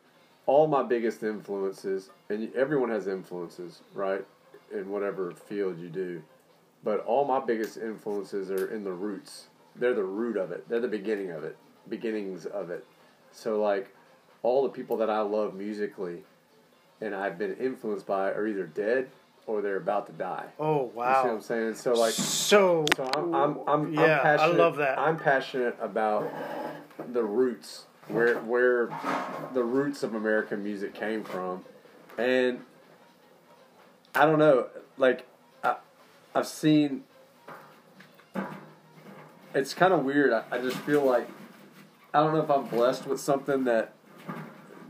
all 0.48 0.68
my 0.68 0.84
biggest 0.84 1.22
influences, 1.24 2.10
and 2.30 2.54
everyone 2.56 2.90
has 2.90 3.08
influences, 3.08 3.82
right, 3.94 4.26
in 4.74 4.90
whatever 4.90 5.32
field 5.32 5.80
you 5.80 5.88
do, 5.90 6.22
but 6.84 7.06
all 7.06 7.26
my 7.26 7.40
biggest 7.40 7.78
influences 7.78 8.50
are 8.50 8.68
in 8.74 8.84
the 8.84 8.92
roots. 8.92 9.48
They're 9.76 9.94
the 9.94 10.04
root 10.04 10.36
of 10.36 10.52
it. 10.52 10.68
They're 10.68 10.80
the 10.80 10.88
beginning 10.88 11.32
of 11.32 11.44
it, 11.44 11.56
beginnings 11.90 12.48
of 12.48 12.72
it. 12.72 12.86
So, 13.32 13.62
like, 13.62 13.94
all 14.42 14.64
the 14.64 14.70
people 14.70 14.98
that 14.98 15.10
I 15.10 15.22
love 15.22 15.54
musically 15.54 16.24
and 17.02 17.16
I've 17.16 17.38
been 17.38 17.56
influenced 17.56 18.06
by 18.06 18.32
are 18.32 18.48
either 18.48 18.68
dead 18.68 19.10
or 19.48 19.62
they're 19.62 19.78
about 19.78 20.08
to 20.08 20.14
die. 20.14 20.46
Oh 20.60 20.92
wow! 20.94 21.10
You 21.10 21.16
see 21.16 21.28
what 21.28 21.36
I'm 21.36 21.42
saying? 21.42 21.76
So, 21.76 21.94
like, 21.94 22.14
So 22.14 22.86
so 22.96 23.10
I'm, 23.16 23.34
I'm, 23.36 23.58
I'm, 23.68 23.94
Yeah, 23.94 24.22
I'm 24.22 24.40
I 24.40 24.46
love 24.46 24.78
that. 24.78 24.98
I'm 25.00 25.18
passionate 25.18 25.76
about 25.82 26.32
the 27.12 27.24
roots, 27.24 27.86
where 28.08 28.40
where 28.40 28.90
the 29.54 29.64
roots 29.64 30.04
of 30.04 30.14
American 30.16 30.64
music 30.64 30.94
came 30.94 31.24
from, 31.24 31.66
and 32.18 32.62
I 34.14 34.26
don't 34.26 34.40
know, 34.40 34.68
like 34.98 35.26
I, 35.64 35.78
I've 36.36 36.48
seen. 36.48 37.04
It's 39.54 39.74
kind 39.74 39.94
of 39.94 40.06
weird. 40.06 40.32
I, 40.32 40.44
I 40.50 40.60
just 40.60 40.78
feel 40.78 41.04
like 41.04 41.28
I 42.14 42.20
don't 42.20 42.34
know 42.34 42.42
if 42.42 42.50
I'm 42.50 42.68
blessed 42.68 43.06
with 43.06 43.20
something 43.20 43.66
that 43.66 43.94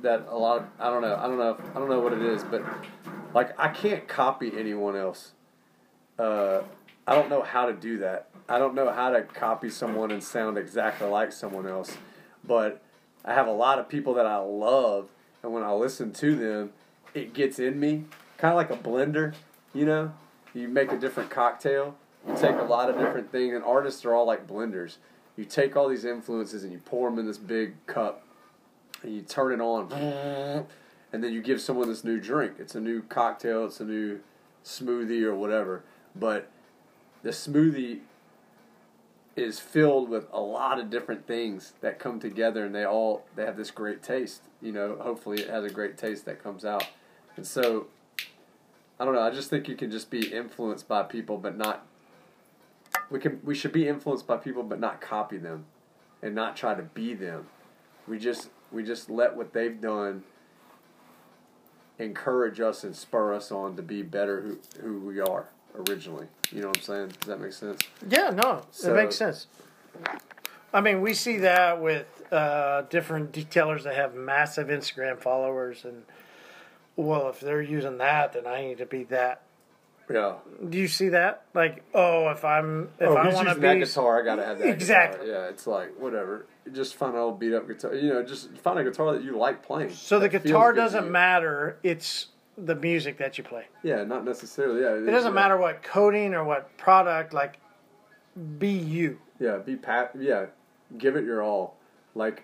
that 0.01 0.27
a 0.29 0.37
lot. 0.37 0.59
Of, 0.59 0.67
I 0.79 0.89
don't 0.89 1.01
know. 1.01 1.15
I 1.15 1.27
don't 1.27 1.37
know. 1.37 1.57
I 1.75 1.79
don't 1.79 1.89
know 1.89 1.99
what 1.99 2.13
it 2.13 2.21
is, 2.21 2.43
but 2.43 2.63
like 3.33 3.57
I 3.59 3.69
can't 3.69 4.07
copy 4.07 4.51
anyone 4.57 4.95
else 4.95 5.33
uh, 6.21 6.61
I 7.07 7.15
don't 7.15 7.29
know 7.29 7.41
how 7.41 7.65
to 7.65 7.73
do 7.73 7.97
that. 7.99 8.29
I 8.47 8.59
don't 8.59 8.75
know 8.75 8.91
how 8.91 9.09
to 9.09 9.23
copy 9.23 9.69
someone 9.69 10.11
and 10.11 10.23
sound 10.23 10.57
exactly 10.57 11.07
like 11.07 11.31
someone 11.31 11.67
else. 11.67 11.97
But 12.43 12.81
I 13.25 13.33
have 13.33 13.47
a 13.47 13.51
lot 13.51 13.79
of 13.79 13.89
people 13.89 14.13
that 14.15 14.25
I 14.25 14.37
love, 14.37 15.09
and 15.41 15.51
when 15.51 15.63
I 15.63 15.71
listen 15.73 16.13
to 16.13 16.35
them, 16.35 16.71
it 17.13 17.33
gets 17.33 17.59
in 17.59 17.79
me, 17.79 18.05
kind 18.37 18.51
of 18.51 18.55
like 18.55 18.69
a 18.69 18.77
blender. 18.77 19.33
You 19.73 19.85
know, 19.85 20.13
you 20.53 20.67
make 20.67 20.91
a 20.91 20.97
different 20.97 21.29
cocktail. 21.29 21.95
You 22.27 22.35
take 22.35 22.55
a 22.55 22.63
lot 22.63 22.89
of 22.89 22.97
different 22.97 23.31
things, 23.31 23.55
and 23.55 23.63
artists 23.63 24.05
are 24.05 24.13
all 24.13 24.25
like 24.25 24.47
blenders. 24.47 24.97
You 25.35 25.45
take 25.45 25.75
all 25.75 25.87
these 25.87 26.05
influences 26.05 26.63
and 26.63 26.71
you 26.71 26.79
pour 26.79 27.09
them 27.09 27.17
in 27.17 27.25
this 27.25 27.37
big 27.37 27.73
cup, 27.87 28.23
and 29.03 29.13
you 29.13 29.21
turn 29.21 29.53
it 29.53 29.61
on, 29.61 29.89
mm. 29.89 30.65
and 31.13 31.23
then 31.23 31.33
you 31.33 31.41
give 31.41 31.61
someone 31.61 31.87
this 31.87 32.03
new 32.03 32.19
drink. 32.19 32.53
It's 32.59 32.75
a 32.75 32.81
new 32.81 33.01
cocktail. 33.03 33.65
It's 33.65 33.79
a 33.79 33.85
new 33.85 34.19
smoothie 34.63 35.23
or 35.23 35.35
whatever. 35.35 35.83
But 36.15 36.49
the 37.23 37.29
smoothie 37.29 38.01
is 39.35 39.59
filled 39.59 40.09
with 40.09 40.27
a 40.31 40.39
lot 40.39 40.79
of 40.79 40.89
different 40.89 41.25
things 41.25 41.73
that 41.81 41.99
come 41.99 42.19
together 42.19 42.65
and 42.65 42.75
they 42.75 42.83
all 42.83 43.23
they 43.35 43.45
have 43.45 43.55
this 43.55 43.71
great 43.71 44.03
taste 44.03 44.41
you 44.61 44.71
know 44.71 44.97
hopefully 44.99 45.41
it 45.41 45.49
has 45.49 45.63
a 45.63 45.69
great 45.69 45.97
taste 45.97 46.25
that 46.25 46.43
comes 46.43 46.65
out 46.65 46.85
and 47.37 47.47
so 47.47 47.87
i 48.99 49.05
don't 49.05 49.13
know 49.13 49.21
i 49.21 49.29
just 49.29 49.49
think 49.49 49.69
you 49.69 49.75
can 49.75 49.89
just 49.89 50.09
be 50.09 50.33
influenced 50.33 50.87
by 50.87 51.01
people 51.01 51.37
but 51.37 51.57
not 51.57 51.85
we 53.09 53.19
can 53.19 53.39
we 53.43 53.55
should 53.55 53.71
be 53.71 53.87
influenced 53.87 54.27
by 54.27 54.35
people 54.35 54.63
but 54.63 54.81
not 54.81 54.99
copy 54.99 55.37
them 55.37 55.65
and 56.21 56.35
not 56.35 56.57
try 56.57 56.75
to 56.75 56.83
be 56.83 57.13
them 57.13 57.47
we 58.07 58.19
just 58.19 58.49
we 58.71 58.83
just 58.83 59.09
let 59.09 59.35
what 59.35 59.53
they've 59.53 59.79
done 59.81 60.23
encourage 61.99 62.59
us 62.59 62.83
and 62.83 62.95
spur 62.95 63.33
us 63.33 63.51
on 63.51 63.75
to 63.75 63.81
be 63.81 64.01
better 64.01 64.41
who 64.41 64.57
who 64.81 64.99
we 64.99 65.19
are 65.19 65.49
originally 65.87 66.25
you 66.51 66.61
know 66.61 66.67
what 66.67 66.77
i'm 66.77 66.83
saying 66.83 67.07
does 67.19 67.27
that 67.27 67.39
make 67.39 67.53
sense 67.53 67.81
yeah, 68.09 68.29
no, 68.31 68.61
So- 68.71 68.91
it 68.93 69.03
makes 69.03 69.15
sense. 69.15 69.47
I 70.73 70.79
mean, 70.79 71.01
we 71.01 71.13
see 71.13 71.39
that 71.39 71.81
with 71.81 72.07
uh, 72.31 72.83
different 72.83 73.33
detailers 73.33 73.83
that 73.83 73.95
have 73.95 74.15
massive 74.15 74.69
Instagram 74.69 75.19
followers, 75.19 75.83
and 75.83 76.03
well, 76.95 77.27
if 77.27 77.41
they're 77.41 77.61
using 77.61 77.97
that, 77.97 78.31
then 78.31 78.47
I 78.47 78.61
need 78.63 78.77
to 78.77 78.85
be 78.85 79.03
that. 79.05 79.41
yeah 80.09 80.35
Do 80.69 80.77
you 80.77 80.87
see 80.87 81.09
that? 81.09 81.43
Like, 81.53 81.83
oh, 81.93 82.29
if 82.29 82.45
I'm 82.45 82.87
if 83.01 83.09
oh, 83.09 83.15
I 83.15 83.33
want 83.33 83.49
to 83.49 83.55
be 83.55 83.61
that 83.61 83.79
guitar. 83.79 84.21
I 84.21 84.23
gotta 84.23 84.45
have 84.45 84.59
that. 84.59 84.69
Exactly. 84.69 85.25
Guitar. 85.25 85.41
Yeah, 85.43 85.49
it's 85.49 85.67
like 85.67 85.93
whatever. 85.99 86.45
Just 86.71 86.95
find 86.95 87.13
an 87.13 87.19
old 87.19 87.39
beat 87.39 87.53
up 87.53 87.67
guitar. 87.67 87.95
You 87.95 88.13
know, 88.13 88.23
just 88.23 88.55
find 88.57 88.77
a 88.79 88.83
guitar 88.83 89.13
that 89.13 89.23
you 89.23 89.37
like 89.37 89.65
playing. 89.65 89.91
So 89.91 90.19
the 90.19 90.29
guitar 90.29 90.73
doesn't 90.73 91.11
matter. 91.11 91.77
It's 91.83 92.27
the 92.57 92.75
music 92.75 93.17
that 93.17 93.37
you 93.37 93.43
play. 93.43 93.65
Yeah, 93.83 94.03
not 94.03 94.25
necessarily. 94.25 94.81
Yeah, 94.81 95.09
It 95.09 95.11
doesn't 95.11 95.33
matter 95.33 95.57
what 95.57 95.81
coding 95.81 96.33
or 96.33 96.43
what 96.43 96.75
product. 96.77 97.33
Like, 97.33 97.59
be 98.59 98.69
you. 98.69 99.19
Yeah, 99.39 99.57
be 99.57 99.75
pat. 99.75 100.11
Yeah, 100.17 100.47
give 100.97 101.15
it 101.15 101.25
your 101.25 101.41
all. 101.41 101.77
Like, 102.13 102.43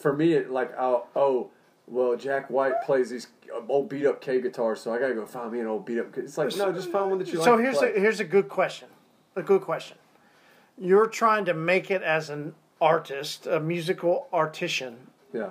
for 0.00 0.12
me, 0.12 0.32
it 0.32 0.50
like 0.50 0.72
oh 0.78 1.06
oh 1.14 1.50
well, 1.86 2.16
Jack 2.16 2.50
White 2.50 2.74
plays 2.84 3.10
these 3.10 3.28
old 3.68 3.88
beat 3.88 4.06
up 4.06 4.20
Kay 4.20 4.40
guitars, 4.40 4.80
so 4.80 4.92
I 4.92 4.98
gotta 4.98 5.14
go 5.14 5.24
find 5.26 5.52
me 5.52 5.60
an 5.60 5.66
old 5.66 5.84
beat 5.84 5.98
up. 5.98 6.16
It's 6.16 6.36
like 6.36 6.54
no, 6.56 6.72
just 6.72 6.90
find 6.90 7.10
one 7.10 7.18
that 7.18 7.28
you 7.28 7.42
so 7.42 7.54
like. 7.54 7.58
to 7.58 7.62
here's 7.62 7.82
a 7.82 8.00
here's 8.00 8.20
a 8.20 8.24
good 8.24 8.48
question. 8.48 8.88
A 9.36 9.42
good 9.42 9.62
question. 9.62 9.96
You're 10.76 11.06
trying 11.06 11.44
to 11.46 11.54
make 11.54 11.90
it 11.90 12.02
as 12.02 12.30
an 12.30 12.54
artist, 12.80 13.46
a 13.46 13.60
musical 13.60 14.28
artisan, 14.32 14.96
yeah, 15.32 15.50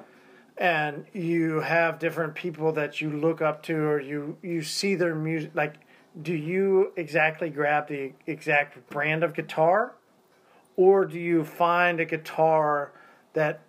and 0.57 1.05
you 1.13 1.61
have 1.61 1.99
different 1.99 2.35
people 2.35 2.71
that 2.73 3.01
you 3.01 3.09
look 3.09 3.41
up 3.41 3.63
to 3.63 3.75
or 3.75 3.99
you 3.99 4.37
you 4.41 4.61
see 4.61 4.95
their 4.95 5.13
music 5.15 5.51
like 5.53 5.75
do 6.19 6.33
you 6.33 6.91
exactly 6.95 7.49
grab 7.49 7.87
the 7.87 8.11
exact 8.25 8.89
brand 8.89 9.23
of 9.23 9.35
guitar 9.35 9.93
or 10.75 11.05
do 11.05 11.19
you 11.19 11.43
find 11.43 11.99
a 11.99 12.05
guitar 12.05 12.91
that 13.33 13.61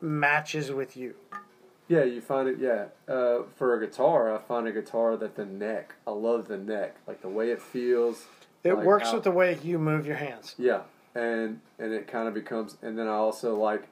matches 0.00 0.72
with 0.72 0.96
you 0.96 1.14
yeah, 1.88 2.04
you 2.04 2.22
find 2.22 2.48
it. 2.48 2.58
Yeah, 2.58 2.86
uh, 3.12 3.42
for 3.56 3.74
a 3.74 3.86
guitar, 3.86 4.34
I 4.34 4.38
find 4.38 4.66
a 4.66 4.72
guitar 4.72 5.14
that 5.18 5.36
the 5.36 5.44
neck. 5.44 5.94
I 6.06 6.12
love 6.12 6.48
the 6.48 6.56
neck, 6.56 6.96
like 7.06 7.20
the 7.20 7.28
way 7.28 7.50
it 7.50 7.60
feels. 7.60 8.24
it 8.64 8.72
like 8.72 8.86
works 8.86 9.08
how- 9.08 9.16
with 9.16 9.24
the 9.24 9.30
way 9.30 9.58
you 9.62 9.78
move 9.78 10.06
your 10.06 10.16
hands 10.16 10.54
Yeah, 10.56 10.82
and 11.14 11.60
and 11.78 11.92
it 11.92 12.06
kind 12.06 12.28
of 12.28 12.34
becomes, 12.34 12.76
and 12.82 12.98
then 12.98 13.06
I 13.08 13.14
also 13.14 13.56
like. 13.56 13.88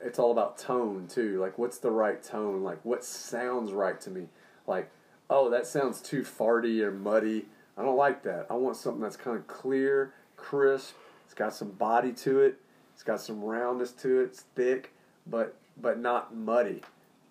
It's 0.00 0.18
all 0.18 0.32
about 0.32 0.58
tone 0.58 1.06
too. 1.08 1.40
Like, 1.40 1.56
what's 1.56 1.78
the 1.78 1.90
right 1.90 2.22
tone? 2.22 2.62
Like, 2.62 2.84
what 2.84 3.02
sounds 3.02 3.72
right 3.72 3.98
to 4.02 4.10
me? 4.10 4.26
Like, 4.66 4.90
oh, 5.30 5.48
that 5.48 5.66
sounds 5.66 6.02
too 6.02 6.22
farty 6.22 6.80
or 6.82 6.90
muddy. 6.90 7.46
I 7.78 7.82
don't 7.82 7.96
like 7.96 8.22
that. 8.24 8.46
I 8.50 8.54
want 8.54 8.76
something 8.76 9.00
that's 9.00 9.16
kind 9.16 9.36
of 9.36 9.46
clear, 9.46 10.12
crisp. 10.36 10.94
It's 11.24 11.32
got 11.32 11.54
some 11.54 11.70
body 11.70 12.12
to 12.12 12.40
it. 12.40 12.60
It's 12.92 13.02
got 13.02 13.20
some 13.20 13.42
roundness 13.42 13.92
to 13.92 14.20
it. 14.20 14.24
It's 14.24 14.40
thick, 14.54 14.92
but 15.26 15.56
but 15.80 15.98
not 15.98 16.36
muddy, 16.36 16.82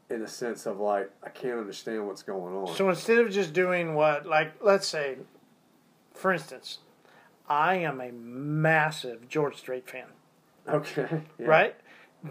in 0.10 0.22
the 0.22 0.28
sense 0.28 0.66
of 0.66 0.80
like 0.80 1.10
I 1.24 1.30
can't 1.30 1.60
understand 1.60 2.06
what's 2.08 2.24
going 2.24 2.54
on. 2.56 2.76
so 2.76 2.90
instead 2.90 3.20
of 3.20 3.32
just 3.32 3.54
doing 3.54 3.94
what 3.94 4.26
like 4.26 4.54
let's 4.62 4.88
say 4.88 5.18
for 6.14 6.34
instance 6.34 6.80
i 7.48 7.76
am 7.76 8.00
a 8.02 8.12
massive 8.12 9.28
george 9.30 9.58
strait 9.58 9.90
fan 9.90 10.08
okay, 10.68 11.22
yeah. 11.40 11.46
right? 11.46 11.76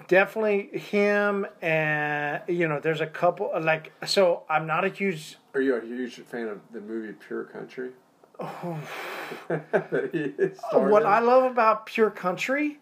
Definitely 0.09 0.79
him, 0.79 1.47
and 1.61 2.41
you 2.49 2.67
know, 2.67 2.81
there's 2.81 3.03
a 3.03 3.07
couple 3.07 3.53
like 3.61 3.93
so. 4.07 4.45
I'm 4.49 4.67
not 4.67 4.87
a 4.87 4.89
huge. 4.89 5.37
Are 5.53 5.61
you 5.61 5.75
a 5.75 5.85
huge 5.85 6.15
fan 6.15 6.49
of 6.49 6.61
the 6.73 6.81
movie 6.81 7.13
Pure 7.13 7.45
Country? 7.45 7.91
Oh. 8.41 8.79
he 10.13 10.33
starred 10.55 10.91
What? 10.91 11.05
I 11.05 11.19
love 11.19 11.45
about 11.51 11.85
Pure 11.85 12.13
Country 12.13 12.79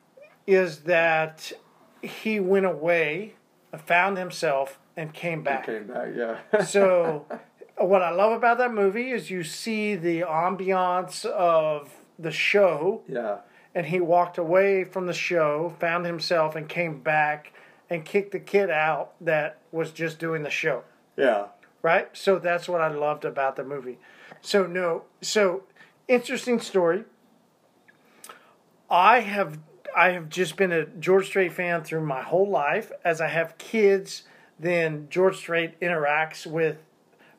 is 0.46 0.82
that 0.82 1.52
he 2.00 2.38
went 2.38 2.66
away, 2.66 3.34
found 3.76 4.16
himself, 4.16 4.78
and 4.96 5.12
came 5.12 5.40
He 5.40 5.44
back. 5.44 5.66
came 5.66 5.88
back, 5.88 6.10
yeah. 6.16 6.62
So, 6.64 7.26
what 7.76 8.02
I 8.02 8.10
love 8.10 8.30
about 8.32 8.58
that 8.58 8.72
movie 8.72 9.10
is 9.10 9.30
you 9.30 9.42
see 9.42 9.96
the 9.96 10.20
ambiance 10.20 11.24
of 11.24 11.90
the 12.20 12.30
show, 12.30 13.02
yeah, 13.08 13.38
and 13.74 13.86
he 13.86 14.00
walked 14.00 14.38
away 14.38 14.84
from 14.84 15.06
the 15.06 15.12
show, 15.12 15.74
found 15.78 16.06
himself, 16.06 16.56
and 16.56 16.68
came 16.68 17.00
back 17.00 17.52
and 17.88 18.04
kicked 18.04 18.32
the 18.32 18.40
kid 18.40 18.70
out 18.70 19.12
that 19.20 19.58
was 19.72 19.90
just 19.90 20.18
doing 20.18 20.42
the 20.42 20.50
show. 20.50 20.84
yeah, 21.16 21.46
right? 21.82 22.08
So 22.12 22.38
that's 22.38 22.68
what 22.68 22.80
I 22.80 22.88
loved 22.88 23.24
about 23.24 23.56
the 23.56 23.64
movie. 23.64 23.98
So 24.40 24.66
no, 24.66 25.04
so 25.20 25.64
interesting 26.08 26.60
story. 26.60 27.04
I 28.90 29.20
have 29.20 29.58
I 29.96 30.10
have 30.10 30.28
just 30.28 30.56
been 30.56 30.72
a 30.72 30.86
George 30.86 31.26
Strait 31.26 31.52
fan 31.52 31.82
through 31.82 32.04
my 32.06 32.22
whole 32.22 32.48
life. 32.48 32.92
As 33.04 33.20
I 33.20 33.28
have 33.28 33.58
kids, 33.58 34.24
then 34.58 35.06
George 35.10 35.36
Strait 35.36 35.78
interacts 35.80 36.46
with 36.46 36.78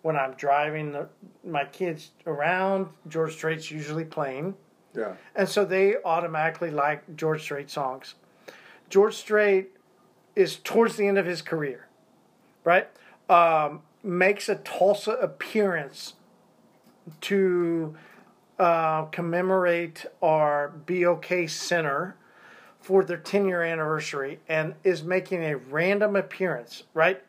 when 0.01 0.17
I'm 0.17 0.33
driving 0.33 0.91
the, 0.93 1.07
my 1.45 1.65
kids 1.65 2.11
around. 2.25 2.87
George 3.07 3.33
Strait's 3.33 3.69
usually 3.71 4.05
playing. 4.05 4.55
Yeah, 4.95 5.13
And 5.35 5.47
so 5.47 5.65
they 5.65 5.95
automatically 6.03 6.71
like 6.71 7.15
George 7.15 7.41
Strait 7.41 7.69
songs. 7.69 8.15
George 8.89 9.15
Strait 9.15 9.69
is 10.35 10.57
towards 10.57 10.97
the 10.97 11.07
end 11.07 11.17
of 11.17 11.25
his 11.25 11.41
career, 11.41 11.87
right? 12.63 12.87
Um, 13.29 13.81
makes 14.03 14.49
a 14.49 14.55
Tulsa 14.55 15.11
appearance 15.11 16.13
to 17.21 17.95
uh, 18.59 19.03
commemorate 19.05 20.05
our 20.21 20.69
BOK 20.69 21.47
Center 21.47 22.15
for 22.79 23.03
their 23.03 23.17
10 23.17 23.45
year 23.45 23.63
anniversary 23.63 24.39
and 24.49 24.73
is 24.83 25.03
making 25.03 25.43
a 25.43 25.55
random 25.55 26.15
appearance, 26.15 26.83
right? 26.93 27.23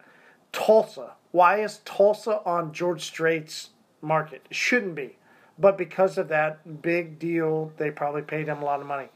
Tulsa. 0.51 1.13
Why 1.31 1.63
is 1.63 1.81
Tulsa 1.85 2.43
on 2.45 2.73
George 2.73 3.03
Strait's 3.03 3.71
market? 4.01 4.43
It 4.51 4.57
shouldn't 4.57 4.95
be. 4.95 5.17
But 5.63 5.79
because 5.79 6.19
of 6.19 6.27
that 6.27 6.83
big 6.83 7.21
deal, 7.21 7.71
they 7.77 7.93
probably 7.93 8.23
paid 8.23 8.49
him 8.49 8.63
a 8.63 8.65
lot 8.65 8.81
of 8.81 8.87
money. 8.89 9.11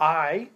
I, 0.00 0.48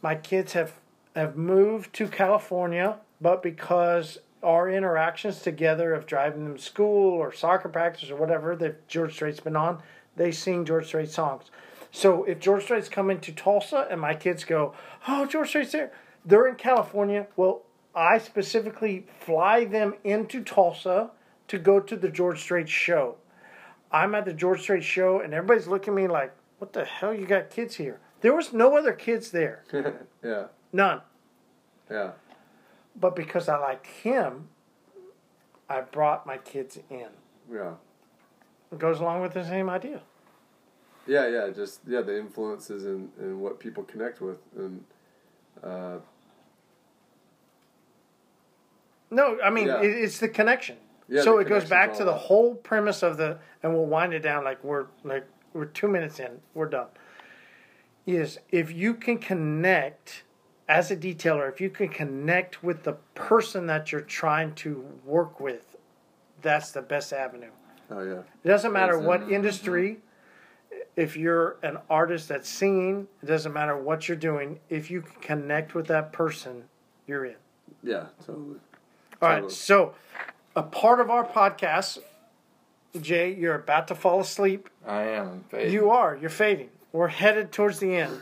my 0.00 0.14
kids 0.14 0.54
have 0.54 0.72
have 1.14 1.36
moved 1.36 1.92
to 1.96 2.08
California, 2.08 2.96
but 3.20 3.42
because 3.42 4.16
our 4.42 4.70
interactions 4.70 5.42
together 5.42 5.92
of 5.92 6.06
driving 6.06 6.44
them 6.44 6.56
to 6.56 6.62
school 6.62 7.12
or 7.12 7.30
soccer 7.30 7.68
practice 7.68 8.10
or 8.10 8.16
whatever 8.16 8.56
that 8.56 8.88
George 8.88 9.12
Strait's 9.12 9.40
been 9.40 9.54
on, 9.54 9.82
they 10.16 10.32
sing 10.32 10.64
George 10.64 10.86
Strait 10.86 11.10
songs. 11.10 11.50
So 11.92 12.24
if 12.24 12.40
George 12.40 12.62
Strait's 12.62 12.88
coming 12.88 13.20
to 13.20 13.32
Tulsa 13.32 13.86
and 13.90 14.00
my 14.00 14.14
kids 14.14 14.44
go, 14.44 14.72
"Oh, 15.06 15.26
George 15.26 15.50
Strait's 15.50 15.72
there," 15.72 15.92
they're 16.24 16.48
in 16.48 16.54
California. 16.54 17.26
Well, 17.36 17.64
I 17.94 18.16
specifically 18.16 19.04
fly 19.20 19.66
them 19.66 19.92
into 20.04 20.42
Tulsa 20.42 21.10
to 21.48 21.58
go 21.58 21.80
to 21.80 21.96
the 21.96 22.08
George 22.08 22.40
Strait 22.40 22.70
show. 22.70 23.16
I'm 23.90 24.14
at 24.14 24.24
the 24.24 24.32
George 24.32 24.60
Strait 24.62 24.84
show, 24.84 25.20
and 25.20 25.32
everybody's 25.32 25.66
looking 25.66 25.92
at 25.94 25.96
me 25.96 26.08
like, 26.08 26.32
"What 26.58 26.72
the 26.72 26.84
hell? 26.84 27.14
You 27.14 27.26
got 27.26 27.50
kids 27.50 27.76
here?" 27.76 28.00
There 28.20 28.34
was 28.34 28.52
no 28.52 28.76
other 28.76 28.92
kids 28.92 29.30
there, 29.30 29.64
yeah, 30.24 30.46
none. 30.72 31.02
yeah, 31.90 32.10
But 32.96 33.14
because 33.14 33.48
I 33.48 33.56
like 33.58 33.86
him, 33.86 34.48
I 35.68 35.82
brought 35.82 36.26
my 36.26 36.36
kids 36.38 36.78
in. 36.90 37.06
yeah, 37.50 37.74
It 38.72 38.78
goes 38.80 38.98
along 39.00 39.22
with 39.22 39.34
the 39.34 39.44
same 39.44 39.70
idea. 39.70 40.00
yeah, 41.06 41.28
yeah. 41.28 41.48
Just 41.50 41.80
yeah, 41.86 42.00
the 42.02 42.18
influences 42.18 42.84
and, 42.86 43.10
and 43.18 43.40
what 43.40 43.58
people 43.60 43.84
connect 43.84 44.20
with, 44.20 44.38
and 44.56 44.84
uh, 45.62 45.98
No, 49.10 49.38
I 49.42 49.50
mean 49.50 49.68
Yeah. 49.68 49.80
it, 49.80 49.90
it's 49.90 50.18
the 50.18 50.28
connection. 50.28 50.76
Yeah, 51.08 51.22
so 51.22 51.38
it 51.38 51.48
goes 51.48 51.64
back 51.68 51.92
to 51.94 52.04
the 52.04 52.10
about- 52.10 52.20
whole 52.22 52.54
premise 52.54 53.02
of 53.02 53.16
the, 53.16 53.38
and 53.62 53.72
we'll 53.72 53.86
wind 53.86 54.12
it 54.12 54.20
down 54.20 54.44
like 54.44 54.62
we're 54.62 54.86
like 55.04 55.26
we're 55.54 55.64
two 55.64 55.88
minutes 55.88 56.20
in, 56.20 56.40
we're 56.54 56.68
done. 56.68 56.88
Is 58.06 58.38
if 58.50 58.70
you 58.72 58.94
can 58.94 59.18
connect 59.18 60.22
as 60.68 60.90
a 60.90 60.96
detailer, 60.96 61.50
if 61.50 61.60
you 61.60 61.70
can 61.70 61.88
connect 61.88 62.62
with 62.62 62.82
the 62.84 62.92
person 63.14 63.66
that 63.66 63.90
you're 63.90 64.00
trying 64.02 64.54
to 64.56 64.84
work 65.04 65.40
with, 65.40 65.76
that's 66.42 66.72
the 66.72 66.82
best 66.82 67.12
avenue. 67.12 67.50
oh 67.90 68.02
yeah, 68.02 68.20
It 68.44 68.48
doesn't 68.48 68.72
matter 68.72 68.94
That's 68.96 69.06
what 69.06 69.32
industry. 69.32 69.98
If 70.94 71.16
you're 71.16 71.56
an 71.62 71.78
artist 71.88 72.28
that's 72.28 72.48
singing, 72.48 73.06
it 73.22 73.26
doesn't 73.26 73.52
matter 73.52 73.76
what 73.76 74.08
you're 74.08 74.16
doing. 74.16 74.58
If 74.68 74.90
you 74.90 75.00
can 75.02 75.20
connect 75.20 75.74
with 75.74 75.86
that 75.86 76.12
person, 76.12 76.64
you're 77.06 77.24
in. 77.24 77.36
yeah, 77.82 78.06
totally. 78.26 78.56
All 79.22 79.28
right. 79.28 79.34
Totally. 79.36 79.52
So, 79.54 79.94
a 80.58 80.62
part 80.62 81.00
of 81.00 81.08
our 81.08 81.24
podcast, 81.24 81.98
Jay, 83.00 83.32
you're 83.32 83.54
about 83.54 83.88
to 83.88 83.94
fall 83.94 84.20
asleep. 84.20 84.68
I 84.86 85.02
am. 85.04 85.44
Fading. 85.48 85.72
You 85.72 85.90
are. 85.90 86.16
You're 86.16 86.30
fading. 86.30 86.70
We're 86.92 87.08
headed 87.08 87.52
towards 87.52 87.78
the 87.78 87.94
end. 87.94 88.20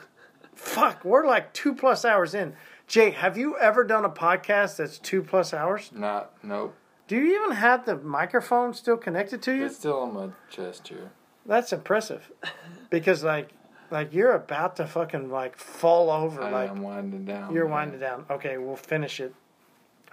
Fuck, 0.55 1.05
we're 1.05 1.27
like 1.27 1.53
two 1.53 1.75
plus 1.75 2.05
hours 2.05 2.35
in. 2.35 2.55
Jay, 2.87 3.11
have 3.11 3.37
you 3.39 3.57
ever 3.59 3.85
done 3.85 4.05
a 4.05 4.11
podcast 4.11 4.77
that's 4.77 4.99
two 4.99 5.23
plus 5.23 5.53
hours? 5.55 5.91
Not. 5.95 6.33
Nope. 6.43 6.77
Do 7.09 7.17
you 7.17 7.41
even 7.41 7.57
have 7.57 7.87
the 7.87 7.97
microphone 7.97 8.75
still 8.75 8.97
connected 8.97 9.41
to 9.43 9.53
you? 9.55 9.67
It's 9.67 9.77
still 9.77 10.01
on 10.01 10.15
my 10.15 10.29
chest 10.51 10.89
here. 10.89 11.11
That's 11.45 11.73
impressive. 11.73 12.31
Because 12.89 13.25
like, 13.25 13.51
like 13.91 14.15
you're 14.15 14.33
about 14.33 14.77
to 14.77 14.87
fucking 14.87 15.29
like 15.29 15.59
fall 15.59 16.09
over. 16.09 16.41
I 16.41 16.51
like 16.51 16.71
am 16.71 16.83
winding 16.83 17.25
down. 17.25 17.53
You're 17.53 17.65
man. 17.65 17.73
winding 17.73 18.01
down. 18.01 18.25
Okay, 18.31 18.59
we'll 18.59 18.77
finish 18.77 19.19
it. 19.19 19.35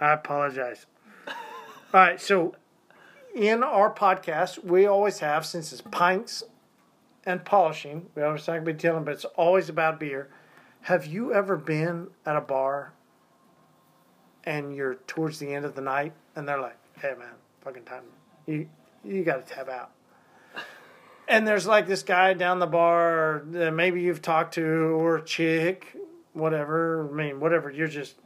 I 0.00 0.12
apologize. 0.12 0.86
All 1.94 2.00
right, 2.00 2.20
so 2.20 2.56
in 3.36 3.62
our 3.62 3.88
podcast, 3.88 4.64
we 4.64 4.84
always 4.84 5.20
have, 5.20 5.46
since 5.46 5.72
it's 5.72 5.80
pints 5.80 6.42
and 7.24 7.44
polishing, 7.44 8.06
we 8.16 8.22
always 8.24 8.44
talk 8.44 8.58
about 8.58 8.80
telling, 8.80 9.04
but 9.04 9.12
it's 9.12 9.24
always 9.24 9.68
about 9.68 10.00
beer. 10.00 10.28
Have 10.80 11.06
you 11.06 11.32
ever 11.32 11.56
been 11.56 12.08
at 12.26 12.34
a 12.34 12.40
bar 12.40 12.94
and 14.42 14.74
you're 14.74 14.96
towards 15.06 15.38
the 15.38 15.54
end 15.54 15.64
of 15.64 15.76
the 15.76 15.82
night 15.82 16.14
and 16.34 16.48
they're 16.48 16.60
like, 16.60 16.76
hey 17.00 17.14
man, 17.16 17.34
fucking 17.60 17.84
time. 17.84 18.02
You, 18.48 18.68
you 19.04 19.22
got 19.22 19.46
to 19.46 19.54
tap 19.54 19.68
out. 19.68 19.92
And 21.28 21.46
there's 21.46 21.64
like 21.64 21.86
this 21.86 22.02
guy 22.02 22.34
down 22.34 22.58
the 22.58 22.66
bar 22.66 23.44
that 23.52 23.72
maybe 23.72 24.00
you've 24.00 24.20
talked 24.20 24.54
to 24.54 24.64
or 24.64 25.18
a 25.18 25.24
chick, 25.24 25.96
whatever. 26.32 27.08
I 27.08 27.14
mean, 27.14 27.38
whatever. 27.38 27.70
You're 27.70 27.86
just 27.86 28.16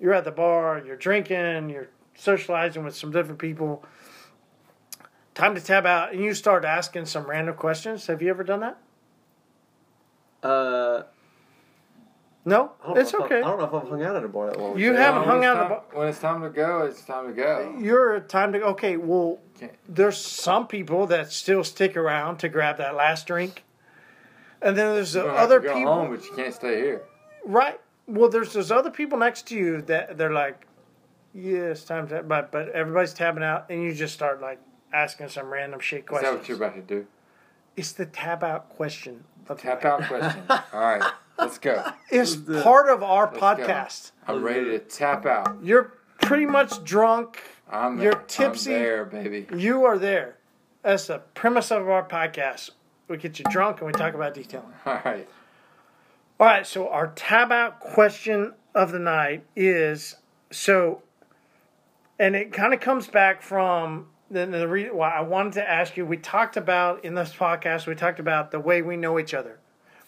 you're 0.00 0.14
at 0.14 0.24
the 0.24 0.30
bar, 0.30 0.82
you're 0.84 0.96
drinking, 0.96 1.68
you're 1.68 1.90
socializing 2.14 2.84
with 2.84 2.94
some 2.96 3.10
different 3.10 3.38
people. 3.38 3.84
Time 5.34 5.54
to 5.54 5.60
tab 5.60 5.86
out, 5.86 6.12
and 6.12 6.22
you 6.22 6.34
start 6.34 6.64
asking 6.64 7.06
some 7.06 7.24
random 7.28 7.54
questions. 7.54 8.06
Have 8.06 8.20
you 8.20 8.28
ever 8.30 8.44
done 8.44 8.60
that? 8.60 8.78
Uh, 10.42 11.02
No, 12.44 12.72
it's 12.96 13.12
know 13.12 13.20
if 13.20 13.22
I- 13.22 13.24
okay. 13.26 13.38
I 13.38 13.40
don't 13.42 13.58
know 13.58 13.64
if 13.66 13.72
I've 13.84 13.88
hung 13.88 14.02
out 14.02 14.16
at 14.16 14.24
a 14.24 14.28
bar 14.28 14.48
that 14.48 14.58
long. 14.58 14.76
You 14.76 14.92
Jay. 14.92 14.98
haven't 14.98 15.22
hung 15.24 15.38
it's 15.38 15.46
out 15.46 15.56
at 15.56 15.60
time- 15.60 15.68
the 15.68 15.74
bar- 15.76 15.84
When 15.92 16.08
it's 16.08 16.18
time 16.18 16.42
to 16.42 16.48
go, 16.50 16.80
it's 16.82 17.04
time 17.04 17.28
to 17.28 17.32
go. 17.32 17.76
You're 17.78 18.18
time 18.20 18.52
to 18.52 18.58
go. 18.58 18.64
okay. 18.70 18.96
Well, 18.96 19.38
Can't- 19.60 19.72
there's 19.88 20.18
some 20.18 20.66
people 20.66 21.06
that 21.06 21.30
still 21.30 21.62
stick 21.62 21.96
around 21.96 22.38
to 22.38 22.48
grab 22.48 22.78
that 22.78 22.96
last 22.96 23.28
drink, 23.28 23.62
and 24.60 24.76
then 24.76 24.92
there's 24.96 25.12
the 25.12 25.20
You 25.20 25.26
don't 25.26 25.36
have 25.36 25.44
other 25.44 25.60
to 25.60 25.66
go 25.68 25.74
people. 25.74 25.94
home, 25.94 26.10
but 26.16 26.24
you 26.24 26.32
can't 26.34 26.52
stay 26.52 26.80
here. 26.80 27.02
Right. 27.44 27.80
Well, 28.08 28.28
there's 28.28 28.52
those 28.52 28.72
other 28.72 28.90
people 28.90 29.18
next 29.18 29.46
to 29.48 29.54
you 29.54 29.80
that 29.82 30.18
they're 30.18 30.32
like, 30.32 30.66
"Yeah, 31.34 31.70
it's 31.70 31.84
time 31.84 32.08
to," 32.08 32.22
but 32.22 32.50
but 32.52 32.68
everybody's 32.70 33.14
tabbing 33.14 33.42
out, 33.44 33.66
and 33.70 33.82
you 33.82 33.92
just 33.94 34.14
start 34.14 34.40
like 34.40 34.60
asking 34.92 35.28
some 35.28 35.50
random 35.52 35.80
shit 35.80 36.00
Is 36.00 36.06
questions. 36.06 36.32
that 36.32 36.38
what 36.38 36.48
you're 36.48 36.56
about 36.58 36.74
to 36.74 36.82
do? 36.82 37.06
It's 37.76 37.92
the 37.92 38.06
tab 38.06 38.44
out 38.44 38.68
question. 38.68 39.24
Of 39.48 39.56
the 39.56 39.62
Tap 39.62 39.82
night. 39.82 39.92
out 39.92 40.02
question. 40.08 40.42
All 40.50 40.80
right, 40.80 41.12
let's 41.38 41.58
go. 41.58 41.84
It's 42.10 42.36
the- 42.36 42.62
part 42.62 42.88
of 42.88 43.02
our 43.02 43.26
go. 43.26 43.38
podcast. 43.40 44.12
I'm 44.28 44.42
ready 44.42 44.64
to 44.66 44.78
tap 44.78 45.26
out. 45.26 45.58
You're 45.62 45.94
pretty 46.20 46.46
much 46.46 46.84
drunk. 46.84 47.40
I'm 47.70 48.00
You're 48.00 48.16
I'm 48.20 48.26
tipsy. 48.26 48.72
there, 48.72 49.04
baby. 49.06 49.46
You 49.56 49.84
are 49.84 49.98
there. 49.98 50.36
That's 50.82 51.06
the 51.06 51.18
premise 51.34 51.70
of 51.72 51.88
our 51.88 52.06
podcast. 52.06 52.70
We 53.08 53.16
get 53.16 53.38
you 53.38 53.44
drunk 53.50 53.78
and 53.78 53.86
we 53.86 53.92
talk 53.92 54.14
about 54.14 54.34
detailing. 54.34 54.66
All 54.86 55.00
right. 55.04 55.28
All 56.38 56.46
right, 56.46 56.66
so 56.66 56.88
our 56.88 57.08
tab 57.08 57.50
out 57.52 57.80
question 57.80 58.54
of 58.74 58.90
the 58.92 58.98
night 58.98 59.44
is 59.56 60.16
so, 60.50 61.02
and 62.22 62.36
it 62.36 62.52
kind 62.52 62.72
of 62.72 62.78
comes 62.78 63.08
back 63.08 63.42
from 63.42 64.06
the, 64.30 64.46
the 64.46 64.68
reason 64.68 64.96
why 64.96 65.10
I 65.10 65.22
wanted 65.22 65.54
to 65.54 65.68
ask 65.68 65.96
you. 65.96 66.06
We 66.06 66.18
talked 66.18 66.56
about 66.56 67.04
in 67.04 67.16
this 67.16 67.32
podcast, 67.32 67.88
we 67.88 67.96
talked 67.96 68.20
about 68.20 68.52
the 68.52 68.60
way 68.60 68.80
we 68.80 68.96
know 68.96 69.18
each 69.18 69.34
other. 69.34 69.58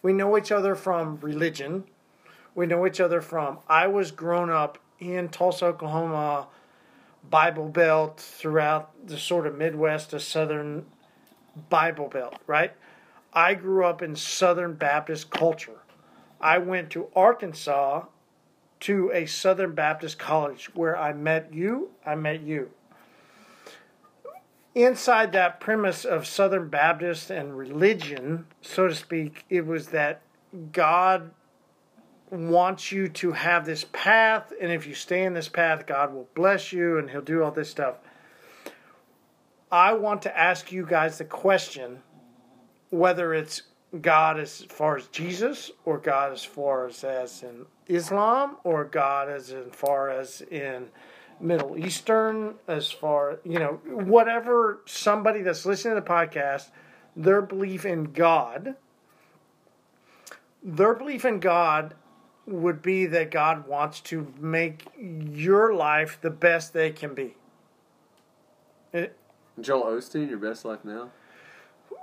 We 0.00 0.12
know 0.12 0.38
each 0.38 0.52
other 0.52 0.76
from 0.76 1.18
religion. 1.20 1.82
We 2.54 2.66
know 2.66 2.86
each 2.86 3.00
other 3.00 3.20
from 3.20 3.58
I 3.68 3.88
was 3.88 4.12
grown 4.12 4.48
up 4.48 4.78
in 5.00 5.28
Tulsa, 5.28 5.66
Oklahoma, 5.66 6.46
Bible 7.28 7.68
Belt 7.68 8.20
throughout 8.20 8.92
the 9.04 9.18
sort 9.18 9.44
of 9.44 9.58
Midwest 9.58 10.10
to 10.10 10.20
Southern 10.20 10.86
Bible 11.68 12.06
Belt, 12.06 12.38
right? 12.46 12.74
I 13.32 13.54
grew 13.54 13.84
up 13.84 14.02
in 14.02 14.14
Southern 14.14 14.74
Baptist 14.74 15.30
culture. 15.30 15.80
I 16.40 16.58
went 16.58 16.90
to 16.90 17.08
Arkansas 17.16 18.04
to 18.80 19.10
a 19.12 19.26
Southern 19.26 19.74
Baptist 19.74 20.18
college 20.18 20.74
where 20.74 20.96
I 20.96 21.12
met 21.12 21.52
you. 21.52 21.90
I 22.04 22.14
met 22.14 22.42
you. 22.42 22.70
Inside 24.74 25.32
that 25.32 25.60
premise 25.60 26.04
of 26.04 26.26
Southern 26.26 26.68
Baptist 26.68 27.30
and 27.30 27.56
religion, 27.56 28.46
so 28.60 28.88
to 28.88 28.94
speak, 28.94 29.44
it 29.48 29.64
was 29.66 29.88
that 29.88 30.20
God 30.72 31.30
wants 32.30 32.90
you 32.90 33.08
to 33.08 33.32
have 33.32 33.64
this 33.64 33.84
path, 33.92 34.52
and 34.60 34.72
if 34.72 34.86
you 34.86 34.94
stay 34.94 35.24
in 35.24 35.34
this 35.34 35.48
path, 35.48 35.86
God 35.86 36.12
will 36.12 36.28
bless 36.34 36.72
you 36.72 36.98
and 36.98 37.10
He'll 37.10 37.22
do 37.22 37.42
all 37.42 37.52
this 37.52 37.70
stuff. 37.70 37.96
I 39.70 39.92
want 39.92 40.22
to 40.22 40.38
ask 40.38 40.72
you 40.72 40.86
guys 40.86 41.18
the 41.18 41.24
question 41.24 42.00
whether 42.90 43.34
it's 43.34 43.62
God 44.00 44.38
as 44.38 44.62
far 44.62 44.96
as 44.96 45.06
Jesus, 45.08 45.70
or 45.84 45.98
God 45.98 46.32
as 46.32 46.44
far 46.44 46.86
as, 46.86 47.04
as 47.04 47.42
in 47.42 47.66
Islam, 47.88 48.56
or 48.64 48.84
God 48.84 49.28
as 49.28 49.50
in 49.50 49.70
far 49.70 50.10
as 50.10 50.40
in 50.42 50.88
Middle 51.40 51.76
Eastern, 51.76 52.54
as 52.68 52.90
far 52.90 53.38
you 53.44 53.58
know, 53.58 53.80
whatever 53.86 54.80
somebody 54.86 55.42
that's 55.42 55.66
listening 55.66 55.94
to 55.94 56.00
the 56.00 56.06
podcast, 56.06 56.68
their 57.16 57.42
belief 57.42 57.84
in 57.84 58.04
God, 58.04 58.76
their 60.62 60.94
belief 60.94 61.24
in 61.24 61.40
God 61.40 61.94
would 62.46 62.82
be 62.82 63.06
that 63.06 63.30
God 63.30 63.66
wants 63.66 64.00
to 64.00 64.32
make 64.38 64.86
your 64.98 65.74
life 65.74 66.18
the 66.20 66.30
best 66.30 66.72
they 66.72 66.90
can 66.90 67.14
be. 67.14 67.36
It, 68.92 69.16
Joel 69.60 69.96
Osteen, 69.96 70.28
your 70.28 70.38
best 70.38 70.64
life 70.64 70.84
now. 70.84 71.10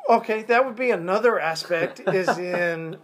Okay, 0.10 0.44
that 0.44 0.66
would 0.66 0.76
be 0.76 0.92
another 0.92 1.40
aspect. 1.40 2.00
is 2.00 2.28
in 2.38 2.98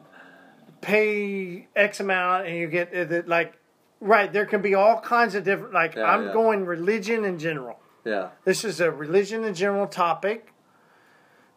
pay 0.81 1.67
X 1.75 1.99
amount 1.99 2.47
and 2.47 2.55
you 2.57 2.67
get 2.67 2.91
the- 2.91 3.23
like 3.27 3.53
right. 3.99 4.31
There 4.31 4.45
can 4.45 4.61
be 4.61 4.75
all 4.75 4.99
kinds 5.01 5.35
of 5.35 5.43
different. 5.43 5.73
Like 5.73 5.95
Yeah, 5.95 6.03
I'm 6.11 6.27
yeah. 6.27 6.33
going 6.33 6.65
religion 6.65 7.25
in 7.25 7.39
general. 7.39 7.79
Yeah. 8.05 8.29
This 8.45 8.63
is 8.63 8.79
a 8.79 8.89
religion 8.91 9.43
in 9.43 9.53
general 9.53 9.87
topic, 9.87 10.53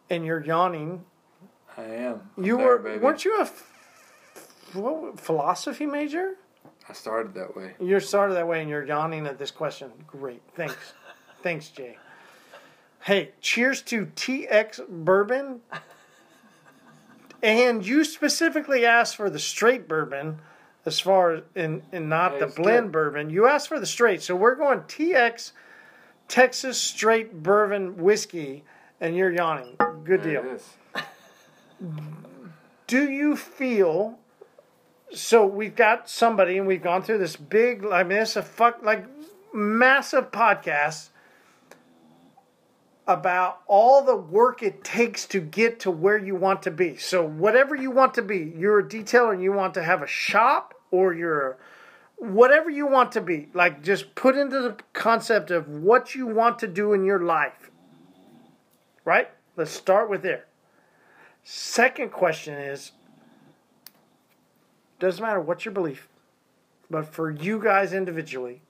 and 0.09 0.25
you're 0.25 0.43
yawning. 0.43 1.05
I 1.77 1.83
am. 1.83 2.29
I'm 2.37 2.43
You 2.43 2.57
there, 2.57 2.65
were 2.67 2.77
baby. 2.79 2.99
weren't 2.99 3.23
you 3.23 3.37
a 3.39 3.43
f- 3.43 3.67
what, 4.73 5.19
philosophy 5.19 5.85
major? 5.85 6.33
I 6.89 6.93
started 6.93 7.33
that 7.35 7.55
way. 7.55 7.75
You 7.79 7.99
started 8.01 8.33
that 8.33 8.47
way, 8.47 8.59
and 8.61 8.69
you're 8.69 8.85
yawning 8.85 9.25
at 9.27 9.37
this 9.37 9.51
question. 9.51 9.91
Great, 10.07 10.41
thanks, 10.55 10.75
thanks, 11.43 11.69
Jay. 11.69 11.97
Hey, 13.03 13.31
cheers 13.39 13.81
to 13.83 14.07
TX 14.07 14.87
bourbon. 14.89 15.61
And 17.41 17.85
you 17.85 18.03
specifically 18.03 18.85
asked 18.85 19.15
for 19.15 19.29
the 19.29 19.39
straight 19.39 19.87
bourbon, 19.87 20.39
as 20.85 20.99
far 20.99 21.33
as 21.33 21.43
and 21.55 21.81
and 21.91 22.09
not 22.09 22.39
the 22.39 22.47
blend 22.47 22.87
good. 22.87 22.91
bourbon. 22.91 23.29
You 23.29 23.47
asked 23.47 23.67
for 23.67 23.79
the 23.79 23.85
straight, 23.85 24.21
so 24.21 24.35
we're 24.35 24.55
going 24.55 24.79
TX 24.81 25.51
Texas 26.27 26.79
straight 26.79 27.41
bourbon 27.43 27.97
whiskey, 27.97 28.63
and 28.99 29.15
you're 29.15 29.33
yawning. 29.33 29.75
Good 30.03 30.23
There 30.23 30.43
deal 30.43 30.59
do 32.91 33.09
you 33.09 33.37
feel 33.37 34.19
so 35.13 35.45
we've 35.45 35.77
got 35.77 36.09
somebody 36.09 36.57
and 36.57 36.67
we've 36.67 36.83
gone 36.83 37.01
through 37.01 37.17
this 37.17 37.37
big 37.37 37.85
i 37.85 38.03
mean 38.03 38.17
it's 38.17 38.35
a 38.35 38.41
fuck 38.41 38.83
like 38.83 39.05
massive 39.53 40.29
podcast 40.29 41.07
about 43.11 43.61
all 43.67 44.03
the 44.03 44.15
work 44.15 44.63
it 44.63 44.83
takes 44.83 45.25
to 45.27 45.39
get 45.39 45.79
to 45.81 45.91
where 45.91 46.17
you 46.17 46.35
want 46.35 46.63
to 46.63 46.71
be. 46.71 46.95
So 46.97 47.25
whatever 47.25 47.75
you 47.75 47.91
want 47.91 48.13
to 48.15 48.21
be 48.21 48.53
you're 48.57 48.79
a 48.79 48.83
detailer 48.83 49.33
and 49.33 49.43
you 49.43 49.51
want 49.51 49.73
to 49.75 49.83
have 49.83 50.01
a 50.01 50.07
shop 50.07 50.73
or 50.91 51.13
you're 51.13 51.57
whatever 52.17 52.69
you 52.69 52.85
want 52.85 53.11
to 53.13 53.21
be 53.21 53.49
like 53.53 53.83
just 53.83 54.13
put 54.15 54.37
into 54.37 54.61
the 54.61 54.77
concept 54.93 55.51
of 55.51 55.67
what 55.67 56.15
you 56.15 56.27
want 56.27 56.59
to 56.59 56.67
do 56.67 56.93
in 56.93 57.03
your 57.03 57.19
life. 57.19 57.69
Right? 59.03 59.29
Let's 59.57 59.71
start 59.71 60.09
with 60.09 60.21
there. 60.21 60.45
Second 61.43 62.11
question 62.11 62.53
is 62.53 62.91
doesn't 64.99 65.23
matter 65.23 65.41
what 65.41 65.65
your 65.65 65.73
belief, 65.73 66.07
but 66.89 67.07
for 67.07 67.31
you 67.31 67.59
guys 67.59 67.91
individually, 67.91 68.61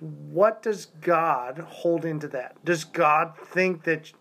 what 0.00 0.62
does 0.62 0.86
God 1.00 1.58
hold 1.58 2.04
into 2.04 2.28
that? 2.28 2.62
Does 2.64 2.84
God 2.84 3.34
think 3.36 3.84
that 3.84 4.12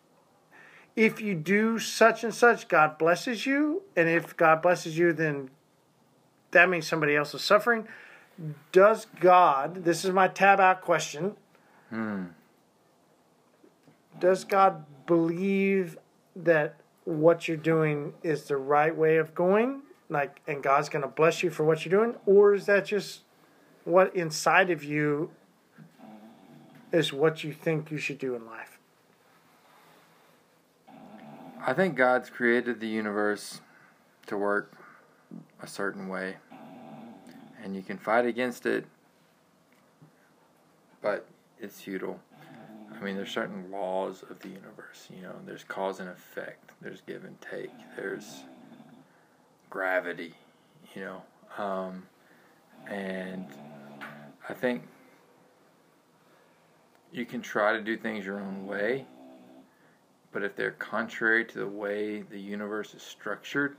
if 0.96 1.20
you 1.20 1.36
do 1.36 1.80
such 1.80 2.24
and 2.24 2.34
such, 2.34 2.68
God 2.68 2.98
blesses 2.98 3.46
you? 3.46 3.84
And 3.96 4.08
if 4.08 4.38
God 4.38 4.62
blesses 4.62 4.98
you, 4.98 5.12
then 5.12 5.50
that 6.52 6.70
means 6.70 6.88
somebody 6.88 7.16
else 7.16 7.34
is 7.34 7.42
suffering? 7.42 7.88
Does 8.72 9.08
God, 9.20 9.84
this 9.84 10.06
is 10.06 10.12
my 10.12 10.28
tab 10.28 10.60
out 10.60 10.82
question, 10.82 11.36
hmm. 11.90 12.26
does 14.20 14.44
God 14.44 14.86
believe 15.06 15.98
that 16.36 16.76
what 17.06 17.48
you're 17.48 17.56
doing 17.56 18.14
is 18.24 18.44
the 18.44 18.58
right 18.58 18.96
way 18.96 19.18
of 19.18 19.34
going 19.36 19.82
like 20.10 20.42
and 20.48 20.62
god's 20.62 20.90
going 20.90 21.02
to 21.04 21.08
bless 21.08 21.44
you 21.44 21.50
for 21.50 21.64
what 21.64 21.86
you're 21.86 22.04
doing 22.04 22.18
or 22.26 22.54
is 22.54 22.66
that 22.66 22.86
just 22.86 23.22
what 23.84 24.14
inside 24.16 24.70
of 24.72 24.84
you 24.84 25.30
is 26.96 27.14
what 27.14 27.44
you 27.44 27.54
think 27.54 27.92
you 27.92 27.98
should 27.98 28.18
do 28.18 28.36
in 28.36 28.46
life 28.46 28.76
I 31.68 31.74
think 31.74 31.96
God's 31.96 32.30
created 32.30 32.80
the 32.80 32.88
universe 32.88 33.60
to 34.28 34.38
work 34.38 34.72
a 35.64 35.66
certain 35.66 36.08
way. 36.08 36.36
And 37.64 37.76
you 37.76 37.82
can 37.82 37.98
fight 37.98 38.28
against 38.28 38.68
it, 38.68 38.86
but 41.02 41.26
it's 41.60 41.82
futile. 41.82 42.20
I 42.94 43.04
mean, 43.04 43.16
there's 43.16 43.32
certain 43.32 43.72
laws 43.72 44.24
of 44.30 44.40
the 44.42 44.50
universe. 44.50 45.08
You 45.10 45.24
know, 45.24 45.34
there's 45.44 45.64
cause 45.64 46.00
and 46.00 46.08
effect, 46.08 46.70
there's 46.82 47.02
give 47.02 47.26
and 47.26 47.36
take, 47.42 47.72
there's 47.96 48.44
gravity, 49.72 50.36
you 50.94 51.02
know. 51.02 51.24
Um, 51.58 52.04
and 52.88 53.48
I 54.48 54.54
think 54.54 54.84
you 57.16 57.26
can 57.26 57.42
try 57.42 57.72
to 57.74 57.82
do 57.82 57.96
things 57.98 58.26
your 58.26 58.40
own 58.40 58.68
way, 58.68 59.06
but 60.32 60.44
if 60.44 60.56
they're 60.56 60.72
contrary 60.72 61.46
to 61.46 61.60
the 61.60 61.68
way 61.68 62.22
the 62.24 62.40
universe 62.40 62.94
is 62.94 63.02
structured, 63.02 63.78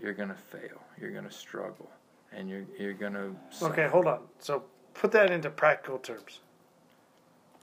you're 0.00 0.14
going 0.14 0.30
to 0.30 0.34
fail. 0.34 0.80
You're 0.98 1.10
going 1.10 1.24
to 1.28 1.30
struggle. 1.30 1.90
and 2.32 2.48
you're 2.48 2.64
you're 2.78 2.92
gonna. 2.94 3.32
Okay, 3.62 3.88
hold 3.88 4.06
on. 4.06 4.20
So 4.38 4.64
put 4.94 5.12
that 5.12 5.30
into 5.30 5.50
practical 5.50 5.98
terms. 5.98 6.40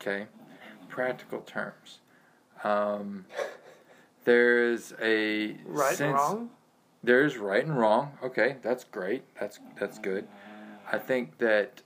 Okay, 0.01 0.25
practical 0.89 1.41
terms. 1.41 1.99
Um, 2.63 3.25
there's 4.23 4.93
a 5.01 5.55
Right 5.65 5.99
and 5.99 6.13
wrong. 6.13 6.49
There's 7.03 7.37
right 7.37 7.63
and 7.63 7.77
wrong. 7.77 8.17
Okay, 8.23 8.57
that's 8.63 8.83
great. 8.83 9.23
That's 9.39 9.59
that's 9.79 9.99
good. 9.99 10.27
I 10.91 10.97
think 10.97 11.37
that 11.37 11.81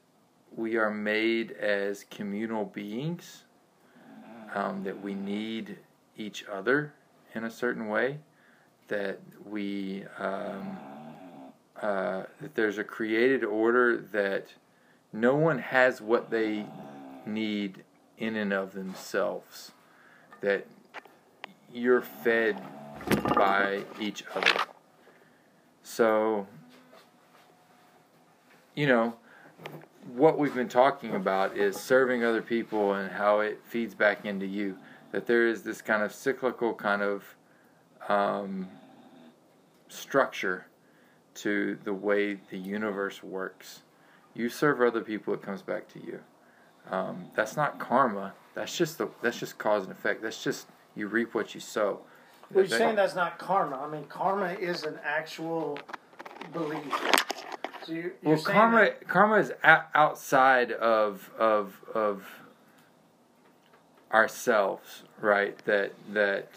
we 0.56 0.78
are 0.78 0.90
made 0.90 1.52
as 1.52 2.06
communal 2.10 2.66
beings. 2.66 3.44
Um, 4.56 4.84
that 4.84 5.00
we 5.00 5.14
need 5.14 5.78
each 6.18 6.44
other 6.52 6.94
in 7.36 7.44
a 7.44 7.52
certain 7.52 7.88
way. 7.88 8.18
That 8.88 9.20
we 9.46 10.06
um, 10.18 10.78
uh, 11.82 12.24
that 12.42 12.56
there's 12.56 12.78
a 12.78 12.84
created 12.84 13.44
order 13.44 13.98
that 14.12 14.48
no 15.14 15.36
one 15.36 15.60
has 15.60 16.02
what 16.02 16.30
they 16.30 16.66
need 17.26 17.84
in 18.18 18.36
and 18.36 18.52
of 18.52 18.74
themselves. 18.74 19.72
That 20.42 20.66
you're 21.72 22.02
fed 22.02 22.62
by 23.36 23.84
each 24.00 24.24
other. 24.36 24.62
So, 25.84 26.48
you 28.76 28.88
know, 28.88 29.16
what 30.16 30.38
we've 30.38 30.56
been 30.56 30.70
talking 30.70 31.16
about 31.16 31.58
is 31.58 31.78
serving 31.78 32.24
other 32.24 32.42
people 32.42 32.94
and 32.94 33.12
how 33.12 33.40
it 33.40 33.60
feeds 33.66 33.94
back 33.94 34.26
into 34.26 34.46
you. 34.46 34.78
That 35.12 35.26
there 35.26 35.48
is 35.48 35.64
this 35.64 35.82
kind 35.82 36.04
of 36.04 36.14
cyclical 36.14 36.74
kind 36.74 37.02
of 37.02 37.24
um, 38.08 38.68
structure 39.88 40.68
to 41.36 41.78
the 41.84 41.94
way 41.94 42.40
the 42.50 42.58
universe 42.58 43.24
works. 43.24 43.82
You 44.34 44.50
serve 44.50 44.82
other 44.82 45.02
people, 45.02 45.34
it 45.34 45.42
comes 45.42 45.62
back 45.62 45.88
to 45.94 46.00
you. 46.00 46.20
Um, 46.92 47.28
that's 47.36 47.56
not 47.56 47.80
karma. 47.80 48.34
That's 48.56 48.76
just 48.76 48.98
the 48.98 49.10
that's 49.22 49.40
just 49.40 49.58
cause 49.58 49.84
and 49.84 49.92
effect. 49.92 50.22
That's 50.22 50.44
just 50.44 50.68
you 50.96 51.08
reap 51.08 51.34
what 51.34 51.54
you 51.54 51.62
sow. 51.62 52.02
Well, 52.52 52.66
you're 52.66 52.78
saying 52.78 52.96
that's 52.96 53.16
not 53.16 53.38
karma. 53.38 53.78
I 53.78 53.90
mean, 53.90 54.06
karma 54.06 54.54
is 54.54 54.84
an 54.84 55.00
actual 55.04 55.78
belief. 56.52 56.82
So 57.90 57.96
you, 57.96 58.12
you're 58.22 58.36
well, 58.36 58.44
karma 58.44 58.78
that- 58.82 59.08
karma 59.08 59.38
is 59.38 59.52
o- 59.64 59.84
outside 59.96 60.72
of 60.72 61.32
of 61.40 61.82
of 61.96 62.24
ourselves, 64.14 65.02
right? 65.20 65.58
That 65.66 65.94
that 66.14 66.52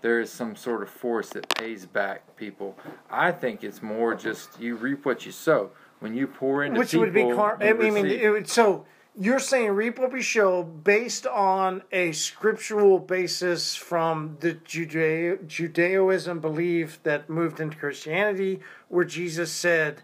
there 0.00 0.18
is 0.18 0.32
some 0.32 0.56
sort 0.56 0.82
of 0.82 0.88
force 0.88 1.28
that 1.30 1.46
pays 1.56 1.84
back 1.84 2.36
people. 2.36 2.74
I 3.10 3.32
think 3.32 3.62
it's 3.64 3.82
more 3.82 4.14
just 4.14 4.58
you 4.58 4.76
reap 4.76 5.04
what 5.04 5.26
you 5.26 5.32
sow. 5.32 5.70
When 6.00 6.14
you 6.14 6.26
pour 6.26 6.64
into 6.64 6.78
which 6.78 6.92
people, 6.92 7.04
would 7.04 7.12
be 7.12 7.24
karma. 7.24 7.62
I 7.62 7.72
mean, 7.74 7.92
receive. 7.92 8.22
it 8.22 8.30
would, 8.30 8.48
so 8.48 8.86
you're 9.20 9.40
saying 9.40 9.72
reap 9.72 9.98
what 9.98 10.10
we 10.10 10.22
show 10.22 10.62
based 10.62 11.26
on 11.26 11.82
a 11.92 12.12
scriptural 12.12 12.98
basis 12.98 13.74
from 13.74 14.38
the 14.40 14.54
Judeo 14.54 15.46
Judaism 15.46 16.38
belief 16.38 17.02
that 17.02 17.28
moved 17.28 17.60
into 17.60 17.76
Christianity, 17.76 18.60
where 18.88 19.04
Jesus 19.04 19.52
said, 19.52 20.00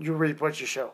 "You 0.00 0.14
reap 0.14 0.40
what 0.40 0.60
you 0.60 0.66
sow. 0.66 0.92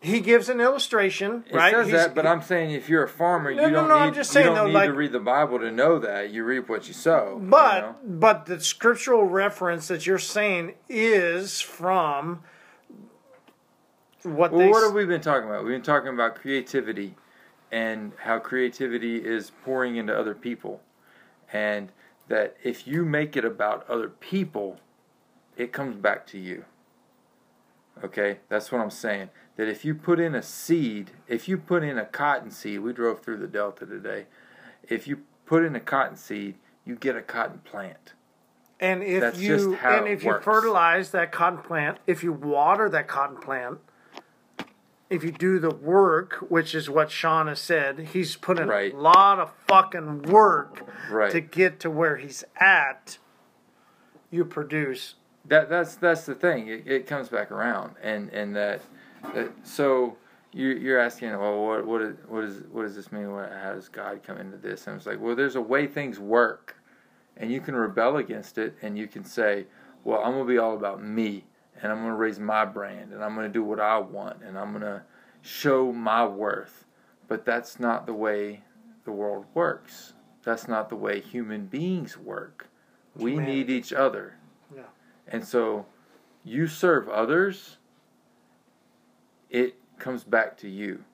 He 0.00 0.20
gives 0.20 0.48
an 0.48 0.60
illustration, 0.60 1.44
It 1.50 1.56
right? 1.56 1.74
says 1.74 1.88
He's- 1.88 2.04
that, 2.06 2.14
but 2.14 2.24
I'm 2.24 2.40
saying 2.40 2.70
if 2.70 2.88
you're 2.88 3.02
a 3.02 3.08
farmer, 3.08 3.52
No, 3.52 3.66
you 3.66 3.72
don't 3.72 3.88
no, 3.88 3.96
need, 3.96 4.00
I'm 4.06 4.14
just 4.14 4.30
saying, 4.30 4.44
you 4.46 4.50
don't 4.54 4.58
though, 4.58 4.66
need 4.68 4.74
like- 4.74 4.90
to 4.90 4.94
read 4.94 5.10
the 5.10 5.18
Bible 5.18 5.58
to 5.58 5.72
know 5.72 5.98
that 5.98 6.30
you 6.30 6.44
reap 6.44 6.68
what 6.68 6.86
you 6.86 6.94
sow. 6.94 7.40
you 7.42 7.48
But 7.48 7.80
know? 7.80 7.96
but 8.04 8.46
the 8.46 8.60
scriptural 8.60 9.24
reference 9.24 9.88
that 9.88 10.06
you're 10.06 10.18
saying 10.18 10.76
is 10.88 11.60
from 11.60 12.44
what 14.22 14.52
Well, 14.52 14.60
they 14.60 14.68
what 14.68 14.84
have 14.84 14.94
we 14.94 15.04
been 15.04 15.20
talking 15.20 15.48
about? 15.48 15.64
We've 15.64 15.74
been 15.74 15.82
talking 15.82 16.10
about 16.10 16.36
creativity 16.36 17.16
and 17.72 18.12
how 18.18 18.38
creativity 18.38 19.24
is 19.24 19.50
pouring 19.64 19.96
into 19.96 20.16
other 20.16 20.34
people. 20.34 20.80
And 21.52 21.90
that 22.28 22.56
if 22.62 22.86
you 22.86 23.04
make 23.04 23.36
it 23.36 23.44
about 23.44 23.88
other 23.88 24.08
people, 24.08 24.78
it 25.56 25.72
comes 25.72 25.96
back 25.96 26.26
to 26.28 26.38
you. 26.38 26.64
Okay? 28.02 28.38
That's 28.48 28.70
what 28.72 28.80
I'm 28.80 28.90
saying. 28.90 29.30
That 29.56 29.68
if 29.68 29.84
you 29.84 29.94
put 29.94 30.20
in 30.20 30.34
a 30.34 30.42
seed, 30.42 31.10
if 31.26 31.48
you 31.48 31.58
put 31.58 31.82
in 31.82 31.98
a 31.98 32.04
cotton 32.04 32.50
seed, 32.50 32.80
we 32.80 32.92
drove 32.92 33.20
through 33.20 33.38
the 33.38 33.46
Delta 33.48 33.86
today. 33.86 34.26
If 34.88 35.08
you 35.08 35.22
put 35.46 35.64
in 35.64 35.74
a 35.74 35.80
cotton 35.80 36.16
seed, 36.16 36.56
you 36.84 36.94
get 36.94 37.16
a 37.16 37.22
cotton 37.22 37.58
plant. 37.64 38.12
And 38.80 39.02
if 39.02 39.20
That's 39.20 39.40
you 39.40 39.74
and 39.76 40.06
if 40.06 40.22
you 40.22 40.38
fertilize 40.40 41.10
that 41.10 41.32
cotton 41.32 41.58
plant, 41.58 41.98
if 42.06 42.22
you 42.22 42.32
water 42.32 42.88
that 42.88 43.08
cotton 43.08 43.36
plant, 43.36 43.78
if 45.10 45.24
you 45.24 45.32
do 45.32 45.58
the 45.58 45.70
work, 45.70 46.36
which 46.48 46.74
is 46.74 46.88
what 46.88 47.10
Sean 47.10 47.48
has 47.48 47.58
said, 47.58 47.98
he's 48.12 48.36
put 48.36 48.58
in 48.58 48.68
Right. 48.68 48.94
a 48.94 48.96
lot 48.96 49.40
of 49.40 49.52
fucking 49.66 50.22
work 50.22 50.88
Right. 51.10 51.30
to 51.32 51.40
get 51.40 51.80
to 51.80 51.90
where 51.90 52.16
he's 52.16 52.44
at. 52.56 53.18
You 54.30 54.44
produce. 54.44 55.14
That 55.48 55.68
that's 55.68 55.96
that's 55.96 56.26
the 56.26 56.34
thing. 56.34 56.68
It, 56.68 56.86
it 56.86 57.06
comes 57.06 57.28
back 57.28 57.50
around, 57.50 57.94
and 58.02 58.30
and 58.30 58.54
that, 58.56 58.80
that 59.34 59.50
so 59.62 60.16
you 60.52 60.68
you're 60.68 60.98
asking, 60.98 61.30
well, 61.38 61.64
what 61.64 61.86
what 61.86 62.02
is, 62.02 62.16
what 62.28 62.44
is 62.44 62.62
what 62.70 62.82
does 62.82 62.94
this 62.94 63.10
mean? 63.10 63.32
What, 63.32 63.50
how 63.50 63.74
does 63.74 63.88
God 63.88 64.22
come 64.22 64.38
into 64.38 64.56
this? 64.56 64.86
And 64.86 64.96
it's 64.96 65.06
like, 65.06 65.20
well, 65.20 65.34
there's 65.34 65.56
a 65.56 65.60
way 65.60 65.86
things 65.86 66.18
work, 66.18 66.76
and 67.36 67.50
you 67.50 67.60
can 67.60 67.74
rebel 67.74 68.16
against 68.18 68.58
it, 68.58 68.76
and 68.82 68.96
you 68.98 69.06
can 69.06 69.24
say, 69.24 69.66
well, 70.04 70.22
I'm 70.22 70.32
gonna 70.32 70.44
be 70.44 70.58
all 70.58 70.74
about 70.74 71.02
me, 71.02 71.44
and 71.82 71.90
I'm 71.90 71.98
gonna 71.98 72.14
raise 72.14 72.38
my 72.38 72.64
brand, 72.64 73.12
and 73.12 73.24
I'm 73.24 73.34
gonna 73.34 73.48
do 73.48 73.64
what 73.64 73.80
I 73.80 73.98
want, 73.98 74.42
and 74.42 74.58
I'm 74.58 74.72
gonna 74.72 75.02
show 75.42 75.92
my 75.92 76.26
worth. 76.26 76.84
But 77.26 77.44
that's 77.44 77.78
not 77.78 78.06
the 78.06 78.14
way 78.14 78.62
the 79.04 79.12
world 79.12 79.44
works. 79.54 80.14
That's 80.44 80.66
not 80.66 80.88
the 80.88 80.96
way 80.96 81.20
human 81.20 81.66
beings 81.66 82.16
work. 82.16 82.68
We 83.16 83.32
Humanity. 83.32 83.56
need 83.56 83.70
each 83.70 83.92
other. 83.92 84.34
Yeah. 84.74 84.82
And 85.30 85.44
so 85.44 85.86
you 86.44 86.66
serve 86.66 87.08
others, 87.08 87.76
it 89.50 89.76
comes 89.98 90.24
back 90.24 90.56
to 90.58 90.68
you 90.68 91.04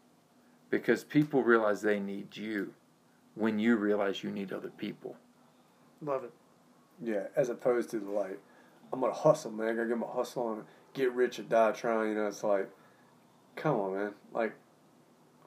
because 0.70 1.04
people 1.04 1.42
realize 1.42 1.82
they 1.82 2.00
need 2.00 2.36
you 2.36 2.72
when 3.34 3.58
you 3.58 3.76
realize 3.76 4.22
you 4.22 4.30
need 4.30 4.52
other 4.52 4.70
people. 4.70 5.16
Love 6.02 6.24
it. 6.24 6.32
Yeah, 7.02 7.24
as 7.36 7.48
opposed 7.48 7.90
to 7.90 7.98
the 7.98 8.10
like, 8.10 8.38
I'm 8.92 9.00
gonna 9.00 9.12
hustle, 9.12 9.50
man. 9.50 9.68
I 9.68 9.72
gotta 9.74 9.88
get 9.88 9.98
my 9.98 10.06
hustle 10.06 10.46
on, 10.46 10.64
get 10.92 11.12
rich 11.12 11.38
or 11.38 11.42
die 11.42 11.72
trying. 11.72 12.10
You 12.10 12.14
know, 12.16 12.26
it's 12.28 12.44
like, 12.44 12.68
come 13.56 13.76
on, 13.80 13.94
man. 13.94 14.14
Like, 14.32 14.54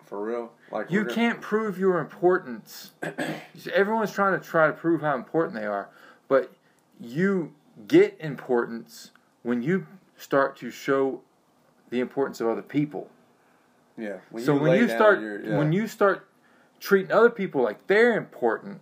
for 0.04 0.22
real. 0.24 0.52
Like 0.72 0.92
You 0.92 1.00
we're 1.00 1.04
gonna- 1.06 1.16
can't 1.16 1.42
prove 1.42 1.78
your 1.80 2.00
importance. 2.00 2.92
Everyone's 3.74 4.12
trying 4.12 4.38
to 4.40 4.46
try 4.46 4.68
to 4.68 4.74
prove 4.74 5.02
how 5.02 5.16
important 5.16 5.54
they 5.56 5.66
are, 5.66 5.90
but 6.28 6.52
you 7.00 7.54
get 7.88 8.18
importance 8.20 9.12
when 9.44 9.62
you 9.62 9.88
start 10.18 10.58
to 10.58 10.72
show 10.72 11.22
the 11.90 12.00
importance 12.00 12.42
of 12.42 12.48
other 12.48 12.62
people. 12.62 13.10
Yeah. 13.98 14.18
When 14.30 14.44
so 14.44 14.56
you 14.56 14.62
when 14.62 14.80
you 14.80 14.90
start 14.90 15.22
yeah. 15.22 15.58
when 15.58 15.72
you 15.74 15.88
start 15.88 16.28
treating 16.80 17.12
other 17.12 17.30
people 17.30 17.64
like 17.64 17.88
they're 17.88 18.18
important, 18.18 18.82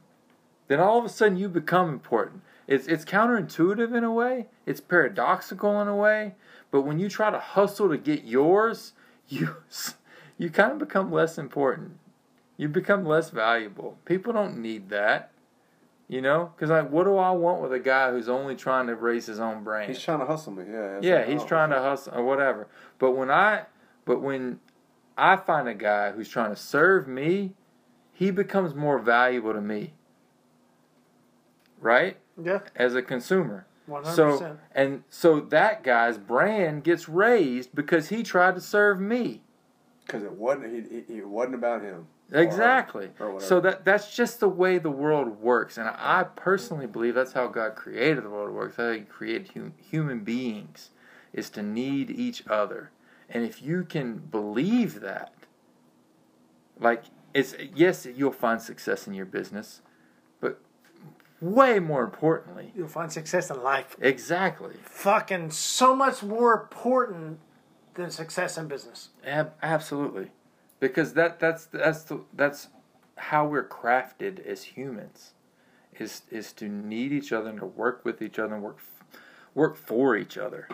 then 0.67 0.79
all 0.79 0.97
of 0.99 1.05
a 1.05 1.09
sudden 1.09 1.37
you 1.37 1.47
become 1.47 1.89
important. 1.89 2.41
It's 2.67 2.87
it's 2.87 3.05
counterintuitive 3.05 3.95
in 3.95 4.03
a 4.03 4.11
way. 4.11 4.47
It's 4.65 4.81
paradoxical 4.81 5.79
in 5.81 5.87
a 5.87 5.95
way. 5.95 6.35
But 6.71 6.81
when 6.81 6.99
you 6.99 7.09
try 7.09 7.29
to 7.29 7.39
hustle 7.39 7.89
to 7.89 7.97
get 7.97 8.25
yours, 8.25 8.93
you 9.27 9.55
you 10.37 10.49
kind 10.49 10.73
of 10.73 10.79
become 10.79 11.11
less 11.11 11.37
important. 11.37 11.99
You 12.57 12.69
become 12.69 13.05
less 13.05 13.29
valuable. 13.29 13.97
People 14.05 14.33
don't 14.33 14.57
need 14.57 14.89
that. 14.89 15.31
You 16.07 16.21
know, 16.21 16.51
because 16.55 16.69
like, 16.69 16.91
what 16.91 17.05
do 17.05 17.17
I 17.17 17.31
want 17.31 17.63
with 17.63 17.73
a 17.73 17.79
guy 17.79 18.11
who's 18.11 18.29
only 18.29 18.55
trying 18.55 18.85
to 18.87 18.95
raise 18.95 19.25
his 19.25 19.39
own 19.39 19.63
brand? 19.63 19.91
he's 19.91 20.01
trying 20.01 20.19
to 20.19 20.25
hustle 20.25 20.53
me. 20.53 20.63
Yeah. 20.71 20.99
Yeah, 21.01 21.15
like, 21.15 21.29
he's 21.29 21.41
oh, 21.41 21.47
trying 21.47 21.71
to 21.71 21.79
hustle 21.79 22.13
or 22.13 22.23
whatever. 22.23 22.67
But 22.99 23.11
when 23.11 23.31
I, 23.31 23.63
but 24.05 24.21
when 24.21 24.59
I 25.17 25.35
find 25.35 25.67
a 25.67 25.73
guy 25.73 26.11
who's 26.11 26.29
trying 26.29 26.51
to 26.51 26.55
serve 26.55 27.07
me, 27.07 27.53
he 28.13 28.29
becomes 28.29 28.75
more 28.75 28.99
valuable 28.99 29.53
to 29.53 29.61
me. 29.61 29.93
Right? 31.81 32.17
Yeah, 32.41 32.59
As 32.75 32.93
a 32.93 33.01
consumer. 33.01 33.65
100%. 33.89 34.15
So 34.15 34.57
and 34.73 35.03
so 35.09 35.39
that 35.39 35.83
guy's 35.83 36.17
brand 36.17 36.83
gets 36.83 37.07
raised 37.07 37.73
because 37.75 38.09
he 38.09 38.23
tried 38.23 38.55
to 38.55 38.61
serve 38.61 38.99
me. 38.99 39.41
Because 40.05 40.23
it 40.23 40.33
wasn't. 40.33 40.87
He, 40.91 41.01
he, 41.07 41.19
it 41.19 41.27
wasn't 41.27 41.55
about 41.55 41.81
him. 41.81 42.07
Or 42.31 42.41
Exactly. 42.41 43.09
Or 43.19 43.33
whatever. 43.33 43.45
So 43.45 43.59
that 43.61 43.85
that's 43.85 44.15
just 44.15 44.39
the 44.39 44.49
way 44.49 44.77
the 44.77 44.91
world 44.91 45.39
works, 45.41 45.77
and 45.77 45.87
I 45.87 46.23
personally 46.23 46.87
believe 46.87 47.15
that's 47.15 47.33
how 47.33 47.47
God 47.47 47.75
created 47.75 48.23
the 48.23 48.29
world 48.29 48.53
works. 48.53 48.77
How 48.77 48.91
He 48.91 49.01
created 49.01 49.51
hum, 49.53 49.73
human 49.77 50.23
beings 50.23 50.89
is 51.33 51.49
to 51.51 51.61
need 51.61 52.09
each 52.09 52.43
other, 52.47 52.91
and 53.29 53.43
if 53.43 53.61
you 53.61 53.83
can 53.83 54.17
believe 54.17 55.01
that, 55.01 55.33
like 56.79 57.03
it's 57.33 57.55
yes, 57.73 58.05
you'll 58.05 58.31
find 58.31 58.61
success 58.61 59.07
in 59.07 59.13
your 59.13 59.25
business, 59.25 59.81
but 60.39 60.59
way 61.41 61.79
more 61.79 62.03
importantly. 62.03 62.71
You'll 62.75 62.87
find 62.87 63.11
success 63.11 63.49
in 63.51 63.61
life. 63.61 63.95
Exactly. 64.01 64.75
Fucking 64.83 65.51
so 65.51 65.95
much 65.95 66.23
more 66.23 66.53
important 66.53 67.39
than 67.93 68.09
success 68.09 68.57
in 68.57 68.67
business. 68.67 69.09
Ab- 69.25 69.53
absolutely. 69.61 70.31
Because 70.79 71.13
that 71.13 71.39
that's 71.39 71.65
that's 71.65 72.03
the, 72.03 72.21
that's 72.33 72.67
how 73.17 73.47
we're 73.47 73.67
crafted 73.67 74.45
as 74.45 74.63
humans. 74.63 75.33
Is 75.97 76.23
is 76.29 76.51
to 76.53 76.67
need 76.67 77.13
each 77.13 77.31
other 77.31 77.49
and 77.49 77.59
to 77.59 77.65
work 77.65 78.03
with 78.03 78.21
each 78.21 78.37
other 78.37 78.55
and 78.55 78.63
work 78.63 78.79
work 79.53 79.77
for 79.77 80.15
each 80.15 80.37
other. 80.37 80.67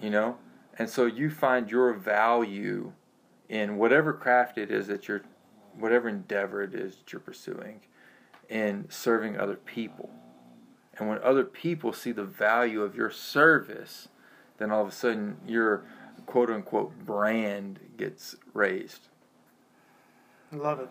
You 0.00 0.10
know? 0.10 0.36
And 0.78 0.90
so 0.90 1.06
you 1.06 1.30
find 1.30 1.70
your 1.70 1.94
value 1.94 2.92
in 3.48 3.76
whatever 3.76 4.12
craft 4.12 4.58
it 4.58 4.70
is 4.70 4.86
that 4.88 5.08
you're 5.08 5.22
whatever 5.78 6.08
endeavor 6.08 6.62
it 6.62 6.74
is 6.74 6.96
that 6.96 7.12
you're 7.12 7.20
pursuing 7.20 7.80
in 8.48 8.86
serving 8.90 9.38
other 9.38 9.56
people. 9.56 10.10
And 10.96 11.08
when 11.08 11.18
other 11.22 11.44
people 11.44 11.92
see 11.92 12.12
the 12.12 12.24
value 12.24 12.82
of 12.82 12.94
your 12.94 13.10
service, 13.10 14.08
then 14.58 14.70
all 14.70 14.82
of 14.82 14.88
a 14.88 14.92
sudden 14.92 15.38
your 15.46 15.84
quote 16.26 16.50
unquote 16.50 16.92
brand 17.04 17.78
gets 17.96 18.36
raised. 18.52 19.08
Love 20.52 20.80
it. 20.80 20.88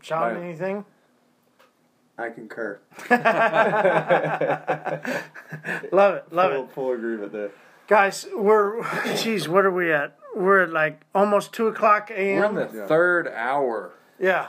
Sean, 0.00 0.34
Right. 0.34 0.42
anything? 0.42 0.84
I 2.18 2.30
concur. 2.30 2.78
Love 5.92 6.14
it. 6.16 6.32
Love 6.32 6.52
full, 6.52 6.64
it. 6.64 6.70
full 6.72 6.92
agreement 6.92 7.32
there. 7.32 7.50
Guys, 7.88 8.26
we're, 8.34 8.82
geez, 9.16 9.48
what 9.48 9.64
are 9.64 9.70
we 9.70 9.92
at? 9.92 10.16
We're 10.34 10.62
at 10.62 10.70
like 10.70 11.00
almost 11.14 11.52
2 11.52 11.68
o'clock 11.68 12.10
a.m. 12.10 12.54
We're 12.54 12.62
in 12.62 12.72
the 12.72 12.78
Yeah. 12.78 12.86
third 12.86 13.28
hour. 13.28 13.92
Yeah. 14.18 14.48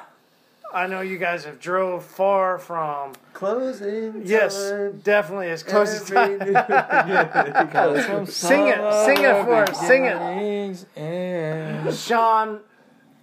I 0.74 0.88
know 0.88 1.02
you 1.02 1.20
guys 1.20 1.46
have 1.46 1.60
drove 1.60 2.04
far 2.04 2.58
from. 2.58 3.14
Closing. 3.34 4.24
Yes, 4.26 4.72
time. 4.72 5.00
definitely 5.04 5.52
as 5.52 5.62
close 5.62 5.90
as 5.90 6.10
time. 6.10 6.40
Sing 8.26 8.68
it. 8.68 8.94
Sing 9.06 9.24
it 9.24 9.44
for 9.46 9.64
us. 9.70 9.88
Sing 9.88 10.06
it. 10.06 10.16
it. 10.16 11.00
And 11.00 11.94
Sean, 11.96 12.62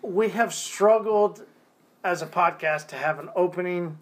we 0.00 0.28
have 0.28 0.54
struggled 0.54 1.44
as 2.04 2.22
a 2.22 2.26
podcast 2.26 2.86
to 2.88 2.96
have 2.96 3.18
an 3.18 3.30
opening. 3.34 3.98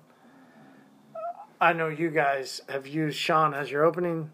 I 1.59 1.73
know 1.73 1.89
you 1.89 2.11
guys 2.11 2.61
have 2.69 2.87
used 2.87 3.17
Sean 3.17 3.55
as 3.55 3.71
your 3.71 3.85
opening. 3.85 4.31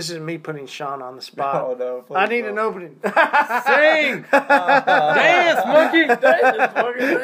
This 0.00 0.08
is 0.08 0.18
me 0.18 0.38
putting 0.38 0.66
Sean 0.66 1.02
on 1.02 1.16
the 1.16 1.20
spot. 1.20 1.62
Oh, 1.62 1.74
no, 1.78 2.00
please 2.00 2.16
I 2.16 2.24
need 2.24 2.40
don't. 2.40 2.52
an 2.52 2.58
opening. 2.58 2.96
sing, 3.04 4.24
dance, 4.32 5.66
monkey. 5.66 6.06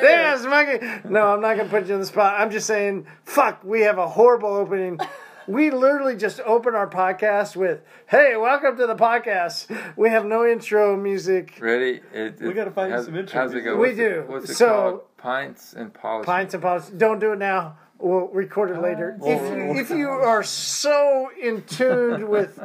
Dance, 0.03 0.45
monkey. 0.45 1.09
No, 1.09 1.29
I'm 1.33 1.41
not 1.41 1.57
going 1.57 1.71
to 1.71 1.75
put 1.75 1.87
you 1.87 1.95
on 1.95 2.01
the 2.01 2.07
spot. 2.07 2.39
I'm 2.39 2.51
just 2.51 2.67
saying, 2.67 3.07
fuck, 3.25 3.65
we 3.65 3.81
have 3.81 3.97
a 3.97 4.07
horrible 4.07 4.51
opening. 4.51 5.01
We 5.47 5.71
literally 5.71 6.17
just 6.17 6.39
open 6.41 6.75
our 6.75 6.87
podcast 6.87 7.57
with, 7.57 7.81
hey, 8.09 8.37
welcome 8.37 8.77
to 8.77 8.87
the 8.87 8.95
podcast. 8.97 9.75
We 9.97 10.11
have 10.11 10.27
no 10.27 10.45
intro 10.47 10.99
music. 10.99 11.57
Ready? 11.59 12.03
It, 12.13 12.43
We 12.43 12.53
gotta 12.53 12.73
find 12.73 12.89
you 12.91 12.95
how's- 12.97 13.07
some 13.07 13.17
intro 13.17 13.41
How's 13.41 13.55
it 13.55 13.63
go? 13.63 13.79
music. 13.79 13.81
We 13.81 13.87
What's 13.89 13.99
it- 13.99 14.09
do. 14.27 14.33
what's 14.33 14.51
it 14.51 14.55
So- 14.57 14.67
called? 14.69 15.01
Pints 15.17 15.73
and 15.73 15.95
polishing. 15.95 16.27
Pints 16.27 16.53
and 16.53 16.63
politics. 16.63 16.93
Don't 16.95 17.21
do 17.21 17.33
it 17.33 17.39
now. 17.39 17.79
We'll 17.99 18.29
record 18.29 18.71
it 18.71 18.81
later. 18.81 19.19
Oh. 19.21 19.31
If 19.31 19.41
you, 19.57 19.81
if 19.81 19.91
you 19.91 20.09
are 20.09 20.43
so 20.43 21.31
in 21.41 21.63
tune 21.63 22.29
with 22.29 22.59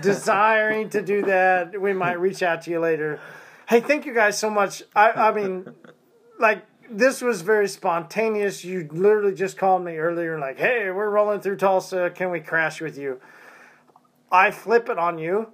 desiring 0.00 0.90
to 0.90 1.02
do 1.02 1.22
that, 1.22 1.80
we 1.80 1.92
might 1.92 2.20
reach 2.20 2.42
out 2.42 2.62
to 2.62 2.70
you 2.70 2.78
later. 2.78 3.18
Hey, 3.68 3.80
thank 3.80 4.04
you 4.04 4.14
guys 4.14 4.38
so 4.38 4.50
much. 4.50 4.82
I, 4.94 5.10
I 5.10 5.32
mean, 5.32 5.74
like 6.38 6.64
this 6.90 7.22
was 7.22 7.42
very 7.42 7.68
spontaneous. 7.68 8.64
You 8.64 8.88
literally 8.90 9.34
just 9.34 9.56
called 9.56 9.84
me 9.84 9.96
earlier, 9.96 10.38
like, 10.38 10.58
"Hey, 10.58 10.90
we're 10.90 11.10
rolling 11.10 11.40
through 11.40 11.56
Tulsa. 11.56 12.10
Can 12.14 12.30
we 12.30 12.40
crash 12.40 12.80
with 12.80 12.98
you?" 12.98 13.20
I 14.30 14.50
flip 14.50 14.88
it 14.88 14.98
on 14.98 15.18
you, 15.18 15.52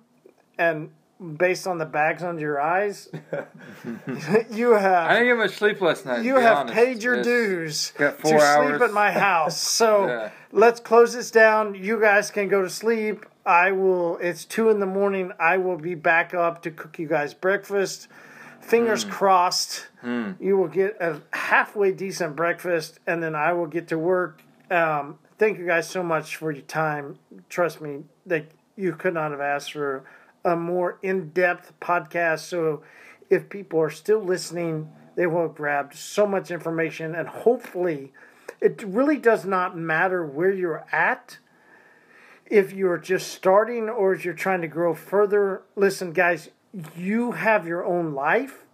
and 0.58 0.90
based 1.36 1.66
on 1.66 1.78
the 1.78 1.84
bags 1.86 2.22
under 2.22 2.40
your 2.40 2.60
eyes, 2.60 3.08
you 4.50 4.72
have 4.72 5.10
I 5.10 5.14
didn't 5.14 5.28
get 5.28 5.36
much 5.36 5.50
sleep 5.56 5.80
last 5.80 6.06
night. 6.06 6.18
to 6.18 6.24
you 6.24 6.34
be 6.36 6.40
have 6.42 6.56
honest. 6.58 6.74
paid 6.74 7.02
your 7.02 7.14
It's- 7.14 7.26
dues 7.26 7.92
got 7.96 8.18
to 8.24 8.34
hours. 8.40 8.68
sleep 8.70 8.82
at 8.82 8.92
my 8.92 9.10
house. 9.10 9.60
So 9.74 10.06
Yeah. 10.06 10.30
let's 10.52 10.80
close 10.80 11.14
this 11.14 11.30
down. 11.30 11.74
You 11.74 12.00
guys 12.00 12.30
can 12.30 12.48
go 12.48 12.62
to 12.62 12.70
sleep. 12.70 13.26
I 13.46 13.72
will. 13.72 14.16
It's 14.18 14.44
two 14.44 14.70
in 14.70 14.80
the 14.80 14.86
morning. 14.86 15.32
I 15.38 15.58
will 15.58 15.76
be 15.76 15.94
back 15.94 16.32
up 16.32 16.62
to 16.62 16.70
cook 16.70 16.98
you 16.98 17.06
guys 17.06 17.34
breakfast. 17.34 18.08
Fingers 18.60 19.04
crossed. 19.04 19.88
You 20.02 20.56
will 20.56 20.68
get 20.68 20.96
a 21.00 21.20
halfway 21.32 21.92
decent 21.92 22.36
breakfast, 22.36 22.98
and 23.06 23.22
then 23.22 23.34
I 23.34 23.52
will 23.52 23.66
get 23.66 23.88
to 23.88 23.98
work. 23.98 24.40
Um, 24.70 25.18
thank 25.38 25.58
you 25.58 25.66
guys 25.66 25.86
so 25.88 26.02
much 26.02 26.36
for 26.36 26.50
your 26.50 26.62
time. 26.62 27.18
Trust 27.50 27.80
me, 27.82 28.04
that 28.24 28.46
you 28.76 28.92
could 28.94 29.12
not 29.14 29.30
have 29.32 29.40
asked 29.40 29.72
for 29.72 30.04
a 30.44 30.56
more 30.56 30.98
in-depth 31.02 31.72
podcast. 31.80 32.40
So, 32.40 32.82
if 33.30 33.48
people 33.48 33.80
are 33.80 33.90
still 33.90 34.20
listening, 34.20 34.90
they 35.16 35.26
will 35.26 35.42
have 35.42 35.54
grabbed 35.54 35.94
so 35.94 36.26
much 36.26 36.50
information, 36.50 37.14
and 37.14 37.28
hopefully, 37.28 38.12
it 38.60 38.82
really 38.82 39.18
does 39.18 39.44
not 39.44 39.76
matter 39.76 40.24
where 40.24 40.52
you're 40.52 40.86
at. 40.92 41.38
If 42.46 42.72
you're 42.72 42.98
just 42.98 43.32
starting 43.32 43.88
or 43.88 44.12
if 44.12 44.24
you're 44.24 44.34
trying 44.34 44.60
to 44.60 44.68
grow 44.68 44.94
further, 44.94 45.62
listen, 45.76 46.12
guys, 46.12 46.50
you 46.96 47.32
have 47.32 47.66
your 47.66 47.84
own 47.84 48.14
life 48.14 48.64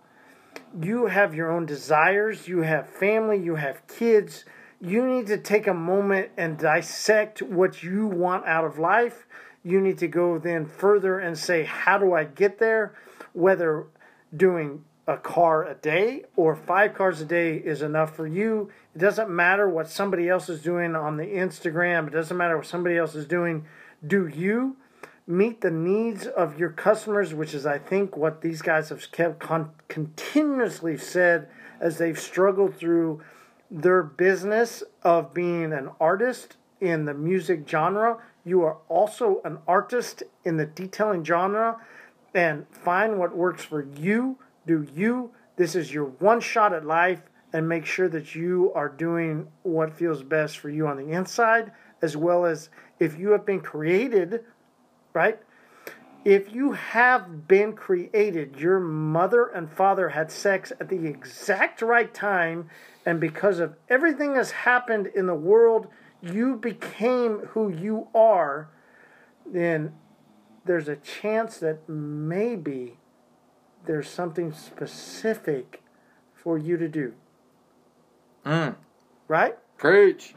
you 0.78 1.06
have 1.06 1.34
your 1.34 1.50
own 1.50 1.66
desires, 1.66 2.46
you 2.46 2.62
have 2.62 2.88
family, 2.88 3.38
you 3.38 3.56
have 3.56 3.86
kids. 3.86 4.44
You 4.80 5.06
need 5.06 5.26
to 5.26 5.36
take 5.36 5.66
a 5.66 5.74
moment 5.74 6.30
and 6.36 6.56
dissect 6.56 7.42
what 7.42 7.82
you 7.82 8.06
want 8.06 8.46
out 8.46 8.64
of 8.64 8.78
life. 8.78 9.26
You 9.62 9.80
need 9.80 9.98
to 9.98 10.08
go 10.08 10.38
then 10.38 10.66
further 10.66 11.18
and 11.18 11.36
say, 11.36 11.64
How 11.64 11.98
do 11.98 12.14
I 12.14 12.24
get 12.24 12.58
there? 12.58 12.94
Whether 13.32 13.86
doing 14.34 14.84
a 15.06 15.16
car 15.16 15.64
a 15.64 15.74
day 15.74 16.24
or 16.36 16.54
five 16.54 16.94
cars 16.94 17.20
a 17.20 17.24
day 17.24 17.56
is 17.56 17.82
enough 17.82 18.14
for 18.14 18.26
you. 18.26 18.70
It 18.94 18.98
doesn't 18.98 19.28
matter 19.28 19.68
what 19.68 19.90
somebody 19.90 20.28
else 20.28 20.48
is 20.48 20.62
doing 20.62 20.94
on 20.94 21.16
the 21.16 21.24
Instagram, 21.24 22.06
it 22.06 22.12
doesn't 22.12 22.36
matter 22.36 22.56
what 22.56 22.66
somebody 22.66 22.96
else 22.96 23.14
is 23.14 23.26
doing. 23.26 23.66
Do 24.06 24.26
you? 24.26 24.76
meet 25.30 25.60
the 25.60 25.70
needs 25.70 26.26
of 26.26 26.58
your 26.58 26.70
customers, 26.70 27.32
which 27.32 27.54
is, 27.54 27.64
I 27.64 27.78
think, 27.78 28.16
what 28.16 28.40
these 28.40 28.62
guys 28.62 28.88
have 28.88 29.10
kept 29.12 29.38
con- 29.38 29.70
continuously 29.88 30.98
said 30.98 31.48
as 31.80 31.98
they've 31.98 32.18
struggled 32.18 32.74
through 32.76 33.22
their 33.70 34.02
business 34.02 34.82
of 35.02 35.32
being 35.32 35.72
an 35.72 35.90
artist 36.00 36.56
in 36.80 37.04
the 37.04 37.14
music 37.14 37.68
genre. 37.68 38.18
You 38.44 38.62
are 38.62 38.78
also 38.88 39.40
an 39.44 39.58
artist 39.66 40.22
in 40.44 40.56
the 40.56 40.66
detailing 40.66 41.24
genre, 41.24 41.78
and 42.34 42.66
find 42.70 43.18
what 43.18 43.36
works 43.36 43.64
for 43.64 43.82
you. 43.82 44.38
Do 44.66 44.86
you? 44.94 45.32
This 45.56 45.74
is 45.74 45.92
your 45.92 46.06
one 46.06 46.40
shot 46.40 46.72
at 46.72 46.86
life, 46.86 47.22
and 47.52 47.68
make 47.68 47.84
sure 47.84 48.08
that 48.08 48.34
you 48.34 48.72
are 48.74 48.88
doing 48.88 49.48
what 49.62 49.92
feels 49.92 50.22
best 50.22 50.58
for 50.58 50.70
you 50.70 50.86
on 50.86 50.96
the 50.96 51.12
inside, 51.12 51.72
as 52.00 52.16
well 52.16 52.44
as 52.44 52.70
if 52.98 53.18
you 53.18 53.30
have 53.30 53.44
been 53.44 53.60
created 53.60 54.44
right? 55.12 55.38
If 56.24 56.52
you 56.52 56.72
have 56.72 57.48
been 57.48 57.72
created, 57.72 58.56
your 58.56 58.78
mother 58.78 59.46
and 59.46 59.70
father 59.70 60.10
had 60.10 60.30
sex 60.30 60.72
at 60.78 60.88
the 60.88 61.06
exact 61.06 61.80
right 61.80 62.12
time, 62.12 62.68
and 63.06 63.18
because 63.18 63.58
of 63.58 63.76
everything 63.88 64.34
that's 64.34 64.50
happened 64.50 65.06
in 65.06 65.26
the 65.26 65.34
world, 65.34 65.88
you 66.22 66.56
became 66.56 67.38
who 67.50 67.68
you 67.70 68.08
are, 68.14 68.68
then 69.46 69.92
there's 70.64 70.88
a 70.88 70.96
chance 70.96 71.58
that 71.58 71.88
maybe 71.88 72.98
there's 73.86 74.08
something 74.08 74.52
specific 74.52 75.82
for 76.34 76.58
you 76.58 76.76
to 76.76 76.88
do, 76.88 77.14
Mm, 78.44 78.74
right? 79.28 79.56
preach. 79.76 80.34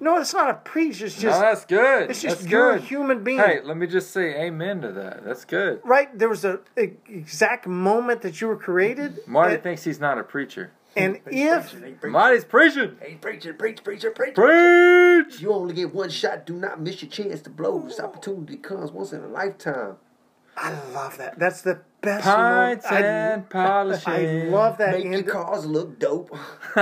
No, 0.00 0.18
it's 0.18 0.34
not 0.34 0.50
a 0.50 0.54
preach. 0.54 1.00
It's 1.00 1.22
no, 1.22 1.30
that's 1.30 1.64
good. 1.64 2.10
it's 2.10 2.20
just 2.20 2.40
that's 2.40 2.50
you're 2.50 2.72
a 2.72 2.80
human 2.80 3.22
being. 3.24 3.38
Hey, 3.38 3.60
let 3.62 3.76
me 3.76 3.86
just 3.86 4.10
say 4.10 4.34
amen 4.46 4.80
to 4.82 4.92
that. 4.92 5.24
That's 5.24 5.44
good. 5.44 5.80
right 5.84 6.16
there 6.18 6.28
was 6.28 6.44
a, 6.44 6.60
a 6.76 6.92
exact 7.08 7.66
moment 7.66 8.20
that 8.22 8.40
you 8.40 8.48
were 8.48 8.56
created 8.56 9.20
Marty 9.26 9.54
and, 9.54 9.62
thinks 9.62 9.84
he's 9.84 10.00
not 10.00 10.18
a 10.18 10.22
preacher. 10.24 10.72
And 10.96 11.20
if 11.26 11.72
Hey, 11.72 11.92
preacher, 11.92 12.08
Marty's 12.10 12.44
preaching. 12.44 12.96
hey, 13.00 13.14
preacher, 13.20 13.54
preach, 13.54 13.82
preacher, 13.84 14.10
preach. 14.10 14.34
Preach. 14.34 15.40
You 15.40 15.52
only 15.52 15.74
get 15.74 15.94
one 15.94 16.10
shot. 16.10 16.46
Do 16.46 16.54
not 16.54 16.80
miss 16.80 17.02
your 17.02 17.10
chance 17.10 17.40
to 17.42 17.50
blow. 17.50 17.80
This 17.80 18.00
opportunity 18.00 18.56
comes 18.56 18.90
once 18.92 19.12
in 19.12 19.22
a 19.22 19.28
lifetime. 19.28 19.96
i 20.56 20.70
love 20.92 21.16
that 21.18 21.36
that's 21.38 21.62
the 21.62 21.80
best 22.00 22.24
Pints 22.24 22.84
moment. 22.90 23.04
and 23.06 23.42
I, 23.42 23.44
polishing. 23.52 24.12
I 24.12 24.44
love 24.50 24.78
that 24.78 24.92
Make 24.94 25.04
your 25.04 25.14
end 25.14 25.26
cars 25.26 25.66
look 25.66 25.98
dope. 25.98 26.30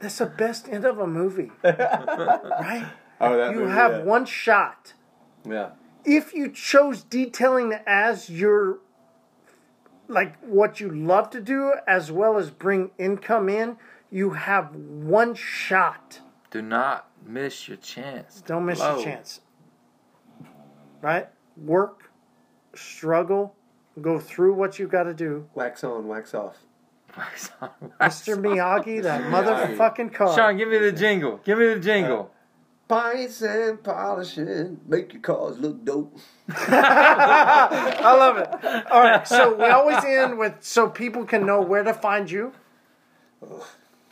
that's 0.00 0.18
the 0.18 0.26
best 0.26 0.68
end 0.68 0.84
of 0.84 0.98
a 0.98 1.06
movie 1.06 1.50
right 1.64 2.86
Oh, 3.20 3.36
that 3.36 3.50
you 3.52 3.60
movie, 3.60 3.72
have 3.72 3.92
yeah. 3.92 4.02
one 4.04 4.24
shot 4.26 4.92
Yeah. 5.48 5.70
if 6.04 6.32
you 6.34 6.50
chose 6.52 7.02
detailing 7.02 7.72
as 7.86 8.30
your 8.30 8.78
like 10.08 10.36
what 10.42 10.80
you 10.80 10.88
love 10.90 11.30
to 11.30 11.40
do 11.40 11.72
as 11.86 12.10
well 12.10 12.36
as 12.38 12.50
bring 12.50 12.90
income 12.98 13.48
in 13.48 13.76
you 14.10 14.30
have 14.30 14.74
one 14.74 15.34
shot 15.34 16.20
Do 16.50 16.62
not 16.62 17.08
miss 17.24 17.68
your 17.68 17.76
chance. 17.76 18.42
Don't 18.46 18.64
miss 18.64 18.78
blow. 18.78 18.96
your 18.96 19.04
chance. 19.04 19.40
Right? 21.02 21.28
Work, 21.56 22.10
struggle, 22.74 23.54
go 24.00 24.18
through 24.18 24.54
what 24.54 24.78
you've 24.78 24.90
got 24.90 25.04
to 25.04 25.14
do. 25.14 25.48
Wax 25.54 25.84
on, 25.84 26.08
wax 26.08 26.34
off. 26.34 26.56
Wax 27.16 27.50
on, 27.60 27.70
wax 28.00 28.22
Mr. 28.22 28.32
off. 28.38 28.38
Miyagi, 28.84 29.02
that 29.02 29.22
motherfucking 29.24 30.14
car. 30.14 30.34
Sean, 30.34 30.56
give 30.56 30.68
me 30.68 30.78
the 30.78 30.92
jingle. 30.92 31.40
Give 31.44 31.58
me 31.58 31.66
the 31.66 31.80
jingle. 31.80 32.30
Pints 32.88 33.42
and 33.42 33.82
polishing 33.84 34.80
make 34.88 35.12
your 35.12 35.20
cars 35.20 35.58
look 35.58 35.84
dope. 35.84 36.16
I 36.48 38.14
love 38.16 38.38
it. 38.38 38.48
All 38.90 39.02
right, 39.02 39.28
so 39.28 39.54
we 39.54 39.66
always 39.66 40.02
end 40.04 40.38
with 40.38 40.54
so 40.60 40.88
people 40.88 41.26
can 41.26 41.44
know 41.44 41.60
where 41.60 41.82
to 41.82 41.92
find 41.92 42.30
you. 42.30 42.52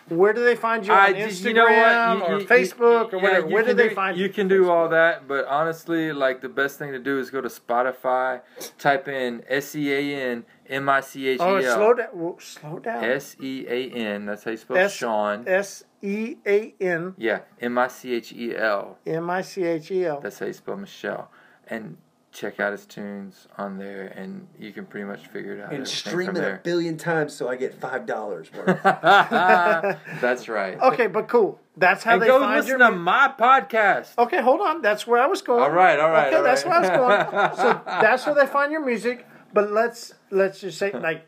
Where 0.08 0.32
do 0.34 0.44
they 0.44 0.55
find 0.55 0.86
you 0.86 0.92
on 0.92 0.98
I 1.00 1.14
Instagram 1.14 1.44
you 1.46 1.55
know 1.55 1.64
what? 1.64 2.18
You- 2.28 2.34
or 2.36 2.40
you- 2.40 2.46
Facebook 2.46 3.12
you- 3.12 3.18
or 3.18 3.22
whatever? 3.22 3.46
you 3.48 3.55
Where 3.55 3.62
do 3.62 3.68
can 3.70 3.76
they 3.78 3.88
do- 3.88 3.94
find 3.94 4.16
you? 4.16 4.22
You 4.24 4.28
can 4.32 4.46
do 4.46 4.70
all 4.70 4.88
that, 4.90 5.26
but 5.26 5.46
honestly, 5.46 6.12
like 6.12 6.42
the 6.42 6.48
best 6.48 6.78
thing 6.78 6.92
to 6.92 6.98
do 6.98 7.18
is 7.18 7.30
go 7.30 7.40
to 7.40 7.48
Spotify, 7.48 8.40
type 8.78 9.08
in 9.08 9.42
S 9.48 9.74
E 9.74 9.90
A 9.92 10.30
N 10.32 10.44
M 10.68 10.88
I 10.88 11.00
C 11.00 11.28
H 11.28 11.40
E 11.40 11.42
Oh, 11.42 11.60
slow 11.60 11.94
down. 11.94 12.06
Whoa, 12.08 12.36
Slow 12.40 12.78
down. 12.78 13.04
S 13.04 13.36
E 13.40 13.64
A 13.68 13.90
N. 13.90 14.26
That's 14.26 14.44
how 14.44 14.50
you 14.50 14.56
spell 14.56 14.76
S- 14.76 14.94
Sean. 14.94 15.44
S 15.46 15.84
E 16.02 16.36
A 16.46 16.74
N 16.80 17.14
Yeah, 17.16 17.40
M 17.60 17.78
I 17.78 17.88
C 17.88 18.14
H 18.14 18.32
E 18.32 18.56
L. 18.56 18.98
M 19.06 19.28
I 19.30 19.42
C 19.42 19.64
H 19.64 19.90
E 19.90 20.04
L. 20.04 20.20
That's 20.20 20.38
how 20.38 20.46
you 20.46 20.52
spell 20.52 20.76
Michel. 20.76 21.30
And 21.68 21.96
check 22.32 22.60
out 22.60 22.70
his 22.70 22.84
tunes 22.84 23.48
on 23.56 23.78
there, 23.78 24.08
and 24.14 24.46
you 24.58 24.70
can 24.70 24.84
pretty 24.84 25.06
much 25.06 25.26
figure 25.28 25.54
it 25.56 25.60
out. 25.62 25.72
And 25.72 25.88
stream 25.88 26.26
from 26.26 26.36
it 26.36 26.40
a 26.40 26.42
there. 26.42 26.60
billion 26.62 26.96
times 26.98 27.32
so 27.32 27.48
I 27.48 27.56
get 27.56 27.74
five 27.74 28.04
dollars 28.06 28.52
worth. 28.52 28.82
That's 30.20 30.48
right. 30.48 30.78
Okay, 30.80 31.06
but 31.06 31.28
cool. 31.28 31.58
That's 31.76 32.04
how 32.04 32.14
and 32.14 32.22
they 32.22 32.26
go 32.26 32.40
find 32.40 32.56
listen 32.56 32.78
your 32.78 32.90
to 32.90 32.96
my 32.96 33.32
podcast. 33.38 34.16
Okay, 34.18 34.40
hold 34.40 34.60
on. 34.60 34.80
That's 34.82 35.06
where 35.06 35.20
I 35.20 35.26
was 35.26 35.42
going. 35.42 35.62
All 35.62 35.70
right, 35.70 35.98
all 35.98 36.10
right, 36.10 36.28
Okay, 36.28 36.36
all 36.36 36.42
that's 36.42 36.64
where 36.64 36.74
I 36.74 36.80
was 36.80 36.90
going. 36.90 37.56
So 37.56 37.82
that's 37.86 38.24
where 38.26 38.34
they 38.34 38.46
find 38.46 38.70
your 38.72 38.84
music. 38.84 39.26
But 39.52 39.73
let's 39.73 40.15
let's 40.31 40.60
just 40.60 40.78
say 40.78 40.92
like 40.92 41.26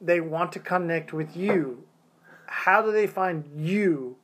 they 0.00 0.20
want 0.20 0.52
to 0.52 0.58
connect 0.60 1.12
with 1.12 1.36
you. 1.36 1.84
How 2.46 2.82
do 2.82 2.90
they 2.92 3.06
find 3.06 3.44
you 3.56 4.16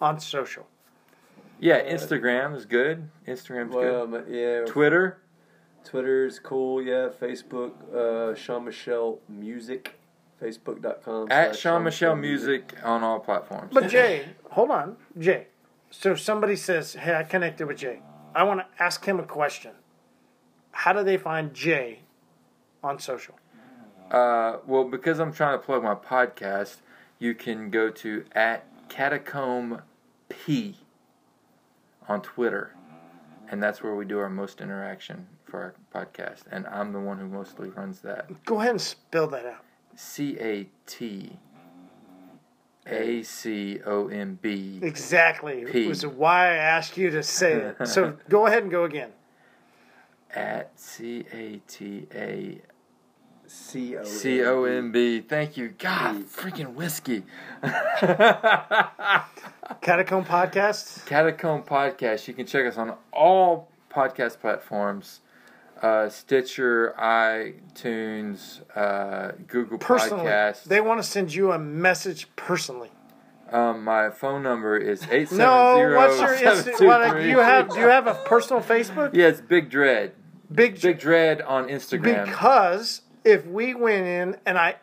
on 0.00 0.20
social? 0.20 0.66
Yeah, 1.60 1.82
Instagram 1.82 2.54
is 2.54 2.64
good. 2.66 3.08
Instagram's 3.26 3.74
Well, 3.74 4.06
good. 4.06 4.22
um, 4.28 4.32
yeah. 4.32 4.64
Twitter. 4.64 5.18
Twitter's 5.84 6.38
cool. 6.38 6.82
Yeah. 6.82 7.08
Facebook. 7.20 7.72
Uh, 7.92 8.34
Sean 8.34 8.64
Michel 8.64 9.20
Music. 9.28 9.94
Facebook.com. 10.40 11.32
At 11.32 11.56
Sean 11.56 11.82
Michel 11.82 12.14
Music 12.14 12.74
on 12.84 13.02
all 13.02 13.18
platforms. 13.18 13.70
But 13.72 13.88
Jay, 13.88 14.24
hold 14.50 14.70
on, 14.70 14.96
Jay. 15.18 15.48
So 15.90 16.14
somebody 16.14 16.54
says, 16.54 16.94
"Hey, 16.94 17.14
I 17.14 17.24
connected 17.24 17.66
with 17.66 17.78
Jay. 17.78 18.02
I 18.34 18.44
want 18.44 18.60
to 18.60 18.82
ask 18.82 19.04
him 19.04 19.18
a 19.18 19.24
question. 19.24 19.72
How 20.70 20.92
do 20.92 21.02
they 21.02 21.16
find 21.16 21.52
Jay 21.52 22.02
on 22.82 22.98
social?" 22.98 23.34
Uh, 24.10 24.58
well, 24.66 24.84
because 24.84 25.18
I'm 25.18 25.32
trying 25.32 25.58
to 25.58 25.64
plug 25.64 25.82
my 25.82 25.94
podcast, 25.94 26.78
you 27.18 27.34
can 27.34 27.70
go 27.70 27.90
to 27.90 28.24
at 28.32 28.64
Catacomb 28.88 29.82
P 30.28 30.78
on 32.08 32.22
Twitter, 32.22 32.74
and 33.50 33.62
that's 33.62 33.82
where 33.82 33.94
we 33.94 34.04
do 34.04 34.18
our 34.18 34.30
most 34.30 34.60
interaction 34.60 35.26
for 35.44 35.74
our 35.94 36.04
podcast. 36.04 36.42
And 36.50 36.66
I'm 36.66 36.92
the 36.92 37.00
one 37.00 37.18
who 37.18 37.26
mostly 37.26 37.68
runs 37.70 38.00
that. 38.00 38.44
Go 38.44 38.60
ahead 38.60 38.70
and 38.72 38.80
spell 38.80 39.26
that 39.28 39.46
out. 39.46 39.64
C 39.94 40.38
A 40.38 40.68
T 40.86 41.36
A 42.86 43.22
C 43.22 43.80
O 43.84 44.08
M 44.08 44.38
B. 44.40 44.78
Exactly. 44.80 45.64
P. 45.70 45.84
It 45.84 45.88
was 45.88 46.06
why 46.06 46.52
I 46.52 46.56
asked 46.56 46.96
you 46.96 47.10
to 47.10 47.22
say 47.22 47.52
it. 47.52 47.88
So 47.88 48.16
go 48.28 48.46
ahead 48.46 48.62
and 48.62 48.70
go 48.70 48.84
again. 48.84 49.10
At 50.34 50.78
C 50.78 51.24
A 51.32 51.60
T 51.66 52.06
A 52.14 52.60
C 53.48 53.96
O 53.96 54.04
C 54.04 54.44
O 54.44 54.64
M 54.64 54.92
B. 54.92 55.20
Thank 55.20 55.56
you. 55.56 55.74
God, 55.78 56.24
freaking 56.26 56.74
whiskey. 56.74 57.22
Catacomb 59.80 60.24
Podcast. 60.24 61.04
Catacomb 61.06 61.62
Podcast. 61.62 62.28
You 62.28 62.34
can 62.34 62.46
check 62.46 62.66
us 62.66 62.76
on 62.76 62.94
all 63.12 63.68
podcast 63.90 64.40
platforms 64.40 65.20
uh, 65.82 66.08
Stitcher, 66.08 66.94
iTunes, 66.98 68.60
uh, 68.76 69.32
Google 69.46 69.78
Personally, 69.78 70.24
Podcasts. 70.26 70.64
they 70.64 70.80
want 70.80 71.00
to 71.02 71.08
send 71.08 71.34
you 71.34 71.52
a 71.52 71.58
message 71.58 72.28
personally. 72.36 72.90
um, 73.50 73.84
my 73.84 74.10
phone 74.10 74.42
number 74.42 74.76
is 74.76 75.02
870 75.02 75.38
No, 75.38 75.96
what's 75.96 76.20
your 76.20 76.36
Insta- 76.52 76.86
what, 76.86 77.16
do 77.20 77.28
you 77.28 77.38
have? 77.38 77.70
Do 77.70 77.80
you 77.80 77.88
have 77.88 78.06
a 78.06 78.14
personal 78.14 78.62
Facebook? 78.62 79.14
Yeah, 79.14 79.28
it's 79.28 79.40
Big 79.40 79.70
Dread. 79.70 80.12
Big, 80.52 80.80
Big 80.80 80.98
Dread 80.98 81.42
on 81.42 81.68
Instagram. 81.68 82.24
because 82.24 83.02
if 83.24 83.46
we 83.46 83.74
went 83.74 84.06
in 84.06 84.36
and 84.46 84.58
I, 84.58 84.76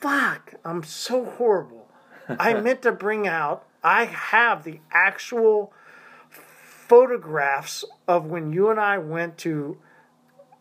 fuck, 0.00 0.54
I'm 0.64 0.82
so 0.82 1.24
horrible. 1.24 1.88
I 2.28 2.54
meant 2.60 2.82
to 2.82 2.92
bring 2.92 3.26
out. 3.26 3.66
I 3.82 4.04
have 4.04 4.64
the 4.64 4.80
actual 4.90 5.72
photographs 6.28 7.84
of 8.06 8.26
when 8.26 8.52
you 8.52 8.70
and 8.70 8.80
I 8.80 8.98
went 8.98 9.38
to 9.38 9.78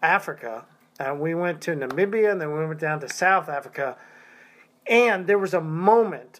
Africa, 0.01 0.65
and 0.99 1.19
we 1.19 1.33
went 1.33 1.61
to 1.61 1.71
Namibia, 1.71 2.31
and 2.31 2.39
then 2.39 2.53
we 2.53 2.65
went 2.65 2.79
down 2.79 2.99
to 3.01 3.09
South 3.09 3.49
Africa, 3.49 3.97
and 4.87 5.27
there 5.27 5.39
was 5.39 5.53
a 5.53 5.61
moment. 5.61 6.39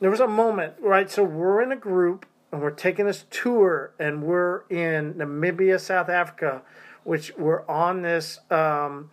There 0.00 0.10
was 0.10 0.20
a 0.20 0.28
moment, 0.28 0.74
right? 0.80 1.10
So 1.10 1.24
we're 1.24 1.62
in 1.62 1.72
a 1.72 1.76
group, 1.76 2.26
and 2.52 2.60
we're 2.60 2.70
taking 2.70 3.06
this 3.06 3.24
tour, 3.30 3.92
and 3.98 4.22
we're 4.22 4.62
in 4.68 5.14
Namibia, 5.14 5.80
South 5.80 6.08
Africa, 6.08 6.62
which 7.04 7.32
we're 7.36 7.66
on 7.66 8.02
this. 8.02 8.40
Um, 8.50 9.10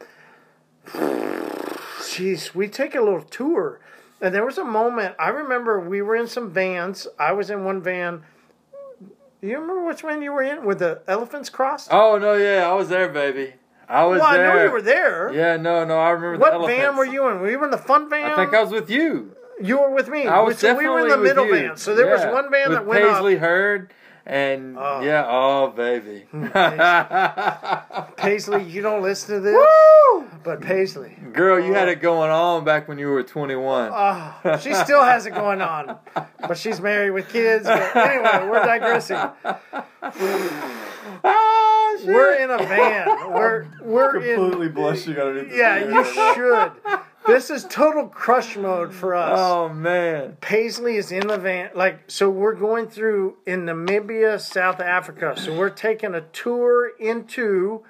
Jeez, 0.87 2.53
we 2.55 2.67
take 2.67 2.95
a 2.95 3.01
little 3.01 3.21
tour. 3.21 3.79
And 4.21 4.33
there 4.33 4.45
was 4.45 4.57
a 4.57 4.63
moment, 4.63 5.15
I 5.19 5.29
remember 5.29 5.79
we 5.79 6.01
were 6.01 6.15
in 6.15 6.27
some 6.27 6.51
vans. 6.51 7.07
I 7.19 7.33
was 7.33 7.49
in 7.49 7.63
one 7.65 7.81
van. 7.81 8.23
Do 9.41 9.47
you 9.47 9.59
remember 9.59 9.85
which 9.85 10.01
van 10.01 10.21
you 10.21 10.31
were 10.31 10.41
in? 10.41 10.65
With 10.65 10.79
the 10.79 11.01
elephants 11.07 11.49
crossed? 11.49 11.89
Oh, 11.91 12.17
no, 12.17 12.33
yeah, 12.33 12.67
I 12.67 12.73
was 12.73 12.89
there, 12.89 13.09
baby. 13.09 13.53
I 13.87 14.05
was 14.05 14.19
well, 14.19 14.33
there. 14.33 14.51
I 14.51 14.55
know 14.55 14.63
you 14.63 14.71
were 14.71 14.81
there. 14.81 15.31
Yeah, 15.33 15.57
no, 15.57 15.85
no, 15.85 15.97
I 15.99 16.09
remember 16.11 16.39
what 16.39 16.51
the 16.51 16.55
elephants. 16.55 16.81
van 16.81 16.97
were 16.97 17.05
you 17.05 17.27
in? 17.27 17.39
Were 17.39 17.51
you 17.51 17.63
in 17.63 17.69
the 17.69 17.77
fun 17.77 18.09
van? 18.09 18.31
I 18.31 18.35
think 18.35 18.53
I 18.53 18.63
was 18.63 18.71
with 18.71 18.89
you. 18.89 19.35
You 19.61 19.79
were 19.79 19.91
with 19.91 20.09
me. 20.09 20.25
I 20.25 20.39
was 20.41 20.57
so 20.57 20.73
we 20.75 20.83
definitely 20.83 21.01
were 21.01 21.07
in 21.07 21.09
the 21.09 21.17
middle 21.17 21.45
you. 21.45 21.53
van. 21.53 21.77
So 21.77 21.95
there 21.95 22.07
Yeah, 22.07 22.25
was 22.25 22.33
one 22.33 22.51
van 22.51 22.69
with 22.69 22.79
that 22.79 22.85
went 22.87 23.05
Paisley 23.05 23.35
up. 23.35 23.41
Heard, 23.41 23.93
and 24.25 24.75
Oh. 24.77 25.01
yeah, 25.01 25.25
oh 25.27 25.67
baby. 25.69 26.25
Paisley, 28.17 28.63
you 28.63 28.81
don't 28.81 29.01
listen 29.01 29.35
to 29.35 29.41
this, 29.41 29.55
Woo! 29.55 30.25
but 30.43 30.61
Paisley. 30.61 31.15
Girl, 31.33 31.59
you 31.59 31.73
had 31.73 31.89
it 31.89 32.01
going 32.01 32.31
on 32.31 32.63
back 32.65 32.87
when 32.87 32.97
you 32.97 33.07
were 33.07 33.23
21. 33.23 33.91
Oh, 33.93 34.57
she 34.61 34.73
still 34.73 35.03
has 35.03 35.25
it 35.25 35.31
going 35.35 35.61
on, 35.61 35.97
but 36.39 36.57
she's 36.57 36.79
married 36.81 37.11
with 37.11 37.29
kids. 37.29 37.65
But 37.65 37.95
anyway, 37.95 38.47
we're 38.49 38.63
digressing. 38.65 39.17
Ah. 41.23 41.95
We're 42.05 42.35
in 42.35 42.51
a 42.51 42.57
van. 42.57 43.31
We're 43.31 43.65
we're 43.81 44.17
in. 44.23 44.35
Completely 44.35 44.69
blushing 44.69 45.17
underneath 45.17 45.55
Yeah, 45.55 45.77
you 45.85 46.03
should. 46.03 46.71
This 47.27 47.49
is 47.49 47.65
total 47.65 48.07
crush 48.07 48.55
mode 48.55 48.93
for 48.93 49.15
us. 49.15 49.39
Oh 49.39 49.67
man. 49.69 50.37
Paisley 50.41 50.97
is 50.97 51.11
in 51.11 51.25
the 51.25 51.39
van. 51.39 51.71
Like, 51.73 52.11
so 52.11 52.29
we're 52.29 52.53
going 52.53 52.87
through 52.87 53.37
in 53.47 53.65
Namibia, 53.65 54.39
South 54.39 54.79
Africa. 54.79 55.33
So 55.35 55.57
we're 55.57 55.71
taking 55.71 56.13
a 56.13 56.21
tour 56.21 56.91
into. 56.99 57.83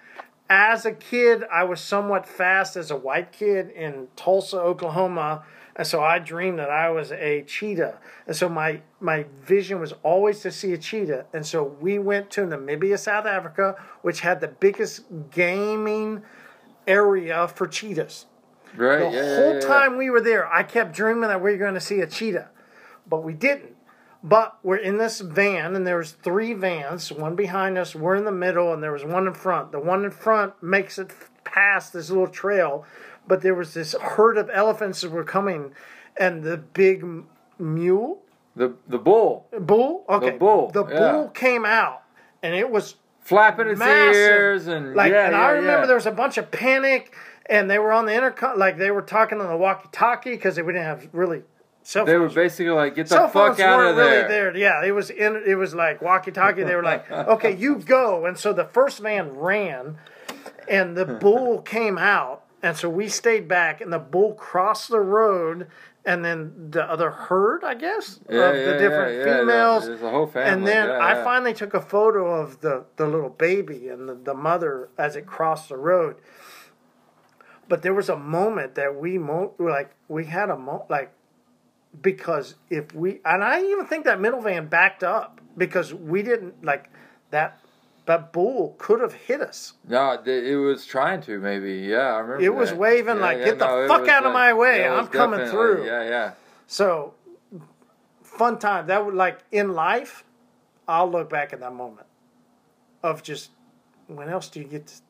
As 0.47 0.85
a 0.85 0.91
kid, 0.91 1.43
I 1.51 1.63
was 1.63 1.81
somewhat 1.81 2.27
fast 2.27 2.77
as 2.77 2.91
a 2.91 2.95
white 2.95 3.31
kid 3.31 3.71
in 3.71 4.07
Tulsa, 4.15 4.57
Oklahoma. 4.57 5.43
And 5.75 5.85
so 5.85 6.01
I 6.01 6.19
dreamed 6.19 6.59
that 6.59 6.69
I 6.69 6.89
was 6.91 7.11
a 7.11 7.41
cheetah. 7.41 7.97
And 8.27 8.35
so 8.35 8.47
my, 8.47 8.81
my 9.01 9.25
vision 9.41 9.81
was 9.81 9.93
always 10.03 10.39
to 10.41 10.51
see 10.51 10.71
a 10.71 10.77
cheetah. 10.77 11.25
And 11.33 11.45
so 11.45 11.63
we 11.81 11.99
went 11.99 12.29
to 12.31 12.41
Namibia, 12.41 12.97
South 12.97 13.25
Africa, 13.25 13.75
which 14.01 14.21
had 14.21 14.39
the 14.39 14.47
biggest 14.47 15.03
gaming 15.31 16.21
area 16.87 17.47
for 17.47 17.67
cheetahs. 17.67 18.27
Right. 18.77 18.99
The 18.99 19.05
yeah, 19.05 19.11
yeah, 19.11 19.35
whole 19.35 19.53
yeah. 19.55 19.59
time 19.59 19.97
we 19.97 20.09
were 20.09 20.21
there, 20.21 20.47
I 20.51 20.63
kept 20.63 20.93
dreaming 20.93 21.29
that 21.29 21.41
we 21.41 21.51
were 21.51 21.57
going 21.57 21.73
to 21.73 21.81
see 21.81 21.99
a 21.99 22.07
cheetah, 22.07 22.49
but 23.07 23.23
we 23.23 23.33
didn't. 23.33 23.75
But 24.23 24.57
we're 24.63 24.77
in 24.77 24.97
this 24.97 25.21
van, 25.21 25.75
and 25.75 25.85
there 25.85 25.97
was 25.97 26.13
three 26.13 26.53
vans, 26.53 27.11
one 27.11 27.35
behind 27.35 27.77
us, 27.77 27.93
we're 27.93 28.15
in 28.15 28.25
the 28.25 28.31
middle, 28.31 28.73
and 28.73 28.81
there 28.81 28.91
was 28.91 29.05
one 29.05 29.27
in 29.27 29.35
front. 29.35 29.71
The 29.71 29.79
one 29.79 30.03
in 30.03 30.09
front 30.09 30.63
makes 30.63 30.97
it 30.97 31.11
past 31.43 31.93
this 31.93 32.09
little 32.09 32.27
trail, 32.27 32.85
but 33.27 33.41
there 33.41 33.53
was 33.53 33.75
this 33.75 33.93
herd 34.01 34.37
of 34.37 34.49
elephants 34.51 35.01
that 35.01 35.11
were 35.11 35.23
coming, 35.23 35.73
and 36.17 36.43
the 36.43 36.57
big 36.57 37.05
mule, 37.59 38.23
The 38.55 38.73
the 38.87 38.97
bull 38.97 39.47
bull, 39.59 40.05
okay, 40.09 40.31
bull, 40.31 40.71
the 40.71 40.85
yeah. 40.87 41.11
bull 41.11 41.29
came 41.29 41.65
out, 41.65 42.01
and 42.41 42.55
it 42.55 42.71
was 42.71 42.95
flapping 43.19 43.67
its 43.67 43.79
massive. 43.79 44.15
ears 44.15 44.67
and 44.67 44.95
like, 44.95 45.11
yeah, 45.11 45.25
and 45.25 45.33
yeah, 45.33 45.41
I 45.41 45.49
remember 45.51 45.81
yeah. 45.81 45.85
there 45.87 45.95
was 45.95 46.05
a 46.05 46.11
bunch 46.11 46.37
of 46.37 46.51
panic, 46.51 47.13
and 47.47 47.69
they 47.69 47.79
were 47.79 47.91
on 47.91 48.05
the 48.05 48.13
intercom, 48.13 48.57
like 48.57 48.77
they 48.77 48.91
were 48.91 49.01
talking 49.01 49.39
on 49.39 49.47
the 49.47 49.57
walkie-talkie 49.57 50.31
because 50.31 50.57
we 50.57 50.63
didn't 50.73 50.83
have 50.83 51.07
really 51.11 51.43
Cell 51.83 52.03
They 52.03 52.17
were 52.17 52.29
basically 52.29 52.71
like, 52.71 52.95
"Get 52.95 53.09
the 53.09 53.15
cell 53.15 53.27
fuck 53.27 53.59
out 53.59 53.77
weren't 53.77 53.91
of 53.91 53.95
there!" 53.95 54.05
really 54.23 54.27
there. 54.27 54.57
Yeah, 54.57 54.83
it 54.83 54.91
was 54.91 55.11
in. 55.11 55.43
It 55.45 55.53
was 55.53 55.75
like 55.75 56.01
walkie-talkie. 56.01 56.63
They 56.63 56.75
were 56.75 56.81
like, 56.81 57.09
"Okay, 57.11 57.55
you 57.55 57.75
go." 57.75 58.25
And 58.25 58.35
so 58.39 58.53
the 58.53 58.65
first 58.65 59.03
man 59.03 59.35
ran, 59.35 59.97
and 60.67 60.97
the 60.97 61.05
bull 61.21 61.61
came 61.61 61.99
out, 61.99 62.43
and 62.63 62.75
so 62.75 62.89
we 62.89 63.07
stayed 63.07 63.47
back, 63.47 63.81
and 63.81 63.93
the 63.93 63.99
bull 63.99 64.33
crossed 64.33 64.89
the 64.89 64.99
road, 64.99 65.67
and 66.05 66.25
then 66.25 66.71
the 66.71 66.83
other 66.83 67.11
herd, 67.11 67.63
I 67.63 67.75
guess, 67.75 68.19
Yeah, 68.29 68.49
of 68.49 68.55
yeah, 68.55 68.65
the 68.65 68.77
different 68.79 69.17
yeah, 69.19 69.37
females. 69.37 69.85
There's 69.85 70.01
a 70.01 70.09
whole 70.09 70.25
family. 70.25 70.51
and 70.51 70.67
then 70.67 70.89
I 70.89 71.23
finally 71.23 71.53
took 71.53 71.75
a 71.75 71.81
photo 71.81 72.41
of 72.41 72.61
the, 72.61 72.85
the 72.95 73.07
little 73.07 73.29
baby 73.29 73.89
and 73.89 74.07
the, 74.07 74.15
the 74.15 74.33
mother 74.33 74.89
as 74.97 75.15
it 75.15 75.25
crossed 75.25 75.69
the 75.69 75.77
road. 75.77 76.15
But 77.67 77.81
there 77.81 77.93
was 77.93 78.09
a 78.09 78.17
moment 78.17 78.75
that 78.75 78.95
we 78.95 79.17
mo- 79.17 79.53
like 79.57 79.95
we 80.07 80.25
had 80.25 80.49
a 80.49 80.57
mo- 80.57 80.85
like 80.89 81.11
because 82.01 82.55
if 82.69 82.93
we 82.93 83.21
and 83.25 83.43
I 83.43 83.61
even 83.63 83.85
think 83.85 84.05
that 84.05 84.19
middle 84.19 84.41
van 84.41 84.67
backed 84.67 85.03
up 85.03 85.41
because 85.57 85.93
we 85.93 86.21
didn't 86.21 86.63
like 86.63 86.89
that 87.31 87.59
that 88.05 88.31
bull 88.31 88.75
could 88.77 89.01
have 89.01 89.13
hit 89.13 89.41
us. 89.41 89.73
No, 89.87 90.21
it 90.25 90.55
was 90.55 90.85
trying 90.85 91.21
to 91.21 91.39
maybe. 91.39 91.73
Yeah, 91.79 91.97
I 91.97 92.19
remember. 92.19 92.43
It 92.43 92.53
was 92.53 92.69
that. 92.69 92.77
waving 92.77 93.15
Yeah, 93.15 93.21
like, 93.21 93.37
yeah, 93.39 93.45
"Get 93.45 93.59
the 93.59 93.65
no, 93.65 93.83
it 93.83 93.87
fuck 93.87 94.07
out 94.07 94.25
of 94.25 94.33
my 94.33 94.53
way, 94.53 94.81
yeah, 94.81 94.93
I'm 94.95 95.07
coming 95.07 95.47
through." 95.47 95.85
Yeah, 95.85 96.03
yeah. 96.03 96.31
So 96.67 97.15
fun 98.21 98.59
time. 98.59 98.87
That 98.87 99.05
would 99.05 99.15
like 99.15 99.39
in 99.51 99.73
life, 99.73 100.23
I'll 100.87 101.09
look 101.09 101.29
back 101.29 101.53
at 101.53 101.59
that 101.61 101.73
moment 101.73 102.07
of 103.01 103.23
just 103.23 103.51
when 104.07 104.29
else 104.29 104.49
do 104.49 104.59
you 104.59 104.67
get 104.67 104.87
to 104.87 105.01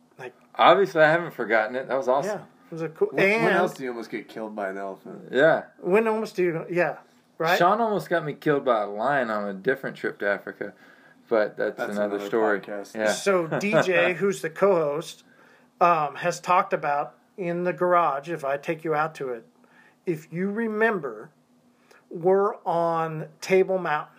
Obviously, 0.57 1.01
I 1.01 1.11
haven't 1.11 1.33
forgotten 1.33 1.75
it. 1.75 1.87
That 1.87 1.97
was 1.97 2.07
yeah. 2.07 2.13
awesome. 2.13 2.39
It 2.39 2.71
was 2.71 2.81
a 2.81 2.89
cool 2.89 3.09
When, 3.11 3.25
and 3.29 3.43
when 3.43 3.53
else 3.53 3.73
do 3.73 3.83
you 3.83 3.89
almost 3.89 4.09
get 4.09 4.27
killed 4.27 4.55
by 4.55 4.69
an 4.69 4.77
elephant? 4.77 5.29
Yeah. 5.31 5.63
when 5.79 6.07
almost 6.07 6.35
do 6.35 6.43
you 6.43 6.65
yeah 6.69 6.97
right 7.37 7.59
Sean 7.59 7.79
almost 7.79 8.09
got 8.09 8.25
me 8.25 8.33
killed 8.33 8.65
by 8.65 8.81
a 8.81 8.87
lion 8.87 9.29
on 9.29 9.47
a 9.47 9.53
different 9.53 9.95
trip 9.95 10.17
to 10.19 10.27
Africa, 10.27 10.73
but 11.29 11.57
that's, 11.57 11.77
That's 11.77 11.91
another, 11.91 12.15
another 12.15 12.27
story. 12.27 12.59
podcast. 12.59 12.95
Yeah. 12.95 13.11
So 13.11 13.47
DJ, 13.47 14.15
who's 14.17 14.41
the 14.41 14.49
co-host, 14.49 15.23
um, 15.79 16.15
has 16.15 16.39
talked 16.39 16.73
about 16.73 17.15
in 17.37 17.63
the 17.63 17.73
garage. 17.73 18.29
If 18.29 18.43
I 18.43 18.57
take 18.57 18.83
you 18.83 18.95
out 18.95 19.15
to 19.15 19.29
it, 19.29 19.45
if 20.05 20.31
you 20.31 20.49
remember, 20.49 21.29
we're 22.09 22.55
on 22.63 23.27
Table 23.41 23.77
Mountain. 23.77 24.14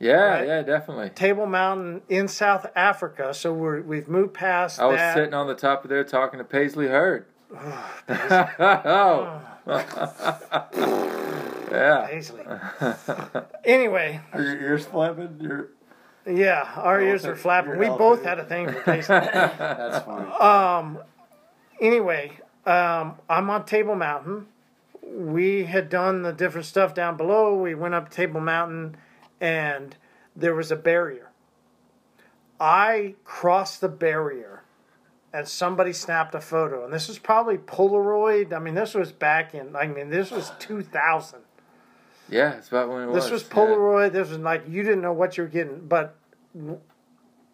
Yeah, 0.00 0.12
Right. 0.12 0.46
yeah, 0.46 0.62
definitely. 0.62 1.10
Table 1.10 1.46
Mountain 1.46 2.02
in 2.08 2.28
South 2.28 2.66
Africa. 2.76 3.32
So 3.34 3.52
we're 3.52 3.82
we've 3.82 4.08
moved 4.08 4.34
past 4.34 4.78
I 4.80 4.86
was 4.86 4.96
that. 4.96 5.14
sitting 5.14 5.34
on 5.34 5.46
the 5.46 5.54
top 5.54 5.84
of 5.84 5.90
there 5.90 6.04
talking 6.04 6.38
to 6.38 6.44
Paisley 6.44 6.86
Hurd. 6.88 7.26
oh. 8.08 9.40
yeah. 11.70 12.06
Paisley. 12.08 12.44
anyway, 13.64 14.20
Are 14.32 14.42
your 14.42 14.60
ears 14.60 14.86
flapping? 14.86 15.38
You're, 15.40 15.68
yeah, 16.26 16.68
our 16.76 17.00
ears 17.00 17.24
are 17.24 17.36
flapping. 17.36 17.78
We 17.78 17.86
both 17.88 18.22
had 18.24 18.38
a 18.38 18.44
thing 18.44 18.68
for 18.70 18.80
Paisley. 18.84 19.18
that's 19.18 20.04
funny. 20.04 20.30
Um, 20.32 20.98
anyway, 21.80 22.32
um, 22.66 23.14
I'm 23.28 23.48
on 23.50 23.64
Table 23.64 23.94
Mountain. 23.94 24.46
We 25.02 25.64
had 25.64 25.88
done 25.88 26.22
the 26.22 26.32
different 26.32 26.66
stuff 26.66 26.92
down 26.94 27.16
below. 27.16 27.54
We 27.56 27.74
went 27.74 27.94
up 27.94 28.10
Table 28.10 28.40
Mountain, 28.40 28.96
and 29.40 29.96
there 30.34 30.54
was 30.54 30.70
a 30.70 30.76
barrier. 30.76 31.30
I 32.60 33.14
crossed 33.24 33.80
the 33.80 33.88
barrier, 33.88 34.62
and 35.32 35.46
somebody 35.46 35.92
snapped 35.92 36.34
a 36.34 36.40
photo. 36.40 36.84
And 36.84 36.92
this 36.92 37.08
was 37.08 37.18
probably 37.18 37.58
Polaroid. 37.58 38.52
I 38.52 38.58
mean, 38.58 38.74
this 38.74 38.94
was 38.94 39.12
back 39.12 39.54
in. 39.54 39.76
I 39.76 39.86
mean, 39.86 40.10
this 40.10 40.30
was 40.30 40.52
2000. 40.58 41.40
Yeah, 42.30 42.54
it's 42.54 42.68
about 42.68 42.88
when 42.90 43.02
it 43.02 43.06
was. 43.06 43.24
This 43.24 43.30
was 43.30 43.42
yeah. 43.42 43.54
Polaroid. 43.54 44.12
This 44.12 44.28
was 44.28 44.38
like 44.38 44.64
you 44.68 44.82
didn't 44.82 45.00
know 45.00 45.12
what 45.12 45.36
you 45.36 45.44
were 45.44 45.48
getting, 45.48 45.86
but 45.86 46.16
w- 46.54 46.80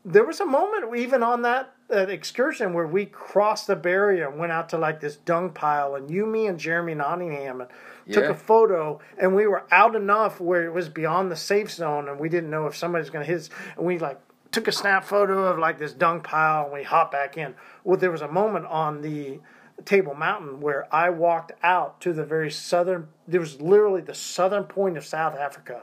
there 0.05 0.25
was 0.25 0.41
a 0.41 0.47
moment 0.47 0.97
even 0.97 1.23
on 1.23 1.43
that, 1.43 1.73
that 1.89 2.11
excursion 2.11 2.75
where 2.75 2.87
we 2.87 3.07
crossed 3.07 3.67
the 3.67 3.77
barrier 3.77 4.29
and 4.29 4.39
went 4.39 4.53
out 4.53 4.69
to 4.71 4.79
like 4.79 5.01
this 5.01 5.17
dung 5.17 5.51
pile, 5.51 5.95
and 5.95 6.11
you, 6.11 6.27
me, 6.27 6.47
and 6.47 6.59
Jeremy 6.59 6.95
Nottingham 6.95 7.61
and 7.61 7.71
took 8.13 8.25
Yeah. 8.25 8.31
a 8.31 8.35
photo, 8.35 9.01
and 9.19 9.35
we 9.35 9.47
were 9.47 9.65
out 9.71 9.95
enough 9.97 10.41
where 10.41 10.65
it 10.65 10.73
was 10.73 10.89
beyond 10.89 11.31
the 11.31 11.37
safe 11.37 11.71
zone, 11.71 12.09
and 12.09 12.19
we 12.19 12.29
didn't 12.29 12.51
know 12.51 12.67
if 12.67 12.77
somebody 12.77 13.01
was 13.03 13.11
going 13.11 13.25
to 13.25 13.31
hit 13.31 13.41
us, 13.41 13.51
and 13.77 13.87
we 13.87 13.99
like 13.99 14.19
took 14.53 14.69
a 14.69 14.73
snap 14.73 15.05
photo 15.05 15.45
of 15.47 15.59
like 15.59 15.79
this 15.79 15.93
dung 15.93 16.21
pile, 16.21 16.65
and 16.65 16.73
we 16.73 16.83
hopped 16.83 17.13
back 17.13 17.37
in. 17.37 17.55
Well, 17.83 17.97
there 17.99 18.11
was 18.11 18.23
a 18.23 18.29
moment 18.29 18.67
on 18.67 19.03
the 19.03 19.41
Table 19.85 20.15
Mountain 20.15 20.61
where 20.61 20.87
I 20.95 21.11
walked 21.11 21.53
out 21.63 22.01
to 22.03 22.13
the 22.13 22.25
very 22.25 22.51
southern. 22.51 23.09
There 23.27 23.41
was 23.41 23.61
literally 23.61 24.01
the 24.01 24.15
southern 24.15 24.65
point 24.65 24.97
of 24.97 25.05
South 25.05 25.37
Africa. 25.37 25.83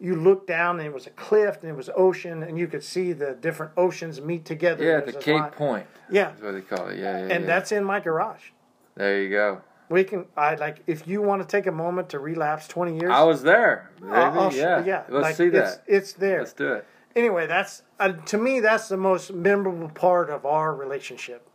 You 0.00 0.16
looked 0.16 0.46
down 0.48 0.78
and 0.78 0.86
it 0.86 0.92
was 0.94 1.06
a 1.06 1.10
cliff 1.10 1.58
and 1.62 1.70
it 1.70 1.76
was 1.76 1.88
ocean 1.96 2.42
and 2.42 2.58
you 2.58 2.66
could 2.68 2.82
see 2.84 3.12
the 3.12 3.34
different 3.40 3.72
oceans 3.76 4.20
meet 4.20 4.44
together. 4.44 4.84
Yeah, 4.84 5.00
the 5.00 5.12
Cape 5.12 5.40
line- 5.40 5.50
Point. 5.50 5.86
Yeah, 6.10 6.30
That's 6.30 6.42
what 6.42 6.52
they 6.52 6.60
call 6.60 6.88
it. 6.88 6.98
Yeah, 6.98 7.18
yeah. 7.26 7.34
and 7.34 7.44
yeah. 7.44 7.46
that's 7.46 7.70
in 7.72 7.84
my 7.84 8.00
garage. 8.00 8.50
There 8.96 9.22
you 9.22 9.30
go. 9.30 9.60
We 9.90 10.04
can. 10.04 10.26
I 10.36 10.54
like 10.56 10.82
if 10.86 11.08
you 11.08 11.22
want 11.22 11.40
to 11.42 11.48
take 11.48 11.66
a 11.66 11.72
moment 11.72 12.10
to 12.10 12.18
relapse 12.18 12.68
twenty 12.68 12.98
years. 12.98 13.10
I 13.10 13.22
was 13.22 13.42
there. 13.42 13.90
Baby. 14.00 14.12
I'll- 14.12 14.40
I'll 14.40 14.52
yeah. 14.54 14.84
yeah. 14.84 15.04
Let's 15.08 15.22
like, 15.22 15.36
see 15.36 15.44
it's, 15.46 15.76
that. 15.76 15.82
It's 15.86 16.12
there. 16.14 16.40
Let's 16.40 16.52
do 16.52 16.72
it. 16.74 16.86
Anyway, 17.16 17.46
that's 17.46 17.82
uh, 17.98 18.12
to 18.12 18.36
me 18.38 18.60
that's 18.60 18.88
the 18.88 18.96
most 18.98 19.32
memorable 19.32 19.88
part 19.88 20.28
of 20.30 20.44
our 20.44 20.74
relationship. 20.74 21.48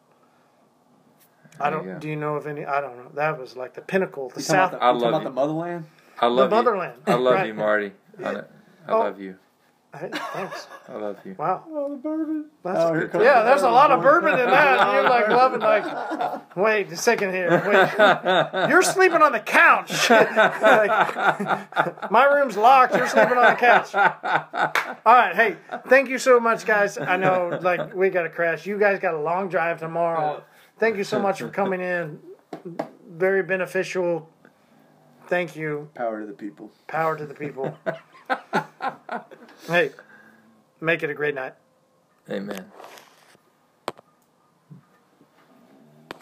I 1.59 1.69
There 1.69 1.79
you 1.79 1.85
don't. 1.85 1.93
go. 1.95 1.99
Do 1.99 2.07
you 2.09 2.15
know 2.15 2.35
of 2.35 2.47
any? 2.47 2.65
I 2.65 2.81
don't 2.81 2.97
know. 2.97 3.11
That 3.13 3.39
was 3.39 3.55
like 3.55 3.75
the 3.75 3.81
pinnacle. 3.81 4.29
The 4.29 4.39
You 4.41 4.45
talking 4.45 4.55
South. 4.55 4.69
about 4.73 4.79
the, 4.79 4.85
I 4.85 4.91
you 4.93 4.97
love 4.99 5.09
about 5.09 5.19
you. 5.19 5.23
the 5.25 5.29
motherland? 5.35 5.85
I 6.19 6.25
love 6.27 6.49
you. 6.51 6.55
motherland. 6.57 6.93
I 7.05 7.13
love 7.13 7.33
Right. 7.35 7.47
you, 7.47 7.53
Marty. 7.53 7.91
On 8.23 8.35
it. 8.37 8.51
I 8.87 8.91
Oh. 8.91 8.99
love 8.99 9.21
you. 9.21 9.35
Hey, 9.95 10.09
thanks. 10.11 10.67
I 10.89 10.93
love 10.93 11.17
you. 11.23 11.35
Wow. 11.37 11.65
Oh, 11.69 11.91
the 11.91 11.97
bourbon. 11.97 12.49
That's 12.63 12.79
Oh, 12.79 12.93
here 12.93 13.01
good. 13.01 13.11
comes 13.11 13.23
Yeah, 13.25 13.43
there's 13.43 13.61
a 13.61 13.69
lot 13.69 13.91
of 13.91 14.01
bourbon 14.01 14.39
in 14.39 14.47
that. 14.47 14.87
You're 14.93 15.03
like 15.03 15.27
loving 15.29 15.59
like. 15.59 16.55
Wait 16.57 16.91
a 16.91 16.97
second 16.97 17.31
here. 17.31 17.51
Wait, 17.67 18.69
you're 18.69 18.81
sleeping 18.81 19.21
on 19.21 19.31
the 19.31 19.39
couch. 19.39 20.09
Like, 20.09 22.09
my 22.11 22.25
room's 22.25 22.57
locked. 22.57 22.95
You're 22.95 23.07
sleeping 23.07 23.37
on 23.37 23.53
the 23.53 23.59
couch. 23.59 23.93
All 23.93 25.13
right. 25.13 25.35
Hey, 25.35 25.57
thank 25.87 26.09
you 26.09 26.17
so 26.17 26.39
much, 26.39 26.65
guys. 26.65 26.97
I 26.97 27.15
know 27.17 27.59
like 27.61 27.93
we 27.93 28.09
got 28.09 28.23
to 28.23 28.29
crash. 28.29 28.65
You 28.65 28.79
guys 28.79 28.97
got 28.99 29.13
a 29.13 29.19
long 29.19 29.47
drive 29.49 29.79
tomorrow. 29.79 30.37
Oh. 30.39 30.43
Thank 30.79 30.97
you 30.97 31.03
so 31.03 31.19
much 31.19 31.37
for 31.39 31.49
coming 31.49 31.81
in. 31.81 32.19
Very 33.07 33.43
beneficial. 33.43 34.27
Thank 35.27 35.55
you. 35.55 35.89
Power 35.93 36.21
to 36.21 36.25
the 36.25 36.33
people. 36.33 36.71
Power 36.87 37.15
to 37.15 37.27
the 37.27 37.35
people. 37.35 37.77
hey, 39.67 39.91
make 40.81 41.03
it 41.03 41.09
a 41.09 41.13
great 41.13 41.35
night. 41.35 41.53
Amen. 42.29 42.71